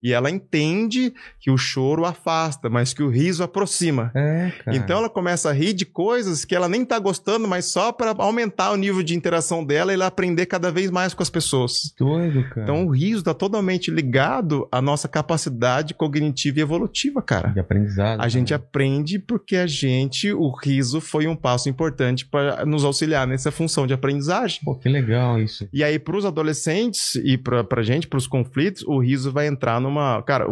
E 0.04 0.14
ela 0.14 0.30
entende 0.30 1.14
que 1.40 1.52
o 1.52 1.58
choro 1.58 2.06
afasta, 2.06 2.70
mas 2.70 2.94
que 2.94 3.04
o 3.04 3.10
riso 3.10 3.44
aproxima. 3.44 4.12
É, 4.16 4.52
cara. 4.64 4.78
Então 4.78 5.00
ela 5.00 5.10
começa 5.10 5.50
a 5.50 5.54
rir 5.54 5.74
de 5.74 5.86
coisas 5.86 6.44
que 6.44 6.56
ela 6.56 6.68
nem 6.68 6.84
tá 6.84 6.98
gostando, 6.98 7.48
mas 7.48 7.66
só 7.66 7.92
para 7.92 8.16
aumentar 8.18 8.72
o 8.72 8.76
nível 8.76 9.04
de 9.04 9.16
interação 9.16 9.64
dela 9.64 9.92
e 9.92 9.96
ela 9.96 10.08
aprender 10.08 10.46
cada 10.46 10.72
vez 10.72 10.90
mais 10.90 11.14
com 11.14 11.22
as 11.22 11.30
pessoas. 11.30 11.94
Doido, 11.98 12.44
cara. 12.50 12.64
Então 12.64 12.86
o 12.86 12.90
riso 12.90 13.24
tá 13.24 13.34
totalmente 13.34 13.92
ligado 13.92 14.68
à 14.72 14.82
nossa 14.82 15.08
capacidade 15.08 15.94
cognitiva 15.94 16.60
e 16.60 16.62
evolutiva, 16.62 17.22
cara. 17.22 17.50
de 17.50 17.60
aprendizado. 17.60 18.22
A 18.22 18.28
gente 18.28 18.52
né? 18.52 18.56
aprende 18.56 19.20
porque 19.20 19.56
a 19.56 19.68
gente, 19.68 20.32
o 20.34 20.52
riso 20.52 21.00
foi 21.00 21.28
um 21.28 21.36
passo 21.36 21.70
importante 21.70 22.26
para 22.26 22.66
nos 22.66 22.84
auxiliar 22.84 23.28
nessa 23.28 23.52
função 23.52 23.86
de 23.86 23.94
aprendizagem. 23.94 24.62
Pô, 24.64 24.76
que 24.76 24.90
legal 24.90 25.40
isso. 25.40 25.68
E 25.72 25.84
aí, 25.84 26.00
para 26.00 26.18
os 26.18 26.26
adolescentes 26.26 27.16
e 27.16 27.38
pra, 27.38 27.64
pra 27.64 27.84
gente, 27.84 28.08
para 28.08 28.18
os 28.18 28.28
conflitos, 28.28 28.84
o 28.84 29.00
riso 29.00 29.32
vai 29.32 29.48
entrar 29.48 29.80
numa. 29.92 30.22
Cara, 30.24 30.46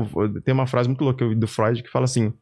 tem 0.44 0.53
uma 0.53 0.68
frase 0.68 0.88
muito 0.90 1.03
louca 1.03 1.26
do 1.34 1.48
Freud 1.48 1.82
que 1.82 1.90
fala 1.90 2.06
assim: 2.06 2.34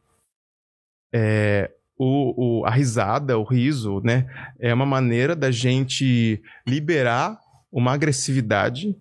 é, 1.12 1.70
o, 1.96 2.60
o- 2.60 2.66
a 2.66 2.70
risada, 2.70 3.38
o 3.38 3.44
riso, 3.44 4.00
né? 4.04 4.26
É 4.58 4.72
uma 4.74 4.86
maneira 4.86 5.34
da 5.34 5.50
gente 5.50 6.42
liberar 6.66 7.38
uma 7.72 7.92
agressividade 7.92 8.96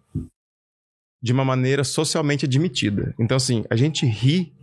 de 1.22 1.34
uma 1.34 1.44
maneira 1.44 1.84
socialmente 1.84 2.46
admitida. 2.46 3.14
Então, 3.20 3.38
assim, 3.38 3.66
a 3.70 3.76
gente 3.76 4.06
ri 4.06 4.54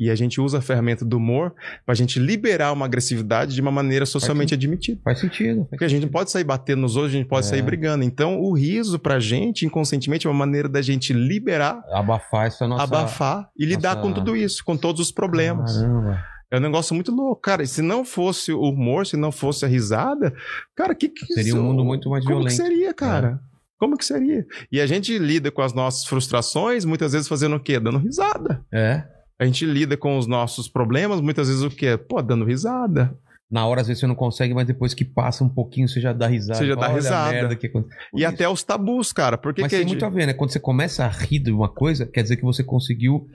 e 0.00 0.10
a 0.10 0.14
gente 0.14 0.40
usa 0.40 0.58
a 0.58 0.60
ferramenta 0.62 1.04
do 1.04 1.18
humor 1.18 1.54
pra 1.84 1.94
gente 1.94 2.18
liberar 2.18 2.72
uma 2.72 2.86
agressividade 2.86 3.54
de 3.54 3.60
uma 3.60 3.70
maneira 3.70 4.06
socialmente 4.06 4.54
admitida. 4.54 5.00
Faz 5.04 5.20
sentido. 5.20 5.66
Porque 5.68 5.84
a 5.84 5.88
gente 5.88 6.02
não 6.04 6.08
pode 6.10 6.30
sair 6.30 6.42
batendo 6.44 6.80
nos 6.80 6.96
outros, 6.96 7.14
a 7.14 7.18
gente 7.18 7.28
pode 7.28 7.46
É. 7.46 7.50
sair 7.50 7.62
brigando. 7.62 8.02
Então, 8.02 8.40
o 8.40 8.52
riso 8.54 8.98
pra 8.98 9.20
gente, 9.20 9.66
inconscientemente, 9.66 10.26
é 10.26 10.30
uma 10.30 10.36
maneira 10.38 10.68
da 10.68 10.80
gente 10.82 11.12
liberar, 11.12 11.82
Abafar 11.92 12.46
essa 12.46 12.66
nossa... 12.66 12.82
abafar 12.84 13.48
e 13.56 13.64
lidar 13.66 13.96
nossa- 13.96 14.08
com 14.08 14.12
tudo 14.14 14.34
isso, 14.34 14.64
com 14.64 14.76
todos 14.76 15.00
os 15.00 15.12
problemas. 15.12 15.76
Caramba. 15.76 16.24
É 16.52 16.56
um 16.56 16.60
negócio 16.60 16.94
muito 16.96 17.12
louco. 17.12 17.40
Cara, 17.40 17.62
e 17.62 17.66
se 17.66 17.80
não 17.80 18.04
fosse 18.04 18.52
o 18.52 18.60
humor, 18.62 19.06
se 19.06 19.16
não 19.16 19.30
fosse 19.30 19.64
a 19.64 19.68
risada, 19.68 20.34
cara, 20.74 20.96
que 20.96 21.08
que 21.08 21.24
Seria 21.26 21.54
um 21.54 21.58
isso- 21.58 21.62
mundo 21.64 21.84
muito 21.84 22.10
mais 22.10 22.24
Como 22.24 22.38
violento. 22.38 22.54
É. 22.60 22.64
que 22.64 22.68
seria, 22.70 22.92
cara? 22.94 23.38
Como 23.78 23.96
que 23.96 24.04
seria? 24.04 24.44
E 24.70 24.80
a 24.80 24.84
gente 24.86 25.16
lida 25.16 25.50
com 25.50 25.62
as 25.62 25.72
nossas 25.72 26.04
frustrações, 26.06 26.84
muitas 26.84 27.12
vezes 27.12 27.28
fazendo 27.28 27.54
o 27.56 27.60
quê? 27.60 27.78
Dando 27.78 27.98
risada. 27.98 28.62
É. 28.74 29.04
A 29.40 29.46
gente 29.46 29.64
lida 29.64 29.96
com 29.96 30.18
os 30.18 30.26
nossos 30.26 30.68
problemas, 30.68 31.20
muitas 31.20 31.48
vezes 31.48 31.62
o 31.62 31.70
quê? 31.70 31.96
Pô, 31.96 32.20
dando 32.20 32.44
risada. 32.44 33.16
Na 33.50 33.66
hora, 33.66 33.80
às 33.80 33.88
vezes, 33.88 33.98
você 34.00 34.06
não 34.06 34.14
consegue, 34.14 34.54
mas 34.54 34.66
depois 34.66 34.94
que 34.94 35.04
passa 35.04 35.42
um 35.42 35.48
pouquinho, 35.48 35.88
você 35.88 36.00
já 36.00 36.12
dá 36.12 36.26
risada. 36.28 36.58
Você 36.58 36.66
já 36.66 36.74
dá 36.76 36.86
risada. 36.88 37.56
que. 37.56 37.72
E 38.14 38.24
até 38.24 38.48
os 38.48 38.62
tabus, 38.62 39.12
cara. 39.12 39.36
Porque 39.36 39.62
Mas 39.62 39.70
que 39.70 39.76
tem 39.76 39.82
gente- 39.88 39.92
muito 40.00 40.04
a 40.06 40.08
ver, 40.10 40.26
né? 40.26 40.34
Quando 40.34 40.50
você 40.52 40.60
começa 40.60 41.04
a 41.04 41.08
rir 41.08 41.40
de 41.40 41.50
uma 41.50 41.68
coisa, 41.68 42.06
quer 42.06 42.22
dizer 42.22 42.36
que 42.36 42.44
você 42.44 42.62
conseguiu, 42.62 43.26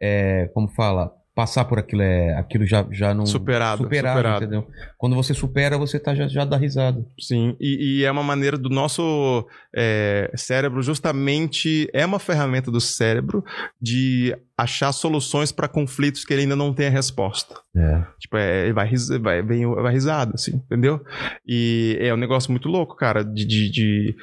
é, 0.00 0.48
como 0.54 0.68
fala, 0.68 1.10
passar 1.34 1.64
por 1.64 1.80
aquilo, 1.80 2.02
é, 2.02 2.32
aquilo 2.38 2.64
já, 2.64 2.86
já 2.92 3.12
não... 3.12 3.26
Superado, 3.26 3.82
Superado, 3.82 4.16
superado. 4.18 4.44
entendeu? 4.44 4.68
Quando 4.96 5.16
você 5.16 5.34
supera, 5.34 5.76
você 5.76 5.98
tá, 5.98 6.14
já, 6.14 6.28
já 6.28 6.44
dá 6.44 6.56
risada. 6.56 7.04
Sim, 7.18 7.56
e, 7.60 7.98
e 7.98 8.04
é 8.04 8.10
uma 8.12 8.22
maneira 8.22 8.56
do 8.56 8.68
nosso 8.68 9.44
é, 9.74 10.30
cérebro, 10.36 10.80
justamente, 10.82 11.88
é 11.92 12.06
uma 12.06 12.20
ferramenta 12.20 12.70
do 12.70 12.80
cérebro 12.80 13.44
de 13.82 14.36
achar 14.56 14.92
soluções 14.92 15.50
para 15.50 15.66
conflitos 15.68 16.24
que 16.24 16.32
ele 16.32 16.42
ainda 16.42 16.54
não 16.54 16.72
tem 16.72 16.86
a 16.86 16.90
resposta. 16.90 17.60
É. 17.76 18.06
Tipo, 18.20 18.36
é, 18.36 18.72
vai, 18.72 18.88
vai, 19.20 19.42
vem, 19.42 19.66
vai 19.66 19.92
risada, 19.92 20.32
assim, 20.34 20.56
entendeu? 20.56 21.04
E 21.44 21.98
é 22.00 22.14
um 22.14 22.16
negócio 22.16 22.52
muito 22.52 22.68
louco, 22.68 22.94
cara. 22.94 23.24
De, 23.24 23.44
de, 23.44 23.70
de- 23.70 24.16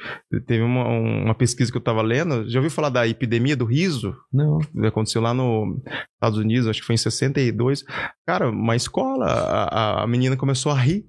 teve 0.46 0.62
uma, 0.62 0.86
uma 0.88 1.34
pesquisa 1.34 1.70
que 1.70 1.76
eu 1.76 1.82
tava 1.82 2.00
lendo. 2.00 2.48
Já 2.48 2.60
ouviu 2.60 2.70
falar 2.70 2.88
da 2.88 3.06
epidemia 3.06 3.54
do 3.54 3.66
riso? 3.66 4.16
Não. 4.32 4.58
Aconteceu 4.86 5.20
lá 5.20 5.34
nos 5.34 5.78
Estados 6.14 6.38
Unidos, 6.38 6.66
acho 6.66 6.80
que 6.80 6.86
foi 6.86 6.94
em 6.94 6.98
62. 6.98 7.84
Cara, 8.26 8.48
uma 8.48 8.74
escola, 8.74 9.26
a, 9.26 10.02
a- 10.02 10.06
menina 10.06 10.36
começou 10.36 10.72
a 10.72 10.78
rir. 10.80 11.04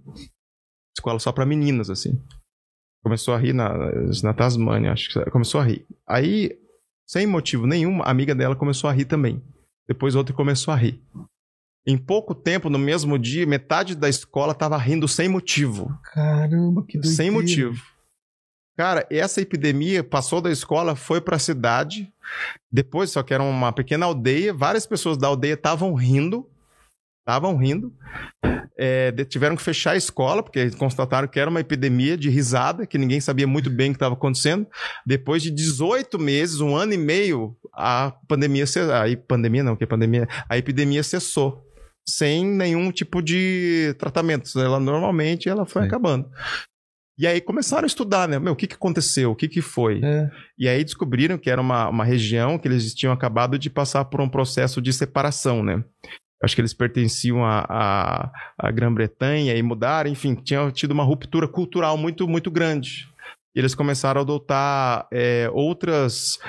Escola 0.97 1.17
só 1.19 1.31
pra 1.31 1.45
meninas, 1.45 1.89
assim. 1.89 2.19
Começou 3.03 3.33
a 3.33 3.37
rir 3.37 3.53
na, 3.53 3.73
na 4.23 4.33
Tasmânia, 4.33 4.91
acho 4.91 5.09
que 5.13 5.31
começou 5.31 5.59
a 5.61 5.63
rir. 5.63 5.85
Aí, 6.07 6.51
sem 7.05 7.27
motivo 7.27 7.67
nenhum, 7.67 8.01
a 8.01 8.09
amiga 8.09 8.33
dela 8.33 8.55
começou 8.55 8.89
a 8.89 8.93
rir 8.93 9.05
também. 9.05 9.41
Depois 9.87 10.15
outra 10.15 10.33
começou 10.33 10.73
a 10.73 10.77
rir. 10.77 11.01
Em 11.85 11.97
pouco 11.97 12.33
tempo, 12.33 12.69
no 12.69 12.79
mesmo 12.79 13.19
dia, 13.19 13.45
metade 13.45 13.95
da 13.95 14.07
escola 14.07 14.55
tava 14.55 14.77
rindo 14.77 15.07
sem 15.07 15.27
motivo. 15.27 15.97
Caramba, 16.13 16.83
que 16.85 16.97
doideira. 16.97 17.15
Sem 17.15 17.29
motivo. 17.29 17.83
Cara, 18.75 19.05
essa 19.11 19.41
epidemia 19.41 20.03
passou 20.03 20.41
da 20.41 20.49
escola, 20.49 20.95
foi 20.95 21.21
pra 21.21 21.37
cidade. 21.37 22.11
Depois, 22.71 23.11
só 23.11 23.21
que 23.21 23.33
era 23.33 23.43
uma 23.43 23.71
pequena 23.71 24.05
aldeia, 24.05 24.53
várias 24.53 24.85
pessoas 24.85 25.17
da 25.17 25.27
aldeia 25.27 25.53
estavam 25.53 25.93
rindo. 25.93 26.49
Estavam 27.23 27.55
rindo. 27.55 27.93
É, 28.77 29.11
tiveram 29.25 29.55
que 29.55 29.61
fechar 29.61 29.91
a 29.91 29.95
escola, 29.95 30.43
porque 30.43 30.71
constataram 30.71 31.27
que 31.27 31.39
era 31.39 31.49
uma 31.49 31.61
epidemia 31.61 32.17
de 32.17 32.29
risada, 32.29 32.85
que 32.85 32.97
ninguém 32.97 33.21
sabia 33.21 33.47
muito 33.47 33.69
bem 33.69 33.89
o 33.89 33.93
que 33.93 33.95
estava 33.95 34.13
acontecendo. 34.13 34.67
Depois 35.05 35.41
de 35.41 35.49
18 35.49 36.19
meses, 36.19 36.59
um 36.59 36.75
ano 36.75 36.93
e 36.93 36.97
meio, 36.97 37.55
a 37.73 38.13
pandemia. 38.27 38.65
A 38.65 39.17
pandemia 39.25 39.63
não, 39.63 39.77
que 39.77 39.85
pandemia. 39.85 40.27
A 40.49 40.57
epidemia 40.57 41.01
cessou. 41.01 41.63
Sem 42.05 42.45
nenhum 42.45 42.91
tipo 42.91 43.21
de 43.21 43.95
tratamento. 43.97 44.59
Ela 44.59 44.77
normalmente 44.77 45.47
ela 45.47 45.65
foi 45.65 45.83
Sim. 45.83 45.87
acabando. 45.87 46.29
E 47.17 47.27
aí 47.27 47.39
começaram 47.39 47.83
a 47.83 47.87
estudar, 47.87 48.27
né? 48.27 48.39
Meu, 48.39 48.53
o 48.53 48.55
que, 48.55 48.67
que 48.67 48.75
aconteceu? 48.75 49.31
O 49.31 49.35
que, 49.35 49.47
que 49.47 49.61
foi? 49.61 50.01
É. 50.03 50.29
E 50.57 50.67
aí 50.67 50.83
descobriram 50.83 51.37
que 51.37 51.49
era 51.49 51.61
uma, 51.61 51.87
uma 51.87 52.03
região 52.03 52.57
que 52.57 52.67
eles 52.67 52.93
tinham 52.93 53.13
acabado 53.13 53.57
de 53.57 53.69
passar 53.69 54.05
por 54.05 54.19
um 54.19 54.27
processo 54.27 54.81
de 54.81 54.91
separação, 54.91 55.63
né? 55.63 55.83
Acho 56.43 56.55
que 56.55 56.61
eles 56.61 56.73
pertenciam 56.73 57.43
à, 57.45 58.31
Grã-Bretanha 58.73 59.55
e 59.55 59.63
mudaram, 59.63 60.09
enfim, 60.11 60.35
tinham 60.35 60.69
tido 60.71 60.91
uma 60.91 61.03
ruptura 61.03 61.47
cultural 61.47 61.97
muito, 61.97 62.27
muito 62.27 62.51
grande. 62.51 63.07
E 63.55 63.59
eles 63.59 63.73
começaram 63.75 64.19
a 64.19 64.23
adotar 64.23 65.07
é, 65.13 65.49
outros 65.53 66.39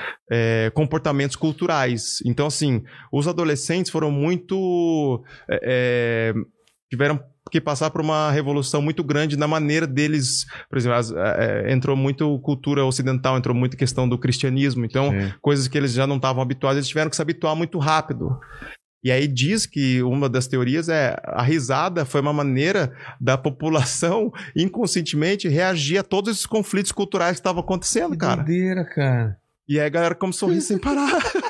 comportamentos 0.73 1.35
culturais. 1.35 2.17
Então, 2.25 2.47
assim, 2.47 2.83
os 3.11 3.27
adolescentes 3.27 3.91
foram 3.91 4.09
muito. 4.11 5.23
é, 5.49 5.59
é, 5.63 6.33
tiveram 6.89 7.19
que 7.51 7.61
passar 7.61 7.91
por 7.91 8.01
uma 8.01 8.31
revolução 8.31 8.81
muito 8.81 9.03
grande 9.03 9.37
na 9.37 9.47
maneira 9.47 9.85
deles. 9.85 10.45
Por 10.67 10.77
exemplo, 10.77 10.97
as- 10.97 11.11
é, 11.11 11.65
é, 11.67 11.73
entrou 11.73 11.95
muito 11.95 12.39
cultura 12.39 12.83
ocidental, 12.83 13.37
entrou 13.37 13.55
muito 13.55 13.77
questão 13.77 14.09
do 14.09 14.17
cristianismo. 14.17 14.83
Então, 14.83 15.11
Sim. 15.11 15.31
coisas 15.41 15.67
que 15.67 15.77
eles 15.77 15.93
já 15.93 16.07
não 16.07 16.15
estavam 16.15 16.41
habituados, 16.41 16.77
eles 16.77 16.87
tiveram 16.87 17.09
que 17.09 17.15
se 17.15 17.21
habituar 17.21 17.55
muito 17.55 17.77
rápido. 17.77 18.39
E 19.05 19.11
aí 19.11 19.27
diz 19.27 19.67
que 19.67 20.01
uma 20.01 20.27
das 20.27 20.47
teorias 20.47 20.89
é 20.89 21.15
a 21.25 21.43
risada 21.43 22.03
foi 22.05 22.21
uma 22.21 22.33
maneira 22.33 22.91
da 23.21 23.37
população 23.37 24.33
inconscientemente 24.55 25.47
reagir 25.47 25.99
a 25.99 26.03
todos 26.03 26.33
esses 26.33 26.45
conflitos 26.47 26.91
culturais 26.91 27.33
que 27.33 27.39
estavam 27.39 27.61
acontecendo, 27.61 28.13
Que 28.13 28.17
cara. 28.17 28.37
doideira, 28.41 28.83
cara. 28.83 29.37
E 29.69 29.79
aí 29.79 29.85
a 29.85 29.89
galera 29.89 30.15
começou 30.15 30.49
a 30.49 30.53
rir 30.53 30.61
sem 30.61 30.79
parar. 30.79 31.11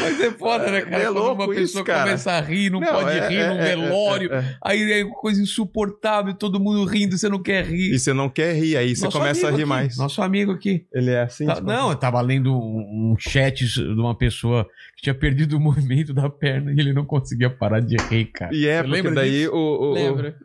Mas 0.00 0.20
é 0.20 0.30
foda, 0.30 0.70
né, 0.70 0.80
cara? 0.82 0.96
É 1.02 1.06
Quando 1.06 1.14
louco 1.18 1.42
uma 1.42 1.48
pessoa 1.48 1.64
isso, 1.64 1.84
cara. 1.84 2.02
começa 2.04 2.32
a 2.32 2.40
rir, 2.40 2.70
não, 2.70 2.80
Não, 2.80 2.88
pode 2.92 3.10
é- 3.18 3.28
rir 3.28 3.36
é- 3.36 3.48
num 3.48 3.58
é- 3.60 3.64
velório. 3.64 4.32
é- 4.32 4.36
é. 4.38 4.56
Aí 4.64 4.92
é 4.92 5.04
coisa 5.04 5.40
insuportável, 5.40 6.34
todo 6.34 6.60
mundo 6.60 6.84
rindo, 6.84 7.16
você 7.16 7.28
não 7.28 7.42
quer 7.42 7.64
rir. 7.64 7.94
E 7.94 7.98
você 7.98 8.12
não 8.12 8.28
quer 8.28 8.54
rir, 8.54 8.76
aí 8.76 8.94
você 8.94 9.04
Nosso 9.04 9.18
começa 9.18 9.46
a 9.46 9.50
rir 9.50 9.56
aqui, 9.56 9.64
mais. 9.64 9.96
Nosso 9.96 10.22
amigo 10.22 10.52
aqui. 10.52 10.84
Ele 10.92 11.10
é 11.10 11.22
assim? 11.22 11.46
Tá- 11.46 11.54
tipo, 11.56 11.66
não, 11.66 11.90
eu 11.90 11.96
tava 11.96 12.20
lendo 12.20 12.52
um, 12.54 13.14
chat 13.18 13.64
de 13.66 13.82
uma 14.00 14.14
pessoa 14.14 14.64
que 14.96 15.02
tinha 15.02 15.14
perdido 15.14 15.56
o 15.56 15.60
movimento 15.94 16.12
da 16.12 16.28
perna 16.28 16.72
e 16.72 16.78
ele 16.80 16.92
não 16.92 17.04
conseguia 17.04 17.50
parar 17.50 17.80
de 17.80 17.96
rir, 18.10 18.26
cara. 18.26 18.54
E 18.54 18.66
é, 18.66 18.82
Você 18.82 18.88
porque 19.02 19.10
daí 19.14 19.48
o, 19.48 19.54
o, 19.54 19.94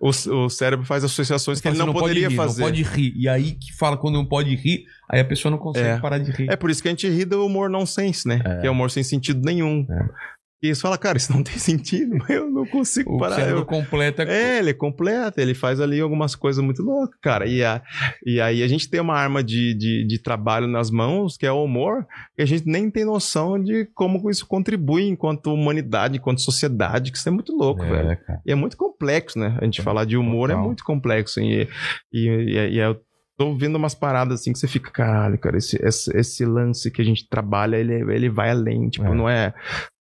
o, 0.02 0.10
o, 0.10 0.45
o 0.45 0.49
cérebro 0.49 0.86
faz 0.86 1.03
associações 1.03 1.60
que 1.61 1.68
ele 1.68 1.78
não, 1.78 1.88
pode 1.88 1.99
poderia 1.99 2.30
rir, 2.30 2.36
fazer. 2.36 2.61
Não 2.61 2.68
pode 2.70 2.84
rir. 2.84 3.14
E 3.16 3.28
aí 3.28 3.52
que 3.53 3.74
fala 3.76 3.98
quando 3.98 4.16
não 4.16 4.26
pode 4.26 4.56
rir, 4.56 4.86
aí 5.10 5.19
a 5.22 5.26
pessoa 5.26 5.49
não 5.52 5.57
consegue 5.57 5.88
É. 5.90 5.99
parar 5.99 6.18
de 6.19 6.31
rir. 6.31 6.49
É 6.52 6.56
por 6.56 6.69
isso 6.69 6.81
que 6.81 6.88
a 6.88 6.91
gente 6.91 7.07
ri 7.10 7.26
do 7.26 7.45
humor 7.45 7.69
nonsense, 7.69 8.27
né? 8.27 8.41
É. 8.45 8.61
Que 8.61 8.68
é 8.68 8.72
humor 8.72 8.90
sem 8.91 9.03
sentido 9.03 9.41
nenhum. 9.44 9.86
É. 9.90 10.40
E 10.61 10.76
você 10.76 10.81
fala, 10.81 10.98
cara, 10.98 11.18
isso 11.18 11.31
não 11.31 11.41
tem 11.41 11.53
sentido, 11.57 12.18
eu 12.27 12.52
não 12.52 12.65
consigo 12.65 13.15
o 13.15 13.18
parar. 13.18 13.36
cérebro 13.36 13.61
Eu- 13.61 13.65
completa. 13.65 14.23
É, 14.23 14.57
ele 14.60 14.73
completa, 14.73 15.41
ele 15.41 15.53
faz 15.53 15.80
ali 15.80 16.02
algumas 16.02 16.36
coisas 16.36 16.61
muito 16.61 16.84
loucas, 16.84 17.18
cara. 17.22 17.45
E, 17.48 17.64
a, 17.64 17.81
e 18.26 18.41
aí 18.41 18.61
a 18.61 18.68
gente 18.68 18.90
tem 18.90 18.99
uma 18.99 19.15
arma 19.15 19.41
de, 19.41 19.73
de, 19.73 20.06
de 20.06 20.22
trabalho 20.22 20.68
nas 20.68 20.91
mãos, 20.91 21.38
que 21.38 21.45
é 21.45 21.52
o 21.52 21.64
humor, 21.64 22.06
e 22.38 22.41
a 22.41 22.45
gente 22.45 22.68
nem 22.68 22.91
tem 22.91 23.06
noção 23.06 23.57
de 23.57 23.86
como 23.95 24.30
isso 24.30 24.45
contribui 24.45 25.07
enquanto 25.07 25.53
humanidade, 25.53 26.18
enquanto 26.18 26.41
sociedade, 26.41 27.10
que 27.14 27.18
isso 27.18 27.30
é 27.30 27.31
muito 27.31 27.56
louco, 27.56 27.81
velho. 27.81 28.11
É, 28.11 28.15
cara. 28.18 28.41
E 28.45 28.52
é 28.52 28.56
muito 28.56 28.76
complexo, 28.76 29.40
né? 29.40 29.57
A 29.61 29.64
gente 29.64 29.81
falar 29.81 30.03
de 30.03 30.18
humor 30.18 30.49
Total. 30.49 30.61
é 30.61 30.68
muito 30.68 30.84
complexo. 30.84 31.40
E, 31.40 31.69
e, 32.11 32.27
e, 32.27 32.73
e 32.73 32.80
eu 32.80 32.99
tô 33.40 33.48
ouvindo 33.48 33.78
umas 33.78 33.95
paradas 33.95 34.41
assim 34.41 34.52
que 34.52 34.60
você 34.60 34.68
fica, 34.68 34.91
caralho, 34.91 35.40
cara, 35.40 35.57
esse, 35.57 35.78
esse, 35.82 36.16
esse 36.16 36.45
lance 36.45 36.91
que 36.91 37.02
a 37.02 37.06
gente 37.06 37.28
trabalha, 37.30 37.78
ele, 37.78 37.94
ele 38.14 38.30
vai 38.30 38.49
além. 38.52 38.90
Tipo, 38.90 39.06
É. 39.07 39.16
não 39.16 39.30
é. 39.30 39.53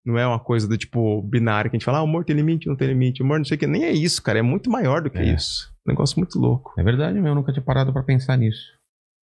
Não 0.06 0.18
é 0.20 0.28
uma 0.28 0.40
coisa 0.40 0.68
do 0.68 0.78
tipo 0.78 1.22
binário 1.22 1.72
que 1.72 1.78
a 1.78 1.80
gente 1.80 1.86
fala, 1.86 1.98
ah, 2.00 2.02
o 2.02 2.06
humor 2.06 2.26
tem 2.26 2.36
limite, 2.36 2.68
não 2.68 2.76
tem 2.76 2.90
limite, 2.90 3.22
o 3.22 3.26
humor 3.26 3.38
não 3.40 3.46
sei 3.46 3.56
o 3.56 3.60
que. 3.60 3.66
Nem 3.66 3.86
é 3.86 3.92
isso, 3.92 4.22
cara. 4.22 4.38
É 4.38 4.42
muito 4.42 4.70
maior 4.70 5.02
do 5.02 5.10
que 5.10 5.18
É. 5.18 5.34
isso. 5.34 5.72
Um 5.88 5.92
negócio 5.92 6.20
muito 6.20 6.38
louco. 6.38 6.74
É 6.78 6.84
verdade 6.84 7.14
mesmo, 7.16 7.28
eu 7.30 7.36
nunca 7.36 7.52
tinha 7.54 7.64
parado 7.64 7.92
pra 7.92 8.04
pensar 8.04 8.38
nisso. 8.38 8.62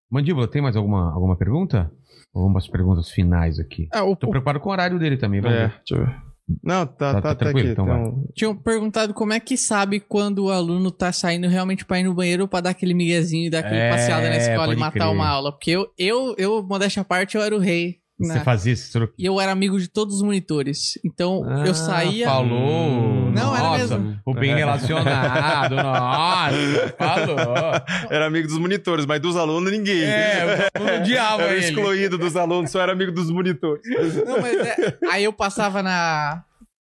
Mandíbula, 0.10 0.48
tem 0.48 0.62
mais 0.62 0.76
alguma, 0.76 1.14
alguma 1.14 1.36
pergunta? 1.36 1.92
Algumas 2.34 2.68
perguntas 2.68 3.10
finais 3.10 3.60
aqui. 3.60 3.88
Ah, 3.94 4.04
o, 4.04 4.16
Tô 4.16 4.30
preocupado 4.30 4.60
com 4.62 4.70
o 4.70 4.72
horário 4.72 4.98
dele 4.98 5.18
também, 5.18 5.42
vamos 5.42 5.58
É, 5.58 5.68
ver. 5.68 5.74
deixa 5.86 5.96
eu 5.96 6.06
ver. 6.08 6.31
Não, 6.64 6.86
tá, 6.86 6.94
Tá- 6.94 7.14
tá, 7.14 7.22
tá 7.22 7.30
tá, 7.30 7.36
tranquilo, 7.36 7.72
aqui. 7.72 7.82
então 7.82 7.86
então- 7.86 8.26
Tinham 8.36 8.56
perguntado 8.56 9.14
como 9.14 9.34
é 9.34 9.40
que 9.40 9.56
sabe 9.58 10.00
quando 10.00 10.46
o 10.46 10.50
aluno 10.52 10.92
tá 10.92 11.12
saindo 11.12 11.48
realmente 11.48 11.86
pra 11.86 12.00
ir 12.00 12.04
no 12.04 12.14
banheiro 12.14 12.44
ou 12.44 12.48
pra 12.48 12.62
dar 12.62 12.70
aquele 12.72 12.94
miguezinho 12.94 13.48
e 13.48 13.50
dar 13.50 13.60
aquele 13.60 13.80
É, 13.80 13.90
passeada 13.90 14.30
na 14.30 14.38
escola 14.38 14.74
e 14.74 14.78
matar 14.78 14.92
crer. 15.00 15.08
uma 15.14 15.28
aula. 15.28 15.52
Porque 15.52 15.72
eu, 15.72 15.88
eu, 15.98 16.36
eu, 16.38 16.64
modéstia 16.64 17.02
à 17.02 17.06
parte, 17.06 17.36
eu 17.38 17.42
era 17.42 17.56
o 17.56 17.60
rei. 17.60 18.01
Você 18.26 18.34
né? 18.34 18.44
fazia 18.44 18.74
esse 18.74 18.92
troco. 18.92 19.14
E 19.18 19.26
eu 19.26 19.40
era 19.40 19.52
amigo 19.52 19.80
de 19.80 19.88
todos 19.88 20.16
os 20.16 20.22
monitores. 20.22 21.00
Então, 21.06 21.44
Ah, 21.48 21.64
eu 21.66 21.74
saía... 21.74 22.26
Falou. 22.28 23.32
Não, 23.32 23.56
era 23.56 23.64
Nossa, 23.70 23.98
mesmo. 24.00 24.20
O 24.26 24.34
bem 24.34 24.56
relacionado. 24.56 25.76
Nossa, 25.76 26.96
falou. 26.98 27.56
Era 28.10 28.26
amigo 28.28 28.48
dos 28.48 28.58
monitores, 28.58 29.06
mas 29.06 29.20
dos 29.20 29.36
alunos 29.36 29.72
ninguém. 29.72 30.04
É, 30.04 30.68
o 30.80 31.02
odiava 31.02 31.44
Era 31.44 31.54
ele. 31.56 31.66
excluído 31.66 32.18
dos 32.18 32.36
alunos, 32.36 32.72
só 32.72 32.82
era 32.82 32.92
amigo 32.92 33.12
dos 33.12 33.30
monitores. 33.30 33.84
Não, 34.26 34.42
mas 34.42 34.58
é- 34.60 34.98
aí 35.10 35.24
eu 35.24 35.34
passava 35.34 35.82
na, 35.82 36.44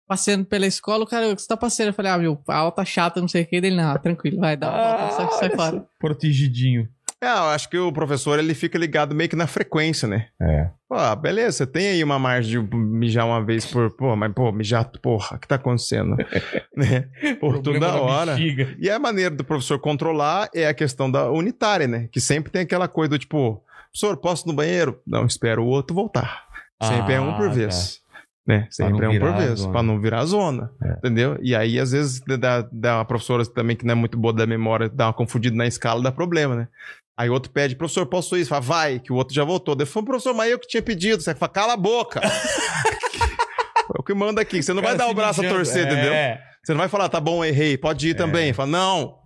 passeando 0.09 0.45
pela 0.45 0.67
escola, 0.67 1.05
o 1.05 1.07
cara, 1.07 1.35
você 1.37 1.47
tá 1.47 1.57
passeando? 1.57 1.91
Eu 1.91 1.95
falei, 1.95 2.13
ah, 2.13 2.19
meu, 2.19 2.41
a 2.49 2.57
aula 2.57 2.73
tá 2.73 2.85
chata, 2.85 3.21
não 3.21 3.29
sei 3.29 3.43
o 3.43 3.47
que. 3.47 3.61
Dele, 3.61 3.77
não, 3.77 3.97
tranquilo, 3.99 4.39
vai, 4.39 4.57
dá 4.57 4.69
uma 4.71 4.97
volta, 5.09 5.15
sai, 5.17 5.39
sai 5.49 5.51
fora. 5.57 5.85
Protegidinho. 5.99 6.89
É, 7.27 7.39
eu 7.39 7.45
acho 7.47 7.69
que 7.69 7.77
o 7.77 7.91
professor 7.91 8.39
ele 8.39 8.55
fica 8.55 8.79
ligado 8.79 9.13
meio 9.13 9.29
que 9.29 9.35
na 9.35 9.49
frequência, 9.49 10.07
né? 10.07 10.29
É. 10.41 10.71
Pô, 10.89 11.17
beleza, 11.17 11.59
você 11.59 11.67
tem 11.67 11.89
aí 11.89 12.05
uma 12.05 12.21
margem 12.21 12.65
de 12.65 12.77
mijar 12.77 13.27
uma 13.27 13.45
vez 13.45 13.67
por. 13.67 13.91
Pô, 13.91 14.15
mas, 14.15 14.33
pô, 14.33 14.53
mijar, 14.53 14.85
porra, 15.03 15.37
o 15.37 15.41
que 15.41 15.49
tá 15.49 15.57
acontecendo? 15.57 16.17
né? 16.77 17.09
Por 17.41 17.59
toda 17.59 17.97
hora. 17.97 18.37
bexiga. 18.37 18.77
E 18.79 18.89
a 18.89 18.97
maneira 19.01 19.35
do 19.35 19.43
professor 19.43 19.81
controlar 19.81 20.49
é 20.55 20.69
a 20.69 20.75
questão 20.75 21.11
da 21.11 21.29
unitária, 21.29 21.89
né? 21.89 22.09
Que 22.13 22.21
sempre 22.21 22.53
tem 22.53 22.63
aquela 22.63 22.87
coisa 22.87 23.11
do 23.11 23.19
tipo, 23.19 23.61
professor, 23.91 24.17
posso 24.19 24.47
ir 24.47 24.49
no 24.49 24.55
banheiro? 24.55 25.01
Não, 25.05 25.27
espero 25.27 25.65
o 25.65 25.67
outro 25.67 25.97
voltar. 25.97 26.45
Sempre 26.81 27.15
é 27.15 27.21
um 27.21 27.35
por 27.35 27.49
Ah, 27.49 27.53
vez. 27.53 28.01
Né? 28.47 28.69
Sempre 28.71 29.05
é 29.05 29.09
um 29.09 29.19
por 29.19 29.33
vez, 29.35 29.67
pra 29.67 29.83
não 29.83 29.99
virar 30.01 30.21
a 30.21 30.25
zona. 30.25 30.71
É. 30.81 30.93
Entendeu? 30.93 31.37
E 31.43 31.57
aí, 31.57 31.81
às 31.81 31.91
vezes, 31.91 32.21
dá, 32.39 32.69
dá 32.71 32.99
uma 32.99 33.05
professora 33.05 33.45
também 33.45 33.75
que 33.75 33.85
não 33.85 33.93
é 33.93 33.95
muito 33.97 34.17
boa 34.17 34.33
da 34.33 34.47
memória, 34.47 34.89
dá 34.89 35.07
uma 35.09 35.13
confundida 35.13 35.57
na 35.57 35.67
escala, 35.67 36.01
dá 36.01 36.13
problema, 36.13 36.55
né? 36.55 36.69
Aí 37.17 37.31
o 37.31 37.33
outro 37.33 37.51
pede, 37.51 37.75
professor, 37.75 38.05
posso 38.07 38.37
ir? 38.37 38.45
Fala, 38.45 38.61
vai, 38.61 38.99
que 38.99 39.11
o 39.13 39.17
outro 39.17 39.35
já 39.35 39.43
voltou. 39.43 39.75
Daí 39.75 39.87
foi, 39.87 40.03
professor, 40.05 40.35
mas 40.35 40.51
eu 40.51 40.59
que 40.59 40.69
tinha 40.69 40.83
pedido. 40.83 41.23
Você 41.23 41.35
fala, 41.35 41.51
cala 41.51 41.73
a 41.73 41.77
boca. 41.77 42.21
é 43.95 43.99
o 43.99 44.03
que 44.03 44.13
manda 44.13 44.41
aqui. 44.41 44.63
Você 44.63 44.73
não 44.73 44.83
vai 44.83 44.97
dar 44.97 45.09
o 45.09 45.15
braço 45.15 45.45
a 45.45 45.49
torcer, 45.49 45.87
entendeu? 45.87 46.13
É. 46.13 46.43
Você 46.63 46.73
não 46.73 46.79
vai 46.79 46.89
falar, 46.89 47.09
tá 47.09 47.21
bom, 47.21 47.45
errei, 47.45 47.79
pode 47.79 48.09
ir 48.09 48.15
também. 48.15 48.53
Fala, 48.53 48.69
não, 48.69 49.19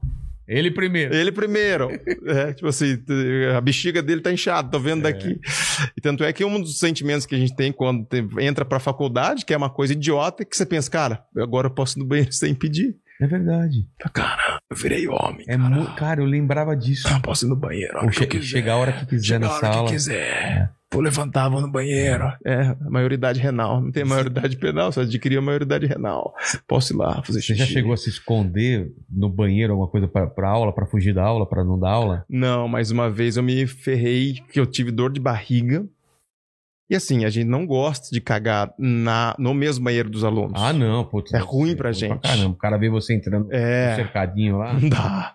Ele 0.46 0.70
primeiro. 0.70 1.14
ele 1.14 1.32
primeiro. 1.32 1.88
É, 2.26 2.52
tipo 2.52 2.68
assim, 2.68 3.02
a 3.56 3.60
bexiga 3.60 4.02
dele 4.02 4.20
tá 4.20 4.30
inchada, 4.30 4.70
tô 4.70 4.78
vendo 4.78 5.02
daqui. 5.02 5.40
E 5.96 6.00
tanto 6.00 6.22
é 6.22 6.32
que 6.32 6.44
um 6.44 6.60
dos 6.60 6.78
sentimentos 6.78 7.26
que 7.26 7.34
a 7.34 7.38
gente 7.38 7.56
tem 7.56 7.72
quando 7.72 8.06
entra 8.38 8.64
pra 8.64 8.78
faculdade, 8.78 9.44
que 9.44 9.52
é 9.52 9.56
uma 9.56 9.70
coisa 9.70 9.94
idiota, 9.94 10.44
que 10.44 10.56
você 10.56 10.66
pensa, 10.66 10.88
cara, 10.90 11.24
agora 11.36 11.66
eu 11.66 11.70
posso 11.72 11.98
ir 11.98 12.00
no 12.00 12.06
banheiro 12.06 12.30
sem 12.34 12.54
pedir. 12.54 12.94
É 13.20 13.26
verdade. 13.26 13.86
Cara, 14.14 14.58
eu 14.70 14.76
virei 14.76 15.06
homem. 15.06 15.44
É 15.46 15.56
mu- 15.56 15.84
Cara, 15.94 16.20
eu 16.20 16.24
lembrava 16.26 16.74
disso. 16.76 17.06
Eu 17.08 17.20
posso 17.20 17.44
ir 17.46 17.48
no 17.48 17.56
banheiro. 17.56 17.98
Ou 18.02 18.10
che- 18.10 18.40
chegar 18.42 18.72
a 18.74 18.76
hora 18.78 18.92
que 18.92 19.06
quiser 19.06 19.24
Chega 19.34 19.38
na 19.40 19.46
a 19.46 19.50
hora 19.56 19.60
sala. 19.72 19.86
que 19.86 19.92
quiser. 19.92 20.70
Vou 20.92 21.02
levantar, 21.02 21.48
vou 21.48 21.60
no 21.60 21.70
banheiro. 21.70 22.32
É, 22.44 22.74
maioridade 22.90 23.38
renal. 23.38 23.80
Não 23.80 23.92
tem 23.92 24.04
maioridade 24.04 24.56
penal, 24.56 24.90
você 24.90 25.00
adquiriu 25.00 25.38
a 25.38 25.42
maioridade 25.42 25.86
renal. 25.86 26.34
Posso 26.66 26.92
ir 26.92 26.96
lá 26.96 27.22
fazer 27.22 27.40
Você 27.40 27.48
xixi. 27.54 27.58
já 27.60 27.66
chegou 27.66 27.92
a 27.92 27.96
se 27.96 28.08
esconder 28.08 28.90
no 29.08 29.28
banheiro, 29.28 29.72
alguma 29.72 29.88
coisa 29.88 30.08
pra, 30.08 30.26
pra 30.26 30.48
aula, 30.48 30.74
pra 30.74 30.86
fugir 30.86 31.14
da 31.14 31.22
aula, 31.22 31.48
pra 31.48 31.62
não 31.62 31.78
dar 31.78 31.90
aula? 31.90 32.24
Não, 32.28 32.66
mais 32.66 32.90
uma 32.90 33.08
vez 33.08 33.36
eu 33.36 33.42
me 33.42 33.66
ferrei 33.68 34.34
que 34.52 34.58
eu 34.58 34.66
tive 34.66 34.90
dor 34.90 35.12
de 35.12 35.20
barriga. 35.20 35.86
E 36.90 36.96
assim, 36.96 37.24
a 37.24 37.30
gente 37.30 37.46
não 37.46 37.64
gosta 37.64 38.08
de 38.10 38.20
cagar 38.20 38.74
na, 38.76 39.34
no 39.38 39.54
mesmo 39.54 39.84
banheiro 39.84 40.10
dos 40.10 40.24
alunos. 40.24 40.60
Ah, 40.60 40.72
não, 40.72 41.04
putz. 41.04 41.32
É 41.32 41.38
ruim 41.38 41.76
pra 41.76 41.90
ruim 41.90 41.98
gente. 41.98 42.20
caramba, 42.20 42.50
o 42.50 42.58
cara 42.58 42.76
vê 42.76 42.90
você 42.90 43.14
entrando 43.14 43.46
no 43.46 43.54
É, 43.54 43.94
cercadinho 43.94 44.58
lá. 44.58 44.72
não 44.74 44.88
dá. 44.88 45.32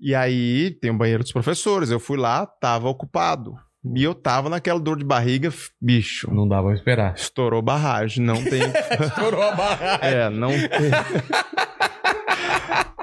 E 0.00 0.14
aí 0.14 0.70
tem 0.80 0.92
o 0.92 0.96
banheiro 0.96 1.24
dos 1.24 1.32
professores. 1.32 1.90
Eu 1.90 1.98
fui 1.98 2.16
lá, 2.16 2.46
tava 2.46 2.88
ocupado. 2.88 3.56
E 3.94 4.02
eu 4.02 4.14
tava 4.14 4.48
naquela 4.48 4.78
dor 4.80 4.96
de 4.96 5.04
barriga, 5.04 5.52
bicho. 5.82 6.32
Não 6.32 6.46
dava 6.48 6.68
pra 6.68 6.76
esperar. 6.76 7.14
Estourou 7.16 7.60
barragem, 7.60 8.24
não 8.24 8.42
tem. 8.42 8.62
Estourou 9.04 9.42
a 9.42 9.52
barra. 9.52 9.98
É, 10.00 10.30
não 10.30 10.48
tem. 10.50 10.68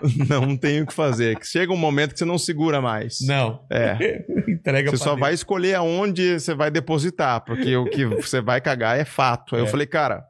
não 0.30 0.56
tem 0.58 0.82
o 0.82 0.86
que 0.88 0.94
fazer. 0.94 1.38
Que 1.40 1.46
Chega 1.48 1.72
um 1.72 1.78
momento 1.78 2.14
que 2.14 2.20
você 2.20 2.26
não 2.26 2.38
segura 2.38 2.82
mais. 2.82 3.20
Não. 3.22 3.66
É. 3.72 4.26
Entrega 4.48 4.92
Você 4.92 4.98
só 4.98 5.06
dentro. 5.12 5.20
vai 5.22 5.34
escolher 5.34 5.76
aonde 5.76 6.40
você 6.40 6.54
vai 6.54 6.70
depositar, 6.72 7.44
porque 7.46 7.76
o 7.76 7.86
que 7.86 8.06
você 8.06 8.42
vai 8.42 8.60
cagar 8.62 8.98
é 9.00 9.06
fato. 9.06 9.56
Aí 9.56 9.62
eu 9.62 9.66
É. 9.66 9.70
falei, 9.70 9.88
cara, 9.88 10.24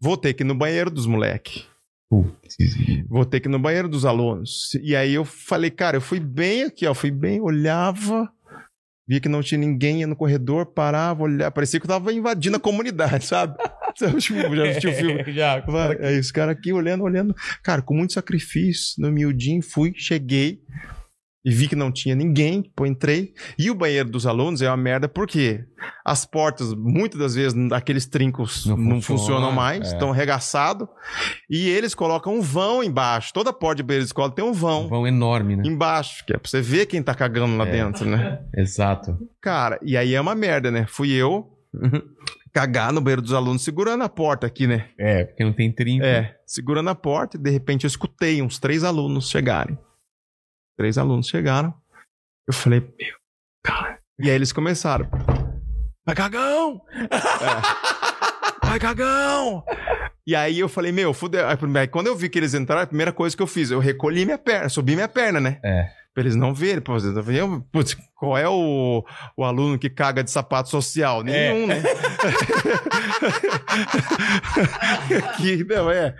vou 0.00 0.16
ter 0.16 0.34
que 0.34 0.42
ir 0.42 0.46
no 0.46 0.54
banheiro 0.54 0.90
dos 0.90 1.06
moleque. 1.06 1.64
Putz. 2.10 2.56
Vou 3.08 3.24
ter 3.24 3.40
que 3.40 3.48
ir 3.48 3.50
no 3.50 3.58
banheiro 3.58 3.88
dos 3.88 4.04
alunos. 4.04 4.74
E 4.82 4.94
aí 4.94 5.14
eu 5.14 5.24
falei, 5.24 5.70
cara, 5.70 5.96
eu 5.96 6.00
fui 6.00 6.20
bem 6.20 6.62
aqui, 6.64 6.86
ó. 6.86 6.94
Fui 6.94 7.10
bem, 7.10 7.40
olhava, 7.40 8.28
via 9.06 9.20
que 9.20 9.28
não 9.28 9.42
tinha 9.42 9.58
ninguém, 9.58 10.00
ia 10.00 10.06
no 10.06 10.16
corredor, 10.16 10.66
parava, 10.66 11.22
olhava. 11.22 11.50
Parecia 11.50 11.78
que 11.78 11.86
eu 11.86 11.88
tava 11.88 12.12
invadindo 12.12 12.56
a 12.56 12.60
comunidade, 12.60 13.26
sabe? 13.26 13.56
Sabe, 13.96 14.18
tipo, 14.18 14.56
já 14.56 14.68
assistiu 14.70 14.90
o 14.90 14.94
filme? 14.94 15.24
Já. 15.32 15.60
Vai, 15.60 15.96
É 16.00 16.18
isso, 16.18 16.32
cara 16.32 16.50
aqui 16.50 16.72
olhando, 16.72 17.04
olhando. 17.04 17.32
Cara, 17.62 17.80
com 17.80 17.94
muito 17.94 18.12
sacrifício, 18.12 19.00
no 19.00 19.08
miudinho, 19.12 19.62
fui, 19.62 19.92
cheguei 19.94 20.60
e 21.44 21.50
vi 21.50 21.68
que 21.68 21.76
não 21.76 21.92
tinha 21.92 22.14
ninguém, 22.14 22.62
pô, 22.74 22.86
entrei. 22.86 23.34
E 23.58 23.70
o 23.70 23.74
banheiro 23.74 24.08
dos 24.08 24.26
alunos 24.26 24.62
é 24.62 24.68
uma 24.70 24.76
merda 24.76 25.08
porque 25.08 25.64
as 26.04 26.24
portas, 26.24 26.72
muitas 26.74 27.18
das 27.20 27.34
vezes, 27.34 27.54
aqueles 27.72 28.06
trincos 28.06 28.64
Não 28.64 28.76
não, 28.76 29.00
funciona, 29.02 29.18
funcionam 29.18 29.52
mais, 29.52 29.90
é. 29.90 29.92
estão 29.92 30.10
arregaçados. 30.10 30.88
E 31.50 31.68
eles 31.68 31.94
colocam 31.94 32.34
um 32.36 32.40
vão 32.40 32.82
embaixo. 32.82 33.32
Toda 33.34 33.52
porta 33.52 33.76
de 33.76 33.82
banheiro 33.82 34.04
de 34.04 34.08
escola 34.08 34.30
tem 34.30 34.44
um 34.44 34.52
vão. 34.52 34.86
Um 34.86 34.88
vão 34.88 35.06
enorme, 35.06 35.56
né? 35.56 35.62
Embaixo, 35.66 36.24
que 36.24 36.32
é 36.32 36.38
pra 36.38 36.48
você 36.48 36.60
ver 36.62 36.86
quem 36.86 37.02
tá 37.02 37.14
cagando 37.14 37.56
lá 37.56 37.66
É. 37.68 37.72
dentro, 37.72 38.08
né? 38.08 38.38
Exato. 38.56 39.18
Cara, 39.40 39.78
e 39.82 39.96
aí 39.96 40.14
é 40.14 40.20
uma 40.20 40.34
merda, 40.34 40.70
né? 40.70 40.86
Fui 40.88 41.10
eu 41.12 41.50
cagar 42.52 42.92
no 42.92 43.00
banheiro 43.00 43.20
dos 43.22 43.32
alunos 43.32 43.62
segurando 43.62 44.02
a 44.04 44.08
porta 44.08 44.46
aqui, 44.46 44.66
né? 44.66 44.86
É, 44.98 45.24
porque 45.24 45.44
não 45.44 45.52
tem 45.52 45.70
trinco. 45.72 46.04
É, 46.04 46.36
segurando 46.46 46.88
a 46.88 46.94
porta 46.94 47.36
e 47.36 47.40
de 47.40 47.50
repente 47.50 47.84
eu 47.84 47.88
escutei 47.88 48.40
uns 48.40 48.58
três 48.58 48.84
alunos 48.84 49.28
chegarem. 49.28 49.76
Três 50.76 50.98
alunos 50.98 51.28
chegaram. 51.28 51.74
Eu 52.46 52.52
falei, 52.52 52.80
meu, 52.80 53.16
cara. 53.64 53.98
E 54.18 54.28
aí 54.28 54.34
eles 54.34 54.52
começaram. 54.52 55.08
Vai 56.06 56.14
cagão! 56.14 56.80
É. 57.00 58.66
Vai 58.66 58.78
cagão! 58.78 59.64
E 60.26 60.34
aí 60.34 60.58
eu 60.58 60.68
falei, 60.68 60.92
meu, 60.92 61.12
fudeu. 61.12 61.46
Aí, 61.46 61.88
quando 61.88 62.06
eu 62.06 62.16
vi 62.16 62.28
que 62.28 62.38
eles 62.38 62.54
entraram, 62.54 62.82
a 62.82 62.86
primeira 62.86 63.12
coisa 63.12 63.36
que 63.36 63.42
eu 63.42 63.46
fiz, 63.46 63.70
eu 63.70 63.78
recolhi 63.78 64.24
minha 64.24 64.38
perna, 64.38 64.68
subi 64.68 64.94
minha 64.94 65.08
perna, 65.08 65.40
né? 65.40 65.60
É. 65.62 65.90
Pra 66.14 66.22
eles 66.22 66.36
não 66.36 66.54
verem. 66.54 66.80
Pô, 66.80 66.96
eu 66.96 67.60
putz, 67.72 67.96
qual 68.14 68.38
é 68.38 68.48
o, 68.48 69.04
o 69.36 69.42
aluno 69.44 69.76
que 69.76 69.90
caga 69.90 70.22
de 70.22 70.30
sapato 70.30 70.68
social? 70.68 71.24
Nenhum, 71.24 71.66
né? 71.66 71.82
que, 75.36 75.64
não, 75.64 75.90
é. 75.90 76.14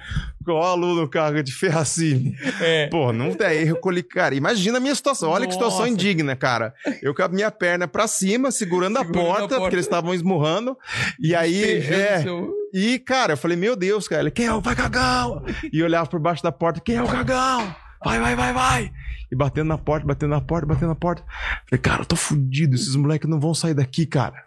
Qual 0.44 0.62
aluno 0.62 1.08
caga 1.08 1.42
de 1.42 1.52
ferracine? 1.52 2.36
É. 2.60 2.88
Pô, 2.88 3.12
não 3.12 3.32
tem. 3.34 3.64
Recolhi, 3.64 4.02
cara. 4.02 4.34
Imagina 4.34 4.76
a 4.78 4.80
minha 4.80 4.94
situação. 4.94 5.30
Olha 5.30 5.46
que 5.46 5.52
situação 5.54 5.80
Nossa. 5.80 5.90
indigna, 5.90 6.36
cara. 6.36 6.74
Eu 7.00 7.14
com 7.14 7.22
a 7.22 7.28
minha 7.28 7.50
perna 7.50 7.88
pra 7.88 8.06
cima, 8.06 8.50
segurando, 8.50 8.98
a, 8.98 9.00
Segurando 9.00 9.20
a 9.22 9.24
porta, 9.30 9.40
porta. 9.48 9.60
porque 9.60 9.76
eles 9.76 9.86
estavam 9.86 10.12
esmurrando. 10.12 10.76
E 11.18 11.34
aí, 11.34 11.78
é. 11.86 12.20
seu- 12.22 12.52
E, 12.74 12.98
cara, 12.98 13.32
eu 13.34 13.36
falei, 13.36 13.56
meu 13.56 13.74
Deus, 13.74 14.06
cara. 14.06 14.20
Ele, 14.22 14.30
quem 14.30 14.46
é 14.46 14.52
o 14.52 14.60
vai 14.60 14.74
cagão? 14.74 15.42
E 15.72 15.82
olhava 15.82 16.08
por 16.08 16.20
baixo 16.20 16.42
da 16.42 16.52
porta, 16.52 16.80
quem 16.80 16.96
é 16.96 17.02
o 17.02 17.06
cagão? 17.08 17.74
Vai, 18.04 18.20
vai, 18.20 18.36
vai, 18.36 18.52
vai. 18.52 18.92
E 19.32 19.36
batendo 19.36 19.68
na 19.68 19.78
porta, 19.78 20.06
batendo 20.06 20.30
na 20.30 20.40
porta, 20.40 20.66
batendo 20.66 20.88
na 20.88 20.94
porta. 20.94 21.24
Falei, 21.68 21.80
cara, 21.80 22.02
eu 22.02 22.06
tô 22.06 22.16
fudido. 22.16 22.74
Esses 22.74 22.94
moleques 22.94 23.28
não 23.28 23.40
vão 23.40 23.54
sair 23.54 23.74
daqui, 23.74 24.06
cara. 24.06 24.44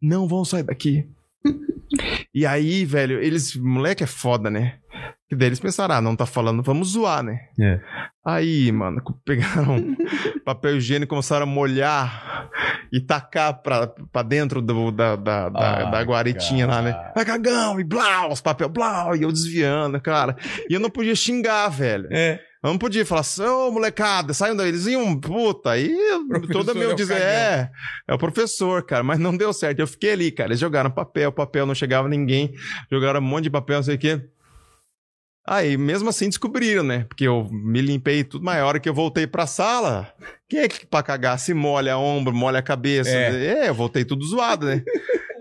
Não 0.00 0.26
vão 0.26 0.44
sair 0.44 0.62
daqui. 0.62 1.08
e 2.34 2.46
aí, 2.46 2.84
velho, 2.84 3.22
eles. 3.22 3.54
Moleque 3.54 4.02
é 4.02 4.06
foda, 4.06 4.50
né? 4.50 4.78
Que 5.28 5.34
daí 5.34 5.48
eles 5.48 5.58
pensaram, 5.58 5.96
ah, 5.96 6.00
não 6.00 6.14
tá 6.14 6.24
falando, 6.24 6.62
vamos 6.62 6.90
zoar, 6.90 7.20
né? 7.20 7.48
É. 7.60 7.80
Aí, 8.24 8.70
mano, 8.70 9.02
pegaram 9.26 9.96
papel 10.44 10.76
higiênico, 10.76 11.10
começaram 11.10 11.42
a 11.42 11.46
molhar 11.46 12.48
e 12.92 13.00
tacar 13.00 13.54
pra, 13.60 13.88
pra 13.88 14.22
dentro 14.22 14.62
do, 14.62 14.92
da, 14.92 15.16
da, 15.16 15.48
da, 15.48 15.76
Ai, 15.78 15.90
da 15.90 16.00
guaritinha 16.02 16.66
lá, 16.68 16.80
né? 16.80 16.92
cara. 16.92 17.12
Vai 17.14 17.24
cagão, 17.24 17.80
e 17.80 17.84
blau, 17.84 18.30
os 18.30 18.40
papel 18.40 18.68
blau, 18.68 19.16
e 19.16 19.22
eu 19.22 19.32
desviando, 19.32 20.00
cara. 20.00 20.36
E 20.70 20.74
eu 20.74 20.80
não 20.80 20.90
podia 20.90 21.14
xingar, 21.16 21.68
velho. 21.70 22.08
É. 22.12 22.40
Eu 22.66 22.72
não 22.72 22.78
podia 22.78 23.06
falar 23.06 23.20
assim, 23.20 23.44
ô 23.44 23.70
molecada, 23.70 24.34
saiam 24.34 24.56
daí. 24.56 24.68
Eles 24.68 24.86
iam, 24.86 25.18
puta, 25.20 25.70
aí 25.70 25.88
é 25.88 26.74
meu 26.74 26.94
dizer, 26.94 27.20
é, 27.20 27.70
é 28.08 28.14
o 28.14 28.18
professor, 28.18 28.82
cara, 28.82 29.04
mas 29.04 29.20
não 29.20 29.36
deu 29.36 29.52
certo. 29.52 29.78
Eu 29.78 29.86
fiquei 29.86 30.12
ali, 30.12 30.32
cara. 30.32 30.48
Eles 30.48 30.58
jogaram 30.58 30.90
papel, 30.90 31.30
papel, 31.30 31.64
não 31.64 31.76
chegava 31.76 32.08
ninguém, 32.08 32.52
jogaram 32.90 33.20
um 33.20 33.22
monte 33.22 33.44
de 33.44 33.50
papel, 33.50 33.76
não 33.76 33.82
sei 33.84 33.94
o 33.94 33.98
quê. 33.98 34.20
Aí, 35.48 35.76
mesmo 35.76 36.08
assim, 36.08 36.28
descobriram, 36.28 36.82
né? 36.82 37.04
Porque 37.08 37.22
eu 37.22 37.48
me 37.52 37.80
limpei 37.80 38.24
tudo, 38.24 38.44
mas 38.44 38.58
a 38.58 38.66
hora 38.66 38.80
que 38.80 38.88
eu 38.88 38.94
voltei 38.94 39.28
pra 39.28 39.46
sala, 39.46 40.12
quem 40.48 40.58
é 40.58 40.68
que 40.68 40.84
pra 40.84 41.04
cagar 41.04 41.38
se 41.38 41.54
molha 41.54 41.96
ombro, 41.96 42.34
molha 42.34 42.58
a 42.58 42.62
cabeça? 42.62 43.10
É. 43.10 43.66
É, 43.66 43.68
eu 43.68 43.74
voltei 43.74 44.04
tudo 44.04 44.26
zoado, 44.26 44.66
né? 44.66 44.82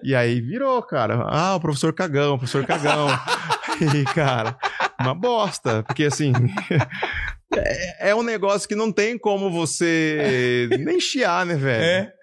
E 0.04 0.14
aí 0.14 0.40
virou, 0.40 0.80
cara. 0.84 1.26
Ah, 1.28 1.56
o 1.56 1.60
professor 1.60 1.92
cagão, 1.92 2.36
o 2.36 2.38
professor 2.38 2.64
cagão. 2.68 3.08
e, 3.82 4.04
cara, 4.14 4.56
uma 5.00 5.14
bosta. 5.16 5.84
Porque 5.84 6.04
assim. 6.06 6.32
é, 7.56 8.10
é 8.10 8.16
um 8.16 8.24
negócio 8.24 8.68
que 8.68 8.76
não 8.76 8.92
tem 8.92 9.18
como 9.18 9.50
você 9.52 10.68
nem 10.84 11.00
chiar, 11.00 11.46
né, 11.46 11.56
velho? 11.56 11.84
É. 11.84 12.16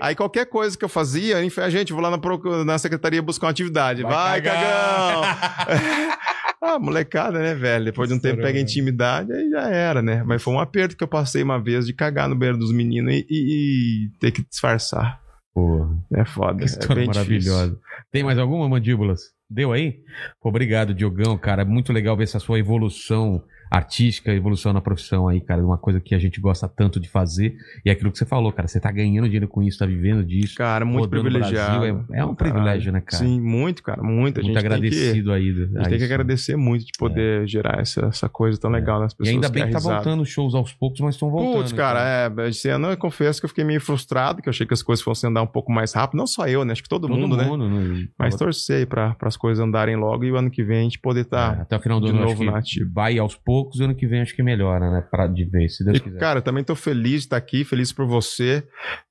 Aí 0.00 0.14
qualquer 0.14 0.46
coisa 0.46 0.76
que 0.78 0.84
eu 0.84 0.88
fazia, 0.88 1.44
enfim, 1.44 1.60
a 1.60 1.68
gente, 1.68 1.92
vou 1.92 2.00
lá 2.00 2.10
na, 2.10 2.64
na 2.64 2.78
secretaria 2.78 3.20
buscar 3.20 3.46
uma 3.46 3.50
atividade. 3.50 4.02
Vai, 4.02 4.40
cagão! 4.40 5.22
ah, 6.62 6.78
molecada, 6.78 7.38
né, 7.40 7.54
velho? 7.54 7.84
Depois 7.84 8.08
de 8.08 8.14
um 8.14 8.18
tempo 8.18 8.40
pega 8.40 8.54
né? 8.54 8.60
intimidade, 8.60 9.30
aí 9.32 9.50
já 9.50 9.68
era, 9.68 10.00
né? 10.00 10.22
Mas 10.24 10.42
foi 10.42 10.54
um 10.54 10.60
aperto 10.60 10.96
que 10.96 11.04
eu 11.04 11.08
passei 11.08 11.42
uma 11.42 11.62
vez 11.62 11.84
de 11.84 11.92
cagar 11.92 12.26
no 12.28 12.34
banheiro 12.36 12.56
dos 12.58 12.72
meninos 12.72 13.12
e, 13.12 13.26
e- 13.28 14.06
e 14.06 14.10
ter 14.18 14.30
que 14.30 14.42
disfarçar. 14.48 15.20
Porra, 15.52 15.90
É 16.14 16.24
foda. 16.24 16.56
que 16.56 16.62
é 16.62 16.66
história 16.66 16.94
bem 16.94 17.06
maravilhosa. 17.08 17.78
Tem 18.10 18.24
mais 18.24 18.38
alguma, 18.38 18.66
mandíbulas? 18.68 19.20
Deu 19.50 19.72
aí? 19.72 20.00
Obrigado, 20.40 20.94
Diogão, 20.94 21.36
cara. 21.36 21.64
Muito 21.64 21.92
legal 21.92 22.16
ver 22.16 22.22
essa 22.22 22.38
sua 22.38 22.60
evolução 22.60 23.42
artística, 23.70 24.32
evolução 24.32 24.72
na 24.72 24.80
profissão 24.80 25.28
aí, 25.28 25.40
cara. 25.40 25.64
Uma 25.64 25.78
coisa 25.78 26.00
que 26.00 26.14
a 26.14 26.18
gente 26.18 26.40
gosta 26.40 26.66
tanto 26.68 26.98
de 26.98 27.08
fazer. 27.08 27.56
E 27.84 27.88
é 27.90 27.92
aquilo 27.92 28.10
que 28.10 28.18
você 28.18 28.26
falou, 28.26 28.52
cara. 28.52 28.66
Você 28.66 28.80
tá 28.80 28.90
ganhando 28.90 29.24
dinheiro 29.26 29.46
com 29.46 29.62
isso, 29.62 29.78
tá 29.78 29.86
vivendo 29.86 30.24
disso. 30.24 30.56
Cara, 30.56 30.84
muito 30.84 31.08
privilegiado. 31.08 31.78
Brasil. 31.80 32.04
É, 32.12 32.18
é 32.20 32.24
um 32.24 32.34
Caralho. 32.34 32.36
privilégio, 32.36 32.92
né, 32.92 33.00
cara? 33.00 33.22
Sim, 33.24 33.40
muito, 33.40 33.82
cara. 33.82 34.02
Muito. 34.02 34.40
A 34.40 34.42
Muito 34.42 34.42
gente 34.42 34.52
que- 34.52 34.58
agradecido 34.58 35.32
aí. 35.32 35.50
A 35.50 35.52
gente 35.82 35.88
tem 35.90 35.98
que 35.98 36.04
agradecer 36.04 36.56
muito 36.56 36.84
de 36.86 36.92
poder 36.98 37.46
gerar 37.46 37.80
essa, 37.80 38.06
essa 38.06 38.28
coisa 38.28 38.58
tão 38.58 38.70
legal 38.70 38.98
nas 39.00 39.12
É. 39.12 39.14
E 39.14 39.18
pessoas. 39.18 39.34
ainda 39.36 39.48
bem 39.48 39.62
é 39.62 39.66
que 39.66 39.72
tá 39.72 39.78
risada. 39.78 39.94
voltando 39.96 40.24
shows 40.26 40.54
aos 40.54 40.72
poucos, 40.72 41.00
mas 41.00 41.14
estão 41.14 41.30
voltando. 41.30 41.58
Putz, 41.60 41.72
cara, 41.72 42.00
é, 42.36 42.48
esse 42.48 42.68
ano 42.68 42.88
eu 42.88 42.96
confesso 42.96 43.40
que 43.40 43.44
eu 43.44 43.48
fiquei 43.48 43.64
meio 43.64 43.80
frustrado, 43.80 44.42
que 44.42 44.48
eu 44.48 44.50
achei 44.50 44.66
que 44.66 44.74
as 44.74 44.82
coisas 44.82 45.02
fossem 45.02 45.30
andar 45.30 45.42
um 45.42 45.46
pouco 45.46 45.70
mais 45.72 45.92
rápido. 45.92 46.16
Não 46.18 46.26
só 46.26 46.46
eu, 46.48 46.64
né? 46.64 46.72
Acho 46.72 46.82
que 46.82 46.88
todo, 46.88 47.06
Todo 47.06 47.16
mundo, 47.18 47.36
né? 47.36 47.44
né? 47.44 48.08
Mas 48.18 48.34
torcer 48.36 48.86
pra, 48.86 49.16
as 49.22 49.36
coisas 49.36 49.62
andarem 49.64 49.96
logo 49.96 50.24
e 50.24 50.32
o 50.32 50.36
ano 50.36 50.50
que 50.50 50.62
vem 50.64 50.78
a 50.80 50.82
gente 50.82 50.98
poder 50.98 51.20
É, 51.20 51.22
estar. 51.22 51.60
até 51.60 51.76
o 51.76 51.80
final 51.80 52.00
do 52.00 52.08
ano, 52.08 52.34
que 52.36 52.44
na 52.44 52.58
ativa. 52.58 52.90
vai 52.92 53.18
aos 53.18 53.34
poucos, 53.36 53.59
e 53.80 53.84
ano 53.84 53.94
que 53.94 54.06
vem 54.06 54.20
acho 54.20 54.34
que 54.34 54.42
melhora, 54.42 54.90
né? 54.90 55.00
Pra, 55.10 55.26
de 55.26 55.44
vez, 55.44 55.76
se 55.76 55.84
Deus 55.84 55.98
E, 55.98 56.00
quiser. 56.00 56.18
cara, 56.18 56.40
também 56.40 56.62
tô 56.64 56.74
feliz 56.74 57.12
de 57.12 57.18
estar 57.18 57.36
aqui, 57.36 57.64
feliz 57.64 57.92
por 57.92 58.06
você. 58.06 58.62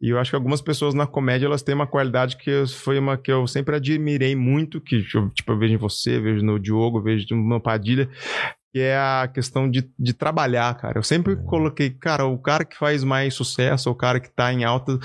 E 0.02 0.10
eu 0.10 0.20
acho 0.20 0.32
que 0.32 0.36
algumas 0.36 0.62
pessoas 0.62 0.94
na 0.94 1.06
comédia, 1.06 1.46
elas 1.46 1.62
têm 1.62 1.76
uma 1.76 1.88
qualidade 1.88 2.38
que 2.38 2.66
foi 2.68 2.98
uma 2.98 3.18
que 3.18 3.32
eu 3.32 3.46
sempre 3.48 3.76
admirei 3.76 4.36
muito, 4.36 4.80
que 4.82 5.04
eu, 5.14 5.30
tipo, 5.30 5.52
eu 5.52 5.58
vejo 5.58 5.74
em 5.74 5.78
você, 5.78 6.20
vejo 6.20 6.44
no 6.44 6.60
Diogo, 6.60 7.02
vejo 7.02 7.26
no 7.36 7.60
Padilha, 7.60 8.10
que 8.72 8.80
é 8.80 8.96
a 8.96 9.28
questão 9.34 9.70
de, 9.70 9.90
de 9.98 10.14
trabalhar, 10.14 10.74
cara. 10.76 11.00
Eu 11.00 11.04
sempre 11.04 11.36
coloquei, 11.36 11.90
cara, 11.90 12.26
o 12.26 12.38
cara 12.38 12.64
que 12.64 12.78
faz 12.78 13.04
mais 13.04 13.34
sucesso, 13.34 13.90
o 13.90 13.96
cara 13.96 14.20
que 14.20 14.30
tá 14.30 14.54
em 14.54 14.64
alta, 14.64 15.00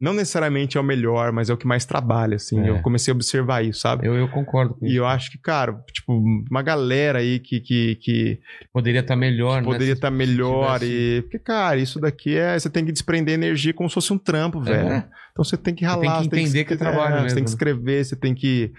não 0.00 0.14
necessariamente 0.14 0.78
é 0.78 0.80
o 0.80 0.84
melhor, 0.84 1.30
mas 1.30 1.50
é 1.50 1.52
o 1.52 1.56
que 1.58 1.66
mais 1.66 1.84
trabalha, 1.84 2.36
assim. 2.36 2.58
É. 2.64 2.70
Eu 2.70 2.80
comecei 2.80 3.12
a 3.12 3.14
observar 3.14 3.62
isso, 3.62 3.80
sabe? 3.80 4.06
eu, 4.06 4.14
eu 4.14 4.26
concordo 4.28 4.74
com 4.74 4.86
E 4.86 4.88
isso. 4.90 4.98
eu 4.98 5.06
acho 5.06 5.30
que, 5.30 5.36
cara, 5.38 5.74
tipo, 5.92 6.14
uma 6.50 6.62
galera 6.62 7.18
aí 7.18 7.38
que, 7.38 7.60
que, 7.60 7.96
que 7.96 8.40
Poderia 8.72 9.00
estar 9.00 9.16
melhor, 9.16 9.60
né? 9.60 9.64
poderia 9.66 9.92
estar 9.92 10.10
se 10.10 10.16
melhor. 10.16 10.78
tivesse- 10.80 11.18
E... 11.18 11.22
Porque, 11.22 11.38
cara, 11.38 11.76
isso 11.78 12.00
daqui 12.00 12.36
é. 12.38 12.58
Você 12.58 12.70
tem 12.70 12.86
que 12.86 12.92
desprender 12.92 13.34
energia 13.34 13.74
como 13.74 13.88
se 13.90 13.94
fosse 13.94 14.12
um 14.14 14.18
trampo, 14.18 14.62
velho. 14.62 14.88
É. 14.88 15.08
Então 15.32 15.44
você 15.44 15.58
tem 15.58 15.74
que 15.74 15.84
Você 15.86 16.00
tem 16.00 16.08
ralar. 16.08 16.22
que 16.22 16.30
você 16.30 16.40
entender 16.40 16.64
que 16.64 16.72
é 16.72 16.76
trabalho 16.76 17.16
Você 17.16 17.22
mesmo, 17.22 17.34
tem 17.36 17.44
que 17.44 17.50
né? 17.50 17.54
escrever, 17.54 18.04
você 18.04 18.16
tem 18.16 18.34
que. 18.34 18.72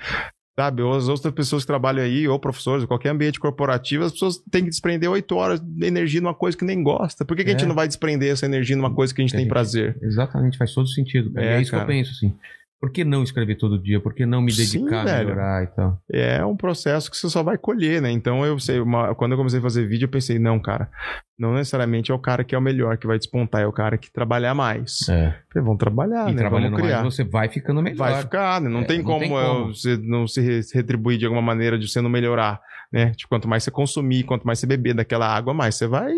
Sabe, 0.60 0.82
ou 0.82 0.94
as 0.94 1.08
outras 1.08 1.34
pessoas 1.34 1.64
que 1.64 1.68
trabalham 1.68 2.04
aí, 2.04 2.28
ou 2.28 2.38
professores, 2.38 2.82
ou 2.84 2.88
qualquer 2.88 3.10
ambiente 3.10 3.40
corporativo, 3.40 4.04
as 4.04 4.12
pessoas 4.12 4.38
têm 4.52 4.64
que 4.66 4.70
desprender 4.70 5.10
oito 5.10 5.36
horas 5.36 5.62
de 5.62 5.86
energia 5.86 6.20
numa 6.20 6.34
coisa 6.36 6.58
que 6.58 6.66
nem 6.66 6.84
gosta. 6.84 7.24
Por 7.24 7.38
que, 7.38 7.44
que 7.46 7.50
a 7.50 7.54
gente 7.54 7.64
É. 7.64 7.68
não 7.68 7.74
vai 7.76 7.88
desprender 7.88 8.30
essa 8.30 8.46
energia 8.46 8.76
numa 8.76 8.94
coisa 8.94 9.16
que 9.16 9.22
a 9.22 9.26
gente 9.26 9.34
a 9.34 9.38
tem 9.40 9.48
prazer? 9.48 9.98
Exatamente, 10.02 10.58
faz 10.58 10.74
todo 10.74 10.90
sentido. 10.90 11.32
cara. 11.32 11.46
É, 11.46 11.58
É, 11.58 11.62
isso 11.62 11.72
cara. 11.72 11.86
que 11.86 11.92
eu 11.92 11.96
penso, 11.96 12.12
assim. 12.12 12.34
Por 12.82 12.92
que 12.92 13.06
não 13.06 13.22
escrever 13.22 13.56
todo 13.58 13.78
dia? 13.78 14.00
Por 14.02 14.12
que 14.16 14.26
não 14.26 14.42
me 14.42 14.52
Sim, 14.52 14.80
dedicar 14.80 15.02
a 15.02 15.06
velho. 15.06 15.30
melhorar 15.30 15.64
e 15.64 15.68
tal? 15.68 16.02
É 16.12 16.44
um 16.44 16.58
processo 16.58 17.12
que 17.12 17.16
você 17.16 17.30
só 17.30 17.44
vai 17.44 17.56
colher, 17.56 18.02
né? 18.02 18.10
Então 18.12 18.44
eu 18.44 18.58
sei, 18.60 18.80
uma- 18.80 19.14
quando 19.14 19.34
eu 19.34 19.38
comecei 19.38 19.60
a 19.60 19.62
fazer 19.62 19.86
vídeo, 19.88 20.06
eu 20.06 20.10
pensei, 20.10 20.40
não, 20.40 20.60
cara, 20.60 20.90
não 21.38 21.54
necessariamente 21.54 22.12
é 22.12 22.16
o 22.16 22.18
cara 22.20 22.44
que 22.44 22.56
é 22.56 22.58
o 22.58 22.62
melhor 22.62 22.98
que 22.98 23.06
vai 23.06 23.20
despontar, 23.20 23.62
é 23.62 23.68
o 23.68 23.72
cara 23.72 24.00
que 24.00 24.12
trabalha 24.12 24.56
mais. 24.56 25.08
É. 25.08 25.30
Falei, 25.54 25.64
Vamos 25.64 25.78
trabalhar, 25.78 26.32
e 26.32 26.34
né? 26.34 26.50
Vamos 26.50 26.74
criar. 26.74 27.04
mais, 27.04 27.14
você 27.14 27.24
vai 27.24 27.50
ficando 27.50 27.84
melhor. 27.84 27.98
Vai 27.98 28.16
ficar, 28.20 28.60
né? 28.60 28.68
Não, 28.68 28.80
É, 28.82 28.86
tem, 28.86 28.98
não 28.98 29.06
como 29.06 29.20
tem 29.20 29.30
como. 29.30 29.68
você 29.76 29.96
não 29.98 30.28
se 30.28 30.42
retribuir 30.74 31.20
de 31.20 31.26
alguma 31.26 31.42
maneira 31.44 31.78
de 31.78 31.88
você 31.88 32.02
não 32.02 32.10
melhorar, 32.10 32.60
né? 32.92 33.12
Tipo, 33.12 33.30
quanto 33.30 33.48
mais 33.48 33.64
você 33.64 33.70
consumir, 33.70 34.24
quanto 34.24 34.44
mais 34.48 34.58
você 34.58 34.66
beber 34.66 34.96
daquela 34.96 35.28
água, 35.28 35.54
mais 35.54 35.76
você 35.76 35.86
vai, 35.86 36.12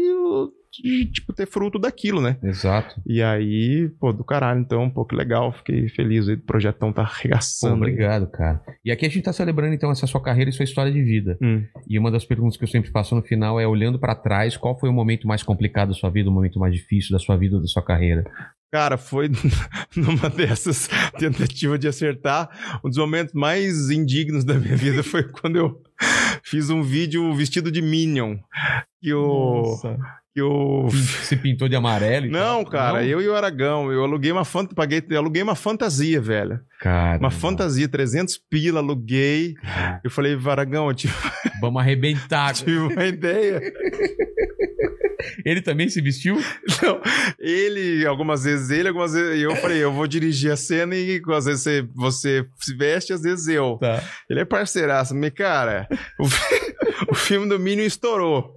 uh, 0.82 1.12
tipo, 1.12 1.34
ter 1.34 1.46
fruto 1.46 1.78
daquilo, 1.78 2.22
né? 2.22 2.38
Exato. 2.42 3.02
E 3.06 3.22
aí, 3.22 3.90
pô, 4.00 4.12
do 4.12 4.24
caralho, 4.24 4.60
então, 4.60 4.90
pô, 4.90 5.06
que 5.06 5.16
legal, 5.16 5.52
fiquei 5.54 5.90
feliz 5.90 6.28
aí 6.28 6.36
do 6.36 6.44
projetão 6.44 6.92
tá 6.92 7.04
Pô, 7.04 7.10
arregaçando. 7.10 7.76
obrigado, 7.76 8.28
cara. 8.28 8.62
E 8.84 8.92
aqui 8.92 9.06
a 9.06 9.10
gente 9.10 9.24
tá 9.24 9.34
celebrando, 9.34 9.74
então, 9.74 9.92
essa 9.92 10.08
sua 10.08 10.22
carreira 10.22 10.50
e 10.50 10.54
sua 10.54 10.64
história 10.64 10.92
de 10.92 11.02
vida. 11.02 11.38
Hum. 11.42 11.64
E 11.88 12.00
uma 12.00 12.12
das 12.12 12.26
perguntas 12.26 12.58
que 12.58 12.64
eu 12.64 12.68
sempre 12.68 12.92
faço 12.92 13.16
no 13.16 13.22
final 13.22 13.60
é, 13.60 13.68
olhando 13.68 14.00
pra 14.00 14.16
trás, 14.16 14.58
qual 14.58 14.80
foi 14.80 14.90
o 14.90 14.94
momento 14.94 15.28
mais 15.28 15.44
complicado 15.44 15.90
da 15.90 15.96
sua 15.96 16.10
vida, 16.10 16.30
o 16.30 16.34
momento 16.34 16.60
mais 16.60 16.74
difícil 16.74 17.12
da 17.12 17.20
sua 17.20 17.38
vida 17.38 17.56
ou 17.56 17.62
da 17.62 17.68
sua 17.68 17.84
carreira? 17.84 18.24
Cara, 18.74 18.98
foi 18.98 19.30
numa 19.96 20.32
dessas 20.32 20.90
tentativas 21.20 21.80
de 21.80 21.88
acertar. 21.88 22.50
Um 22.84 22.90
dos 22.90 22.98
momentos 22.98 23.32
mais 23.36 23.92
indignos 23.92 24.44
da 24.44 24.56
minha 24.56 24.76
vida 24.76 25.04
foi 25.04 25.24
quando 25.24 25.58
eu 25.58 25.80
fiz 26.44 26.72
um 26.72 26.82
vídeo 26.82 27.32
vestido 27.36 27.72
de 27.72 27.84
Minion. 27.84 28.38
Que 29.00 29.14
o. 29.14 29.78
Que 30.34 30.42
o. 30.42 30.90
Se 31.24 31.36
pintou 31.36 31.70
de 31.70 31.76
amarelo 31.76 32.26
e 32.26 32.30
Não, 32.30 32.64
tal? 32.64 32.72
cara, 32.72 33.02
Não? 33.02 33.06
eu 33.08 33.22
e 33.22 33.28
o 33.28 33.36
Aragão, 33.36 33.92
eu 33.92 34.04
aluguei 34.04 34.32
uma 34.32 34.44
fanta, 34.44 34.74
paguei, 34.74 35.04
eu 35.10 35.20
aluguei 35.20 35.44
uma 35.44 35.54
fantasia, 35.56 36.20
velho. 36.20 36.60
Cara, 36.80 37.20
Uma 37.20 37.30
fantasia, 37.30 37.88
300 37.88 38.40
pila, 38.50 38.80
aluguei. 38.80 39.54
Eu 40.04 40.10
falei, 40.10 40.36
Aragão, 40.48 40.88
eu 40.88 40.94
tive, 40.96 41.14
Vamos 41.62 41.82
arrebentar. 41.82 42.54
tive 42.54 42.78
uma 42.78 43.06
ideia. 43.06 43.62
Ele 45.46 45.62
também 45.62 45.88
se 45.88 46.02
vestiu? 46.02 46.36
Não, 46.82 47.02
ele, 47.40 48.06
algumas 48.06 48.44
vezes 48.44 48.70
ele, 48.70 48.90
algumas 48.90 49.14
vezes 49.14 49.42
eu 49.42 49.56
falei, 49.56 49.82
eu 49.84 49.92
vou 49.92 50.06
dirigir 50.06 50.52
a 50.52 50.58
cena 50.58 50.96
e 50.96 51.22
às 51.34 51.46
vezes 51.46 51.64
você, 51.64 51.88
você 51.96 52.46
se 52.60 52.76
veste, 52.76 53.14
às 53.14 53.22
vezes 53.22 53.48
eu. 53.48 53.78
Tá. 53.80 54.04
Ele 54.30 54.42
é 54.42 54.46
parceiraço, 54.46 55.16
mas 55.16 55.32
cara, 55.32 55.88
o, 56.20 56.26
o 57.12 57.16
filme 57.16 57.48
do 57.48 57.58
Minion 57.58 57.86
estourou. 57.86 58.54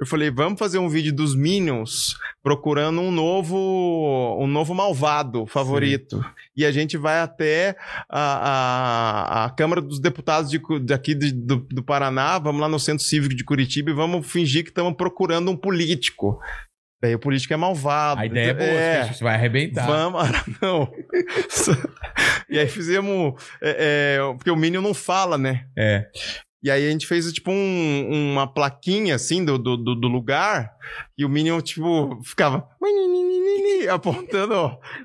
Eu 0.00 0.06
falei, 0.06 0.30
vamos 0.30 0.58
fazer 0.58 0.78
um 0.78 0.88
vídeo 0.88 1.12
dos 1.12 1.34
Minions 1.36 2.16
procurando 2.42 3.02
um 3.02 3.10
novo 3.10 4.38
um 4.40 4.46
novo 4.46 4.74
malvado 4.74 5.44
favorito. 5.46 6.24
E 6.56 6.64
a 6.64 6.72
gente 6.72 6.96
vai 6.96 7.20
até 7.20 7.76
a, 8.08 9.42
a, 9.42 9.44
a 9.44 9.50
Câmara 9.50 9.82
dos 9.82 10.00
Deputados 10.00 10.50
de, 10.50 10.58
daqui 10.82 11.14
de- 11.14 11.32
do, 11.32 11.56
do 11.70 11.82
Paraná, 11.82 12.38
vamos 12.38 12.62
lá 12.62 12.68
no 12.68 12.80
Centro 12.80 13.04
Cívico 13.04 13.34
de 13.34 13.44
Curitiba 13.44 13.90
e 13.90 13.94
vamos 13.94 14.26
fingir 14.26 14.62
que 14.64 14.70
estamos 14.70 14.94
procurando 14.96 15.50
um 15.50 15.56
político. 15.56 16.40
Daí 17.02 17.14
o 17.14 17.18
político 17.18 17.52
é 17.52 17.56
malvado. 17.58 18.20
A 18.20 18.26
ideia 18.26 18.50
é 18.50 18.54
boa, 18.54 18.68
É. 18.68 19.12
você 19.12 19.22
vai 19.24 19.34
arrebentar. 19.34 19.86
Vamos, 19.86 20.22
não. 20.62 20.90
e 22.48 22.58
aí 22.58 22.68
fizemos. 22.68 23.34
é, 23.62 24.16
é, 24.18 24.32
porque 24.34 24.50
o 24.50 24.56
Minion 24.56 24.82
não 24.82 24.94
fala, 24.94 25.36
né? 25.38 25.66
É. 25.76 26.06
E 26.62 26.70
aí 26.70 26.86
a 26.86 26.90
gente 26.90 27.06
fez, 27.06 27.32
tipo, 27.32 27.50
um- 27.50 28.32
uma 28.32 28.46
plaquinha, 28.46 29.14
assim, 29.14 29.44
do, 29.44 29.56
do, 29.58 29.76
do- 29.76 30.08
lugar. 30.08 30.70
E 31.16 31.24
o 31.24 31.28
Minion, 31.28 31.60
tipo, 31.60 32.20
ficava... 32.22 32.68
Apontando 33.90 34.54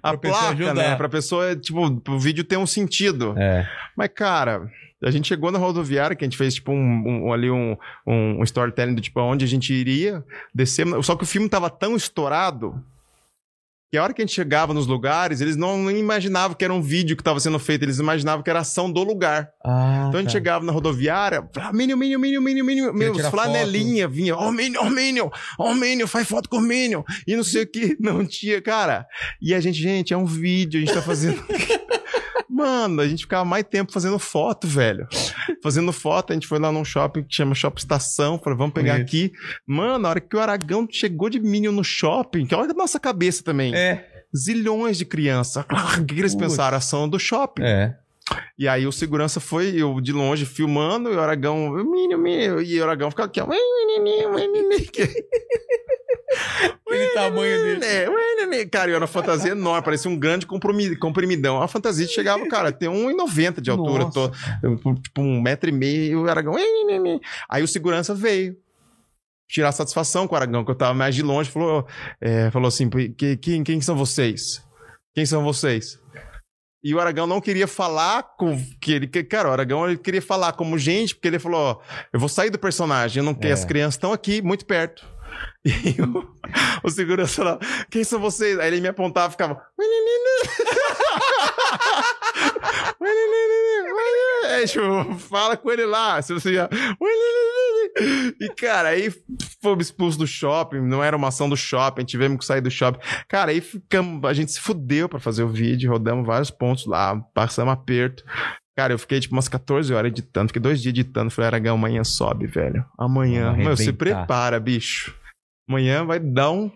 a 0.03 0.09
Pra 0.11 0.17
pessoa 0.17 0.39
placa, 0.41 0.53
ajudar. 0.55 0.73
né? 0.73 0.95
Pra 0.95 1.09
pessoa, 1.09 1.55
tipo, 1.55 1.79
o 2.09 2.19
vídeo 2.19 2.43
ter 2.43 2.57
um 2.57 2.67
sentido. 2.67 3.33
É. 3.37 3.67
Mas, 3.95 4.09
cara... 4.13 4.69
A 5.03 5.11
gente 5.11 5.27
chegou 5.27 5.51
na 5.51 5.59
rodoviária, 5.59 6.15
que 6.15 6.23
a 6.23 6.27
gente 6.27 6.37
fez, 6.37 6.55
tipo, 6.55 6.71
um, 6.71 7.27
um- 7.27 7.33
ali 7.33 7.51
um, 7.51 7.77
um 8.07 8.41
storytelling 8.43 8.95
do 8.95 9.01
tipo, 9.01 9.19
aonde 9.19 9.45
a 9.45 9.47
gente 9.47 9.71
iria, 9.71 10.23
descemos. 10.53 11.05
Só 11.05 11.15
que 11.15 11.23
o 11.23 11.27
filme 11.27 11.47
tava 11.47 11.69
tão 11.69 11.95
estourado 11.95 12.73
que 13.91 13.97
a 13.97 14.03
hora 14.03 14.13
que 14.13 14.21
a 14.21 14.25
gente 14.25 14.33
chegava 14.33 14.73
nos 14.73 14.87
lugares, 14.87 15.41
eles 15.41 15.55
não, 15.55 15.89
imaginavam 15.91 16.55
que 16.55 16.65
era 16.65 16.73
um 16.73 16.81
vídeo 16.81 17.15
que 17.15 17.21
estava 17.21 17.39
sendo 17.39 17.59
feito, 17.59 17.83
eles 17.83 17.99
imaginavam 17.99 18.43
que 18.43 18.49
era 18.49 18.59
ação 18.59 18.91
do 18.91 19.03
lugar. 19.03 19.49
Ah, 19.63 20.05
Então 20.07 20.19
a 20.19 20.21
gente 20.21 20.31
tá. 20.31 20.31
chegava 20.31 20.65
na 20.65 20.71
rodoviária, 20.71 21.47
ah, 21.57 21.71
Minion, 21.71 21.97
Minion, 21.97 22.19
Minion, 22.19 22.41
Minion, 22.41 22.63
Minion, 22.93 23.13
tirar 23.13 23.31
flanelinha 23.31 24.07
vinha, 24.07 24.35
ó, 24.35 24.47
oh, 24.47 24.51
Minion, 24.51 24.81
ó, 24.81 24.85
oh, 24.85 24.89
Minion, 24.89 25.29
ó, 25.59 25.71
oh, 25.71 25.73
Minion, 25.75 26.07
faz 26.07 26.27
foto 26.27 26.49
com 26.49 26.57
o 26.57 26.61
Minion, 26.61 27.03
e 27.27 27.35
não 27.35 27.43
sei 27.43 27.63
o 27.63 27.67
que, 27.67 27.95
não 28.01 28.25
tinha, 28.25 28.61
cara. 28.61 29.05
E 29.41 29.53
a 29.53 29.59
gente, 29.59 29.79
gente, 29.81 30.13
é 30.13 30.17
um 30.17 30.25
vídeo, 30.25 30.77
a 30.77 30.85
gente 30.85 30.93
tá 30.93 31.01
fazendo. 31.01 31.43
Mano, 32.55 33.01
a 33.01 33.07
gente 33.07 33.23
ficava 33.23 33.43
mais 33.43 33.65
tempo 33.65 33.91
fazendo 33.91 34.17
foto, 34.17 34.65
velho. 34.65 35.05
Fazendo 35.61 35.91
foto, 35.91 36.31
a 36.31 36.33
gente 36.33 36.47
foi 36.47 36.57
lá 36.57 36.71
num 36.71 36.85
shopping 36.85 37.23
que 37.23 37.35
chama 37.35 37.53
Shopping 37.53 37.79
Estação, 37.79 38.39
falei, 38.39 38.57
vamos 38.57 38.73
pegar 38.73 38.93
Conheço. 38.93 39.07
aqui. 39.09 39.33
Mano, 39.67 40.07
a 40.07 40.11
hora 40.11 40.21
que 40.21 40.37
o 40.37 40.39
Aragão 40.39 40.87
chegou 40.89 41.29
de 41.29 41.37
Minion 41.37 41.73
no 41.73 41.83
shopping, 41.83 42.45
que 42.45 42.55
olha 42.55 42.71
a 42.71 42.73
nossa 42.73 42.97
cabeça 42.97 43.43
também. 43.43 43.75
É. 43.75 44.07
Zilhões 44.33 44.97
de 44.97 45.03
crianças. 45.03 45.65
O 45.65 45.67
que 46.07 46.13
eles 46.17 46.33
Putz. 46.33 46.47
pensaram? 46.47 46.77
Ação 46.77 47.09
do 47.09 47.19
shopping. 47.19 47.61
É. 47.63 47.97
E 48.57 48.69
aí 48.69 48.87
o 48.87 48.91
segurança 48.91 49.41
foi, 49.41 49.75
eu 49.75 49.99
de 49.99 50.13
longe 50.13 50.45
filmando, 50.45 51.11
e 51.11 51.15
o 51.15 51.19
Aragão, 51.19 51.71
Minion, 51.71 52.17
Minion, 52.17 52.61
e 52.61 52.79
o 52.79 52.83
Aragão 52.83 53.11
ficava 53.11 53.27
aqui, 53.27 53.41
ó. 53.41 53.47
Aquele 56.87 57.07
tamanho 57.13 57.79
dele. 57.79 58.65
Cara, 58.67 58.89
eu 58.89 58.95
era 58.95 59.01
uma 59.03 59.07
fantasia 59.07 59.51
enorme, 59.51 59.83
parecia 59.83 60.09
um 60.09 60.17
grande 60.17 60.45
comprimi- 60.45 60.95
comprimidão. 60.95 61.61
A 61.61 61.67
fantasia 61.67 62.07
chegava, 62.07 62.47
cara, 62.47 62.71
tem 62.71 62.89
1,90 62.89 63.59
de 63.61 63.69
altura, 63.69 64.09
tô, 64.11 64.29
tipo 64.95 65.21
um 65.21 65.41
metro 65.41 65.69
e 65.69 65.73
meio, 65.73 66.23
o 66.23 66.29
Aragão. 66.29 66.55
Aí 67.49 67.63
o 67.63 67.67
segurança 67.67 68.13
veio. 68.13 68.55
Tirar 69.47 69.71
satisfação 69.71 70.27
com 70.27 70.33
o 70.33 70.37
Aragão, 70.37 70.65
que 70.65 70.71
eu 70.71 70.75
tava 70.75 70.93
mais 70.95 71.13
de 71.13 71.21
longe, 71.21 71.51
falou, 71.51 71.85
é, 72.19 72.49
falou 72.49 72.67
assim: 72.67 72.89
"Que- 72.89 73.37
quem, 73.37 73.63
quem 73.63 73.79
são 73.79 73.95
vocês? 73.95 74.63
Quem 75.13 75.23
são 75.25 75.43
vocês? 75.43 75.99
E 76.83 76.93
o 76.93 76.99
Aragão 76.99 77.27
não 77.27 77.39
queria 77.39 77.67
falar 77.67 78.23
com. 78.37 78.59
Que 78.81 78.93
ele, 78.93 79.07
que- 79.07 79.23
cara, 79.23 79.49
o 79.49 79.51
Aragão 79.51 79.87
ele 79.87 79.97
queria 79.99 80.21
falar 80.21 80.53
como 80.53 80.77
gente, 80.79 81.13
porque 81.13 81.27
ele 81.27 81.37
falou: 81.39 81.59
ó, 81.61 81.81
eu 82.11 82.19
vou 82.19 82.27
sair 82.29 82.49
do 82.49 82.57
personagem, 82.57 83.21
eu 83.21 83.25
não 83.25 83.35
quero. 83.35 83.49
É. 83.49 83.53
As 83.53 83.63
crianças 83.65 83.93
estão 83.95 84.11
aqui, 84.11 84.41
muito 84.41 84.65
perto. 84.65 85.05
E 85.65 85.99
o, 85.99 86.31
o 86.83 86.89
segurança 86.91 87.43
lá, 87.43 87.59
quem 87.89 88.03
são 88.03 88.19
vocês? 88.19 88.59
Aí 88.59 88.67
ele 88.67 88.81
me 88.81 88.87
apontava 88.87 89.29
e 89.29 89.31
ficava. 89.31 89.59
Aí 94.47 94.67
tipo, 94.67 95.15
fala 95.19 95.57
com 95.57 95.71
ele 95.71 95.85
lá. 95.85 96.21
Se 96.21 96.33
você 96.33 96.53
já... 96.53 96.69
E, 98.39 98.49
cara, 98.55 98.89
aí 98.89 99.11
fomos 99.61 99.87
expulsos 99.87 100.17
do 100.17 100.27
shopping, 100.27 100.81
não 100.81 101.03
era 101.03 101.15
uma 101.15 101.29
ação 101.29 101.47
do 101.47 101.55
shopping, 101.55 102.03
tivemos 102.03 102.37
que 102.39 102.45
sair 102.45 102.61
do 102.61 102.69
shopping. 102.69 102.99
Cara, 103.27 103.51
aí 103.51 103.61
ficamos, 103.61 104.23
a 104.25 104.33
gente 104.33 104.51
se 104.51 104.59
fudeu 104.59 105.07
pra 105.07 105.19
fazer 105.19 105.43
o 105.43 105.49
vídeo, 105.49 105.91
rodamos 105.91 106.25
vários 106.25 106.51
pontos 106.51 106.85
lá, 106.85 107.15
passamos 107.33 107.73
aperto. 107.73 108.23
Cara, 108.77 108.93
eu 108.93 108.99
fiquei 108.99 109.21
tipo 109.21 109.33
umas 109.33 109.47
14 109.47 109.93
horas 109.93 110.11
editando, 110.11 110.49
fiquei 110.49 110.61
dois 110.61 110.81
dias 110.81 110.91
editando. 110.91 111.31
Falei, 111.31 111.47
Aragão, 111.47 111.75
amanhã 111.75 112.03
sobe, 112.03 112.45
velho. 112.45 112.85
Amanhã. 112.97 113.53
Meu, 113.53 113.77
se 113.77 113.93
prepara, 113.93 114.59
bicho. 114.59 115.15
Amanhã 115.67 116.05
vai 116.05 116.19
dar 116.19 116.51
um. 116.51 116.69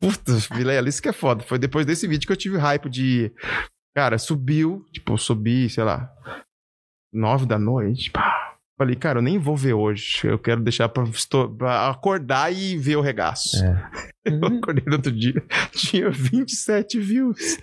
Puta, 0.00 0.32
Vilela, 0.54 0.88
isso 0.88 1.02
que 1.02 1.08
é 1.08 1.12
foda. 1.12 1.42
Foi 1.42 1.58
depois 1.58 1.86
desse 1.86 2.06
vídeo 2.06 2.26
que 2.26 2.32
eu 2.32 2.36
tive 2.36 2.56
hype 2.58 2.88
de. 2.88 3.32
Cara, 3.94 4.18
subiu, 4.18 4.84
tipo, 4.92 5.12
eu 5.12 5.18
subi, 5.18 5.70
sei 5.70 5.84
lá, 5.84 6.10
nove 7.12 7.46
da 7.46 7.58
noite. 7.58 8.10
Pá. 8.10 8.44
Falei, 8.76 8.96
cara, 8.96 9.18
eu 9.18 9.22
nem 9.22 9.38
vou 9.38 9.56
ver 9.56 9.72
hoje. 9.72 10.20
Eu 10.24 10.38
quero 10.38 10.60
deixar 10.60 10.88
pra, 10.88 11.04
pra 11.56 11.90
acordar 11.90 12.52
e 12.52 12.76
ver 12.76 12.96
o 12.96 13.00
regaço. 13.00 13.64
É. 13.64 14.14
Eu 14.26 14.42
acordei 14.42 14.82
no 14.86 14.94
outro 14.94 15.12
dia, 15.12 15.34
tinha 15.72 16.10
27 16.10 16.98
views. 16.98 17.58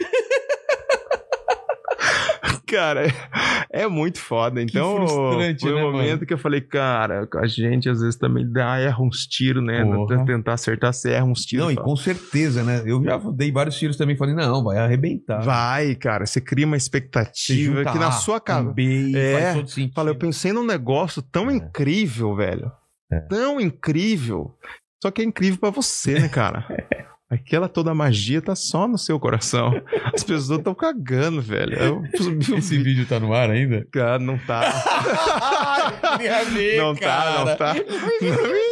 Cara, 2.72 3.06
é 3.70 3.86
muito 3.88 4.20
foda. 4.20 4.62
Então, 4.62 4.96
frustrante, 4.96 5.62
foi 5.62 5.74
um 5.74 5.76
né, 5.76 5.82
momento 5.84 6.14
mano? 6.14 6.26
que 6.26 6.34
eu 6.34 6.38
falei, 6.38 6.62
cara, 6.62 7.28
a 7.36 7.48
gente 7.48 7.90
às 7.90 8.00
vezes 8.00 8.16
também 8.16 8.50
dá, 8.50 8.78
erra 8.80 9.04
uns 9.04 9.28
tiros, 9.28 9.64
né? 9.64 9.84
Porra. 9.84 10.26
Tentar 10.26 10.54
acertar, 10.54 10.94
você 10.94 11.12
erra 11.12 11.26
uns 11.26 11.46
tiros. 11.46 11.66
Não, 11.66 11.72
e 11.72 11.76
fala, 11.76 11.86
com 11.86 11.96
certeza, 11.96 12.64
né? 12.64 12.82
Eu 12.86 13.04
já 13.04 13.18
dei 13.34 13.52
vários 13.52 13.78
tiros 13.78 13.98
também, 13.98 14.16
falei, 14.16 14.34
não, 14.34 14.64
vai 14.64 14.78
arrebentar. 14.78 15.42
Vai, 15.42 15.96
cara, 15.96 16.26
você 16.26 16.40
cria 16.40 16.66
uma 16.66 16.78
expectativa 16.78 17.80
junta 17.80 17.92
que 17.92 18.00
na 18.00 18.12
sua. 18.12 18.42
B, 18.74 19.10
e 19.10 19.16
É. 19.18 19.54
Fala, 19.94 20.10
eu 20.10 20.16
pensei 20.16 20.54
num 20.54 20.66
negócio 20.66 21.22
tão 21.22 21.50
É. 21.50 21.54
incrível, 21.56 22.36
velho. 22.36 22.72
É. 23.12 23.20
Tão 23.22 23.60
incrível. 23.60 24.56
Só 25.04 25.12
que 25.12 25.22
é 25.22 25.26
incrível 25.26 25.60
pra 25.60 25.70
você, 25.70 26.20
né, 26.20 26.30
cara? 26.30 26.66
Aquela 27.32 27.70
toda 27.70 27.94
magia 27.96 28.42
tá 28.42 28.54
só 28.56 28.86
no 28.90 28.98
seu 28.98 29.18
coração. 29.18 29.72
As 30.14 30.22
pessoas 30.22 30.60
estão 30.60 30.76
cagando, 30.76 31.42
velho. 31.42 31.76
Eu 31.78 31.98
o 32.00 32.04
Esse 32.58 32.78
vídeo. 32.78 32.84
vídeo 32.84 33.06
tá 33.06 33.22
no 33.22 33.34
ar 33.34 33.50
ainda? 33.50 33.88
Cara, 33.90 34.20
não 34.20 34.38
tá. 34.38 34.62
Queria 36.18 36.44
ver, 36.44 36.78
Não 36.78 36.94
tá, 36.94 37.46
não 37.46 37.56
tá. 37.56 37.74
Não 37.74 38.71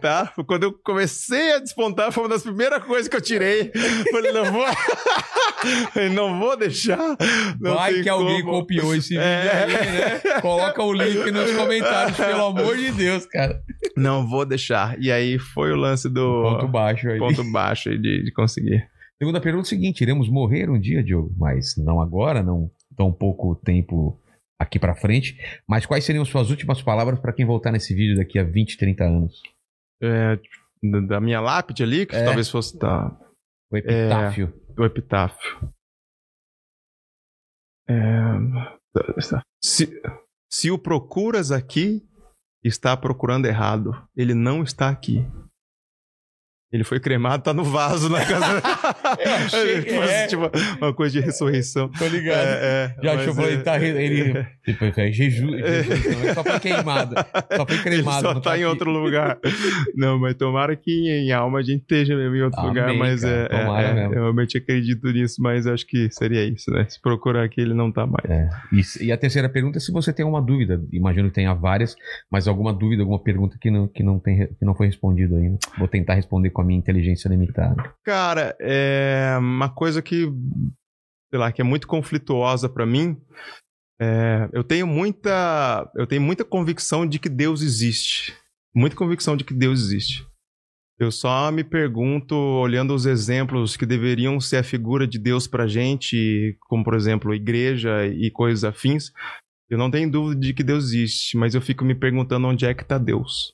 tá. 0.00 0.32
Foi 0.34 0.44
Quando 0.44 0.64
eu 0.64 0.72
comecei 0.72 1.52
a 1.54 1.58
despontar, 1.58 2.12
foi 2.12 2.24
uma 2.24 2.28
das 2.30 2.42
primeiras 2.42 2.82
coisas 2.84 3.08
que 3.08 3.16
eu 3.16 3.20
tirei. 3.20 3.70
Falei, 4.10 4.32
não 4.32 4.52
vou. 4.52 4.64
Não 6.12 6.38
vou 6.38 6.56
deixar. 6.58 6.98
Não 7.58 7.74
Vai 7.74 8.02
que 8.02 8.08
alguém 8.08 8.42
como. 8.42 8.60
copiou 8.60 8.94
esse 8.94 9.10
vídeo 9.10 9.22
É. 9.22 9.64
aí, 9.64 9.92
né? 10.32 10.40
Coloca 10.42 10.82
o 10.82 10.92
link 10.92 11.30
nos 11.30 11.50
comentários, 11.52 12.16
pelo 12.18 12.44
amor 12.46 12.76
de 12.76 12.90
Deus, 12.92 13.24
cara. 13.24 13.62
Não 13.96 14.28
vou 14.28 14.44
deixar. 14.44 15.00
E 15.00 15.10
aí 15.10 15.38
foi 15.38 15.72
o 15.72 15.76
lance 15.76 16.08
do 16.10 16.42
Ponto 16.42 16.68
baixo 16.68 17.08
aí. 17.08 17.18
ponto 17.18 17.42
baixo 17.50 17.88
aí 17.88 17.96
de, 17.98 18.24
de 18.24 18.32
conseguir. 18.32 18.86
Segunda 19.18 19.40
pergunta 19.40 19.64
é 19.64 19.68
o 19.68 19.70
seguinte: 19.70 20.02
iremos 20.02 20.28
morrer 20.28 20.68
um 20.68 20.78
dia, 20.78 21.02
Diogo, 21.02 21.32
mas 21.38 21.76
não 21.78 21.98
agora, 22.00 22.42
não 22.42 22.70
tão 22.94 23.10
pouco 23.10 23.54
tempo 23.54 24.20
aqui 24.58 24.78
pra 24.78 24.94
frente. 24.94 25.36
Mas 25.68 25.86
quais 25.86 26.04
seriam 26.04 26.24
suas 26.24 26.50
últimas 26.50 26.82
palavras 26.82 27.18
pra 27.20 27.32
quem 27.32 27.44
voltar 27.44 27.72
nesse 27.72 27.94
vídeo 27.94 28.16
daqui 28.16 28.38
a 28.38 28.44
20, 28.44 28.76
30 28.78 29.04
anos? 29.04 29.40
É, 30.02 30.38
da- 31.08 31.20
minha 31.20 31.40
lápide 31.40 31.82
ali, 31.82 32.06
que 32.06 32.14
É. 32.16 32.24
talvez 32.24 32.48
fosse 32.50 32.78
da, 32.78 33.08
O 33.70 33.76
epitáfio. 33.76 34.52
do 34.74 34.84
epitáfio. 34.84 35.72
É, 37.88 37.94
se, 39.62 39.88
se 40.50 40.70
o 40.70 40.78
procuras 40.78 41.50
aqui, 41.52 42.02
está 42.62 42.96
procurando 42.96 43.46
errado. 43.46 43.92
Ele 44.16 44.32
não 44.34 44.62
está 44.62 44.88
aqui. 44.88 45.18
Ele 46.74 46.82
foi 46.82 46.98
cremado, 46.98 47.40
tá 47.44 47.54
no 47.54 47.62
vaso 47.62 48.08
na 48.08 48.18
casa. 48.26 48.60
Eu 49.24 49.32
achei 49.46 49.82
que 49.82 49.94
Fosse, 49.94 50.12
é. 50.12 50.26
tipo, 50.26 50.50
uma 50.80 50.92
coisa 50.92 51.20
de 51.20 51.24
ressurreição. 51.24 51.88
Tô 51.88 52.04
ligado. 52.08 52.36
É, 52.48 52.92
é, 52.98 53.02
Já 53.02 53.14
achou, 53.14 53.32
falei, 53.32 53.54
é- 53.54 53.58
tá, 53.58 53.76
re- 53.76 53.90
ele. 54.04 54.44
Tipo, 54.64 54.84
é 55.00 55.12
Jeju, 55.12 55.50
Jesus, 55.56 56.04
não, 56.06 56.22
ele 56.24 56.34
só 56.34 56.42
foi 56.42 56.58
queimado. 56.58 57.14
Só 57.56 57.64
foi 57.66 57.74
Ele 57.76 57.82
cremado. 57.84 58.20
só 58.26 58.34
não 58.34 58.40
tá 58.40 58.58
em 58.58 58.64
outro 58.64 58.90
lugar. 58.90 59.38
Não, 59.94 60.18
mas 60.18 60.34
tomara 60.34 60.74
que 60.74 60.90
em 61.08 61.30
alma 61.30 61.60
a 61.60 61.62
gente 61.62 61.82
esteja 61.82 62.16
mesmo 62.16 62.34
em 62.34 62.42
outro 62.42 62.58
Amém, 62.58 62.70
lugar, 62.70 62.94
mas 62.94 63.20
cara, 63.22 63.34
é, 63.34 63.44
é- 63.44 63.48
tomara 63.64 63.86
é, 63.88 63.94
mesmo. 63.94 64.14
eu 64.14 64.20
realmente 64.22 64.58
acredito 64.58 65.06
nisso, 65.12 65.40
mas 65.40 65.68
acho 65.68 65.86
que 65.86 66.10
seria 66.10 66.44
isso, 66.44 66.72
né? 66.72 66.86
Se 66.88 67.00
procurar 67.00 67.44
aqui, 67.44 67.60
ele 67.60 67.74
não 67.74 67.92
tá 67.92 68.04
mais. 68.04 68.28
É. 68.28 68.48
E, 68.72 69.06
e 69.06 69.12
a 69.12 69.16
terceira 69.16 69.48
pergunta 69.48 69.78
é 69.78 69.80
se 69.80 69.92
você 69.92 70.12
tem 70.12 70.26
uma 70.26 70.42
dúvida. 70.42 70.82
Imagino 70.92 71.28
que 71.28 71.34
tenha 71.36 71.54
várias, 71.54 71.94
mas 72.28 72.48
alguma 72.48 72.72
dúvida, 72.72 73.02
alguma 73.02 73.22
pergunta 73.22 73.56
que 73.60 73.70
não, 73.70 73.86
que 73.86 74.02
não, 74.02 74.18
tem, 74.18 74.48
que 74.48 74.64
não 74.64 74.74
foi 74.74 74.86
respondida 74.86 75.36
ainda. 75.36 75.58
Vou 75.78 75.86
tentar 75.86 76.14
responder 76.14 76.50
com 76.50 76.63
a 76.64 76.66
minha 76.66 76.78
inteligência 76.78 77.28
limitada. 77.28 77.94
Cara, 78.04 78.56
é 78.60 79.36
uma 79.38 79.68
coisa 79.68 80.02
que, 80.02 80.24
sei 81.30 81.38
lá, 81.38 81.52
que 81.52 81.60
é 81.60 81.64
muito 81.64 81.86
conflituosa 81.86 82.68
pra 82.68 82.86
mim. 82.86 83.16
é, 84.00 84.48
eu 84.52 84.64
tenho 84.64 84.86
muita, 84.86 85.90
eu 85.94 86.06
tenho 86.06 86.22
muita 86.22 86.44
convicção 86.44 87.06
de 87.06 87.18
que 87.18 87.28
Deus 87.28 87.62
existe. 87.62 88.34
Muita 88.74 88.96
convicção 88.96 89.36
de 89.36 89.44
que 89.44 89.54
Deus 89.54 89.80
existe. 89.80 90.26
Eu 90.98 91.10
só 91.10 91.50
me 91.50 91.64
pergunto, 91.64 92.34
olhando 92.36 92.94
os 92.94 93.04
exemplos 93.04 93.76
que 93.76 93.84
deveriam 93.84 94.40
ser 94.40 94.58
a 94.58 94.62
figura 94.62 95.06
de 95.06 95.18
Deus 95.18 95.46
pra 95.46 95.66
gente, 95.66 96.56
como 96.68 96.84
por 96.84 96.94
exemplo, 96.94 97.34
igreja 97.34 98.06
e 98.06 98.30
coisas 98.30 98.62
afins, 98.62 99.10
eu 99.68 99.76
não 99.76 99.90
tenho 99.90 100.10
dúvida 100.10 100.40
de 100.40 100.54
que 100.54 100.62
Deus 100.62 100.84
existe, 100.84 101.36
mas 101.36 101.54
eu 101.54 101.60
fico 101.60 101.84
me 101.84 101.94
perguntando 101.94 102.46
onde 102.46 102.64
é 102.64 102.72
que 102.72 102.84
tá 102.84 102.96
Deus. 102.96 103.52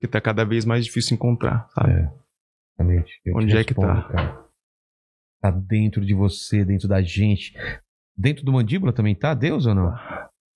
Que 0.00 0.08
tá 0.08 0.20
cada 0.20 0.44
vez 0.44 0.64
mais 0.64 0.84
difícil 0.84 1.14
encontrar, 1.14 1.66
sabe? 1.74 1.92
É, 1.92 2.10
exatamente. 2.78 3.20
Eu 3.24 3.36
Onde 3.36 3.56
é 3.56 3.64
que 3.64 3.74
tá? 3.74 4.02
cara. 4.02 4.44
Tá 5.40 5.50
dentro 5.50 6.04
de 6.04 6.14
você, 6.14 6.64
dentro 6.64 6.88
da 6.88 7.02
gente. 7.02 7.54
Dentro 8.16 8.44
do 8.44 8.52
mandíbula 8.52 8.92
também 8.92 9.14
tá 9.14 9.34
Deus 9.34 9.66
ou 9.66 9.74
não? 9.74 9.94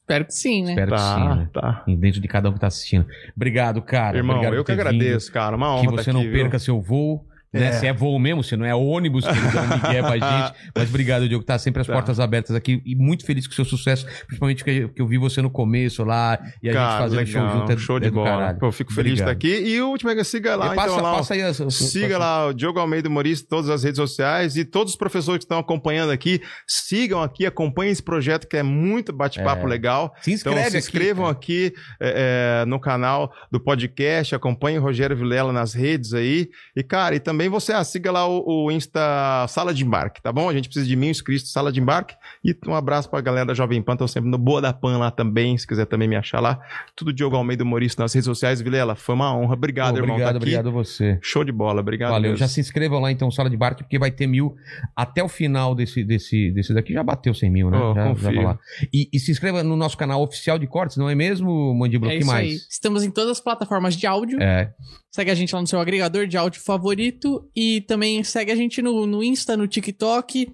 Espero 0.01 0.25
que 0.25 0.33
sim, 0.33 0.63
né? 0.65 0.71
Espero 0.71 0.93
que 0.93 0.99
sim, 0.99 1.05
Tá, 1.15 1.35
né? 1.37 1.51
tá. 1.53 1.85
E 1.87 1.95
dentro 1.97 2.21
de 2.21 2.29
cada 2.29 2.49
um 2.49 2.55
que 2.55 2.61
tá 2.61 2.67
assistindo. 2.69 3.07
Obrigado, 3.37 3.83
cara. 3.83 4.17
Irmão, 4.17 4.37
Obrigado 4.37 4.55
eu 4.57 4.65
que 4.65 4.73
agradeço, 4.73 5.31
cara. 5.31 5.55
Uma 5.57 5.67
vindo. 5.67 5.75
honra 5.77 5.91
Que 5.91 5.97
tá 5.97 6.03
você 6.05 6.11
aqui, 6.11 6.19
não 6.19 6.23
viu? 6.25 6.33
perca 6.33 6.59
seu 6.59 6.81
voo. 6.81 7.28
Né? 7.53 7.69
É. 7.69 7.73
Se 7.73 7.87
é 7.87 7.93
voo 7.93 8.19
mesmo, 8.19 8.43
se 8.45 8.57
não 8.57 8.67
é 8.67 8.75
ônibus 8.75 9.25
que 9.25 9.31
eles 9.31 9.53
dão 9.53 9.63
migué 9.69 10.03
pra 10.03 10.13
gente. 10.19 10.55
Mas 10.75 10.89
obrigado, 10.89 11.29
Diogo. 11.29 11.45
Tá 11.45 11.59
sempre 11.59 11.81
as 11.81 11.87
Tá. 11.87 11.93
portas 11.95 12.21
abertas 12.21 12.55
aqui. 12.55 12.83
E 12.85 12.95
muito 12.95 13.25
feliz 13.25 13.47
com 13.47 13.53
o 13.53 13.55
seu 13.57 13.65
sucesso. 13.65 14.07
Principalmente 14.27 14.63
que 14.63 14.91
eu, 14.95 15.07
vi 15.07 15.17
você 15.19 15.41
no 15.41 15.49
começo 15.51 16.05
lá. 16.05 16.39
E 16.63 16.69
a 16.69 16.73
Cara, 16.75 16.91
gente 16.91 16.99
fazendo 17.11 17.27
show 17.27 17.43
legal, 17.43 17.59
junto. 17.61 17.73
é- 17.73 17.77
show 17.79 17.97
é 17.97 18.01
de 18.01 18.07
do 18.11 18.15
bola. 18.15 18.29
caralho. 18.29 18.59
Pô, 18.59 18.67
eu 18.67 18.73
fico 18.73 18.93
feliz 18.93 19.15
de 19.15 19.21
estar 19.21 19.31
aqui. 19.31 19.49
E 19.49 19.81
o 19.81 19.89
último 19.89 20.11
é 20.11 20.15
que 20.15 20.25
siga 20.25 20.57
lá, 20.57 20.75
passa, 20.75 20.93
então, 20.93 21.03
lá, 21.03 21.15
passa 21.17 21.35
aí. 21.35 21.55
Siga 21.71 22.07
passa- 22.09 22.19
lá 22.19 22.47
o 22.49 22.53
Diogo 22.53 22.79
Almeida 22.81 23.09
em 23.09 23.35
todas 23.49 23.71
as 23.71 23.83
redes 23.83 23.97
sociais 23.97 24.57
e 24.57 24.65
todos 24.65 24.93
os 24.93 24.99
professores 24.99 25.39
que 25.39 25.45
estão 25.45 25.59
acompanhando 25.59 26.11
aqui, 26.11 26.41
sigam 26.67 27.23
aqui, 27.23 27.47
acompanhem 27.47 27.93
esse 27.93 28.03
projeto 28.03 28.47
que 28.47 28.57
é 28.57 28.63
muito 28.63 29.13
bate-papo 29.13 29.65
É. 29.67 29.69
legal. 29.69 30.13
Se 30.21 30.33
Então 30.33 30.53
inscreve 30.53 30.71
se 30.71 30.77
aqui, 30.77 30.87
inscrevam 30.87 31.25
cara. 31.25 31.37
aqui, 31.37 31.73
é, 32.01 32.63
é, 32.63 32.67
no 32.67 32.79
canal 32.79 33.33
do 33.51 33.59
podcast, 33.59 34.35
acompanhem 34.35 34.79
o 34.79 34.83
Rogério 34.83 35.17
Vilela 35.17 35.53
nas 35.53 35.73
redes 35.73 36.13
aí. 36.13 36.49
E, 36.77 36.83
cara, 36.83 37.15
e 37.15 37.21
também 37.21 37.38
você 37.47 37.75
ah, 37.75 37.85
siga 37.85 38.11
lá 38.11 38.27
o, 38.27 38.65
o 38.65 38.73
Insta 38.73 39.47
Sala 39.49 39.75
de 39.75 39.85
Embarque, 39.85 40.23
tá 40.23 40.33
bom? 40.33 40.49
A 40.49 40.53
gente 40.55 40.65
precisa 40.65 40.87
de 40.87 40.97
mil 40.97 41.11
inscritos, 41.11 41.53
Sala 41.53 41.71
de 41.71 41.79
Embarque. 41.79 42.15
E 42.43 42.57
um 42.67 42.75
abraço 42.75 43.11
pra 43.11 43.21
galera 43.21 43.45
da 43.45 43.53
Jovem 43.53 43.83
Pan, 43.83 43.93
estão 43.93 44.09
sempre 44.09 44.31
no 44.31 44.39
Boa 44.39 44.63
da 44.63 44.73
Pan 44.73 44.97
lá 44.97 45.11
também, 45.11 45.59
se 45.59 45.67
quiser 45.67 45.85
também 45.85 46.09
me 46.09 46.17
achar 46.17 46.41
lá. 46.41 46.59
Tudo 46.97 47.13
Diogo 47.13 47.37
Almeida 47.37 47.63
Humorista 47.63 48.03
nas 48.03 48.15
redes 48.15 48.25
sociais. 48.25 48.63
Vilela, 48.63 48.97
foi 48.97 49.15
uma 49.15 49.37
honra. 49.37 49.53
Obrigado, 49.53 49.95
Pô, 49.95 49.99
irmão. 49.99 50.17
Obrigado, 50.17 50.33
tá 50.33 50.37
obrigado 50.39 50.69
a 50.69 50.73
você. 50.73 51.19
Show 51.23 51.45
de 51.45 51.53
bola, 51.53 51.81
obrigado. 51.81 52.13
Valeu. 52.13 52.31
mesmo. 52.31 52.39
Já 52.39 52.49
se 52.49 52.61
inscrevam 52.61 53.01
lá 53.01 53.13
então, 53.13 53.31
Sala 53.31 53.51
de 53.51 53.57
Barque, 53.57 53.83
porque 53.83 53.99
vai 53.99 54.11
ter 54.11 54.27
mil. 54.27 54.57
Até 54.97 55.23
o 55.23 55.29
final 55.29 55.75
desse, 55.75 56.03
desse, 56.03 56.51
desse 56.53 56.73
daqui 56.73 56.95
já 56.95 57.03
bateu 57.03 57.35
100 57.35 57.51
mil, 57.51 57.71
né? 57.71 57.79
Oh, 57.79 57.95
já, 57.95 58.09
confio. 58.09 58.25
vai 58.25 58.45
lá. 58.45 58.59
E, 58.93 59.09
e 59.13 59.19
se 59.19 59.31
inscreva 59.31 59.63
no 59.63 59.77
nosso 59.77 59.99
canal 59.99 60.23
oficial 60.23 60.59
de 60.59 60.67
cortes, 60.67 60.97
não 60.97 61.11
é 61.11 61.15
mesmo, 61.15 61.75
Mandíbula? 61.75 62.13
É 62.13 62.15
O 62.15 62.19
que 62.19 62.25
isso 62.25 62.33
mais? 62.33 62.49
aí. 62.49 62.55
Estamos 62.71 63.05
em 63.05 63.11
todas 63.11 63.33
as 63.33 63.41
plataformas 63.41 63.95
de 63.95 64.07
áudio. 64.07 64.41
É, 64.41 64.73
Segue 65.19 65.33
a 65.33 65.35
gente 65.35 65.53
lá 65.53 65.61
no 65.61 65.67
seu 65.67 65.81
agregador 65.81 66.29
de 66.29 66.37
áudio 66.37 66.63
favorito. 66.63 67.45
E 67.57 67.81
também 67.81 68.23
segue 68.23 68.53
a 68.53 68.55
gente 68.55 68.81
no, 68.81 69.05
no 69.05 69.21
Insta, 69.21 69.57
no 69.57 69.67
TikTok. 69.67 70.49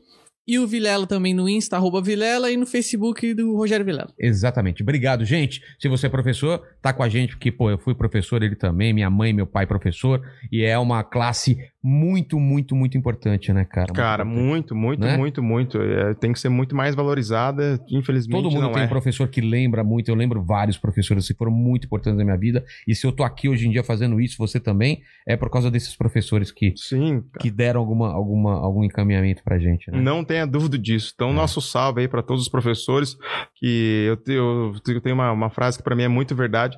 E 0.47 0.59
o 0.59 0.67
Vilela 0.67 1.07
também 1.07 1.33
no 1.33 1.49
Insta, 1.49 1.77
arroba 1.77 2.03
Vilela. 2.03 2.51
E 2.51 2.57
no 2.57 2.67
Facebook 2.67 3.33
do 3.35 3.57
Rogério 3.57 3.85
Vilela. 3.85 4.13
exatamente. 4.19 4.83
Obrigado, 4.83 5.25
gente. 5.25 5.63
Se 5.79 5.89
você 5.89 6.07
é 6.07 6.11
professor, 6.11 6.61
tá 6.83 6.93
com 6.93 7.03
a 7.03 7.09
gente, 7.09 7.35
porque, 7.37 7.51
pô, 7.51 7.71
eu 7.71 7.79
fui 7.79 7.95
professor, 7.95 8.43
ele 8.43 8.57
também, 8.57 8.93
minha 8.93 9.09
mãe, 9.11 9.33
meu 9.33 9.47
pai, 9.47 9.67
professor. 9.67 10.21
E 10.53 10.63
é 10.65 10.79
uma 10.79 11.03
classe 11.03 11.57
muito, 11.83 12.39
muito, 12.41 12.75
muito 12.75 12.97
importante, 12.97 13.53
né, 13.53 13.65
cara? 13.65 13.87
Muito 13.89 13.95
Cara, 13.97 14.25
muito, 14.25 14.75
muito, 14.75 15.01
Né? 15.01 15.17
muito, 15.17 15.43
muito. 15.43 15.81
É, 15.81 16.15
tem 16.15 16.33
que 16.33 16.39
ser 16.41 16.49
muito 16.49 16.75
mais 16.75 16.95
valorizada. 16.95 17.79
Infelizmente, 17.91 18.33
Todo 18.43 18.51
mundo 18.51 18.63
não 18.63 18.73
tem 18.73 18.83
é. 18.83 18.87
um 18.87 18.89
professor 18.89 19.29
que 19.29 19.41
lembra 19.41 19.85
muito. 19.85 20.09
Eu 20.11 20.15
lembro 20.15 20.43
vários 20.43 20.79
professores 20.79 21.27
que 21.27 21.35
foram 21.35 21.53
muito 21.53 21.85
importantes 21.87 22.19
na 22.19 22.25
minha 22.25 22.37
vida. 22.39 22.65
E 22.87 22.95
se 22.95 23.07
eu 23.07 23.13
tô 23.13 23.23
aqui 23.23 23.49
hoje 23.49 23.67
em 23.67 23.71
dia 23.71 23.85
fazendo 23.85 24.21
isso, 24.21 24.37
você 24.39 24.59
também, 24.59 25.03
é 25.27 25.37
por 25.37 25.51
causa 25.51 25.71
desses 25.71 25.95
professores 25.95 26.51
que, 26.51 26.73
Sim, 26.77 27.23
cara. 27.33 27.43
que 27.43 27.51
deram 27.51 27.81
alguma, 27.81 28.13
alguma, 28.13 28.55
algum 28.55 28.83
encaminhamento 28.85 29.43
pra 29.45 29.59
gente, 29.59 29.91
né? 29.91 30.01
Não 30.01 30.25
tem 30.25 30.34
tenha 30.35 30.47
dúvida 30.47 30.77
disso. 30.77 31.13
Então, 31.15 31.33
nosso 31.33 31.61
salve 31.61 32.01
aí 32.01 32.09
para 32.09 32.23
todos 32.23 32.43
os 32.43 32.49
professores, 32.49 33.17
que 33.55 34.05
eu, 34.27 34.35
eu, 34.35 34.75
eu 34.89 35.01
tenho 35.01 35.15
uma, 35.15 35.31
uma 35.31 35.49
frase 35.51 35.79
que 35.79 35.85
para 35.85 35.95
mim 35.95 36.03
é 36.03 36.09
muito 36.09 36.35
verdade. 36.35 36.77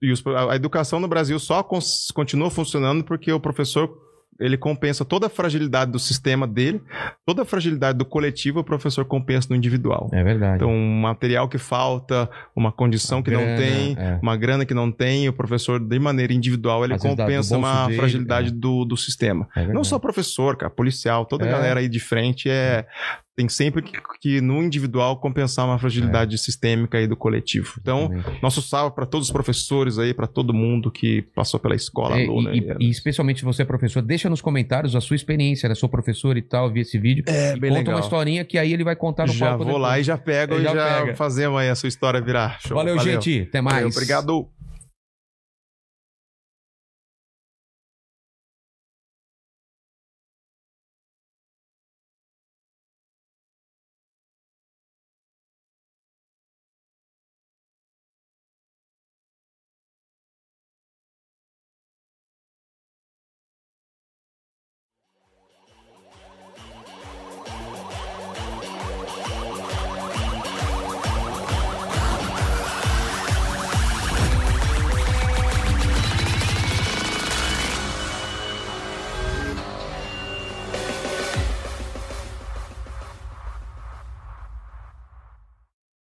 E 0.00 0.12
os- 0.12 0.22
a 0.26 0.54
educação 0.54 1.00
no 1.00 1.08
Brasil 1.08 1.38
só 1.40 1.62
cons- 1.62 2.10
continua 2.14 2.50
funcionando 2.50 3.02
porque 3.04 3.32
o 3.32 3.40
professor 3.40 3.88
ele 4.40 4.56
compensa 4.56 5.04
toda 5.04 5.26
a 5.26 5.30
fragilidade 5.30 5.90
do 5.92 5.98
sistema 5.98 6.46
dele, 6.46 6.82
toda 7.24 7.42
a 7.42 7.44
fragilidade 7.44 7.98
do 7.98 8.04
coletivo, 8.04 8.60
o 8.60 8.64
professor 8.64 9.04
compensa 9.04 9.48
no 9.50 9.56
individual. 9.56 10.10
É 10.12 10.22
verdade. 10.22 10.56
Então, 10.56 10.70
um 10.70 11.00
material 11.00 11.48
que 11.48 11.58
falta, 11.58 12.28
uma 12.54 12.72
condição 12.72 13.22
que 13.22 13.30
grana, 13.30 13.46
não 13.46 13.56
tem, 13.56 13.96
é. 13.98 14.18
uma 14.20 14.36
grana 14.36 14.66
que 14.66 14.74
não 14.74 14.90
tem, 14.90 15.28
o 15.28 15.32
professor, 15.32 15.78
de 15.78 15.98
maneira 15.98 16.32
individual, 16.32 16.84
ele 16.84 16.94
Às 16.94 17.02
compensa 17.02 17.56
uma 17.56 17.86
dele, 17.86 17.98
fragilidade 17.98 18.48
é. 18.48 18.52
do, 18.52 18.84
do 18.84 18.96
sistema. 18.96 19.48
É. 19.56 19.66
Não 19.66 19.84
só 19.84 19.98
professor, 19.98 20.56
cara, 20.56 20.70
policial, 20.70 21.24
toda 21.24 21.44
a 21.44 21.48
É. 21.48 21.50
galera 21.50 21.80
aí 21.80 21.88
de 21.88 22.00
frente 22.00 22.48
é. 22.50 22.86
Tem 23.36 23.48
sempre 23.48 23.82
que, 23.82 23.92
que 24.20 24.40
no 24.40 24.62
individual 24.62 25.16
compensar 25.16 25.66
uma 25.66 25.76
fragilidade 25.76 26.38
sistêmica 26.38 26.98
aí 26.98 27.06
do 27.08 27.16
coletivo. 27.16 27.74
Então, 27.80 28.08
Exatamente. 28.12 28.40
nosso 28.42 28.62
salve 28.62 28.94
para 28.94 29.04
todos 29.04 29.26
os 29.26 29.32
professores 29.32 29.98
aí, 29.98 30.14
para 30.14 30.28
todo 30.28 30.54
mundo 30.54 30.88
que 30.88 31.22
passou 31.34 31.58
pela 31.58 31.74
escola, 31.74 32.16
É, 32.16 32.24
aluno. 32.24 32.54
e, 32.54 32.60
e- 32.60 32.86
e 32.86 32.90
especialmente 32.90 33.44
você, 33.44 33.64
professor, 33.64 34.02
deixa 34.02 34.30
nos 34.30 34.40
comentários 34.40 34.94
a 34.94 35.00
sua 35.00 35.16
experiência, 35.16 35.68
né? 35.68 35.74
Sou 35.74 35.88
professor 35.88 36.36
e 36.36 36.42
tal, 36.42 36.70
vi 36.72 36.80
esse 36.82 36.96
vídeo. 36.96 37.24
É, 37.26 37.56
bem 37.56 37.70
conta 37.70 37.80
legal. 37.80 37.94
uma 37.96 38.00
historinha 38.00 38.44
que 38.44 38.56
aí 38.56 38.72
ele 38.72 38.84
vai 38.84 38.94
contar 38.94 39.26
no 39.26 39.32
já 39.32 39.48
palco 39.48 39.64
vou 39.64 39.78
lá 39.78 39.98
e 39.98 40.04
já 40.04 40.16
pego 40.16 40.54
e 40.54 40.62
já 40.62 40.72
já, 40.72 41.14
fazemos 41.16 41.58
aí 41.58 41.68
a 41.68 41.74
sua 41.74 41.88
história 41.88 42.20
virar 42.20 42.60
show. 42.60 42.76
Valeu, 42.76 42.96
gente. 43.00 43.46
Até 43.48 43.60
mais. 43.60 43.78
Valeu, 43.78 43.88
obrigado. 43.90 44.48